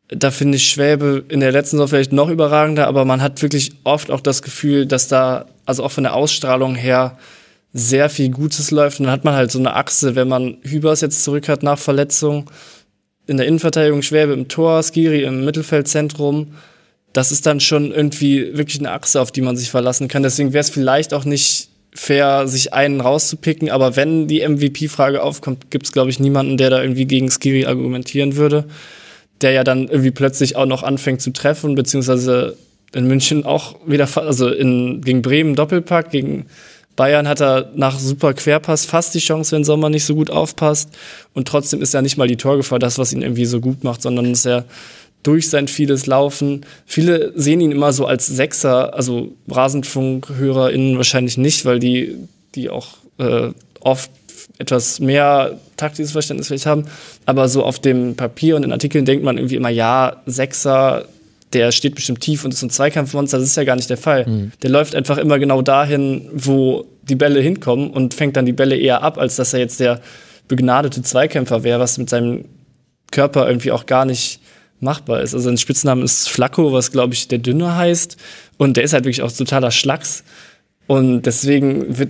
Da 0.10 0.30
finde 0.30 0.58
ich 0.58 0.70
Schwäbe 0.70 1.24
in 1.30 1.40
der 1.40 1.52
letzten 1.52 1.78
Saison 1.78 1.88
vielleicht 1.88 2.14
noch 2.14 2.30
überragender, 2.30 2.88
aber 2.88 3.06
man 3.06 3.22
hat 3.22 3.42
wirklich 3.42 3.72
oft 3.84 4.12
auch 4.12 4.22
das 4.22 4.44
Gefühl, 4.44 4.86
dass 4.86 5.08
da, 5.08 5.46
also 5.66 5.84
auch 5.84 5.92
von 5.92 6.04
der 6.04 6.14
Ausstrahlung 6.14 6.76
her, 6.76 7.18
sehr 7.76 8.12
viel 8.12 8.30
Gutes 8.30 8.70
läuft. 8.70 9.00
Und 9.00 9.08
dann 9.08 9.14
hat 9.14 9.24
man 9.24 9.34
halt 9.34 9.50
so 9.50 9.58
eine 9.58 9.76
Achse, 9.76 10.16
wenn 10.16 10.28
man 10.28 10.58
Hübers 10.62 11.02
jetzt 11.02 11.24
zurück 11.24 11.50
hat 11.50 11.64
nach 11.64 11.80
Verletzung, 11.80 12.52
in 13.28 13.38
der 13.38 13.48
Innenverteidigung 13.48 14.02
Schwäbe 14.02 14.34
im 14.34 14.48
Tor, 14.48 14.84
Skiri 14.84 15.24
im 15.24 15.46
Mittelfeldzentrum. 15.46 16.56
Das 17.14 17.32
ist 17.32 17.46
dann 17.46 17.60
schon 17.60 17.92
irgendwie 17.92 18.58
wirklich 18.58 18.80
eine 18.80 18.92
Achse, 18.92 19.22
auf 19.22 19.32
die 19.32 19.42
man 19.42 19.56
sich 19.56 19.70
verlassen 19.70 20.08
kann. 20.08 20.24
Deswegen 20.24 20.54
wäre 20.54 20.62
es 20.62 20.70
vielleicht 20.70 21.14
auch 21.14 21.26
nicht 21.26 21.70
fair, 21.94 22.48
sich 22.48 22.74
einen 22.74 23.02
rauszupicken. 23.02 23.70
Aber 23.70 23.96
wenn 23.96 24.28
die 24.28 24.48
MVP-Frage 24.48 25.22
aufkommt, 25.22 25.70
gibt 25.70 25.86
es, 25.86 25.92
glaube 25.92 26.10
ich, 26.10 26.20
niemanden, 26.20 26.58
der 26.58 26.70
da 26.70 26.82
irgendwie 26.82 27.06
gegen 27.06 27.30
Skiri 27.30 27.66
argumentieren 27.66 28.36
würde. 28.36 28.66
Der 29.42 29.52
ja 29.52 29.64
dann 29.64 29.88
irgendwie 29.88 30.12
plötzlich 30.12 30.56
auch 30.56 30.66
noch 30.66 30.84
anfängt 30.84 31.22
zu 31.22 31.32
treffen, 31.32 31.76
beziehungsweise 31.76 32.58
in 32.94 33.08
München 33.08 33.46
auch 33.46 33.76
wieder, 33.86 34.08
also 34.16 34.50
in, 34.50 35.02
gegen 35.02 35.22
Bremen 35.22 35.56
Doppelpack, 35.56 36.12
gegen 36.12 36.46
Bayern 36.96 37.28
hat 37.28 37.42
er 37.42 37.72
nach 37.76 37.98
super 38.00 38.34
Querpass 38.34 38.86
fast 38.86 39.16
die 39.16 39.20
Chance, 39.20 39.56
wenn 39.56 39.64
Sommer 39.64 39.90
nicht 39.90 40.06
so 40.06 40.16
gut 40.16 40.30
aufpasst. 40.30 40.90
Und 41.34 41.48
trotzdem 41.48 41.82
ist 41.82 41.94
ja 41.94 42.02
nicht 42.02 42.18
mal 42.18 42.28
die 42.28 42.38
Torgefahr 42.38 42.80
das, 42.80 42.98
was 43.00 43.14
ihn 43.14 43.22
irgendwie 43.22 43.46
so 43.46 43.60
gut 43.60 43.84
macht, 43.84 44.02
sondern 44.02 44.32
ist 44.32 44.46
er 44.46 44.66
durch 45.24 45.50
sein 45.50 45.68
vieles 45.68 46.06
Laufen. 46.06 46.66
Viele 46.86 47.32
sehen 47.36 47.62
ihn 47.62 47.72
immer 47.72 47.94
so 47.94 48.06
als 48.06 48.28
Sechser, 48.28 48.94
also 48.94 49.32
Rasenfunkhörerinnen 49.50 50.98
wahrscheinlich 50.98 51.38
nicht, 51.38 51.66
weil 51.66 51.80
die, 51.80 52.16
die 52.56 52.70
auch 52.70 52.90
äh, 53.18 53.50
oft 53.80 54.12
etwas 54.60 55.00
mehr 55.00 55.60
taktisches 55.78 56.12
Verständnis 56.12 56.48
vielleicht 56.48 56.66
haben. 56.66 56.86
Aber 57.26 57.48
so 57.48 57.64
auf 57.64 57.80
dem 57.80 58.16
Papier 58.16 58.56
und 58.56 58.64
in 58.64 58.72
Artikeln 58.72 59.06
denkt 59.06 59.24
man 59.24 59.38
irgendwie 59.38 59.56
immer, 59.56 59.70
ja, 59.70 60.22
Sechser, 60.26 61.06
der 61.54 61.72
steht 61.72 61.96
bestimmt 61.96 62.22
tief 62.22 62.44
und 62.44 62.54
ist 62.54 62.64
ein 62.64 62.70
Zweikampfmonster. 62.70 63.38
Das 63.38 63.48
ist 63.48 63.58
ja 63.58 63.64
gar 63.64 63.76
nicht 63.76 63.90
der 63.90 63.98
Fall. 63.98 64.26
Mhm. 64.28 64.52
Der 64.62 64.70
läuft 64.70 64.96
einfach 64.96 65.18
immer 65.18 65.40
genau 65.40 65.62
dahin, 65.62 66.30
wo 66.34 66.86
die 67.04 67.16
Bälle 67.16 67.40
hinkommen 67.40 67.90
und 67.90 68.14
fängt 68.14 68.38
dann 68.38 68.46
die 68.46 68.54
Bälle 68.54 68.76
eher 68.76 69.04
ab, 69.04 69.18
als 69.18 69.36
dass 69.36 69.54
er 69.54 69.60
jetzt 69.60 69.80
der 69.80 70.02
begnadete 70.48 71.02
Zweikämpfer 71.02 71.64
wäre, 71.64 71.80
was 71.80 71.98
mit 71.98 72.10
seinem 72.10 72.46
Körper 73.12 73.48
irgendwie 73.48 73.72
auch 73.72 73.86
gar 73.86 74.06
nicht 74.06 74.40
machbar 74.80 75.22
ist. 75.22 75.34
Also 75.34 75.46
sein 75.46 75.58
Spitzname 75.58 76.04
ist 76.04 76.30
Flacco, 76.30 76.74
was 76.74 76.92
glaube 76.92 77.14
ich 77.14 77.28
der 77.28 77.40
Dünne 77.40 77.76
heißt. 77.76 78.18
Und 78.58 78.78
der 78.78 78.84
ist 78.84 78.94
halt 78.94 79.06
wirklich 79.06 79.22
auch 79.22 79.32
totaler 79.32 79.72
Schlacks. 79.72 80.24
Und 80.88 81.24
deswegen 81.24 81.98
wird, 81.98 82.10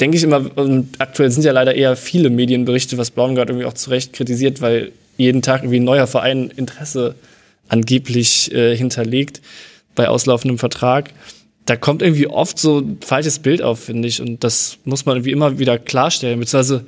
denke 0.00 0.16
ich 0.16 0.22
immer, 0.22 0.50
und 0.56 1.00
aktuell 1.00 1.30
sind 1.30 1.44
ja 1.44 1.52
leider 1.52 1.74
eher 1.74 1.96
viele 1.96 2.30
Medienberichte, 2.30 2.98
was 2.98 3.10
Baumgart 3.10 3.50
irgendwie 3.50 3.66
auch 3.66 3.74
zu 3.74 3.90
Recht 3.90 4.12
kritisiert, 4.12 4.60
weil 4.60 4.92
jeden 5.16 5.42
Tag 5.42 5.62
irgendwie 5.62 5.80
ein 5.80 5.84
neuer 5.84 6.06
Verein 6.06 6.50
Interesse 6.56 7.16
angeblich 7.68 8.52
äh, 8.52 8.76
hinterlegt 8.76 9.40
bei 9.94 10.08
auslaufendem 10.08 10.58
Vertrag. 10.58 11.12
Da 11.66 11.76
kommt 11.76 12.02
irgendwie 12.02 12.26
oft 12.26 12.58
so 12.58 12.78
ein 12.78 12.98
falsches 13.00 13.40
Bild 13.40 13.62
auf, 13.62 13.80
finde 13.80 14.08
ich. 14.08 14.20
Und 14.22 14.42
das 14.42 14.78
muss 14.84 15.04
man 15.04 15.16
irgendwie 15.16 15.32
immer 15.32 15.58
wieder 15.58 15.78
klarstellen. 15.78 16.40
Beziehungsweise, 16.40 16.86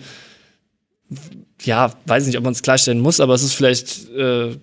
ja, 1.62 1.92
weiß 2.06 2.26
nicht, 2.26 2.38
ob 2.38 2.44
man 2.44 2.52
es 2.52 2.62
klarstellen 2.62 3.00
muss, 3.00 3.20
aber 3.20 3.34
es 3.34 3.42
ist 3.42 3.52
vielleicht, 3.52 4.08
äh, 4.10 4.56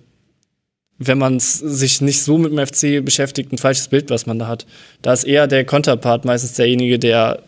wenn 0.98 1.18
man 1.18 1.38
sich 1.38 2.00
nicht 2.00 2.22
so 2.22 2.38
mit 2.38 2.50
dem 2.50 2.66
FC 2.66 3.04
beschäftigt, 3.04 3.52
ein 3.52 3.58
falsches 3.58 3.86
Bild, 3.88 4.10
was 4.10 4.26
man 4.26 4.40
da 4.40 4.48
hat. 4.48 4.66
Da 5.02 5.12
ist 5.12 5.24
eher 5.24 5.46
der 5.46 5.64
Konterpart 5.64 6.24
meistens 6.24 6.54
derjenige, 6.54 6.98
der 6.98 7.44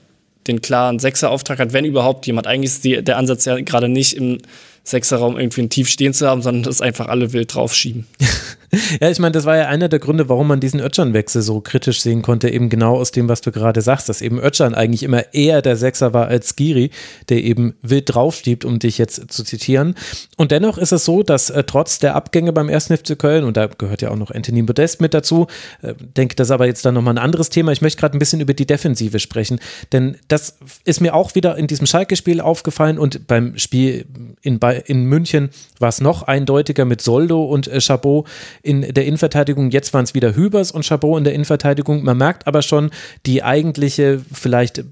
den 0.47 0.62
klaren 0.62 0.98
Sechser-Auftrag 0.98 1.59
hat, 1.59 1.72
wenn 1.72 1.84
überhaupt 1.84 2.26
jemand. 2.26 2.47
Eigentlich 2.47 2.72
ist 2.72 2.84
die, 2.84 3.02
der 3.02 3.16
Ansatz 3.16 3.44
ja 3.44 3.59
gerade 3.60 3.88
nicht 3.88 4.14
im 4.16 4.38
Sechserraum 4.84 5.38
irgendwie 5.38 5.62
ein 5.62 5.70
Tief 5.70 5.88
stehen 5.88 6.14
zu 6.14 6.26
haben, 6.26 6.42
sondern 6.42 6.62
das 6.62 6.80
einfach 6.80 7.09
alle 7.09 7.32
wild 7.32 7.55
draufschieben. 7.55 8.06
ja, 9.01 9.10
ich 9.10 9.18
meine, 9.18 9.32
das 9.32 9.44
war 9.44 9.56
ja 9.56 9.66
einer 9.66 9.88
der 9.88 9.98
Gründe, 9.98 10.28
warum 10.28 10.47
man 10.48 10.60
diesen 10.60 10.80
Ötchan-Wechsel 10.80 11.42
so 11.42 11.60
kritisch 11.60 12.01
sehen 12.01 12.22
konnte, 12.22 12.48
eben 12.48 12.68
genau 12.68 12.97
aus 12.97 13.10
dem, 13.10 13.28
was 13.28 13.40
du 13.40 13.51
gerade 13.51 13.80
sagst, 13.80 14.09
dass 14.09 14.22
eben 14.22 14.38
Ötchan 14.38 14.74
eigentlich 14.74 15.02
immer 15.02 15.34
eher 15.34 15.62
der 15.62 15.76
Sechser 15.76 16.14
war 16.14 16.28
als 16.28 16.56
Giri, 16.56 16.90
der 17.28 17.42
eben 17.42 17.74
wild 17.82 18.14
draufstiebt, 18.14 18.64
um 18.64 18.78
dich 18.78 18.98
jetzt 18.98 19.32
zu 19.32 19.44
zitieren. 19.44 19.94
Und 20.36 20.52
dennoch 20.52 20.78
ist 20.78 20.92
es 20.92 21.05
so, 21.05 21.22
dass 21.22 21.51
äh, 21.51 21.64
trotz 21.64 21.98
der 21.98 22.14
Abgänge 22.14 22.52
beim 22.52 22.68
1. 22.68 22.86
FC 22.86 23.18
Köln, 23.18 23.44
und 23.44 23.56
da 23.56 23.66
gehört 23.66 24.02
ja 24.02 24.10
auch 24.10 24.16
noch 24.16 24.30
Anthony 24.30 24.62
Modest 24.62 25.01
mit 25.01 25.14
dazu, 25.14 25.48
äh, 25.82 25.94
denke, 25.98 26.36
das 26.36 26.48
ist 26.48 26.52
aber 26.52 26.66
jetzt 26.66 26.84
dann 26.84 26.94
nochmal 26.94 27.14
ein 27.14 27.18
anderes 27.18 27.51
Thema. 27.51 27.72
Ich 27.72 27.82
möchte 27.82 27.98
gerade 27.98 28.16
ein 28.16 28.20
bisschen 28.20 28.40
über 28.40 28.55
die 28.55 28.66
Defensive 28.66 29.18
sprechen, 29.18 29.59
denn 29.92 30.16
das 30.28 30.59
ist 30.84 31.01
mir 31.01 31.14
auch 31.14 31.34
wieder 31.34 31.56
in 31.56 31.66
diesem 31.66 31.86
Schalke-Spiel 31.86 32.40
aufgefallen 32.40 32.98
und 32.98 33.26
beim 33.26 33.59
Spiel 33.59 34.06
in, 34.42 34.59
in 34.86 35.05
München 35.05 35.51
war 35.78 35.88
es 35.88 36.01
noch 36.01 36.22
eindeutiger 36.22 36.84
mit 36.84 37.01
Soldo 37.01 37.44
und 37.44 37.66
äh, 37.68 37.80
Chabot 37.80 38.26
in 38.62 38.82
der 38.82 39.07
Innenverteidigung. 39.07 39.70
Jetzt 39.70 39.95
waren 39.95 40.05
es 40.05 40.15
wieder 40.15 40.35
Hübers 40.35 40.70
und 40.70 40.85
Chabot 40.85 41.19
in 41.19 41.24
der 41.24 41.35
Innenverteidigung. 41.35 42.03
Man 42.05 42.19
merkt 42.19 42.47
aber 42.47 42.62
schon 42.62 42.91
die 43.27 43.43
eigentliche 43.43 44.20
vielleicht 44.32 44.85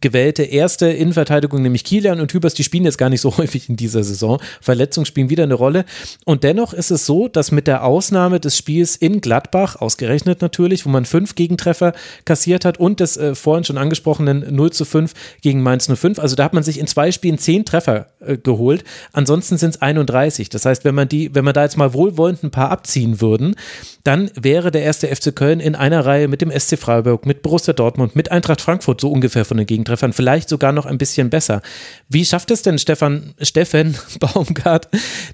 gewählte 0.00 0.42
erste 0.42 0.88
Innenverteidigung, 0.88 1.62
nämlich 1.62 1.84
Kilian 1.84 2.20
und 2.20 2.32
Hübers, 2.32 2.54
die 2.54 2.64
spielen 2.64 2.84
jetzt 2.84 2.98
gar 2.98 3.08
nicht 3.08 3.20
so 3.20 3.36
häufig 3.38 3.68
in 3.68 3.76
dieser 3.76 4.04
Saison. 4.04 4.40
Verletzungen 4.60 5.06
spielen 5.06 5.30
wieder 5.30 5.44
eine 5.44 5.54
Rolle. 5.54 5.84
Und 6.24 6.44
dennoch 6.44 6.72
ist 6.72 6.90
es 6.90 7.06
so, 7.06 7.28
dass 7.28 7.52
mit 7.52 7.66
der 7.66 7.84
Ausnahme 7.84 8.40
des 8.40 8.56
Spiels 8.56 8.96
in 8.96 9.20
Gladbach, 9.20 9.76
ausgerechnet 9.76 10.42
natürlich, 10.42 10.84
wo 10.86 10.90
man 10.90 11.04
fünf 11.04 11.34
Gegentreffer 11.34 11.92
kassiert 12.24 12.64
hat 12.64 12.78
und 12.78 13.00
des 13.00 13.16
äh, 13.16 13.34
vorhin 13.34 13.64
schon 13.64 13.78
angesprochenen 13.78 14.44
0 14.54 14.72
zu 14.72 14.84
5 14.84 15.12
gegen 15.42 15.62
Mainz 15.62 15.88
05, 15.92 16.18
also 16.18 16.36
da 16.36 16.44
hat 16.44 16.54
man 16.54 16.62
sich 16.62 16.78
in 16.78 16.86
zwei 16.86 17.12
Spielen 17.12 17.38
zehn 17.38 17.64
Treffer 17.64 18.06
äh, 18.20 18.36
geholt. 18.36 18.84
Ansonsten 19.12 19.58
sind 19.58 19.70
es 19.70 19.82
31. 19.82 20.48
Das 20.48 20.64
heißt, 20.64 20.84
wenn 20.84 20.94
man 20.94 21.08
die, 21.08 21.34
wenn 21.34 21.44
man 21.44 21.54
da 21.54 21.62
jetzt 21.62 21.76
mal 21.76 21.94
wohlwollend 21.94 22.42
ein 22.42 22.50
paar 22.50 22.70
abziehen 22.70 23.20
würden, 23.20 23.56
dann 24.04 24.30
wäre 24.34 24.70
der 24.70 24.82
erste 24.82 25.08
FC 25.08 25.34
Köln 25.34 25.60
in 25.60 25.74
einer 25.74 26.04
Reihe 26.04 26.28
mit 26.28 26.40
dem 26.40 26.50
SC 26.50 26.78
Freiburg, 26.78 27.26
mit 27.26 27.42
Borussia 27.42 27.72
Dortmund, 27.72 28.16
mit 28.16 28.30
Eintracht 28.30 28.60
Frankfurt 28.60 29.00
so 29.00 29.10
ungefähr 29.10 29.44
von 29.44 29.56
den 29.56 29.66
Gegentreffern, 29.66 29.87
vielleicht 29.96 30.48
sogar 30.48 30.72
noch 30.72 30.86
ein 30.86 30.98
bisschen 30.98 31.30
besser. 31.30 31.62
Wie 32.08 32.24
schafft 32.24 32.50
es 32.50 32.62
denn 32.62 32.78
Stefan, 32.78 33.34
Steffen 33.40 33.96
Baumgart, 34.20 34.88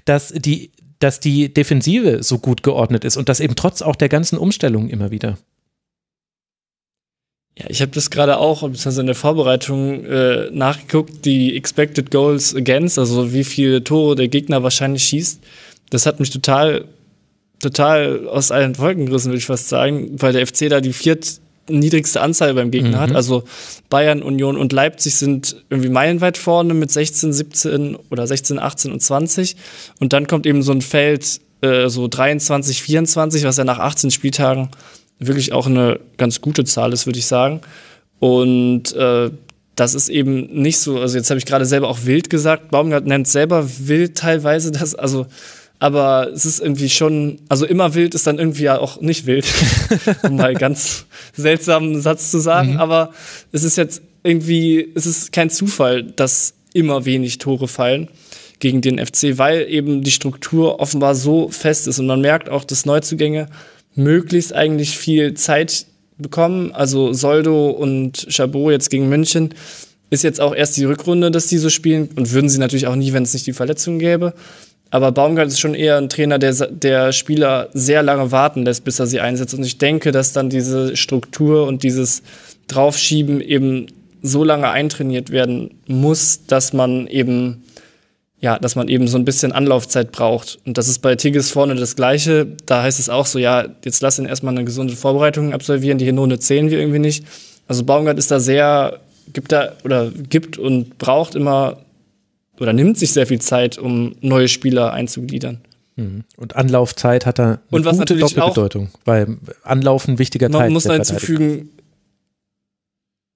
dass 0.05 0.29
die, 0.29 0.71
dass 0.99 1.19
die 1.19 1.53
Defensive 1.53 2.23
so 2.23 2.39
gut 2.39 2.63
geordnet 2.63 3.03
ist 3.03 3.17
und 3.17 3.29
das 3.29 3.39
eben 3.39 3.55
trotz 3.55 3.81
auch 3.81 3.95
der 3.95 4.09
ganzen 4.09 4.37
Umstellungen 4.37 4.89
immer 4.89 5.11
wieder? 5.11 5.37
Ja, 7.57 7.65
ich 7.69 7.81
habe 7.81 7.91
das 7.91 8.09
gerade 8.09 8.37
auch, 8.37 8.61
beziehungsweise 8.61 9.01
in 9.01 9.07
der 9.07 9.15
Vorbereitung 9.15 10.03
äh, 10.05 10.49
nachgeguckt, 10.51 11.23
die 11.23 11.55
Expected 11.55 12.11
Goals 12.11 12.53
Against, 12.53 12.99
also 12.99 13.31
wie 13.31 13.45
viele 13.45 13.83
Tore 13.83 14.15
der 14.15 14.27
Gegner 14.27 14.61
wahrscheinlich 14.61 15.05
schießt. 15.05 15.41
Das 15.89 16.05
hat 16.05 16.19
mich 16.19 16.31
total 16.31 16.85
total 17.59 18.27
aus 18.27 18.51
allen 18.51 18.77
Wolken 18.77 19.05
gerissen, 19.07 19.27
würde 19.27 19.37
ich 19.37 19.45
fast 19.45 19.69
sagen, 19.69 20.21
weil 20.21 20.33
der 20.33 20.45
FC 20.45 20.69
da 20.69 20.81
die 20.81 20.93
viert 20.93 21.39
niedrigste 21.69 22.21
Anzahl 22.21 22.53
beim 22.53 22.71
Gegner 22.71 22.97
mhm. 22.97 23.01
hat. 23.01 23.15
Also 23.15 23.43
Bayern, 23.89 24.21
Union 24.21 24.57
und 24.57 24.73
Leipzig 24.73 25.15
sind 25.15 25.63
irgendwie 25.69 25.89
meilenweit 25.89 26.37
vorne 26.37 26.73
mit 26.73 26.91
16, 26.91 27.33
17 27.33 27.95
oder 28.09 28.27
16, 28.27 28.59
18 28.59 28.91
und 28.91 29.01
20. 29.01 29.55
Und 29.99 30.13
dann 30.13 30.27
kommt 30.27 30.45
eben 30.45 30.61
so 30.61 30.71
ein 30.71 30.81
Feld, 30.81 31.41
äh, 31.61 31.89
so 31.89 32.07
23, 32.07 32.81
24, 32.81 33.43
was 33.43 33.57
ja 33.57 33.63
nach 33.63 33.79
18 33.79 34.11
Spieltagen 34.11 34.69
wirklich 35.19 35.53
auch 35.53 35.67
eine 35.67 35.99
ganz 36.17 36.41
gute 36.41 36.65
Zahl 36.65 36.93
ist, 36.93 37.05
würde 37.05 37.19
ich 37.19 37.25
sagen. 37.25 37.61
Und 38.19 38.93
äh, 38.95 39.31
das 39.75 39.93
ist 39.93 40.09
eben 40.09 40.45
nicht 40.61 40.79
so, 40.79 40.99
also 40.99 41.17
jetzt 41.17 41.29
habe 41.29 41.37
ich 41.37 41.45
gerade 41.45 41.65
selber 41.65 41.89
auch 41.89 41.99
wild 42.05 42.29
gesagt, 42.29 42.71
Baumgart 42.71 43.05
nennt 43.05 43.27
selber 43.27 43.67
wild 43.79 44.17
teilweise 44.17 44.71
das, 44.71 44.95
also 44.95 45.27
aber 45.85 46.31
es 46.33 46.45
ist 46.45 46.61
irgendwie 46.61 46.89
schon, 46.89 47.37
also 47.47 47.63
immer 47.63 47.93
wild 47.93 48.15
ist 48.15 48.25
dann 48.25 48.39
irgendwie 48.39 48.63
ja 48.63 48.79
auch 48.79 49.01
nicht 49.01 49.27
wild, 49.27 49.45
um 50.23 50.35
mal 50.35 50.55
ganz 50.55 51.05
seltsamen 51.37 52.01
Satz 52.01 52.31
zu 52.31 52.39
sagen, 52.39 52.71
mhm. 52.73 52.79
aber 52.79 53.13
es 53.51 53.63
ist 53.63 53.77
jetzt 53.77 54.01
irgendwie, 54.23 54.91
es 54.95 55.05
ist 55.05 55.31
kein 55.31 55.51
Zufall, 55.51 56.01
dass 56.01 56.55
immer 56.73 57.05
wenig 57.05 57.37
Tore 57.37 57.67
fallen 57.67 58.07
gegen 58.57 58.81
den 58.81 58.97
FC, 58.97 59.37
weil 59.37 59.67
eben 59.69 60.01
die 60.01 60.09
Struktur 60.09 60.79
offenbar 60.79 61.13
so 61.13 61.49
fest 61.49 61.87
ist 61.87 61.99
und 61.99 62.07
man 62.07 62.19
merkt 62.19 62.49
auch, 62.49 62.63
dass 62.63 62.87
Neuzugänge 62.87 63.45
möglichst 63.93 64.53
eigentlich 64.53 64.97
viel 64.97 65.35
Zeit 65.35 65.85
bekommen. 66.17 66.71
Also 66.71 67.13
Soldo 67.13 67.69
und 67.69 68.25
Chabot 68.31 68.71
jetzt 68.71 68.89
gegen 68.89 69.07
München 69.07 69.53
ist 70.09 70.23
jetzt 70.23 70.41
auch 70.41 70.55
erst 70.55 70.77
die 70.77 70.85
Rückrunde, 70.85 71.29
dass 71.29 71.45
die 71.45 71.59
so 71.59 71.69
spielen 71.69 72.09
und 72.15 72.31
würden 72.31 72.49
sie 72.49 72.57
natürlich 72.57 72.87
auch 72.87 72.95
nie, 72.95 73.13
wenn 73.13 73.21
es 73.21 73.33
nicht 73.33 73.45
die 73.45 73.53
Verletzung 73.53 73.99
gäbe. 73.99 74.33
Aber 74.91 75.11
Baumgart 75.11 75.47
ist 75.47 75.59
schon 75.59 75.73
eher 75.73 75.97
ein 75.97 76.09
Trainer, 76.09 76.39
der, 76.39 76.53
der 76.53 77.11
Spieler 77.11 77.69
sehr 77.73 78.03
lange 78.03 78.31
warten 78.31 78.63
lässt, 78.63 78.85
bis 78.85 78.99
er 78.99 79.07
sie 79.07 79.19
einsetzt. 79.19 79.53
Und 79.53 79.65
ich 79.65 79.77
denke, 79.77 80.11
dass 80.11 80.31
dann 80.31 80.49
diese 80.49 80.95
Struktur 80.95 81.67
und 81.67 81.83
dieses 81.83 82.21
Draufschieben 82.67 83.41
eben 83.41 83.87
so 84.21 84.43
lange 84.43 84.69
eintrainiert 84.69 85.29
werden 85.29 85.71
muss, 85.87 86.45
dass 86.47 86.73
man 86.73 87.07
eben 87.07 87.63
ja, 88.45 88.59
dass 88.59 88.75
man 88.75 88.89
eben 88.89 89.07
so 89.07 89.17
ein 89.17 89.25
bisschen 89.25 89.51
Anlaufzeit 89.53 90.11
braucht. 90.11 90.59
Und 90.65 90.77
das 90.77 90.87
ist 90.87 90.99
bei 90.99 91.15
Tigges 91.15 91.49
vorne 91.49 91.73
das 91.73 91.95
Gleiche. 91.95 92.45
Da 92.67 92.83
heißt 92.83 92.99
es 92.99 93.09
auch 93.09 93.25
so, 93.25 93.39
ja, 93.39 93.65
jetzt 93.83 94.01
lass 94.01 94.19
ihn 94.19 94.25
erstmal 94.25 94.53
eine 94.53 94.65
gesunde 94.65 94.95
Vorbereitung 94.95 95.51
absolvieren. 95.51 95.97
Die 95.97 96.05
Hinrunde 96.05 96.37
zählen 96.37 96.69
wir 96.69 96.79
irgendwie 96.79 96.99
nicht. 96.99 97.25
Also 97.67 97.83
Baumgart 97.83 98.19
ist 98.19 98.29
da 98.29 98.39
sehr, 98.39 98.99
gibt 99.33 99.51
da 99.51 99.73
oder 99.83 100.11
gibt 100.11 100.59
und 100.59 100.99
braucht 100.99 101.33
immer 101.33 101.77
oder 102.59 102.73
nimmt 102.73 102.97
sich 102.97 103.11
sehr 103.11 103.27
viel 103.27 103.39
Zeit, 103.39 103.77
um 103.77 104.15
neue 104.21 104.47
Spieler 104.47 104.93
einzugliedern. 104.93 105.61
Mhm. 105.95 106.23
Und 106.37 106.55
Anlaufzeit 106.55 107.25
hat 107.25 107.39
da 107.39 107.43
eine 107.45 107.59
und 107.71 107.85
was 107.85 107.97
gute 107.97 108.17
Doppelbedeutung, 108.17 108.89
weil 109.05 109.37
Anlaufen 109.63 110.19
wichtiger 110.19 110.49
Teil. 110.49 110.61
Man 110.61 110.73
muss 110.73 110.85
hinzufügen, 110.85 111.69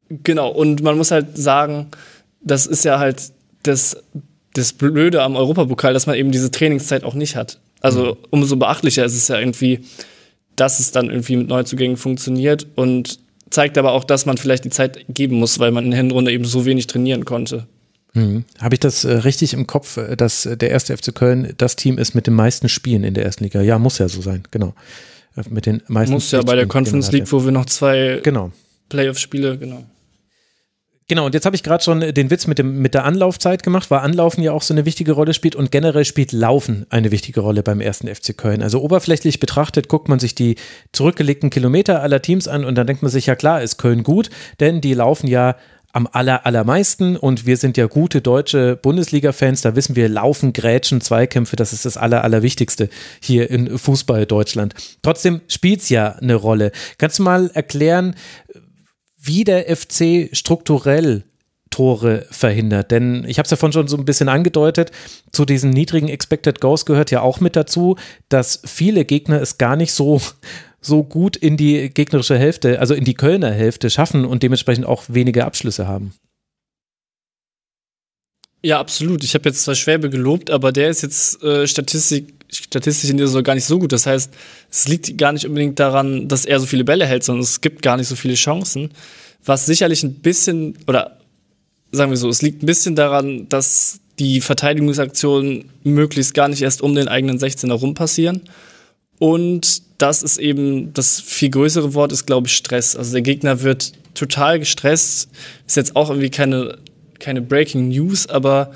genau, 0.10 0.50
und 0.50 0.82
man 0.82 0.98
muss 0.98 1.12
halt 1.12 1.38
sagen, 1.38 1.88
das 2.42 2.66
ist 2.66 2.86
ja 2.86 3.00
halt 3.00 3.32
das 3.64 3.98
das 4.54 4.74
Blöde 4.74 5.22
am 5.22 5.36
Europapokal, 5.36 5.94
dass 5.94 6.08
man 6.08 6.16
eben 6.16 6.32
diese 6.32 6.52
Trainingszeit 6.52 7.04
auch 7.04 7.14
nicht 7.14 7.36
hat. 7.36 7.60
Also 7.82 8.06
mhm. 8.06 8.18
umso 8.32 8.58
beachtlicher 8.58 9.06
ist 9.06 9.16
es 9.16 9.28
ja 9.28 9.40
irgendwie, 9.40 9.82
dass 10.56 10.80
es 10.80 10.92
dann 10.92 11.10
irgendwie 11.10 11.38
mit 11.38 11.48
Neuzugängen 11.48 11.98
funktioniert 11.98 12.68
und 12.76 13.20
zeigt 13.50 13.78
aber 13.78 13.94
auch, 13.94 14.04
dass 14.04 14.26
man 14.26 14.38
vielleicht 14.38 14.66
die 14.66 14.70
Zeit 14.70 15.06
geben 15.08 15.38
muss, 15.40 15.60
weil 15.60 15.72
man 15.72 15.86
in 15.86 15.92
der 15.92 16.00
Hinrunde 16.00 16.32
eben 16.32 16.46
so 16.46 16.66
wenig 16.66 16.88
trainieren 16.88 17.26
konnte. 17.26 17.68
Mhm. 18.14 18.46
Habe 18.60 18.76
ich 18.76 18.80
das 18.80 19.04
äh, 19.04 19.12
richtig 19.12 19.54
im 19.54 19.68
Kopf, 19.68 19.98
äh, 19.98 20.16
dass 20.16 20.46
äh, 20.46 20.58
der 20.58 20.72
erste 20.72 20.98
FC 20.98 21.14
Köln 21.14 21.54
das 21.58 21.76
Team 21.76 21.98
ist 21.98 22.16
mit 22.16 22.28
den 22.28 22.34
meisten 22.34 22.70
Spielen 22.70 23.04
in 23.04 23.14
der 23.14 23.26
ersten 23.26 23.44
Liga? 23.44 23.62
Ja, 23.62 23.78
muss 23.78 24.00
ja 24.00 24.08
so 24.10 24.22
sein, 24.22 24.44
genau. 24.52 24.74
Äh, 25.36 25.44
mit 25.50 25.66
den 25.66 25.82
meisten 25.88 26.14
Muss 26.14 26.32
ja 26.32 26.42
bei 26.42 26.56
der 26.56 26.68
Conference 26.68 27.12
League, 27.12 27.32
wo 27.32 27.44
wir 27.44 27.52
noch 27.52 27.66
zwei 27.66 28.20
genau. 28.24 28.52
Playoff-Spiele, 28.90 29.58
genau. 29.58 29.84
Genau, 31.10 31.26
und 31.26 31.34
jetzt 31.34 31.48
habe 31.48 31.56
ich 31.56 31.64
gerade 31.64 31.84
schon 31.84 32.02
den 32.02 32.30
Witz 32.30 32.46
mit, 32.46 32.60
dem, 32.60 32.84
mit 32.84 32.94
der 32.94 33.04
Anlaufzeit 33.04 33.64
gemacht, 33.64 33.90
weil 33.90 34.02
Anlaufen 34.02 34.44
ja 34.44 34.52
auch 34.52 34.62
so 34.62 34.76
eine 34.76 34.86
wichtige 34.86 35.14
Rolle 35.14 35.34
spielt 35.34 35.56
und 35.56 35.72
generell 35.72 36.06
spielt 36.06 36.32
Laufen 36.32 36.86
eine 36.92 37.10
wichtige 37.10 37.40
Rolle 37.40 37.64
beim 37.64 37.82
ersten 37.82 38.08
FC 38.14 38.38
Köln. 38.38 38.62
Also 38.62 38.80
oberflächlich 38.84 39.40
betrachtet 39.40 39.88
guckt 39.88 40.08
man 40.08 40.20
sich 40.20 40.36
die 40.36 40.56
zurückgelegten 40.92 41.50
Kilometer 41.50 42.04
aller 42.04 42.22
Teams 42.22 42.48
an 42.48 42.64
und 42.64 42.76
dann 42.76 42.86
denkt 42.86 43.02
man 43.02 43.12
sich, 43.12 43.26
ja 43.26 43.36
klar, 43.36 43.64
ist 43.64 43.78
Köln 43.78 44.04
gut, 44.04 44.30
denn 44.60 44.82
die 44.82 44.94
laufen 44.94 45.26
ja 45.26 45.56
am 45.92 46.08
aller, 46.12 46.46
allermeisten 46.46 47.18
und 47.18 47.46
wir 47.46 47.58
sind 47.58 47.78
ja 47.78 47.88
gute 47.88 48.22
deutsche 48.22 48.76
Bundesliga-Fans, 48.76 49.62
da 49.62 49.76
wissen 49.76 49.96
wir, 49.96 50.08
Laufen, 50.08 50.54
Grätschen, 50.54 51.02
Zweikämpfe, 51.02 51.56
das 51.56 51.74
ist 51.74 51.86
das 51.86 51.98
aller, 51.98 52.24
allerwichtigste 52.24 52.90
hier 53.20 53.50
in 53.50 53.78
Fußball 53.78 54.26
Deutschland. 54.26 54.76
Trotzdem 55.02 55.42
spielt 55.48 55.82
es 55.82 55.90
ja 55.90 56.10
eine 56.14 56.36
Rolle. 56.36 56.72
Kannst 56.98 57.20
du 57.20 57.24
mal 57.24 57.50
erklären, 57.54 58.16
wie 59.18 59.44
der 59.44 59.76
FC 59.76 60.30
strukturell 60.32 61.24
Tore 61.70 62.26
verhindert. 62.32 62.92
Denn 62.92 63.26
ich 63.28 63.38
habe 63.38 63.46
es 63.46 63.52
ja 63.52 63.58
vorhin 63.58 63.74
schon 63.74 63.88
so 63.88 63.98
ein 63.98 64.06
bisschen 64.06 64.30
angedeutet, 64.30 64.92
zu 65.32 65.46
diesen 65.46 65.70
niedrigen 65.70 66.10
Expected 66.10 66.62
Goals 66.62 66.86
gehört 66.86 67.12
ja 67.12 67.22
auch 67.22 67.40
mit 67.40 67.56
dazu, 67.56 67.96
dass 68.28 68.62
viele 68.66 69.06
Gegner 69.06 69.42
es 69.42 69.58
gar 69.58 69.76
nicht 69.76 69.94
so, 69.94 70.20
so 70.82 71.04
gut 71.04 71.36
in 71.36 71.58
die 71.58 71.90
gegnerische 71.90 72.38
Hälfte, 72.38 72.80
also 72.80 72.94
in 72.94 73.04
die 73.04 73.14
Kölner 73.14 73.52
Hälfte 73.52 73.90
schaffen 73.90 74.26
und 74.26 74.44
dementsprechend 74.44 74.86
auch 74.86 75.04
weniger 75.08 75.46
Abschlüsse 75.46 75.88
haben. 75.88 76.14
Ja, 78.62 78.80
absolut. 78.80 79.24
Ich 79.24 79.34
habe 79.36 79.48
jetzt 79.48 79.64
zwar 79.64 79.76
Schwäbe 79.76 80.10
gelobt, 80.10 80.50
aber 80.52 80.72
der 80.72 80.90
ist 80.90 81.02
jetzt 81.02 81.42
äh, 81.44 81.66
Statistik, 81.66 82.34
statistisch 82.52 83.10
in 83.10 83.18
dieser 83.18 83.28
Saison 83.28 83.44
gar 83.44 83.56
nicht 83.56 83.66
so 83.66 83.80
gut. 83.80 83.94
Das 83.94 84.06
heißt, 84.06 84.34
es 84.70 84.88
liegt 84.88 85.18
gar 85.18 85.32
nicht 85.32 85.46
unbedingt 85.46 85.80
daran, 85.80 86.28
dass 86.28 86.46
er 86.46 86.60
so 86.60 86.66
viele 86.66 86.84
Bälle 86.84 87.06
hält, 87.06 87.24
sondern 87.24 87.44
es 87.44 87.62
gibt 87.62 87.82
gar 87.82 87.96
nicht 87.96 88.08
so 88.08 88.16
viele 88.16 88.34
Chancen. 88.34 88.92
Was 89.46 89.66
sicherlich 89.66 90.04
ein 90.04 90.16
bisschen, 90.16 90.78
oder 90.88 91.20
sagen 91.92 92.12
wir 92.12 92.18
so, 92.18 92.28
es 92.28 92.42
liegt 92.42 92.62
ein 92.62 92.66
bisschen 92.66 92.96
daran, 92.96 93.48
dass 93.48 94.02
die 94.20 94.42
Verteidigungsaktionen 94.42 95.70
möglichst 95.84 96.34
gar 96.34 96.50
nicht 96.50 96.62
erst 96.62 96.82
um 96.82 96.94
den 96.94 97.08
eigenen 97.08 97.40
16er 97.40 97.74
rum 97.74 97.94
passieren. 97.94 98.42
Und 99.20 99.84
das 99.98 100.24
ist 100.24 100.38
eben 100.38 100.94
das 100.94 101.20
viel 101.20 101.50
größere 101.50 101.94
Wort, 101.94 102.12
ist, 102.12 102.26
glaube 102.26 102.48
ich, 102.48 102.56
Stress. 102.56 102.96
Also 102.96 103.12
der 103.12 103.22
Gegner 103.22 103.62
wird 103.62 103.92
total 104.14 104.60
gestresst. 104.60 105.30
Ist 105.68 105.78
jetzt 105.78 105.96
auch 105.96 106.10
irgendwie 106.10 106.30
keine 106.30 106.80
keine 107.20 107.42
Breaking 107.42 107.90
News, 107.90 108.28
aber 108.28 108.72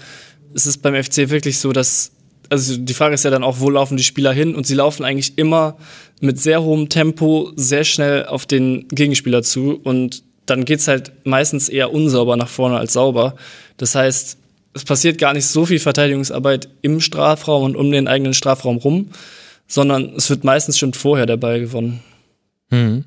es 0.53 0.65
ist 0.65 0.81
beim 0.81 1.01
FC 1.01 1.29
wirklich 1.29 1.57
so, 1.57 1.71
dass, 1.71 2.11
also 2.49 2.77
die 2.77 2.93
Frage 2.93 3.15
ist 3.15 3.23
ja 3.23 3.31
dann 3.31 3.43
auch, 3.43 3.59
wo 3.59 3.69
laufen 3.69 3.97
die 3.97 4.03
Spieler 4.03 4.33
hin? 4.33 4.53
Und 4.53 4.67
sie 4.67 4.75
laufen 4.75 5.03
eigentlich 5.03 5.37
immer 5.37 5.77
mit 6.21 6.39
sehr 6.39 6.61
hohem 6.61 6.89
Tempo 6.89 7.51
sehr 7.55 7.83
schnell 7.83 8.25
auf 8.25 8.45
den 8.45 8.87
Gegenspieler 8.89 9.43
zu 9.43 9.79
und 9.83 10.23
dann 10.45 10.65
geht's 10.65 10.89
halt 10.89 11.13
meistens 11.23 11.69
eher 11.69 11.93
unsauber 11.93 12.35
nach 12.35 12.49
vorne 12.49 12.77
als 12.77 12.93
sauber. 12.93 13.35
Das 13.77 13.95
heißt, 13.95 14.37
es 14.73 14.83
passiert 14.83 15.17
gar 15.17 15.33
nicht 15.33 15.45
so 15.45 15.65
viel 15.65 15.79
Verteidigungsarbeit 15.79 16.67
im 16.81 16.99
Strafraum 16.99 17.63
und 17.63 17.75
um 17.75 17.91
den 17.91 18.07
eigenen 18.07 18.33
Strafraum 18.33 18.77
rum, 18.77 19.09
sondern 19.73 20.13
es 20.15 20.29
wird 20.29 20.43
meistens 20.43 20.77
schon 20.77 20.93
vorher 20.93 21.25
der 21.25 21.37
Ball 21.37 21.59
gewonnen. 21.59 22.03
Mhm. 22.69 23.05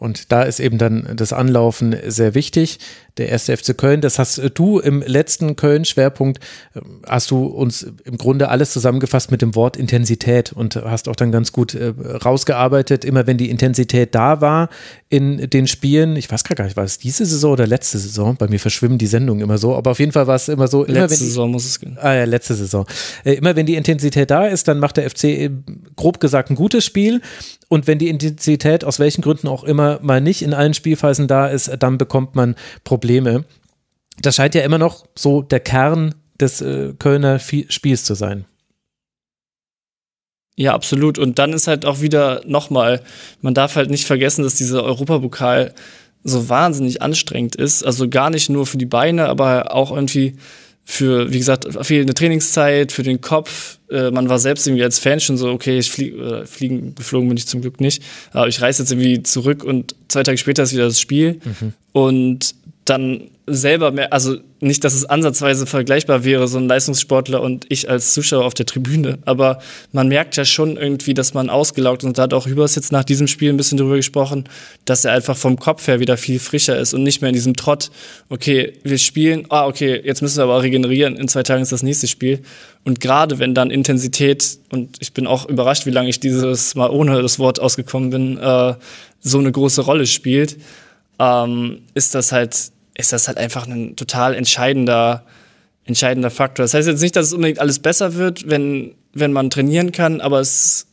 Und 0.00 0.32
da 0.32 0.42
ist 0.42 0.60
eben 0.60 0.78
dann 0.78 1.12
das 1.14 1.34
Anlaufen 1.34 1.94
sehr 2.06 2.34
wichtig. 2.34 2.78
Der 3.18 3.28
erste 3.28 3.54
FC 3.54 3.76
Köln, 3.76 4.00
das 4.00 4.18
hast 4.18 4.40
du 4.54 4.78
im 4.78 5.02
letzten 5.02 5.56
Köln-Schwerpunkt, 5.56 6.38
äh, 6.74 6.80
hast 7.06 7.30
du 7.30 7.44
uns 7.44 7.86
im 8.04 8.16
Grunde 8.16 8.48
alles 8.48 8.72
zusammengefasst 8.72 9.30
mit 9.30 9.42
dem 9.42 9.54
Wort 9.54 9.76
Intensität 9.76 10.52
und 10.52 10.76
hast 10.76 11.06
auch 11.06 11.16
dann 11.16 11.30
ganz 11.30 11.52
gut 11.52 11.74
äh, 11.74 11.92
rausgearbeitet. 12.24 13.04
Immer 13.04 13.26
wenn 13.26 13.36
die 13.36 13.50
Intensität 13.50 14.14
da 14.14 14.40
war 14.40 14.70
in 15.10 15.50
den 15.50 15.66
Spielen, 15.66 16.16
ich 16.16 16.30
weiß 16.30 16.44
gar 16.44 16.64
nicht, 16.64 16.78
war 16.78 16.84
es 16.84 16.96
diese 16.96 17.26
Saison 17.26 17.52
oder 17.52 17.66
letzte 17.66 17.98
Saison? 17.98 18.36
Bei 18.36 18.48
mir 18.48 18.58
verschwimmen 18.58 18.96
die 18.96 19.06
Sendungen 19.06 19.42
immer 19.42 19.58
so, 19.58 19.76
aber 19.76 19.90
auf 19.90 19.98
jeden 19.98 20.12
Fall 20.12 20.26
war 20.26 20.36
es 20.36 20.48
immer 20.48 20.66
so. 20.66 20.84
Immer, 20.84 21.00
letzte 21.00 21.18
die, 21.18 21.24
Saison 21.24 21.50
muss 21.50 21.66
es 21.66 21.78
gehen. 21.78 21.98
Ah 22.00 22.14
ja, 22.14 22.24
letzte 22.24 22.54
Saison. 22.54 22.86
Äh, 23.24 23.34
immer 23.34 23.54
wenn 23.54 23.66
die 23.66 23.74
Intensität 23.74 24.30
da 24.30 24.46
ist, 24.46 24.66
dann 24.66 24.78
macht 24.78 24.96
der 24.96 25.10
FC 25.10 25.50
grob 25.94 26.20
gesagt 26.20 26.48
ein 26.48 26.56
gutes 26.56 26.86
Spiel 26.86 27.20
und 27.70 27.86
wenn 27.86 27.98
die 27.98 28.08
Intensität 28.08 28.84
aus 28.84 28.98
welchen 28.98 29.22
Gründen 29.22 29.46
auch 29.46 29.62
immer 29.62 30.00
mal 30.02 30.20
nicht 30.20 30.42
in 30.42 30.54
allen 30.54 30.74
Spielphasen 30.74 31.28
da 31.28 31.46
ist, 31.46 31.70
dann 31.78 31.98
bekommt 31.98 32.34
man 32.34 32.56
Probleme. 32.82 33.44
Das 34.20 34.34
scheint 34.34 34.56
ja 34.56 34.62
immer 34.62 34.78
noch 34.78 35.06
so 35.16 35.40
der 35.40 35.60
Kern 35.60 36.16
des 36.40 36.60
äh, 36.60 36.94
Kölner 36.98 37.38
Spiels 37.38 38.02
zu 38.02 38.14
sein. 38.14 38.44
Ja, 40.56 40.74
absolut. 40.74 41.16
Und 41.16 41.38
dann 41.38 41.52
ist 41.52 41.68
halt 41.68 41.86
auch 41.86 42.00
wieder 42.00 42.42
nochmal, 42.44 43.02
man 43.40 43.54
darf 43.54 43.76
halt 43.76 43.88
nicht 43.88 44.04
vergessen, 44.04 44.42
dass 44.42 44.56
dieser 44.56 44.82
Europapokal 44.82 45.72
so 46.24 46.48
wahnsinnig 46.48 47.02
anstrengend 47.02 47.54
ist. 47.54 47.84
Also 47.84 48.08
gar 48.08 48.30
nicht 48.30 48.50
nur 48.50 48.66
für 48.66 48.78
die 48.78 48.84
Beine, 48.84 49.28
aber 49.28 49.72
auch 49.72 49.92
irgendwie 49.92 50.36
für, 50.90 51.32
wie 51.32 51.38
gesagt, 51.38 51.66
fehlende 51.82 52.14
Trainingszeit, 52.14 52.90
für 52.90 53.04
den 53.04 53.20
Kopf. 53.20 53.78
Äh, 53.90 54.10
man 54.10 54.28
war 54.28 54.40
selbst 54.40 54.66
irgendwie 54.66 54.82
als 54.82 54.98
Fan 54.98 55.20
schon 55.20 55.36
so, 55.36 55.48
okay, 55.50 55.78
ich 55.78 55.90
fliege, 55.90 56.16
äh, 56.42 56.46
fliegen, 56.46 56.96
geflogen 56.96 57.28
bin 57.28 57.36
ich 57.36 57.46
zum 57.46 57.60
Glück 57.60 57.80
nicht, 57.80 58.02
aber 58.32 58.48
ich 58.48 58.60
reise 58.60 58.82
jetzt 58.82 58.90
irgendwie 58.90 59.22
zurück 59.22 59.62
und 59.62 59.94
zwei 60.08 60.24
Tage 60.24 60.36
später 60.36 60.64
ist 60.64 60.72
wieder 60.72 60.86
das 60.86 61.00
Spiel. 61.00 61.40
Mhm. 61.44 61.72
Und 61.92 62.54
dann 62.84 63.30
selber 63.54 63.90
mehr, 63.90 64.12
also 64.12 64.36
nicht, 64.60 64.84
dass 64.84 64.94
es 64.94 65.04
ansatzweise 65.04 65.66
vergleichbar 65.66 66.24
wäre, 66.24 66.46
so 66.48 66.58
ein 66.58 66.68
Leistungssportler 66.68 67.40
und 67.40 67.66
ich 67.68 67.88
als 67.88 68.12
Zuschauer 68.12 68.44
auf 68.44 68.54
der 68.54 68.66
Tribüne, 68.66 69.18
aber 69.24 69.60
man 69.92 70.08
merkt 70.08 70.36
ja 70.36 70.44
schon 70.44 70.76
irgendwie, 70.76 71.14
dass 71.14 71.34
man 71.34 71.50
ausgelaugt 71.50 72.04
und 72.04 72.18
da 72.18 72.22
hat 72.22 72.34
auch 72.34 72.46
Hübers 72.46 72.74
jetzt 72.74 72.92
nach 72.92 73.04
diesem 73.04 73.26
Spiel 73.26 73.50
ein 73.50 73.56
bisschen 73.56 73.78
drüber 73.78 73.96
gesprochen, 73.96 74.44
dass 74.84 75.04
er 75.04 75.12
einfach 75.12 75.36
vom 75.36 75.58
Kopf 75.58 75.86
her 75.86 76.00
wieder 76.00 76.16
viel 76.16 76.38
frischer 76.38 76.78
ist 76.78 76.94
und 76.94 77.02
nicht 77.02 77.20
mehr 77.22 77.30
in 77.30 77.34
diesem 77.34 77.54
Trott, 77.54 77.90
okay, 78.28 78.74
wir 78.82 78.98
spielen, 78.98 79.46
ah, 79.48 79.66
okay, 79.66 80.00
jetzt 80.04 80.22
müssen 80.22 80.38
wir 80.38 80.44
aber 80.44 80.62
regenerieren, 80.62 81.16
in 81.16 81.28
zwei 81.28 81.42
Tagen 81.42 81.62
ist 81.62 81.72
das 81.72 81.82
nächste 81.82 82.06
Spiel. 82.06 82.40
Und 82.84 83.00
gerade 83.00 83.38
wenn 83.38 83.54
dann 83.54 83.70
Intensität, 83.70 84.58
und 84.70 84.96
ich 85.00 85.12
bin 85.12 85.26
auch 85.26 85.46
überrascht, 85.48 85.86
wie 85.86 85.90
lange 85.90 86.08
ich 86.08 86.20
dieses 86.20 86.74
Mal 86.74 86.90
ohne 86.90 87.20
das 87.20 87.38
Wort 87.38 87.60
ausgekommen 87.60 88.10
bin, 88.10 88.38
äh, 88.38 88.74
so 89.20 89.38
eine 89.38 89.52
große 89.52 89.82
Rolle 89.82 90.06
spielt, 90.06 90.56
ähm, 91.18 91.82
ist 91.94 92.14
das 92.14 92.32
halt 92.32 92.56
ist 93.00 93.12
das 93.12 93.28
halt 93.28 93.38
einfach 93.38 93.66
ein 93.66 93.96
total 93.96 94.34
entscheidender, 94.34 95.24
entscheidender 95.84 96.30
Faktor. 96.30 96.64
Das 96.64 96.74
heißt 96.74 96.88
jetzt 96.88 97.00
nicht, 97.00 97.16
dass 97.16 97.26
es 97.26 97.32
unbedingt 97.32 97.58
alles 97.58 97.78
besser 97.78 98.14
wird, 98.14 98.48
wenn, 98.48 98.94
wenn 99.12 99.32
man 99.32 99.50
trainieren 99.50 99.92
kann, 99.92 100.20
aber 100.20 100.40
es, 100.40 100.86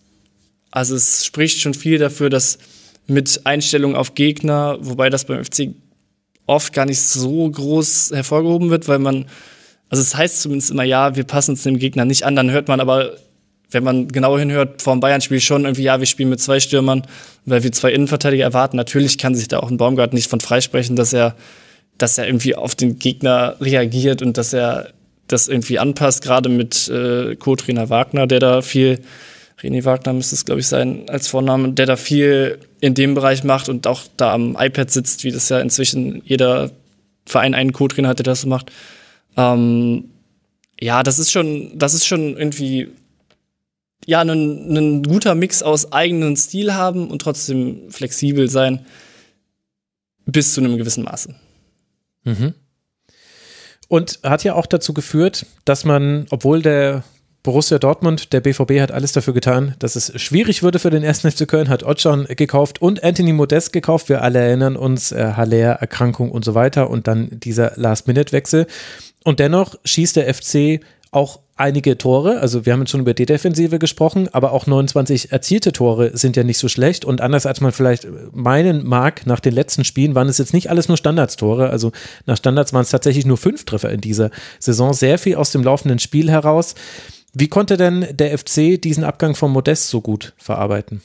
also 0.71 0.95
es 0.95 1.25
spricht 1.25 1.59
schon 1.59 1.73
viel 1.73 1.97
dafür, 1.97 2.29
dass 2.29 2.57
mit 3.07 3.41
Einstellung 3.45 3.95
auf 3.95 4.15
Gegner, 4.15 4.77
wobei 4.81 5.09
das 5.09 5.25
beim 5.25 5.43
FC 5.43 5.69
oft 6.45 6.73
gar 6.73 6.85
nicht 6.85 7.01
so 7.01 7.49
groß 7.49 8.11
hervorgehoben 8.13 8.69
wird, 8.69 8.87
weil 8.87 8.99
man, 8.99 9.25
also 9.89 10.01
es 10.01 10.15
heißt 10.15 10.41
zumindest 10.41 10.71
immer, 10.71 10.83
ja, 10.83 11.15
wir 11.15 11.23
passen 11.23 11.51
uns 11.51 11.63
dem 11.63 11.79
Gegner 11.79 12.05
nicht 12.05 12.23
an, 12.23 12.35
dann 12.35 12.51
hört 12.51 12.67
man 12.67 12.79
aber, 12.79 13.17
wenn 13.69 13.83
man 13.83 14.07
genau 14.07 14.37
hinhört, 14.37 14.81
vor 14.81 14.95
dem 14.95 15.01
Bayern-Spiel 15.01 15.41
schon 15.41 15.65
irgendwie, 15.65 15.83
ja, 15.83 15.99
wir 15.99 16.05
spielen 16.05 16.29
mit 16.29 16.41
zwei 16.41 16.59
Stürmern, 16.59 17.05
weil 17.45 17.63
wir 17.63 17.71
zwei 17.71 17.91
Innenverteidiger 17.91 18.43
erwarten. 18.43 18.77
Natürlich 18.77 19.17
kann 19.17 19.35
sich 19.35 19.49
da 19.49 19.59
auch 19.59 19.69
ein 19.69 19.77
Baumgart 19.77 20.13
nicht 20.13 20.29
von 20.29 20.39
freisprechen, 20.39 20.95
dass 20.95 21.11
er 21.11 21.35
dass 21.97 22.17
er 22.17 22.27
irgendwie 22.27 22.55
auf 22.55 22.75
den 22.75 22.99
Gegner 22.99 23.55
reagiert 23.59 24.21
und 24.21 24.37
dass 24.37 24.53
er 24.53 24.93
das 25.27 25.47
irgendwie 25.47 25.79
anpasst, 25.79 26.23
gerade 26.23 26.49
mit 26.49 26.87
äh, 26.87 27.35
Co-Trainer 27.35 27.89
Wagner, 27.89 28.27
der 28.27 28.39
da 28.39 28.61
viel, 28.61 28.99
René 29.61 29.83
Wagner 29.83 30.13
müsste 30.13 30.35
es, 30.35 30.45
glaube 30.45 30.61
ich, 30.61 30.67
sein 30.67 31.09
als 31.09 31.27
Vorname, 31.27 31.73
der 31.73 31.85
da 31.85 31.95
viel 31.95 32.59
in 32.79 32.93
dem 32.93 33.13
Bereich 33.13 33.43
macht 33.43 33.69
und 33.69 33.87
auch 33.87 34.03
da 34.15 34.33
am 34.33 34.55
iPad 34.57 34.89
sitzt, 34.89 35.23
wie 35.23 35.31
das 35.31 35.49
ja 35.49 35.59
inzwischen 35.59 36.21
jeder 36.25 36.71
Verein 37.25 37.53
einen 37.53 37.73
Co-Trainer 37.73 38.09
hat, 38.09 38.19
der 38.19 38.23
das 38.23 38.41
so 38.41 38.47
macht. 38.47 38.71
Ähm, 39.35 40.05
ja, 40.79 41.03
das 41.03 41.19
ist 41.19 41.31
schon, 41.31 41.71
das 41.75 41.93
ist 41.93 42.05
schon 42.05 42.37
irgendwie 42.37 42.89
ja, 44.05 44.21
ein, 44.21 44.77
ein 44.77 45.03
guter 45.03 45.35
Mix 45.35 45.63
aus 45.63 45.91
eigenen 45.91 46.37
Stil 46.37 46.73
haben 46.73 47.09
und 47.09 47.21
trotzdem 47.21 47.89
flexibel 47.89 48.49
sein 48.49 48.85
bis 50.25 50.53
zu 50.53 50.61
einem 50.61 50.77
gewissen 50.77 51.03
Maße. 51.03 51.35
Mhm. 52.27 52.53
Und 53.87 54.19
hat 54.23 54.43
ja 54.43 54.53
auch 54.53 54.65
dazu 54.65 54.93
geführt, 54.93 55.45
dass 55.63 55.85
man, 55.85 56.25
obwohl 56.29 56.61
der 56.61 57.03
Borussia 57.43 57.79
Dortmund, 57.79 58.33
der 58.33 58.41
BVB 58.41 58.81
hat 58.81 58.91
alles 58.91 59.13
dafür 59.13 59.33
getan, 59.33 59.75
dass 59.79 59.95
es 59.95 60.11
schwierig 60.21 60.63
würde 60.63 60.79
für 60.79 60.89
den 60.89 61.05
1. 61.05 61.21
FC 61.33 61.47
Köln, 61.47 61.69
hat 61.69 61.83
Otschan 61.83 62.25
gekauft 62.25 62.81
und 62.81 63.01
Anthony 63.01 63.31
Modest 63.31 63.71
gekauft. 63.71 64.09
Wir 64.09 64.21
alle 64.21 64.39
erinnern 64.39 64.75
uns, 64.75 65.13
äh, 65.13 65.33
Haller, 65.37 65.75
Erkrankung 65.75 66.29
und 66.31 66.43
so 66.43 66.55
weiter 66.55 66.89
und 66.89 67.07
dann 67.07 67.29
dieser 67.31 67.71
Last-Minute-Wechsel. 67.75 68.67
Und 69.23 69.39
dennoch 69.39 69.75
schießt 69.85 70.17
der 70.17 70.33
FC 70.33 70.81
auch 71.11 71.39
einige 71.55 71.97
Tore. 71.97 72.39
Also 72.39 72.65
wir 72.65 72.73
haben 72.73 72.81
jetzt 72.81 72.91
schon 72.91 73.01
über 73.01 73.13
die 73.13 73.25
Defensive 73.25 73.79
gesprochen, 73.79 74.29
aber 74.31 74.51
auch 74.51 74.67
29 74.67 75.31
erzielte 75.31 75.71
Tore 75.71 76.15
sind 76.15 76.37
ja 76.37 76.43
nicht 76.43 76.59
so 76.59 76.67
schlecht. 76.67 77.05
Und 77.05 77.21
anders 77.21 77.45
als 77.45 77.61
man 77.61 77.71
vielleicht 77.71 78.07
meinen 78.31 78.85
mag, 78.85 79.25
nach 79.25 79.39
den 79.39 79.53
letzten 79.53 79.83
Spielen 79.83 80.15
waren 80.15 80.29
es 80.29 80.37
jetzt 80.37 80.53
nicht 80.53 80.69
alles 80.69 80.87
nur 80.87 80.97
Standardstore. 80.97 81.69
Also 81.69 81.91
nach 82.25 82.37
Standards 82.37 82.73
waren 82.73 82.83
es 82.83 82.89
tatsächlich 82.89 83.25
nur 83.25 83.37
fünf 83.37 83.65
Treffer 83.65 83.89
in 83.89 84.01
dieser 84.01 84.29
Saison. 84.59 84.93
Sehr 84.93 85.17
viel 85.17 85.35
aus 85.35 85.51
dem 85.51 85.63
laufenden 85.63 85.99
Spiel 85.99 86.29
heraus. 86.29 86.75
Wie 87.33 87.47
konnte 87.47 87.77
denn 87.77 88.07
der 88.11 88.37
FC 88.37 88.81
diesen 88.81 89.03
Abgang 89.03 89.35
von 89.35 89.51
Modest 89.51 89.89
so 89.89 90.01
gut 90.01 90.33
verarbeiten? 90.37 91.01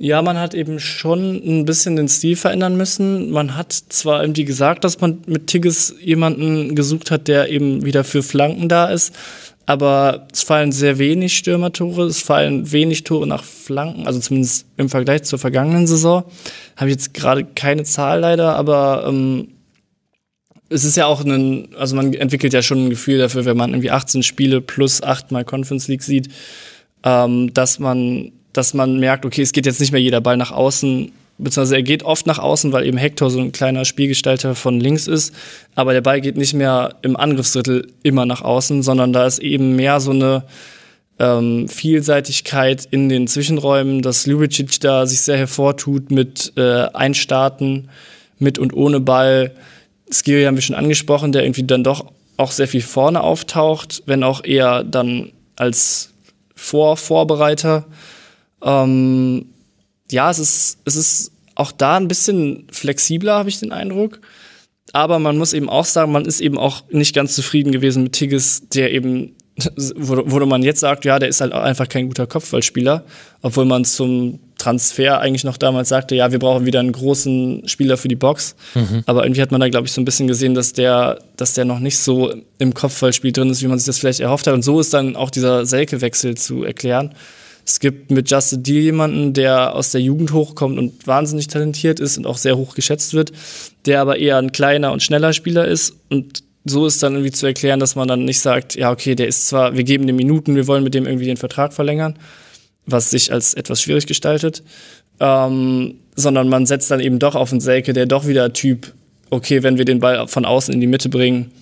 Ja, 0.00 0.22
man 0.22 0.38
hat 0.38 0.54
eben 0.54 0.78
schon 0.78 1.42
ein 1.44 1.64
bisschen 1.64 1.96
den 1.96 2.08
Stil 2.08 2.36
verändern 2.36 2.76
müssen. 2.76 3.30
Man 3.30 3.56
hat 3.56 3.72
zwar 3.72 4.22
irgendwie 4.22 4.44
gesagt, 4.44 4.84
dass 4.84 5.00
man 5.00 5.18
mit 5.26 5.48
Tigges 5.48 5.96
jemanden 6.00 6.76
gesucht 6.76 7.10
hat, 7.10 7.26
der 7.26 7.50
eben 7.50 7.84
wieder 7.84 8.04
für 8.04 8.22
Flanken 8.22 8.68
da 8.68 8.86
ist, 8.86 9.12
aber 9.66 10.28
es 10.32 10.44
fallen 10.44 10.70
sehr 10.70 10.98
wenig 10.98 11.36
Stürmertore, 11.36 12.04
es 12.04 12.22
fallen 12.22 12.70
wenig 12.70 13.02
Tore 13.02 13.26
nach 13.26 13.42
Flanken, 13.42 14.06
also 14.06 14.20
zumindest 14.20 14.66
im 14.76 14.88
Vergleich 14.88 15.24
zur 15.24 15.40
vergangenen 15.40 15.88
Saison. 15.88 16.22
Habe 16.76 16.90
ich 16.90 16.94
jetzt 16.94 17.12
gerade 17.12 17.44
keine 17.44 17.82
Zahl 17.82 18.20
leider, 18.20 18.54
aber 18.54 19.04
ähm, 19.08 19.48
es 20.68 20.84
ist 20.84 20.96
ja 20.96 21.06
auch 21.06 21.24
ein, 21.24 21.74
also 21.76 21.96
man 21.96 22.14
entwickelt 22.14 22.52
ja 22.52 22.62
schon 22.62 22.84
ein 22.84 22.90
Gefühl 22.90 23.18
dafür, 23.18 23.44
wenn 23.46 23.56
man 23.56 23.70
irgendwie 23.70 23.90
18 23.90 24.22
Spiele 24.22 24.60
plus 24.60 25.02
8 25.02 25.32
mal 25.32 25.44
Conference 25.44 25.88
League 25.88 26.04
sieht, 26.04 26.28
ähm, 27.02 27.52
dass 27.52 27.80
man 27.80 28.32
dass 28.52 28.74
man 28.74 28.98
merkt, 28.98 29.24
okay, 29.24 29.42
es 29.42 29.52
geht 29.52 29.66
jetzt 29.66 29.80
nicht 29.80 29.92
mehr 29.92 30.00
jeder 30.00 30.20
Ball 30.20 30.36
nach 30.36 30.52
außen, 30.52 31.12
beziehungsweise 31.38 31.76
er 31.76 31.82
geht 31.82 32.02
oft 32.02 32.26
nach 32.26 32.38
außen, 32.38 32.72
weil 32.72 32.86
eben 32.86 32.98
Hector 32.98 33.30
so 33.30 33.38
ein 33.38 33.52
kleiner 33.52 33.84
Spielgestalter 33.84 34.54
von 34.54 34.80
links 34.80 35.06
ist, 35.06 35.34
aber 35.74 35.92
der 35.92 36.00
Ball 36.00 36.20
geht 36.20 36.36
nicht 36.36 36.54
mehr 36.54 36.96
im 37.02 37.16
Angriffsdrittel 37.16 37.92
immer 38.02 38.26
nach 38.26 38.42
außen, 38.42 38.82
sondern 38.82 39.12
da 39.12 39.26
ist 39.26 39.38
eben 39.38 39.76
mehr 39.76 40.00
so 40.00 40.10
eine 40.10 40.44
ähm, 41.18 41.68
Vielseitigkeit 41.68 42.86
in 42.90 43.08
den 43.08 43.26
Zwischenräumen, 43.26 44.02
dass 44.02 44.26
Ljubicic 44.26 44.80
da 44.80 45.06
sich 45.06 45.20
sehr 45.20 45.36
hervortut 45.36 46.10
mit 46.10 46.52
äh, 46.56 46.86
Einstarten, 46.92 47.88
mit 48.38 48.58
und 48.58 48.72
ohne 48.74 49.00
Ball. 49.00 49.52
Skiri 50.10 50.44
haben 50.44 50.54
wir 50.54 50.62
schon 50.62 50.76
angesprochen, 50.76 51.32
der 51.32 51.42
irgendwie 51.42 51.64
dann 51.64 51.84
doch 51.84 52.06
auch 52.36 52.52
sehr 52.52 52.68
viel 52.68 52.82
vorne 52.82 53.22
auftaucht, 53.22 54.02
wenn 54.06 54.22
auch 54.22 54.44
eher 54.44 54.84
dann 54.84 55.32
als 55.56 56.10
Vorvorbereiter. 56.54 57.86
Ähm, 58.62 59.46
ja, 60.10 60.30
es 60.30 60.38
ist, 60.38 60.78
es 60.84 60.96
ist 60.96 61.32
auch 61.54 61.72
da 61.72 61.96
ein 61.96 62.08
bisschen 62.08 62.66
flexibler, 62.70 63.34
habe 63.34 63.48
ich 63.48 63.60
den 63.60 63.72
Eindruck. 63.72 64.20
Aber 64.92 65.18
man 65.18 65.36
muss 65.36 65.52
eben 65.52 65.68
auch 65.68 65.84
sagen, 65.84 66.12
man 66.12 66.24
ist 66.24 66.40
eben 66.40 66.56
auch 66.56 66.84
nicht 66.90 67.14
ganz 67.14 67.34
zufrieden 67.34 67.72
gewesen 67.72 68.04
mit 68.04 68.12
Tigges, 68.12 68.68
der 68.72 68.92
eben, 68.92 69.34
wo, 69.96 70.22
wo 70.24 70.46
man 70.46 70.62
jetzt 70.62 70.80
sagt, 70.80 71.04
ja, 71.04 71.18
der 71.18 71.28
ist 71.28 71.40
halt 71.40 71.52
einfach 71.52 71.88
kein 71.88 72.06
guter 72.06 72.26
Kopfballspieler, 72.26 73.04
obwohl 73.42 73.64
man 73.64 73.84
zum 73.84 74.38
Transfer 74.56 75.20
eigentlich 75.20 75.44
noch 75.44 75.56
damals 75.56 75.88
sagte, 75.88 76.16
ja, 76.16 76.32
wir 76.32 76.38
brauchen 76.38 76.66
wieder 76.66 76.80
einen 76.80 76.92
großen 76.92 77.68
Spieler 77.68 77.96
für 77.96 78.08
die 78.08 78.16
Box. 78.16 78.56
Mhm. 78.74 79.02
Aber 79.06 79.24
irgendwie 79.24 79.42
hat 79.42 79.52
man 79.52 79.60
da, 79.60 79.68
glaube 79.68 79.86
ich, 79.86 79.92
so 79.92 80.00
ein 80.00 80.04
bisschen 80.04 80.26
gesehen, 80.26 80.54
dass 80.54 80.72
der, 80.72 81.18
dass 81.36 81.54
der 81.54 81.64
noch 81.64 81.78
nicht 81.78 81.98
so 81.98 82.32
im 82.58 82.74
Kopfballspiel 82.74 83.32
drin 83.32 83.50
ist, 83.50 83.62
wie 83.62 83.68
man 83.68 83.78
sich 83.78 83.86
das 83.86 83.98
vielleicht 83.98 84.20
erhofft 84.20 84.46
hat. 84.46 84.54
Und 84.54 84.62
so 84.62 84.80
ist 84.80 84.94
dann 84.94 85.16
auch 85.16 85.30
dieser 85.30 85.64
Selke-Wechsel 85.64 86.36
zu 86.36 86.64
erklären. 86.64 87.14
Es 87.68 87.80
gibt 87.80 88.10
mit 88.10 88.30
Justin 88.30 88.62
Deal 88.62 88.82
jemanden, 88.82 89.34
der 89.34 89.74
aus 89.74 89.90
der 89.90 90.00
Jugend 90.00 90.32
hochkommt 90.32 90.78
und 90.78 91.06
wahnsinnig 91.06 91.48
talentiert 91.48 92.00
ist 92.00 92.16
und 92.16 92.26
auch 92.26 92.38
sehr 92.38 92.56
hoch 92.56 92.74
geschätzt 92.74 93.12
wird, 93.12 93.30
der 93.84 94.00
aber 94.00 94.18
eher 94.18 94.38
ein 94.38 94.52
kleiner 94.52 94.90
und 94.90 95.02
schneller 95.02 95.34
Spieler 95.34 95.66
ist. 95.68 95.92
Und 96.08 96.42
so 96.64 96.86
ist 96.86 97.02
dann 97.02 97.12
irgendwie 97.12 97.30
zu 97.30 97.44
erklären, 97.44 97.78
dass 97.78 97.94
man 97.94 98.08
dann 98.08 98.24
nicht 98.24 98.40
sagt, 98.40 98.74
ja, 98.74 98.90
okay, 98.90 99.14
der 99.14 99.28
ist 99.28 99.48
zwar, 99.48 99.76
wir 99.76 99.84
geben 99.84 100.06
dem 100.06 100.16
Minuten, 100.16 100.56
wir 100.56 100.66
wollen 100.66 100.82
mit 100.82 100.94
dem 100.94 101.04
irgendwie 101.04 101.26
den 101.26 101.36
Vertrag 101.36 101.74
verlängern, 101.74 102.18
was 102.86 103.10
sich 103.10 103.34
als 103.34 103.52
etwas 103.52 103.82
schwierig 103.82 104.06
gestaltet, 104.06 104.62
ähm, 105.20 105.96
sondern 106.16 106.48
man 106.48 106.64
setzt 106.64 106.90
dann 106.90 107.00
eben 107.00 107.18
doch 107.18 107.34
auf 107.34 107.50
einen 107.50 107.60
Selke, 107.60 107.92
der 107.92 108.06
doch 108.06 108.26
wieder 108.26 108.54
Typ, 108.54 108.94
okay, 109.28 109.62
wenn 109.62 109.76
wir 109.76 109.84
den 109.84 110.00
Ball 110.00 110.26
von 110.26 110.46
außen 110.46 110.72
in 110.72 110.80
die 110.80 110.86
Mitte 110.86 111.10
bringen, 111.10 111.52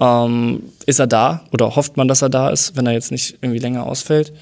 ähm, 0.00 0.64
ist 0.84 0.98
er 0.98 1.06
da 1.06 1.46
oder 1.50 1.76
hofft 1.76 1.96
man, 1.96 2.08
dass 2.08 2.20
er 2.20 2.28
da 2.28 2.50
ist, 2.50 2.76
wenn 2.76 2.86
er 2.86 2.92
jetzt 2.92 3.10
nicht 3.10 3.38
irgendwie 3.40 3.60
länger 3.60 3.86
ausfällt. 3.86 4.34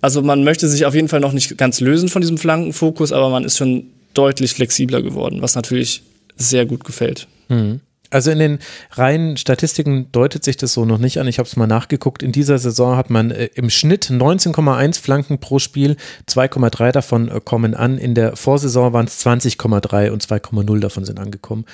Also 0.00 0.22
man 0.22 0.44
möchte 0.44 0.68
sich 0.68 0.86
auf 0.86 0.94
jeden 0.94 1.08
Fall 1.08 1.20
noch 1.20 1.32
nicht 1.32 1.56
ganz 1.58 1.80
lösen 1.80 2.08
von 2.08 2.22
diesem 2.22 2.38
Flankenfokus, 2.38 3.12
aber 3.12 3.30
man 3.30 3.44
ist 3.44 3.56
schon 3.56 3.84
deutlich 4.14 4.54
flexibler 4.54 5.02
geworden, 5.02 5.42
was 5.42 5.54
natürlich 5.54 6.02
sehr 6.36 6.66
gut 6.66 6.84
gefällt. 6.84 7.26
Mhm. 7.48 7.80
Also 8.10 8.30
in 8.30 8.38
den 8.38 8.58
reinen 8.92 9.36
Statistiken 9.36 10.10
deutet 10.12 10.44
sich 10.44 10.56
das 10.56 10.72
so 10.72 10.84
noch 10.84 10.98
nicht 10.98 11.18
an. 11.18 11.26
Ich 11.26 11.38
habe 11.38 11.48
es 11.48 11.56
mal 11.56 11.66
nachgeguckt. 11.66 12.22
In 12.22 12.32
dieser 12.32 12.58
Saison 12.58 12.96
hat 12.96 13.10
man 13.10 13.30
äh, 13.30 13.48
im 13.54 13.68
Schnitt 13.68 14.06
19,1 14.06 15.00
Flanken 15.00 15.38
pro 15.38 15.58
Spiel, 15.58 15.96
2,3 16.28 16.92
davon 16.92 17.28
äh, 17.28 17.40
kommen 17.44 17.74
an. 17.74 17.98
In 17.98 18.14
der 18.14 18.36
Vorsaison 18.36 18.92
waren 18.92 19.06
es 19.06 19.24
20,3 19.26 20.10
und 20.10 20.24
2,0 20.24 20.80
davon 20.80 21.04
sind 21.04 21.18
angekommen. 21.18 21.64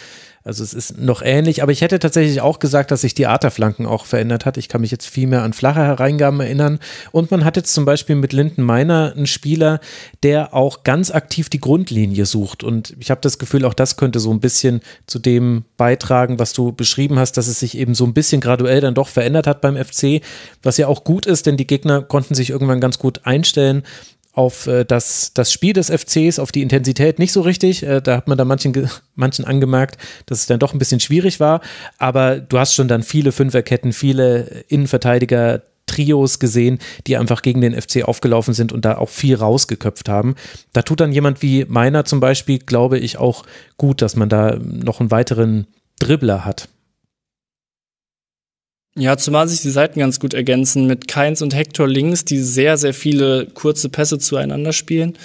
Also 0.44 0.64
es 0.64 0.74
ist 0.74 0.98
noch 0.98 1.22
ähnlich, 1.22 1.62
aber 1.62 1.70
ich 1.70 1.82
hätte 1.82 1.98
tatsächlich 1.98 2.40
auch 2.40 2.58
gesagt, 2.58 2.90
dass 2.90 3.02
sich 3.02 3.14
die 3.14 3.26
Art 3.26 3.44
der 3.44 3.52
Flanken 3.52 3.86
auch 3.86 4.06
verändert 4.06 4.44
hat. 4.44 4.56
Ich 4.56 4.68
kann 4.68 4.80
mich 4.80 4.90
jetzt 4.90 5.06
viel 5.06 5.28
mehr 5.28 5.42
an 5.42 5.52
flache 5.52 5.80
Hereingaben 5.80 6.40
erinnern. 6.40 6.80
Und 7.12 7.30
man 7.30 7.44
hat 7.44 7.56
jetzt 7.56 7.72
zum 7.72 7.84
Beispiel 7.84 8.16
mit 8.16 8.32
Linden 8.32 8.62
Meiner 8.62 9.12
einen 9.14 9.26
Spieler, 9.26 9.80
der 10.22 10.52
auch 10.52 10.82
ganz 10.82 11.10
aktiv 11.10 11.48
die 11.48 11.60
Grundlinie 11.60 12.26
sucht. 12.26 12.64
Und 12.64 12.96
ich 12.98 13.10
habe 13.10 13.20
das 13.20 13.38
Gefühl, 13.38 13.64
auch 13.64 13.74
das 13.74 13.96
könnte 13.96 14.18
so 14.18 14.32
ein 14.32 14.40
bisschen 14.40 14.80
zu 15.06 15.20
dem 15.20 15.64
beitragen, 15.76 16.38
was 16.38 16.52
du 16.52 16.72
beschrieben 16.72 17.18
hast, 17.18 17.36
dass 17.36 17.46
es 17.46 17.60
sich 17.60 17.76
eben 17.78 17.94
so 17.94 18.04
ein 18.04 18.14
bisschen 18.14 18.40
graduell 18.40 18.80
dann 18.80 18.94
doch 18.94 19.08
verändert 19.08 19.46
hat 19.46 19.60
beim 19.60 19.76
FC, 19.76 20.22
was 20.62 20.76
ja 20.76 20.88
auch 20.88 21.04
gut 21.04 21.26
ist, 21.26 21.46
denn 21.46 21.56
die 21.56 21.66
Gegner 21.66 22.02
konnten 22.02 22.34
sich 22.34 22.50
irgendwann 22.50 22.80
ganz 22.80 22.98
gut 22.98 23.20
einstellen 23.24 23.84
auf 24.32 24.66
äh, 24.66 24.84
das, 24.84 25.32
das 25.34 25.52
Spiel 25.52 25.74
des 25.74 25.90
FCs, 25.90 26.38
auf 26.38 26.52
die 26.52 26.62
Intensität 26.62 27.18
nicht 27.18 27.32
so 27.32 27.42
richtig. 27.42 27.82
Äh, 27.82 28.00
da 28.00 28.16
hat 28.16 28.28
man 28.28 28.38
da 28.38 28.44
manchen, 28.44 28.88
manchen 29.14 29.44
angemerkt, 29.44 29.98
dass 30.26 30.40
es 30.40 30.46
dann 30.46 30.58
doch 30.58 30.72
ein 30.72 30.78
bisschen 30.78 31.00
schwierig 31.00 31.40
war. 31.40 31.60
Aber 31.98 32.36
du 32.36 32.58
hast 32.58 32.74
schon 32.74 32.88
dann 32.88 33.02
viele 33.02 33.32
Fünferketten, 33.32 33.92
viele 33.92 34.64
Innenverteidiger, 34.68 35.62
Trios 35.86 36.38
gesehen, 36.38 36.78
die 37.06 37.16
einfach 37.16 37.42
gegen 37.42 37.60
den 37.60 37.78
FC 37.80 38.04
aufgelaufen 38.04 38.54
sind 38.54 38.72
und 38.72 38.84
da 38.84 38.96
auch 38.96 39.08
viel 39.08 39.34
rausgeköpft 39.34 40.08
haben. 40.08 40.36
Da 40.72 40.82
tut 40.82 41.00
dann 41.00 41.12
jemand 41.12 41.42
wie 41.42 41.66
meiner 41.68 42.04
zum 42.04 42.20
Beispiel, 42.20 42.58
glaube 42.58 42.98
ich, 42.98 43.18
auch 43.18 43.44
gut, 43.76 44.00
dass 44.00 44.16
man 44.16 44.28
da 44.28 44.56
noch 44.58 45.00
einen 45.00 45.10
weiteren 45.10 45.66
Dribbler 45.98 46.44
hat. 46.44 46.68
Ja, 48.94 49.16
zumal 49.16 49.48
sich 49.48 49.62
die 49.62 49.70
Seiten 49.70 50.00
ganz 50.00 50.20
gut 50.20 50.34
ergänzen 50.34 50.86
mit 50.86 51.08
Keins 51.08 51.40
und 51.40 51.54
Hector 51.54 51.88
links, 51.88 52.26
die 52.26 52.38
sehr, 52.38 52.76
sehr 52.76 52.92
viele 52.92 53.46
kurze 53.46 53.88
Pässe 53.88 54.18
zueinander 54.18 54.74
spielen. 54.74 55.16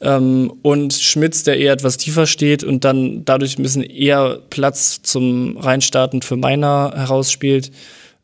Ähm, 0.00 0.52
und 0.62 0.92
Schmitz, 0.92 1.42
der 1.42 1.58
eher 1.58 1.72
etwas 1.72 1.96
tiefer 1.96 2.26
steht 2.26 2.64
und 2.64 2.84
dann 2.84 3.24
dadurch 3.24 3.58
ein 3.58 3.62
bisschen 3.62 3.82
eher 3.82 4.40
Platz 4.50 5.00
zum 5.02 5.56
Reinstarten 5.56 6.20
für 6.20 6.36
Meiner 6.36 6.92
herausspielt. 6.94 7.72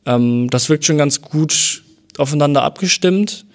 Ähm, 0.05 0.51
das 0.51 0.69
wirkt 0.69 0.85
schon 0.85 0.99
ganz 0.99 1.23
gut 1.23 1.83
aufeinander 2.19 2.63
abgestimmt. 2.63 3.47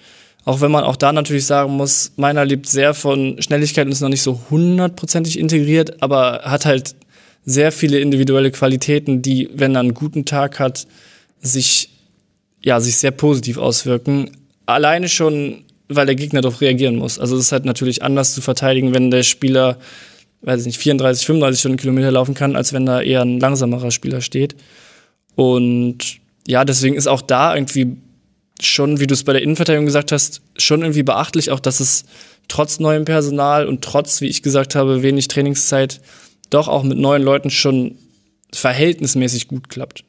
Auch 0.44 0.60
wenn 0.60 0.72
man 0.72 0.84
auch 0.84 0.96
da 0.96 1.12
natürlich 1.12 1.46
sagen 1.46 1.72
muss, 1.72 2.12
Meiner 2.16 2.44
lebt 2.44 2.66
sehr 2.66 2.92
von 2.92 3.40
Schnelligkeit 3.40 3.86
und 3.86 3.92
ist 3.92 4.00
noch 4.00 4.08
nicht 4.08 4.22
so 4.22 4.40
hundertprozentig 4.50 5.38
integriert, 5.38 6.02
aber 6.02 6.40
hat 6.44 6.66
halt 6.66 6.96
sehr 7.44 7.72
viele 7.72 8.00
individuelle 8.00 8.50
Qualitäten, 8.50 9.22
die, 9.22 9.48
wenn 9.54 9.76
er 9.76 9.80
einen 9.80 9.94
guten 9.94 10.24
Tag 10.24 10.58
hat, 10.58 10.86
sich, 11.40 11.90
ja, 12.62 12.80
sich 12.80 12.96
sehr 12.96 13.10
positiv 13.10 13.58
auswirken. 13.58 14.30
Alleine 14.66 15.08
schon, 15.08 15.64
weil 15.88 16.06
der 16.06 16.14
Gegner 16.14 16.40
darauf 16.40 16.60
reagieren 16.60 16.96
muss. 16.96 17.18
Also 17.18 17.36
es 17.36 17.46
ist 17.46 17.52
halt 17.52 17.64
natürlich 17.64 18.02
anders 18.02 18.34
zu 18.34 18.40
verteidigen, 18.40 18.94
wenn 18.94 19.10
der 19.10 19.22
Spieler, 19.22 19.78
weiß 20.42 20.60
ich 20.60 20.66
nicht, 20.66 20.78
34, 20.78 21.26
35 21.26 21.60
Stundenkilometer 21.60 22.10
laufen 22.10 22.34
kann, 22.34 22.56
als 22.56 22.72
wenn 22.72 22.86
da 22.86 23.00
eher 23.00 23.22
ein 23.22 23.40
langsamerer 23.40 23.90
Spieler 23.90 24.20
steht. 24.20 24.56
Und 25.34 26.18
ja, 26.46 26.64
deswegen 26.64 26.96
ist 26.96 27.06
auch 27.06 27.22
da 27.22 27.54
irgendwie 27.54 27.96
schon, 28.60 29.00
wie 29.00 29.06
du 29.06 29.14
es 29.14 29.24
bei 29.24 29.32
der 29.32 29.42
Innenverteidigung 29.42 29.86
gesagt 29.86 30.12
hast, 30.12 30.42
schon 30.56 30.82
irgendwie 30.82 31.02
beachtlich, 31.02 31.50
auch 31.50 31.60
dass 31.60 31.80
es 31.80 32.04
trotz 32.48 32.78
neuem 32.78 33.04
Personal 33.04 33.66
und 33.66 33.82
trotz, 33.82 34.20
wie 34.20 34.26
ich 34.26 34.42
gesagt 34.42 34.74
habe, 34.74 35.02
wenig 35.02 35.28
Trainingszeit, 35.28 36.00
doch 36.50 36.68
auch 36.68 36.82
mit 36.82 36.98
neuen 36.98 37.22
Leuten 37.22 37.50
schon 37.50 37.96
verhältnismäßig 38.52 39.48
gut 39.48 39.68
klappt. 39.68 40.04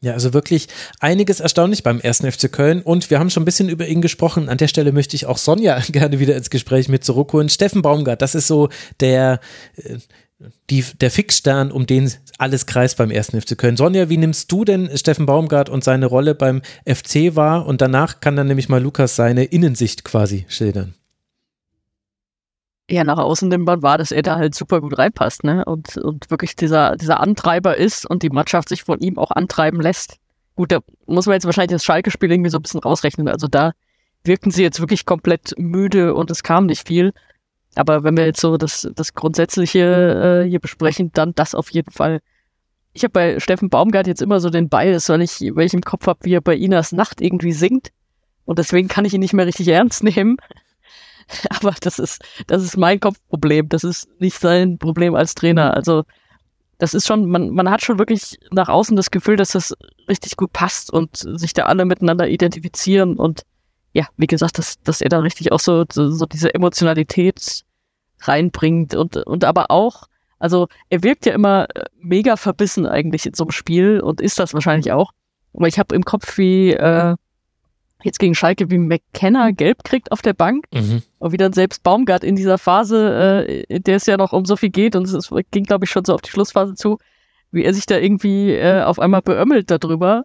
Ja, 0.00 0.12
also 0.12 0.32
wirklich 0.32 0.68
einiges 1.00 1.40
erstaunlich 1.40 1.82
beim 1.82 2.00
ersten 2.00 2.30
FC 2.30 2.52
Köln 2.52 2.82
und 2.82 3.10
wir 3.10 3.18
haben 3.18 3.30
schon 3.30 3.42
ein 3.42 3.46
bisschen 3.46 3.68
über 3.68 3.88
ihn 3.88 4.00
gesprochen. 4.00 4.48
An 4.48 4.56
der 4.56 4.68
Stelle 4.68 4.92
möchte 4.92 5.16
ich 5.16 5.26
auch 5.26 5.38
Sonja 5.38 5.80
gerne 5.88 6.20
wieder 6.20 6.36
ins 6.36 6.50
Gespräch 6.50 6.88
mit 6.88 7.04
zurückholen. 7.04 7.48
Steffen 7.48 7.82
Baumgart, 7.82 8.22
das 8.22 8.36
ist 8.36 8.46
so 8.46 8.68
der, 9.00 9.40
äh, 9.76 9.96
die, 10.70 10.84
der 11.00 11.10
Fixstern, 11.10 11.72
um 11.72 11.86
den 11.86 12.12
alles 12.38 12.66
kreist 12.66 12.96
beim 12.96 13.10
ersten 13.10 13.40
FC 13.40 13.58
Köln. 13.58 13.76
Sonja, 13.76 14.08
wie 14.08 14.18
nimmst 14.18 14.52
du 14.52 14.64
denn 14.64 14.96
Steffen 14.96 15.26
Baumgart 15.26 15.68
und 15.68 15.82
seine 15.82 16.06
Rolle 16.06 16.36
beim 16.36 16.62
FC 16.86 17.34
wahr? 17.34 17.66
Und 17.66 17.80
danach 17.80 18.20
kann 18.20 18.36
dann 18.36 18.46
nämlich 18.46 18.68
mal 18.68 18.80
Lukas 18.80 19.16
seine 19.16 19.44
Innensicht 19.46 20.04
quasi 20.04 20.46
schildern 20.48 20.94
ja, 22.90 23.04
nach 23.04 23.18
außen 23.18 23.48
nimmbar 23.48 23.82
war, 23.82 23.98
dass 23.98 24.12
er 24.12 24.22
da 24.22 24.36
halt 24.36 24.54
super 24.54 24.80
gut 24.80 24.96
reinpasst, 24.96 25.44
ne? 25.44 25.64
Und, 25.64 25.98
und 25.98 26.30
wirklich 26.30 26.56
dieser, 26.56 26.96
dieser 26.96 27.20
Antreiber 27.20 27.76
ist 27.76 28.08
und 28.08 28.22
die 28.22 28.30
Mannschaft 28.30 28.70
sich 28.70 28.82
von 28.82 29.00
ihm 29.00 29.18
auch 29.18 29.30
antreiben 29.30 29.80
lässt. 29.80 30.16
Gut, 30.56 30.72
da 30.72 30.80
muss 31.06 31.26
man 31.26 31.34
jetzt 31.34 31.44
wahrscheinlich 31.44 31.72
das 31.72 31.84
Schalke-Spiel 31.84 32.32
irgendwie 32.32 32.50
so 32.50 32.58
ein 32.58 32.62
bisschen 32.62 32.80
rausrechnen. 32.80 33.28
Also 33.28 33.46
da 33.46 33.72
wirkten 34.24 34.50
sie 34.50 34.62
jetzt 34.62 34.80
wirklich 34.80 35.04
komplett 35.04 35.54
müde 35.58 36.14
und 36.14 36.30
es 36.30 36.42
kam 36.42 36.66
nicht 36.66 36.86
viel. 36.86 37.12
Aber 37.74 38.04
wenn 38.04 38.16
wir 38.16 38.24
jetzt 38.24 38.40
so 38.40 38.56
das, 38.56 38.88
das 38.94 39.14
Grundsätzliche 39.14 40.42
äh, 40.44 40.48
hier 40.48 40.58
besprechen, 40.58 41.10
dann 41.12 41.34
das 41.34 41.54
auf 41.54 41.70
jeden 41.70 41.92
Fall. 41.92 42.20
Ich 42.94 43.04
habe 43.04 43.12
bei 43.12 43.38
Steffen 43.38 43.68
Baumgart 43.68 44.06
jetzt 44.06 44.22
immer 44.22 44.40
so 44.40 44.50
den 44.50 44.68
Bias, 44.70 45.08
weil 45.10 45.22
ich, 45.22 45.40
weil 45.54 45.66
ich 45.66 45.74
im 45.74 45.82
Kopf 45.82 46.06
habe, 46.06 46.20
wie 46.22 46.34
er 46.34 46.40
bei 46.40 46.56
Inas 46.56 46.92
Nacht 46.92 47.20
irgendwie 47.20 47.52
singt. 47.52 47.90
Und 48.46 48.58
deswegen 48.58 48.88
kann 48.88 49.04
ich 49.04 49.12
ihn 49.12 49.20
nicht 49.20 49.34
mehr 49.34 49.46
richtig 49.46 49.68
ernst 49.68 50.02
nehmen. 50.02 50.38
Aber 51.50 51.74
das 51.80 51.98
ist, 51.98 52.22
das 52.46 52.62
ist 52.62 52.76
mein 52.76 53.00
Kopfproblem. 53.00 53.68
Das 53.68 53.84
ist 53.84 54.08
nicht 54.20 54.38
sein 54.38 54.78
Problem 54.78 55.14
als 55.14 55.34
Trainer. 55.34 55.74
Also, 55.74 56.04
das 56.78 56.94
ist 56.94 57.06
schon, 57.06 57.28
man, 57.28 57.50
man 57.50 57.70
hat 57.70 57.82
schon 57.82 57.98
wirklich 57.98 58.38
nach 58.52 58.68
außen 58.68 58.96
das 58.96 59.10
Gefühl, 59.10 59.36
dass 59.36 59.50
das 59.50 59.74
richtig 60.08 60.36
gut 60.36 60.52
passt 60.52 60.92
und 60.92 61.16
sich 61.16 61.52
da 61.52 61.64
alle 61.64 61.84
miteinander 61.84 62.28
identifizieren 62.28 63.16
und 63.16 63.42
ja, 63.92 64.06
wie 64.16 64.26
gesagt, 64.26 64.58
dass, 64.58 64.80
dass 64.82 65.00
er 65.00 65.08
da 65.08 65.18
richtig 65.18 65.50
auch 65.50 65.60
so, 65.60 65.84
so, 65.90 66.10
so 66.10 66.26
diese 66.26 66.54
Emotionalität 66.54 67.64
reinbringt 68.20 68.94
und, 68.94 69.16
und 69.16 69.44
aber 69.44 69.70
auch, 69.70 70.04
also 70.38 70.68
er 70.88 71.02
wirkt 71.02 71.26
ja 71.26 71.32
immer 71.32 71.66
mega 71.98 72.36
verbissen 72.36 72.86
eigentlich 72.86 73.26
in 73.26 73.34
so 73.34 73.44
einem 73.44 73.50
Spiel 73.50 74.00
und 74.00 74.20
ist 74.20 74.38
das 74.38 74.54
wahrscheinlich 74.54 74.92
auch. 74.92 75.12
Aber 75.54 75.66
ich 75.66 75.78
habe 75.78 75.94
im 75.94 76.04
Kopf, 76.04 76.38
wie 76.38 76.72
äh, 76.72 77.16
jetzt 78.04 78.18
gegen 78.18 78.34
Schalke 78.34 78.70
wie 78.70 78.78
McKenna 78.78 79.50
gelb 79.50 79.82
kriegt 79.84 80.12
auf 80.12 80.22
der 80.22 80.34
Bank 80.34 80.66
mhm. 80.72 81.02
Und 81.18 81.32
wie 81.32 81.36
dann 81.36 81.52
selbst 81.52 81.82
Baumgart 81.82 82.24
in 82.24 82.36
dieser 82.36 82.58
Phase, 82.58 83.44
äh, 83.48 83.62
in 83.62 83.82
der 83.82 83.96
es 83.96 84.06
ja 84.06 84.16
noch 84.16 84.32
um 84.32 84.44
so 84.44 84.56
viel 84.56 84.70
geht 84.70 84.94
und 84.94 85.04
es 85.04 85.30
ging, 85.50 85.64
glaube 85.64 85.84
ich, 85.84 85.90
schon 85.90 86.04
so 86.04 86.14
auf 86.14 86.22
die 86.22 86.30
Schlussphase 86.30 86.74
zu, 86.74 86.98
wie 87.50 87.64
er 87.64 87.74
sich 87.74 87.86
da 87.86 87.96
irgendwie 87.96 88.52
äh, 88.52 88.82
auf 88.82 88.98
einmal 88.98 89.22
beömmelt 89.22 89.70
darüber. 89.70 90.24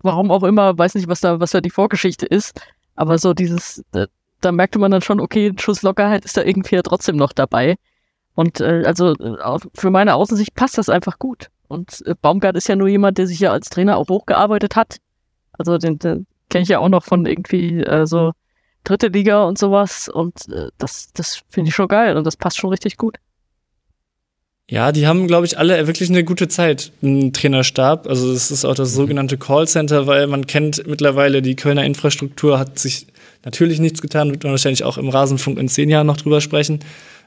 Warum 0.00 0.30
auch 0.30 0.42
immer, 0.42 0.76
weiß 0.76 0.96
nicht, 0.96 1.08
was 1.08 1.20
da, 1.20 1.40
was 1.40 1.52
da 1.52 1.60
die 1.60 1.70
Vorgeschichte 1.70 2.26
ist. 2.26 2.60
Aber 2.94 3.16
so 3.18 3.32
dieses, 3.32 3.82
da, 3.92 4.06
da 4.40 4.52
merkte 4.52 4.78
man 4.78 4.90
dann 4.90 5.02
schon, 5.02 5.20
okay, 5.20 5.48
ein 5.48 5.58
Schuss 5.58 5.82
Lockerheit 5.82 6.24
ist 6.24 6.36
da 6.36 6.42
irgendwie 6.42 6.76
ja 6.76 6.82
trotzdem 6.82 7.16
noch 7.16 7.32
dabei. 7.32 7.76
Und 8.34 8.60
äh, 8.60 8.82
also 8.84 9.12
äh, 9.12 9.58
für 9.74 9.90
meine 9.90 10.14
Außensicht 10.14 10.54
passt 10.54 10.76
das 10.76 10.88
einfach 10.88 11.18
gut. 11.18 11.48
Und 11.68 12.02
äh, 12.06 12.14
Baumgart 12.20 12.56
ist 12.56 12.68
ja 12.68 12.76
nur 12.76 12.88
jemand, 12.88 13.16
der 13.16 13.26
sich 13.26 13.40
ja 13.40 13.52
als 13.52 13.70
Trainer 13.70 13.96
auch 13.96 14.08
hochgearbeitet 14.08 14.76
hat. 14.76 14.98
Also 15.52 15.78
den, 15.78 15.98
den 15.98 16.26
kenne 16.50 16.62
ich 16.62 16.68
ja 16.68 16.80
auch 16.80 16.88
noch 16.88 17.04
von 17.04 17.24
irgendwie 17.24 17.80
äh, 17.80 18.06
so 18.06 18.32
dritte 18.84 19.08
Liga 19.08 19.44
und 19.44 19.58
sowas. 19.58 20.08
Und 20.08 20.48
äh, 20.48 20.68
das, 20.78 21.08
das 21.14 21.42
finde 21.48 21.70
ich 21.70 21.74
schon 21.74 21.88
geil 21.88 22.16
und 22.16 22.24
das 22.24 22.36
passt 22.36 22.58
schon 22.58 22.70
richtig 22.70 22.96
gut. 22.96 23.18
Ja, 24.70 24.92
die 24.92 25.06
haben, 25.06 25.26
glaube 25.26 25.44
ich, 25.44 25.58
alle 25.58 25.86
wirklich 25.86 26.08
eine 26.08 26.24
gute 26.24 26.48
Zeit 26.48 26.90
im 27.02 27.34
Trainerstab. 27.34 28.06
Also 28.06 28.32
es 28.32 28.50
ist 28.50 28.64
auch 28.64 28.74
das 28.74 28.92
mhm. 28.92 28.96
sogenannte 28.96 29.36
Callcenter, 29.36 30.06
weil 30.06 30.26
man 30.26 30.46
kennt 30.46 30.86
mittlerweile, 30.86 31.42
die 31.42 31.54
Kölner 31.54 31.84
Infrastruktur 31.84 32.58
hat 32.58 32.78
sich 32.78 33.06
natürlich 33.44 33.78
nichts 33.78 34.00
getan, 34.00 34.30
wird 34.30 34.42
man 34.42 34.52
wahrscheinlich 34.52 34.84
auch 34.84 34.96
im 34.96 35.10
Rasenfunk 35.10 35.58
in 35.58 35.68
zehn 35.68 35.90
Jahren 35.90 36.06
noch 36.06 36.16
drüber 36.16 36.40
sprechen, 36.40 36.80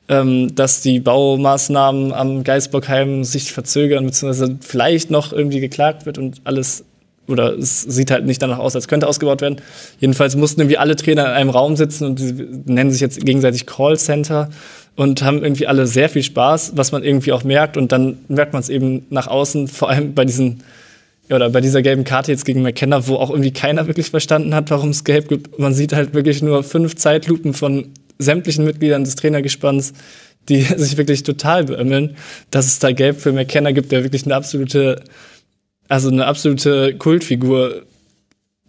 ähm, 0.09 0.55
dass 0.55 0.81
die 0.81 0.99
Baumaßnahmen 0.99 2.11
am 2.11 2.43
Geisbockheim 2.43 3.23
sich 3.23 3.51
verzögern, 3.51 4.05
beziehungsweise 4.05 4.57
vielleicht 4.61 5.11
noch 5.11 5.31
irgendwie 5.31 5.59
geklagt 5.59 6.07
wird 6.07 6.17
und 6.17 6.41
alles 6.43 6.85
oder 7.27 7.57
es 7.57 7.81
sieht 7.81 8.11
halt 8.11 8.25
nicht 8.25 8.41
danach 8.41 8.59
aus, 8.59 8.75
als 8.75 8.87
könnte 8.87 9.07
ausgebaut 9.07 9.41
werden. 9.41 9.57
Jedenfalls 9.99 10.35
mussten 10.35 10.61
irgendwie 10.61 10.77
alle 10.77 10.95
Trainer 10.95 11.25
in 11.25 11.31
einem 11.31 11.49
Raum 11.49 11.75
sitzen 11.75 12.05
und 12.05 12.67
nennen 12.67 12.91
sich 12.91 13.01
jetzt 13.01 13.25
gegenseitig 13.25 13.65
Callcenter 13.65 14.49
und 14.95 15.21
haben 15.21 15.43
irgendwie 15.43 15.67
alle 15.67 15.87
sehr 15.87 16.09
viel 16.09 16.23
Spaß, 16.23 16.73
was 16.75 16.91
man 16.91 17.03
irgendwie 17.03 17.31
auch 17.31 17.43
merkt. 17.43 17.77
Und 17.77 17.91
dann 17.91 18.17
merkt 18.27 18.53
man 18.53 18.61
es 18.61 18.69
eben 18.69 19.05
nach 19.09 19.27
außen, 19.27 19.67
vor 19.67 19.89
allem 19.89 20.13
bei 20.13 20.25
diesen 20.25 20.63
oder 21.29 21.49
bei 21.49 21.61
dieser 21.61 21.81
gelben 21.81 22.05
Karte 22.05 22.31
jetzt 22.31 22.45
gegen 22.45 22.61
McKenna, 22.61 23.07
wo 23.07 23.15
auch 23.15 23.29
irgendwie 23.29 23.51
keiner 23.51 23.87
wirklich 23.87 24.09
verstanden 24.09 24.55
hat, 24.55 24.71
warum 24.71 24.89
es 24.89 25.03
gelb 25.03 25.27
gibt. 25.27 25.59
Man 25.59 25.73
sieht 25.73 25.93
halt 25.93 26.13
wirklich 26.13 26.41
nur 26.41 26.63
fünf 26.63 26.95
Zeitlupen 26.95 27.53
von 27.53 27.89
sämtlichen 28.17 28.63
Mitgliedern 28.63 29.03
des 29.03 29.15
Trainergespanns, 29.15 29.93
die 30.49 30.61
sich 30.77 30.97
wirklich 30.97 31.23
total 31.23 31.65
beömmeln, 31.65 32.15
dass 32.49 32.65
es 32.65 32.79
da 32.79 32.91
gelb 32.91 33.19
für 33.19 33.33
McKenna 33.33 33.71
gibt, 33.71 33.91
der 33.91 34.03
wirklich 34.03 34.25
eine 34.25 34.35
absolute 34.35 35.03
also 35.87 36.09
eine 36.09 36.25
absolute 36.25 36.95
Kultfigur 36.97 37.83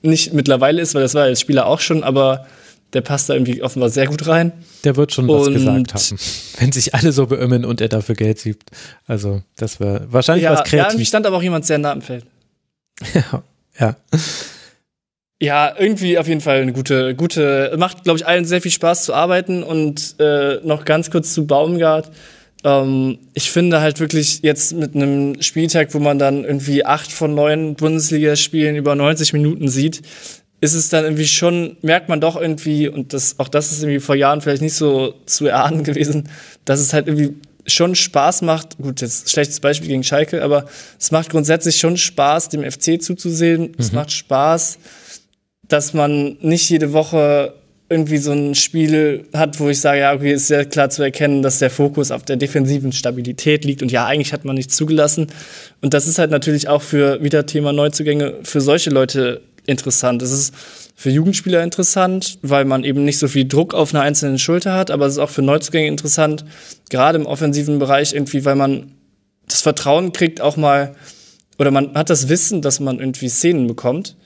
nicht 0.02 0.32
mittlerweile 0.32 0.80
ist, 0.80 0.94
weil 0.94 1.02
das 1.02 1.14
war 1.14 1.24
als 1.24 1.40
Spieler 1.40 1.66
auch 1.66 1.80
schon, 1.80 2.04
aber 2.04 2.46
der 2.92 3.02
passt 3.02 3.28
da 3.28 3.34
irgendwie 3.34 3.62
offenbar 3.62 3.90
sehr 3.90 4.06
gut 4.06 4.26
rein. 4.26 4.52
Der 4.84 4.96
wird 4.96 5.12
schon 5.12 5.28
was 5.28 5.48
gesagt 5.48 5.94
haben, 5.94 6.18
wenn 6.58 6.72
sich 6.72 6.94
alle 6.94 7.12
so 7.12 7.26
beömmeln 7.26 7.64
und 7.64 7.80
er 7.80 7.88
dafür 7.88 8.14
Geld 8.14 8.42
gibt. 8.42 8.70
Also, 9.06 9.42
das 9.56 9.80
wäre 9.80 10.06
wahrscheinlich 10.10 10.44
ja, 10.44 10.52
was 10.52 10.64
kreativ. 10.64 10.98
Ja, 10.98 11.04
stand 11.04 11.26
aber 11.26 11.36
auch 11.36 11.42
jemand 11.42 11.66
sehr 11.66 11.78
nah 11.78 11.92
am 11.92 12.02
Feld. 12.02 12.24
ja, 13.14 13.42
ja. 13.78 13.96
Ja, 15.40 15.72
irgendwie 15.78 16.18
auf 16.18 16.26
jeden 16.26 16.40
Fall 16.40 16.62
eine 16.62 16.72
gute, 16.72 17.14
gute, 17.14 17.72
macht, 17.78 18.02
glaube 18.02 18.18
ich, 18.18 18.26
allen 18.26 18.44
sehr 18.44 18.60
viel 18.60 18.72
Spaß 18.72 19.04
zu 19.04 19.14
arbeiten 19.14 19.62
und 19.62 20.16
äh, 20.18 20.56
noch 20.64 20.84
ganz 20.84 21.12
kurz 21.12 21.32
zu 21.32 21.46
Baumgart. 21.46 22.10
Ähm, 22.64 23.18
ich 23.34 23.50
finde 23.50 23.80
halt 23.80 24.00
wirklich 24.00 24.40
jetzt 24.42 24.72
mit 24.72 24.94
einem 24.94 25.40
Spieltag, 25.42 25.94
wo 25.94 25.98
man 25.98 26.18
dann 26.18 26.44
irgendwie 26.44 26.84
acht 26.84 27.12
von 27.12 27.34
neun 27.34 27.74
Bundesligaspielen 27.74 28.76
über 28.76 28.94
90 28.94 29.32
Minuten 29.32 29.68
sieht, 29.68 30.02
ist 30.60 30.74
es 30.74 30.88
dann 30.88 31.04
irgendwie 31.04 31.26
schon, 31.26 31.76
merkt 31.82 32.08
man 32.08 32.20
doch 32.20 32.36
irgendwie, 32.40 32.88
und 32.88 33.12
das, 33.12 33.38
auch 33.38 33.48
das 33.48 33.70
ist 33.70 33.82
irgendwie 33.82 34.00
vor 34.00 34.16
Jahren 34.16 34.40
vielleicht 34.40 34.62
nicht 34.62 34.74
so 34.74 35.14
zu 35.24 35.46
erahnen 35.46 35.84
gewesen, 35.84 36.28
dass 36.64 36.80
es 36.80 36.92
halt 36.92 37.06
irgendwie 37.06 37.36
schon 37.66 37.94
Spaß 37.94 38.42
macht, 38.42 38.78
gut, 38.78 39.00
jetzt 39.00 39.30
schlechtes 39.30 39.60
Beispiel 39.60 39.88
gegen 39.88 40.02
Schalke, 40.02 40.42
aber 40.42 40.64
es 40.98 41.10
macht 41.10 41.30
grundsätzlich 41.30 41.76
schon 41.76 41.96
Spaß, 41.96 42.48
dem 42.48 42.68
FC 42.68 43.00
zuzusehen. 43.00 43.62
Mhm. 43.62 43.74
Es 43.78 43.92
macht 43.92 44.10
Spaß, 44.10 44.78
dass 45.68 45.92
man 45.92 46.38
nicht 46.40 46.68
jede 46.70 46.92
Woche 46.92 47.54
irgendwie 47.90 48.18
so 48.18 48.32
ein 48.32 48.54
Spiel 48.54 49.24
hat, 49.32 49.58
wo 49.60 49.68
ich 49.70 49.80
sage, 49.80 50.00
ja, 50.00 50.12
okay, 50.12 50.32
ist 50.32 50.48
sehr 50.48 50.66
klar 50.66 50.90
zu 50.90 51.02
erkennen, 51.02 51.42
dass 51.42 51.58
der 51.58 51.70
Fokus 51.70 52.10
auf 52.10 52.22
der 52.22 52.36
defensiven 52.36 52.92
Stabilität 52.92 53.64
liegt 53.64 53.80
und 53.80 53.90
ja, 53.90 54.04
eigentlich 54.04 54.34
hat 54.34 54.44
man 54.44 54.56
nichts 54.56 54.76
zugelassen. 54.76 55.28
Und 55.80 55.94
das 55.94 56.06
ist 56.06 56.18
halt 56.18 56.30
natürlich 56.30 56.68
auch 56.68 56.82
für 56.82 57.22
wieder 57.22 57.46
Thema 57.46 57.72
Neuzugänge 57.72 58.34
für 58.42 58.60
solche 58.60 58.90
Leute 58.90 59.40
interessant. 59.64 60.20
Es 60.20 60.32
ist 60.32 60.54
für 60.96 61.10
Jugendspieler 61.10 61.62
interessant, 61.62 62.38
weil 62.42 62.66
man 62.66 62.84
eben 62.84 63.04
nicht 63.04 63.18
so 63.18 63.28
viel 63.28 63.46
Druck 63.46 63.72
auf 63.72 63.94
einer 63.94 64.02
einzelnen 64.02 64.38
Schulter 64.38 64.74
hat, 64.74 64.90
aber 64.90 65.06
es 65.06 65.14
ist 65.14 65.18
auch 65.18 65.30
für 65.30 65.42
Neuzugänge 65.42 65.88
interessant, 65.88 66.44
gerade 66.90 67.18
im 67.18 67.26
offensiven 67.26 67.78
Bereich 67.78 68.12
irgendwie, 68.12 68.44
weil 68.44 68.56
man 68.56 68.92
das 69.46 69.62
Vertrauen 69.62 70.12
kriegt, 70.12 70.42
auch 70.42 70.58
mal, 70.58 70.94
oder 71.58 71.70
man 71.70 71.94
hat 71.94 72.10
das 72.10 72.28
Wissen, 72.28 72.60
dass 72.60 72.80
man 72.80 72.98
irgendwie 72.98 73.30
Szenen 73.30 73.66
bekommt 73.66 74.16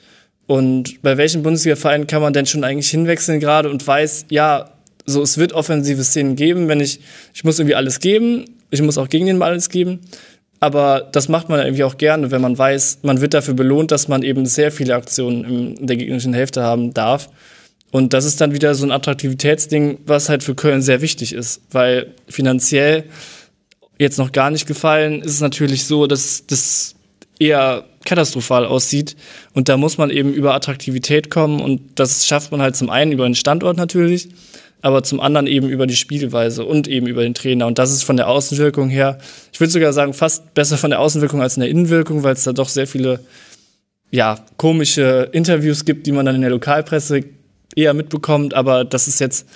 und 0.47 1.01
bei 1.01 1.17
welchen 1.17 1.43
Bundesliga-Vereinen 1.43 2.07
kann 2.07 2.21
man 2.21 2.33
denn 2.33 2.45
schon 2.45 2.63
eigentlich 2.63 2.89
hinwechseln 2.89 3.39
gerade 3.39 3.69
und 3.69 3.85
weiß, 3.85 4.25
ja, 4.29 4.71
so 5.05 5.21
es 5.21 5.37
wird 5.37 5.53
offensive 5.53 6.03
Szenen 6.03 6.35
geben, 6.35 6.67
wenn 6.67 6.79
ich, 6.79 6.99
ich 7.33 7.43
muss 7.43 7.59
irgendwie 7.59 7.75
alles 7.75 7.99
geben, 7.99 8.45
ich 8.69 8.81
muss 8.81 8.97
auch 8.97 9.09
gegen 9.09 9.25
den 9.25 9.39
Ball 9.39 9.51
alles 9.51 9.69
geben. 9.69 9.99
Aber 10.59 11.09
das 11.11 11.27
macht 11.27 11.49
man 11.49 11.59
irgendwie 11.59 11.83
auch 11.83 11.97
gerne, 11.97 12.31
wenn 12.31 12.41
man 12.41 12.57
weiß, 12.57 12.99
man 13.01 13.19
wird 13.19 13.33
dafür 13.33 13.53
belohnt, 13.53 13.91
dass 13.91 14.07
man 14.07 14.23
eben 14.23 14.45
sehr 14.45 14.71
viele 14.71 14.95
Aktionen 14.95 15.75
in 15.77 15.87
der 15.87 15.97
gegnerischen 15.97 16.33
Hälfte 16.33 16.63
haben 16.63 16.93
darf. 16.93 17.29
Und 17.91 18.13
das 18.13 18.25
ist 18.25 18.39
dann 18.39 18.53
wieder 18.53 18.73
so 18.73 18.85
ein 18.85 18.91
Attraktivitätsding, 18.91 19.99
was 20.05 20.29
halt 20.29 20.41
für 20.41 20.55
Köln 20.55 20.81
sehr 20.81 21.01
wichtig 21.01 21.33
ist, 21.33 21.61
weil 21.71 22.13
finanziell 22.29 23.03
jetzt 23.99 24.17
noch 24.17 24.31
gar 24.31 24.49
nicht 24.51 24.65
gefallen 24.65 25.21
ist 25.21 25.33
es 25.33 25.41
natürlich 25.41 25.85
so, 25.85 26.07
dass 26.07 26.47
das 26.47 26.95
eher 27.39 27.85
katastrophal 28.05 28.65
aussieht. 28.65 29.15
Und 29.53 29.69
da 29.69 29.77
muss 29.77 29.97
man 29.97 30.09
eben 30.09 30.33
über 30.33 30.53
Attraktivität 30.53 31.29
kommen 31.29 31.61
und 31.61 31.81
das 31.95 32.25
schafft 32.25 32.51
man 32.51 32.61
halt 32.61 32.75
zum 32.75 32.89
einen 32.89 33.11
über 33.11 33.25
den 33.25 33.35
Standort 33.35 33.77
natürlich, 33.77 34.29
aber 34.81 35.03
zum 35.03 35.19
anderen 35.19 35.47
eben 35.47 35.69
über 35.69 35.87
die 35.87 35.95
Spielweise 35.95 36.65
und 36.65 36.87
eben 36.87 37.07
über 37.07 37.23
den 37.23 37.33
Trainer. 37.33 37.67
Und 37.67 37.79
das 37.79 37.91
ist 37.91 38.03
von 38.03 38.17
der 38.17 38.27
Außenwirkung 38.27 38.89
her, 38.89 39.17
ich 39.51 39.59
würde 39.59 39.71
sogar 39.71 39.93
sagen, 39.93 40.13
fast 40.13 40.53
besser 40.53 40.77
von 40.77 40.89
der 40.89 40.99
Außenwirkung 40.99 41.41
als 41.41 41.55
in 41.55 41.61
der 41.61 41.69
Innenwirkung, 41.69 42.23
weil 42.23 42.33
es 42.33 42.43
da 42.43 42.53
doch 42.53 42.69
sehr 42.69 42.87
viele 42.87 43.19
ja, 44.11 44.39
komische 44.57 45.29
Interviews 45.31 45.85
gibt, 45.85 46.05
die 46.05 46.11
man 46.11 46.25
dann 46.25 46.35
in 46.35 46.41
der 46.41 46.51
Lokalpresse 46.51 47.21
eher 47.75 47.93
mitbekommt, 47.93 48.53
aber 48.53 48.85
das 48.85 49.07
ist 49.07 49.19
jetzt 49.19 49.47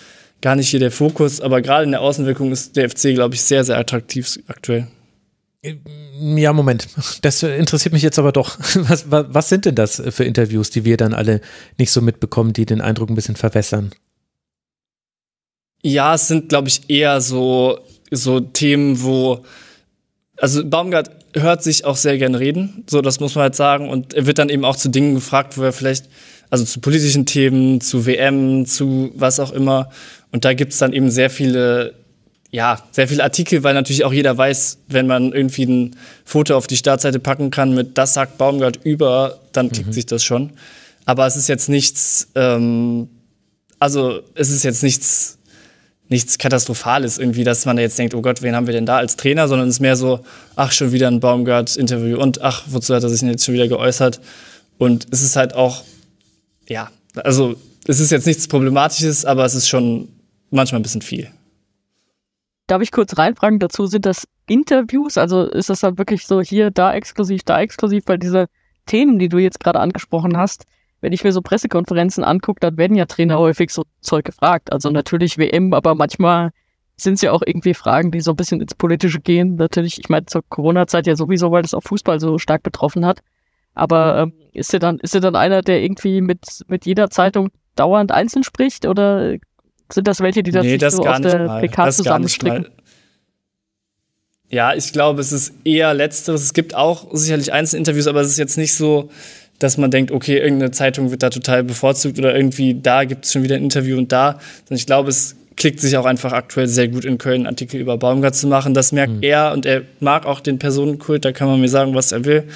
gar 0.41 0.55
nicht 0.55 0.69
hier 0.69 0.79
der 0.79 0.91
Fokus. 0.91 1.41
Aber 1.41 1.61
gerade 1.61 1.83
in 1.83 1.91
der 1.91 2.01
Außenwirkung 2.01 2.51
ist 2.51 2.75
der 2.75 2.89
FC, 2.89 3.13
glaube 3.13 3.35
ich, 3.35 3.41
sehr, 3.41 3.63
sehr 3.63 3.77
attraktiv 3.77 4.39
aktuell. 4.47 4.87
Ja, 5.63 6.53
Moment. 6.53 6.87
Das 7.21 7.41
interessiert 7.43 7.93
mich 7.93 8.03
jetzt 8.03 8.19
aber 8.19 8.31
doch. 8.31 8.57
Was, 8.75 9.09
was, 9.11 9.25
was, 9.29 9.49
sind 9.49 9.65
denn 9.65 9.75
das 9.75 10.01
für 10.09 10.23
Interviews, 10.23 10.69
die 10.69 10.85
wir 10.85 10.97
dann 10.97 11.13
alle 11.13 11.41
nicht 11.77 11.91
so 11.91 12.01
mitbekommen, 12.01 12.53
die 12.53 12.65
den 12.65 12.81
Eindruck 12.81 13.09
ein 13.09 13.15
bisschen 13.15 13.35
verwässern? 13.35 13.91
Ja, 15.83 16.15
es 16.15 16.27
sind, 16.27 16.49
glaube 16.49 16.67
ich, 16.67 16.89
eher 16.89 17.21
so, 17.21 17.79
so 18.11 18.39
Themen, 18.39 19.01
wo, 19.01 19.43
also 20.37 20.65
Baumgart 20.65 21.11
hört 21.33 21.63
sich 21.63 21.85
auch 21.85 21.97
sehr 21.97 22.17
gern 22.17 22.35
reden, 22.35 22.83
so 22.89 23.01
das 23.01 23.19
muss 23.19 23.35
man 23.35 23.43
halt 23.43 23.55
sagen. 23.55 23.89
Und 23.89 24.13
er 24.13 24.25
wird 24.25 24.39
dann 24.39 24.49
eben 24.49 24.65
auch 24.65 24.75
zu 24.75 24.89
Dingen 24.89 25.15
gefragt, 25.15 25.57
wo 25.57 25.63
er 25.63 25.73
vielleicht, 25.73 26.05
also 26.49 26.65
zu 26.65 26.79
politischen 26.79 27.25
Themen, 27.25 27.81
zu 27.81 28.05
WM, 28.05 28.65
zu 28.65 29.11
was 29.15 29.39
auch 29.39 29.51
immer. 29.51 29.89
Und 30.31 30.45
da 30.45 30.53
gibt's 30.53 30.77
dann 30.77 30.93
eben 30.93 31.09
sehr 31.09 31.29
viele 31.29 31.96
ja, 32.57 32.81
sehr 32.89 33.07
viele 33.07 33.23
Artikel, 33.23 33.61
weil 33.61 33.75
natürlich 33.75 34.03
auch 34.03 34.11
jeder 34.11 34.35
weiß, 34.35 34.79
wenn 34.87 35.05
man 35.05 35.31
irgendwie 35.31 35.65
ein 35.65 35.95
Foto 36.25 36.57
auf 36.57 36.65
die 36.65 36.75
Startseite 36.75 37.19
packen 37.19 37.51
kann 37.51 37.75
mit 37.75 37.99
das 37.99 38.15
sagt 38.15 38.39
Baumgart 38.39 38.79
über, 38.83 39.37
dann 39.51 39.69
klickt 39.69 39.89
mhm. 39.89 39.93
sich 39.93 40.07
das 40.07 40.23
schon. 40.23 40.53
Aber 41.05 41.27
es 41.27 41.35
ist 41.35 41.49
jetzt 41.49 41.69
nichts, 41.69 42.29
ähm, 42.33 43.09
also 43.77 44.21
es 44.33 44.49
ist 44.49 44.63
jetzt 44.63 44.81
nichts, 44.81 45.37
nichts 46.09 46.39
Katastrophales 46.39 47.19
irgendwie, 47.19 47.43
dass 47.43 47.67
man 47.67 47.77
jetzt 47.77 47.99
denkt, 47.99 48.15
oh 48.15 48.23
Gott, 48.23 48.41
wen 48.41 48.55
haben 48.55 48.65
wir 48.65 48.73
denn 48.73 48.87
da 48.87 48.97
als 48.97 49.17
Trainer, 49.17 49.47
sondern 49.47 49.67
es 49.67 49.75
ist 49.75 49.81
mehr 49.81 49.95
so, 49.95 50.21
ach, 50.55 50.71
schon 50.71 50.91
wieder 50.91 51.09
ein 51.09 51.19
Baumgart-Interview 51.19 52.19
und 52.19 52.41
ach, 52.41 52.63
wozu 52.69 52.95
hat 52.95 53.03
er 53.03 53.09
sich 53.09 53.19
denn 53.19 53.29
jetzt 53.29 53.45
schon 53.45 53.53
wieder 53.53 53.67
geäußert? 53.67 54.19
Und 54.79 55.05
es 55.11 55.21
ist 55.21 55.35
halt 55.35 55.53
auch, 55.53 55.83
ja, 56.67 56.89
also 57.17 57.53
es 57.85 57.99
ist 57.99 58.09
jetzt 58.09 58.25
nichts 58.25 58.47
Problematisches, 58.47 59.25
aber 59.25 59.45
es 59.45 59.53
ist 59.53 59.67
schon 59.67 60.07
manchmal 60.49 60.79
ein 60.79 60.83
bisschen 60.83 61.03
viel. 61.03 61.29
Darf 62.67 62.81
ich 62.81 62.91
kurz 62.91 63.17
reinfragen 63.17 63.59
dazu? 63.59 63.85
Sind 63.85 64.05
das 64.05 64.27
Interviews? 64.45 65.17
Also 65.17 65.43
ist 65.43 65.69
das 65.69 65.79
dann 65.79 65.97
wirklich 65.97 66.27
so 66.27 66.41
hier, 66.41 66.69
da 66.69 66.93
exklusiv, 66.93 67.43
da 67.43 67.59
exklusiv? 67.61 68.03
Weil 68.07 68.17
diese 68.17 68.47
Themen, 68.85 69.19
die 69.19 69.29
du 69.29 69.37
jetzt 69.37 69.59
gerade 69.59 69.79
angesprochen 69.79 70.37
hast, 70.37 70.65
wenn 70.99 71.13
ich 71.13 71.23
mir 71.23 71.31
so 71.31 71.41
Pressekonferenzen 71.41 72.23
angucke, 72.23 72.59
dann 72.59 72.77
werden 72.77 72.97
ja 72.97 73.05
Trainer 73.05 73.37
häufig 73.39 73.71
so 73.71 73.83
Zeug 74.01 74.25
gefragt. 74.25 74.71
Also 74.71 74.89
natürlich 74.89 75.37
WM, 75.37 75.73
aber 75.73 75.95
manchmal 75.95 76.51
sind 76.97 77.13
es 77.13 77.21
ja 77.21 77.31
auch 77.31 77.43
irgendwie 77.45 77.75
Fragen, 77.75 78.11
die 78.11 78.21
so 78.21 78.31
ein 78.31 78.35
bisschen 78.35 78.59
ins 78.59 78.75
Politische 78.75 79.19
gehen. 79.19 79.55
Natürlich, 79.55 79.99
ich 79.99 80.09
meine, 80.09 80.25
zur 80.25 80.41
Corona-Zeit 80.49 81.07
ja 81.07 81.15
sowieso, 81.15 81.51
weil 81.51 81.61
das 81.61 81.75
auch 81.75 81.83
Fußball 81.83 82.19
so 82.19 82.39
stark 82.39 82.63
betroffen 82.63 83.05
hat. 83.05 83.19
Aber 83.75 84.17
ähm, 84.17 84.33
ist 84.53 84.73
er 84.73 84.79
dann, 84.79 84.97
ist 84.97 85.13
er 85.13 85.21
dann 85.21 85.35
einer, 85.35 85.61
der 85.61 85.83
irgendwie 85.83 86.21
mit, 86.21 86.65
mit 86.67 86.87
jeder 86.87 87.11
Zeitung 87.11 87.49
dauernd 87.75 88.11
einzeln 88.11 88.43
spricht 88.43 88.87
oder 88.87 89.37
sind 89.91 90.07
das 90.07 90.19
welche, 90.19 90.43
die 90.43 90.51
das, 90.51 90.65
nee, 90.65 90.77
das 90.77 90.95
so 90.95 91.05
aus 91.05 91.21
der 91.21 91.45
mal. 91.45 91.61
PK 91.61 91.91
zusammenstricken? 91.91 92.67
Ja, 94.49 94.73
ich 94.73 94.93
glaube, 94.93 95.19
es 95.21 95.31
ist 95.31 95.53
eher 95.65 95.93
letzteres. 95.93 96.41
Es 96.41 96.53
gibt 96.53 96.73
auch 96.73 97.07
sicherlich 97.11 97.51
Einzelinterviews, 97.51 98.07
aber 98.07 98.21
es 98.21 98.29
ist 98.29 98.37
jetzt 98.37 98.57
nicht 98.57 98.75
so, 98.75 99.09
dass 99.59 99.77
man 99.77 99.91
denkt, 99.91 100.11
okay, 100.11 100.37
irgendeine 100.37 100.71
Zeitung 100.71 101.11
wird 101.11 101.23
da 101.23 101.29
total 101.29 101.63
bevorzugt 101.63 102.17
oder 102.17 102.35
irgendwie 102.35 102.79
da 102.79 103.03
gibt 103.03 103.25
es 103.25 103.33
schon 103.33 103.43
wieder 103.43 103.55
ein 103.55 103.63
Interview 103.63 103.97
und 103.97 104.11
da. 104.11 104.39
Sondern 104.65 104.77
ich 104.77 104.85
glaube, 104.85 105.09
es 105.09 105.35
klickt 105.57 105.81
sich 105.81 105.97
auch 105.97 106.05
einfach 106.05 106.31
aktuell 106.31 106.67
sehr 106.67 106.87
gut 106.87 107.03
in 107.03 107.17
Köln, 107.17 107.47
Artikel 107.47 107.81
über 107.81 107.97
Baumgart 107.97 108.35
zu 108.35 108.47
machen. 108.47 108.73
Das 108.73 108.91
merkt 108.91 109.13
mhm. 109.13 109.23
er 109.23 109.51
und 109.51 109.65
er 109.65 109.81
mag 109.99 110.25
auch 110.25 110.39
den 110.39 110.59
Personenkult, 110.59 111.25
da 111.25 111.31
kann 111.31 111.47
man 111.47 111.59
mir 111.59 111.69
sagen, 111.69 111.95
was 111.95 112.11
er 112.11 112.23
will, 112.23 112.47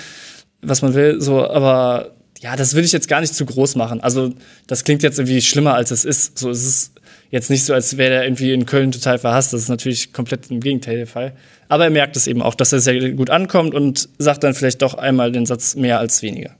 was 0.61 0.81
man 0.81 0.93
will. 0.93 1.19
So, 1.19 1.45
aber 1.45 2.11
ja, 2.39 2.55
das 2.55 2.75
will 2.75 2.85
ich 2.85 2.91
jetzt 2.91 3.07
gar 3.07 3.21
nicht 3.21 3.35
zu 3.35 3.45
groß 3.45 3.75
machen. 3.75 4.01
Also, 4.01 4.33
das 4.67 4.83
klingt 4.83 5.03
jetzt 5.03 5.19
irgendwie 5.19 5.41
schlimmer, 5.41 5.73
als 5.73 5.91
es 5.91 6.05
ist. 6.05 6.37
So, 6.37 6.49
es 6.51 6.65
ist 6.65 6.91
jetzt 7.31 7.49
nicht 7.49 7.65
so, 7.65 7.73
als 7.73 7.97
wäre 7.97 8.13
er 8.13 8.23
irgendwie 8.25 8.53
in 8.53 8.65
Köln 8.65 8.91
total 8.91 9.17
verhasst. 9.17 9.53
Das 9.53 9.61
ist 9.61 9.69
natürlich 9.69 10.13
komplett 10.13 10.51
im 10.51 10.59
Gegenteil 10.59 10.97
der 10.97 11.07
Fall. 11.07 11.33
Aber 11.69 11.85
er 11.85 11.89
merkt 11.89 12.15
es 12.17 12.27
eben 12.27 12.41
auch, 12.41 12.53
dass 12.53 12.73
er 12.73 12.81
sehr 12.81 13.11
gut 13.13 13.29
ankommt 13.29 13.73
und 13.73 14.09
sagt 14.19 14.43
dann 14.43 14.53
vielleicht 14.53 14.81
doch 14.81 14.93
einmal 14.93 15.31
den 15.31 15.45
Satz 15.45 15.75
mehr 15.75 15.99
als 15.99 16.21
weniger. 16.21 16.55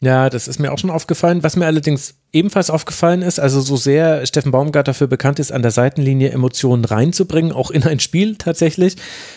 Ja, 0.00 0.30
das 0.30 0.48
ist 0.48 0.58
mir 0.58 0.72
auch 0.72 0.78
schon 0.78 0.90
aufgefallen. 0.90 1.42
Was 1.42 1.56
mir 1.56 1.66
allerdings 1.66 2.16
ebenfalls 2.32 2.70
aufgefallen 2.70 3.20
ist, 3.20 3.38
also 3.38 3.60
so 3.60 3.76
sehr 3.76 4.24
Steffen 4.24 4.52
Baumgart 4.52 4.88
dafür 4.88 5.06
bekannt 5.06 5.38
ist, 5.38 5.52
an 5.52 5.62
der 5.62 5.70
Seitenlinie 5.70 6.30
Emotionen 6.30 6.84
reinzubringen, 6.84 7.52
auch 7.52 7.70
in 7.70 7.84
ein 7.84 8.00
Spiel 8.00 8.36
tatsächlich, 8.36 8.96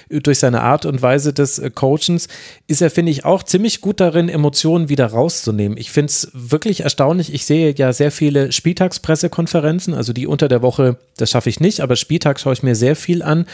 durch 0.10 0.40
seine 0.40 0.62
Art 0.62 0.86
und 0.86 1.02
Weise 1.02 1.34
des 1.34 1.60
äh, 1.60 1.70
Coachens, 1.70 2.28
ist 2.68 2.82
er, 2.82 2.90
finde 2.90 3.12
ich, 3.12 3.26
auch 3.26 3.44
ziemlich 3.44 3.82
gut 3.82 4.00
darin, 4.00 4.30
Emotionen 4.30 4.88
wieder 4.88 5.08
rauszunehmen. 5.08 5.78
Ich 5.78 5.92
finde 5.92 6.12
es 6.12 6.32
wirklich 6.34 6.82
erstaunlich. 6.82 7.34
Ich 7.34 7.46
sehe 7.46 7.74
ja 7.76 7.92
sehr 7.92 8.12
viele 8.12 8.52
Spieltagspressekonferenzen, 8.52 9.94
also 9.94 10.14
die 10.14 10.28
unter 10.28 10.48
der 10.48 10.62
Woche, 10.62 10.98
das 11.18 11.30
schaffe 11.30 11.50
ich 11.50 11.60
nicht, 11.60 11.82
aber 11.82 11.98
Spieltag 11.98 12.40
schaue 12.40 12.54
ich 12.54 12.64
mir 12.64 12.76
sehr 12.76 12.96
viel 12.96 13.22
an. 13.22 13.46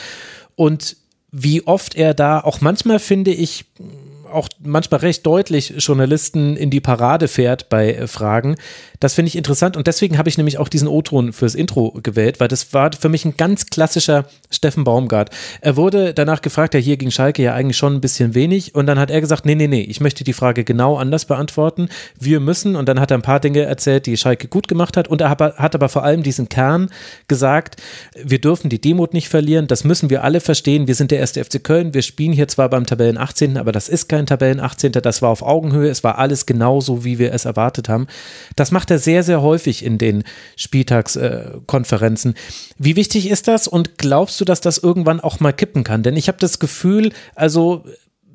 Und 0.56 0.98
wie 1.32 1.66
oft 1.66 1.96
er 1.96 2.14
da 2.14 2.40
auch 2.40 2.62
manchmal 2.62 3.00
finde 3.00 3.32
ich 3.32 3.66
auch 4.32 4.50
manchmal 4.60 5.02
recht 5.02 5.26
deutlich 5.26 5.74
Journalisten 5.78 6.56
in 6.56 6.70
die 6.70 6.80
Parade 6.80 7.28
fährt 7.28 7.70
bei 7.70 7.94
äh, 7.94 8.08
Fragen. 8.08 8.56
Das 9.00 9.16
finde 9.16 9.30
ich 9.30 9.36
interessant 9.36 9.78
und 9.78 9.88
deswegen 9.88 10.18
habe 10.18 10.30
ich 10.30 10.38
nämlich 10.38 10.60
auch 10.60 10.70
diesen 10.70 10.88
O-Ton 10.88 11.34
fürs 11.34 11.56
Intro 11.56 11.92
gewählt, 12.04 12.40
weil 12.40 12.48
das 12.48 12.74
war 12.74 12.92
für 12.94 13.10
mich 13.10 13.26
ein 13.26 13.36
ganz 13.36 13.66
klassischer 13.66 14.26
Steffen 14.52 14.84
Baumgart. 14.84 15.32
Er 15.62 15.76
wurde 15.76 16.14
danach 16.14 16.42
gefragt, 16.42 16.76
ja 16.76 16.80
hier 16.80 16.98
gegen 16.98 17.12
Schalke 17.12 17.42
ja 17.42 17.56
eigentlich 17.56 17.78
schon 17.78 17.96
ein 17.96 18.02
bisschen 18.02 18.36
wenig 18.36 18.76
und 18.76 18.86
dann 18.86 19.00
hat 19.00 19.10
er 19.10 19.20
gesagt, 19.20 19.46
nee, 19.46 19.56
nee, 19.56 19.68
nee, 19.68 19.82
ich 19.82 20.02
möchte 20.02 20.24
die 20.24 20.34
Frage 20.34 20.64
genau 20.64 20.98
anders 20.98 21.26
beantworten. 21.26 21.90
Wir 22.20 22.40
müssen 22.40 22.76
und 22.76 22.88
dann 22.88 23.00
hat 23.00 23.12
er 23.12 23.18
ein 23.18 23.24
paar 23.24 23.40
Dinge 23.40 23.62
erzählt, 23.62 24.06
die 24.06 24.18
Schalke 24.18 24.48
gut 24.48 24.68
gemacht 24.68 24.98
hat 24.98 25.08
und 25.08 25.20
er 25.22 25.32
hat 25.32 25.76
aber 25.76 25.90
vor 25.90 26.04
allem 26.04 26.22
diesen 26.22 26.48
Kern 26.50 26.90
gesagt, 27.28 27.78
wir 28.24 28.40
dürfen 28.40 28.70
die 28.70 28.82
Demut 28.82 29.14
nicht 29.14 29.30
verlieren, 29.30 29.68
das 29.68 29.84
müssen 29.84 30.12
wir 30.12 30.24
alle 30.24 30.42
verstehen, 30.42 30.88
wir 30.88 30.96
sind 30.96 31.10
der 31.10 31.20
erste 31.20 31.44
FC 31.44 31.64
Köln, 31.64 31.94
wir 31.94 32.04
spielen 32.04 32.34
hier 32.34 32.48
zwar 32.48 32.70
beim 32.70 32.86
Tabellen 32.86 33.18
18., 33.18 33.58
aber 33.58 33.72
das 33.72 33.90
ist 33.90 34.08
kein 34.08 34.21
kein 34.22 34.28
Tabellen 34.28 34.60
18. 34.60 34.92
Das 34.92 35.22
war 35.22 35.30
auf 35.30 35.42
Augenhöhe. 35.42 35.90
Es 35.90 36.04
war 36.04 36.20
alles 36.20 36.46
genauso, 36.46 37.04
wie 37.04 37.18
wir 37.18 37.34
es 37.34 37.46
erwartet 37.46 37.90
haben. 37.90 38.08
Das 38.56 38.72
macht 38.72 38.92
er 38.92 39.00
sehr, 39.00 39.24
sehr 39.24 39.42
häufig 39.42 39.84
in 39.84 39.98
den 39.98 40.24
Spieltagskonferenzen. 40.56 42.36
Wie 42.78 42.96
wichtig 42.96 43.30
ist 43.30 43.48
das 43.48 43.68
und 43.68 43.98
glaubst 43.98 44.40
du, 44.40 44.46
dass 44.46 44.62
das 44.62 44.78
irgendwann 44.78 45.20
auch 45.20 45.40
mal 45.40 45.54
kippen 45.54 45.84
kann? 45.84 46.04
Denn 46.04 46.18
ich 46.18 46.28
habe 46.28 46.38
das 46.40 46.60
Gefühl, 46.60 47.12
also 47.36 47.84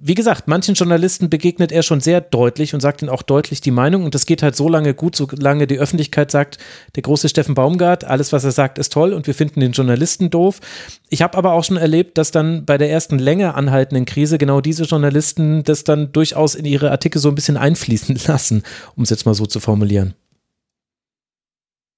wie 0.00 0.14
gesagt, 0.14 0.46
manchen 0.46 0.74
Journalisten 0.74 1.30
begegnet 1.30 1.72
er 1.72 1.82
schon 1.82 2.00
sehr 2.00 2.20
deutlich 2.20 2.74
und 2.74 2.80
sagt 2.80 3.02
ihnen 3.02 3.08
auch 3.08 3.22
deutlich 3.22 3.60
die 3.60 3.70
Meinung. 3.70 4.04
Und 4.04 4.14
das 4.14 4.26
geht 4.26 4.42
halt 4.42 4.54
so 4.54 4.68
lange 4.68 4.94
gut, 4.94 5.16
solange 5.16 5.66
die 5.66 5.78
Öffentlichkeit 5.78 6.30
sagt, 6.30 6.58
der 6.94 7.02
große 7.02 7.28
Steffen 7.28 7.54
Baumgart, 7.54 8.04
alles, 8.04 8.32
was 8.32 8.44
er 8.44 8.52
sagt, 8.52 8.78
ist 8.78 8.92
toll 8.92 9.12
und 9.12 9.26
wir 9.26 9.34
finden 9.34 9.60
den 9.60 9.72
Journalisten 9.72 10.30
doof. 10.30 10.60
Ich 11.08 11.22
habe 11.22 11.36
aber 11.38 11.52
auch 11.52 11.64
schon 11.64 11.76
erlebt, 11.76 12.18
dass 12.18 12.30
dann 12.30 12.64
bei 12.64 12.78
der 12.78 12.90
ersten 12.90 13.18
länger 13.18 13.54
anhaltenden 13.54 14.04
Krise 14.04 14.38
genau 14.38 14.60
diese 14.60 14.84
Journalisten 14.84 15.64
das 15.64 15.84
dann 15.84 16.12
durchaus 16.12 16.54
in 16.54 16.64
ihre 16.64 16.90
Artikel 16.90 17.20
so 17.20 17.28
ein 17.28 17.34
bisschen 17.34 17.56
einfließen 17.56 18.18
lassen, 18.26 18.62
um 18.96 19.02
es 19.02 19.10
jetzt 19.10 19.26
mal 19.26 19.34
so 19.34 19.46
zu 19.46 19.60
formulieren. 19.60 20.14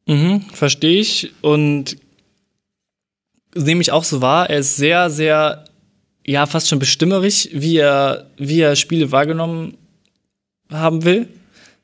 Mhm, 0.06 0.40
verstehe 0.52 1.00
ich 1.00 1.32
und 1.42 1.96
nehme 3.54 3.82
ich 3.82 3.92
auch 3.92 4.04
so 4.04 4.20
wahr. 4.20 4.48
Er 4.48 4.60
ist 4.60 4.76
sehr, 4.76 5.10
sehr, 5.10 5.64
ja, 6.28 6.44
fast 6.44 6.68
schon 6.68 6.78
bestimmerig, 6.78 7.48
wie 7.54 7.78
er, 7.78 8.26
wie 8.36 8.60
er 8.60 8.76
Spiele 8.76 9.12
wahrgenommen 9.12 9.78
haben 10.70 11.04
will. 11.04 11.26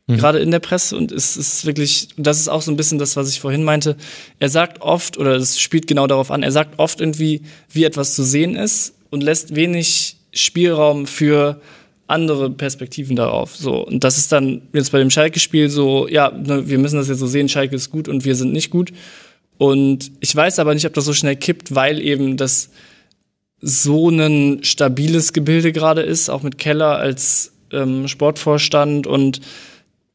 Mhm. 0.07 0.19
Gerade 0.19 0.39
in 0.41 0.51
der 0.51 0.59
Presse 0.59 0.99
und 0.99 1.13
es 1.13 1.39
ist 1.39 1.65
wirklich, 1.65 2.09
das 2.19 2.41
ist 2.41 2.49
auch 2.49 2.61
so 2.61 2.71
ein 2.71 2.77
bisschen 2.77 2.99
das, 2.99 3.17
was 3.17 3.31
ich 3.31 3.41
vorhin 3.41 3.65
meinte. 3.65 3.97
Er 4.41 4.51
sagt 4.51 4.83
oft, 4.83 5.17
oder 5.17 5.39
das 5.39 5.59
spielt 5.59 5.87
genau 5.87 6.07
darauf 6.07 6.31
an, 6.31 6.43
er 6.43 6.53
sagt 6.53 6.79
oft 6.79 7.01
irgendwie, 7.01 7.41
wie 7.71 7.85
etwas 7.85 8.15
zu 8.15 8.23
sehen 8.23 8.55
ist 8.55 8.93
und 9.09 9.23
lässt 9.23 9.55
wenig 9.55 10.19
Spielraum 10.35 11.07
für 11.07 11.59
andere 12.07 12.51
Perspektiven 12.51 13.17
darauf. 13.17 13.57
So 13.57 13.87
und 13.87 14.05
das 14.05 14.19
ist 14.19 14.31
dann 14.31 14.61
jetzt 14.75 14.93
bei 14.93 14.99
dem 14.99 15.09
Schalke-Spiel 15.09 15.71
so, 15.71 16.07
ja, 16.07 16.31
ne, 16.31 16.69
wir 16.69 16.77
müssen 16.77 16.97
das 16.97 17.09
jetzt 17.09 17.21
so 17.21 17.27
sehen, 17.27 17.49
Schalke 17.49 17.77
ist 17.77 17.91
gut 17.91 18.09
und 18.09 18.27
wir 18.27 18.35
sind 18.35 18.53
nicht 18.53 18.69
gut. 18.69 18.93
Und 19.57 20.13
ich 20.21 20.37
weiß 20.37 20.59
aber 20.59 20.75
nicht, 20.75 20.85
ob 20.85 20.93
das 20.93 21.07
so 21.07 21.15
schnell 21.15 21.37
kippt, 21.37 21.75
weil 21.75 21.99
eben 21.99 22.37
das 22.37 22.69
so 23.67 24.11
ein 24.11 24.63
stabiles 24.63 25.33
Gebilde 25.33 25.73
gerade 25.73 26.03
ist, 26.03 26.29
auch 26.29 26.43
mit 26.43 26.59
Keller 26.59 26.99
als 26.99 27.53
ähm, 27.73 28.09
Sportvorstand 28.09 29.07
und 29.07 29.41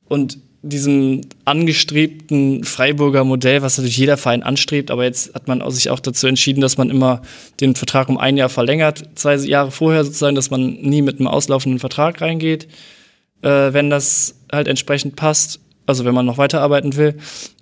und 0.07 0.39
diesem 0.61 1.21
angestrebten 1.45 2.63
Freiburger 2.63 3.23
Modell, 3.23 3.61
was 3.61 3.77
natürlich 3.77 3.97
jeder 3.97 4.17
Verein 4.17 4.43
anstrebt, 4.43 4.91
aber 4.91 5.05
jetzt 5.05 5.33
hat 5.33 5.47
man 5.47 5.67
sich 5.71 5.89
auch 5.89 5.99
dazu 5.99 6.27
entschieden, 6.27 6.61
dass 6.61 6.77
man 6.77 6.89
immer 6.89 7.21
den 7.61 7.75
Vertrag 7.75 8.09
um 8.09 8.17
ein 8.17 8.35
Jahr 8.35 8.49
verlängert, 8.49 9.03
zwei 9.15 9.35
Jahre 9.35 9.71
vorher 9.71 10.03
sozusagen, 10.03 10.35
dass 10.35 10.51
man 10.51 10.73
nie 10.81 11.01
mit 11.01 11.19
einem 11.19 11.27
auslaufenden 11.27 11.79
Vertrag 11.79 12.19
reingeht, 12.21 12.67
äh, 13.41 13.73
wenn 13.73 13.89
das 13.89 14.35
halt 14.51 14.67
entsprechend 14.67 15.15
passt, 15.15 15.61
also 15.85 16.03
wenn 16.03 16.13
man 16.13 16.25
noch 16.25 16.37
weiterarbeiten 16.37 16.97
will. 16.97 17.15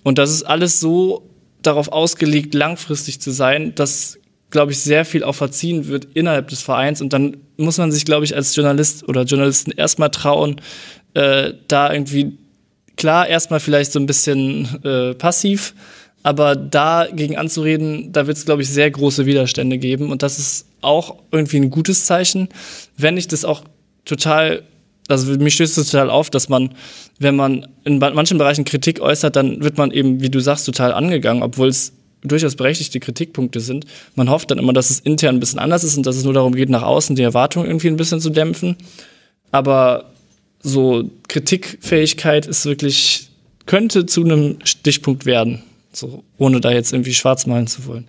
Und 0.04 0.18
das 0.18 0.32
ist 0.32 0.44
alles 0.44 0.80
so 0.80 1.30
darauf 1.62 1.92
ausgelegt, 1.92 2.56
langfristig 2.56 3.22
zu 3.22 3.32
sein, 3.32 3.76
dass, 3.76 4.18
glaube 4.50 4.72
ich, 4.72 4.80
sehr 4.80 5.06
viel 5.06 5.24
auch 5.24 5.36
verziehen 5.36 5.88
wird 5.88 6.08
innerhalb 6.14 6.48
des 6.48 6.62
Vereins 6.62 7.02
und 7.02 7.14
dann 7.14 7.38
muss 7.58 7.78
man 7.78 7.92
sich, 7.92 8.06
glaube 8.06 8.26
ich, 8.26 8.36
als 8.36 8.56
Journalist 8.56 9.08
oder 9.08 9.24
Journalisten 9.24 9.72
erstmal 9.72 10.10
trauen, 10.10 10.62
äh, 11.14 11.54
da 11.68 11.92
irgendwie 11.92 12.38
klar 12.96 13.28
erstmal 13.28 13.60
vielleicht 13.60 13.92
so 13.92 14.00
ein 14.00 14.06
bisschen 14.06 14.84
äh, 14.84 15.14
passiv, 15.14 15.74
aber 16.24 16.56
dagegen 16.56 17.38
anzureden, 17.38 18.12
da 18.12 18.28
wird 18.28 18.38
es, 18.38 18.46
glaube 18.46 18.62
ich, 18.62 18.70
sehr 18.70 18.92
große 18.92 19.26
Widerstände 19.26 19.78
geben. 19.78 20.12
Und 20.12 20.24
das 20.24 20.40
ist 20.40 20.66
auch 20.82 21.16
irgendwie 21.32 21.58
ein 21.58 21.70
gutes 21.70 22.06
Zeichen, 22.06 22.50
wenn 22.98 23.16
ich 23.16 23.28
das 23.28 23.46
auch 23.46 23.64
total, 24.04 24.64
also 25.08 25.32
mich 25.38 25.54
stößt 25.54 25.78
es 25.78 25.90
total 25.90 26.10
auf, 26.10 26.30
dass 26.30 26.50
man, 26.50 26.74
wenn 27.20 27.36
man 27.36 27.68
in 27.86 28.00
manchen 28.00 28.38
Bereichen 28.38 28.66
Kritik 28.66 29.00
äußert, 29.00 29.36
dann 29.36 29.64
wird 29.64 29.78
man 29.78 29.92
eben, 29.92 30.22
wie 30.22 30.30
du 30.30 30.40
sagst, 30.40 30.66
total 30.66 30.92
angegangen, 30.94 31.44
obwohl 31.44 31.70
es 31.70 31.94
durchaus 32.28 32.56
berechtigte 32.56 33.00
Kritikpunkte 33.00 33.60
sind. 33.60 33.86
Man 34.16 34.30
hofft 34.30 34.52
dann 34.52 34.58
immer, 34.58 34.74
dass 34.74 34.90
es 34.90 35.00
intern 35.00 35.36
ein 35.36 35.40
bisschen 35.40 35.60
anders 35.60 35.84
ist 35.84 35.98
und 35.98 36.06
dass 36.06 36.16
es 36.16 36.24
nur 36.24 36.34
darum 36.34 36.56
geht, 36.56 36.70
nach 36.70 36.84
außen 36.84 37.16
die 37.16 37.24
Erwartungen 37.24 37.68
irgendwie 37.68 37.88
ein 37.88 37.98
bisschen 37.98 38.20
zu 38.20 38.30
dämpfen. 38.30 38.78
Aber 39.52 40.12
so 40.60 41.10
Kritikfähigkeit 41.28 42.46
ist 42.46 42.66
wirklich, 42.66 43.30
könnte 43.66 44.06
zu 44.06 44.24
einem 44.24 44.58
Stichpunkt 44.64 45.26
werden. 45.26 45.64
So, 45.92 46.24
ohne 46.38 46.62
da 46.62 46.72
jetzt 46.72 46.94
irgendwie 46.94 47.14
schwarz 47.14 47.48
malen 47.48 47.68
zu 47.68 47.86
wollen. 47.88 48.08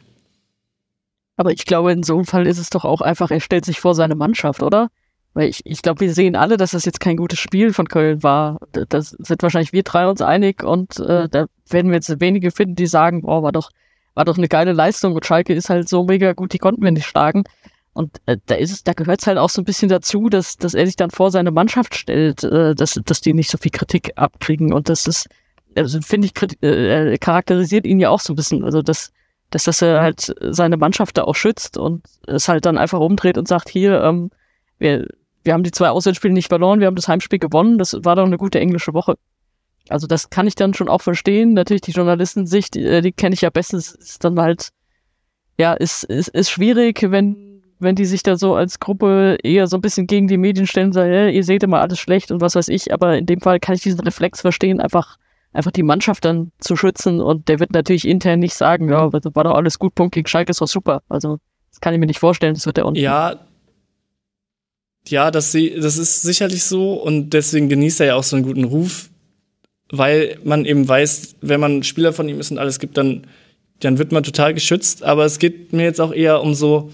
Aber 1.36 1.52
ich 1.52 1.64
glaube, 1.64 1.92
in 1.92 2.02
so 2.02 2.16
einem 2.16 2.26
Fall 2.26 2.46
ist 2.46 2.58
es 2.58 2.68
doch 2.68 2.84
auch 2.84 3.00
einfach, 3.00 3.30
er 3.30 3.40
stellt 3.40 3.64
sich 3.64 3.80
vor 3.80 3.94
seine 3.94 4.16
Mannschaft, 4.16 4.62
oder? 4.62 4.88
Weil 5.34 5.48
ich, 5.48 5.64
ich 5.64 5.82
glaube, 5.82 6.00
wir 6.00 6.12
sehen 6.12 6.34
alle, 6.34 6.56
dass 6.56 6.72
das 6.72 6.84
jetzt 6.84 7.00
kein 7.00 7.16
gutes 7.16 7.38
Spiel 7.38 7.72
von 7.72 7.88
Köln 7.88 8.22
war. 8.24 8.58
Das 8.88 9.10
sind 9.10 9.42
wahrscheinlich 9.42 9.72
wir 9.72 9.84
drei 9.84 10.08
uns 10.08 10.20
einig 10.20 10.64
und 10.64 10.98
äh, 10.98 11.28
da 11.28 11.46
werden 11.70 11.90
wir 11.90 11.94
jetzt 11.94 12.20
wenige 12.20 12.50
finden, 12.50 12.74
die 12.74 12.88
sagen, 12.88 13.22
boah, 13.22 13.42
war 13.42 13.52
doch, 13.52 13.70
war 14.18 14.24
doch 14.24 14.36
eine 14.36 14.48
geile 14.48 14.72
Leistung 14.72 15.14
und 15.14 15.24
Schalke 15.24 15.54
ist 15.54 15.70
halt 15.70 15.88
so 15.88 16.02
mega 16.02 16.32
gut, 16.32 16.52
die 16.52 16.58
konnten 16.58 16.82
wir 16.82 16.90
nicht 16.90 17.06
schlagen. 17.06 17.44
Und 17.92 18.20
äh, 18.26 18.36
da 18.46 18.56
ist 18.56 18.72
es, 18.72 18.82
da 18.82 18.92
gehört 18.92 19.20
es 19.20 19.28
halt 19.28 19.38
auch 19.38 19.48
so 19.48 19.62
ein 19.62 19.64
bisschen 19.64 19.88
dazu, 19.88 20.28
dass, 20.28 20.56
dass 20.56 20.74
er 20.74 20.86
sich 20.86 20.96
dann 20.96 21.10
vor 21.10 21.30
seine 21.30 21.52
Mannschaft 21.52 21.94
stellt, 21.94 22.42
äh, 22.42 22.74
dass, 22.74 23.00
dass 23.04 23.20
die 23.20 23.32
nicht 23.32 23.48
so 23.48 23.58
viel 23.58 23.70
Kritik 23.70 24.10
abkriegen. 24.16 24.72
Und 24.72 24.88
das 24.88 25.06
ist, 25.06 25.28
also 25.76 26.00
finde 26.00 26.26
ich, 26.26 26.62
äh, 26.64 27.16
charakterisiert 27.18 27.86
ihn 27.86 28.00
ja 28.00 28.10
auch 28.10 28.18
so 28.18 28.32
ein 28.32 28.36
bisschen. 28.36 28.64
Also 28.64 28.82
dass, 28.82 29.12
dass, 29.50 29.64
dass 29.64 29.82
er 29.82 30.02
halt 30.02 30.34
seine 30.40 30.78
Mannschaft 30.78 31.16
da 31.16 31.22
auch 31.22 31.36
schützt 31.36 31.78
und 31.78 32.04
es 32.26 32.48
halt 32.48 32.66
dann 32.66 32.76
einfach 32.76 32.98
umdreht 32.98 33.38
und 33.38 33.46
sagt, 33.46 33.68
hier, 33.68 34.02
ähm, 34.02 34.30
wir, 34.80 35.06
wir 35.44 35.52
haben 35.52 35.62
die 35.62 35.70
zwei 35.70 35.90
Auswärtsspiele 35.90 36.34
nicht 36.34 36.48
verloren, 36.48 36.80
wir 36.80 36.88
haben 36.88 36.96
das 36.96 37.06
Heimspiel 37.06 37.38
gewonnen, 37.38 37.78
das 37.78 37.96
war 38.02 38.16
doch 38.16 38.26
eine 38.26 38.36
gute 38.36 38.58
englische 38.58 38.94
Woche. 38.94 39.14
Also 39.90 40.06
das 40.06 40.30
kann 40.30 40.46
ich 40.46 40.54
dann 40.54 40.74
schon 40.74 40.88
auch 40.88 41.02
verstehen. 41.02 41.54
Natürlich 41.54 41.82
die 41.82 41.92
Journalistensicht, 41.92 42.74
die, 42.74 42.84
äh, 42.84 43.00
die 43.02 43.12
kenne 43.12 43.34
ich 43.34 43.40
ja 43.40 43.50
bestens, 43.50 43.92
ist 43.92 44.24
dann 44.24 44.38
halt, 44.40 44.70
ja, 45.58 45.72
ist, 45.74 46.04
ist, 46.04 46.28
ist 46.28 46.50
schwierig, 46.50 47.02
wenn 47.10 47.48
wenn 47.80 47.94
die 47.94 48.04
sich 48.06 48.22
da 48.22 48.36
so 48.36 48.54
als 48.54 48.80
Gruppe 48.80 49.38
eher 49.42 49.66
so 49.66 49.76
ein 49.76 49.80
bisschen 49.80 50.06
gegen 50.06 50.26
die 50.26 50.36
Medien 50.36 50.66
stellen, 50.66 50.92
sagen, 50.92 51.12
hey, 51.12 51.34
ihr 51.34 51.44
seht 51.44 51.62
immer 51.62 51.80
alles 51.80 51.98
schlecht 51.98 52.30
und 52.30 52.40
was 52.40 52.54
weiß 52.54 52.68
ich, 52.68 52.92
aber 52.92 53.16
in 53.16 53.26
dem 53.26 53.40
Fall 53.40 53.60
kann 53.60 53.74
ich 53.74 53.82
diesen 53.82 54.00
Reflex 54.00 54.40
verstehen, 54.40 54.80
einfach, 54.80 55.16
einfach 55.52 55.70
die 55.70 55.82
Mannschaft 55.82 56.24
dann 56.24 56.52
zu 56.58 56.76
schützen. 56.76 57.20
Und 57.20 57.48
der 57.48 57.60
wird 57.60 57.72
natürlich 57.72 58.06
intern 58.06 58.40
nicht 58.40 58.54
sagen, 58.54 58.88
ja, 58.88 59.12
war 59.12 59.44
doch 59.44 59.54
alles 59.54 59.78
gut, 59.78 59.94
Punkt 59.94 60.14
gegen 60.14 60.26
Schalke 60.26 60.50
ist 60.50 60.60
doch 60.60 60.68
super. 60.68 61.02
Also, 61.08 61.38
das 61.70 61.80
kann 61.80 61.94
ich 61.94 62.00
mir 62.00 62.06
nicht 62.06 62.18
vorstellen, 62.18 62.54
das 62.54 62.66
wird 62.66 62.78
der 62.78 62.86
unten. 62.86 63.00
Ja, 63.00 63.38
ja, 65.06 65.30
das, 65.30 65.52
das 65.52 65.96
ist 65.96 66.22
sicherlich 66.22 66.64
so. 66.64 66.94
Und 66.94 67.30
deswegen 67.30 67.68
genießt 67.68 68.00
er 68.00 68.06
ja 68.06 68.14
auch 68.16 68.24
so 68.24 68.36
einen 68.36 68.44
guten 68.44 68.64
Ruf, 68.64 69.08
weil 69.90 70.38
man 70.44 70.64
eben 70.64 70.86
weiß, 70.86 71.36
wenn 71.40 71.60
man 71.60 71.82
Spieler 71.82 72.12
von 72.12 72.28
ihm 72.28 72.40
ist 72.40 72.50
und 72.50 72.58
alles 72.58 72.78
gibt, 72.78 72.96
dann, 72.96 73.26
dann 73.80 73.98
wird 73.98 74.12
man 74.12 74.22
total 74.22 74.54
geschützt. 74.54 75.02
Aber 75.02 75.24
es 75.24 75.38
geht 75.38 75.72
mir 75.72 75.84
jetzt 75.84 76.00
auch 76.00 76.12
eher 76.12 76.40
um 76.42 76.54
so, 76.54 76.90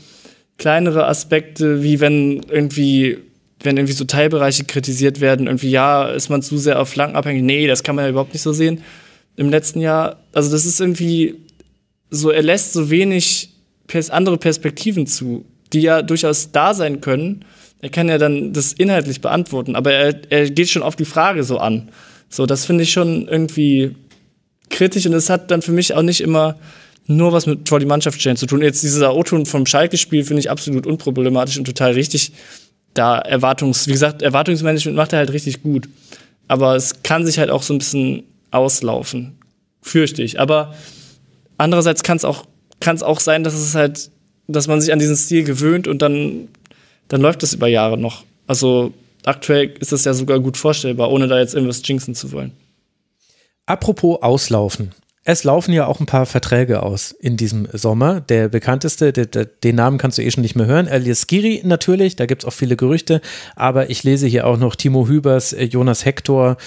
kleinere 0.58 1.06
Aspekte, 1.06 1.82
wie 1.82 2.00
wenn 2.00 2.42
irgendwie, 2.48 3.18
wenn 3.60 3.76
irgendwie 3.76 3.94
so 3.94 4.04
Teilbereiche 4.04 4.64
kritisiert 4.64 5.20
werden, 5.20 5.46
irgendwie, 5.46 5.70
ja, 5.70 6.08
ist 6.08 6.28
man 6.28 6.42
zu 6.42 6.58
sehr 6.58 6.80
auf 6.80 6.88
Flanken 6.88 7.16
abhängig? 7.16 7.42
Nee, 7.42 7.66
das 7.66 7.82
kann 7.82 7.96
man 7.96 8.04
ja 8.04 8.10
überhaupt 8.10 8.32
nicht 8.32 8.42
so 8.42 8.52
sehen. 8.52 8.82
Im 9.36 9.50
letzten 9.50 9.80
Jahr, 9.80 10.20
also 10.32 10.50
das 10.50 10.64
ist 10.64 10.80
irgendwie 10.80 11.36
so, 12.10 12.30
er 12.30 12.42
lässt 12.42 12.72
so 12.72 12.90
wenig 12.90 13.50
pers 13.86 14.10
andere 14.10 14.38
Perspektiven 14.38 15.06
zu, 15.06 15.44
die 15.72 15.80
ja 15.80 16.02
durchaus 16.02 16.52
da 16.52 16.72
sein 16.72 17.00
können. 17.00 17.44
Er 17.80 17.90
kann 17.90 18.08
ja 18.08 18.18
dann 18.18 18.52
das 18.52 18.72
inhaltlich 18.72 19.20
beantworten, 19.20 19.74
aber 19.76 19.92
er, 19.92 20.14
er 20.30 20.48
geht 20.50 20.70
schon 20.70 20.82
auf 20.82 20.96
die 20.96 21.04
Frage 21.04 21.42
so 21.42 21.58
an. 21.58 21.90
So, 22.34 22.46
das 22.46 22.64
finde 22.64 22.82
ich 22.82 22.90
schon 22.90 23.28
irgendwie 23.28 23.94
kritisch 24.68 25.06
und 25.06 25.12
es 25.12 25.30
hat 25.30 25.52
dann 25.52 25.62
für 25.62 25.70
mich 25.70 25.94
auch 25.94 26.02
nicht 26.02 26.20
immer 26.20 26.56
nur 27.06 27.32
was 27.32 27.46
mit 27.46 27.68
vor 27.68 27.78
die 27.78 27.86
Mannschaft 27.86 28.20
stellen 28.20 28.36
zu 28.36 28.46
tun. 28.46 28.60
Jetzt 28.60 28.82
dieser 28.82 29.14
O-Ton 29.14 29.46
vom 29.46 29.66
Schalke-Spiel 29.66 30.24
finde 30.24 30.40
ich 30.40 30.50
absolut 30.50 30.84
unproblematisch 30.84 31.58
und 31.58 31.64
total 31.64 31.92
richtig. 31.92 32.32
Da 32.92 33.18
Erwartungs, 33.18 33.86
wie 33.86 33.92
gesagt, 33.92 34.20
Erwartungsmanagement 34.20 34.96
macht 34.96 35.12
er 35.12 35.20
halt 35.20 35.32
richtig 35.32 35.62
gut. 35.62 35.88
Aber 36.48 36.74
es 36.74 37.04
kann 37.04 37.24
sich 37.24 37.38
halt 37.38 37.50
auch 37.50 37.62
so 37.62 37.72
ein 37.72 37.78
bisschen 37.78 38.24
auslaufen. 38.50 39.38
Fürchte 39.80 40.24
ich. 40.24 40.40
Aber 40.40 40.74
andererseits 41.56 42.02
kann 42.02 42.16
es 42.16 42.24
auch, 42.24 42.46
kann 42.80 42.96
es 42.96 43.04
auch 43.04 43.20
sein, 43.20 43.44
dass 43.44 43.54
es 43.54 43.76
halt, 43.76 44.10
dass 44.48 44.66
man 44.66 44.80
sich 44.80 44.92
an 44.92 44.98
diesen 44.98 45.16
Stil 45.16 45.44
gewöhnt 45.44 45.86
und 45.86 46.02
dann, 46.02 46.48
dann 47.06 47.20
läuft 47.20 47.44
das 47.44 47.54
über 47.54 47.68
Jahre 47.68 47.96
noch. 47.96 48.24
Also 48.48 48.92
aktuell 49.24 49.74
ist 49.80 49.92
das 49.92 50.04
ja 50.04 50.14
sogar 50.14 50.40
gut 50.40 50.56
vorstellbar, 50.56 51.10
ohne 51.10 51.28
da 51.28 51.38
jetzt 51.38 51.54
irgendwas 51.54 51.82
jinxen 51.84 52.14
zu 52.14 52.32
wollen. 52.32 52.52
Apropos 53.66 54.22
Auslaufen. 54.22 54.92
Es 55.26 55.42
laufen 55.42 55.72
ja 55.72 55.86
auch 55.86 56.00
ein 56.00 56.06
paar 56.06 56.26
Verträge 56.26 56.82
aus 56.82 57.10
in 57.10 57.38
diesem 57.38 57.66
Sommer. 57.72 58.20
Der 58.20 58.50
bekannteste, 58.50 59.10
der, 59.10 59.24
der, 59.24 59.46
den 59.46 59.76
Namen 59.76 59.96
kannst 59.96 60.18
du 60.18 60.22
eh 60.22 60.30
schon 60.30 60.42
nicht 60.42 60.54
mehr 60.54 60.66
hören, 60.66 60.86
Elias 60.86 61.26
Giri 61.26 61.62
natürlich, 61.64 62.14
da 62.16 62.26
gibt 62.26 62.42
es 62.42 62.46
auch 62.46 62.52
viele 62.52 62.76
Gerüchte, 62.76 63.22
aber 63.56 63.88
ich 63.88 64.04
lese 64.04 64.26
hier 64.26 64.46
auch 64.46 64.58
noch 64.58 64.76
Timo 64.76 65.08
Hübers, 65.08 65.54
äh, 65.54 65.64
Jonas 65.64 66.04
Hector, 66.04 66.58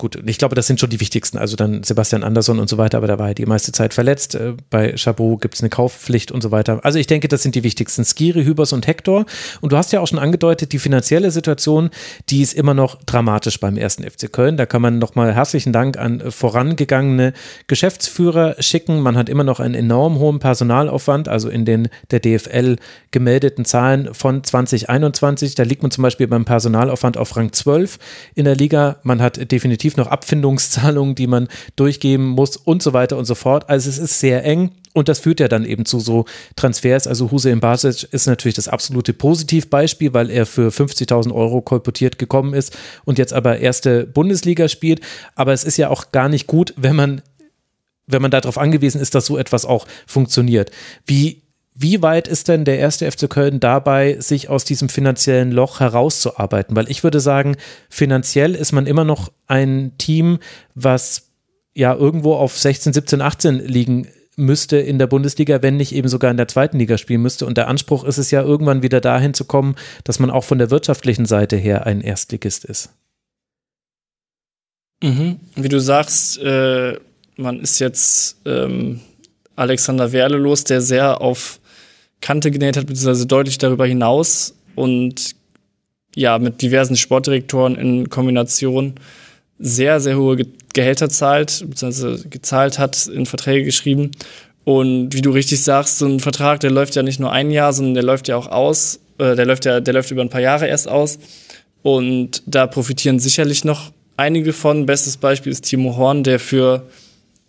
gut, 0.00 0.18
ich 0.24 0.38
glaube, 0.38 0.54
das 0.54 0.66
sind 0.66 0.80
schon 0.80 0.88
die 0.88 0.98
wichtigsten. 0.98 1.36
Also 1.36 1.56
dann 1.56 1.82
Sebastian 1.82 2.24
Andersson 2.24 2.58
und 2.58 2.70
so 2.70 2.78
weiter, 2.78 2.96
aber 2.96 3.06
da 3.06 3.18
war 3.18 3.28
er 3.28 3.34
die 3.34 3.44
meiste 3.44 3.70
Zeit 3.70 3.92
verletzt. 3.92 4.34
Äh, 4.34 4.54
bei 4.70 4.96
Chabot 4.96 5.40
gibt 5.40 5.54
es 5.54 5.60
eine 5.60 5.68
Kaufpflicht 5.68 6.32
und 6.32 6.42
so 6.42 6.50
weiter. 6.50 6.80
Also 6.82 6.98
ich 6.98 7.06
denke, 7.06 7.28
das 7.28 7.42
sind 7.42 7.54
die 7.54 7.62
wichtigsten. 7.62 8.04
Skiri, 8.04 8.44
Hübers 8.44 8.72
und 8.72 8.86
Hector. 8.86 9.26
Und 9.60 9.72
du 9.72 9.76
hast 9.76 9.92
ja 9.92 10.00
auch 10.00 10.06
schon 10.06 10.18
angedeutet, 10.18 10.72
die 10.72 10.78
finanzielle 10.78 11.30
Situation, 11.30 11.90
die 12.30 12.40
ist 12.40 12.54
immer 12.54 12.72
noch 12.72 12.96
dramatisch 13.04 13.60
beim 13.60 13.76
ersten 13.76 14.02
FC 14.02 14.32
Köln. 14.32 14.56
Da 14.56 14.64
kann 14.64 14.80
man 14.80 14.98
nochmal 14.98 15.34
herzlichen 15.34 15.72
Dank 15.72 15.98
an 15.98 16.22
vorangegangene 16.30 17.34
Geschäftsführer 17.66 18.56
schicken. 18.58 19.00
Man 19.00 19.18
hat 19.18 19.28
immer 19.28 19.44
noch 19.44 19.60
einen 19.60 19.74
enorm 19.74 20.18
hohen 20.18 20.38
Personalaufwand, 20.38 21.28
also 21.28 21.50
in 21.50 21.66
den 21.66 21.88
der 22.10 22.20
DFL 22.20 22.76
gemeldeten 23.10 23.66
Zahlen 23.66 24.14
von 24.14 24.42
2021. 24.42 25.56
Da 25.56 25.64
liegt 25.64 25.82
man 25.82 25.90
zum 25.90 26.02
Beispiel 26.02 26.26
beim 26.26 26.46
Personalaufwand 26.46 27.18
auf 27.18 27.36
Rang 27.36 27.52
12 27.52 27.98
in 28.34 28.46
der 28.46 28.56
Liga. 28.56 28.96
Man 29.02 29.20
hat 29.20 29.52
definitiv 29.52 29.89
definitiv 29.90 29.96
noch 29.96 30.10
Abfindungszahlungen, 30.10 31.14
die 31.14 31.26
man 31.26 31.48
durchgeben 31.76 32.26
muss 32.26 32.56
und 32.56 32.82
so 32.82 32.92
weiter 32.92 33.16
und 33.16 33.24
so 33.24 33.34
fort. 33.34 33.68
Also 33.68 33.88
es 33.88 33.98
ist 33.98 34.20
sehr 34.20 34.44
eng 34.44 34.70
und 34.92 35.08
das 35.08 35.20
führt 35.20 35.40
ja 35.40 35.48
dann 35.48 35.64
eben 35.64 35.84
zu 35.84 36.00
so 36.00 36.24
Transfers. 36.56 37.06
Also 37.06 37.30
Hussein 37.30 37.60
Basic 37.60 38.12
ist 38.12 38.26
natürlich 38.26 38.56
das 38.56 38.68
absolute 38.68 39.12
Positivbeispiel, 39.12 40.14
weil 40.14 40.30
er 40.30 40.46
für 40.46 40.70
50.000 40.70 41.32
Euro 41.32 41.62
kolportiert 41.62 42.18
gekommen 42.18 42.54
ist 42.54 42.76
und 43.04 43.18
jetzt 43.18 43.32
aber 43.32 43.58
erste 43.58 44.06
Bundesliga 44.06 44.68
spielt. 44.68 45.00
Aber 45.34 45.52
es 45.52 45.64
ist 45.64 45.76
ja 45.76 45.88
auch 45.90 46.12
gar 46.12 46.28
nicht 46.28 46.46
gut, 46.46 46.74
wenn 46.76 46.96
man 46.96 47.22
wenn 48.12 48.22
man 48.22 48.32
darauf 48.32 48.58
angewiesen 48.58 49.00
ist, 49.00 49.14
dass 49.14 49.26
so 49.26 49.38
etwas 49.38 49.64
auch 49.64 49.86
funktioniert. 50.04 50.72
Wie 51.06 51.42
wie 51.82 52.02
weit 52.02 52.28
ist 52.28 52.48
denn 52.48 52.66
der 52.66 52.78
erste 52.78 53.10
FC 53.10 53.28
Köln 53.30 53.58
dabei, 53.58 54.20
sich 54.20 54.50
aus 54.50 54.66
diesem 54.66 54.90
finanziellen 54.90 55.50
Loch 55.50 55.80
herauszuarbeiten? 55.80 56.76
Weil 56.76 56.90
ich 56.90 57.02
würde 57.04 57.20
sagen, 57.20 57.56
finanziell 57.88 58.54
ist 58.54 58.72
man 58.72 58.86
immer 58.86 59.04
noch 59.04 59.32
ein 59.46 59.92
Team, 59.96 60.40
was 60.74 61.30
ja 61.72 61.94
irgendwo 61.94 62.34
auf 62.34 62.58
16, 62.58 62.92
17, 62.92 63.22
18 63.22 63.58
liegen 63.60 64.08
müsste 64.36 64.76
in 64.76 64.98
der 64.98 65.06
Bundesliga, 65.06 65.62
wenn 65.62 65.78
nicht 65.78 65.94
eben 65.94 66.08
sogar 66.08 66.30
in 66.30 66.36
der 66.36 66.48
zweiten 66.48 66.78
Liga 66.78 66.98
spielen 66.98 67.22
müsste. 67.22 67.46
Und 67.46 67.56
der 67.56 67.68
Anspruch 67.68 68.04
ist 68.04 68.18
es 68.18 68.30
ja 68.30 68.42
irgendwann 68.42 68.82
wieder 68.82 69.00
dahin 69.00 69.32
zu 69.32 69.46
kommen, 69.46 69.74
dass 70.04 70.18
man 70.18 70.30
auch 70.30 70.44
von 70.44 70.58
der 70.58 70.70
wirtschaftlichen 70.70 71.24
Seite 71.24 71.56
her 71.56 71.86
ein 71.86 72.02
Erstligist 72.02 72.66
ist. 72.66 72.90
Mhm. 75.02 75.40
Wie 75.56 75.68
du 75.68 75.80
sagst, 75.80 76.38
äh, 76.40 76.98
man 77.36 77.60
ist 77.60 77.78
jetzt 77.78 78.36
ähm, 78.44 79.00
Alexander 79.56 80.12
Werle 80.12 80.36
los, 80.36 80.64
der 80.64 80.82
sehr 80.82 81.22
auf 81.22 81.59
Kante 82.20 82.50
genäht 82.50 82.76
hat, 82.76 82.86
beziehungsweise 82.86 83.26
deutlich 83.26 83.58
darüber 83.58 83.86
hinaus 83.86 84.54
und 84.74 85.34
ja, 86.14 86.38
mit 86.38 86.60
diversen 86.62 86.96
Sportdirektoren 86.96 87.76
in 87.76 88.10
Kombination 88.10 88.94
sehr, 89.58 90.00
sehr 90.00 90.16
hohe 90.16 90.46
Gehälter 90.72 91.08
zahlt, 91.08 91.64
beziehungsweise 91.68 92.28
gezahlt 92.28 92.78
hat, 92.78 93.06
in 93.06 93.26
Verträge 93.26 93.64
geschrieben. 93.64 94.10
Und 94.64 95.14
wie 95.14 95.22
du 95.22 95.30
richtig 95.30 95.62
sagst, 95.62 95.98
so 95.98 96.06
ein 96.06 96.20
Vertrag, 96.20 96.60
der 96.60 96.70
läuft 96.70 96.94
ja 96.94 97.02
nicht 97.02 97.20
nur 97.20 97.32
ein 97.32 97.50
Jahr, 97.50 97.72
sondern 97.72 97.94
der 97.94 98.02
läuft 98.02 98.28
ja 98.28 98.36
auch 98.36 98.48
aus. 98.48 99.00
Äh, 99.18 99.36
der 99.36 99.46
läuft 99.46 99.64
ja, 99.64 99.80
der 99.80 99.94
läuft 99.94 100.10
über 100.10 100.22
ein 100.22 100.30
paar 100.30 100.40
Jahre 100.40 100.66
erst 100.66 100.88
aus. 100.88 101.18
Und 101.82 102.42
da 102.46 102.66
profitieren 102.66 103.18
sicherlich 103.18 103.64
noch 103.64 103.92
einige 104.16 104.52
von. 104.52 104.86
Bestes 104.86 105.16
Beispiel 105.16 105.52
ist 105.52 105.62
Timo 105.62 105.96
Horn, 105.96 106.24
der 106.24 106.38
für 106.38 106.86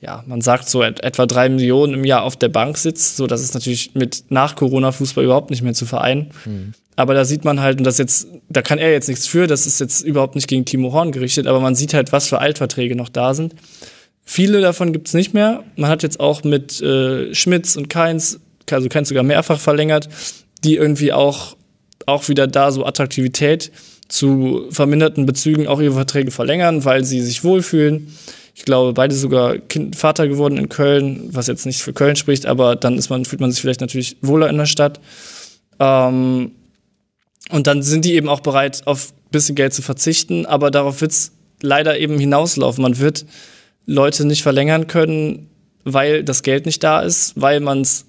ja, 0.01 0.23
man 0.25 0.41
sagt 0.41 0.67
so 0.67 0.81
et 0.81 1.03
etwa 1.03 1.27
drei 1.27 1.47
Millionen 1.47 1.93
im 1.93 2.03
Jahr 2.03 2.23
auf 2.23 2.35
der 2.35 2.49
Bank 2.49 2.77
sitzt. 2.77 3.17
So, 3.17 3.27
das 3.27 3.41
ist 3.41 3.53
natürlich 3.53 3.91
mit 3.93 4.25
nach 4.29 4.55
Corona-Fußball 4.55 5.23
überhaupt 5.23 5.51
nicht 5.51 5.61
mehr 5.61 5.75
zu 5.75 5.85
vereinen. 5.85 6.31
Mhm. 6.45 6.73
Aber 6.95 7.13
da 7.13 7.23
sieht 7.23 7.45
man 7.45 7.61
halt, 7.61 7.77
und 7.77 7.83
das 7.83 7.99
jetzt, 7.99 8.27
da 8.49 8.61
kann 8.61 8.79
er 8.79 8.91
jetzt 8.91 9.07
nichts 9.07 9.27
für, 9.27 9.47
das 9.47 9.65
ist 9.67 9.79
jetzt 9.79 10.01
überhaupt 10.01 10.35
nicht 10.35 10.47
gegen 10.47 10.65
Timo 10.65 10.91
Horn 10.91 11.11
gerichtet, 11.11 11.47
aber 11.47 11.59
man 11.59 11.75
sieht 11.75 11.93
halt, 11.93 12.11
was 12.11 12.27
für 12.27 12.39
Altverträge 12.39 12.95
noch 12.95 13.09
da 13.09 13.33
sind. 13.33 13.55
Viele 14.23 14.59
davon 14.61 14.91
gibt's 14.91 15.13
nicht 15.13 15.33
mehr. 15.33 15.63
Man 15.75 15.89
hat 15.89 16.03
jetzt 16.03 16.19
auch 16.19 16.43
mit 16.43 16.81
äh, 16.81 17.33
Schmitz 17.33 17.75
und 17.75 17.89
Keins, 17.89 18.39
also 18.69 18.89
Keins 18.89 19.09
sogar 19.09 19.23
mehrfach 19.23 19.59
verlängert, 19.59 20.09
die 20.63 20.75
irgendwie 20.75 21.13
auch, 21.13 21.55
auch 22.07 22.27
wieder 22.27 22.47
da 22.47 22.71
so 22.71 22.85
Attraktivität 22.85 23.71
zu 24.07 24.65
verminderten 24.69 25.25
Bezügen 25.25 25.67
auch 25.67 25.79
ihre 25.79 25.93
Verträge 25.93 26.31
verlängern, 26.31 26.85
weil 26.85 27.03
sie 27.03 27.21
sich 27.21 27.43
wohlfühlen 27.43 28.13
ich 28.53 28.65
glaube, 28.65 28.93
beide 28.93 29.15
sogar 29.15 29.57
kind, 29.57 29.95
Vater 29.95 30.27
geworden 30.27 30.57
in 30.57 30.69
Köln, 30.69 31.29
was 31.31 31.47
jetzt 31.47 31.65
nicht 31.65 31.81
für 31.81 31.93
Köln 31.93 32.15
spricht, 32.15 32.45
aber 32.45 32.75
dann 32.75 32.97
ist 32.97 33.09
man, 33.09 33.25
fühlt 33.25 33.41
man 33.41 33.51
sich 33.51 33.61
vielleicht 33.61 33.81
natürlich 33.81 34.17
wohler 34.21 34.49
in 34.49 34.57
der 34.57 34.65
Stadt. 34.65 34.99
Ähm, 35.79 36.51
und 37.49 37.67
dann 37.67 37.81
sind 37.81 38.05
die 38.05 38.13
eben 38.13 38.29
auch 38.29 38.41
bereit, 38.41 38.85
auf 38.85 39.11
ein 39.11 39.31
bisschen 39.31 39.55
Geld 39.55 39.73
zu 39.73 39.81
verzichten, 39.81 40.45
aber 40.45 40.71
darauf 40.71 41.01
wird 41.01 41.11
es 41.11 41.31
leider 41.61 41.97
eben 41.99 42.19
hinauslaufen. 42.19 42.81
Man 42.81 42.99
wird 42.99 43.25
Leute 43.85 44.25
nicht 44.25 44.43
verlängern 44.43 44.87
können, 44.87 45.49
weil 45.83 46.23
das 46.23 46.43
Geld 46.43 46.65
nicht 46.65 46.83
da 46.83 47.01
ist, 47.01 47.33
weil 47.39 47.59
man 47.59 47.81
es 47.81 48.05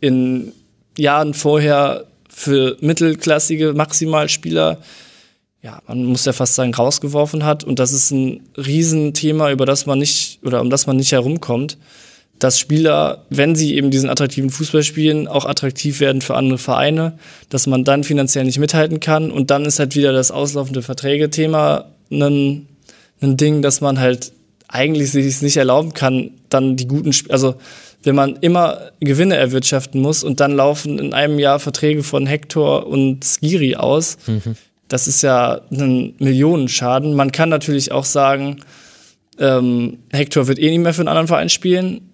in 0.00 0.52
Jahren 0.98 1.34
vorher 1.34 2.06
für 2.28 2.76
mittelklassige 2.80 3.72
Maximalspieler 3.72 4.78
ja, 5.62 5.80
man 5.86 6.04
muss 6.04 6.24
ja 6.24 6.32
fast 6.32 6.56
sagen, 6.56 6.74
rausgeworfen 6.74 7.44
hat. 7.44 7.62
Und 7.62 7.78
das 7.78 7.92
ist 7.92 8.10
ein 8.10 8.40
Riesenthema, 8.56 9.50
über 9.50 9.64
das 9.64 9.86
man 9.86 10.00
nicht 10.00 10.40
oder 10.44 10.60
um 10.60 10.70
das 10.70 10.86
man 10.86 10.96
nicht 10.96 11.12
herumkommt, 11.12 11.78
dass 12.40 12.58
Spieler, 12.58 13.24
wenn 13.30 13.54
sie 13.54 13.76
eben 13.76 13.92
diesen 13.92 14.10
attraktiven 14.10 14.50
Fußball 14.50 14.82
spielen, 14.82 15.28
auch 15.28 15.46
attraktiv 15.46 16.00
werden 16.00 16.20
für 16.20 16.34
andere 16.34 16.58
Vereine, 16.58 17.16
dass 17.48 17.68
man 17.68 17.84
dann 17.84 18.02
finanziell 18.02 18.44
nicht 18.44 18.58
mithalten 18.58 18.98
kann. 18.98 19.30
Und 19.30 19.50
dann 19.50 19.64
ist 19.64 19.78
halt 19.78 19.94
wieder 19.94 20.12
das 20.12 20.32
auslaufende 20.32 20.82
Verträge-Thema 20.82 21.84
ein, 22.10 22.66
ein 23.20 23.36
Ding, 23.36 23.62
dass 23.62 23.80
man 23.80 24.00
halt 24.00 24.32
eigentlich 24.66 25.12
sich 25.12 25.42
nicht 25.42 25.56
erlauben 25.56 25.94
kann, 25.94 26.30
dann 26.48 26.74
die 26.74 26.88
guten, 26.88 27.10
Sp 27.14 27.30
also 27.30 27.54
wenn 28.02 28.16
man 28.16 28.36
immer 28.40 28.90
Gewinne 28.98 29.36
erwirtschaften 29.36 30.00
muss 30.00 30.24
und 30.24 30.40
dann 30.40 30.56
laufen 30.56 30.98
in 30.98 31.14
einem 31.14 31.38
Jahr 31.38 31.60
Verträge 31.60 32.02
von 32.02 32.26
Hector 32.26 32.88
und 32.88 33.22
Skiri 33.24 33.76
aus, 33.76 34.16
mhm 34.26 34.56
das 34.92 35.08
ist 35.08 35.22
ja 35.22 35.62
ein 35.70 36.14
Millionenschaden. 36.18 37.14
Man 37.14 37.32
kann 37.32 37.48
natürlich 37.48 37.92
auch 37.92 38.04
sagen, 38.04 38.60
ähm, 39.38 40.00
Hector 40.10 40.48
wird 40.48 40.58
eh 40.58 40.68
nicht 40.70 40.80
mehr 40.80 40.92
für 40.92 41.00
einen 41.00 41.08
anderen 41.08 41.28
Verein 41.28 41.48
spielen, 41.48 42.10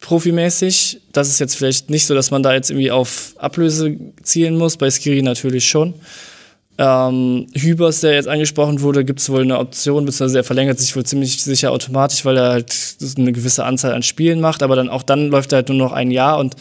profimäßig. 0.00 1.00
Das 1.12 1.28
ist 1.28 1.38
jetzt 1.38 1.56
vielleicht 1.56 1.88
nicht 1.88 2.06
so, 2.06 2.14
dass 2.14 2.30
man 2.30 2.42
da 2.42 2.52
jetzt 2.52 2.70
irgendwie 2.70 2.90
auf 2.90 3.34
Ablöse 3.38 3.96
zielen 4.22 4.58
muss. 4.58 4.76
Bei 4.76 4.90
Skiri 4.90 5.22
natürlich 5.22 5.66
schon. 5.66 5.94
Ähm, 6.76 7.46
Hübers, 7.54 8.02
der 8.02 8.12
jetzt 8.12 8.28
angesprochen 8.28 8.82
wurde, 8.82 9.06
gibt 9.06 9.20
es 9.20 9.30
wohl 9.30 9.40
eine 9.40 9.58
Option, 9.58 10.04
beziehungsweise 10.04 10.40
er 10.40 10.44
verlängert 10.44 10.78
sich 10.78 10.94
wohl 10.94 11.06
ziemlich 11.06 11.42
sicher 11.42 11.72
automatisch, 11.72 12.26
weil 12.26 12.36
er 12.36 12.50
halt 12.50 12.74
eine 13.16 13.32
gewisse 13.32 13.64
Anzahl 13.64 13.94
an 13.94 14.02
Spielen 14.02 14.40
macht, 14.40 14.62
aber 14.62 14.76
dann 14.76 14.90
auch 14.90 15.02
dann 15.02 15.28
läuft 15.28 15.52
er 15.52 15.56
halt 15.56 15.70
nur 15.70 15.78
noch 15.78 15.92
ein 15.92 16.10
Jahr 16.10 16.38
und 16.38 16.56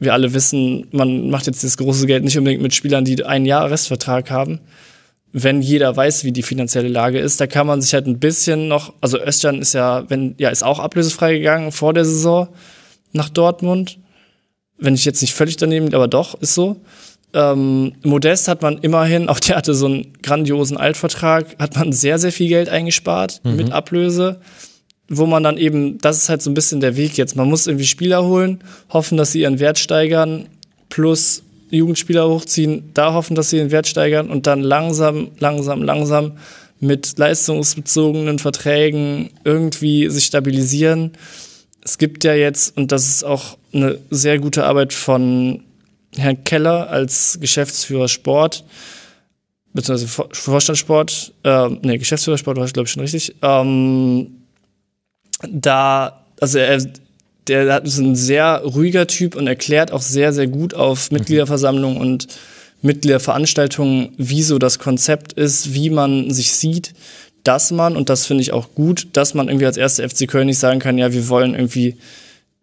wir 0.00 0.14
alle 0.14 0.32
wissen, 0.34 0.86
man 0.90 1.30
macht 1.30 1.46
jetzt 1.46 1.62
das 1.62 1.76
große 1.76 2.06
Geld 2.06 2.24
nicht 2.24 2.36
unbedingt 2.36 2.62
mit 2.62 2.74
Spielern, 2.74 3.04
die 3.04 3.24
ein 3.24 3.44
Jahr 3.44 3.70
Restvertrag 3.70 4.30
haben. 4.30 4.60
Wenn 5.32 5.62
jeder 5.62 5.94
weiß, 5.94 6.24
wie 6.24 6.32
die 6.32 6.42
finanzielle 6.42 6.88
Lage 6.88 7.20
ist, 7.20 7.40
da 7.40 7.46
kann 7.46 7.66
man 7.66 7.80
sich 7.80 7.94
halt 7.94 8.06
ein 8.06 8.18
bisschen 8.18 8.66
noch, 8.66 8.94
also 9.00 9.18
Özcan 9.20 9.60
ist 9.60 9.74
ja, 9.74 10.08
wenn, 10.08 10.34
ja, 10.38 10.48
ist 10.48 10.64
auch 10.64 10.80
ablösefrei 10.80 11.34
gegangen 11.34 11.70
vor 11.70 11.94
der 11.94 12.04
Saison 12.04 12.48
nach 13.12 13.28
Dortmund. 13.28 13.98
Wenn 14.78 14.94
ich 14.94 15.04
jetzt 15.04 15.20
nicht 15.20 15.34
völlig 15.34 15.56
daneben, 15.56 15.94
aber 15.94 16.08
doch, 16.08 16.40
ist 16.40 16.54
so. 16.54 16.80
Ähm, 17.32 17.92
Modest 18.02 18.48
hat 18.48 18.62
man 18.62 18.78
immerhin, 18.78 19.28
auch 19.28 19.38
der 19.38 19.56
hatte 19.56 19.74
so 19.74 19.86
einen 19.86 20.14
grandiosen 20.22 20.78
Altvertrag, 20.78 21.56
hat 21.60 21.76
man 21.76 21.92
sehr, 21.92 22.18
sehr 22.18 22.32
viel 22.32 22.48
Geld 22.48 22.68
eingespart 22.68 23.40
mhm. 23.44 23.56
mit 23.56 23.72
Ablöse 23.72 24.40
wo 25.10 25.26
man 25.26 25.42
dann 25.42 25.58
eben, 25.58 25.98
das 25.98 26.18
ist 26.18 26.28
halt 26.28 26.40
so 26.40 26.50
ein 26.50 26.54
bisschen 26.54 26.80
der 26.80 26.96
Weg 26.96 27.18
jetzt. 27.18 27.34
Man 27.34 27.48
muss 27.50 27.66
irgendwie 27.66 27.86
Spieler 27.86 28.24
holen, 28.24 28.60
hoffen, 28.90 29.18
dass 29.18 29.32
sie 29.32 29.40
ihren 29.40 29.58
Wert 29.58 29.78
steigern, 29.78 30.46
plus 30.88 31.42
Jugendspieler 31.70 32.28
hochziehen, 32.28 32.90
da 32.94 33.12
hoffen, 33.12 33.34
dass 33.34 33.50
sie 33.50 33.58
ihren 33.58 33.72
Wert 33.72 33.88
steigern 33.88 34.30
und 34.30 34.46
dann 34.46 34.62
langsam, 34.62 35.32
langsam, 35.38 35.82
langsam 35.82 36.32
mit 36.78 37.18
leistungsbezogenen 37.18 38.38
Verträgen 38.38 39.30
irgendwie 39.44 40.08
sich 40.08 40.26
stabilisieren. 40.26 41.12
Es 41.82 41.98
gibt 41.98 42.22
ja 42.22 42.34
jetzt, 42.34 42.76
und 42.76 42.92
das 42.92 43.08
ist 43.08 43.24
auch 43.24 43.58
eine 43.72 43.98
sehr 44.10 44.38
gute 44.38 44.64
Arbeit 44.64 44.92
von 44.92 45.64
Herrn 46.16 46.44
Keller 46.44 46.88
als 46.88 47.38
Geschäftsführer 47.40 48.08
Sport, 48.08 48.64
beziehungsweise 49.72 50.08
Vorstand 50.32 50.78
Sport, 50.78 51.32
äh, 51.42 51.68
nee, 51.82 51.98
Geschäftsführer 51.98 52.38
Sport 52.38 52.58
war 52.58 52.64
ich 52.64 52.72
glaube 52.72 52.86
ich 52.86 52.92
schon 52.92 53.02
richtig, 53.02 53.34
ähm, 53.42 54.39
da, 55.48 56.24
also 56.40 56.58
er, 56.58 56.84
der 57.46 57.82
ist 57.84 57.98
ein 57.98 58.16
sehr 58.16 58.62
ruhiger 58.64 59.06
Typ 59.06 59.34
und 59.34 59.46
erklärt 59.46 59.92
auch 59.92 60.02
sehr, 60.02 60.32
sehr 60.32 60.46
gut 60.46 60.74
auf 60.74 61.10
mhm. 61.10 61.18
Mitgliederversammlungen 61.18 62.00
und 62.00 62.28
Mitgliederveranstaltungen, 62.82 64.14
wie 64.16 64.42
so 64.42 64.58
das 64.58 64.78
Konzept 64.78 65.34
ist, 65.34 65.74
wie 65.74 65.90
man 65.90 66.30
sich 66.30 66.52
sieht, 66.52 66.94
dass 67.44 67.70
man, 67.70 67.96
und 67.96 68.08
das 68.08 68.26
finde 68.26 68.42
ich 68.42 68.52
auch 68.52 68.74
gut, 68.74 69.08
dass 69.12 69.34
man 69.34 69.48
irgendwie 69.48 69.66
als 69.66 69.76
erste 69.76 70.08
FC 70.08 70.28
Köln 70.28 70.46
nicht 70.46 70.58
sagen 70.58 70.80
kann, 70.80 70.98
ja, 70.98 71.12
wir 71.12 71.28
wollen 71.28 71.54
irgendwie 71.54 71.96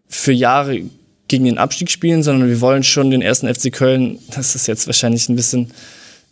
für 0.07 0.31
Jahre 0.31 0.81
gegen 1.27 1.45
den 1.45 1.57
Abstieg 1.57 1.91
spielen, 1.91 2.23
sondern 2.23 2.49
wir 2.49 2.61
wollen 2.61 2.83
schon 2.83 3.11
den 3.11 3.21
ersten 3.21 3.53
FC 3.53 3.71
Köln, 3.71 4.19
das 4.35 4.55
ist 4.55 4.67
jetzt 4.67 4.87
wahrscheinlich 4.87 5.27
ein 5.29 5.35
bisschen, 5.35 5.71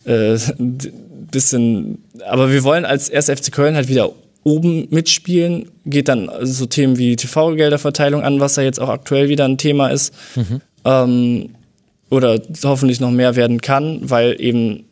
äh, 0.06 0.38
bisschen, 0.58 2.04
aber 2.28 2.52
wir 2.52 2.64
wollen 2.64 2.86
als 2.86 3.10
erster 3.10 3.36
FC 3.36 3.52
Köln 3.52 3.76
halt 3.76 3.90
wieder 3.90 4.12
oben 4.46 4.88
mitspielen, 4.92 5.72
geht 5.86 6.08
dann 6.08 6.30
so 6.42 6.68
Themen 6.68 6.98
wie 6.98 7.16
TV-Gelderverteilung 7.16 8.22
an, 8.22 8.40
was 8.40 8.56
ja 8.56 8.64
jetzt 8.64 8.80
auch 8.80 8.90
aktuell 8.90 9.28
wieder 9.28 9.44
ein 9.46 9.58
Thema 9.58 9.90
ist. 9.90 10.14
Mhm. 10.36 10.62
Ähm, 10.86 11.50
oder 12.12 12.40
hoffentlich 12.64 13.00
noch 13.00 13.10
mehr 13.10 13.36
werden 13.36 13.60
kann, 13.60 14.00
weil 14.04 14.40
eben, 14.40 14.86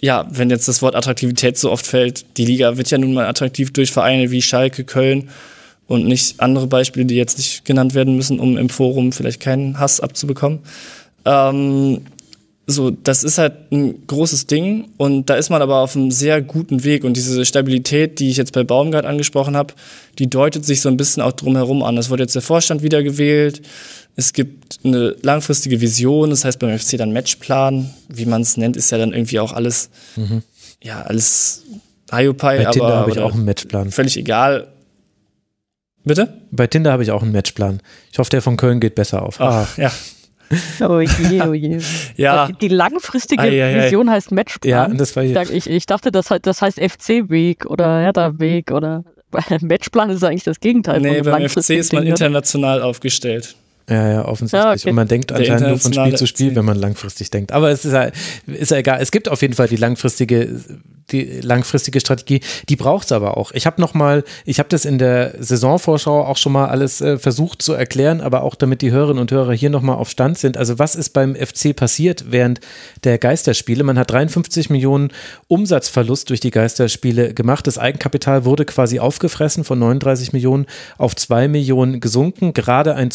ja, 0.00 0.26
wenn 0.30 0.50
jetzt 0.50 0.68
das 0.68 0.82
Wort 0.82 0.94
Attraktivität 0.94 1.58
so 1.58 1.72
oft 1.72 1.84
fällt, 1.84 2.38
die 2.38 2.46
Liga 2.46 2.76
wird 2.76 2.88
ja 2.90 2.98
nun 2.98 3.12
mal 3.12 3.26
attraktiv 3.26 3.72
durch 3.72 3.90
Vereine 3.90 4.30
wie 4.30 4.40
Schalke, 4.40 4.84
Köln 4.84 5.30
und 5.88 6.06
nicht 6.06 6.40
andere 6.40 6.68
Beispiele, 6.68 7.06
die 7.06 7.16
jetzt 7.16 7.38
nicht 7.38 7.64
genannt 7.64 7.94
werden 7.94 8.14
müssen, 8.14 8.38
um 8.38 8.56
im 8.56 8.68
Forum 8.68 9.10
vielleicht 9.10 9.40
keinen 9.40 9.80
Hass 9.80 10.00
abzubekommen. 10.00 10.60
Ähm, 11.24 12.02
so, 12.68 12.90
das 12.90 13.22
ist 13.22 13.38
halt 13.38 13.70
ein 13.70 14.06
großes 14.08 14.46
Ding 14.46 14.88
und 14.96 15.30
da 15.30 15.36
ist 15.36 15.50
man 15.50 15.62
aber 15.62 15.76
auf 15.76 15.94
einem 15.94 16.10
sehr 16.10 16.42
guten 16.42 16.82
Weg 16.82 17.04
und 17.04 17.16
diese 17.16 17.44
Stabilität, 17.44 18.18
die 18.18 18.28
ich 18.28 18.36
jetzt 18.36 18.52
bei 18.52 18.64
Baumgart 18.64 19.06
angesprochen 19.06 19.56
habe, 19.56 19.74
die 20.18 20.28
deutet 20.28 20.64
sich 20.64 20.80
so 20.80 20.88
ein 20.88 20.96
bisschen 20.96 21.22
auch 21.22 21.32
drumherum 21.32 21.84
an. 21.84 21.96
Es 21.96 22.10
wurde 22.10 22.24
jetzt 22.24 22.34
der 22.34 22.42
Vorstand 22.42 22.82
wiedergewählt, 22.82 23.62
es 24.16 24.32
gibt 24.32 24.80
eine 24.82 25.14
langfristige 25.22 25.80
Vision, 25.80 26.30
das 26.30 26.44
heißt 26.44 26.58
beim 26.58 26.76
FC 26.76 26.96
dann 26.96 27.12
Matchplan, 27.12 27.90
wie 28.08 28.26
man 28.26 28.42
es 28.42 28.56
nennt, 28.56 28.76
ist 28.76 28.90
ja 28.90 28.98
dann 28.98 29.12
irgendwie 29.12 29.38
auch 29.38 29.52
alles, 29.52 29.90
mhm. 30.16 30.42
ja, 30.82 31.02
alles 31.02 31.62
Hiopai, 32.10 32.66
aber 32.66 32.96
habe 32.96 33.10
ich 33.12 33.18
auch 33.20 33.34
einen 33.34 33.44
Matchplan. 33.44 33.92
völlig 33.92 34.16
egal. 34.16 34.68
Bitte? 36.02 36.32
Bei 36.50 36.66
Tinder 36.66 36.92
habe 36.92 37.02
ich 37.02 37.10
auch 37.10 37.22
einen 37.22 37.32
Matchplan. 37.32 37.80
Ich 38.12 38.18
hoffe, 38.18 38.30
der 38.30 38.42
von 38.42 38.56
Köln 38.56 38.80
geht 38.80 38.94
besser 38.94 39.22
auf. 39.22 39.40
Ach, 39.40 39.76
ja. 39.76 39.92
Oh 40.80 41.00
je, 41.00 41.42
oh 41.48 41.54
je. 41.54 41.78
Ja. 42.16 42.48
Die 42.60 42.68
langfristige 42.68 43.42
Ei, 43.42 43.48
ei, 43.62 43.74
ei. 43.78 43.84
Vision 43.84 44.10
heißt 44.10 44.30
Matchplan. 44.32 44.70
Ja, 44.70 44.88
das 44.88 45.16
war 45.16 45.24
ich, 45.24 45.32
dachte- 45.32 45.52
ich, 45.52 45.68
ich 45.68 45.86
dachte, 45.86 46.10
das, 46.12 46.30
heißt- 46.30 46.40
das 46.42 46.62
heißt 46.62 46.78
FC-Weg 46.80 47.66
oder 47.66 48.00
Hertha-Weg 48.00 48.70
oder 48.70 49.04
Matchplan 49.60 50.10
ist 50.10 50.22
eigentlich 50.24 50.44
das 50.44 50.60
Gegenteil 50.60 51.00
Nee, 51.00 51.22
von 51.24 51.32
beim 51.32 51.48
FC 51.48 51.70
ist 51.70 51.92
man 51.92 52.02
Ding, 52.02 52.10
ne? 52.10 52.14
international 52.14 52.80
aufgestellt. 52.82 53.56
Ja, 53.88 54.08
ja, 54.08 54.24
offensichtlich. 54.24 54.64
Ja, 54.64 54.72
okay. 54.72 54.88
Und 54.90 54.96
man 54.96 55.06
denkt 55.06 55.30
Der 55.30 55.38
anscheinend 55.38 55.68
nur 55.68 55.78
von 55.78 55.92
Spiel 55.92 56.16
zu 56.16 56.26
Spiel, 56.26 56.56
wenn 56.56 56.64
man 56.64 56.76
langfristig 56.76 57.30
denkt. 57.30 57.52
Aber 57.52 57.70
es 57.70 57.84
ist 57.84 57.92
ja, 57.92 58.10
ist 58.46 58.72
ja 58.72 58.78
egal. 58.78 58.98
Es 59.00 59.12
gibt 59.12 59.28
auf 59.28 59.42
jeden 59.42 59.54
Fall 59.54 59.68
die 59.68 59.76
langfristige, 59.76 60.60
die 61.12 61.40
langfristige 61.40 62.00
Strategie. 62.00 62.40
Die 62.68 62.74
braucht 62.74 63.06
es 63.06 63.12
aber 63.12 63.36
auch. 63.36 63.52
Ich 63.52 63.64
habe 63.64 63.80
noch 63.80 63.94
mal, 63.94 64.24
ich 64.44 64.58
habe 64.58 64.68
das 64.68 64.84
in 64.86 64.98
der 64.98 65.34
Saisonvorschau 65.38 66.24
auch 66.24 66.36
schon 66.36 66.52
mal 66.52 66.66
alles 66.66 67.00
äh, 67.00 67.16
versucht 67.16 67.62
zu 67.62 67.74
erklären, 67.74 68.20
aber 68.20 68.42
auch 68.42 68.56
damit 68.56 68.82
die 68.82 68.90
Hörerinnen 68.90 69.20
und 69.20 69.30
Hörer 69.30 69.52
hier 69.52 69.70
noch 69.70 69.82
mal 69.82 69.94
auf 69.94 70.10
Stand 70.10 70.36
sind. 70.36 70.56
Also 70.56 70.80
was 70.80 70.96
ist 70.96 71.10
beim 71.10 71.36
FC 71.36 71.74
passiert 71.74 72.32
während 72.32 72.60
der 73.04 73.18
Geisterspiele? 73.18 73.84
Man 73.84 74.00
hat 74.00 74.10
53 74.10 74.68
Millionen 74.68 75.12
Umsatzverlust 75.46 76.28
durch 76.30 76.40
die 76.40 76.50
Geisterspiele 76.50 77.34
gemacht. 77.34 77.68
Das 77.68 77.78
Eigenkapital 77.78 78.44
wurde 78.44 78.64
quasi 78.64 78.98
aufgefressen 78.98 79.62
von 79.62 79.78
39 79.78 80.32
Millionen 80.32 80.66
auf 80.98 81.14
2 81.14 81.46
Millionen 81.46 82.00
gesunken. 82.00 82.52
Gerade 82.52 82.96
ein 82.96 83.12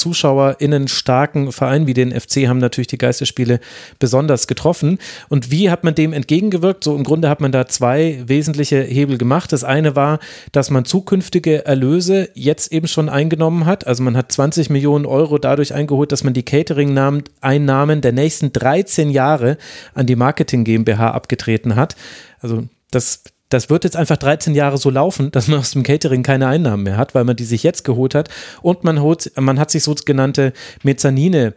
ZuschauerInnen 0.62 0.88
starken 0.88 1.52
Verein 1.52 1.88
wie 1.88 1.94
den 1.94 2.12
FC 2.12 2.48
haben 2.48 2.60
natürlich 2.60 2.88
die 2.88 2.98
Geisterspiele 2.98 3.60
besonders 4.00 4.48
getroffen. 4.48 5.00
Und 5.30 5.52
wie 5.52 5.70
hat 5.70 5.84
man 5.84 5.96
dem 5.96 6.14
entgegengewirkt? 6.14 6.84
So 6.84 6.96
im 6.96 7.04
Grunde 7.04 7.30
hat 7.30 7.42
man 7.42 7.52
da 7.52 7.68
zwei 7.68 8.22
wesentliche 8.26 8.82
Hebel 8.82 9.18
gemacht. 9.18 9.52
Das 9.52 9.64
eine 9.64 9.96
war, 9.96 10.20
dass 10.52 10.70
man 10.70 10.86
zukünftige 10.86 11.66
Erlöse 11.66 12.30
jetzt 12.34 12.72
eben 12.72 12.88
schon 12.88 13.10
eingenommen 13.10 13.66
hat. 13.66 13.88
Also 13.88 14.04
man 14.04 14.16
hat 14.16 14.32
20 14.32 14.70
Millionen 14.70 15.06
Euro 15.06 15.38
dadurch 15.38 15.74
eingeholt, 15.74 16.12
dass 16.12 16.24
man 16.24 16.34
die 16.34 16.44
Catering-Einnahmen 16.44 18.02
der 18.02 18.12
nächsten 18.12 18.54
13 18.54 19.10
Jahre 19.10 19.58
an 19.94 20.06
die 20.06 20.16
Marketing 20.16 20.64
GmbH 20.64 21.12
abgetreten 21.12 21.76
hat. 21.76 21.96
Also 22.40 22.64
das 22.92 23.24
das 23.52 23.70
wird 23.70 23.84
jetzt 23.84 23.98
einfach 23.98 24.18
13 24.18 24.56
Jahre 24.56 24.78
so 24.78 24.90
laufen, 24.90 25.30
dass 25.32 25.48
man 25.48 25.60
aus 25.60 25.72
dem 25.72 25.84
Catering 25.84 26.24
keine 26.24 26.48
Einnahmen 26.48 26.84
mehr 26.84 26.98
hat, 26.98 27.14
weil 27.14 27.26
man 27.26 27.36
die 27.36 27.44
sich 27.44 27.64
jetzt 27.64 27.84
geholt 27.84 28.16
hat. 28.16 28.30
Und 28.62 28.84
man, 28.84 29.02
holt, 29.02 29.32
man 29.40 29.60
hat 29.60 29.70
sich 29.70 29.84
sogenannte 29.84 30.54
Mezzanine 30.84 31.54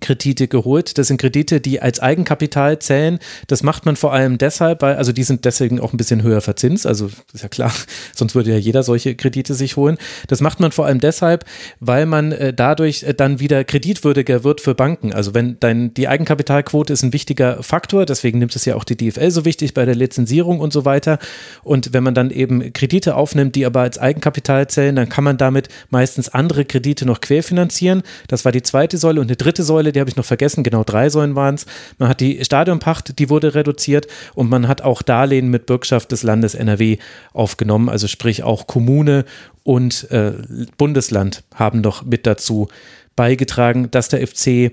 Kredite 0.00 0.48
geholt. 0.48 0.98
Das 0.98 1.08
sind 1.08 1.20
Kredite, 1.20 1.60
die 1.60 1.80
als 1.80 2.00
Eigenkapital 2.00 2.78
zählen. 2.78 3.18
Das 3.46 3.62
macht 3.62 3.86
man 3.86 3.96
vor 3.96 4.12
allem 4.12 4.38
deshalb, 4.38 4.82
weil, 4.82 4.96
also 4.96 5.12
die 5.12 5.22
sind 5.22 5.44
deswegen 5.44 5.80
auch 5.80 5.92
ein 5.92 5.96
bisschen 5.96 6.22
höher 6.22 6.40
verzinst. 6.40 6.86
Also 6.86 7.10
ist 7.32 7.42
ja 7.42 7.48
klar, 7.48 7.72
sonst 8.14 8.34
würde 8.34 8.50
ja 8.50 8.56
jeder 8.56 8.82
solche 8.82 9.14
Kredite 9.14 9.54
sich 9.54 9.76
holen. 9.76 9.98
Das 10.28 10.40
macht 10.40 10.60
man 10.60 10.72
vor 10.72 10.86
allem 10.86 11.00
deshalb, 11.00 11.44
weil 11.80 12.06
man 12.06 12.32
äh, 12.32 12.52
dadurch 12.52 13.02
äh, 13.02 13.14
dann 13.14 13.40
wieder 13.40 13.64
kreditwürdiger 13.64 14.44
wird 14.44 14.60
für 14.60 14.74
Banken. 14.74 15.12
Also 15.12 15.34
wenn 15.34 15.58
dein, 15.60 15.94
die 15.94 16.08
Eigenkapitalquote 16.08 16.92
ist 16.92 17.02
ein 17.02 17.12
wichtiger 17.12 17.62
Faktor, 17.62 18.06
deswegen 18.06 18.38
nimmt 18.38 18.56
es 18.56 18.64
ja 18.64 18.74
auch 18.74 18.84
die 18.84 18.96
DFL 18.96 19.30
so 19.30 19.44
wichtig 19.44 19.74
bei 19.74 19.84
der 19.84 19.94
Lizenzierung 19.94 20.60
und 20.60 20.72
so 20.72 20.84
weiter. 20.84 21.18
Und 21.62 21.92
wenn 21.92 22.02
man 22.02 22.14
dann 22.14 22.30
eben 22.30 22.72
Kredite 22.72 23.14
aufnimmt, 23.14 23.54
die 23.54 23.66
aber 23.66 23.80
als 23.80 23.98
Eigenkapital 23.98 24.68
zählen, 24.68 24.96
dann 24.96 25.08
kann 25.08 25.24
man 25.24 25.36
damit 25.36 25.68
meistens 25.90 26.28
andere 26.28 26.64
Kredite 26.64 27.06
noch 27.06 27.20
querfinanzieren. 27.20 28.02
Das 28.28 28.44
war 28.44 28.52
die 28.52 28.62
zweite 28.62 28.98
Säule 28.98 29.20
und 29.20 29.28
eine 29.28 29.36
dritte 29.36 29.62
Säule, 29.62 29.83
die 29.92 30.00
habe 30.00 30.10
ich 30.10 30.16
noch 30.16 30.24
vergessen, 30.24 30.64
genau 30.64 30.84
drei 30.84 31.08
Säulen 31.08 31.34
waren 31.34 31.54
es. 31.54 31.66
Man 31.98 32.08
hat 32.08 32.20
die 32.20 32.44
Stadionpacht, 32.44 33.18
die 33.18 33.30
wurde 33.30 33.54
reduziert 33.54 34.06
und 34.34 34.48
man 34.48 34.68
hat 34.68 34.82
auch 34.82 35.02
Darlehen 35.02 35.48
mit 35.48 35.66
Bürgschaft 35.66 36.12
des 36.12 36.22
Landes 36.22 36.54
NRW 36.54 36.98
aufgenommen, 37.32 37.88
also 37.88 38.06
sprich 38.06 38.42
auch 38.42 38.66
Kommune 38.66 39.24
und 39.62 40.10
äh, 40.10 40.32
Bundesland 40.76 41.42
haben 41.54 41.82
doch 41.82 42.04
mit 42.04 42.26
dazu 42.26 42.68
beigetragen, 43.16 43.90
dass 43.90 44.08
der 44.08 44.26
FC 44.26 44.72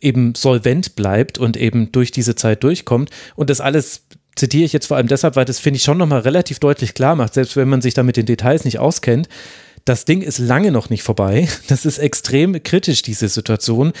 eben 0.00 0.34
solvent 0.34 0.96
bleibt 0.96 1.38
und 1.38 1.56
eben 1.56 1.92
durch 1.92 2.10
diese 2.10 2.34
Zeit 2.34 2.62
durchkommt. 2.62 3.10
Und 3.34 3.50
das 3.50 3.60
alles 3.60 4.02
zitiere 4.36 4.64
ich 4.64 4.72
jetzt 4.72 4.86
vor 4.86 4.98
allem 4.98 5.08
deshalb, 5.08 5.36
weil 5.36 5.46
das 5.46 5.58
finde 5.58 5.78
ich 5.78 5.82
schon 5.82 5.98
nochmal 5.98 6.20
relativ 6.20 6.58
deutlich 6.58 6.94
klar 6.94 7.16
macht, 7.16 7.34
selbst 7.34 7.56
wenn 7.56 7.68
man 7.68 7.80
sich 7.80 7.94
da 7.94 8.02
mit 8.02 8.16
den 8.16 8.26
Details 8.26 8.64
nicht 8.64 8.78
auskennt. 8.78 9.28
Das 9.86 10.04
Ding 10.04 10.20
ist 10.20 10.38
lange 10.38 10.72
noch 10.72 10.90
nicht 10.90 11.04
vorbei. 11.04 11.48
Das 11.68 11.86
ist 11.86 11.98
extrem 11.98 12.62
kritisch, 12.62 13.02
diese 13.02 13.28
Situation. 13.28 13.92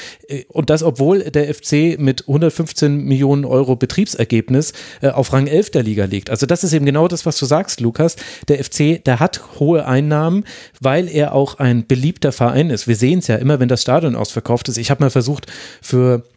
Und 0.48 0.70
das, 0.70 0.82
obwohl 0.82 1.20
der 1.20 1.52
FC 1.52 1.98
mit 1.98 2.22
115 2.26 3.04
Millionen 3.04 3.44
Euro 3.44 3.76
Betriebsergebnis 3.76 4.72
äh, 5.00 5.08
auf 5.08 5.32
Rang 5.32 5.46
11 5.46 5.70
der 5.70 5.82
Liga 5.82 6.04
liegt. 6.04 6.30
Also 6.30 6.46
das 6.46 6.64
ist 6.64 6.72
eben 6.72 6.86
genau 6.86 7.06
das, 7.06 7.24
was 7.24 7.38
du 7.38 7.46
sagst, 7.46 7.80
Lukas. 7.80 8.16
Der 8.48 8.62
FC, 8.62 9.04
der 9.04 9.20
hat 9.20 9.60
hohe 9.60 9.86
Einnahmen, 9.86 10.44
weil 10.80 11.08
er 11.08 11.32
auch 11.32 11.58
ein 11.58 11.86
beliebter 11.86 12.32
Verein 12.32 12.70
ist. 12.70 12.88
Wir 12.88 12.96
sehen 12.96 13.20
es 13.20 13.28
ja 13.28 13.36
immer, 13.36 13.60
wenn 13.60 13.68
das 13.68 13.82
Stadion 13.82 14.16
ausverkauft 14.16 14.68
ist. 14.68 14.78
Ich 14.78 14.90
habe 14.90 15.04
mal 15.04 15.10
versucht, 15.10 15.46
für 15.80 16.16
äh, 16.16 16.35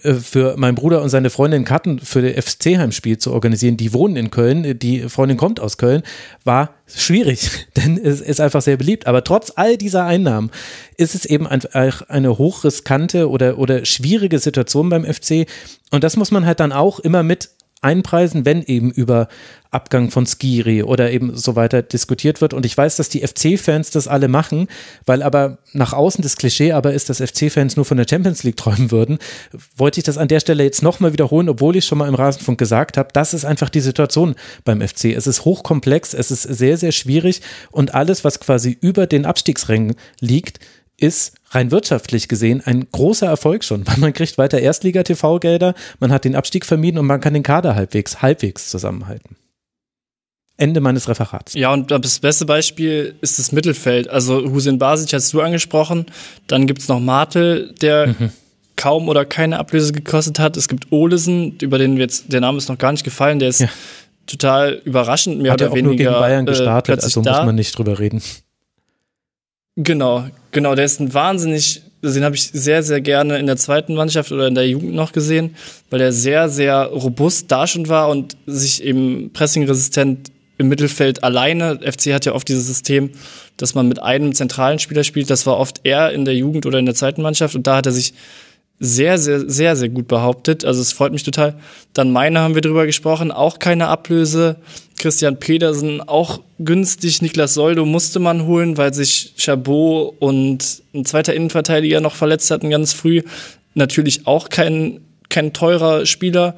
für 0.00 0.56
meinen 0.56 0.74
Bruder 0.74 1.02
und 1.02 1.10
seine 1.10 1.28
Freundin 1.28 1.64
Karten 1.64 1.98
für 1.98 2.22
das 2.22 2.44
FC-Heimspiel 2.44 3.18
zu 3.18 3.32
organisieren. 3.32 3.76
Die 3.76 3.92
wohnen 3.92 4.16
in 4.16 4.30
Köln, 4.30 4.78
die 4.78 5.08
Freundin 5.08 5.36
kommt 5.36 5.60
aus 5.60 5.76
Köln, 5.76 6.02
war 6.44 6.70
schwierig, 6.86 7.50
denn 7.76 7.98
es 8.02 8.20
ist 8.20 8.40
einfach 8.40 8.62
sehr 8.62 8.76
beliebt. 8.76 9.06
Aber 9.06 9.22
trotz 9.22 9.52
all 9.54 9.76
dieser 9.76 10.04
Einnahmen 10.04 10.50
ist 10.96 11.14
es 11.14 11.24
eben 11.24 11.46
einfach 11.46 12.08
eine 12.08 12.38
hochriskante 12.38 13.28
oder, 13.28 13.58
oder 13.58 13.84
schwierige 13.84 14.38
Situation 14.38 14.88
beim 14.88 15.04
FC. 15.04 15.46
Und 15.90 16.04
das 16.04 16.16
muss 16.16 16.30
man 16.30 16.46
halt 16.46 16.60
dann 16.60 16.72
auch 16.72 16.98
immer 16.98 17.22
mit 17.22 17.50
einpreisen, 17.82 18.44
wenn 18.44 18.62
eben 18.62 18.90
über 18.90 19.28
Abgang 19.72 20.10
von 20.10 20.26
Skiri 20.26 20.82
oder 20.82 21.10
eben 21.10 21.34
so 21.34 21.56
weiter 21.56 21.82
diskutiert 21.82 22.40
wird. 22.40 22.52
Und 22.52 22.66
ich 22.66 22.76
weiß, 22.76 22.96
dass 22.96 23.08
die 23.08 23.26
FC-Fans 23.26 23.90
das 23.90 24.06
alle 24.06 24.28
machen, 24.28 24.68
weil 25.06 25.22
aber 25.22 25.58
nach 25.72 25.92
außen 25.92 26.22
das 26.22 26.36
Klischee 26.36 26.72
aber 26.72 26.92
ist, 26.92 27.08
dass 27.08 27.22
FC-Fans 27.22 27.76
nur 27.76 27.84
von 27.84 27.96
der 27.96 28.06
Champions 28.08 28.42
League 28.44 28.58
träumen 28.58 28.90
würden. 28.90 29.18
Wollte 29.76 29.98
ich 29.98 30.04
das 30.04 30.18
an 30.18 30.28
der 30.28 30.40
Stelle 30.40 30.62
jetzt 30.62 30.82
nochmal 30.82 31.12
wiederholen, 31.12 31.48
obwohl 31.48 31.76
ich 31.76 31.86
schon 31.86 31.98
mal 31.98 32.08
im 32.08 32.14
Rasenfunk 32.14 32.58
gesagt 32.58 32.98
habe, 32.98 33.08
das 33.12 33.34
ist 33.34 33.44
einfach 33.46 33.70
die 33.70 33.80
Situation 33.80 34.34
beim 34.64 34.86
FC. 34.86 35.06
Es 35.06 35.26
ist 35.26 35.44
hochkomplex, 35.44 36.12
es 36.12 36.30
ist 36.30 36.42
sehr, 36.42 36.76
sehr 36.76 36.92
schwierig 36.92 37.40
und 37.70 37.94
alles, 37.94 38.24
was 38.24 38.40
quasi 38.40 38.76
über 38.80 39.06
den 39.06 39.24
Abstiegsrängen 39.24 39.96
liegt, 40.20 40.60
ist 41.02 41.34
rein 41.50 41.70
wirtschaftlich 41.70 42.28
gesehen 42.28 42.62
ein 42.64 42.86
großer 42.90 43.26
Erfolg 43.26 43.64
schon, 43.64 43.86
weil 43.86 43.98
man 43.98 44.12
kriegt 44.12 44.38
weiter 44.38 44.58
Erstliga-TV-Gelder, 44.60 45.74
man 46.00 46.12
hat 46.12 46.24
den 46.24 46.34
Abstieg 46.36 46.64
vermieden 46.64 46.98
und 46.98 47.06
man 47.06 47.20
kann 47.20 47.34
den 47.34 47.42
Kader 47.42 47.74
halbwegs, 47.74 48.22
halbwegs 48.22 48.70
zusammenhalten. 48.70 49.36
Ende 50.58 50.80
meines 50.80 51.08
Referats. 51.08 51.54
Ja, 51.54 51.72
und 51.72 51.90
das 51.90 52.20
beste 52.20 52.46
Beispiel 52.46 53.16
ist 53.20 53.38
das 53.38 53.52
Mittelfeld. 53.52 54.08
Also 54.08 54.42
Husin 54.44 54.78
Basic 54.78 55.12
hast 55.12 55.32
du 55.32 55.40
angesprochen. 55.40 56.06
Dann 56.46 56.66
gibt's 56.66 56.88
noch 56.88 57.00
Martel, 57.00 57.74
der 57.80 58.08
Mhm. 58.08 58.30
kaum 58.76 59.08
oder 59.08 59.24
keine 59.24 59.58
Ablöse 59.58 59.92
gekostet 59.92 60.38
hat. 60.38 60.56
Es 60.56 60.68
gibt 60.68 60.92
Olesen, 60.92 61.56
über 61.62 61.78
den 61.78 61.96
wir 61.96 62.02
jetzt, 62.02 62.32
der 62.32 62.40
Name 62.40 62.58
ist 62.58 62.68
noch 62.68 62.78
gar 62.78 62.92
nicht 62.92 63.02
gefallen, 63.02 63.38
der 63.40 63.48
ist 63.48 63.60
Ja. 63.60 63.68
total 64.26 64.80
überraschend, 64.84 65.40
mehr 65.40 65.52
Hat 65.52 65.60
er 65.62 65.68
oder 65.68 65.72
auch 65.72 65.76
weniger 65.76 65.88
nur 65.88 65.96
gegen 66.12 66.20
Bayern 66.20 66.46
äh, 66.46 66.50
gestartet, 66.50 66.84
plötzlich 66.84 67.16
also 67.16 67.20
muss 67.20 67.38
da. 67.38 67.44
man 67.44 67.54
nicht 67.56 67.76
drüber 67.76 67.98
reden. 67.98 68.22
Genau, 69.76 70.26
genau. 70.50 70.74
Der 70.74 70.84
ist 70.84 71.00
ein 71.00 71.14
wahnsinnig, 71.14 71.82
den 72.02 72.24
habe 72.24 72.34
ich 72.34 72.50
sehr, 72.52 72.82
sehr 72.82 73.00
gerne 73.00 73.38
in 73.38 73.46
der 73.46 73.56
zweiten 73.56 73.94
Mannschaft 73.94 74.30
oder 74.30 74.46
in 74.46 74.54
der 74.54 74.68
Jugend 74.68 74.94
noch 74.94 75.12
gesehen, 75.12 75.56
weil 75.88 75.98
der 75.98 76.12
sehr, 76.12 76.48
sehr 76.50 76.84
robust 76.84 77.50
da 77.50 77.66
schon 77.66 77.88
war 77.88 78.10
und 78.10 78.36
sich 78.46 78.82
eben 78.84 79.30
pressingresistent 79.32 80.30
im 80.58 80.68
Mittelfeld 80.68 81.24
alleine. 81.24 81.80
FC 81.80 82.12
hat 82.12 82.26
ja 82.26 82.34
oft 82.34 82.48
dieses 82.48 82.66
System, 82.66 83.10
dass 83.56 83.74
man 83.74 83.88
mit 83.88 84.02
einem 84.02 84.34
zentralen 84.34 84.78
Spieler 84.78 85.04
spielt. 85.04 85.30
Das 85.30 85.46
war 85.46 85.56
oft 85.56 85.80
er 85.84 86.12
in 86.12 86.26
der 86.26 86.34
Jugend 86.34 86.66
oder 86.66 86.78
in 86.78 86.86
der 86.86 86.94
zweiten 86.94 87.22
Mannschaft 87.22 87.54
und 87.54 87.66
da 87.66 87.76
hat 87.76 87.86
er 87.86 87.92
sich 87.92 88.12
sehr, 88.84 89.16
sehr, 89.16 89.48
sehr, 89.48 89.76
sehr 89.76 89.88
gut 89.88 90.08
behauptet. 90.08 90.64
Also 90.64 90.80
es 90.80 90.92
freut 90.92 91.12
mich 91.12 91.22
total. 91.22 91.54
Dann 91.92 92.10
Meine 92.10 92.40
haben 92.40 92.56
wir 92.56 92.62
drüber 92.62 92.84
gesprochen, 92.84 93.30
auch 93.30 93.60
keine 93.60 93.86
Ablöse. 93.86 94.56
Christian 94.98 95.38
Pedersen 95.38 96.00
auch 96.00 96.40
günstig. 96.58 97.22
Niklas 97.22 97.54
Soldo 97.54 97.86
musste 97.86 98.18
man 98.18 98.44
holen, 98.44 98.76
weil 98.76 98.92
sich 98.92 99.34
Chabot 99.36 100.14
und 100.18 100.82
ein 100.94 101.04
zweiter 101.04 101.32
Innenverteidiger 101.32 102.00
noch 102.00 102.16
verletzt 102.16 102.50
hatten 102.50 102.70
ganz 102.70 102.92
früh. 102.92 103.22
Natürlich 103.74 104.26
auch 104.26 104.48
kein, 104.48 105.00
kein 105.28 105.52
teurer 105.52 106.04
Spieler. 106.04 106.56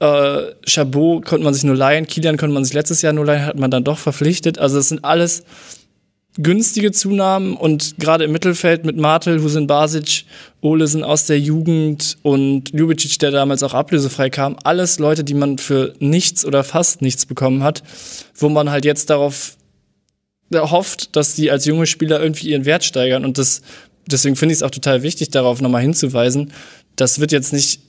Äh, 0.00 0.54
Chabot 0.66 1.24
konnte 1.24 1.44
man 1.44 1.54
sich 1.54 1.62
nur 1.62 1.76
leihen, 1.76 2.08
Kilian 2.08 2.36
konnte 2.36 2.52
man 2.52 2.64
sich 2.64 2.74
letztes 2.74 3.00
Jahr 3.00 3.12
nur 3.12 3.26
leihen, 3.26 3.46
hat 3.46 3.58
man 3.60 3.70
dann 3.70 3.84
doch 3.84 3.98
verpflichtet. 3.98 4.58
Also 4.58 4.78
es 4.78 4.88
sind 4.88 5.04
alles 5.04 5.44
günstige 6.36 6.90
Zunahmen 6.90 7.56
und 7.56 7.94
gerade 7.98 8.24
im 8.24 8.32
Mittelfeld 8.32 8.84
mit 8.84 8.96
Martel, 8.96 9.40
Husin 9.40 9.66
Basic, 9.66 10.24
Olesen 10.60 11.04
aus 11.04 11.26
der 11.26 11.38
Jugend 11.38 12.18
und 12.22 12.72
Ljubicic, 12.72 13.18
der 13.20 13.30
damals 13.30 13.62
auch 13.62 13.74
ablösefrei 13.74 14.30
kam, 14.30 14.56
alles 14.64 14.98
Leute, 14.98 15.22
die 15.22 15.34
man 15.34 15.58
für 15.58 15.94
nichts 16.00 16.44
oder 16.44 16.64
fast 16.64 17.02
nichts 17.02 17.26
bekommen 17.26 17.62
hat, 17.62 17.82
wo 18.36 18.48
man 18.48 18.70
halt 18.70 18.84
jetzt 18.84 19.10
darauf 19.10 19.56
hofft, 20.52 21.16
dass 21.16 21.34
die 21.34 21.50
als 21.50 21.64
junge 21.64 21.86
Spieler 21.86 22.20
irgendwie 22.20 22.50
ihren 22.50 22.64
Wert 22.64 22.84
steigern 22.84 23.24
und 23.24 23.38
das 23.38 23.62
deswegen 24.06 24.36
finde 24.36 24.52
ich 24.52 24.58
es 24.58 24.62
auch 24.62 24.70
total 24.70 25.02
wichtig, 25.02 25.30
darauf 25.30 25.60
nochmal 25.60 25.82
hinzuweisen. 25.82 26.52
Das 26.96 27.20
wird 27.20 27.32
jetzt 27.32 27.52
nicht 27.52 27.80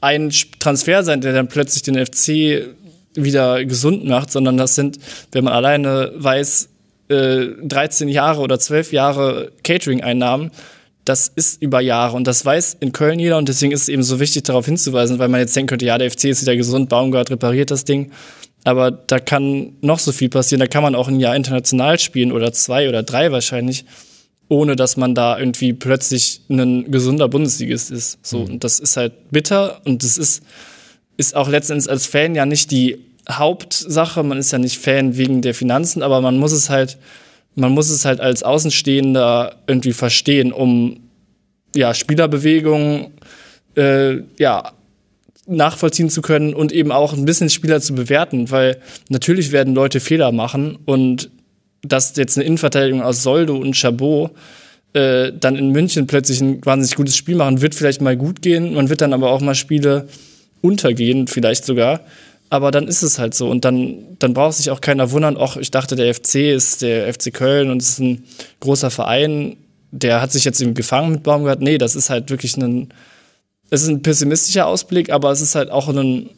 ein 0.00 0.32
Transfer 0.58 1.02
sein, 1.04 1.20
der 1.20 1.32
dann 1.32 1.48
plötzlich 1.48 1.82
den 1.82 2.04
FC 2.04 2.74
wieder 3.14 3.64
gesund 3.64 4.04
macht, 4.04 4.30
sondern 4.30 4.56
das 4.56 4.74
sind, 4.74 4.98
wenn 5.32 5.44
man 5.44 5.52
alleine 5.52 6.12
weiß, 6.16 6.68
äh, 7.10 7.48
13 7.62 8.08
Jahre 8.08 8.40
oder 8.40 8.58
12 8.58 8.92
Jahre 8.92 9.52
Catering-Einnahmen. 9.64 10.50
Das 11.04 11.28
ist 11.28 11.60
über 11.60 11.80
Jahre 11.80 12.16
und 12.16 12.26
das 12.26 12.44
weiß 12.44 12.76
in 12.80 12.92
Köln 12.92 13.18
jeder 13.18 13.38
und 13.38 13.48
deswegen 13.48 13.72
ist 13.72 13.82
es 13.82 13.88
eben 13.88 14.02
so 14.02 14.20
wichtig, 14.20 14.44
darauf 14.44 14.66
hinzuweisen, 14.66 15.18
weil 15.18 15.28
man 15.28 15.40
jetzt 15.40 15.56
denken 15.56 15.68
könnte, 15.68 15.86
ja, 15.86 15.98
der 15.98 16.10
FC 16.10 16.26
ist 16.26 16.42
wieder 16.42 16.56
gesund, 16.56 16.88
Baumgart 16.88 17.30
repariert 17.30 17.70
das 17.70 17.84
Ding. 17.84 18.12
Aber 18.64 18.90
da 18.90 19.18
kann 19.18 19.72
noch 19.80 19.98
so 19.98 20.12
viel 20.12 20.28
passieren. 20.28 20.60
Da 20.60 20.66
kann 20.66 20.82
man 20.82 20.94
auch 20.94 21.08
ein 21.08 21.18
Jahr 21.18 21.34
international 21.34 21.98
spielen 21.98 22.30
oder 22.30 22.52
zwei 22.52 22.88
oder 22.88 23.02
drei 23.02 23.32
wahrscheinlich, 23.32 23.86
ohne 24.48 24.76
dass 24.76 24.96
man 24.96 25.14
da 25.14 25.38
irgendwie 25.38 25.72
plötzlich 25.72 26.42
ein 26.50 26.90
gesunder 26.90 27.28
Bundesligist 27.28 27.90
ist. 27.90 28.18
So, 28.22 28.40
mhm. 28.40 28.44
und 28.52 28.64
das 28.64 28.78
ist 28.78 28.96
halt 28.96 29.30
bitter 29.30 29.80
und 29.84 30.02
das 30.02 30.18
ist, 30.18 30.42
ist 31.16 31.34
auch 31.34 31.48
letztendlich 31.48 31.90
als 31.90 32.06
Fan 32.06 32.34
ja 32.34 32.44
nicht 32.44 32.70
die 32.70 33.09
Hauptsache. 33.38 34.22
Man 34.22 34.38
ist 34.38 34.52
ja 34.52 34.58
nicht 34.58 34.78
Fan 34.78 35.16
wegen 35.16 35.42
der 35.42 35.54
Finanzen, 35.54 36.02
aber 36.02 36.20
man 36.20 36.38
muss 36.38 36.52
es 36.52 36.70
halt, 36.70 36.98
man 37.54 37.72
muss 37.72 37.90
es 37.90 38.04
halt 38.04 38.20
als 38.20 38.42
Außenstehender 38.42 39.56
irgendwie 39.66 39.92
verstehen, 39.92 40.52
um 40.52 41.00
ja, 41.74 41.94
Spielerbewegungen 41.94 43.12
äh, 43.76 44.18
ja, 44.38 44.72
nachvollziehen 45.46 46.10
zu 46.10 46.22
können 46.22 46.54
und 46.54 46.72
eben 46.72 46.92
auch 46.92 47.12
ein 47.12 47.24
bisschen 47.24 47.50
Spieler 47.50 47.80
zu 47.80 47.94
bewerten, 47.94 48.50
weil 48.50 48.78
natürlich 49.08 49.52
werden 49.52 49.74
Leute 49.74 50.00
Fehler 50.00 50.32
machen 50.32 50.78
und 50.84 51.30
dass 51.82 52.16
jetzt 52.16 52.36
eine 52.36 52.46
Innenverteidigung 52.46 53.02
aus 53.02 53.22
Soldo 53.22 53.56
und 53.56 53.76
Chabot 53.76 54.30
äh, 54.92 55.32
dann 55.32 55.56
in 55.56 55.70
München 55.70 56.06
plötzlich 56.06 56.40
ein 56.40 56.64
wahnsinnig 56.64 56.96
gutes 56.96 57.16
Spiel 57.16 57.36
machen, 57.36 57.62
wird 57.62 57.74
vielleicht 57.74 58.00
mal 58.00 58.16
gut 58.16 58.42
gehen, 58.42 58.74
man 58.74 58.88
wird 58.88 59.00
dann 59.00 59.12
aber 59.12 59.30
auch 59.30 59.40
mal 59.40 59.54
Spiele 59.54 60.08
untergehen, 60.60 61.26
vielleicht 61.26 61.64
sogar. 61.64 62.00
Aber 62.50 62.72
dann 62.72 62.88
ist 62.88 63.02
es 63.02 63.18
halt 63.18 63.34
so. 63.34 63.48
Und 63.48 63.64
dann, 63.64 64.16
dann 64.18 64.34
braucht 64.34 64.56
sich 64.56 64.70
auch 64.70 64.80
keiner 64.80 65.12
wundern, 65.12 65.36
ach, 65.38 65.56
ich 65.56 65.70
dachte, 65.70 65.94
der 65.94 66.12
FC 66.12 66.34
ist 66.52 66.82
der 66.82 67.12
FC 67.12 67.32
Köln 67.32 67.70
und 67.70 67.80
ist 67.80 68.00
ein 68.00 68.24
großer 68.58 68.90
Verein, 68.90 69.56
der 69.92 70.20
hat 70.20 70.32
sich 70.32 70.44
jetzt 70.44 70.60
eben 70.60 70.74
gefangen 70.74 71.12
mit 71.12 71.22
Baumgart. 71.22 71.60
Nee, 71.60 71.78
das 71.78 71.94
ist 71.94 72.10
halt 72.10 72.30
wirklich 72.30 72.56
ein, 72.56 72.92
es 73.70 73.82
ist 73.82 73.88
ein 73.88 74.02
pessimistischer 74.02 74.66
Ausblick, 74.66 75.10
aber 75.10 75.30
es 75.30 75.40
ist 75.40 75.54
halt 75.54 75.70
auch 75.70 75.88
ein 75.88 76.30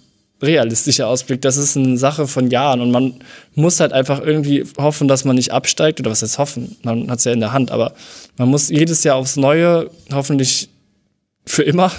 realistischer 0.43 1.07
Ausblick. 1.07 1.41
Das 1.41 1.57
ist 1.57 1.77
eine 1.77 1.97
Sache 1.97 2.27
von 2.27 2.51
Jahren 2.51 2.81
und 2.81 2.91
man 2.91 3.15
muss 3.55 3.81
halt 3.81 3.93
einfach 3.93 4.21
irgendwie 4.21 4.65
hoffen, 4.77 5.09
dass 5.09 5.25
man 5.25 5.37
nicht 5.37 5.53
absteigt 5.53 6.01
oder 6.01 6.11
was 6.11 6.23
heißt 6.23 6.39
hoffen? 6.39 6.77
Man 6.83 7.11
hat 7.11 7.21
es 7.21 7.25
ja 7.25 7.33
in 7.33 7.41
der 7.41 7.53
Hand, 7.53 7.71
aber 7.71 7.95
man 8.37 8.49
muss 8.49 8.69
jedes 8.69 9.05
Jahr 9.05 9.17
aufs 9.17 9.37
Neue 9.37 9.91
hoffentlich 10.13 10.69
für 11.45 11.63
immer 11.63 11.91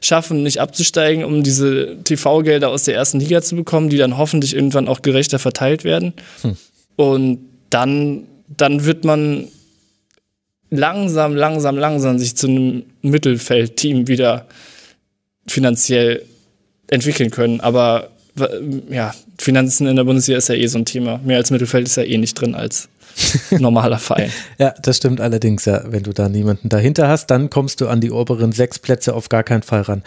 schaffen, 0.00 0.42
nicht 0.42 0.60
abzusteigen, 0.60 1.24
um 1.24 1.42
diese 1.42 1.96
TV-Gelder 2.04 2.68
aus 2.68 2.84
der 2.84 2.94
ersten 2.94 3.18
Liga 3.18 3.40
zu 3.42 3.56
bekommen, 3.56 3.88
die 3.88 3.96
dann 3.96 4.18
hoffentlich 4.18 4.54
irgendwann 4.54 4.88
auch 4.88 5.02
gerechter 5.02 5.38
verteilt 5.38 5.84
werden. 5.84 6.12
Hm. 6.42 6.56
Und 6.96 7.38
dann, 7.70 8.24
dann 8.48 8.84
wird 8.84 9.04
man 9.04 9.48
langsam, 10.70 11.34
langsam, 11.34 11.76
langsam 11.76 12.18
sich 12.18 12.36
zu 12.36 12.46
einem 12.46 12.84
Mittelfeldteam 13.02 14.06
wieder 14.06 14.46
finanziell 15.46 16.24
entwickeln 16.88 17.30
können. 17.30 17.60
Aber 17.60 18.10
ja, 18.90 19.14
Finanzen 19.38 19.86
in 19.86 19.96
der 19.96 20.04
Bundesliga 20.04 20.38
ist 20.38 20.48
ja 20.48 20.54
eh 20.54 20.66
so 20.66 20.78
ein 20.78 20.84
Thema. 20.84 21.20
Mehr 21.24 21.38
als 21.38 21.50
Mittelfeld 21.50 21.86
ist 21.86 21.96
ja 21.96 22.04
eh 22.04 22.18
nicht 22.18 22.34
drin 22.34 22.54
als 22.54 22.88
normaler 23.58 23.98
Verein. 23.98 24.30
ja, 24.58 24.74
das 24.82 24.98
stimmt 24.98 25.20
allerdings, 25.20 25.64
ja. 25.64 25.82
Wenn 25.86 26.02
du 26.02 26.12
da 26.12 26.28
niemanden 26.28 26.68
dahinter 26.68 27.08
hast, 27.08 27.26
dann 27.26 27.50
kommst 27.50 27.80
du 27.80 27.88
an 27.88 28.00
die 28.00 28.10
oberen 28.10 28.52
sechs 28.52 28.78
Plätze 28.78 29.14
auf 29.14 29.28
gar 29.28 29.42
keinen 29.42 29.62
Fall 29.62 29.82
ran. 29.82 30.02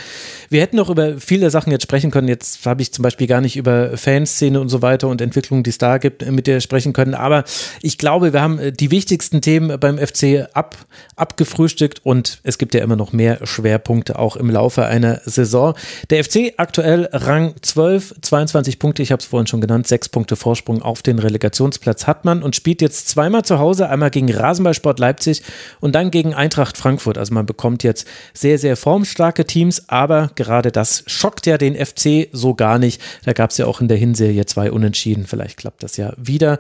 Wir 0.49 0.61
hätten 0.61 0.77
noch 0.77 0.89
über 0.89 1.17
viele 1.19 1.49
Sachen 1.49 1.71
jetzt 1.71 1.83
sprechen 1.83 2.11
können. 2.11 2.27
Jetzt 2.27 2.65
habe 2.65 2.81
ich 2.81 2.91
zum 2.93 3.03
Beispiel 3.03 3.27
gar 3.27 3.41
nicht 3.41 3.55
über 3.57 3.97
Fanszene 3.97 4.59
und 4.59 4.69
so 4.69 4.81
weiter 4.81 5.07
und 5.07 5.21
Entwicklungen, 5.21 5.63
die 5.63 5.69
es 5.69 5.77
da 5.77 5.97
gibt, 5.97 6.25
mit 6.29 6.47
dir 6.47 6.61
sprechen 6.61 6.93
können. 6.93 7.13
Aber 7.13 7.43
ich 7.81 7.97
glaube, 7.97 8.33
wir 8.33 8.41
haben 8.41 8.59
äh, 8.59 8.71
die 8.71 8.91
wichtigsten 8.91 9.41
Themen 9.41 9.79
beim 9.79 9.97
FC 9.97 10.47
ab, 10.53 10.77
abgefrühstückt 11.15 12.05
und 12.05 12.39
es 12.43 12.57
gibt 12.57 12.73
ja 12.73 12.81
immer 12.81 12.95
noch 12.95 13.13
mehr 13.13 13.39
Schwerpunkte 13.45 14.19
auch 14.19 14.35
im 14.35 14.49
Laufe 14.49 14.85
einer 14.85 15.21
Saison. 15.25 15.75
Der 16.09 16.23
FC 16.23 16.53
aktuell 16.57 17.09
Rang 17.11 17.55
12, 17.61 18.15
22 18.21 18.79
Punkte, 18.79 19.01
ich 19.03 19.11
habe 19.11 19.19
es 19.19 19.25
vorhin 19.25 19.47
schon 19.47 19.61
genannt, 19.61 19.87
sechs 19.87 20.09
Punkte 20.09 20.35
Vorsprung 20.35 20.81
auf 20.81 21.01
den 21.01 21.19
Relegationsplatz 21.19 22.07
hat 22.07 22.25
man 22.25 22.43
und 22.43 22.55
spielt 22.55 22.81
jetzt 22.81 23.02
zweimal 23.07 23.43
zu 23.43 23.59
Hause, 23.59 23.89
einmal 23.89 24.09
gegen 24.09 24.33
Rasenballsport 24.33 24.99
Leipzig 24.99 25.41
und 25.79 25.93
dann 25.93 26.11
gegen 26.11 26.33
Eintracht 26.33 26.77
Frankfurt. 26.77 27.17
Also 27.17 27.33
man 27.33 27.45
bekommt 27.45 27.83
jetzt 27.83 28.07
sehr, 28.33 28.59
sehr 28.59 28.77
formstarke 28.77 29.45
Teams, 29.45 29.89
aber 29.89 30.31
gerade 30.35 30.71
das 30.71 31.03
schockt 31.07 31.45
ja 31.45 31.57
den 31.57 31.75
FC 31.75 32.29
so 32.31 32.53
gar 32.53 32.79
nicht. 32.79 33.01
Da 33.25 33.33
gab 33.33 33.51
es 33.51 33.57
ja 33.57 33.65
auch 33.65 33.81
in 33.81 33.87
der 33.87 33.97
Hinserie 33.97 34.45
zwei 34.45 34.71
Unentschieden. 34.71 35.25
Vielleicht 35.27 35.57
klappt 35.57 35.83
das 35.83 35.97
ja 35.97 36.13
wieder. 36.17 36.59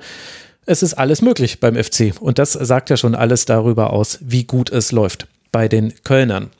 Es 0.65 0.81
ist 0.81 0.93
alles 0.93 1.21
möglich 1.21 1.59
beim 1.59 1.75
FC 1.75 2.13
und 2.19 2.39
das 2.39 2.53
sagt 2.53 2.89
ja 2.89 2.97
schon 2.97 3.15
alles 3.15 3.45
darüber 3.45 3.91
aus, 3.91 4.19
wie 4.21 4.45
gut 4.45 4.71
es 4.71 4.91
läuft 4.91 5.27
bei 5.51 5.67
den 5.67 5.93
Kölnern. 6.03 6.51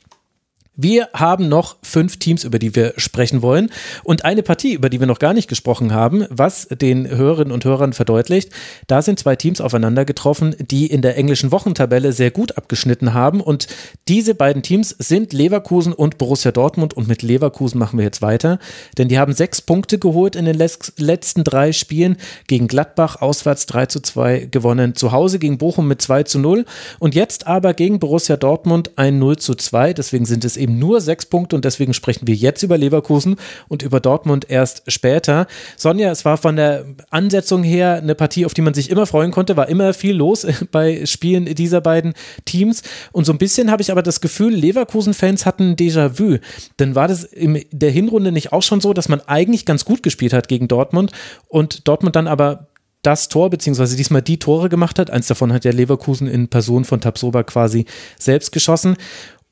Wir 0.76 1.08
haben 1.14 1.48
noch 1.48 1.76
fünf 1.82 2.18
Teams, 2.18 2.42
über 2.42 2.58
die 2.58 2.74
wir 2.74 2.94
sprechen 2.96 3.42
wollen. 3.42 3.70
Und 4.02 4.24
eine 4.24 4.42
Partie, 4.42 4.74
über 4.74 4.90
die 4.90 4.98
wir 4.98 5.06
noch 5.06 5.20
gar 5.20 5.32
nicht 5.32 5.48
gesprochen 5.48 5.92
haben, 5.92 6.26
was 6.30 6.66
den 6.68 7.08
Hörerinnen 7.08 7.52
und 7.52 7.64
Hörern 7.64 7.92
verdeutlicht. 7.92 8.50
Da 8.88 9.00
sind 9.00 9.20
zwei 9.20 9.36
Teams 9.36 9.60
aufeinander 9.60 10.04
getroffen, 10.04 10.56
die 10.58 10.86
in 10.86 11.00
der 11.00 11.16
englischen 11.16 11.52
Wochentabelle 11.52 12.12
sehr 12.12 12.32
gut 12.32 12.56
abgeschnitten 12.56 13.14
haben. 13.14 13.40
Und 13.40 13.68
diese 14.08 14.34
beiden 14.34 14.62
Teams 14.62 14.88
sind 14.98 15.32
Leverkusen 15.32 15.92
und 15.92 16.18
Borussia 16.18 16.50
Dortmund. 16.50 16.94
Und 16.94 17.06
mit 17.06 17.22
Leverkusen 17.22 17.78
machen 17.78 17.98
wir 17.98 18.04
jetzt 18.04 18.20
weiter, 18.20 18.58
denn 18.98 19.08
die 19.08 19.18
haben 19.20 19.32
sechs 19.32 19.62
Punkte 19.62 20.00
geholt 20.00 20.34
in 20.34 20.44
den 20.44 20.56
letzten 20.56 21.44
drei 21.44 21.72
Spielen. 21.72 22.16
Gegen 22.48 22.66
Gladbach 22.66 23.22
auswärts 23.22 23.66
3 23.66 23.86
zu 23.86 24.00
2 24.00 24.48
gewonnen, 24.50 24.96
zu 24.96 25.12
Hause 25.12 25.38
gegen 25.38 25.58
Bochum 25.58 25.86
mit 25.86 26.02
2 26.02 26.24
zu 26.24 26.40
0 26.40 26.64
und 26.98 27.14
jetzt 27.14 27.46
aber 27.46 27.74
gegen 27.74 28.00
Borussia 28.00 28.36
Dortmund 28.36 28.90
ein 28.96 29.18
0 29.20 29.36
zu 29.36 29.54
2, 29.54 29.92
deswegen 29.92 30.26
sind 30.26 30.44
es 30.44 30.56
eben 30.64 30.78
nur 30.78 31.00
sechs 31.00 31.26
Punkte 31.26 31.54
und 31.54 31.64
deswegen 31.64 31.94
sprechen 31.94 32.26
wir 32.26 32.34
jetzt 32.34 32.62
über 32.62 32.76
Leverkusen 32.76 33.36
und 33.68 33.82
über 33.82 34.00
Dortmund 34.00 34.50
erst 34.50 34.82
später. 34.88 35.46
Sonja, 35.76 36.10
es 36.10 36.24
war 36.24 36.36
von 36.36 36.56
der 36.56 36.84
Ansetzung 37.10 37.62
her 37.62 38.00
eine 38.02 38.14
Partie, 38.14 38.46
auf 38.46 38.54
die 38.54 38.62
man 38.62 38.74
sich 38.74 38.90
immer 38.90 39.06
freuen 39.06 39.30
konnte, 39.30 39.56
war 39.56 39.68
immer 39.68 39.94
viel 39.94 40.16
los 40.16 40.46
bei 40.72 41.06
Spielen 41.06 41.44
dieser 41.54 41.80
beiden 41.80 42.14
Teams 42.44 42.82
und 43.12 43.24
so 43.24 43.32
ein 43.32 43.38
bisschen 43.38 43.70
habe 43.70 43.82
ich 43.82 43.92
aber 43.92 44.02
das 44.02 44.20
Gefühl, 44.20 44.54
Leverkusen-Fans 44.54 45.46
hatten 45.46 45.76
Déjà-vu. 45.76 46.38
Denn 46.78 46.94
war 46.94 47.08
das 47.08 47.24
in 47.24 47.64
der 47.70 47.90
Hinrunde 47.90 48.32
nicht 48.32 48.52
auch 48.52 48.62
schon 48.62 48.80
so, 48.80 48.92
dass 48.92 49.08
man 49.08 49.20
eigentlich 49.20 49.66
ganz 49.66 49.84
gut 49.84 50.02
gespielt 50.02 50.32
hat 50.32 50.48
gegen 50.48 50.68
Dortmund 50.68 51.12
und 51.48 51.86
Dortmund 51.86 52.16
dann 52.16 52.26
aber 52.26 52.68
das 53.04 53.28
Tor, 53.28 53.50
beziehungsweise 53.50 53.96
diesmal 53.96 54.22
die 54.22 54.38
Tore 54.38 54.68
gemacht 54.68 54.98
hat. 54.98 55.10
Eins 55.10 55.26
davon 55.26 55.52
hat 55.52 55.64
ja 55.64 55.72
Leverkusen 55.72 56.26
in 56.26 56.48
Person 56.48 56.84
von 56.84 57.00
Tabsoba 57.00 57.42
quasi 57.42 57.84
selbst 58.18 58.50
geschossen. 58.52 58.96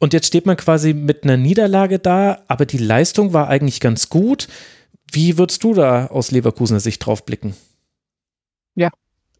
Und 0.02 0.12
jetzt 0.12 0.26
steht 0.26 0.46
man 0.46 0.56
quasi 0.56 0.94
mit 0.94 1.22
einer 1.22 1.36
Niederlage 1.36 2.00
da, 2.00 2.42
aber 2.48 2.66
die 2.66 2.78
Leistung 2.78 3.32
war 3.32 3.46
eigentlich 3.46 3.78
ganz 3.78 4.08
gut. 4.08 4.48
Wie 5.12 5.38
würdest 5.38 5.62
du 5.62 5.74
da 5.74 6.08
aus 6.08 6.32
Leverkusener 6.32 6.80
Sicht 6.80 7.06
drauf 7.06 7.24
blicken? 7.24 7.54
Ja, 8.74 8.90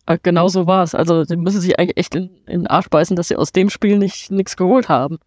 äh, 0.07 0.18
genau 0.23 0.47
so 0.47 0.68
war 0.68 0.84
es. 0.84 0.94
Also, 0.94 1.24
sie 1.24 1.36
müssen 1.36 1.60
sich 1.60 1.81
eigentlich 1.81 1.97
echt 1.97 2.15
in, 2.15 2.31
in 2.47 2.60
den 2.60 2.66
Arsch 2.68 2.89
beißen, 2.91 3.16
dass 3.16 3.26
sie 3.26 3.34
aus 3.34 3.50
dem 3.50 3.70
Spiel 3.70 3.99
nicht 3.99 4.31
nichts 4.31 4.57
geholt 4.57 4.89
haben. 4.89 5.18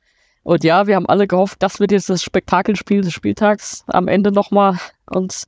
Und 0.43 0.64
ja, 0.64 0.88
wir 0.88 0.95
haben 0.95 1.09
alle 1.09 1.27
gehofft, 1.27 1.61
das 1.61 1.81
wird 1.81 1.91
jetzt 1.91 2.09
das 2.09 2.23
Spektakelspiel 2.23 3.01
des 3.01 3.11
Spieltags 3.11 3.83
am 3.88 4.07
Ende 4.07 4.31
nochmal. 4.31 4.80
Und 5.05 5.47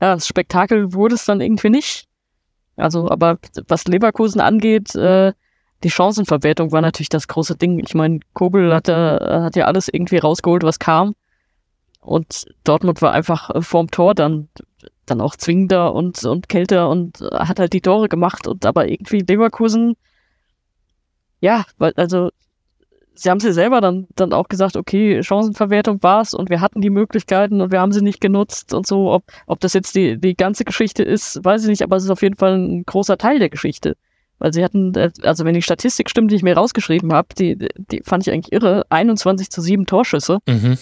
ja, 0.00 0.14
das 0.14 0.26
Spektakel 0.26 0.94
wurde 0.94 1.14
es 1.14 1.26
dann 1.26 1.42
irgendwie 1.42 1.68
nicht. 1.68 2.08
Also, 2.76 3.10
aber 3.10 3.38
was 3.68 3.84
Leverkusen 3.84 4.40
angeht, 4.40 4.94
äh, 4.94 5.34
die 5.82 5.90
Chancenverwertung 5.90 6.72
war 6.72 6.80
natürlich 6.80 7.08
das 7.08 7.28
große 7.28 7.56
Ding. 7.56 7.78
Ich 7.80 7.94
meine, 7.94 8.20
Kobel 8.32 8.74
hat, 8.74 8.88
äh, 8.88 8.92
hat 8.92 9.56
ja 9.56 9.66
alles 9.66 9.88
irgendwie 9.88 10.18
rausgeholt, 10.18 10.62
was 10.62 10.78
kam. 10.78 11.14
Und 12.00 12.46
Dortmund 12.64 13.02
war 13.02 13.12
einfach 13.12 13.50
äh, 13.50 13.62
vorm 13.62 13.90
Tor 13.90 14.14
dann, 14.14 14.48
dann 15.06 15.20
auch 15.20 15.36
zwingender 15.36 15.92
und, 15.92 16.24
und 16.24 16.48
kälter 16.48 16.88
und 16.88 17.20
hat 17.32 17.58
halt 17.58 17.72
die 17.72 17.80
Tore 17.80 18.08
gemacht. 18.08 18.46
Und 18.46 18.64
aber 18.64 18.88
irgendwie 18.88 19.20
Leverkusen, 19.20 19.96
ja, 21.40 21.64
weil, 21.78 21.92
also, 21.96 22.30
sie 23.14 23.30
haben 23.30 23.40
sie 23.40 23.52
selber 23.52 23.80
dann, 23.80 24.06
dann 24.14 24.32
auch 24.32 24.48
gesagt, 24.48 24.76
okay, 24.76 25.22
Chancenverwertung 25.22 26.02
war's 26.02 26.34
und 26.34 26.50
wir 26.50 26.60
hatten 26.60 26.80
die 26.80 26.90
Möglichkeiten 26.90 27.60
und 27.60 27.72
wir 27.72 27.80
haben 27.80 27.92
sie 27.92 28.02
nicht 28.02 28.20
genutzt 28.20 28.72
und 28.72 28.86
so. 28.86 29.12
Ob, 29.12 29.24
ob 29.46 29.60
das 29.60 29.72
jetzt 29.72 29.94
die, 29.94 30.18
die 30.18 30.36
ganze 30.36 30.64
Geschichte 30.64 31.02
ist, 31.02 31.44
weiß 31.44 31.62
ich 31.64 31.68
nicht, 31.68 31.82
aber 31.82 31.96
es 31.96 32.04
ist 32.04 32.10
auf 32.10 32.22
jeden 32.22 32.36
Fall 32.36 32.54
ein 32.56 32.84
großer 32.84 33.18
Teil 33.18 33.38
der 33.38 33.50
Geschichte. 33.50 33.96
Weil 34.38 34.52
sie 34.52 34.62
hatten, 34.62 34.94
äh, 34.94 35.10
also 35.22 35.44
wenn 35.44 35.54
die 35.54 35.62
Statistik 35.62 36.10
stimmt, 36.10 36.30
die 36.30 36.36
ich 36.36 36.42
mir 36.42 36.56
rausgeschrieben 36.56 37.12
habe, 37.12 37.28
die, 37.38 37.68
die 37.76 38.02
fand 38.04 38.26
ich 38.26 38.32
eigentlich 38.32 38.52
irre, 38.52 38.84
21 38.90 39.50
zu 39.50 39.62
7 39.62 39.86
Torschüsse. 39.86 40.38
Mhm. 40.46 40.76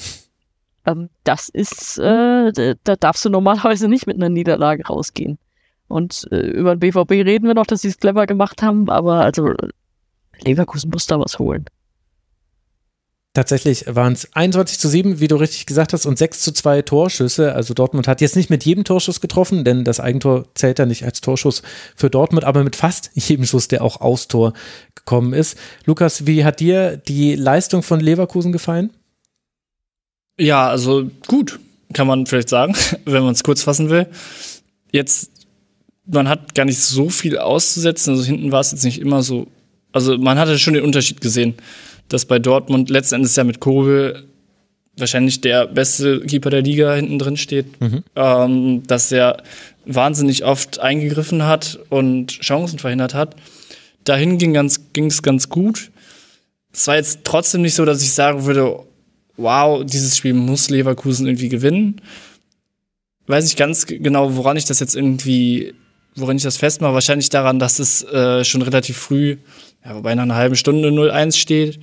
Ähm, 0.87 1.09
das 1.23 1.49
ist, 1.49 1.99
äh, 1.99 2.75
da 2.83 2.97
darfst 2.97 3.25
du 3.25 3.31
normalerweise 3.31 3.89
nicht 3.89 4.07
mit 4.07 4.17
einer 4.17 4.29
Niederlage 4.29 4.87
rausgehen. 4.87 5.39
Und 5.89 6.27
äh, 6.31 6.41
über 6.41 6.75
den 6.77 6.81
BVB 6.81 7.11
reden 7.11 7.47
wir 7.47 7.55
noch, 7.55 7.67
dass 7.67 7.83
sie 7.83 7.89
es 7.89 7.99
clever 7.99 8.27
gemacht 8.27 8.63
haben, 8.63 8.89
aber 8.91 9.21
also 9.21 9.55
Leverkusen 10.41 10.91
muss 10.91 11.07
da 11.07 11.19
was 11.21 11.39
holen. 11.39 11.67
Tatsächlich 13.35 13.87
waren 13.89 14.13
es 14.13 14.29
21 14.33 14.79
zu 14.79 14.89
7, 14.89 15.19
wie 15.19 15.27
du 15.27 15.35
richtig 15.35 15.67
gesagt 15.67 15.93
hast, 15.93 16.07
und 16.07 16.17
6 16.17 16.41
zu 16.41 16.53
2 16.53 16.83
Torschüsse. 16.83 17.53
Also 17.53 17.75
Dortmund 17.75 18.07
hat 18.07 18.21
jetzt 18.21 18.37
nicht 18.37 18.49
mit 18.49 18.65
jedem 18.65 18.85
Torschuss 18.85 19.21
getroffen, 19.21 19.65
denn 19.65 19.83
das 19.83 19.99
Eigentor 19.99 20.45
zählt 20.55 20.79
ja 20.79 20.87
nicht 20.87 21.05
als 21.05 21.21
Torschuss 21.21 21.63
für 21.97 22.11
Dortmund, 22.11 22.45
aber 22.45 22.63
mit 22.63 22.77
fast 22.77 23.11
jedem 23.15 23.45
Schuss, 23.45 23.67
der 23.67 23.83
auch 23.83 24.01
aus 24.01 24.29
Tor 24.29 24.53
gekommen 24.95 25.33
ist. 25.33 25.59
Lukas, 25.85 26.29
wie 26.29 26.45
hat 26.45 26.61
dir 26.61 26.97
die 26.97 27.35
Leistung 27.35 27.83
von 27.83 27.99
Leverkusen 27.99 28.53
gefallen? 28.53 28.91
Ja, 30.39 30.69
also 30.69 31.11
gut, 31.27 31.59
kann 31.93 32.07
man 32.07 32.27
vielleicht 32.27 32.49
sagen, 32.49 32.77
wenn 33.05 33.25
man 33.25 33.33
es 33.33 33.43
kurz 33.43 33.65
fassen 33.65 33.91
will. 33.91 34.07
Jetzt, 34.93 35.33
man 36.07 36.29
hat 36.29 36.55
gar 36.55 36.67
nicht 36.67 36.81
so 36.81 37.09
viel 37.11 37.39
auszusetzen. 37.39 38.13
Also 38.15 38.23
hinten 38.23 38.53
war 38.53 38.61
es 38.61 38.71
jetzt 38.71 38.85
nicht 38.85 39.01
immer 39.01 39.25
so. 39.25 39.49
Also 39.91 40.19
man 40.19 40.39
hatte 40.39 40.57
schon 40.61 40.75
den 40.75 40.85
Unterschied 40.85 41.21
gesehen 41.21 41.55
dass 42.09 42.27
bei 42.27 42.39
Dortmund 42.39 42.91
letzten 42.91 43.17
Endes 43.17 43.37
ja 43.37 43.45
mit 43.45 43.61
Kobel 43.61 44.25
wahrscheinlich 44.97 45.41
der 45.41 45.67
beste 45.67 46.21
Keeper 46.21 46.51
der 46.51 46.63
Liga 46.63 46.95
hinten 46.95 47.19
drin 47.19 47.37
steht, 47.37 47.81
mhm. 47.81 48.05
ähm, 48.15 48.83
dass 48.87 49.11
er 49.11 49.43
wahnsinnig 49.85 50.45
oft 50.45 50.79
eingegriffen 50.79 51.45
hat 51.45 51.79
und 51.91 52.31
Chancen 52.41 52.79
verhindert 52.79 53.15
hat. 53.15 53.37
Dahin 54.05 54.39
ging 54.39 54.55
ganz, 54.55 54.93
ging 54.93 55.07
es 55.07 55.23
ganz 55.23 55.49
gut. 55.49 55.91
Es 56.73 56.87
war 56.87 56.97
jetzt 56.97 57.21
trotzdem 57.25 57.63
nicht 57.63 57.75
so, 57.75 57.85
dass 57.85 58.03
ich 58.03 58.13
sagen 58.13 58.45
würde, 58.45 58.81
wow, 59.37 59.85
dieses 59.85 60.17
Spiel 60.17 60.35
muss 60.35 60.71
Leverkusen 60.71 61.27
irgendwie 61.27 61.49
gewinnen. 61.49 62.01
Weiß 63.27 63.45
nicht 63.45 63.57
ganz 63.57 63.87
genau, 63.87 64.37
woran 64.37 64.57
ich 64.57 64.65
das 64.65 64.81
jetzt 64.81 64.95
irgendwie, 64.95 65.75
woran 66.15 66.37
ich 66.37 66.43
das 66.43 66.57
festmache. 66.57 66.95
Wahrscheinlich 66.95 67.31
daran, 67.31 67.59
dass 67.59 67.79
es 67.79 68.03
äh, 68.05 68.45
schon 68.45 68.63
relativ 68.63 68.97
früh 68.97 69.39
ja, 69.85 69.95
wobei 69.95 70.15
nach 70.15 70.23
einer 70.23 70.35
halben 70.35 70.57
Stunde 70.57 70.89
0-1 70.89 71.37
steht. 71.37 71.81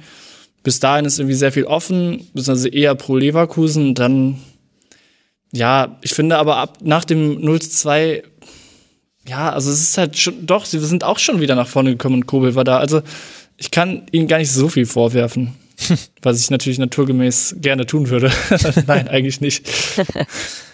Bis 0.64 0.80
dahin 0.80 1.06
ist 1.06 1.20
irgendwie 1.20 1.36
sehr 1.36 1.52
viel 1.52 1.66
offen, 1.66 2.28
beziehungsweise 2.34 2.70
eher 2.70 2.96
pro 2.96 3.18
Leverkusen. 3.18 3.96
Dann, 3.96 4.40
ja, 5.52 5.98
ich 6.02 6.14
finde 6.14 6.38
aber 6.38 6.58
ab 6.58 6.80
nach 6.82 7.06
dem 7.06 7.40
0-2, 7.40 8.24
ja, 9.28 9.52
also 9.52 9.72
es 9.72 9.82
ist 9.82 9.98
halt 9.98 10.18
schon, 10.18 10.46
doch, 10.46 10.66
sie 10.66 10.80
sind 10.80 11.04
auch 11.04 11.20
schon 11.20 11.42
wieder 11.42 11.56
nach 11.56 11.68
vorne 11.68 11.92
gekommen 11.92 12.16
und 12.16 12.28
Kobel 12.28 12.56
war 12.56 12.64
da. 12.64 12.78
Also 12.78 13.02
ich 13.58 13.72
kann 13.72 14.04
ihnen 14.12 14.28
gar 14.28 14.38
nicht 14.38 14.52
so 14.52 14.70
viel 14.70 14.86
vorwerfen. 14.86 15.56
was 16.22 16.40
ich 16.40 16.50
natürlich 16.50 16.80
naturgemäß 16.80 17.56
gerne 17.60 17.86
tun 17.86 18.10
würde. 18.10 18.32
Nein, 18.88 19.08
eigentlich 19.08 19.42
nicht. 19.42 19.68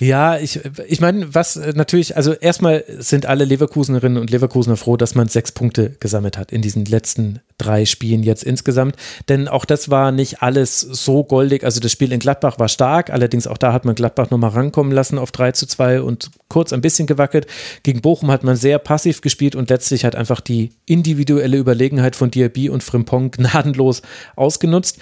Ja, 0.00 0.38
ich, 0.38 0.60
ich 0.86 1.00
meine, 1.00 1.34
was 1.34 1.56
äh, 1.56 1.72
natürlich, 1.74 2.16
also 2.16 2.32
erstmal 2.32 2.84
sind 2.98 3.26
alle 3.26 3.44
Leverkusenerinnen 3.44 4.18
und 4.18 4.30
Leverkusener 4.30 4.76
froh, 4.76 4.96
dass 4.96 5.14
man 5.14 5.28
sechs 5.28 5.50
Punkte 5.50 5.96
gesammelt 5.98 6.38
hat 6.38 6.52
in 6.52 6.62
diesen 6.62 6.84
letzten 6.84 7.40
drei 7.58 7.84
Spielen 7.84 8.22
jetzt 8.22 8.44
insgesamt. 8.44 8.94
Denn 9.28 9.48
auch 9.48 9.64
das 9.64 9.90
war 9.90 10.12
nicht 10.12 10.40
alles 10.42 10.80
so 10.80 11.24
goldig. 11.24 11.64
Also 11.64 11.80
das 11.80 11.90
Spiel 11.90 12.12
in 12.12 12.20
Gladbach 12.20 12.58
war 12.58 12.68
stark, 12.68 13.10
allerdings 13.10 13.48
auch 13.48 13.58
da 13.58 13.72
hat 13.72 13.84
man 13.84 13.96
Gladbach 13.96 14.30
nochmal 14.30 14.50
rankommen 14.50 14.92
lassen 14.92 15.18
auf 15.18 15.32
3 15.32 15.52
zu 15.52 15.66
2 15.66 16.02
und 16.02 16.30
kurz 16.48 16.72
ein 16.72 16.80
bisschen 16.80 17.06
gewackelt. 17.06 17.46
Gegen 17.82 18.00
Bochum 18.00 18.30
hat 18.30 18.44
man 18.44 18.56
sehr 18.56 18.78
passiv 18.78 19.20
gespielt 19.20 19.56
und 19.56 19.68
letztlich 19.70 20.04
hat 20.04 20.14
einfach 20.14 20.40
die 20.40 20.70
individuelle 20.86 21.56
Überlegenheit 21.56 22.14
von 22.14 22.30
Diaby 22.30 22.68
und 22.70 22.84
Frimpong 22.84 23.30
gnadenlos 23.32 24.02
ausgenutzt. 24.36 24.98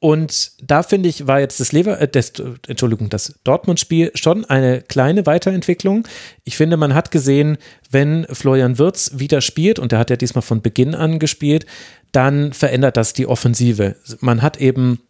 Und 0.00 0.52
da 0.62 0.82
finde 0.82 1.10
ich, 1.10 1.26
war 1.26 1.40
jetzt 1.40 1.60
das 1.60 1.72
Lever, 1.72 2.00
äh, 2.00 2.08
das, 2.08 2.32
Entschuldigung, 2.66 3.10
das 3.10 3.34
Dortmund-Spiel 3.44 4.10
schon 4.14 4.46
eine 4.46 4.80
kleine 4.80 5.26
Weiterentwicklung. 5.26 6.08
Ich 6.44 6.56
finde, 6.56 6.78
man 6.78 6.94
hat 6.94 7.10
gesehen, 7.10 7.58
wenn 7.90 8.26
Florian 8.30 8.78
Wirz 8.78 9.12
wieder 9.16 9.42
spielt, 9.42 9.78
und 9.78 9.92
der 9.92 9.98
hat 9.98 10.08
ja 10.08 10.16
diesmal 10.16 10.42
von 10.42 10.62
Beginn 10.62 10.94
an 10.94 11.18
gespielt, 11.18 11.66
dann 12.12 12.54
verändert 12.54 12.96
das 12.96 13.12
die 13.12 13.26
Offensive. 13.26 13.94
Man 14.20 14.40
hat 14.40 14.56
eben 14.56 15.00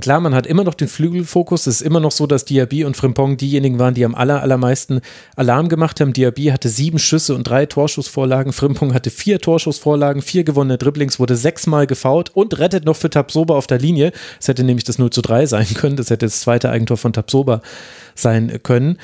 Klar, 0.00 0.18
man 0.20 0.34
hat 0.34 0.46
immer 0.46 0.64
noch 0.64 0.74
den 0.74 0.88
Flügelfokus. 0.88 1.68
Es 1.68 1.80
ist 1.80 1.86
immer 1.86 2.00
noch 2.00 2.10
so, 2.10 2.26
dass 2.26 2.44
Diaby 2.44 2.84
und 2.84 2.96
Frimpong 2.96 3.36
diejenigen 3.36 3.78
waren, 3.78 3.94
die 3.94 4.04
am 4.04 4.16
aller, 4.16 4.42
allermeisten 4.42 5.00
Alarm 5.36 5.68
gemacht 5.68 6.00
haben. 6.00 6.12
Diaby 6.12 6.46
hatte 6.46 6.68
sieben 6.68 6.98
Schüsse 6.98 7.34
und 7.34 7.44
drei 7.44 7.66
Torschussvorlagen. 7.66 8.52
Frimpong 8.52 8.92
hatte 8.92 9.10
vier 9.10 9.38
Torschussvorlagen, 9.38 10.20
vier 10.20 10.42
gewonnene 10.42 10.78
Dribblings, 10.78 11.20
wurde 11.20 11.36
sechsmal 11.36 11.86
gefault 11.86 12.30
und 12.30 12.58
rettet 12.58 12.84
noch 12.84 12.96
für 12.96 13.08
Tabsoba 13.08 13.54
auf 13.54 13.68
der 13.68 13.78
Linie. 13.78 14.10
Es 14.40 14.48
hätte 14.48 14.64
nämlich 14.64 14.84
das 14.84 14.98
0 14.98 15.10
zu 15.10 15.22
3 15.22 15.46
sein 15.46 15.66
können. 15.74 15.96
Das 15.96 16.10
hätte 16.10 16.26
das 16.26 16.40
zweite 16.40 16.70
Eigentor 16.70 16.96
von 16.96 17.12
Tabsoba 17.12 17.62
sein 18.16 18.60
können. 18.64 18.98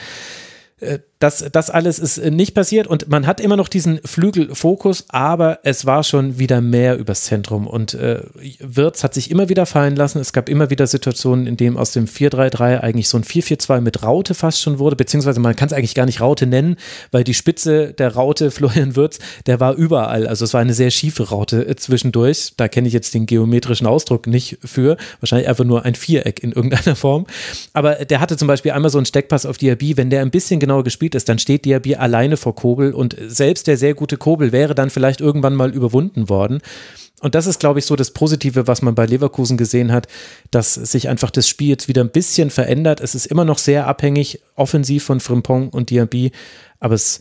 Das, 1.21 1.45
das 1.53 1.69
alles 1.69 1.99
ist 1.99 2.17
äh, 2.17 2.31
nicht 2.31 2.55
passiert 2.55 2.87
und 2.87 3.09
man 3.09 3.27
hat 3.27 3.41
immer 3.41 3.57
noch 3.57 3.69
diesen 3.69 4.01
Flügelfokus, 4.05 5.05
aber 5.09 5.61
es 5.65 5.85
war 5.85 6.03
schon 6.03 6.39
wieder 6.39 6.63
mehr 6.63 6.97
übers 6.97 7.25
Zentrum 7.25 7.67
und 7.67 7.93
äh, 7.93 8.23
Wirtz 8.59 9.05
hat 9.05 9.13
sich 9.13 9.31
immer 9.31 9.51
wieder 9.51 9.67
fallen 9.67 9.97
lassen. 9.97 10.19
Es 10.19 10.33
gab 10.33 10.49
immer 10.49 10.71
wieder 10.71 10.87
Situationen, 10.87 11.47
in 11.47 11.59
denen 11.59 11.77
aus 11.77 11.93
dem 11.93 12.07
4-3-3 12.07 12.81
eigentlich 12.81 13.09
so 13.09 13.19
ein 13.19 13.25
4-4-2 13.25 13.83
mit 13.83 14.03
Raute 14.03 14.33
fast 14.33 14.63
schon 14.63 14.79
wurde, 14.79 14.97
beziehungsweise 14.97 15.41
man 15.41 15.55
kann 15.55 15.67
es 15.67 15.75
eigentlich 15.75 15.95
gar 15.95 16.07
nicht 16.07 16.23
Raute 16.23 16.47
nennen, 16.47 16.77
weil 17.11 17.23
die 17.23 17.35
Spitze 17.35 17.93
der 17.93 18.15
Raute 18.15 18.51
Florian 18.61 18.97
Wirtz, 18.97 19.19
der 19.45 19.61
war 19.61 19.75
überall. 19.75 20.27
Also 20.27 20.47
es 20.47 20.55
war 20.55 20.63
eine 20.63 20.73
sehr 20.73 20.91
schiefe 20.91 21.29
Raute 21.29 21.69
äh, 21.69 21.77
zwischendurch. 21.77 22.55
Da 22.57 22.69
kenne 22.69 22.89
ich 22.89 22.95
jetzt 22.95 23.13
den 23.13 23.27
geometrischen 23.27 23.87
Ausdruck 23.87 24.27
nicht 24.27 24.57
für. 24.65 24.97
Wahrscheinlich 25.21 25.49
einfach 25.49 25.65
nur 25.65 25.85
ein 25.85 25.95
Viereck 25.95 26.43
in 26.43 26.53
irgendeiner 26.53 26.97
Form. 26.97 27.27
Aber 27.75 28.07
der 28.07 28.21
hatte 28.21 28.39
zum 28.39 28.49
Beispiel 28.49 28.73
einmal 28.73 28.91
so 28.91 28.97
einen 28.97 29.05
Steckpass 29.05 29.45
auf 29.45 29.59
Diaby, 29.59 29.99
wenn 29.99 30.09
der 30.09 30.23
ein 30.23 30.31
bisschen 30.31 30.61
genauer 30.61 30.83
gespielt 30.83 31.10
gespielt 31.11 31.15
ist, 31.15 31.29
dann 31.29 31.39
steht 31.39 31.65
Diaby 31.65 31.97
alleine 31.97 32.37
vor 32.37 32.55
Kobel 32.55 32.93
und 32.95 33.17
selbst 33.27 33.67
der 33.67 33.77
sehr 33.77 33.95
gute 33.95 34.17
Kobel 34.17 34.53
wäre 34.53 34.75
dann 34.75 34.91
vielleicht 34.91 35.21
irgendwann 35.21 35.55
mal 35.55 35.75
überwunden 35.75 36.29
worden. 36.29 36.61
Und 37.21 37.35
das 37.35 37.47
ist, 37.47 37.61
glaube 37.61 37.81
ich, 37.81 37.85
so 37.85 37.97
das 37.97 38.13
Positive, 38.13 38.67
was 38.67 38.81
man 38.81 38.95
bei 38.95 39.05
Leverkusen 39.05 39.59
gesehen 39.59 39.93
hat, 39.93 40.07
dass 40.51 40.75
sich 40.75 41.09
einfach 41.09 41.31
das 41.31 41.49
Spiel 41.49 41.69
jetzt 41.69 41.89
wieder 41.89 42.03
ein 42.03 42.11
bisschen 42.11 42.51
verändert. 42.51 43.01
Es 43.01 43.15
ist 43.15 43.27
immer 43.27 43.45
noch 43.45 43.59
sehr 43.59 43.87
abhängig 43.87 44.41
offensiv 44.55 45.05
von 45.05 45.21
Frimpong 45.21 45.69
und 45.69 45.91
Diaby, 45.91 46.33
aber 46.79 46.95
es, 46.95 47.21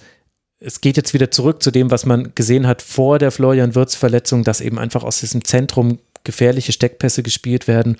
es 0.59 0.79
geht 0.79 0.95
jetzt 0.95 1.13
wieder 1.13 1.31
zurück 1.31 1.61
zu 1.61 1.71
dem, 1.71 1.91
was 1.91 2.05
man 2.05 2.31
gesehen 2.33 2.65
hat 2.65 2.81
vor 2.81 3.19
der 3.19 3.31
Florian 3.31 3.75
Wirtz 3.75 3.95
Verletzung, 3.95 4.43
dass 4.43 4.61
eben 4.61 4.79
einfach 4.79 5.03
aus 5.03 5.19
diesem 5.19 5.43
Zentrum 5.43 5.99
gefährliche 6.23 6.71
Steckpässe 6.71 7.23
gespielt 7.23 7.67
werden. 7.67 7.97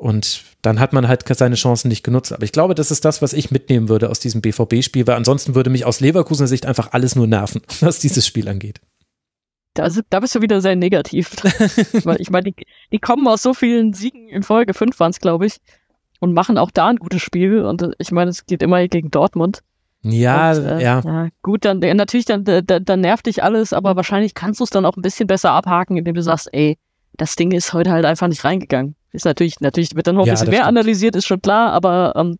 Und 0.00 0.44
dann 0.62 0.80
hat 0.80 0.94
man 0.94 1.08
halt 1.08 1.24
seine 1.36 1.56
Chancen 1.56 1.88
nicht 1.88 2.02
genutzt. 2.02 2.32
Aber 2.32 2.42
ich 2.42 2.52
glaube, 2.52 2.74
das 2.74 2.90
ist 2.90 3.04
das, 3.04 3.20
was 3.20 3.34
ich 3.34 3.50
mitnehmen 3.50 3.90
würde 3.90 4.08
aus 4.08 4.18
diesem 4.18 4.40
BVB-Spiel, 4.40 5.06
weil 5.06 5.16
ansonsten 5.16 5.54
würde 5.54 5.68
mich 5.68 5.84
aus 5.84 6.00
Leverkusener 6.00 6.46
Sicht 6.46 6.64
einfach 6.64 6.92
alles 6.92 7.16
nur 7.16 7.26
nerven, 7.26 7.60
was 7.80 7.98
dieses 7.98 8.26
Spiel 8.26 8.48
angeht. 8.48 8.80
Da, 9.74 9.90
da 10.08 10.20
bist 10.20 10.34
du 10.34 10.40
wieder 10.40 10.62
sehr 10.62 10.74
negativ. 10.74 11.32
ich 12.18 12.30
meine, 12.30 12.44
die, 12.44 12.54
die, 12.90 12.98
kommen 12.98 13.28
aus 13.28 13.42
so 13.42 13.52
vielen 13.52 13.92
Siegen 13.92 14.30
in 14.30 14.42
Folge, 14.42 14.72
fünf 14.72 14.98
waren 15.00 15.10
es, 15.10 15.20
glaube 15.20 15.44
ich, 15.44 15.58
und 16.18 16.32
machen 16.32 16.56
auch 16.56 16.70
da 16.70 16.88
ein 16.88 16.96
gutes 16.96 17.20
Spiel. 17.20 17.62
Und 17.62 17.82
äh, 17.82 17.90
ich 17.98 18.10
meine, 18.10 18.30
es 18.30 18.46
geht 18.46 18.62
immer 18.62 18.88
gegen 18.88 19.10
Dortmund. 19.10 19.60
Ja, 20.00 20.52
und, 20.52 20.64
äh, 20.64 20.82
ja. 20.82 21.02
ja. 21.04 21.28
Gut, 21.42 21.66
dann 21.66 21.80
natürlich, 21.80 22.24
dann, 22.24 22.44
dann, 22.44 22.64
dann 22.86 23.00
nervt 23.02 23.26
dich 23.26 23.42
alles, 23.42 23.74
aber 23.74 23.96
wahrscheinlich 23.96 24.32
kannst 24.32 24.60
du 24.60 24.64
es 24.64 24.70
dann 24.70 24.86
auch 24.86 24.96
ein 24.96 25.02
bisschen 25.02 25.26
besser 25.26 25.50
abhaken, 25.50 25.98
indem 25.98 26.14
du 26.14 26.22
sagst, 26.22 26.48
ey, 26.52 26.78
das 27.18 27.36
Ding 27.36 27.52
ist 27.52 27.74
heute 27.74 27.90
halt 27.90 28.06
einfach 28.06 28.28
nicht 28.28 28.44
reingegangen. 28.44 28.96
Ist 29.12 29.24
natürlich, 29.24 29.60
natürlich 29.60 29.96
wird 29.96 30.06
dann 30.06 30.14
noch 30.14 30.22
ein 30.22 30.28
ja, 30.28 30.34
bisschen 30.34 30.50
mehr 30.50 30.60
stimmt. 30.60 30.68
analysiert, 30.68 31.16
ist 31.16 31.26
schon 31.26 31.42
klar, 31.42 31.72
aber 31.72 32.14
ähm, 32.16 32.38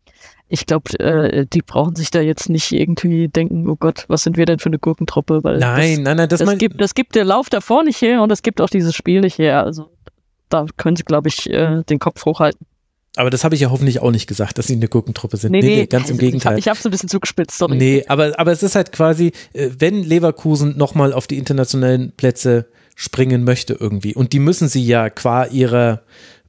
ich 0.48 0.66
glaube, 0.66 0.98
äh, 0.98 1.46
die 1.46 1.62
brauchen 1.62 1.96
sich 1.96 2.10
da 2.10 2.20
jetzt 2.20 2.48
nicht 2.48 2.72
irgendwie 2.72 3.28
denken, 3.28 3.68
oh 3.68 3.76
Gott, 3.76 4.04
was 4.08 4.22
sind 4.22 4.36
wir 4.36 4.46
denn 4.46 4.58
für 4.58 4.68
eine 4.68 4.78
Gurkentruppe? 4.78 5.42
Weil 5.42 5.58
nein, 5.58 5.96
das, 5.96 6.04
nein, 6.04 6.16
nein, 6.16 6.28
das, 6.28 6.40
das 6.40 6.58
gibt, 6.58 6.80
das 6.80 6.94
gibt 6.94 7.14
der 7.14 7.24
Lauf 7.24 7.50
davor 7.50 7.82
nicht 7.84 8.00
her 8.02 8.22
und 8.22 8.28
das 8.28 8.42
gibt 8.42 8.60
auch 8.60 8.68
dieses 8.68 8.94
Spiel 8.94 9.20
nicht 9.20 9.38
her. 9.38 9.64
Also 9.64 9.90
da 10.48 10.66
können 10.76 10.96
sie, 10.96 11.04
glaube 11.04 11.28
ich, 11.28 11.48
äh, 11.50 11.82
den 11.84 11.98
Kopf 11.98 12.24
hochhalten. 12.24 12.66
Aber 13.16 13.30
das 13.30 13.42
habe 13.42 13.56
ich 13.56 13.60
ja 13.60 13.70
hoffentlich 13.70 14.00
auch 14.00 14.12
nicht 14.12 14.28
gesagt, 14.28 14.58
dass 14.58 14.68
sie 14.68 14.74
eine 14.74 14.86
Gurkentruppe 14.86 15.36
sind. 15.36 15.50
Nee, 15.50 15.60
nee, 15.60 15.76
nee 15.76 15.86
ganz 15.86 16.10
im 16.10 16.18
Gegenteil. 16.18 16.58
Ich 16.58 16.68
habe 16.68 16.78
es 16.78 16.84
ein 16.84 16.92
bisschen 16.92 17.08
zugespitzt. 17.08 17.58
Sorry. 17.58 17.76
Nee, 17.76 18.04
aber, 18.06 18.38
aber 18.38 18.52
es 18.52 18.62
ist 18.62 18.76
halt 18.76 18.92
quasi, 18.92 19.32
äh, 19.52 19.70
wenn 19.78 20.04
Leverkusen 20.04 20.76
nochmal 20.78 21.12
auf 21.12 21.26
die 21.26 21.38
internationalen 21.38 22.12
Plätze 22.12 22.66
springen 22.94 23.44
möchte 23.44 23.74
irgendwie. 23.74 24.14
Und 24.14 24.32
die 24.32 24.38
müssen 24.38 24.68
sie 24.68 24.84
ja 24.84 25.10
qua 25.10 25.46
ihrer 25.46 26.02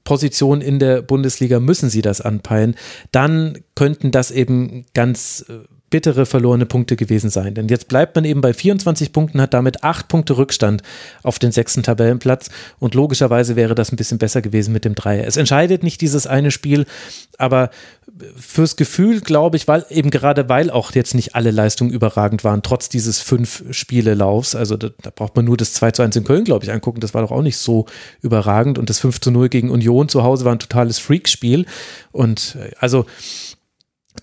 Position 0.04 0.62
in 0.62 0.80
der 0.80 1.02
Bundesliga 1.02 1.60
müssen 1.60 1.90
sie 1.90 2.02
das 2.02 2.22
anpeilen, 2.22 2.76
dann 3.12 3.60
könnten 3.76 4.12
das 4.12 4.32
eben 4.32 4.86
ganz 4.94 5.46
äh, 5.50 5.60
bittere 5.92 6.26
verlorene 6.26 6.66
Punkte 6.66 6.96
gewesen 6.96 7.30
sein. 7.30 7.54
Denn 7.54 7.68
jetzt 7.68 7.88
bleibt 7.88 8.16
man 8.16 8.26
eben 8.26 8.42
bei 8.42 8.54
24 8.54 9.14
Punkten, 9.14 9.40
hat 9.40 9.54
damit 9.54 9.84
acht 9.84 10.08
Punkte 10.08 10.38
Rückstand 10.38 10.82
auf 11.22 11.38
den 11.38 11.52
sechsten 11.52 11.84
Tabellenplatz. 11.84 12.50
Und 12.80 12.96
logischerweise 12.96 13.56
wäre 13.56 13.76
das 13.76 13.92
ein 13.92 13.98
bisschen 13.98 14.18
besser 14.18 14.42
gewesen 14.42 14.74
mit 14.74 14.86
dem 14.86 14.96
Dreier. 14.96 15.28
Es 15.28 15.38
entscheidet 15.38 15.84
nicht 15.84 16.02
dieses 16.02 16.26
eine 16.26 16.50
Spiel, 16.50 16.88
aber 17.38 17.70
fürs 18.36 18.76
Gefühl, 18.76 19.22
glaube 19.22 19.58
ich, 19.58 19.68
weil 19.68 19.86
eben 19.90 20.10
gerade 20.10 20.50
weil 20.50 20.70
auch 20.70 20.92
jetzt 20.94 21.14
nicht 21.14 21.36
alle 21.36 21.52
Leistungen 21.52 21.92
überragend 21.92 22.44
waren, 22.44 22.62
trotz 22.62 22.90
dieses 22.90 23.20
fünf 23.20 23.64
Spiele 23.72 24.14
Laufs, 24.14 24.56
also 24.56 24.78
da, 24.78 24.90
da 25.02 25.10
braucht 25.10 25.36
man 25.36 25.46
nur 25.46 25.58
das 25.58 25.74
2 25.74 25.92
zu 25.92 26.02
1 26.02 26.16
in 26.16 26.24
Köln, 26.24 26.44
glaube 26.44 26.64
ich, 26.66 26.72
angucken, 26.72 27.00
das 27.00 27.14
war 27.14 27.22
doch 27.22 27.32
auch 27.32 27.42
nicht 27.42 27.58
so 27.58 27.86
überragend. 28.22 28.78
Und 28.78 28.90
das 28.90 29.00
5 29.00 29.22
zu 29.22 29.32
0 29.32 29.50
gegen 29.50 29.70
Union 29.70 30.10
zu 30.10 30.24
Hause 30.24 30.46
war 30.46 30.54
ein 30.54 30.60
totales 30.60 31.00
Freakspiel. 31.00 31.66
Und 32.12 32.58
äh, 32.60 32.72
also 32.80 33.06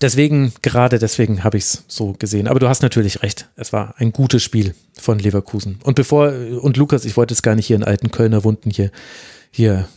deswegen, 0.01 0.53
gerade 0.61 0.99
deswegen 0.99 1.43
habe 1.43 1.57
ich 1.57 1.65
es 1.65 1.83
so 1.87 2.13
gesehen. 2.17 2.47
Aber 2.47 2.59
du 2.59 2.67
hast 2.67 2.81
natürlich 2.81 3.21
recht. 3.23 3.47
Es 3.55 3.73
war 3.73 3.95
ein 3.97 4.11
gutes 4.11 4.43
Spiel 4.43 4.75
von 4.93 5.19
Leverkusen. 5.19 5.79
Und 5.83 5.95
bevor, 5.95 6.33
und 6.61 6.77
Lukas, 6.77 7.05
ich 7.05 7.17
wollte 7.17 7.33
es 7.33 7.41
gar 7.41 7.55
nicht 7.55 7.67
hier 7.67 7.75
in 7.75 7.83
alten 7.83 8.11
Kölner 8.11 8.43
Wunden 8.43 8.69
hier, 8.71 8.91
hier 9.51 9.87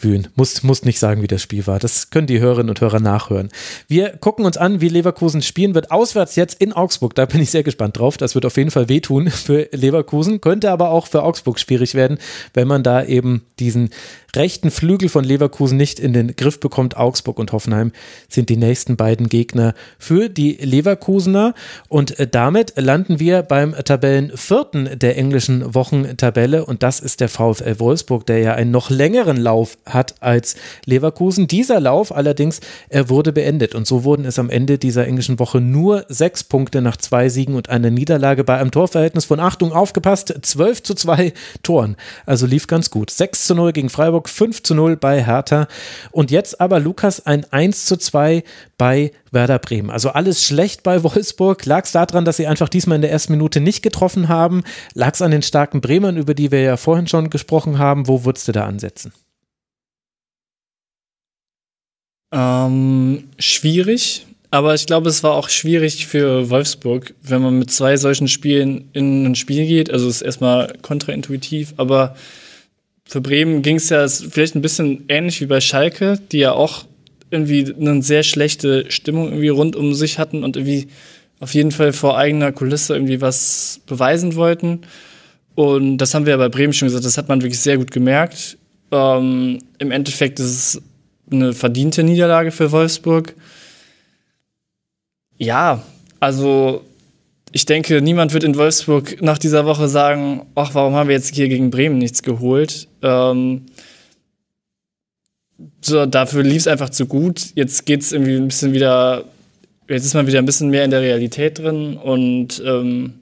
wühlen. 0.00 0.28
Muss, 0.36 0.62
muss 0.62 0.84
nicht 0.84 0.98
sagen, 0.98 1.22
wie 1.22 1.26
das 1.26 1.42
Spiel 1.42 1.66
war. 1.66 1.78
Das 1.78 2.10
können 2.10 2.26
die 2.26 2.40
Hörerinnen 2.40 2.70
und 2.70 2.80
Hörer 2.80 3.00
nachhören. 3.00 3.48
Wir 3.88 4.10
gucken 4.10 4.44
uns 4.44 4.56
an, 4.56 4.80
wie 4.80 4.88
Leverkusen 4.88 5.42
spielen 5.42 5.74
wird. 5.74 5.90
Auswärts 5.90 6.36
jetzt 6.36 6.60
in 6.60 6.72
Augsburg. 6.72 7.14
Da 7.14 7.26
bin 7.26 7.40
ich 7.40 7.50
sehr 7.50 7.62
gespannt 7.62 7.98
drauf. 7.98 8.16
Das 8.16 8.34
wird 8.34 8.46
auf 8.46 8.56
jeden 8.56 8.70
Fall 8.70 8.88
wehtun 8.88 9.30
für 9.30 9.68
Leverkusen. 9.72 10.40
Könnte 10.40 10.70
aber 10.70 10.90
auch 10.90 11.06
für 11.06 11.22
Augsburg 11.22 11.58
schwierig 11.58 11.94
werden, 11.94 12.18
wenn 12.54 12.68
man 12.68 12.82
da 12.82 13.04
eben 13.04 13.42
diesen 13.58 13.90
rechten 14.36 14.70
Flügel 14.70 15.08
von 15.08 15.24
Leverkusen 15.24 15.76
nicht 15.76 15.98
in 15.98 16.12
den 16.12 16.36
Griff 16.36 16.60
bekommt. 16.60 16.96
Augsburg 16.96 17.38
und 17.38 17.52
Hoffenheim 17.52 17.92
sind 18.28 18.48
die 18.48 18.56
nächsten 18.56 18.96
beiden 18.96 19.28
Gegner 19.28 19.74
für 19.98 20.28
die 20.28 20.52
Leverkusener. 20.52 21.54
Und 21.88 22.18
äh, 22.18 22.26
damit 22.26 22.74
landen 22.76 23.18
wir 23.18 23.42
beim 23.42 23.74
Tabellenvierten 23.74 24.98
der 24.98 25.16
englischen 25.16 25.74
Wochentabelle. 25.74 26.64
Und 26.64 26.82
das 26.82 27.00
ist 27.00 27.20
der 27.20 27.28
VfL 27.28 27.78
Wolfsburg, 27.78 28.26
der 28.26 28.38
ja 28.38 28.54
einen 28.54 28.70
noch 28.70 28.90
längeren 28.90 29.36
Lauf 29.36 29.78
hat 29.86 30.14
als 30.20 30.56
Leverkusen. 30.84 31.48
Dieser 31.48 31.80
Lauf 31.80 32.14
allerdings, 32.14 32.60
er 32.88 33.08
wurde 33.08 33.32
beendet. 33.32 33.74
Und 33.74 33.86
so 33.86 34.04
wurden 34.04 34.24
es 34.24 34.38
am 34.38 34.50
Ende 34.50 34.78
dieser 34.78 35.06
englischen 35.06 35.38
Woche 35.38 35.60
nur 35.60 36.04
sechs 36.08 36.44
Punkte 36.44 36.82
nach 36.82 36.96
zwei 36.96 37.28
Siegen 37.28 37.54
und 37.54 37.68
einer 37.68 37.90
Niederlage 37.90 38.44
bei 38.44 38.58
einem 38.58 38.70
Torverhältnis 38.70 39.24
von 39.24 39.40
Achtung 39.40 39.72
aufgepasst, 39.72 40.34
12 40.42 40.82
zu 40.82 40.94
2 40.94 41.32
Toren. 41.62 41.96
Also 42.24 42.46
lief 42.46 42.66
ganz 42.66 42.90
gut. 42.90 43.10
6 43.10 43.46
zu 43.46 43.54
0 43.54 43.72
gegen 43.72 43.88
Freiburg, 43.88 44.25
5 44.28 44.62
zu 44.62 44.74
0 44.74 44.96
bei 44.96 45.24
Hertha. 45.24 45.68
Und 46.10 46.30
jetzt 46.30 46.60
aber 46.60 46.80
Lukas 46.80 47.24
ein 47.26 47.44
1 47.50 47.86
zu 47.86 47.96
2 47.96 48.42
bei 48.78 49.12
Werder 49.30 49.58
Bremen. 49.58 49.90
Also 49.90 50.10
alles 50.10 50.44
schlecht 50.44 50.82
bei 50.82 51.02
Wolfsburg. 51.02 51.64
Lag 51.66 51.84
es 51.84 51.92
daran, 51.92 52.24
dass 52.24 52.36
sie 52.36 52.46
einfach 52.46 52.68
diesmal 52.68 52.96
in 52.96 53.02
der 53.02 53.12
ersten 53.12 53.32
Minute 53.32 53.60
nicht 53.60 53.82
getroffen 53.82 54.28
haben? 54.28 54.62
Lag 54.94 55.14
es 55.14 55.22
an 55.22 55.30
den 55.30 55.42
starken 55.42 55.80
Bremern, 55.80 56.16
über 56.16 56.34
die 56.34 56.50
wir 56.50 56.60
ja 56.60 56.76
vorhin 56.76 57.06
schon 57.06 57.30
gesprochen 57.30 57.78
haben? 57.78 58.08
Wo 58.08 58.24
würdest 58.24 58.48
du 58.48 58.52
da 58.52 58.66
ansetzen? 58.66 59.12
Ähm, 62.32 63.28
schwierig, 63.38 64.26
aber 64.50 64.74
ich 64.74 64.86
glaube, 64.86 65.08
es 65.08 65.22
war 65.22 65.34
auch 65.34 65.48
schwierig 65.48 66.06
für 66.06 66.50
Wolfsburg, 66.50 67.14
wenn 67.22 67.42
man 67.42 67.58
mit 67.58 67.70
zwei 67.70 67.96
solchen 67.96 68.28
Spielen 68.28 68.88
in 68.92 69.24
ein 69.24 69.34
Spiel 69.34 69.66
geht. 69.66 69.90
Also 69.90 70.08
es 70.08 70.16
ist 70.16 70.22
erstmal 70.22 70.72
kontraintuitiv, 70.82 71.74
aber 71.76 72.16
für 73.06 73.20
Bremen 73.20 73.62
ging 73.62 73.76
es 73.76 73.88
ja 73.88 74.06
vielleicht 74.08 74.56
ein 74.56 74.62
bisschen 74.62 75.04
ähnlich 75.08 75.40
wie 75.40 75.46
bei 75.46 75.60
Schalke, 75.60 76.18
die 76.32 76.38
ja 76.38 76.52
auch 76.52 76.84
irgendwie 77.30 77.72
eine 77.72 78.02
sehr 78.02 78.24
schlechte 78.24 78.90
Stimmung 78.90 79.28
irgendwie 79.28 79.48
rund 79.48 79.76
um 79.76 79.94
sich 79.94 80.18
hatten 80.18 80.44
und 80.44 80.56
irgendwie 80.56 80.88
auf 81.38 81.54
jeden 81.54 81.70
Fall 81.70 81.92
vor 81.92 82.18
eigener 82.18 82.52
Kulisse 82.52 82.94
irgendwie 82.94 83.20
was 83.20 83.80
beweisen 83.86 84.34
wollten. 84.34 84.80
Und 85.54 85.98
das 85.98 86.14
haben 86.14 86.26
wir 86.26 86.32
ja 86.32 86.36
bei 86.36 86.48
Bremen 86.48 86.72
schon 86.72 86.86
gesagt, 86.88 87.04
das 87.04 87.16
hat 87.16 87.28
man 87.28 87.42
wirklich 87.42 87.60
sehr 87.60 87.78
gut 87.78 87.90
gemerkt. 87.90 88.58
Ähm, 88.90 89.58
Im 89.78 89.90
Endeffekt 89.90 90.40
ist 90.40 90.46
es 90.76 90.82
eine 91.30 91.52
verdiente 91.52 92.02
Niederlage 92.02 92.50
für 92.50 92.72
Wolfsburg. 92.72 93.34
Ja, 95.38 95.82
also 96.18 96.84
ich 97.52 97.64
denke, 97.64 98.02
niemand 98.02 98.32
wird 98.32 98.44
in 98.44 98.56
Wolfsburg 98.56 99.22
nach 99.22 99.38
dieser 99.38 99.64
Woche 99.64 99.88
sagen, 99.88 100.46
ach, 100.54 100.74
warum 100.74 100.94
haben 100.94 101.08
wir 101.08 101.16
jetzt 101.16 101.34
hier 101.34 101.48
gegen 101.48 101.70
Bremen 101.70 101.98
nichts 101.98 102.22
geholt? 102.22 102.88
Ähm, 103.02 103.66
so, 105.80 106.06
dafür 106.06 106.42
lief 106.42 106.58
es 106.58 106.66
einfach 106.66 106.90
zu 106.90 107.06
gut. 107.06 107.52
Jetzt 107.54 107.86
geht 107.86 108.02
es 108.02 108.12
irgendwie 108.12 108.36
ein 108.36 108.48
bisschen 108.48 108.72
wieder, 108.72 109.24
jetzt 109.88 110.04
ist 110.04 110.14
man 110.14 110.26
wieder 110.26 110.38
ein 110.38 110.46
bisschen 110.46 110.70
mehr 110.70 110.84
in 110.84 110.90
der 110.90 111.00
Realität 111.00 111.58
drin 111.58 111.96
und 111.96 112.62
ähm, 112.64 113.14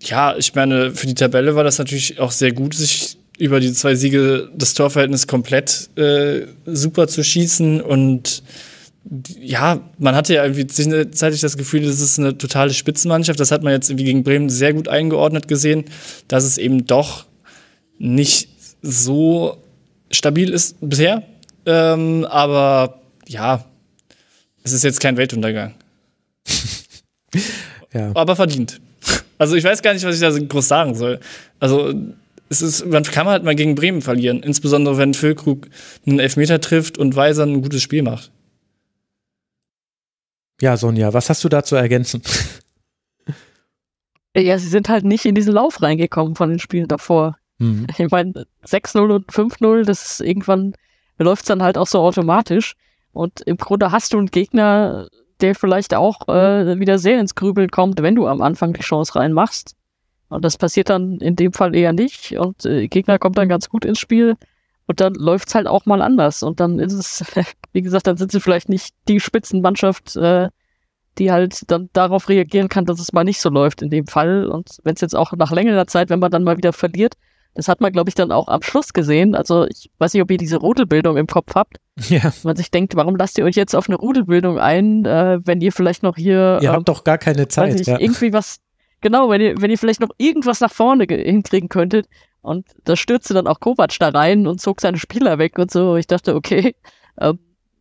ja, 0.00 0.36
ich 0.36 0.54
meine, 0.54 0.92
für 0.92 1.06
die 1.06 1.14
Tabelle 1.14 1.56
war 1.56 1.64
das 1.64 1.78
natürlich 1.78 2.20
auch 2.20 2.30
sehr 2.30 2.52
gut, 2.52 2.74
sich 2.74 3.16
über 3.38 3.60
die 3.60 3.72
zwei 3.72 3.94
Siege 3.94 4.48
das 4.54 4.74
Torverhältnis 4.74 5.26
komplett 5.26 5.90
äh, 5.96 6.46
super 6.66 7.08
zu 7.08 7.24
schießen 7.24 7.80
und 7.80 8.42
ja, 9.40 9.80
man 9.98 10.14
hatte 10.14 10.34
ja 10.34 10.42
irgendwie 10.42 10.66
zwischenzeitlich 10.66 11.40
das 11.40 11.56
Gefühl, 11.56 11.82
das 11.82 12.00
ist 12.00 12.18
eine 12.18 12.36
totale 12.36 12.72
Spitzenmannschaft. 12.74 13.40
Das 13.40 13.50
hat 13.50 13.62
man 13.62 13.72
jetzt 13.72 13.88
irgendwie 13.88 14.04
gegen 14.04 14.22
Bremen 14.22 14.50
sehr 14.50 14.74
gut 14.74 14.88
eingeordnet 14.88 15.48
gesehen, 15.48 15.84
dass 16.28 16.44
es 16.44 16.58
eben 16.58 16.86
doch 16.86 17.26
nicht 17.98 18.50
so 18.82 19.62
stabil 20.10 20.50
ist 20.50 20.76
bisher. 20.80 21.22
Ähm, 21.64 22.26
aber 22.26 23.00
ja, 23.26 23.64
es 24.62 24.72
ist 24.72 24.84
jetzt 24.84 25.00
kein 25.00 25.16
Weltuntergang. 25.16 25.74
ja. 27.92 28.10
Aber 28.14 28.36
verdient. 28.36 28.80
Also 29.38 29.54
ich 29.56 29.64
weiß 29.64 29.82
gar 29.82 29.94
nicht, 29.94 30.04
was 30.04 30.16
ich 30.16 30.20
da 30.20 30.30
groß 30.30 30.68
sagen 30.68 30.94
soll. 30.94 31.20
Also 31.60 31.94
es 32.50 32.60
ist, 32.62 32.86
man 32.86 33.02
kann 33.04 33.26
halt 33.26 33.44
mal 33.44 33.54
gegen 33.54 33.74
Bremen 33.74 34.02
verlieren, 34.02 34.42
insbesondere 34.42 34.98
wenn 34.98 35.14
Füllkrug 35.14 35.68
einen 36.06 36.18
Elfmeter 36.18 36.60
trifft 36.60 36.98
und 36.98 37.16
Weiser 37.16 37.44
ein 37.44 37.62
gutes 37.62 37.82
Spiel 37.82 38.02
macht. 38.02 38.30
Ja, 40.60 40.76
Sonja, 40.76 41.12
was 41.12 41.30
hast 41.30 41.44
du 41.44 41.48
da 41.48 41.62
zu 41.62 41.76
ergänzen? 41.76 42.22
Ja, 44.36 44.56
sie 44.56 44.68
sind 44.68 44.88
halt 44.88 45.04
nicht 45.04 45.24
in 45.24 45.34
diesen 45.34 45.54
Lauf 45.54 45.82
reingekommen 45.82 46.36
von 46.36 46.48
den 46.48 46.60
Spielen 46.60 46.86
davor. 46.86 47.38
Mhm. 47.58 47.88
Ich 47.96 48.10
meine, 48.10 48.46
6-0 48.64 49.12
und 49.12 49.32
5-0, 49.32 49.84
das 49.84 50.12
ist 50.12 50.20
irgendwann 50.20 50.74
läuft 51.18 51.42
es 51.42 51.48
dann 51.48 51.62
halt 51.62 51.76
auch 51.76 51.86
so 51.86 52.00
automatisch. 52.00 52.76
Und 53.12 53.40
im 53.42 53.56
Grunde 53.56 53.90
hast 53.90 54.12
du 54.12 54.18
einen 54.18 54.28
Gegner, 54.28 55.08
der 55.40 55.54
vielleicht 55.54 55.94
auch 55.94 56.28
äh, 56.28 56.78
wieder 56.78 56.98
sehr 56.98 57.20
ins 57.20 57.34
Grübeln 57.34 57.70
kommt, 57.70 58.00
wenn 58.02 58.14
du 58.14 58.26
am 58.26 58.42
Anfang 58.42 58.72
die 58.72 58.80
Chance 58.80 59.16
reinmachst. 59.16 59.74
Und 60.28 60.44
das 60.44 60.58
passiert 60.58 60.90
dann 60.90 61.18
in 61.18 61.36
dem 61.36 61.52
Fall 61.52 61.74
eher 61.74 61.92
nicht. 61.92 62.38
Und 62.38 62.64
äh, 62.64 62.86
Gegner 62.88 63.18
kommt 63.18 63.38
dann 63.38 63.48
ganz 63.48 63.68
gut 63.68 63.84
ins 63.84 63.98
Spiel. 63.98 64.36
Und 64.88 65.00
dann 65.00 65.14
läuft's 65.14 65.54
halt 65.54 65.66
auch 65.66 65.86
mal 65.86 66.02
anders. 66.02 66.42
Und 66.42 66.60
dann 66.60 66.78
ist 66.78 66.94
es, 66.94 67.24
wie 67.72 67.82
gesagt, 67.82 68.06
dann 68.06 68.16
sind 68.16 68.32
sie 68.32 68.40
vielleicht 68.40 68.68
nicht 68.68 68.94
die 69.06 69.20
Spitzenmannschaft, 69.20 70.16
äh, 70.16 70.48
die 71.18 71.30
halt 71.30 71.70
dann 71.70 71.90
darauf 71.92 72.28
reagieren 72.28 72.68
kann, 72.68 72.86
dass 72.86 72.98
es 72.98 73.12
mal 73.12 73.24
nicht 73.24 73.40
so 73.40 73.50
läuft 73.50 73.82
in 73.82 73.90
dem 73.90 74.06
Fall. 74.06 74.46
Und 74.46 74.78
wenn 74.84 74.94
es 74.94 75.00
jetzt 75.00 75.14
auch 75.14 75.32
nach 75.32 75.52
längerer 75.52 75.86
Zeit, 75.86 76.10
wenn 76.10 76.20
man 76.20 76.30
dann 76.30 76.42
mal 76.42 76.56
wieder 76.56 76.72
verliert, 76.72 77.14
das 77.54 77.68
hat 77.68 77.80
man, 77.80 77.92
glaube 77.92 78.08
ich, 78.08 78.14
dann 78.14 78.30
auch 78.30 78.48
am 78.48 78.62
Schluss 78.62 78.92
gesehen. 78.92 79.34
Also 79.34 79.66
ich 79.66 79.90
weiß 79.98 80.14
nicht, 80.14 80.22
ob 80.22 80.30
ihr 80.30 80.38
diese 80.38 80.56
Rudelbildung 80.56 81.16
im 81.16 81.26
Kopf 81.26 81.54
habt. 81.54 81.78
Ja. 82.08 82.32
Man 82.44 82.54
sich 82.54 82.70
denkt, 82.70 82.94
warum 82.94 83.16
lasst 83.16 83.36
ihr 83.38 83.44
euch 83.44 83.56
jetzt 83.56 83.74
auf 83.74 83.88
eine 83.88 83.96
Rudelbildung 83.96 84.60
ein, 84.60 85.04
äh, 85.04 85.40
wenn 85.44 85.60
ihr 85.60 85.72
vielleicht 85.72 86.04
noch 86.04 86.14
hier. 86.14 86.60
Ihr 86.62 86.68
ähm, 86.68 86.76
habt 86.76 86.88
doch 86.88 87.02
gar 87.02 87.18
keine 87.18 87.48
Zeit. 87.48 87.72
Nicht, 87.72 87.88
ja. 87.88 87.98
Irgendwie 87.98 88.32
was, 88.32 88.60
genau, 89.00 89.28
wenn 89.30 89.40
ihr, 89.40 89.60
wenn 89.60 89.72
ihr 89.72 89.78
vielleicht 89.78 90.00
noch 90.00 90.10
irgendwas 90.16 90.60
nach 90.60 90.72
vorne 90.72 91.06
hinkriegen 91.08 91.68
könntet. 91.68 92.06
Und 92.48 92.66
da 92.84 92.96
stürzte 92.96 93.34
dann 93.34 93.46
auch 93.46 93.60
Kovac 93.60 93.96
da 93.98 94.08
rein 94.08 94.46
und 94.46 94.60
zog 94.60 94.80
seine 94.80 94.98
Spieler 94.98 95.38
weg 95.38 95.58
und 95.58 95.70
so. 95.70 95.96
Ich 95.96 96.06
dachte, 96.06 96.34
okay, 96.34 96.74
ähm, 97.20 97.38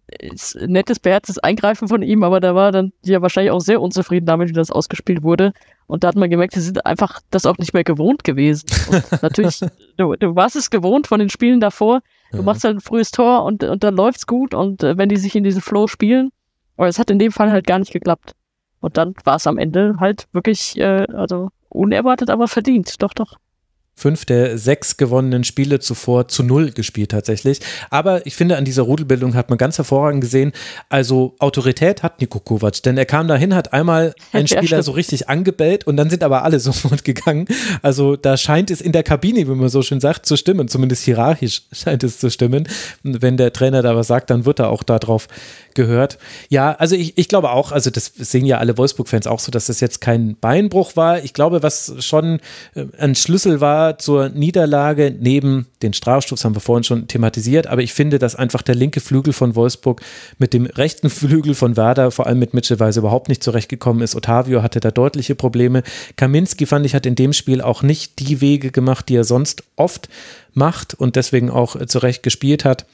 ist 0.08 0.56
nettes, 0.62 1.00
beherztes 1.00 1.38
Eingreifen 1.40 1.88
von 1.88 2.02
ihm, 2.02 2.24
aber 2.24 2.40
da 2.40 2.56
war 2.56 2.72
dann 2.72 2.94
ja 3.04 3.22
wahrscheinlich 3.22 3.52
auch 3.52 3.60
sehr 3.60 3.82
unzufrieden 3.82 4.26
damit, 4.26 4.50
wie 4.50 4.54
das 4.54 4.72
ausgespielt 4.72 5.24
wurde. 5.24 5.54
Und 5.86 6.04
da 6.04 6.10
hat 6.10 6.16
man 6.16 6.30
gemerkt, 6.30 6.54
sie 6.54 6.62
sind 6.62 6.86
einfach 6.86 7.20
das 7.30 7.46
auch 7.46 7.58
nicht 7.58 7.74
mehr 7.74 7.84
gewohnt 7.84 8.24
gewesen. 8.24 8.68
Und 8.90 9.04
natürlich, 9.22 9.60
du, 9.98 10.16
du 10.16 10.36
warst 10.36 10.56
es 10.56 10.70
gewohnt 10.70 11.08
von 11.08 11.20
den 11.20 11.30
Spielen 11.30 11.60
davor. 11.60 12.02
Du 12.32 12.44
machst 12.44 12.64
halt 12.64 12.78
ein 12.78 12.82
frühes 12.82 13.12
Tor 13.12 13.44
und, 13.46 13.64
und 13.64 13.84
dann 13.84 13.96
läuft's 13.96 14.28
gut 14.28 14.54
und 14.54 14.84
äh, 14.84 14.98
wenn 14.98 15.08
die 15.08 15.16
sich 15.16 15.36
in 15.36 15.46
diesen 15.46 15.62
Flow 15.62 15.88
spielen. 15.88 16.32
Aber 16.76 16.88
es 16.88 17.00
hat 17.00 17.10
in 17.10 17.20
dem 17.20 17.32
Fall 17.32 17.52
halt 17.52 17.66
gar 17.66 17.80
nicht 17.80 17.94
geklappt. 17.94 18.34
Und 18.80 18.98
dann 18.98 19.16
war 19.24 19.38
es 19.38 19.48
am 19.48 19.58
Ende 19.58 19.96
halt 20.00 20.28
wirklich, 20.34 20.78
äh, 20.78 21.08
also 21.14 21.50
unerwartet, 21.70 22.30
aber 22.30 22.48
verdient. 22.48 23.02
Doch, 23.02 23.14
doch 23.14 23.36
fünf 23.98 24.26
der 24.26 24.60
sechs 24.60 24.96
gewonnenen 24.96 25.44
Spiele 25.44 25.80
zuvor 25.80 26.28
zu 26.28 26.44
null 26.44 26.70
gespielt 26.70 27.10
tatsächlich. 27.10 27.60
Aber 27.90 28.26
ich 28.28 28.36
finde, 28.36 28.56
an 28.56 28.64
dieser 28.64 28.84
Rudelbildung 28.84 29.34
hat 29.34 29.50
man 29.50 29.58
ganz 29.58 29.80
hervorragend 29.80 30.22
gesehen, 30.22 30.52
also 30.88 31.34
Autorität 31.40 32.04
hat 32.04 32.22
Niko 32.22 32.40
Kovac, 32.40 32.84
denn 32.84 32.96
er 32.96 33.06
kam 33.06 33.28
dahin, 33.28 33.56
hat 33.56 33.74
einmal 33.74 34.14
einen 34.32 34.48
Spieler 34.48 34.78
ja, 34.78 34.84
so 34.84 34.92
richtig 34.92 35.30
angebellt 35.30 35.88
und 35.88 35.98
dann 35.98 36.12
sind 36.12 36.24
aber 36.24 36.44
alle 36.44 36.60
sofort 36.68 37.04
gegangen. 37.04 37.48
Also 37.82 38.16
da 38.16 38.38
scheint 38.38 38.70
es 38.70 38.82
in 38.82 38.92
der 38.92 39.02
Kabine, 39.02 39.40
wie 39.40 39.56
man 39.56 39.70
so 39.70 39.82
schön 39.82 40.00
sagt, 40.00 40.28
zu 40.28 40.38
stimmen, 40.38 40.68
zumindest 40.68 41.04
hierarchisch 41.04 41.64
scheint 41.72 42.04
es 42.04 42.20
zu 42.20 42.30
stimmen. 42.30 42.70
wenn 43.02 43.36
der 43.36 43.52
Trainer 43.52 43.82
da 43.82 43.96
was 43.96 44.06
sagt, 44.06 44.30
dann 44.30 44.46
wird 44.46 44.60
er 44.60 44.70
auch 44.70 44.84
darauf 44.84 45.28
gehört. 45.74 46.20
Ja, 46.50 46.74
also 46.74 46.96
ich, 46.96 47.18
ich 47.18 47.28
glaube 47.28 47.50
auch, 47.52 47.72
also 47.72 47.90
das 47.90 48.12
sehen 48.16 48.46
ja 48.46 48.58
alle 48.60 48.78
Wolfsburg-Fans 48.78 49.26
auch 49.26 49.40
so, 49.40 49.52
dass 49.52 49.68
das 49.68 49.80
jetzt 49.80 50.02
kein 50.02 50.36
Beinbruch 50.36 50.96
war. 50.96 51.24
Ich 51.24 51.34
glaube, 51.34 51.64
was 51.64 51.94
schon 52.00 52.40
äh, 52.76 52.86
ein 53.00 53.16
Schlüssel 53.16 53.62
war 53.62 53.87
zur 53.94 54.30
Niederlage, 54.30 55.16
neben 55.18 55.68
den 55.82 55.94
Strafstoß 55.94 56.44
haben 56.44 56.56
wir 56.56 56.60
vorhin 56.60 56.84
schon 56.84 57.08
thematisiert, 57.08 57.68
aber 57.68 57.82
ich 57.82 57.94
finde, 57.94 58.20
dass 58.20 58.36
einfach 58.36 58.62
der 58.62 58.76
linke 58.76 59.00
Flügel 59.00 59.34
von 59.34 59.56
Wolfsburg 59.56 60.02
mit 60.38 60.54
dem 60.54 60.66
rechten 60.66 61.10
Flügel 61.10 61.56
von 61.56 61.78
Werder, 61.78 62.12
vor 62.12 62.28
allem 62.28 62.40
mit 62.40 62.54
Mitchellweise, 62.54 63.00
überhaupt 63.00 63.30
nicht 63.30 63.44
zurechtgekommen 63.44 64.04
ist. 64.04 64.16
Otavio 64.16 64.62
hatte 64.62 64.80
da 64.80 64.92
deutliche 64.92 65.36
Probleme. 65.36 65.84
Kaminski, 66.16 66.66
fand 66.66 66.86
ich, 66.86 66.96
hat 66.96 67.06
in 67.06 67.16
dem 67.16 67.34
Spiel 67.34 67.62
auch 67.62 67.84
nicht 67.84 68.20
die 68.20 68.42
Wege 68.42 68.72
gemacht, 68.72 69.10
die 69.10 69.16
er 69.16 69.24
sonst 69.24 69.64
oft 69.76 70.10
macht 70.54 70.94
und 70.94 71.16
deswegen 71.16 71.50
auch 71.50 71.84
zurecht 71.86 72.24
gespielt 72.24 72.66
hat. 72.66 72.86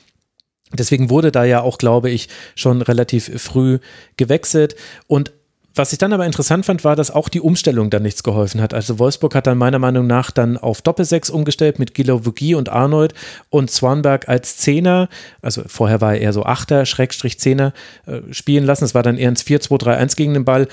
Deswegen 0.74 1.10
wurde 1.10 1.32
da 1.32 1.44
ja 1.44 1.62
auch, 1.62 1.78
glaube 1.78 2.10
ich, 2.10 2.30
schon 2.56 2.82
relativ 2.82 3.32
früh 3.42 3.80
gewechselt. 4.18 4.76
Und 5.08 5.32
was 5.76 5.92
ich 5.92 5.98
dann 5.98 6.14
aber 6.14 6.26
interessant 6.26 6.66
fand, 6.66 6.84
war, 6.84 6.96
dass 6.96 7.10
auch 7.10 7.30
die 7.30 7.42
Umstellung 7.42 7.90
dann 7.90 8.04
nichts 8.04 8.22
geholfen 8.24 8.62
hat. 8.62 8.74
Also 8.74 9.00
Wolfsburg 9.00 9.34
hat 9.34 9.48
dann 9.48 9.58
meiner 9.58 9.80
Meinung 9.80 10.06
nach 10.06 10.30
dann 10.30 10.58
auf 10.58 10.82
Doppelsechs 10.82 11.30
umgestellt 11.30 11.80
mit 11.80 11.94
Gilovugi 11.94 12.54
und 12.54 12.70
Arnold 12.70 13.14
und 13.50 13.72
Swanberg 13.72 14.30
als 14.30 14.58
Zehner, 14.58 15.10
also 15.42 15.64
vorher 15.66 16.00
war 16.02 16.14
er 16.14 16.22
eher 16.22 16.34
so 16.34 16.44
Achter, 16.44 16.86
Schrägstrich 16.86 17.40
Zehner 17.40 17.74
äh, 18.06 18.22
spielen 18.32 18.66
lassen. 18.66 18.84
Es 18.86 18.94
war 18.94 19.04
dann 19.04 19.18
eher 19.18 19.30
ein 19.30 19.36
4-2-3-1 19.36 20.16
gegen 20.16 20.34
den 20.34 20.46
Ball. 20.46 20.68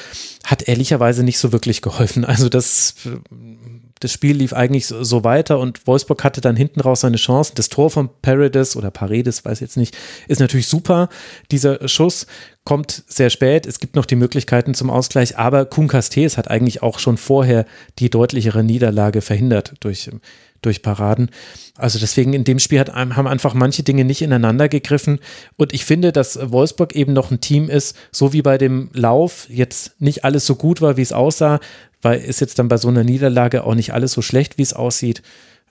Hat 0.44 0.68
ehrlicherweise 0.68 1.22
nicht 1.22 1.38
so 1.38 1.52
wirklich 1.52 1.82
geholfen. 1.82 2.24
Also 2.24 2.48
das 2.48 2.94
das 4.00 4.12
Spiel 4.12 4.36
lief 4.36 4.54
eigentlich 4.54 4.86
so, 4.86 5.24
weiter 5.24 5.58
und 5.58 5.86
Wolfsburg 5.86 6.24
hatte 6.24 6.40
dann 6.40 6.56
hinten 6.56 6.80
raus 6.80 7.00
seine 7.00 7.18
Chancen. 7.18 7.54
Das 7.56 7.68
Tor 7.68 7.90
von 7.90 8.08
Paredes 8.22 8.74
oder 8.74 8.90
Paredes, 8.90 9.44
weiß 9.44 9.60
jetzt 9.60 9.76
nicht, 9.76 9.96
ist 10.26 10.40
natürlich 10.40 10.66
super. 10.66 11.10
Dieser 11.50 11.86
Schuss 11.86 12.26
kommt 12.64 13.04
sehr 13.06 13.28
spät. 13.28 13.66
Es 13.66 13.78
gibt 13.78 13.96
noch 13.96 14.06
die 14.06 14.16
Möglichkeiten 14.16 14.74
zum 14.74 14.90
Ausgleich, 14.90 15.38
aber 15.38 15.66
Kuhn 15.66 15.88
Castells 15.88 16.38
hat 16.38 16.50
eigentlich 16.50 16.82
auch 16.82 16.98
schon 16.98 17.18
vorher 17.18 17.66
die 17.98 18.08
deutlichere 18.08 18.64
Niederlage 18.64 19.20
verhindert 19.20 19.74
durch, 19.80 20.10
durch 20.62 20.82
Paraden. 20.82 21.30
Also 21.76 21.98
deswegen 21.98 22.32
in 22.32 22.44
dem 22.44 22.58
Spiel 22.58 22.80
hat, 22.80 22.92
haben 22.94 23.26
einfach 23.26 23.55
manche 23.55 23.82
Dinge 23.82 24.05
nicht 24.05 24.22
ineinander 24.22 24.68
gegriffen. 24.68 25.18
Und 25.56 25.72
ich 25.72 25.84
finde, 25.84 26.12
dass 26.12 26.39
Wolfsburg 26.50 26.94
eben 26.94 27.12
noch 27.12 27.30
ein 27.30 27.40
Team 27.40 27.68
ist, 27.68 27.97
so 28.12 28.32
wie 28.32 28.42
bei 28.42 28.58
dem 28.58 28.90
Lauf 28.92 29.47
jetzt 29.48 30.00
nicht 30.00 30.24
alles 30.24 30.47
so 30.47 30.55
gut 30.55 30.80
war, 30.80 30.97
wie 30.97 31.02
es 31.02 31.12
aussah, 31.12 31.60
weil 32.02 32.20
ist 32.20 32.40
jetzt 32.40 32.58
dann 32.58 32.68
bei 32.68 32.76
so 32.76 32.89
einer 32.89 33.05
Niederlage 33.05 33.64
auch 33.64 33.74
nicht 33.74 33.92
alles 33.92 34.12
so 34.12 34.22
schlecht, 34.22 34.58
wie 34.58 34.62
es 34.62 34.72
aussieht. 34.72 35.22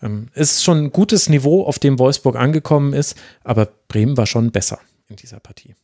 Ähm, 0.02 0.28
es 0.34 0.54
ist 0.54 0.64
schon 0.64 0.86
ein 0.86 0.92
gutes 0.92 1.30
Niveau, 1.30 1.64
auf 1.64 1.80
dem 1.80 2.00
Wolfsburg 2.00 2.36
angekommen 2.36 2.94
ist, 2.94 3.16
aber 3.44 3.68
Bremen 3.88 4.18
war 4.18 4.26
schon 4.26 4.52
besser 4.52 4.80
in 5.10 5.16
dieser 5.16 5.40
Partie. 5.40 5.76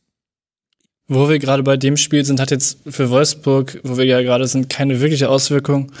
Wo 1.08 1.28
wir 1.28 1.38
gerade 1.38 1.62
bei 1.62 1.76
dem 1.76 1.96
Spiel 1.96 2.24
sind, 2.24 2.40
hat 2.40 2.50
jetzt 2.50 2.78
für 2.86 3.10
Wolfsburg, 3.10 3.80
wo 3.84 3.96
wir 3.96 4.04
ja 4.04 4.22
gerade 4.22 4.46
sind, 4.48 4.68
keine 4.68 5.00
wirkliche 5.00 5.28
Auswirkung. 5.28 5.92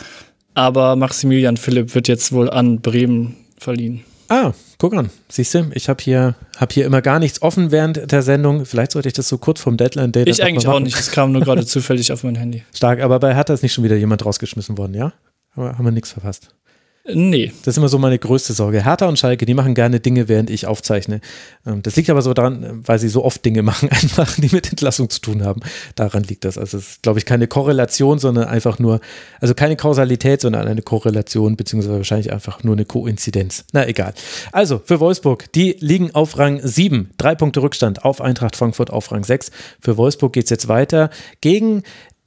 Aber 0.56 0.96
Maximilian 0.96 1.58
Philipp 1.58 1.94
wird 1.94 2.08
jetzt 2.08 2.32
wohl 2.32 2.48
an 2.48 2.80
Bremen 2.80 3.36
verliehen. 3.58 4.04
Ah, 4.28 4.52
guck 4.78 4.94
an. 4.94 5.10
Siehst 5.28 5.52
du, 5.52 5.70
ich 5.74 5.90
habe 5.90 6.02
hier, 6.02 6.34
hab 6.56 6.72
hier 6.72 6.86
immer 6.86 7.02
gar 7.02 7.18
nichts 7.18 7.42
offen 7.42 7.70
während 7.70 8.10
der 8.10 8.22
Sendung. 8.22 8.64
Vielleicht 8.64 8.92
sollte 8.92 9.06
ich 9.06 9.12
das 9.12 9.28
so 9.28 9.36
kurz 9.36 9.60
vom 9.60 9.76
Deadline-Day. 9.76 10.24
Ich 10.26 10.42
eigentlich 10.42 10.66
auch 10.66 10.80
nicht. 10.80 10.98
Es 10.98 11.10
kam 11.10 11.32
nur 11.32 11.42
gerade 11.42 11.66
zufällig 11.66 12.10
auf 12.10 12.24
mein 12.24 12.36
Handy. 12.36 12.64
Stark, 12.72 13.02
aber 13.02 13.20
bei 13.20 13.34
Hertha 13.34 13.52
ist 13.52 13.62
nicht 13.62 13.74
schon 13.74 13.84
wieder 13.84 13.96
jemand 13.96 14.24
rausgeschmissen 14.24 14.78
worden, 14.78 14.94
ja? 14.94 15.12
Aber 15.54 15.76
haben 15.76 15.84
wir 15.84 15.90
nichts 15.92 16.12
verpasst. 16.12 16.48
Nee. 17.14 17.52
Das 17.62 17.74
ist 17.74 17.78
immer 17.78 17.88
so 17.88 17.98
meine 17.98 18.18
größte 18.18 18.52
Sorge. 18.52 18.84
Hertha 18.84 19.06
und 19.06 19.18
Schalke, 19.18 19.46
die 19.46 19.54
machen 19.54 19.74
gerne 19.74 20.00
Dinge, 20.00 20.28
während 20.28 20.50
ich 20.50 20.66
aufzeichne. 20.66 21.20
Ähm, 21.64 21.82
das 21.82 21.94
liegt 21.96 22.10
aber 22.10 22.22
so 22.22 22.34
daran, 22.34 22.82
weil 22.84 22.98
sie 22.98 23.08
so 23.08 23.24
oft 23.24 23.44
Dinge 23.44 23.62
machen, 23.66 23.88
einfach, 23.90 24.34
die 24.36 24.48
mit 24.52 24.70
Entlassung 24.70 25.08
zu 25.10 25.20
tun 25.20 25.44
haben. 25.44 25.60
Daran 25.94 26.24
liegt 26.24 26.44
das. 26.44 26.58
Also 26.58 26.78
es 26.78 26.88
ist, 26.88 27.02
glaube 27.02 27.18
ich, 27.18 27.24
keine 27.24 27.46
Korrelation, 27.46 28.18
sondern 28.18 28.48
einfach 28.48 28.78
nur, 28.78 29.00
also 29.40 29.54
keine 29.54 29.76
Kausalität, 29.76 30.40
sondern 30.40 30.66
eine 30.66 30.82
Korrelation, 30.82 31.56
beziehungsweise 31.56 31.96
wahrscheinlich 31.96 32.32
einfach 32.32 32.64
nur 32.64 32.74
eine 32.74 32.84
Koinzidenz. 32.84 33.64
Na 33.72 33.86
egal. 33.86 34.14
Also 34.52 34.80
für 34.84 34.98
Wolfsburg, 34.98 35.52
die 35.52 35.76
liegen 35.78 36.14
auf 36.14 36.38
Rang 36.38 36.60
7. 36.62 37.10
Drei 37.18 37.34
Punkte 37.34 37.62
Rückstand 37.62 38.04
auf 38.04 38.20
Eintracht 38.20 38.56
Frankfurt 38.56 38.90
auf 38.90 39.12
Rang 39.12 39.24
6. 39.24 39.50
Für 39.80 39.96
Wolfsburg 39.96 40.32
geht 40.32 40.44
es 40.44 40.50
jetzt 40.50 40.68
weiter 40.68 41.10
gegen 41.40 41.82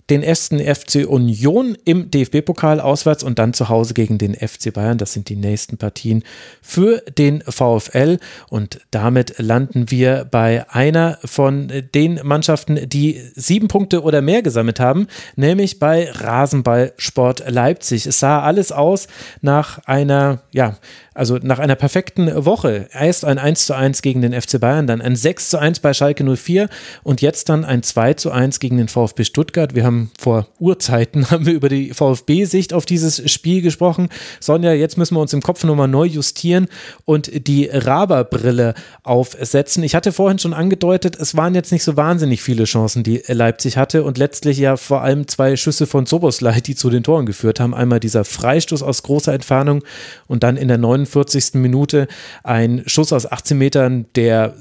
den 0.10 0.24
ersten 0.24 0.60
FC 0.60 1.08
Union 1.08 1.78
im 1.86 2.10
DFB-Pokal 2.12 2.80
auswärts 2.80 3.24
und 3.24 3.40
dann 3.40 3.54
zu 3.54 3.70
Hause 3.70 3.94
gegen 3.94 4.18
den 4.18 4.36
FC 4.36 4.74
Bayern. 4.74 4.98
Das 4.98 5.14
sind 5.14 5.30
die 5.30 5.36
nächsten 5.36 5.78
Partien 5.78 6.24
für 6.62 7.02
den 7.18 7.42
VfL 7.42 8.18
und 8.50 8.82
damit 8.92 9.36
landen 9.38 9.92
wir 9.92 10.26
bei 10.30 10.70
einer 10.70 11.20
von 11.24 11.72
den 11.94 12.20
Mannschaften, 12.24 12.90
die 12.90 13.22
sieben 13.36 13.68
Punkte 13.68 14.02
oder 14.04 14.22
mehr 14.22 14.42
gesammelt 14.42 14.80
haben, 14.80 15.08
nämlich 15.36 15.80
bei 15.80 16.10
Rasenballsport 16.12 17.50
Leipzig. 17.50 18.06
Es 18.06 18.20
sah 18.20 18.42
alles 18.42 18.72
aus 18.72 19.08
nach 19.42 19.80
einer, 19.86 20.42
ja, 20.52 20.78
also 21.20 21.38
nach 21.42 21.60
einer 21.60 21.76
perfekten 21.76 22.46
Woche. 22.46 22.88
Erst 22.94 23.26
ein 23.26 23.38
1 23.38 23.66
zu 23.66 23.76
1 23.76 24.02
gegen 24.02 24.22
den 24.22 24.40
FC 24.40 24.58
Bayern, 24.58 24.88
dann 24.88 25.02
ein 25.02 25.18
6 25.18 25.50
zu 25.50 25.60
1 25.60 25.82
bei 25.82 25.94
Schalke 25.94 26.24
04 26.24 26.70
und 27.04 27.22
jetzt 27.22 27.50
dann 27.50 27.66
ein 27.66 27.84
2 27.84 28.14
zu 28.14 28.32
1 28.32 28.62
gegen 28.62 28.78
den 28.78 28.88
VfB 28.88 29.26
Stuttgart. 29.26 29.76
Wir 29.76 29.84
haben 29.84 30.12
vor 30.18 30.48
Urzeiten 30.60 31.30
haben 31.32 31.46
wir 31.46 31.54
über 31.54 31.68
die 31.68 31.94
VfB-Sicht 31.94 32.74
auf 32.74 32.86
dieses 32.86 33.30
Spiel 33.30 33.62
gesprochen. 33.62 34.08
Sonja, 34.40 34.72
jetzt 34.72 34.98
müssen 34.98 35.16
wir 35.16 35.20
uns 35.20 35.34
im 35.34 35.42
Kopf 35.42 35.66
nochmal 35.66 35.90
neu 35.90 36.06
justieren 36.06 36.68
und 37.04 37.48
die 37.48 37.66
Raber-Brille 37.66 38.74
aufsetzen. 39.04 39.84
Ich 39.84 39.96
hatte 39.96 40.14
vorhin 40.14 40.40
schon 40.40 40.54
angedeutet, 40.54 41.18
es 41.20 41.36
waren 41.36 41.54
jetzt 41.54 41.74
nicht 41.74 41.84
so 41.84 41.98
wahnsinnig 41.98 42.42
viele 42.42 42.64
Chancen, 42.64 43.04
die 43.04 43.22
Leipzig 43.28 43.76
hatte 43.76 44.06
und 44.06 44.18
letztlich 44.18 44.58
ja 44.58 44.78
vor 44.78 45.02
allem 45.02 45.28
zwei 45.28 45.58
Schüsse 45.58 45.86
von 45.86 46.06
Soboslai, 46.06 46.62
die 46.62 46.76
zu 46.76 46.90
den 46.90 47.04
Toren 47.04 47.26
geführt 47.26 47.60
haben. 47.60 47.74
Einmal 47.74 48.00
dieser 48.00 48.24
Freistoß 48.24 48.84
aus 48.84 49.04
großer 49.04 49.34
Entfernung 49.34 49.84
und 50.28 50.44
dann 50.44 50.56
in 50.56 50.70
der 50.70 50.78
49. 50.78 51.09
Minute 51.54 52.08
ein 52.44 52.84
Schuss 52.86 53.14
aus 53.14 53.32
18 53.32 53.58
Metern, 53.58 54.06
der 54.16 54.56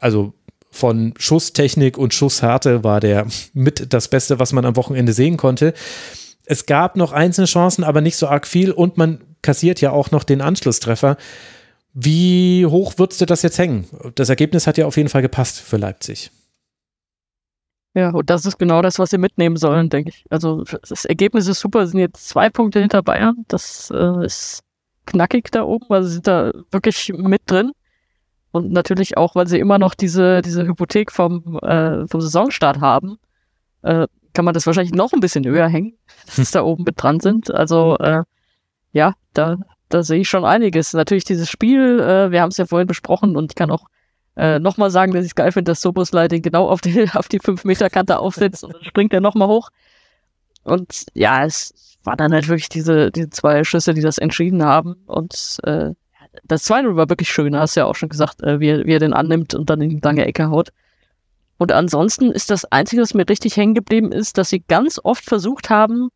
also 0.00 0.34
von 0.70 1.14
Schusstechnik 1.18 1.98
und 1.98 2.14
Schusshärte 2.14 2.84
war 2.84 3.00
der 3.00 3.26
mit 3.52 3.92
das 3.92 4.08
Beste, 4.08 4.38
was 4.38 4.52
man 4.52 4.64
am 4.64 4.76
Wochenende 4.76 5.12
sehen 5.12 5.36
konnte. 5.36 5.74
Es 6.44 6.66
gab 6.66 6.96
noch 6.96 7.12
einzelne 7.12 7.46
Chancen, 7.46 7.84
aber 7.84 8.00
nicht 8.00 8.16
so 8.16 8.28
arg 8.28 8.46
viel 8.46 8.72
und 8.72 8.96
man 8.96 9.20
kassiert 9.42 9.80
ja 9.80 9.92
auch 9.92 10.10
noch 10.10 10.24
den 10.24 10.40
Anschlusstreffer. 10.40 11.16
Wie 11.92 12.66
hoch 12.66 12.94
würdest 12.96 13.20
du 13.20 13.26
das 13.26 13.42
jetzt 13.42 13.58
hängen? 13.58 13.86
Das 14.14 14.28
Ergebnis 14.28 14.66
hat 14.66 14.78
ja 14.78 14.86
auf 14.86 14.96
jeden 14.96 15.08
Fall 15.08 15.22
gepasst 15.22 15.60
für 15.60 15.76
Leipzig. 15.76 16.30
Ja, 17.94 18.10
und 18.10 18.30
das 18.30 18.46
ist 18.46 18.58
genau 18.58 18.82
das, 18.82 19.00
was 19.00 19.10
sie 19.10 19.18
mitnehmen 19.18 19.56
sollen, 19.56 19.88
denke 19.90 20.10
ich. 20.10 20.24
Also 20.30 20.62
das 20.88 21.04
Ergebnis 21.04 21.48
ist 21.48 21.58
super, 21.58 21.86
sind 21.88 21.98
jetzt 21.98 22.28
zwei 22.28 22.48
Punkte 22.48 22.80
hinter 22.80 23.02
Bayern. 23.02 23.44
Das 23.48 23.90
äh, 23.92 24.24
ist 24.24 24.62
knackig 25.06 25.50
da 25.50 25.64
oben, 25.64 25.86
weil 25.88 26.02
sie 26.04 26.12
sind 26.12 26.26
da 26.26 26.52
wirklich 26.70 27.12
mit 27.16 27.42
drin. 27.46 27.72
Und 28.52 28.72
natürlich 28.72 29.16
auch, 29.16 29.34
weil 29.34 29.46
sie 29.46 29.60
immer 29.60 29.78
noch 29.78 29.94
diese, 29.94 30.42
diese 30.42 30.66
Hypothek 30.66 31.12
vom, 31.12 31.58
äh, 31.62 32.06
vom 32.08 32.20
Saisonstart 32.20 32.80
haben, 32.80 33.18
äh, 33.82 34.06
kann 34.34 34.44
man 34.44 34.54
das 34.54 34.66
wahrscheinlich 34.66 34.94
noch 34.94 35.12
ein 35.12 35.20
bisschen 35.20 35.44
höher 35.44 35.68
hängen, 35.68 35.96
dass 36.26 36.36
sie 36.36 36.52
da 36.52 36.62
oben 36.62 36.84
mit 36.84 37.00
dran 37.00 37.20
sind. 37.20 37.52
Also 37.52 37.96
äh, 37.98 38.24
ja, 38.92 39.14
da, 39.34 39.58
da 39.88 40.02
sehe 40.02 40.20
ich 40.20 40.28
schon 40.28 40.44
einiges. 40.44 40.92
Natürlich 40.92 41.24
dieses 41.24 41.48
Spiel, 41.48 42.00
äh, 42.00 42.30
wir 42.30 42.42
haben 42.42 42.50
es 42.50 42.56
ja 42.56 42.66
vorhin 42.66 42.88
besprochen 42.88 43.36
und 43.36 43.52
ich 43.52 43.56
kann 43.56 43.70
auch 43.70 43.84
äh, 44.36 44.58
nochmal 44.58 44.90
sagen, 44.90 45.12
dass 45.12 45.24
ich 45.24 45.32
es 45.32 45.34
geil 45.34 45.52
finde, 45.52 45.72
dass 45.72 45.80
Soboslai 45.80 46.28
den 46.28 46.42
genau 46.42 46.68
auf 46.68 46.80
die, 46.80 47.08
auf 47.14 47.28
die 47.28 47.40
5-Meter-Kante 47.40 48.18
aufsetzt 48.18 48.64
und 48.64 48.74
dann 48.74 48.84
springt 48.84 49.12
er 49.12 49.20
nochmal 49.20 49.48
hoch. 49.48 49.70
Und 50.64 51.06
ja, 51.14 51.44
es 51.44 51.96
war 52.04 52.16
dann 52.16 52.32
halt 52.32 52.48
wirklich 52.48 52.68
diese, 52.68 53.10
diese 53.10 53.30
zwei 53.30 53.64
Schüsse, 53.64 53.94
die 53.94 54.00
das 54.00 54.18
entschieden 54.18 54.64
haben. 54.64 54.96
Und 55.06 55.58
äh, 55.64 55.90
das 56.44 56.64
zweite 56.64 56.96
war 56.96 57.08
wirklich 57.08 57.30
schön, 57.30 57.56
hast 57.56 57.76
du 57.76 57.80
ja 57.80 57.86
auch 57.86 57.96
schon 57.96 58.08
gesagt, 58.08 58.42
äh, 58.42 58.60
wie, 58.60 58.68
er, 58.68 58.86
wie 58.86 58.92
er 58.92 58.98
den 58.98 59.12
annimmt 59.12 59.54
und 59.54 59.70
dann 59.70 59.80
in 59.80 59.90
die 59.90 60.00
lange 60.02 60.24
Ecke 60.24 60.48
haut. 60.48 60.70
Und 61.58 61.72
ansonsten 61.72 62.30
ist 62.30 62.50
das 62.50 62.64
Einzige, 62.64 63.02
was 63.02 63.12
mir 63.12 63.28
richtig 63.28 63.56
hängen 63.56 63.74
geblieben 63.74 64.12
ist, 64.12 64.38
dass 64.38 64.48
sie 64.48 64.60
ganz 64.60 64.98
oft 65.02 65.24
versucht 65.24 65.68
haben, 65.68 66.08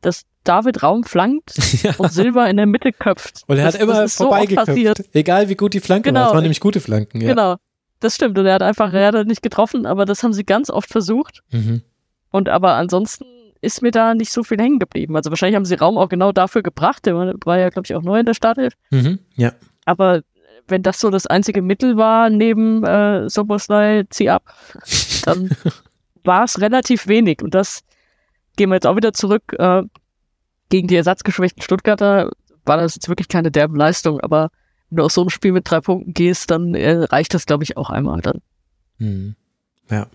dass 0.00 0.24
David 0.42 0.82
Raum 0.82 1.04
flankt 1.04 1.54
ja. 1.82 1.94
und 1.98 2.12
Silva 2.12 2.46
in 2.46 2.56
der 2.56 2.66
Mitte 2.66 2.92
köpft. 2.92 3.44
Und 3.46 3.58
er 3.58 3.66
hat 3.66 3.74
das, 3.74 3.82
immer 3.82 3.94
das 3.94 4.16
vorbeigeköpft. 4.16 4.96
So 4.96 5.04
Egal 5.12 5.48
wie 5.48 5.54
gut 5.54 5.74
die 5.74 5.80
Flanke 5.80 6.08
genau. 6.08 6.20
war. 6.20 6.26
Es 6.28 6.34
waren 6.34 6.42
nämlich 6.42 6.60
gute 6.60 6.80
Flanken. 6.80 7.20
Ja. 7.20 7.28
Genau. 7.28 7.56
Das 8.00 8.14
stimmt. 8.16 8.38
Und 8.38 8.46
er 8.46 8.54
hat 8.54 8.62
einfach, 8.62 8.92
er 8.92 9.12
hat 9.12 9.26
nicht 9.26 9.42
getroffen, 9.42 9.86
aber 9.86 10.06
das 10.06 10.22
haben 10.22 10.32
sie 10.32 10.44
ganz 10.44 10.70
oft 10.70 10.90
versucht. 10.90 11.42
Mhm. 11.52 11.82
Und 12.30 12.48
aber 12.48 12.74
ansonsten 12.74 13.26
ist 13.60 13.82
mir 13.82 13.90
da 13.90 14.14
nicht 14.14 14.32
so 14.32 14.42
viel 14.42 14.58
hängen 14.58 14.78
geblieben. 14.78 15.16
Also 15.16 15.30
wahrscheinlich 15.30 15.56
haben 15.56 15.64
sie 15.64 15.74
Raum 15.74 15.98
auch 15.98 16.08
genau 16.08 16.32
dafür 16.32 16.62
gebracht. 16.62 17.06
Der 17.06 17.14
war 17.16 17.58
ja, 17.58 17.68
glaube 17.68 17.86
ich, 17.86 17.94
auch 17.94 18.02
neu 18.02 18.20
in 18.20 18.26
der 18.26 18.34
Startelf. 18.34 18.74
Mhm, 18.90 19.18
ja. 19.36 19.52
Aber 19.84 20.22
wenn 20.68 20.82
das 20.82 21.00
so 21.00 21.10
das 21.10 21.26
einzige 21.26 21.62
Mittel 21.62 21.96
war 21.96 22.30
neben 22.30 22.84
äh, 22.84 23.28
Soboslai, 23.28 24.04
zieh 24.10 24.30
ab, 24.30 24.54
dann 25.24 25.50
war 26.24 26.44
es 26.44 26.60
relativ 26.60 27.06
wenig. 27.06 27.42
Und 27.42 27.54
das 27.54 27.82
gehen 28.56 28.70
wir 28.70 28.76
jetzt 28.76 28.86
auch 28.86 28.96
wieder 28.96 29.12
zurück. 29.12 29.54
Äh, 29.58 29.82
gegen 30.70 30.88
die 30.88 30.96
ersatzgeschwächten 30.96 31.62
Stuttgarter 31.62 32.30
war 32.64 32.76
das 32.76 32.94
jetzt 32.94 33.08
wirklich 33.08 33.28
keine 33.28 33.50
derbe 33.50 33.76
Leistung, 33.76 34.20
aber 34.20 34.50
wenn 34.88 34.96
du 34.96 35.04
aus 35.04 35.14
so 35.14 35.22
einem 35.22 35.30
Spiel 35.30 35.52
mit 35.52 35.68
drei 35.68 35.80
Punkten 35.80 36.14
gehst, 36.14 36.50
dann 36.50 36.74
äh, 36.74 36.92
reicht 36.92 37.34
das, 37.34 37.46
glaube 37.46 37.64
ich, 37.64 37.76
auch 37.76 37.90
einmal 37.90 38.20
dann. 38.20 38.40
Mhm. 38.98 39.34
Ja. 39.90 40.06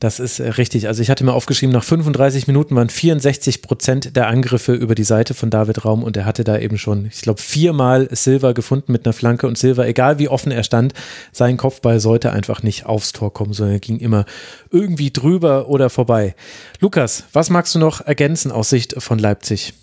Das 0.00 0.18
ist 0.18 0.40
äh, 0.40 0.48
richtig. 0.48 0.88
Also 0.88 1.02
ich 1.02 1.10
hatte 1.10 1.24
mir 1.24 1.34
aufgeschrieben, 1.34 1.72
nach 1.72 1.84
35 1.84 2.46
Minuten 2.48 2.74
waren 2.74 2.88
64 2.88 3.62
Prozent 3.62 4.16
der 4.16 4.28
Angriffe 4.28 4.72
über 4.72 4.94
die 4.94 5.04
Seite 5.04 5.34
von 5.34 5.50
David 5.50 5.84
Raum 5.84 6.02
und 6.02 6.16
er 6.16 6.24
hatte 6.24 6.42
da 6.42 6.58
eben 6.58 6.78
schon, 6.78 7.06
ich 7.06 7.20
glaube, 7.20 7.40
viermal 7.40 8.08
Silver 8.10 8.54
gefunden 8.54 8.92
mit 8.92 9.04
einer 9.04 9.12
Flanke 9.12 9.46
und 9.46 9.58
Silver, 9.58 9.86
egal 9.86 10.18
wie 10.18 10.28
offen 10.28 10.50
er 10.50 10.64
stand, 10.64 10.94
sein 11.32 11.58
Kopfball 11.58 12.00
sollte 12.00 12.32
einfach 12.32 12.62
nicht 12.62 12.86
aufs 12.86 13.12
Tor 13.12 13.32
kommen, 13.32 13.52
sondern 13.52 13.76
er 13.76 13.80
ging 13.80 13.98
immer 13.98 14.24
irgendwie 14.70 15.10
drüber 15.10 15.68
oder 15.68 15.90
vorbei. 15.90 16.34
Lukas, 16.80 17.24
was 17.34 17.50
magst 17.50 17.74
du 17.74 17.78
noch 17.78 18.00
ergänzen 18.00 18.50
aus 18.50 18.70
Sicht 18.70 18.94
von 19.02 19.18
Leipzig? 19.18 19.74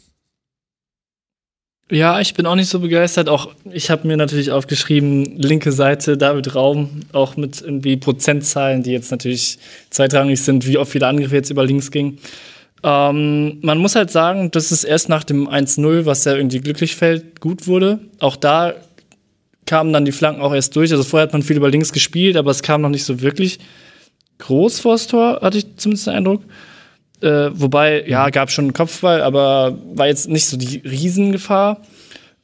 Ja, 1.90 2.20
ich 2.20 2.34
bin 2.34 2.46
auch 2.46 2.56
nicht 2.56 2.68
so 2.68 2.82
begeistert. 2.82 3.30
Auch 3.30 3.54
ich 3.72 3.90
habe 3.90 4.08
mir 4.08 4.18
natürlich 4.18 4.52
aufgeschrieben, 4.52 5.38
linke 5.38 5.72
Seite 5.72 6.18
David 6.18 6.54
Raum, 6.54 7.02
auch 7.14 7.38
mit 7.38 7.62
irgendwie 7.62 7.96
Prozentzahlen, 7.96 8.84
die 8.84 8.92
jetzt 8.92 9.10
natürlich 9.10 9.58
zweitrangig 9.90 10.42
sind, 10.42 10.68
wie 10.68 10.78
oft 10.78 10.92
viele 10.92 11.08
Angriffe 11.08 11.36
jetzt 11.36 11.50
über 11.50 11.66
links 11.66 11.90
gingen. 11.90 12.20
Ähm, 12.84 13.60
man 13.62 13.78
muss 13.78 13.96
halt 13.96 14.12
sagen, 14.12 14.52
dass 14.52 14.72
es 14.72 14.84
erst 14.84 15.08
nach 15.08 15.24
dem 15.24 15.48
1-0, 15.48 16.06
was 16.06 16.26
ja 16.26 16.36
irgendwie 16.36 16.60
glücklich 16.60 16.96
fällt, 16.96 17.40
gut 17.40 17.68
wurde. 17.68 18.00
Auch 18.20 18.36
da 18.36 18.74
kamen 19.66 19.94
dann 19.94 20.04
die 20.04 20.12
Flanken 20.12 20.42
auch 20.42 20.54
erst 20.54 20.76
durch. 20.76 20.92
Also 20.92 21.04
vorher 21.04 21.28
hat 21.28 21.34
man 21.34 21.42
viel 21.42 21.58
über 21.58 21.70
links 21.70 21.94
gespielt, 21.94 22.36
aber 22.36 22.52
es 22.52 22.64
kam 22.64 22.82
noch 22.82 22.90
nicht 22.90 23.06
so 23.06 23.22
wirklich 23.22 23.60
groß 24.40 24.82
vors 24.82 25.08
Tor, 25.08 25.40
hatte 25.42 25.60
ich 25.60 25.78
zumindest 25.78 26.08
den 26.08 26.16
Eindruck. 26.16 26.44
Äh, 27.22 27.50
wobei, 27.54 28.06
ja, 28.08 28.30
gab 28.30 28.52
schon 28.52 28.66
einen 28.66 28.74
Kopfball, 28.74 29.22
aber 29.22 29.78
war 29.94 30.08
jetzt 30.08 30.30
nicht 30.30 30.46
so 30.46 30.58
die 30.58 30.78
Riesengefahr. 30.78 31.82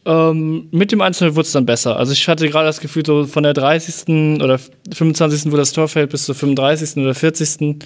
Ähm, 0.05 0.67
mit 0.71 0.91
dem 0.91 1.01
Einzelnen 1.01 1.35
wurde 1.35 1.45
es 1.45 1.51
dann 1.53 1.65
besser. 1.65 1.97
Also 1.97 2.11
ich 2.11 2.27
hatte 2.27 2.49
gerade 2.49 2.65
das 2.65 2.79
Gefühl, 2.79 3.05
so 3.05 3.25
von 3.25 3.43
der 3.43 3.53
30. 3.53 4.41
oder 4.41 4.59
25. 4.59 5.51
wo 5.51 5.57
das 5.57 5.71
Tor 5.71 5.87
fällt, 5.87 6.09
bis 6.09 6.25
zur 6.25 6.35
35. 6.35 6.97
oder 6.97 7.15
40. 7.15 7.83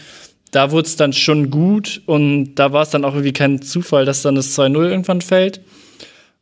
Da 0.51 0.71
wurde 0.71 0.87
es 0.87 0.95
dann 0.95 1.13
schon 1.13 1.51
gut 1.51 2.01
und 2.05 2.55
da 2.55 2.71
war 2.71 2.83
es 2.83 2.89
dann 2.89 3.03
auch 3.03 3.13
irgendwie 3.13 3.33
kein 3.33 3.61
Zufall, 3.61 4.05
dass 4.05 4.21
dann 4.21 4.35
das 4.35 4.57
2-0 4.57 4.89
irgendwann 4.89 5.21
fällt. 5.21 5.61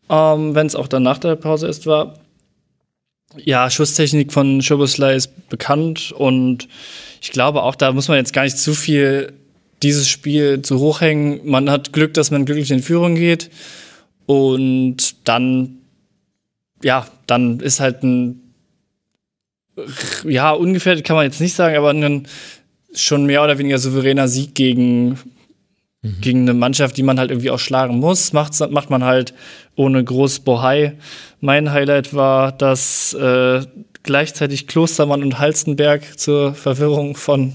Ähm, 0.10 0.54
Wenn 0.54 0.68
es 0.68 0.76
auch 0.76 0.88
dann 0.88 1.04
nach 1.04 1.18
der 1.18 1.36
Pause 1.36 1.68
erst 1.68 1.88
war. 1.88 2.20
Ja, 3.38 3.70
Schusstechnik 3.70 4.32
von 4.32 4.62
Schoboslai 4.62 5.16
ist 5.16 5.50
bekannt 5.50 6.14
und 6.16 6.70
ich 7.22 7.32
glaube 7.32 7.64
auch, 7.64 7.76
da 7.76 7.92
muss 7.92 8.08
man 8.08 8.18
jetzt 8.18 8.32
gar 8.32 8.44
nicht 8.44 8.58
zu 8.58 8.74
viel 8.74 9.34
dieses 9.86 10.10
Spiel 10.10 10.64
zu 10.64 10.80
hoch 10.80 11.02
hängen. 11.02 11.42
Man 11.44 11.70
hat 11.70 11.94
Glück, 11.94 12.16
dass 12.16 12.32
man 12.32 12.46
glücklich 12.46 12.72
in 12.72 12.82
Führung 12.82 13.14
geht 13.14 13.52
und 14.26 15.28
dann, 15.28 15.78
ja, 16.84 17.08
dann 17.28 17.60
ist 17.60 17.80
halt 17.80 18.02
ein, 18.02 18.42
ja, 20.24 20.52
ungefährdet 20.52 21.06
kann 21.06 21.16
man 21.16 21.26
jetzt 21.26 21.40
nicht 21.40 21.54
sagen, 21.54 21.76
aber 21.76 21.92
ein 21.92 22.28
schon 22.96 23.26
mehr 23.26 23.44
oder 23.44 23.60
weniger 23.60 23.78
souveräner 23.78 24.28
Sieg 24.28 24.56
gegen, 24.56 25.20
mhm. 26.02 26.22
gegen 26.22 26.42
eine 26.42 26.56
Mannschaft, 26.56 26.98
die 26.98 27.04
man 27.04 27.20
halt 27.20 27.30
irgendwie 27.30 27.52
auch 27.52 27.60
schlagen 27.60 28.00
muss. 28.00 28.34
Macht, 28.34 28.60
macht 28.72 28.90
man 28.90 29.04
halt 29.04 29.36
ohne 29.76 30.04
groß 30.04 30.40
Bohai. 30.40 30.94
Mein 31.42 31.72
Highlight 31.72 32.16
war, 32.16 32.54
dass 32.54 33.14
äh, 33.14 33.62
gleichzeitig 34.02 34.66
Klostermann 34.66 35.22
und 35.22 35.38
Halstenberg 35.38 36.18
zur 36.18 36.56
Verwirrung 36.56 37.16
von 37.16 37.54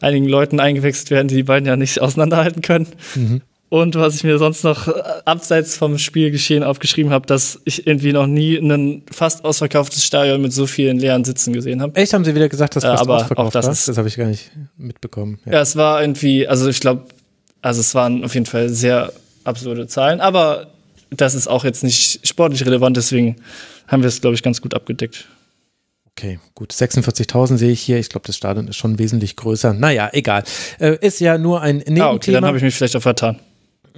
einigen 0.00 0.28
Leuten 0.28 0.60
eingewechselt 0.60 1.10
werden, 1.10 1.28
die 1.28 1.36
die 1.36 1.42
beiden 1.42 1.66
ja 1.66 1.76
nicht 1.76 2.00
auseinanderhalten 2.00 2.62
können. 2.62 2.88
Mhm. 3.14 3.42
Und 3.70 3.96
was 3.96 4.14
ich 4.14 4.24
mir 4.24 4.38
sonst 4.38 4.64
noch 4.64 4.88
äh, 4.88 4.92
abseits 5.26 5.76
vom 5.76 5.98
Spielgeschehen 5.98 6.64
aufgeschrieben 6.64 7.12
habe, 7.12 7.26
dass 7.26 7.60
ich 7.64 7.86
irgendwie 7.86 8.12
noch 8.12 8.26
nie 8.26 8.56
ein 8.56 9.02
fast 9.10 9.44
ausverkauftes 9.44 10.04
Stadion 10.04 10.40
mit 10.40 10.54
so 10.54 10.66
vielen 10.66 10.98
leeren 10.98 11.24
Sitzen 11.24 11.52
gesehen 11.52 11.82
habe. 11.82 11.94
Echt, 11.96 12.14
haben 12.14 12.24
sie 12.24 12.34
wieder 12.34 12.48
gesagt, 12.48 12.76
dass 12.76 12.82
das 12.82 13.00
äh, 13.00 13.02
aber 13.02 13.16
ausverkauft 13.16 13.48
auch 13.48 13.52
das 13.52 13.66
war? 13.66 13.72
das 13.72 13.98
habe 13.98 14.08
ich 14.08 14.16
gar 14.16 14.26
nicht 14.26 14.50
mitbekommen. 14.78 15.38
Ja. 15.44 15.52
ja, 15.52 15.60
es 15.60 15.76
war 15.76 16.00
irgendwie, 16.00 16.48
also 16.48 16.68
ich 16.68 16.80
glaube, 16.80 17.02
also 17.60 17.80
es 17.80 17.94
waren 17.94 18.24
auf 18.24 18.32
jeden 18.32 18.46
Fall 18.46 18.70
sehr 18.70 19.12
absurde 19.44 19.86
Zahlen, 19.86 20.20
aber 20.20 20.68
das 21.10 21.34
ist 21.34 21.46
auch 21.46 21.64
jetzt 21.64 21.84
nicht 21.84 22.26
sportlich 22.26 22.64
relevant, 22.64 22.96
deswegen 22.96 23.36
haben 23.86 24.02
wir 24.02 24.08
es, 24.08 24.20
glaube 24.20 24.34
ich, 24.34 24.42
ganz 24.42 24.62
gut 24.62 24.74
abgedeckt. 24.74 25.26
Okay, 26.18 26.40
gut. 26.56 26.72
46.000 26.72 27.58
sehe 27.58 27.70
ich 27.70 27.80
hier. 27.80 28.00
Ich 28.00 28.08
glaube, 28.08 28.26
das 28.26 28.36
Stadion 28.36 28.66
ist 28.66 28.74
schon 28.74 28.98
wesentlich 28.98 29.36
größer. 29.36 29.72
Naja, 29.72 30.10
egal. 30.12 30.42
Äh, 30.80 30.96
ist 31.00 31.20
ja 31.20 31.38
nur 31.38 31.62
ein 31.62 31.76
Nebenthema. 31.76 32.06
Ah, 32.06 32.12
okay, 32.12 32.32
dann 32.32 32.44
habe 32.44 32.56
ich 32.56 32.64
mich 32.64 32.74
vielleicht 32.74 32.96
auch 32.96 33.02
vertan. 33.02 33.38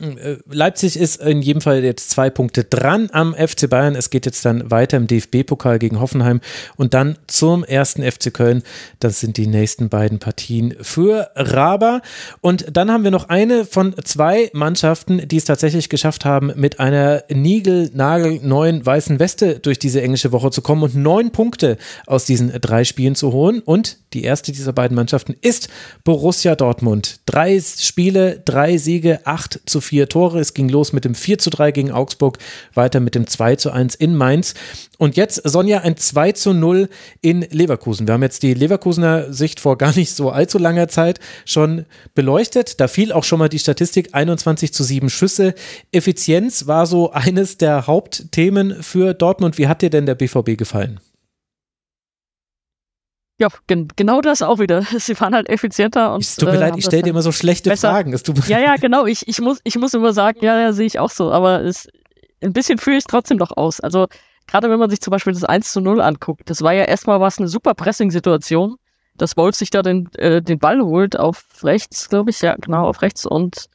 Äh, 0.00 0.38
Leipzig 0.50 0.98
ist 0.98 1.20
in 1.20 1.42
jedem 1.42 1.60
Fall 1.60 1.84
jetzt 1.84 2.10
zwei 2.10 2.30
Punkte 2.30 2.64
dran 2.64 3.08
am 3.12 3.34
FC 3.34 3.68
Bayern. 3.68 3.94
Es 3.94 4.10
geht 4.10 4.26
jetzt 4.26 4.44
dann 4.44 4.70
weiter 4.70 4.96
im 4.96 5.06
DFB-Pokal 5.06 5.78
gegen 5.78 6.00
Hoffenheim 6.00 6.40
und 6.76 6.94
dann 6.94 7.18
zum 7.26 7.64
ersten 7.64 8.02
FC 8.02 8.32
Köln. 8.32 8.62
Das 8.98 9.20
sind 9.20 9.36
die 9.36 9.46
nächsten 9.46 9.88
beiden 9.88 10.18
Partien 10.18 10.74
für 10.80 11.30
Raber. 11.34 12.00
Und 12.40 12.66
dann 12.76 12.90
haben 12.90 13.04
wir 13.04 13.10
noch 13.10 13.28
eine 13.28 13.64
von 13.64 13.94
zwei 14.04 14.50
Mannschaften, 14.52 15.28
die 15.28 15.36
es 15.36 15.44
tatsächlich 15.44 15.88
geschafft 15.88 16.24
haben, 16.24 16.52
mit 16.56 16.80
einer 16.80 17.24
Nigel-Nagel-neuen 17.28 18.84
weißen 18.84 19.18
Weste 19.18 19.58
durch 19.58 19.78
diese 19.78 20.00
englische 20.00 20.32
Woche 20.32 20.50
zu 20.50 20.62
kommen 20.62 20.82
und 20.82 20.94
neun 20.94 21.30
Punkte 21.30 21.76
aus 22.06 22.24
diesen 22.24 22.52
drei 22.60 22.84
Spielen 22.84 23.14
zu 23.14 23.32
holen. 23.32 23.60
Und 23.60 23.98
die 24.14 24.24
erste 24.24 24.52
dieser 24.52 24.72
beiden 24.72 24.94
Mannschaften 24.94 25.36
ist 25.40 25.68
Borussia 26.04 26.56
Dortmund. 26.56 27.20
Drei 27.26 27.60
Spiele, 27.60 28.40
drei 28.44 28.78
Siege, 28.78 29.20
acht 29.24 29.60
zu 29.66 29.80
vier 29.80 29.89
Tore. 30.08 30.38
Es 30.40 30.54
ging 30.54 30.68
los 30.68 30.92
mit 30.92 31.04
dem 31.04 31.14
4 31.14 31.38
zu 31.38 31.50
3 31.50 31.72
gegen 31.72 31.92
Augsburg, 31.92 32.38
weiter 32.74 33.00
mit 33.00 33.14
dem 33.14 33.26
2 33.26 33.56
zu 33.56 33.70
1 33.70 33.94
in 33.94 34.14
Mainz. 34.16 34.54
Und 34.98 35.16
jetzt, 35.16 35.42
Sonja, 35.48 35.80
ein 35.80 35.96
2 35.96 36.32
zu 36.32 36.52
0 36.52 36.88
in 37.20 37.42
Leverkusen. 37.50 38.06
Wir 38.06 38.14
haben 38.14 38.22
jetzt 38.22 38.42
die 38.42 38.54
Leverkusener 38.54 39.32
Sicht 39.32 39.60
vor 39.60 39.78
gar 39.78 39.94
nicht 39.94 40.14
so 40.14 40.30
allzu 40.30 40.58
langer 40.58 40.88
Zeit 40.88 41.20
schon 41.44 41.86
beleuchtet. 42.14 42.80
Da 42.80 42.88
fiel 42.88 43.12
auch 43.12 43.24
schon 43.24 43.38
mal 43.38 43.48
die 43.48 43.58
Statistik 43.58 44.10
21 44.14 44.72
zu 44.72 44.84
7 44.84 45.10
Schüsse. 45.10 45.54
Effizienz 45.92 46.66
war 46.66 46.86
so 46.86 47.12
eines 47.12 47.58
der 47.58 47.86
Hauptthemen 47.86 48.82
für 48.82 49.14
Dortmund. 49.14 49.58
Wie 49.58 49.68
hat 49.68 49.82
dir 49.82 49.90
denn 49.90 50.06
der 50.06 50.14
BVB 50.14 50.56
gefallen? 50.56 51.00
Ja, 53.40 53.48
gen 53.66 53.88
genau 53.96 54.20
das 54.20 54.42
auch 54.42 54.58
wieder. 54.58 54.82
Sie 54.98 55.14
fahren 55.14 55.34
halt 55.34 55.48
effizienter 55.48 56.12
und. 56.12 56.20
Es 56.20 56.36
tut 56.36 56.50
mir 56.50 56.56
äh, 56.56 56.58
leid, 56.58 56.74
ich 56.76 56.84
stelle 56.84 57.02
dir 57.02 57.10
immer 57.10 57.22
so 57.22 57.32
schlechte 57.32 57.70
besser. 57.70 57.90
Fragen. 57.90 58.14
ja, 58.46 58.60
ja, 58.60 58.76
genau. 58.76 59.06
Ich, 59.06 59.26
ich, 59.26 59.40
muss, 59.40 59.60
ich 59.64 59.76
muss 59.76 59.94
immer 59.94 60.12
sagen, 60.12 60.40
ja, 60.42 60.60
ja, 60.60 60.72
sehe 60.74 60.86
ich 60.86 60.98
auch 60.98 61.10
so. 61.10 61.32
Aber 61.32 61.62
es, 61.62 61.88
ein 62.42 62.52
bisschen 62.52 62.76
fühle 62.76 62.98
ich 62.98 63.04
es 63.04 63.06
trotzdem 63.06 63.38
doch 63.38 63.56
aus. 63.56 63.80
Also, 63.80 64.08
gerade 64.46 64.68
wenn 64.68 64.78
man 64.78 64.90
sich 64.90 65.00
zum 65.00 65.10
Beispiel 65.10 65.32
das 65.32 65.44
1 65.44 65.72
zu 65.72 65.80
0 65.80 66.02
anguckt, 66.02 66.50
das 66.50 66.60
war 66.60 66.74
ja 66.74 66.84
erstmal 66.84 67.18
was 67.18 67.38
eine 67.38 67.48
super 67.48 67.72
Pressing-Situation, 67.72 68.76
dass 69.16 69.38
Wolf 69.38 69.56
sich 69.56 69.70
da 69.70 69.80
den, 69.80 70.12
äh, 70.16 70.42
den 70.42 70.58
Ball 70.58 70.82
holt 70.82 71.18
auf 71.18 71.42
rechts, 71.62 72.10
glaube 72.10 72.28
ich, 72.28 72.42
ja, 72.42 72.56
genau, 72.60 72.86
auf 72.86 73.00
rechts 73.00 73.24
und, 73.24 73.68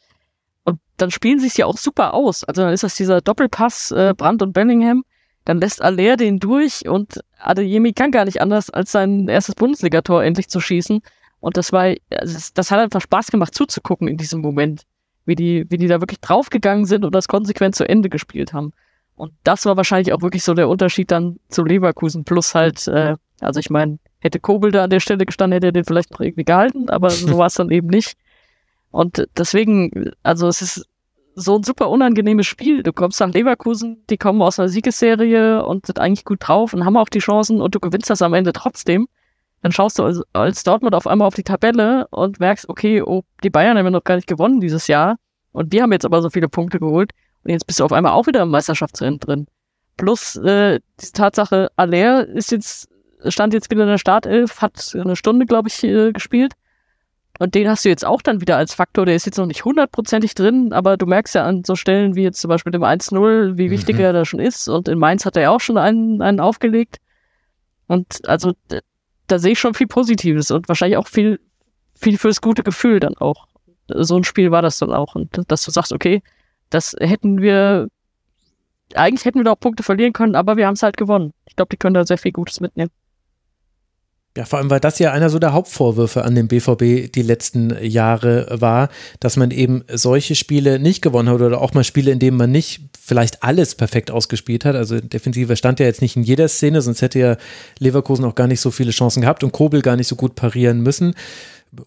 und 0.63 0.79
dann 0.97 1.09
spielen 1.09 1.39
sie 1.39 1.47
es 1.47 1.57
ja 1.57 1.65
auch 1.65 1.77
super 1.77 2.13
aus. 2.13 2.43
Also 2.43 2.61
dann 2.61 2.71
ist 2.71 2.83
das 2.83 2.93
dieser 2.93 3.21
Doppelpass, 3.21 3.89
äh, 3.91 4.13
Brandt 4.15 4.43
und 4.43 4.53
Bellingham 4.53 5.05
dann 5.45 5.59
lässt 5.59 5.81
Aller 5.81 6.17
den 6.17 6.39
durch 6.39 6.87
und 6.87 7.21
Adeyemi 7.39 7.93
kann 7.93 8.11
gar 8.11 8.25
nicht 8.25 8.41
anders, 8.41 8.69
als 8.71 8.91
sein 8.91 9.27
erstes 9.27 9.55
Bundesligator 9.55 10.23
endlich 10.23 10.49
zu 10.49 10.59
schießen. 10.59 11.01
Und 11.39 11.57
das 11.57 11.71
war, 11.71 11.93
das, 12.09 12.53
das 12.53 12.71
hat 12.71 12.79
einfach 12.79 13.01
Spaß 13.01 13.27
gemacht 13.27 13.53
zuzugucken 13.53 14.07
in 14.07 14.17
diesem 14.17 14.41
Moment, 14.41 14.83
wie 15.25 15.35
die, 15.35 15.65
wie 15.69 15.77
die 15.77 15.87
da 15.87 16.01
wirklich 16.01 16.19
draufgegangen 16.19 16.85
sind 16.85 17.05
und 17.05 17.13
das 17.13 17.27
konsequent 17.27 17.75
zu 17.75 17.87
Ende 17.87 18.09
gespielt 18.09 18.53
haben. 18.53 18.73
Und 19.15 19.31
das 19.43 19.65
war 19.65 19.77
wahrscheinlich 19.77 20.11
auch 20.13 20.21
wirklich 20.21 20.43
so 20.43 20.55
der 20.55 20.67
Unterschied 20.67 21.11
dann 21.11 21.39
zu 21.49 21.63
Leverkusen. 21.63 22.25
Plus 22.25 22.55
halt, 22.55 22.87
äh, 22.87 23.15
also 23.39 23.59
ich 23.59 23.69
meine, 23.69 23.99
hätte 24.19 24.39
Kobel 24.39 24.71
da 24.71 24.85
an 24.85 24.89
der 24.89 24.99
Stelle 24.99 25.25
gestanden, 25.25 25.53
hätte 25.53 25.67
er 25.67 25.71
den 25.71 25.85
vielleicht 25.85 26.11
noch 26.11 26.19
irgendwie 26.19 26.43
gehalten, 26.43 26.89
aber 26.89 27.11
so 27.11 27.37
war 27.37 27.45
es 27.45 27.53
dann 27.53 27.69
eben 27.69 27.87
nicht. 27.87 28.17
Und 28.89 29.27
deswegen, 29.37 30.11
also 30.23 30.47
es 30.47 30.61
ist 30.61 30.85
so 31.35 31.57
ein 31.57 31.63
super 31.63 31.89
unangenehmes 31.89 32.47
Spiel. 32.47 32.81
Du 32.81 32.93
kommst 32.93 33.19
nach 33.19 33.31
Leverkusen, 33.31 34.03
die 34.09 34.17
kommen 34.17 34.41
aus 34.41 34.57
einer 34.57 34.69
Siegesserie 34.69 35.65
und 35.65 35.85
sind 35.85 35.99
eigentlich 35.99 36.25
gut 36.25 36.39
drauf 36.41 36.73
und 36.73 36.85
haben 36.85 36.97
auch 36.97 37.09
die 37.09 37.19
Chancen 37.19 37.61
und 37.61 37.75
du 37.75 37.79
gewinnst 37.79 38.09
das 38.09 38.21
am 38.21 38.33
Ende 38.33 38.53
trotzdem. 38.53 39.07
Dann 39.61 39.71
schaust 39.71 39.99
du 39.99 40.23
als, 40.33 40.63
Dortmund 40.63 40.95
auf 40.95 41.07
einmal 41.07 41.27
auf 41.27 41.35
die 41.35 41.43
Tabelle 41.43 42.07
und 42.11 42.39
merkst, 42.39 42.69
okay, 42.69 43.01
oh, 43.01 43.23
die 43.43 43.49
Bayern 43.49 43.77
haben 43.77 43.85
ja 43.85 43.91
noch 43.91 44.03
gar 44.03 44.15
nicht 44.15 44.27
gewonnen 44.27 44.61
dieses 44.61 44.87
Jahr 44.87 45.17
und 45.51 45.73
die 45.73 45.81
haben 45.81 45.91
jetzt 45.91 46.05
aber 46.05 46.21
so 46.21 46.29
viele 46.29 46.47
Punkte 46.47 46.79
geholt 46.79 47.11
und 47.43 47.51
jetzt 47.51 47.67
bist 47.67 47.79
du 47.79 47.85
auf 47.85 47.91
einmal 47.91 48.13
auch 48.13 48.27
wieder 48.27 48.41
im 48.43 48.49
Meisterschaftsrennen 48.49 49.19
drin. 49.19 49.47
Plus 49.97 50.35
äh, 50.37 50.79
die 51.01 51.11
Tatsache, 51.11 51.69
Aller 51.75 52.27
ist 52.27 52.51
jetzt, 52.51 52.89
stand 53.27 53.53
jetzt 53.53 53.71
wieder 53.71 53.83
in 53.83 53.89
der 53.89 53.97
Startelf, 53.97 54.61
hat 54.61 54.93
eine 54.93 55.15
Stunde, 55.15 55.45
glaube 55.45 55.67
ich, 55.67 55.83
äh, 55.83 56.11
gespielt 56.11 56.53
und 57.39 57.53
den 57.53 57.67
hast 57.67 57.83
du 57.83 57.89
jetzt 57.89 58.05
auch 58.05 58.21
dann 58.21 58.39
wieder 58.39 58.55
als 58.57 58.73
Faktor, 58.73 59.05
der 59.05 59.15
ist 59.15 59.25
jetzt 59.25 59.37
noch 59.37 59.45
nicht 59.45 59.65
hundertprozentig 59.65 60.35
drin, 60.35 60.71
aber 60.71 60.95
du 60.95 61.05
merkst 61.05 61.35
ja 61.35 61.45
an 61.45 61.63
so 61.65 61.75
Stellen 61.75 62.15
wie 62.15 62.23
jetzt 62.23 62.39
zum 62.39 62.49
Beispiel 62.49 62.71
dem 62.71 62.83
1-0, 62.83 63.57
wie 63.57 63.71
wichtig 63.71 63.97
mhm. 63.97 64.01
er 64.03 64.13
da 64.13 64.25
schon 64.25 64.39
ist. 64.39 64.69
Und 64.69 64.87
in 64.87 64.97
Mainz 64.97 65.25
hat 65.25 65.35
er 65.35 65.43
ja 65.43 65.49
auch 65.49 65.59
schon 65.59 65.77
einen, 65.77 66.21
einen 66.21 66.39
aufgelegt. 66.39 66.97
Und 67.87 68.27
also 68.27 68.53
da 69.27 69.39
sehe 69.39 69.51
ich 69.51 69.59
schon 69.59 69.73
viel 69.73 69.87
Positives 69.87 70.49
und 70.49 70.69
wahrscheinlich 70.69 70.97
auch 70.97 71.07
viel, 71.07 71.39
viel 71.93 72.17
fürs 72.17 72.39
gute 72.39 72.63
Gefühl 72.63 72.99
dann 72.99 73.17
auch. 73.17 73.47
So 73.87 74.15
ein 74.15 74.23
Spiel 74.23 74.51
war 74.51 74.61
das 74.61 74.77
dann 74.77 74.93
auch. 74.93 75.15
Und 75.15 75.41
dass 75.49 75.63
du 75.63 75.71
sagst, 75.71 75.91
okay, 75.91 76.23
das 76.69 76.95
hätten 76.99 77.41
wir, 77.41 77.89
eigentlich 78.93 79.25
hätten 79.25 79.39
wir 79.39 79.43
da 79.43 79.51
auch 79.51 79.59
Punkte 79.59 79.83
verlieren 79.83 80.13
können, 80.13 80.35
aber 80.35 80.55
wir 80.55 80.67
haben 80.67 80.73
es 80.75 80.83
halt 80.83 80.95
gewonnen. 80.95 81.33
Ich 81.47 81.55
glaube, 81.55 81.69
die 81.69 81.77
können 81.77 81.95
da 81.95 82.05
sehr 82.05 82.17
viel 82.17 82.31
Gutes 82.31 82.61
mitnehmen. 82.61 82.91
Ja, 84.37 84.43
vor 84.43 84.59
allem, 84.59 84.69
weil 84.69 84.81
das 84.81 84.99
ja 84.99 85.13
einer 85.13 85.29
so 85.29 85.39
der 85.39 85.53
Hauptvorwürfe 85.53 86.25
an 86.25 86.35
den 86.35 86.49
BVB 86.49 87.09
die 87.09 87.21
letzten 87.21 87.73
Jahre 87.81 88.47
war, 88.49 88.89
dass 89.21 89.37
man 89.37 89.49
eben 89.49 89.85
solche 89.89 90.35
Spiele 90.35 90.77
nicht 90.77 91.01
gewonnen 91.01 91.29
hat 91.29 91.39
oder 91.39 91.61
auch 91.61 91.73
mal 91.73 91.85
Spiele, 91.85 92.11
in 92.11 92.19
denen 92.19 92.35
man 92.35 92.51
nicht 92.51 92.81
vielleicht 93.01 93.43
alles 93.43 93.75
perfekt 93.75 94.11
ausgespielt 94.11 94.65
hat. 94.65 94.75
Also 94.75 94.99
Defensive 94.99 95.55
stand 95.55 95.79
ja 95.79 95.85
jetzt 95.85 96.01
nicht 96.01 96.17
in 96.17 96.23
jeder 96.23 96.49
Szene, 96.49 96.81
sonst 96.81 97.01
hätte 97.01 97.19
ja 97.19 97.37
Leverkusen 97.79 98.25
auch 98.25 98.35
gar 98.35 98.47
nicht 98.47 98.59
so 98.59 98.71
viele 98.71 98.91
Chancen 98.91 99.21
gehabt 99.21 99.41
und 99.41 99.53
Kobel 99.53 99.81
gar 99.81 99.95
nicht 99.95 100.07
so 100.07 100.17
gut 100.17 100.35
parieren 100.35 100.81
müssen. 100.81 101.15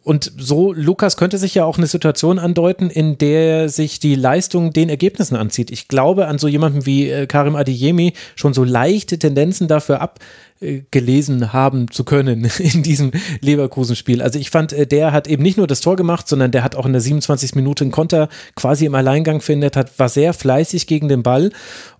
Und 0.03 0.33
so, 0.37 0.73
Lukas, 0.73 1.17
könnte 1.17 1.39
sich 1.39 1.55
ja 1.55 1.65
auch 1.65 1.79
eine 1.79 1.87
Situation 1.87 2.39
andeuten, 2.39 2.91
in 2.91 3.19
der 3.19 3.69
sich 3.69 4.01
die 4.01 4.15
Leistung 4.15 4.73
den 4.73 4.89
Ergebnissen 4.89 5.37
anzieht. 5.37 5.71
Ich 5.71 5.89
glaube, 5.89 6.27
an 6.27 6.39
so 6.39 6.49
jemanden 6.49 6.85
wie 6.85 7.11
äh, 7.11 7.27
Karim 7.27 7.57
Adeyemi 7.57 8.13
schon 8.37 8.55
so 8.55 8.65
leichte 8.65 9.19
Tendenzen 9.19 9.69
dafür 9.69 10.01
ab 10.01 10.19
äh, 10.61 10.83
gelesen 10.91 11.53
haben 11.53 11.91
zu 11.91 12.05
können 12.05 12.45
in 12.59 12.83
diesem 12.83 13.13
Leverkusen-Spiel. 13.41 14.23
Also 14.23 14.39
ich 14.39 14.51
fand, 14.51 14.73
äh, 14.73 14.87
der 14.87 15.13
hat 15.13 15.29
eben 15.29 15.43
nicht 15.43 15.57
nur 15.57 15.67
das 15.67 15.81
Tor 15.81 15.97
gemacht, 15.97 16.29
sondern 16.29 16.51
der 16.51 16.65
hat 16.65 16.75
auch 16.75 16.87
in 16.87 16.93
der 16.93 17.01
27. 17.01 17.55
Minute 17.55 17.85
einen 17.85 17.93
Konter 17.93 18.29
quasi 18.57 18.85
im 18.85 18.95
Alleingang 18.95 19.41
findet, 19.41 19.77
hat, 19.77 19.99
war 19.99 20.09
sehr 20.09 20.33
fleißig 20.33 20.87
gegen 20.87 21.09
den 21.09 21.23
Ball 21.23 21.51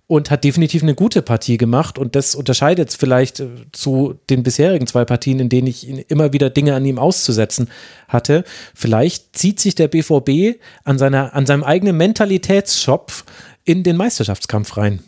und 0.07 0.31
hat 0.31 0.43
definitiv 0.43 0.81
eine 0.81 0.95
gute 0.95 1.21
Partie 1.21 1.57
gemacht 1.57 1.99
und 1.99 2.15
das 2.15 2.33
unterscheidet 2.33 2.89
es 2.89 2.95
vielleicht 2.95 3.39
äh, 3.39 3.47
zu 3.71 4.15
den 4.29 4.41
bisherigen 4.41 4.87
zwei 4.87 5.05
Partien, 5.05 5.39
in 5.39 5.49
denen 5.49 5.67
ich 5.67 6.09
immer 6.09 6.33
wieder 6.33 6.49
Dinge 6.49 6.73
an 6.73 6.83
ihm 6.83 6.97
auszusetzen 6.97 7.69
hatte. 8.07 8.43
Vielleicht 8.73 9.37
zieht 9.37 9.59
sich 9.59 9.75
der 9.75 9.87
BVB 9.87 10.59
an 10.83 10.97
seiner 10.97 11.35
an 11.35 11.45
seinem 11.45 11.63
eigenen 11.63 11.95
Mentalitätsschopf 11.97 13.23
in 13.65 13.83
den 13.83 13.97
Meisterschaftskampf 13.97 14.77
rein. 14.77 14.99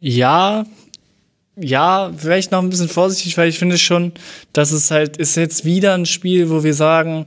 Ja, 0.00 0.64
ja, 1.60 2.12
vielleicht 2.16 2.52
noch 2.52 2.62
ein 2.62 2.70
bisschen 2.70 2.88
vorsichtig, 2.88 3.36
weil 3.36 3.48
ich 3.48 3.58
finde 3.58 3.78
schon, 3.78 4.12
dass 4.52 4.70
es 4.70 4.90
halt 4.90 5.16
ist 5.16 5.36
jetzt 5.36 5.64
wieder 5.64 5.94
ein 5.94 6.06
Spiel, 6.06 6.50
wo 6.50 6.62
wir 6.62 6.74
sagen, 6.74 7.26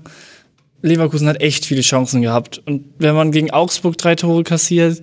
Leverkusen 0.82 1.28
hat 1.28 1.42
echt 1.42 1.66
viele 1.66 1.82
Chancen 1.82 2.22
gehabt. 2.22 2.62
Und 2.66 2.86
wenn 2.98 3.14
man 3.14 3.32
gegen 3.32 3.52
Augsburg 3.52 3.98
drei 3.98 4.16
Tore 4.16 4.44
kassiert, 4.44 5.02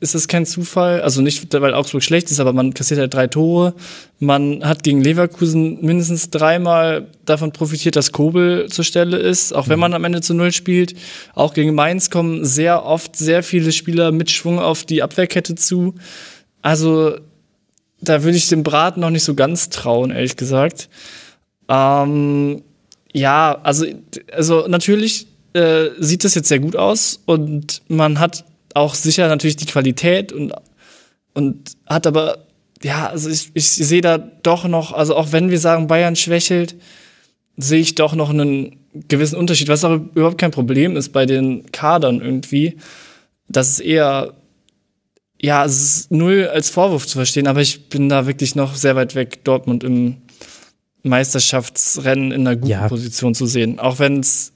ist 0.00 0.14
das 0.14 0.28
kein 0.28 0.46
Zufall. 0.46 1.00
Also 1.00 1.20
nicht, 1.20 1.52
weil 1.52 1.74
Augsburg 1.74 2.02
schlecht 2.02 2.30
ist, 2.30 2.38
aber 2.38 2.52
man 2.52 2.74
kassiert 2.74 3.00
halt 3.00 3.12
drei 3.12 3.26
Tore. 3.26 3.74
Man 4.18 4.64
hat 4.64 4.82
gegen 4.82 5.02
Leverkusen 5.02 5.84
mindestens 5.84 6.30
dreimal 6.30 7.08
davon 7.24 7.52
profitiert, 7.52 7.96
dass 7.96 8.12
Kobel 8.12 8.68
zur 8.70 8.84
Stelle 8.84 9.16
ist, 9.16 9.52
auch 9.52 9.68
wenn 9.68 9.76
mhm. 9.76 9.80
man 9.80 9.94
am 9.94 10.04
Ende 10.04 10.20
zu 10.20 10.34
Null 10.34 10.52
spielt. 10.52 10.94
Auch 11.34 11.54
gegen 11.54 11.74
Mainz 11.74 12.10
kommen 12.10 12.44
sehr 12.44 12.84
oft 12.84 13.16
sehr 13.16 13.42
viele 13.42 13.72
Spieler 13.72 14.12
mit 14.12 14.30
Schwung 14.30 14.58
auf 14.58 14.84
die 14.84 15.02
Abwehrkette 15.02 15.54
zu. 15.54 15.94
Also 16.64 17.18
da 18.00 18.22
würde 18.22 18.38
ich 18.38 18.48
dem 18.48 18.62
Brat 18.62 18.96
noch 18.96 19.10
nicht 19.10 19.22
so 19.22 19.34
ganz 19.34 19.68
trauen, 19.68 20.10
ehrlich 20.10 20.36
gesagt. 20.36 20.88
Ähm, 21.68 22.62
ja, 23.12 23.60
also, 23.62 23.84
also 24.32 24.66
natürlich 24.66 25.26
äh, 25.52 25.90
sieht 25.98 26.24
das 26.24 26.34
jetzt 26.34 26.48
sehr 26.48 26.60
gut 26.60 26.74
aus 26.74 27.20
und 27.26 27.82
man 27.88 28.18
hat 28.18 28.46
auch 28.72 28.94
sicher 28.94 29.28
natürlich 29.28 29.56
die 29.56 29.66
Qualität 29.66 30.32
und, 30.32 30.54
und 31.34 31.72
hat 31.86 32.06
aber, 32.06 32.46
ja, 32.82 33.08
also 33.08 33.28
ich, 33.28 33.50
ich 33.52 33.70
sehe 33.70 34.00
da 34.00 34.16
doch 34.16 34.66
noch, 34.66 34.92
also 34.92 35.16
auch 35.16 35.32
wenn 35.32 35.50
wir 35.50 35.58
sagen, 35.60 35.86
Bayern 35.86 36.16
schwächelt, 36.16 36.76
sehe 37.58 37.80
ich 37.80 37.94
doch 37.94 38.14
noch 38.14 38.30
einen 38.30 38.76
gewissen 39.06 39.36
Unterschied, 39.36 39.68
was 39.68 39.84
auch 39.84 40.00
überhaupt 40.14 40.38
kein 40.38 40.50
Problem 40.50 40.96
ist 40.96 41.10
bei 41.10 41.26
den 41.26 41.70
Kadern 41.72 42.22
irgendwie. 42.22 42.78
Das 43.48 43.68
ist 43.68 43.80
eher, 43.80 44.32
ja, 45.44 45.62
es 45.64 45.82
ist 45.82 46.10
null 46.10 46.48
als 46.48 46.70
Vorwurf 46.70 47.06
zu 47.06 47.18
verstehen, 47.18 47.46
aber 47.46 47.60
ich 47.60 47.90
bin 47.90 48.08
da 48.08 48.26
wirklich 48.26 48.54
noch 48.54 48.74
sehr 48.74 48.96
weit 48.96 49.14
weg, 49.14 49.44
Dortmund 49.44 49.84
im 49.84 50.22
Meisterschaftsrennen 51.02 52.32
in 52.32 52.46
einer 52.46 52.56
guten 52.56 52.70
ja. 52.70 52.88
Position 52.88 53.34
zu 53.34 53.44
sehen. 53.44 53.78
Auch 53.78 53.98
wenn 53.98 54.20
es 54.20 54.53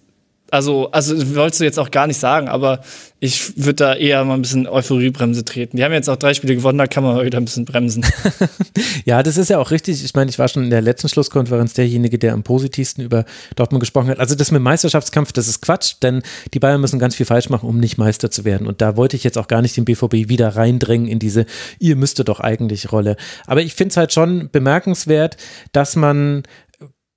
also, 0.51 0.91
also 0.91 1.37
wolltest 1.37 1.61
du 1.61 1.65
jetzt 1.65 1.79
auch 1.79 1.91
gar 1.91 2.07
nicht 2.07 2.19
sagen, 2.19 2.49
aber 2.49 2.81
ich 3.21 3.57
würde 3.57 3.75
da 3.75 3.95
eher 3.95 4.25
mal 4.25 4.35
ein 4.35 4.43
bisschen 4.43 4.67
Euphoriebremse 4.67 5.45
treten. 5.45 5.77
Die 5.77 5.85
haben 5.85 5.93
jetzt 5.93 6.09
auch 6.09 6.17
drei 6.17 6.35
Spiele 6.35 6.55
gewonnen, 6.55 6.79
da 6.79 6.87
kann 6.87 7.03
man 7.03 7.25
wieder 7.25 7.39
ein 7.39 7.45
bisschen 7.45 7.65
bremsen. 7.65 8.07
ja, 9.05 9.23
das 9.23 9.37
ist 9.37 9.51
ja 9.51 9.59
auch 9.59 9.71
richtig. 9.71 10.05
Ich 10.05 10.15
meine, 10.15 10.31
ich 10.31 10.39
war 10.39 10.49
schon 10.49 10.65
in 10.65 10.71
der 10.71 10.81
letzten 10.81 11.09
Schlusskonferenz 11.09 11.75
derjenige, 11.75 12.19
der 12.19 12.33
am 12.33 12.45
positivsten 12.45 13.05
über 13.05 13.25
Dortmund 13.57 13.81
gesprochen 13.81 14.09
hat. 14.09 14.21
Also 14.21 14.35
das 14.37 14.53
mit 14.53 14.63
Meisterschaftskampf, 14.63 15.33
das 15.33 15.49
ist 15.49 15.61
Quatsch, 15.61 15.97
denn 16.03 16.23
die 16.55 16.61
Bayern 16.61 16.81
müssen 16.81 16.99
ganz 16.99 17.17
viel 17.17 17.27
falsch 17.27 17.51
machen, 17.51 17.69
um 17.69 17.79
nicht 17.79 17.99
Meister 17.99 18.31
zu 18.31 18.45
werden. 18.45 18.67
Und 18.67 18.81
da 18.81 18.97
wollte 18.97 19.17
ich 19.17 19.25
jetzt 19.25 19.37
auch 19.37 19.49
gar 19.49 19.63
nicht 19.63 19.77
den 19.77 19.85
BVB 19.85 20.29
wieder 20.29 20.55
reindrängen 20.57 21.09
in 21.09 21.19
diese, 21.19 21.45
ihr 21.79 21.97
müsstet 21.97 22.29
doch 22.29 22.41
eigentlich 22.41 22.93
Rolle. 22.93 23.17
Aber 23.47 23.63
ich 23.63 23.75
finde 23.75 23.91
es 23.91 23.97
halt 23.97 24.13
schon 24.13 24.49
bemerkenswert, 24.51 25.37
dass 25.73 25.97
man 25.97 26.45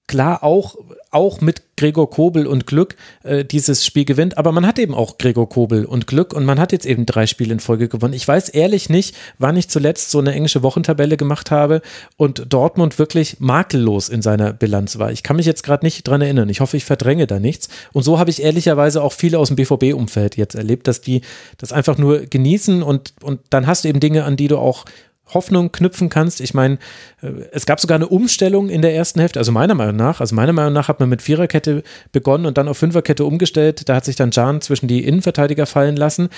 klar 0.07 0.43
auch, 0.43 0.75
auch 1.11 1.41
mit 1.41 1.61
Gregor 1.75 2.09
Kobel 2.09 2.47
und 2.47 2.67
Glück 2.67 2.95
äh, 3.23 3.43
dieses 3.43 3.85
Spiel 3.85 4.05
gewinnt, 4.05 4.37
aber 4.37 4.51
man 4.51 4.65
hat 4.65 4.79
eben 4.79 4.93
auch 4.93 5.17
Gregor 5.17 5.49
Kobel 5.49 5.85
und 5.85 6.07
Glück 6.07 6.33
und 6.33 6.45
man 6.45 6.59
hat 6.59 6.71
jetzt 6.71 6.85
eben 6.85 7.05
drei 7.05 7.27
Spiele 7.27 7.53
in 7.53 7.59
Folge 7.59 7.89
gewonnen. 7.89 8.13
Ich 8.13 8.27
weiß 8.27 8.49
ehrlich 8.49 8.89
nicht, 8.89 9.15
wann 9.37 9.57
ich 9.57 9.67
zuletzt 9.67 10.11
so 10.11 10.19
eine 10.19 10.33
englische 10.33 10.63
Wochentabelle 10.63 11.17
gemacht 11.17 11.51
habe 11.51 11.81
und 12.17 12.45
Dortmund 12.53 12.99
wirklich 12.99 13.39
makellos 13.39 14.09
in 14.09 14.21
seiner 14.21 14.53
Bilanz 14.53 14.99
war. 14.99 15.11
Ich 15.11 15.23
kann 15.23 15.35
mich 15.35 15.45
jetzt 15.45 15.63
gerade 15.63 15.85
nicht 15.85 16.07
dran 16.07 16.21
erinnern. 16.21 16.49
Ich 16.49 16.61
hoffe, 16.61 16.77
ich 16.77 16.85
verdränge 16.85 17.27
da 17.27 17.39
nichts. 17.39 17.67
Und 17.91 18.03
so 18.03 18.19
habe 18.19 18.29
ich 18.29 18.41
ehrlicherweise 18.41 19.01
auch 19.01 19.13
viele 19.13 19.39
aus 19.39 19.49
dem 19.49 19.55
BVB-Umfeld 19.57 20.37
jetzt 20.37 20.55
erlebt, 20.55 20.87
dass 20.87 21.01
die 21.01 21.21
das 21.57 21.73
einfach 21.73 21.97
nur 21.97 22.21
genießen 22.21 22.83
und, 22.83 23.13
und 23.21 23.41
dann 23.49 23.67
hast 23.67 23.83
du 23.83 23.89
eben 23.89 23.99
Dinge, 23.99 24.23
an 24.23 24.37
die 24.37 24.47
du 24.47 24.57
auch 24.57 24.85
Hoffnung 25.33 25.71
knüpfen 25.71 26.09
kannst. 26.09 26.41
Ich 26.41 26.53
meine, 26.53 26.77
äh, 27.21 27.27
es 27.51 27.65
gab 27.65 27.79
sogar 27.79 27.95
eine 27.95 28.07
Umstellung 28.07 28.69
in 28.69 28.81
der 28.81 28.95
ersten 28.95 29.19
Hälfte, 29.19 29.39
also 29.39 29.51
meiner 29.51 29.75
Meinung 29.75 29.95
nach. 29.95 30.21
Also 30.21 30.35
meiner 30.35 30.53
Meinung 30.53 30.73
nach 30.73 30.87
hat 30.87 30.99
man 30.99 31.09
mit 31.09 31.21
Viererkette 31.21 31.83
begonnen 32.11 32.45
und 32.45 32.57
dann 32.57 32.67
auf 32.67 32.77
Fünferkette 32.77 33.25
umgestellt. 33.25 33.87
Da 33.89 33.95
hat 33.95 34.05
sich 34.05 34.15
dann 34.15 34.31
Jan 34.31 34.61
zwischen 34.61 34.87
die 34.87 35.05
Innenverteidiger 35.05 35.65
fallen 35.65 35.95
lassen. 35.95 36.29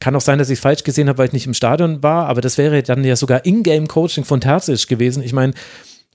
Kann 0.00 0.16
auch 0.16 0.20
sein, 0.20 0.38
dass 0.38 0.50
ich 0.50 0.58
es 0.58 0.62
falsch 0.62 0.82
gesehen 0.82 1.08
habe, 1.08 1.18
weil 1.18 1.26
ich 1.26 1.32
nicht 1.32 1.46
im 1.46 1.54
Stadion 1.54 2.02
war, 2.02 2.26
aber 2.26 2.40
das 2.40 2.58
wäre 2.58 2.82
dann 2.82 3.04
ja 3.04 3.14
sogar 3.14 3.46
Ingame-Coaching 3.46 4.24
von 4.24 4.40
Terzic 4.40 4.88
gewesen. 4.88 5.22
Ich 5.22 5.32
meine, 5.32 5.54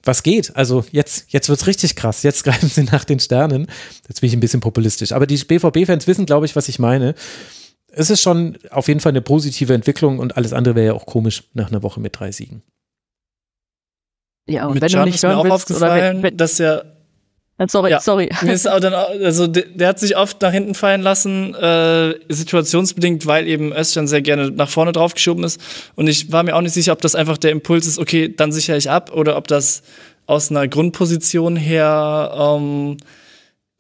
was 0.04 0.24
geht? 0.24 0.56
Also 0.56 0.86
jetzt, 0.92 1.26
jetzt 1.30 1.50
es 1.50 1.68
richtig 1.68 1.96
krass. 1.96 2.24
Jetzt 2.24 2.44
greifen 2.46 2.70
sie 2.70 2.84
nach 2.84 3.04
den 3.04 3.20
Sternen. 3.20 3.68
Jetzt 4.08 4.22
bin 4.22 4.30
ich 4.30 4.34
ein 4.36 4.40
bisschen 4.40 4.60
populistisch. 4.60 5.12
Aber 5.12 5.28
die 5.28 5.38
BVB-Fans 5.38 6.08
wissen, 6.08 6.26
glaube 6.26 6.46
ich, 6.46 6.56
was 6.56 6.70
ich 6.70 6.80
meine 6.80 7.16
es 7.98 8.10
ist 8.10 8.22
schon 8.22 8.58
auf 8.72 8.88
jeden 8.88 9.00
Fall 9.00 9.12
eine 9.12 9.22
positive 9.22 9.74
Entwicklung 9.74 10.20
und 10.20 10.38
alles 10.38 10.54
andere 10.54 10.76
wäre 10.76 10.88
ja 10.88 10.94
auch 10.94 11.06
komisch 11.06 11.44
nach 11.54 11.70
einer 11.70 11.84
Woche 11.84 12.00
mit 12.00 12.20
drei 12.20 12.32
Siegen. 12.32 12.64
Ja, 14.48 14.68
und 14.68 14.76
mit 14.76 14.84
wenn 14.84 14.92
Can 14.92 15.06
du 15.06 15.12
nicht 15.12 15.24
hören 15.24 15.44
willst, 15.44 15.52
aufgefallen, 15.52 16.18
wenn, 16.18 16.24
wenn, 16.24 16.38
dass 16.38 16.60
er 16.60 16.98
äh, 17.58 17.68
Sorry, 17.68 17.90
ja, 17.90 18.00
sorry. 18.00 18.30
Mir 18.44 18.54
ist 18.54 18.70
auch 18.70 18.80
dann, 18.80 18.94
also 18.94 19.48
der, 19.48 19.64
der, 19.64 19.88
hat 19.88 20.00
sich 20.00 20.16
oft 20.16 20.42
nach 20.42 20.52
hinten 20.52 20.76
fallen 20.76 21.02
lassen, 21.02 21.56
äh, 21.56 22.14
situationsbedingt, 22.30 23.26
weil 23.26 23.48
eben 23.48 23.74
Özcan 23.74 24.08
sehr 24.08 24.22
gerne 24.22 24.52
nach 24.52 24.70
vorne 24.70 24.92
draufgeschoben 24.92 25.44
ist. 25.44 25.60
Und 25.96 26.08
ich 26.08 26.32
war 26.32 26.44
mir 26.44 26.56
auch 26.56 26.62
nicht 26.62 26.74
sicher, 26.74 26.94
ob 26.94 27.02
das 27.02 27.16
einfach 27.16 27.38
der 27.38 27.52
Impuls 27.52 27.88
ist, 27.88 27.98
okay, 27.98 28.34
dann 28.34 28.52
sichere 28.52 28.78
ich 28.78 28.90
ab, 28.90 29.12
oder 29.12 29.38
ob 29.38 29.48
das 29.48 29.82
aus 30.28 30.52
einer 30.52 30.68
Grundposition 30.68 31.56
her, 31.56 32.32
ähm, 32.38 32.98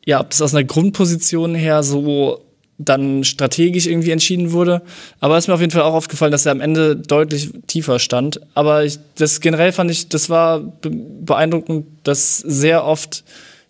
ja, 0.05 0.21
ob 0.21 0.31
das 0.31 0.41
aus 0.41 0.55
einer 0.55 0.63
Grundposition 0.63 1.53
her 1.53 1.83
so 1.83 2.46
dann 2.77 3.23
strategisch 3.23 3.87
irgendwie 3.87 4.11
entschieden 4.11 4.51
wurde. 4.51 4.81
Aber 5.19 5.37
es 5.37 5.45
ist 5.45 5.47
mir 5.47 5.55
auf 5.55 5.61
jeden 5.61 5.71
Fall 5.71 5.81
auch 5.81 5.93
aufgefallen, 5.93 6.31
dass 6.31 6.45
er 6.45 6.51
am 6.51 6.61
Ende 6.61 6.95
deutlich 6.95 7.51
tiefer 7.65 7.99
stand. 7.99 8.39
Aber 8.53 8.85
ich, 8.85 8.99
das 9.15 9.41
generell 9.41 9.71
fand 9.71 9.89
ich, 9.89 10.09
das 10.09 10.29
war 10.29 10.61
beeindruckend, 10.81 11.87
dass 12.03 12.37
sehr 12.37 12.85
oft, 12.85 13.23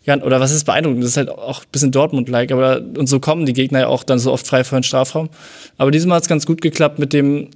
ja, 0.04 0.22
oder 0.22 0.40
was 0.40 0.52
ist 0.52 0.66
beeindruckend? 0.66 1.04
Das 1.04 1.12
ist 1.12 1.18
halt 1.18 1.30
auch 1.30 1.62
ein 1.62 1.72
bisschen 1.72 1.92
Dortmund-like, 1.92 2.52
aber 2.52 2.82
und 2.98 3.08
so 3.08 3.20
kommen 3.20 3.46
die 3.46 3.54
Gegner 3.54 3.82
ja 3.82 3.88
auch 3.88 4.04
dann 4.04 4.20
so 4.20 4.34
oft 4.34 4.46
frei 4.46 4.64
vor 4.64 4.80
den 4.80 4.84
Strafraum. 4.84 5.30
Aber 5.78 5.92
diesmal 5.92 6.18
hat 6.18 6.24
es 6.24 6.30
ganz 6.30 6.46
gut 6.46 6.62
geklappt 6.62 7.00
mit 7.00 7.14
dem 7.14 7.50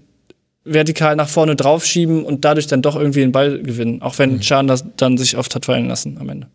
vertikal 0.63 1.15
nach 1.15 1.27
vorne 1.27 1.55
draufschieben 1.55 2.23
und 2.23 2.45
dadurch 2.45 2.67
dann 2.67 2.81
doch 2.81 2.95
irgendwie 2.95 3.21
den 3.21 3.31
Ball 3.31 3.61
gewinnen. 3.61 4.01
Auch 4.01 4.19
wenn 4.19 4.33
mhm. 4.33 4.41
Chan 4.41 4.67
das 4.67 4.85
dann 4.95 5.17
sich 5.17 5.35
oft 5.35 5.53
hat 5.55 5.65
fallen 5.65 5.88
lassen 5.88 6.17
am 6.19 6.30
Ende. 6.30 6.47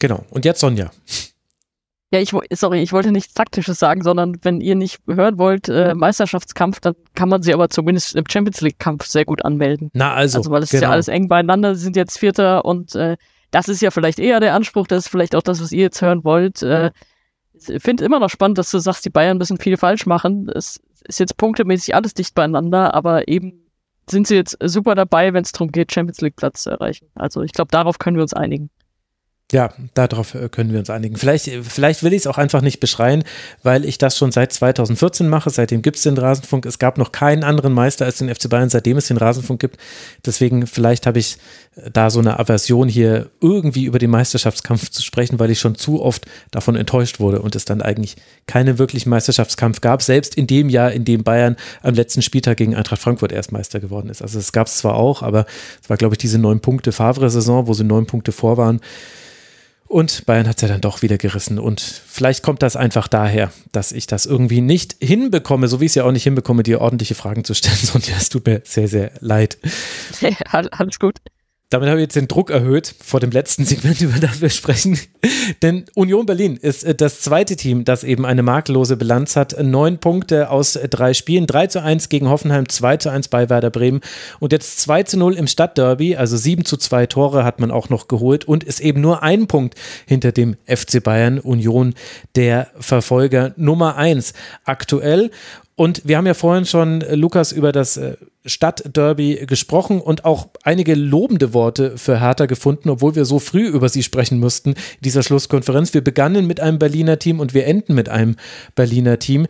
Genau. 0.00 0.24
Und 0.30 0.44
jetzt 0.44 0.60
Sonja. 0.60 0.90
Ja, 2.12 2.18
ich 2.18 2.34
sorry, 2.52 2.82
ich 2.82 2.92
wollte 2.92 3.12
nichts 3.12 3.34
Taktisches 3.34 3.78
sagen, 3.78 4.02
sondern 4.02 4.36
wenn 4.42 4.60
ihr 4.60 4.74
nicht 4.74 4.98
hören 5.06 5.38
wollt, 5.38 5.68
äh, 5.68 5.94
Meisterschaftskampf, 5.94 6.80
dann 6.80 6.96
kann 7.14 7.28
man 7.28 7.42
sie 7.42 7.54
aber 7.54 7.68
zumindest 7.68 8.16
im 8.16 8.24
Champions 8.28 8.60
League 8.62 8.80
Kampf 8.80 9.06
sehr 9.06 9.24
gut 9.24 9.44
anmelden. 9.44 9.90
Na 9.92 10.12
also, 10.12 10.38
also 10.38 10.50
weil 10.50 10.64
es 10.64 10.70
genau. 10.70 10.78
ist 10.78 10.82
ja 10.82 10.86
genau. 10.88 10.92
alles 10.94 11.08
eng 11.08 11.28
beieinander, 11.28 11.76
sie 11.76 11.84
sind 11.84 11.94
jetzt 11.94 12.18
Vierter 12.18 12.64
und 12.64 12.96
äh, 12.96 13.16
das 13.52 13.68
ist 13.68 13.80
ja 13.80 13.92
vielleicht 13.92 14.18
eher 14.18 14.40
der 14.40 14.54
Anspruch, 14.54 14.88
das 14.88 15.04
ist 15.04 15.08
vielleicht 15.08 15.36
auch 15.36 15.42
das, 15.42 15.62
was 15.62 15.70
ihr 15.70 15.82
jetzt 15.82 16.02
hören 16.02 16.24
wollt. 16.24 16.62
Äh, 16.62 16.90
ich 17.52 17.82
finde 17.82 18.04
immer 18.04 18.18
noch 18.18 18.30
spannend, 18.30 18.58
dass 18.58 18.70
du 18.70 18.78
sagst, 18.78 19.04
die 19.04 19.10
Bayern 19.10 19.38
müssen 19.38 19.58
viel 19.58 19.76
falsch 19.76 20.06
machen. 20.06 20.48
Es 20.48 20.80
ist 21.06 21.20
jetzt 21.20 21.36
punktemäßig 21.36 21.94
alles 21.94 22.14
dicht 22.14 22.34
beieinander, 22.34 22.94
aber 22.94 23.28
eben 23.28 23.66
sind 24.08 24.26
sie 24.26 24.34
jetzt 24.34 24.56
super 24.64 24.94
dabei, 24.94 25.32
wenn 25.32 25.42
es 25.42 25.52
darum 25.52 25.70
geht, 25.70 25.92
Champions 25.92 26.20
League 26.20 26.36
Platz 26.36 26.64
zu 26.64 26.70
erreichen. 26.70 27.08
Also 27.14 27.42
ich 27.42 27.52
glaube, 27.52 27.70
darauf 27.70 27.98
können 27.98 28.16
wir 28.16 28.22
uns 28.22 28.34
einigen. 28.34 28.70
Ja, 29.52 29.70
darauf 29.94 30.34
äh, 30.34 30.48
können 30.48 30.72
wir 30.72 30.78
uns 30.78 30.90
einigen. 30.90 31.16
Vielleicht, 31.16 31.48
äh, 31.48 31.62
vielleicht 31.62 32.04
will 32.04 32.12
ich 32.12 32.20
es 32.20 32.26
auch 32.28 32.38
einfach 32.38 32.62
nicht 32.62 32.78
beschreien, 32.78 33.24
weil 33.64 33.84
ich 33.84 33.98
das 33.98 34.16
schon 34.16 34.30
seit 34.30 34.52
2014 34.52 35.28
mache. 35.28 35.50
Seitdem 35.50 35.82
gibt 35.82 35.96
es 35.96 36.04
den 36.04 36.16
Rasenfunk. 36.16 36.66
Es 36.66 36.78
gab 36.78 36.98
noch 36.98 37.10
keinen 37.10 37.42
anderen 37.42 37.72
Meister 37.72 38.04
als 38.04 38.18
den 38.18 38.32
FC 38.32 38.48
Bayern, 38.48 38.70
seitdem 38.70 38.96
es 38.96 39.08
den 39.08 39.16
Rasenfunk 39.16 39.60
gibt. 39.60 39.76
Deswegen, 40.24 40.68
vielleicht 40.68 41.06
habe 41.06 41.18
ich 41.18 41.38
äh, 41.74 41.90
da 41.90 42.10
so 42.10 42.20
eine 42.20 42.38
Aversion 42.38 42.88
hier 42.88 43.30
irgendwie 43.40 43.86
über 43.86 43.98
den 43.98 44.10
Meisterschaftskampf 44.10 44.90
zu 44.90 45.02
sprechen, 45.02 45.40
weil 45.40 45.50
ich 45.50 45.58
schon 45.58 45.74
zu 45.74 46.00
oft 46.00 46.26
davon 46.52 46.76
enttäuscht 46.76 47.18
wurde 47.18 47.42
und 47.42 47.56
es 47.56 47.64
dann 47.64 47.82
eigentlich 47.82 48.16
keinen 48.46 48.78
wirklichen 48.78 49.10
Meisterschaftskampf 49.10 49.80
gab, 49.80 50.02
selbst 50.02 50.36
in 50.36 50.46
dem 50.46 50.68
Jahr, 50.68 50.92
in 50.92 51.04
dem 51.04 51.24
Bayern 51.24 51.56
am 51.82 51.94
letzten 51.94 52.22
Spieltag 52.22 52.58
gegen 52.58 52.76
Eintracht 52.76 53.02
Frankfurt 53.02 53.32
erst 53.32 53.50
Meister 53.50 53.80
geworden 53.80 54.10
ist. 54.10 54.22
Also 54.22 54.38
es 54.38 54.52
gab 54.52 54.68
es 54.68 54.76
zwar 54.76 54.94
auch, 54.94 55.24
aber 55.24 55.44
es 55.82 55.90
war, 55.90 55.96
glaube 55.96 56.14
ich, 56.14 56.18
diese 56.18 56.38
neun 56.38 56.60
Punkte 56.60 56.92
Favre-Saison, 56.92 57.66
wo 57.66 57.74
sie 57.74 57.82
neun 57.82 58.06
Punkte 58.06 58.30
vor 58.30 58.56
waren. 58.56 58.80
Und 59.90 60.24
Bayern 60.24 60.46
hat 60.46 60.58
es 60.58 60.62
ja 60.62 60.68
dann 60.68 60.80
doch 60.80 61.02
wieder 61.02 61.18
gerissen. 61.18 61.58
Und 61.58 61.80
vielleicht 61.80 62.44
kommt 62.44 62.62
das 62.62 62.76
einfach 62.76 63.08
daher, 63.08 63.50
dass 63.72 63.90
ich 63.90 64.06
das 64.06 64.24
irgendwie 64.24 64.60
nicht 64.60 64.94
hinbekomme, 65.00 65.66
so 65.66 65.80
wie 65.80 65.86
ich 65.86 65.90
es 65.90 65.94
ja 65.96 66.04
auch 66.04 66.12
nicht 66.12 66.22
hinbekomme, 66.22 66.62
dir 66.62 66.80
ordentliche 66.80 67.16
Fragen 67.16 67.42
zu 67.42 67.54
stellen. 67.54 67.76
Sonja, 67.82 68.14
es 68.16 68.28
tut 68.28 68.46
mir 68.46 68.62
sehr, 68.64 68.86
sehr 68.86 69.10
leid. 69.18 69.58
Alles 70.52 71.00
gut. 71.00 71.16
Damit 71.70 71.88
habe 71.88 72.00
ich 72.00 72.04
jetzt 72.04 72.16
den 72.16 72.26
Druck 72.26 72.50
erhöht 72.50 72.96
vor 73.00 73.20
dem 73.20 73.30
letzten 73.30 73.64
Segment, 73.64 74.00
über 74.00 74.18
das 74.18 74.40
wir 74.40 74.50
sprechen. 74.50 74.98
Denn 75.62 75.84
Union 75.94 76.26
Berlin 76.26 76.58
ist 76.60 76.82
äh, 76.82 76.96
das 76.96 77.20
zweite 77.20 77.54
Team, 77.54 77.84
das 77.84 78.02
eben 78.02 78.26
eine 78.26 78.42
makellose 78.42 78.96
Bilanz 78.96 79.36
hat. 79.36 79.56
Neun 79.62 79.98
Punkte 79.98 80.50
aus 80.50 80.78
drei 80.90 81.14
Spielen. 81.14 81.46
3 81.46 81.68
zu 81.68 81.82
1 81.82 82.08
gegen 82.08 82.28
Hoffenheim, 82.28 82.68
2 82.68 82.96
zu 82.96 83.10
1 83.10 83.28
bei 83.28 83.48
Werder 83.48 83.70
Bremen. 83.70 84.00
Und 84.40 84.52
jetzt 84.52 84.80
2 84.80 85.04
zu 85.04 85.16
0 85.16 85.36
im 85.36 85.46
Stadtderby. 85.46 86.16
Also 86.16 86.36
7 86.36 86.64
zu 86.64 86.76
2 86.76 87.06
Tore 87.06 87.44
hat 87.44 87.60
man 87.60 87.70
auch 87.70 87.88
noch 87.88 88.08
geholt 88.08 88.46
und 88.46 88.64
ist 88.64 88.80
eben 88.80 89.00
nur 89.00 89.22
ein 89.22 89.46
Punkt 89.46 89.76
hinter 90.06 90.32
dem 90.32 90.56
FC 90.66 91.00
Bayern 91.02 91.38
Union, 91.38 91.94
der 92.34 92.66
Verfolger 92.80 93.54
Nummer 93.56 93.96
1 93.96 94.32
aktuell. 94.64 95.30
Und 95.80 96.02
wir 96.04 96.18
haben 96.18 96.26
ja 96.26 96.34
vorhin 96.34 96.66
schon, 96.66 97.00
äh, 97.00 97.14
Lukas, 97.14 97.52
über 97.52 97.72
das 97.72 97.96
äh, 97.96 98.18
Stadtderby 98.44 99.46
gesprochen 99.46 100.02
und 100.02 100.26
auch 100.26 100.48
einige 100.62 100.94
lobende 100.94 101.54
Worte 101.54 101.96
für 101.96 102.20
Hertha 102.20 102.44
gefunden, 102.44 102.90
obwohl 102.90 103.14
wir 103.14 103.24
so 103.24 103.38
früh 103.38 103.66
über 103.66 103.88
sie 103.88 104.02
sprechen 104.02 104.40
mussten 104.40 104.74
dieser 105.00 105.22
Schlusskonferenz. 105.22 105.94
Wir 105.94 106.04
begannen 106.04 106.46
mit 106.46 106.60
einem 106.60 106.78
Berliner 106.78 107.18
Team 107.18 107.40
und 107.40 107.54
wir 107.54 107.66
enden 107.66 107.94
mit 107.94 108.10
einem 108.10 108.36
Berliner 108.74 109.18
Team. 109.18 109.46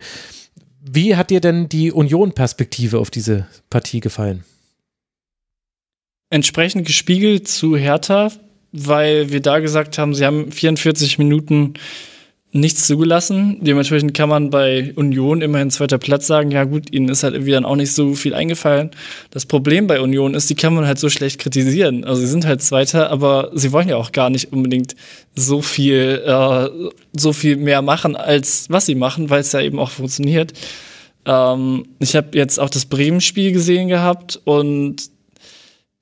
Wie 0.79 1.17
hat 1.17 1.31
dir 1.31 1.41
denn 1.41 1.67
die 1.67 1.91
Union-Perspektive 1.91 2.99
auf 2.99 3.11
diese 3.11 3.45
Partie 3.69 3.99
gefallen? 3.99 4.45
Entsprechend 6.29 6.87
gespiegelt 6.87 7.49
zu 7.49 7.75
Hertha, 7.75 8.31
weil 8.71 9.31
wir 9.31 9.41
da 9.41 9.59
gesagt 9.59 9.97
haben, 9.97 10.15
sie 10.15 10.25
haben 10.25 10.49
44 10.49 11.17
Minuten 11.17 11.73
nichts 12.53 12.85
zugelassen. 12.85 13.57
Dementsprechend 13.61 14.13
kann 14.13 14.27
man 14.27 14.49
bei 14.49 14.93
Union 14.95 15.41
immerhin 15.41 15.71
zweiter 15.71 15.97
Platz 15.97 16.27
sagen, 16.27 16.51
ja 16.51 16.65
gut, 16.65 16.93
ihnen 16.93 17.07
ist 17.07 17.23
halt 17.23 17.33
irgendwie 17.33 17.51
dann 17.51 17.63
auch 17.63 17.77
nicht 17.77 17.93
so 17.93 18.13
viel 18.13 18.33
eingefallen. 18.33 18.91
Das 19.29 19.45
Problem 19.45 19.87
bei 19.87 20.01
Union 20.01 20.33
ist, 20.33 20.49
die 20.49 20.55
kann 20.55 20.73
man 20.73 20.85
halt 20.85 20.99
so 20.99 21.09
schlecht 21.09 21.39
kritisieren. 21.39 22.03
Also 22.03 22.21
sie 22.21 22.27
sind 22.27 22.45
halt 22.45 22.61
Zweiter, 22.61 23.09
aber 23.09 23.51
sie 23.53 23.71
wollen 23.71 23.87
ja 23.87 23.95
auch 23.95 24.11
gar 24.11 24.29
nicht 24.29 24.51
unbedingt 24.51 24.95
so 25.33 25.61
viel, 25.61 26.21
äh, 26.25 26.69
so 27.13 27.31
viel 27.31 27.55
mehr 27.55 27.81
machen, 27.81 28.17
als 28.17 28.69
was 28.69 28.85
sie 28.85 28.95
machen, 28.95 29.29
weil 29.29 29.41
es 29.41 29.53
ja 29.53 29.61
eben 29.61 29.79
auch 29.79 29.91
funktioniert. 29.91 30.51
Ähm, 31.25 31.85
ich 31.99 32.17
habe 32.17 32.37
jetzt 32.37 32.59
auch 32.59 32.69
das 32.69 32.85
Bremen-Spiel 32.85 33.53
gesehen 33.53 33.87
gehabt 33.87 34.41
und 34.43 35.09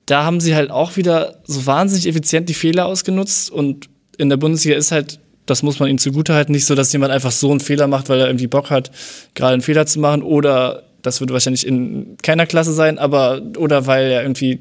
da 0.07 0.23
haben 0.23 0.39
sie 0.39 0.55
halt 0.55 0.71
auch 0.71 0.97
wieder 0.97 1.41
so 1.45 1.67
wahnsinnig 1.67 2.07
effizient 2.07 2.49
die 2.49 2.55
Fehler 2.55 2.87
ausgenutzt 2.87 3.51
und 3.51 3.87
in 4.17 4.29
der 4.29 4.37
Bundesliga 4.37 4.75
ist 4.75 4.91
halt 4.91 5.19
das 5.49 5.63
muss 5.63 5.79
man 5.79 5.89
ihm 5.89 5.97
zugutehalten. 5.97 6.53
Nicht 6.53 6.65
so, 6.65 6.75
dass 6.75 6.93
jemand 6.93 7.11
einfach 7.11 7.31
so 7.31 7.51
einen 7.51 7.59
Fehler 7.59 7.87
macht, 7.87 8.09
weil 8.09 8.19
er 8.19 8.27
irgendwie 8.27 8.47
Bock 8.47 8.69
hat, 8.69 8.91
gerade 9.35 9.53
einen 9.53 9.61
Fehler 9.61 9.85
zu 9.85 9.99
machen. 9.99 10.23
Oder 10.23 10.83
das 11.01 11.19
würde 11.19 11.33
wahrscheinlich 11.33 11.65
in 11.65 12.17
keiner 12.21 12.45
Klasse 12.45 12.73
sein, 12.73 12.99
aber 12.99 13.41
oder 13.57 13.87
weil 13.87 14.11
er 14.11 14.21
irgendwie 14.21 14.59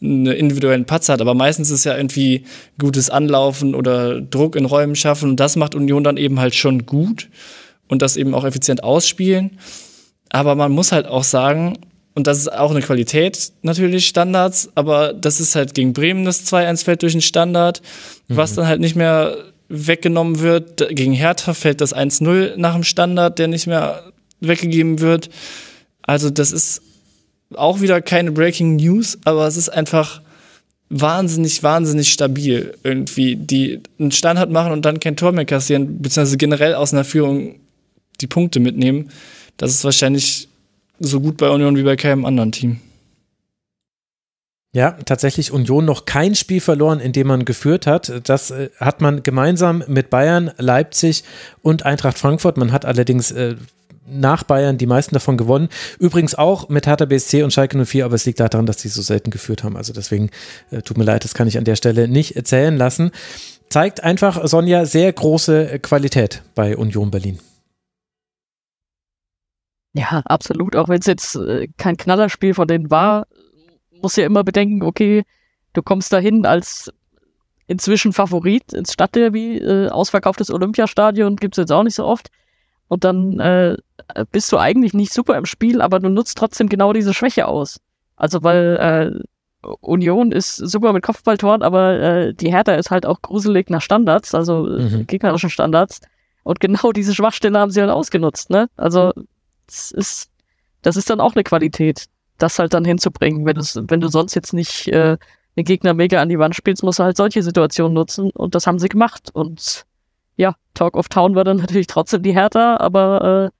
einen 0.00 0.26
individuellen 0.26 0.84
Patzer 0.84 1.14
hat. 1.14 1.20
Aber 1.20 1.34
meistens 1.34 1.70
ist 1.70 1.84
ja 1.84 1.96
irgendwie 1.96 2.44
gutes 2.78 3.10
Anlaufen 3.10 3.74
oder 3.74 4.20
Druck 4.20 4.56
in 4.56 4.64
Räumen 4.64 4.96
schaffen. 4.96 5.30
Und 5.30 5.40
das 5.40 5.56
macht 5.56 5.74
Union 5.74 6.04
dann 6.04 6.16
eben 6.16 6.38
halt 6.40 6.54
schon 6.54 6.86
gut 6.86 7.28
und 7.88 8.02
das 8.02 8.16
eben 8.16 8.34
auch 8.34 8.44
effizient 8.44 8.84
ausspielen. 8.84 9.58
Aber 10.30 10.54
man 10.54 10.72
muss 10.72 10.92
halt 10.92 11.06
auch 11.06 11.24
sagen, 11.24 11.78
und 12.14 12.26
das 12.26 12.38
ist 12.38 12.52
auch 12.52 12.70
eine 12.70 12.80
Qualität 12.80 13.52
natürlich, 13.62 14.06
Standards, 14.06 14.70
aber 14.74 15.12
das 15.12 15.38
ist 15.38 15.54
halt 15.54 15.74
gegen 15.74 15.92
Bremen 15.92 16.24
das 16.24 16.46
2-1 16.50 16.84
fällt 16.84 17.02
durch 17.02 17.12
den 17.12 17.20
Standard, 17.20 17.82
was 18.28 18.52
mhm. 18.52 18.56
dann 18.56 18.66
halt 18.66 18.80
nicht 18.80 18.96
mehr 18.96 19.36
weggenommen 19.68 20.40
wird. 20.40 20.88
Gegen 20.90 21.12
Hertha 21.12 21.54
fällt 21.54 21.80
das 21.80 21.94
1-0 21.94 22.56
nach 22.56 22.74
dem 22.74 22.84
Standard, 22.84 23.38
der 23.38 23.48
nicht 23.48 23.66
mehr 23.66 24.12
weggegeben 24.40 25.00
wird. 25.00 25.30
Also 26.02 26.30
das 26.30 26.52
ist 26.52 26.82
auch 27.54 27.80
wieder 27.80 28.00
keine 28.00 28.32
Breaking 28.32 28.76
News, 28.76 29.18
aber 29.24 29.46
es 29.46 29.56
ist 29.56 29.68
einfach 29.68 30.20
wahnsinnig, 30.88 31.62
wahnsinnig 31.62 32.12
stabil 32.12 32.74
irgendwie, 32.82 33.36
die 33.36 33.80
einen 33.98 34.12
Standard 34.12 34.50
machen 34.50 34.72
und 34.72 34.84
dann 34.84 35.00
kein 35.00 35.16
Tor 35.16 35.32
mehr 35.32 35.44
kassieren, 35.44 36.00
beziehungsweise 36.00 36.36
generell 36.36 36.74
aus 36.74 36.92
einer 36.92 37.04
Führung 37.04 37.56
die 38.20 38.26
Punkte 38.26 38.60
mitnehmen. 38.60 39.10
Das 39.56 39.72
ist 39.72 39.84
wahrscheinlich 39.84 40.48
so 41.00 41.20
gut 41.20 41.36
bei 41.36 41.50
Union 41.50 41.76
wie 41.76 41.82
bei 41.82 41.96
keinem 41.96 42.24
anderen 42.24 42.52
Team. 42.52 42.80
Ja, 44.76 44.90
tatsächlich 45.06 45.52
Union 45.52 45.86
noch 45.86 46.04
kein 46.04 46.34
Spiel 46.34 46.60
verloren, 46.60 47.00
in 47.00 47.12
dem 47.12 47.28
man 47.28 47.46
geführt 47.46 47.86
hat. 47.86 48.12
Das 48.28 48.50
äh, 48.50 48.68
hat 48.78 49.00
man 49.00 49.22
gemeinsam 49.22 49.82
mit 49.86 50.10
Bayern, 50.10 50.50
Leipzig 50.58 51.24
und 51.62 51.86
Eintracht 51.86 52.18
Frankfurt. 52.18 52.58
Man 52.58 52.72
hat 52.72 52.84
allerdings 52.84 53.30
äh, 53.30 53.56
nach 54.06 54.42
Bayern 54.42 54.76
die 54.76 54.84
meisten 54.84 55.14
davon 55.14 55.38
gewonnen. 55.38 55.70
Übrigens 55.98 56.34
auch 56.34 56.68
mit 56.68 56.86
Hertha 56.86 57.06
BSC 57.06 57.42
und 57.42 57.54
Schalke 57.54 57.82
04, 57.86 58.04
aber 58.04 58.16
es 58.16 58.26
liegt 58.26 58.38
daran, 58.38 58.66
dass 58.66 58.76
die 58.76 58.88
so 58.88 59.00
selten 59.00 59.30
geführt 59.30 59.64
haben. 59.64 59.78
Also 59.78 59.94
deswegen 59.94 60.28
äh, 60.70 60.82
tut 60.82 60.98
mir 60.98 61.04
leid, 61.04 61.24
das 61.24 61.32
kann 61.32 61.48
ich 61.48 61.56
an 61.56 61.64
der 61.64 61.76
Stelle 61.76 62.06
nicht 62.06 62.36
erzählen 62.36 62.76
lassen. 62.76 63.12
Zeigt 63.70 64.04
einfach, 64.04 64.46
Sonja, 64.46 64.84
sehr 64.84 65.10
große 65.10 65.78
Qualität 65.78 66.42
bei 66.54 66.76
Union 66.76 67.10
Berlin. 67.10 67.38
Ja, 69.94 70.20
absolut. 70.26 70.76
Auch 70.76 70.90
wenn 70.90 71.00
es 71.00 71.06
jetzt 71.06 71.38
kein 71.78 71.96
Knallerspiel 71.96 72.52
von 72.52 72.68
denen 72.68 72.90
war, 72.90 73.26
muss 74.02 74.16
ja 74.16 74.26
immer 74.26 74.44
bedenken, 74.44 74.82
okay, 74.82 75.24
du 75.72 75.82
kommst 75.82 76.12
dahin 76.12 76.46
als 76.46 76.92
inzwischen 77.66 78.12
Favorit 78.12 78.72
ins 78.72 78.92
Stadtderby, 78.92 79.58
äh, 79.58 79.88
ausverkauftes 79.88 80.50
Olympiastadion 80.50 81.36
gibt's 81.36 81.58
jetzt 81.58 81.72
auch 81.72 81.82
nicht 81.82 81.96
so 81.96 82.04
oft. 82.04 82.28
Und 82.88 83.02
dann 83.04 83.40
äh, 83.40 83.76
bist 84.30 84.52
du 84.52 84.58
eigentlich 84.58 84.94
nicht 84.94 85.12
super 85.12 85.36
im 85.36 85.46
Spiel, 85.46 85.80
aber 85.80 85.98
du 85.98 86.08
nutzt 86.08 86.38
trotzdem 86.38 86.68
genau 86.68 86.92
diese 86.92 87.12
Schwäche 87.12 87.48
aus. 87.48 87.80
Also 88.14 88.42
weil 88.44 88.76
äh, 89.64 89.66
Union 89.80 90.30
ist 90.30 90.56
super 90.56 90.92
mit 90.92 91.02
Kopfballtoren, 91.02 91.62
aber 91.62 91.98
äh, 91.98 92.34
die 92.34 92.52
Hertha 92.52 92.74
ist 92.74 92.90
halt 92.90 93.04
auch 93.04 93.20
gruselig 93.22 93.68
nach 93.68 93.82
Standards, 93.82 94.34
also 94.34 94.68
äh, 94.68 94.82
mhm. 94.82 95.06
gegnerischen 95.06 95.50
Standards. 95.50 96.00
Und 96.44 96.60
genau 96.60 96.92
diese 96.92 97.14
Schwachstelle 97.14 97.58
haben 97.58 97.72
sie 97.72 97.80
halt 97.80 97.90
ausgenutzt, 97.90 98.50
ne? 98.50 98.68
Also 98.76 99.12
das 99.66 99.90
ist, 99.90 100.30
das 100.82 100.96
ist 100.96 101.10
dann 101.10 101.20
auch 101.20 101.34
eine 101.34 101.42
Qualität 101.42 102.06
das 102.38 102.58
halt 102.58 102.74
dann 102.74 102.84
hinzubringen. 102.84 103.46
Wenn, 103.46 103.56
wenn 103.56 104.00
du 104.00 104.08
sonst 104.08 104.34
jetzt 104.34 104.52
nicht 104.52 104.88
äh, 104.88 105.16
den 105.56 105.64
Gegner 105.64 105.94
mega 105.94 106.20
an 106.20 106.28
die 106.28 106.38
Wand 106.38 106.54
spielst, 106.54 106.82
musst 106.82 106.98
du 106.98 107.04
halt 107.04 107.16
solche 107.16 107.42
Situationen 107.42 107.94
nutzen 107.94 108.30
und 108.30 108.54
das 108.54 108.66
haben 108.66 108.78
sie 108.78 108.88
gemacht. 108.88 109.30
Und 109.32 109.86
ja, 110.36 110.54
Talk 110.74 110.96
of 110.96 111.08
Town 111.08 111.34
war 111.34 111.44
dann 111.44 111.56
natürlich 111.58 111.86
trotzdem 111.86 112.22
die 112.22 112.34
Hertha, 112.34 112.76
aber 112.78 113.50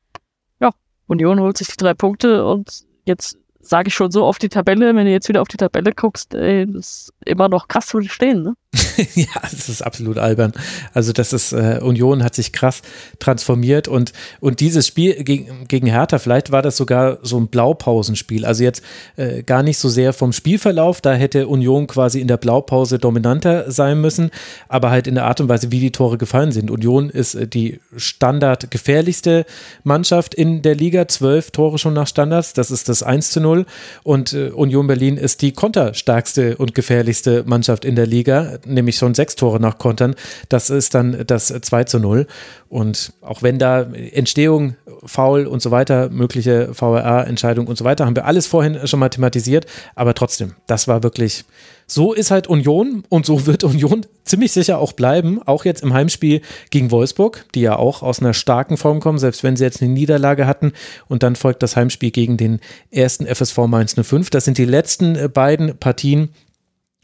äh, 0.61 0.65
ja, 0.65 0.71
Union 1.07 1.41
holt 1.41 1.57
sich 1.57 1.69
die 1.69 1.77
drei 1.77 1.95
Punkte 1.95 2.45
und 2.45 2.85
jetzt 3.05 3.39
sage 3.61 3.89
ich 3.89 3.95
schon 3.95 4.11
so 4.11 4.25
auf 4.25 4.39
die 4.39 4.49
Tabelle, 4.49 4.95
wenn 4.95 5.07
du 5.07 5.11
jetzt 5.11 5.29
wieder 5.29 5.43
auf 5.43 5.49
die 5.49 5.57
Tabelle 5.57 5.93
guckst, 5.93 6.35
ey, 6.35 6.67
das 6.67 6.87
ist 6.87 7.15
immer 7.25 7.49
noch 7.49 7.67
krass 7.69 7.87
zu 7.87 8.01
stehen, 8.03 8.43
ne? 8.43 8.55
ja, 9.15 9.27
das 9.43 9.69
ist 9.69 9.83
absolut 9.83 10.19
albern. 10.19 10.53
Also 10.93 11.13
das 11.13 11.33
ist, 11.33 11.53
äh, 11.53 11.81
Union 11.83 12.23
hat 12.23 12.35
sich 12.35 12.53
krass 12.53 12.83
transformiert 13.19 13.89
und, 13.89 14.13
und 14.41 14.61
dieses 14.61 14.87
Spiel 14.87 15.23
gegen, 15.25 15.67
gegen 15.69 15.87
Hertha, 15.87 16.19
vielleicht 16.19 16.53
war 16.53 16.63
das 16.63 16.77
sogar 16.77 17.19
so 17.23 17.39
ein 17.39 17.49
Blaupausenspiel. 17.49 18.45
Also 18.45 18.65
jetzt 18.65 18.83
äh, 19.17 19.43
gar 19.43 19.63
nicht 19.63 19.79
so 19.79 19.89
sehr 19.89 20.13
vom 20.13 20.33
Spielverlauf, 20.33 21.01
da 21.01 21.15
hätte 21.15 21.49
Union 21.49 21.87
quasi 21.87 22.21
in 22.21 22.29
der 22.29 22.37
Blaupause 22.37 22.99
dominanter 22.99 23.71
sein 23.71 24.01
müssen, 24.01 24.31
aber 24.69 24.91
halt 24.91 25.07
in 25.07 25.15
der 25.15 25.25
Art 25.25 25.41
und 25.41 25.49
Weise, 25.49 25.71
wie 25.73 25.81
die 25.81 25.93
Tore 25.93 26.19
gefallen 26.19 26.53
sind. 26.53 26.71
Union 26.71 27.11
ist 27.11 27.35
äh, 27.35 27.47
die 27.47 27.81
standardgefährlichste 27.97 29.47
Mannschaft 29.85 30.35
in 30.35 30.63
der 30.63 30.75
Liga, 30.75 31.09
zwölf 31.09 31.51
Tore 31.51 31.79
schon 31.79 31.95
nach 31.95 32.07
Standards, 32.07 32.53
das 32.53 32.71
ist 32.71 32.89
das 32.89 33.03
1 33.03 33.31
zu 33.31 33.41
0 33.41 33.67
und 34.03 34.33
äh, 34.33 34.51
Union 34.51 34.87
Berlin 34.87 35.17
ist 35.17 35.43
die 35.43 35.53
konterstärkste 35.53 36.57
und 36.57 36.75
gefährlichste 36.75 37.45
Mannschaft 37.47 37.85
in 37.85 37.97
der 37.97 38.07
Liga, 38.07 38.59
nämlich 38.67 38.97
schon 38.97 39.15
sechs 39.15 39.37
Tore 39.37 39.61
nach 39.61 39.79
Kontern. 39.79 40.15
Das 40.49 40.71
ist 40.71 40.95
dann 40.95 41.25
das 41.27 41.49
2 41.49 41.85
zu 41.85 41.99
0. 41.99 42.27
Und 42.69 43.13
auch 43.21 43.43
wenn 43.43 43.59
da 43.59 43.83
Entstehung, 43.83 44.77
Foul 45.05 45.47
und 45.47 45.63
so 45.63 45.71
weiter, 45.71 46.09
mögliche 46.11 46.75
VRA-Entscheidung 46.75 47.67
und 47.67 47.79
so 47.79 47.85
weiter, 47.85 48.07
haben 48.07 48.17
wir 48.17 48.25
alles 48.25 48.47
vorhin 48.47 48.87
schon 48.87 49.01
mal 49.01 49.09
thematisiert. 49.09 49.67
Aber 49.95 50.15
trotzdem, 50.15 50.55
das 50.67 50.89
war 50.89 51.03
wirklich, 51.03 51.45
so 51.87 52.13
ist 52.13 52.33
halt 52.33 52.49
Union 52.49 53.05
und 53.09 53.27
so 53.27 53.47
wird 53.47 53.63
Union 53.63 54.05
ziemlich 54.25 54.51
sicher 54.53 54.79
auch 54.79 54.93
bleiben. 54.93 55.41
Auch 55.47 55.65
jetzt 55.65 55.83
im 55.83 55.95
Heimspiel 55.95 56.41
gegen 56.71 56.91
Wolfsburg, 56.91 57.45
die 57.55 57.61
ja 57.61 57.77
auch 57.77 58.03
aus 58.03 58.21
einer 58.21 58.35
starken 58.35 58.77
Form 58.77 58.99
kommen, 59.01 59.19
selbst 59.19 59.45
wenn 59.45 59.57
sie 59.57 59.65
jetzt 59.65 59.81
eine 59.81 59.93
Niederlage 59.93 60.47
hatten. 60.47 60.73
Und 61.09 61.23
dann 61.23 61.37
folgt 61.37 61.63
das 61.63 61.77
Heimspiel 61.77 62.11
gegen 62.11 62.37
den 62.37 62.61
ersten 62.91 63.27
FSV 63.27 63.59
Mainz 63.69 63.95
05. 63.95 64.31
Das 64.31 64.45
sind 64.45 64.59
die 64.59 64.65
letzten 64.65 65.31
beiden 65.33 65.79
Partien 65.79 66.31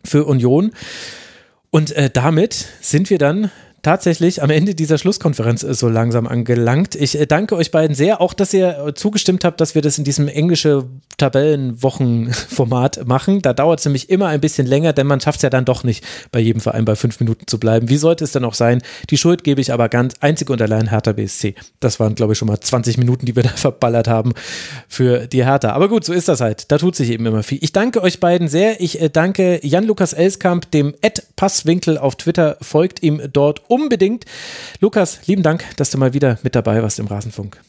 für 0.04 0.24
Union. 0.24 0.72
Und 1.74 1.90
äh, 1.92 2.10
damit 2.10 2.68
sind 2.82 3.08
wir 3.08 3.16
dann 3.16 3.50
tatsächlich 3.82 4.42
am 4.42 4.50
Ende 4.50 4.74
dieser 4.74 4.96
Schlusskonferenz 4.96 5.60
so 5.60 5.88
langsam 5.88 6.26
angelangt. 6.26 6.94
Ich 6.94 7.18
äh, 7.18 7.26
danke 7.26 7.56
euch 7.56 7.70
beiden 7.70 7.94
sehr, 7.94 8.20
auch 8.20 8.32
dass 8.32 8.54
ihr 8.54 8.86
äh, 8.86 8.94
zugestimmt 8.94 9.44
habt, 9.44 9.60
dass 9.60 9.74
wir 9.74 9.82
das 9.82 9.98
in 9.98 10.04
diesem 10.04 10.28
englische 10.28 10.84
Tabellenwochenformat 11.18 13.04
machen. 13.06 13.42
Da 13.42 13.52
dauert 13.52 13.80
es 13.80 13.84
nämlich 13.84 14.08
immer 14.08 14.28
ein 14.28 14.40
bisschen 14.40 14.66
länger, 14.66 14.92
denn 14.92 15.06
man 15.06 15.20
schafft 15.20 15.38
es 15.38 15.42
ja 15.42 15.50
dann 15.50 15.64
doch 15.64 15.82
nicht, 15.82 16.04
bei 16.30 16.38
jedem 16.38 16.60
Verein 16.60 16.84
bei 16.84 16.94
fünf 16.94 17.18
Minuten 17.18 17.46
zu 17.46 17.58
bleiben. 17.58 17.88
Wie 17.88 17.96
sollte 17.96 18.24
es 18.24 18.32
dann 18.32 18.44
auch 18.44 18.54
sein? 18.54 18.82
Die 19.10 19.16
Schuld 19.16 19.42
gebe 19.42 19.60
ich 19.60 19.72
aber 19.72 19.88
ganz 19.88 20.14
einzig 20.20 20.48
und 20.50 20.62
allein 20.62 20.90
Hertha 20.90 21.12
BSC. 21.12 21.54
Das 21.80 21.98
waren, 21.98 22.14
glaube 22.14 22.32
ich, 22.34 22.38
schon 22.38 22.48
mal 22.48 22.60
20 22.60 22.98
Minuten, 22.98 23.26
die 23.26 23.34
wir 23.34 23.42
da 23.42 23.50
verballert 23.50 24.06
haben 24.06 24.32
für 24.88 25.26
die 25.26 25.44
Hertha. 25.44 25.72
Aber 25.72 25.88
gut, 25.88 26.04
so 26.04 26.12
ist 26.12 26.28
das 26.28 26.40
halt. 26.40 26.70
Da 26.70 26.78
tut 26.78 26.94
sich 26.94 27.10
eben 27.10 27.26
immer 27.26 27.42
viel. 27.42 27.58
Ich 27.60 27.72
danke 27.72 28.00
euch 28.02 28.20
beiden 28.20 28.46
sehr. 28.46 28.80
Ich 28.80 29.00
äh, 29.00 29.10
danke 29.10 29.60
Jan-Lukas 29.66 30.12
Elskamp, 30.12 30.70
dem 30.70 30.94
Ed 31.00 31.24
Passwinkel 31.34 31.98
auf 31.98 32.14
Twitter. 32.14 32.56
Folgt 32.60 33.02
ihm 33.02 33.20
dort 33.32 33.62
unbedingt. 33.72 34.24
Lukas, 34.80 35.26
lieben 35.26 35.42
Dank, 35.42 35.64
dass 35.76 35.90
du 35.90 35.98
mal 35.98 36.14
wieder 36.14 36.38
mit 36.42 36.54
dabei 36.54 36.82
warst 36.82 36.98
im 36.98 37.06
Rasenfunk. 37.06 37.60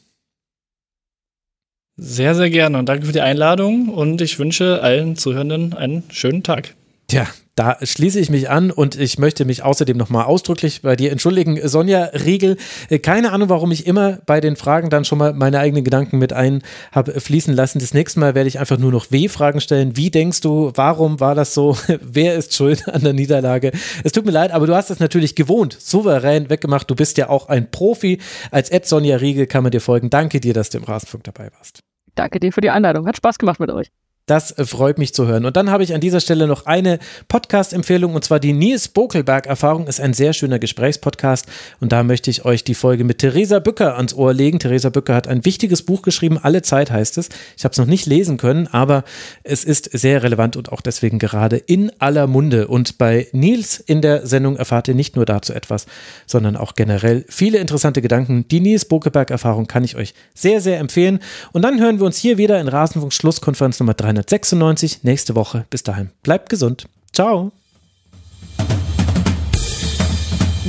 Sehr, 1.95 2.33
sehr 2.33 2.49
gerne 2.49 2.79
und 2.79 2.87
danke 2.87 3.05
für 3.05 3.11
die 3.11 3.21
Einladung 3.21 3.89
und 3.89 4.19
ich 4.21 4.39
wünsche 4.39 4.81
allen 4.81 5.15
Zuhörenden 5.15 5.73
einen 5.73 6.03
schönen 6.09 6.41
Tag. 6.41 6.73
Tja, 7.07 7.27
da 7.55 7.77
schließe 7.81 8.19
ich 8.19 8.29
mich 8.31 8.49
an 8.49 8.71
und 8.71 8.99
ich 8.99 9.19
möchte 9.19 9.45
mich 9.45 9.63
außerdem 9.63 9.95
nochmal 9.95 10.25
ausdrücklich 10.25 10.81
bei 10.81 10.95
dir 10.95 11.11
entschuldigen. 11.11 11.59
Sonja 11.67 12.05
Riegel, 12.05 12.57
äh, 12.89 12.97
keine 12.99 13.31
Ahnung, 13.31 13.49
warum 13.49 13.71
ich 13.71 13.85
immer 13.85 14.19
bei 14.25 14.41
den 14.41 14.55
Fragen 14.55 14.89
dann 14.89 15.05
schon 15.05 15.19
mal 15.19 15.33
meine 15.33 15.59
eigenen 15.59 15.83
Gedanken 15.83 16.17
mit 16.17 16.33
ein 16.33 16.63
habe 16.91 17.19
fließen 17.19 17.53
lassen. 17.53 17.79
Das 17.79 17.93
nächste 17.93 18.19
Mal 18.19 18.33
werde 18.33 18.47
ich 18.47 18.59
einfach 18.59 18.79
nur 18.79 18.91
noch 18.91 19.11
W-Fragen 19.11 19.61
stellen. 19.61 19.95
Wie 19.95 20.09
denkst 20.09 20.41
du, 20.41 20.71
warum 20.75 21.19
war 21.19 21.35
das 21.35 21.53
so? 21.53 21.77
Wer 22.01 22.35
ist 22.35 22.55
schuld 22.55 22.87
an 22.89 23.01
der 23.01 23.13
Niederlage? 23.13 23.71
Es 24.03 24.11
tut 24.11 24.25
mir 24.25 24.31
leid, 24.31 24.51
aber 24.51 24.65
du 24.65 24.75
hast 24.75 24.89
das 24.89 24.99
natürlich 24.99 25.35
gewohnt, 25.35 25.77
souverän 25.79 26.49
weggemacht. 26.49 26.89
Du 26.89 26.95
bist 26.95 27.17
ja 27.17 27.29
auch 27.29 27.49
ein 27.49 27.69
Profi. 27.69 28.19
Als 28.49 28.69
Ed 28.71 28.87
Sonja 28.87 29.17
Riegel 29.17 29.45
kann 29.45 29.63
man 29.63 29.71
dir 29.71 29.81
folgen. 29.81 30.09
Danke 30.09 30.39
dir, 30.39 30.53
dass 30.53 30.71
du 30.71 30.79
im 30.79 30.85
Rasenfunk 30.85 31.23
dabei 31.23 31.51
warst. 31.57 31.83
Danke 32.15 32.39
dir 32.39 32.51
für 32.51 32.61
die 32.61 32.69
Einladung. 32.69 33.07
Hat 33.07 33.17
Spaß 33.17 33.37
gemacht 33.37 33.59
mit 33.59 33.69
euch. 33.69 33.91
Das 34.25 34.55
freut 34.57 34.99
mich 34.99 35.13
zu 35.13 35.27
hören. 35.27 35.43
Und 35.43 35.57
dann 35.57 35.69
habe 35.69 35.83
ich 35.83 35.93
an 35.93 35.99
dieser 35.99 36.21
Stelle 36.21 36.47
noch 36.47 36.65
eine 36.65 36.99
Podcast-Empfehlung 37.27 38.15
und 38.15 38.23
zwar 38.23 38.39
die 38.39 38.53
Nils 38.53 38.87
Bokelberg-Erfahrung 38.87 39.85
ist 39.85 39.99
ein 39.99 40.13
sehr 40.13 40.31
schöner 40.31 40.59
Gesprächspodcast 40.59 41.45
und 41.81 41.91
da 41.91 42.03
möchte 42.03 42.29
ich 42.31 42.45
euch 42.45 42.63
die 42.63 42.73
Folge 42.73 43.03
mit 43.03 43.17
Theresa 43.17 43.59
Bücker 43.59 43.97
ans 43.97 44.13
Ohr 44.13 44.33
legen. 44.33 44.59
Theresa 44.59 44.87
Bücker 44.91 45.13
hat 45.13 45.27
ein 45.27 45.43
wichtiges 45.43 45.81
Buch 45.81 46.03
geschrieben, 46.03 46.39
Alle 46.41 46.61
Zeit 46.61 46.89
heißt 46.89 47.17
es. 47.17 47.27
Ich 47.57 47.65
habe 47.65 47.73
es 47.73 47.77
noch 47.77 47.85
nicht 47.85 48.05
lesen 48.05 48.37
können, 48.37 48.67
aber 48.67 49.03
es 49.43 49.65
ist 49.65 49.89
sehr 49.91 50.23
relevant 50.23 50.55
und 50.55 50.71
auch 50.71 50.79
deswegen 50.79 51.19
gerade 51.19 51.57
in 51.57 51.91
aller 51.99 52.25
Munde. 52.27 52.69
Und 52.69 52.97
bei 52.97 53.27
Nils 53.33 53.77
in 53.77 54.01
der 54.01 54.25
Sendung 54.25 54.55
erfahrt 54.55 54.87
ihr 54.87 54.95
nicht 54.95 55.17
nur 55.17 55.25
dazu 55.25 55.51
etwas, 55.51 55.85
sondern 56.27 56.55
auch 56.55 56.75
generell 56.75 57.25
viele 57.27 57.57
interessante 57.57 58.01
Gedanken. 58.01 58.47
Die 58.47 58.61
Nils 58.61 58.85
Bokelberg-Erfahrung 58.85 59.67
kann 59.67 59.83
ich 59.83 59.97
euch 59.97 60.13
sehr, 60.33 60.61
sehr 60.61 60.79
empfehlen. 60.79 61.19
Und 61.51 61.63
dann 61.63 61.81
hören 61.81 61.99
wir 61.99 62.05
uns 62.05 62.15
hier 62.15 62.37
wieder 62.37 62.61
in 62.61 62.69
Rasenfunk 62.69 63.11
Schlusskonferenz 63.11 63.81
Nummer 63.81 63.93
3 63.95 64.12
396 64.21 65.03
nächste 65.03 65.35
Woche. 65.35 65.65
Bis 65.69 65.83
dahin, 65.83 66.11
bleibt 66.21 66.49
gesund. 66.49 66.87
Ciao. 67.11 67.51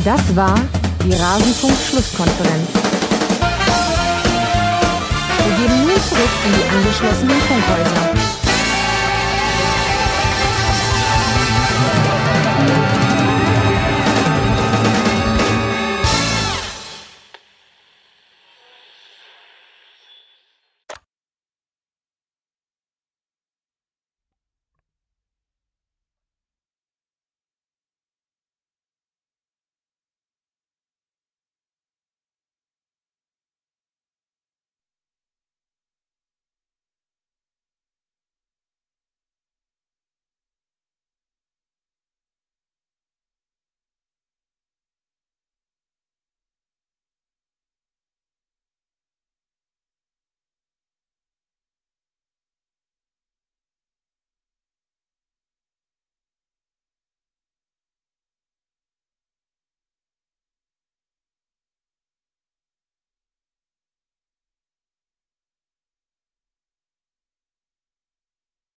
Das 0.04 0.34
war 0.34 0.60
die 1.04 1.12
Rasenfunk-Schlusskonferenz. 1.12 2.68
Wir 5.44 5.56
gehen 5.56 5.80
nun 5.82 6.00
zurück 6.08 6.30
in 6.46 6.52
die 6.52 6.64
angeschlossenen 6.76 7.40
Funkhäuser. 7.40 8.33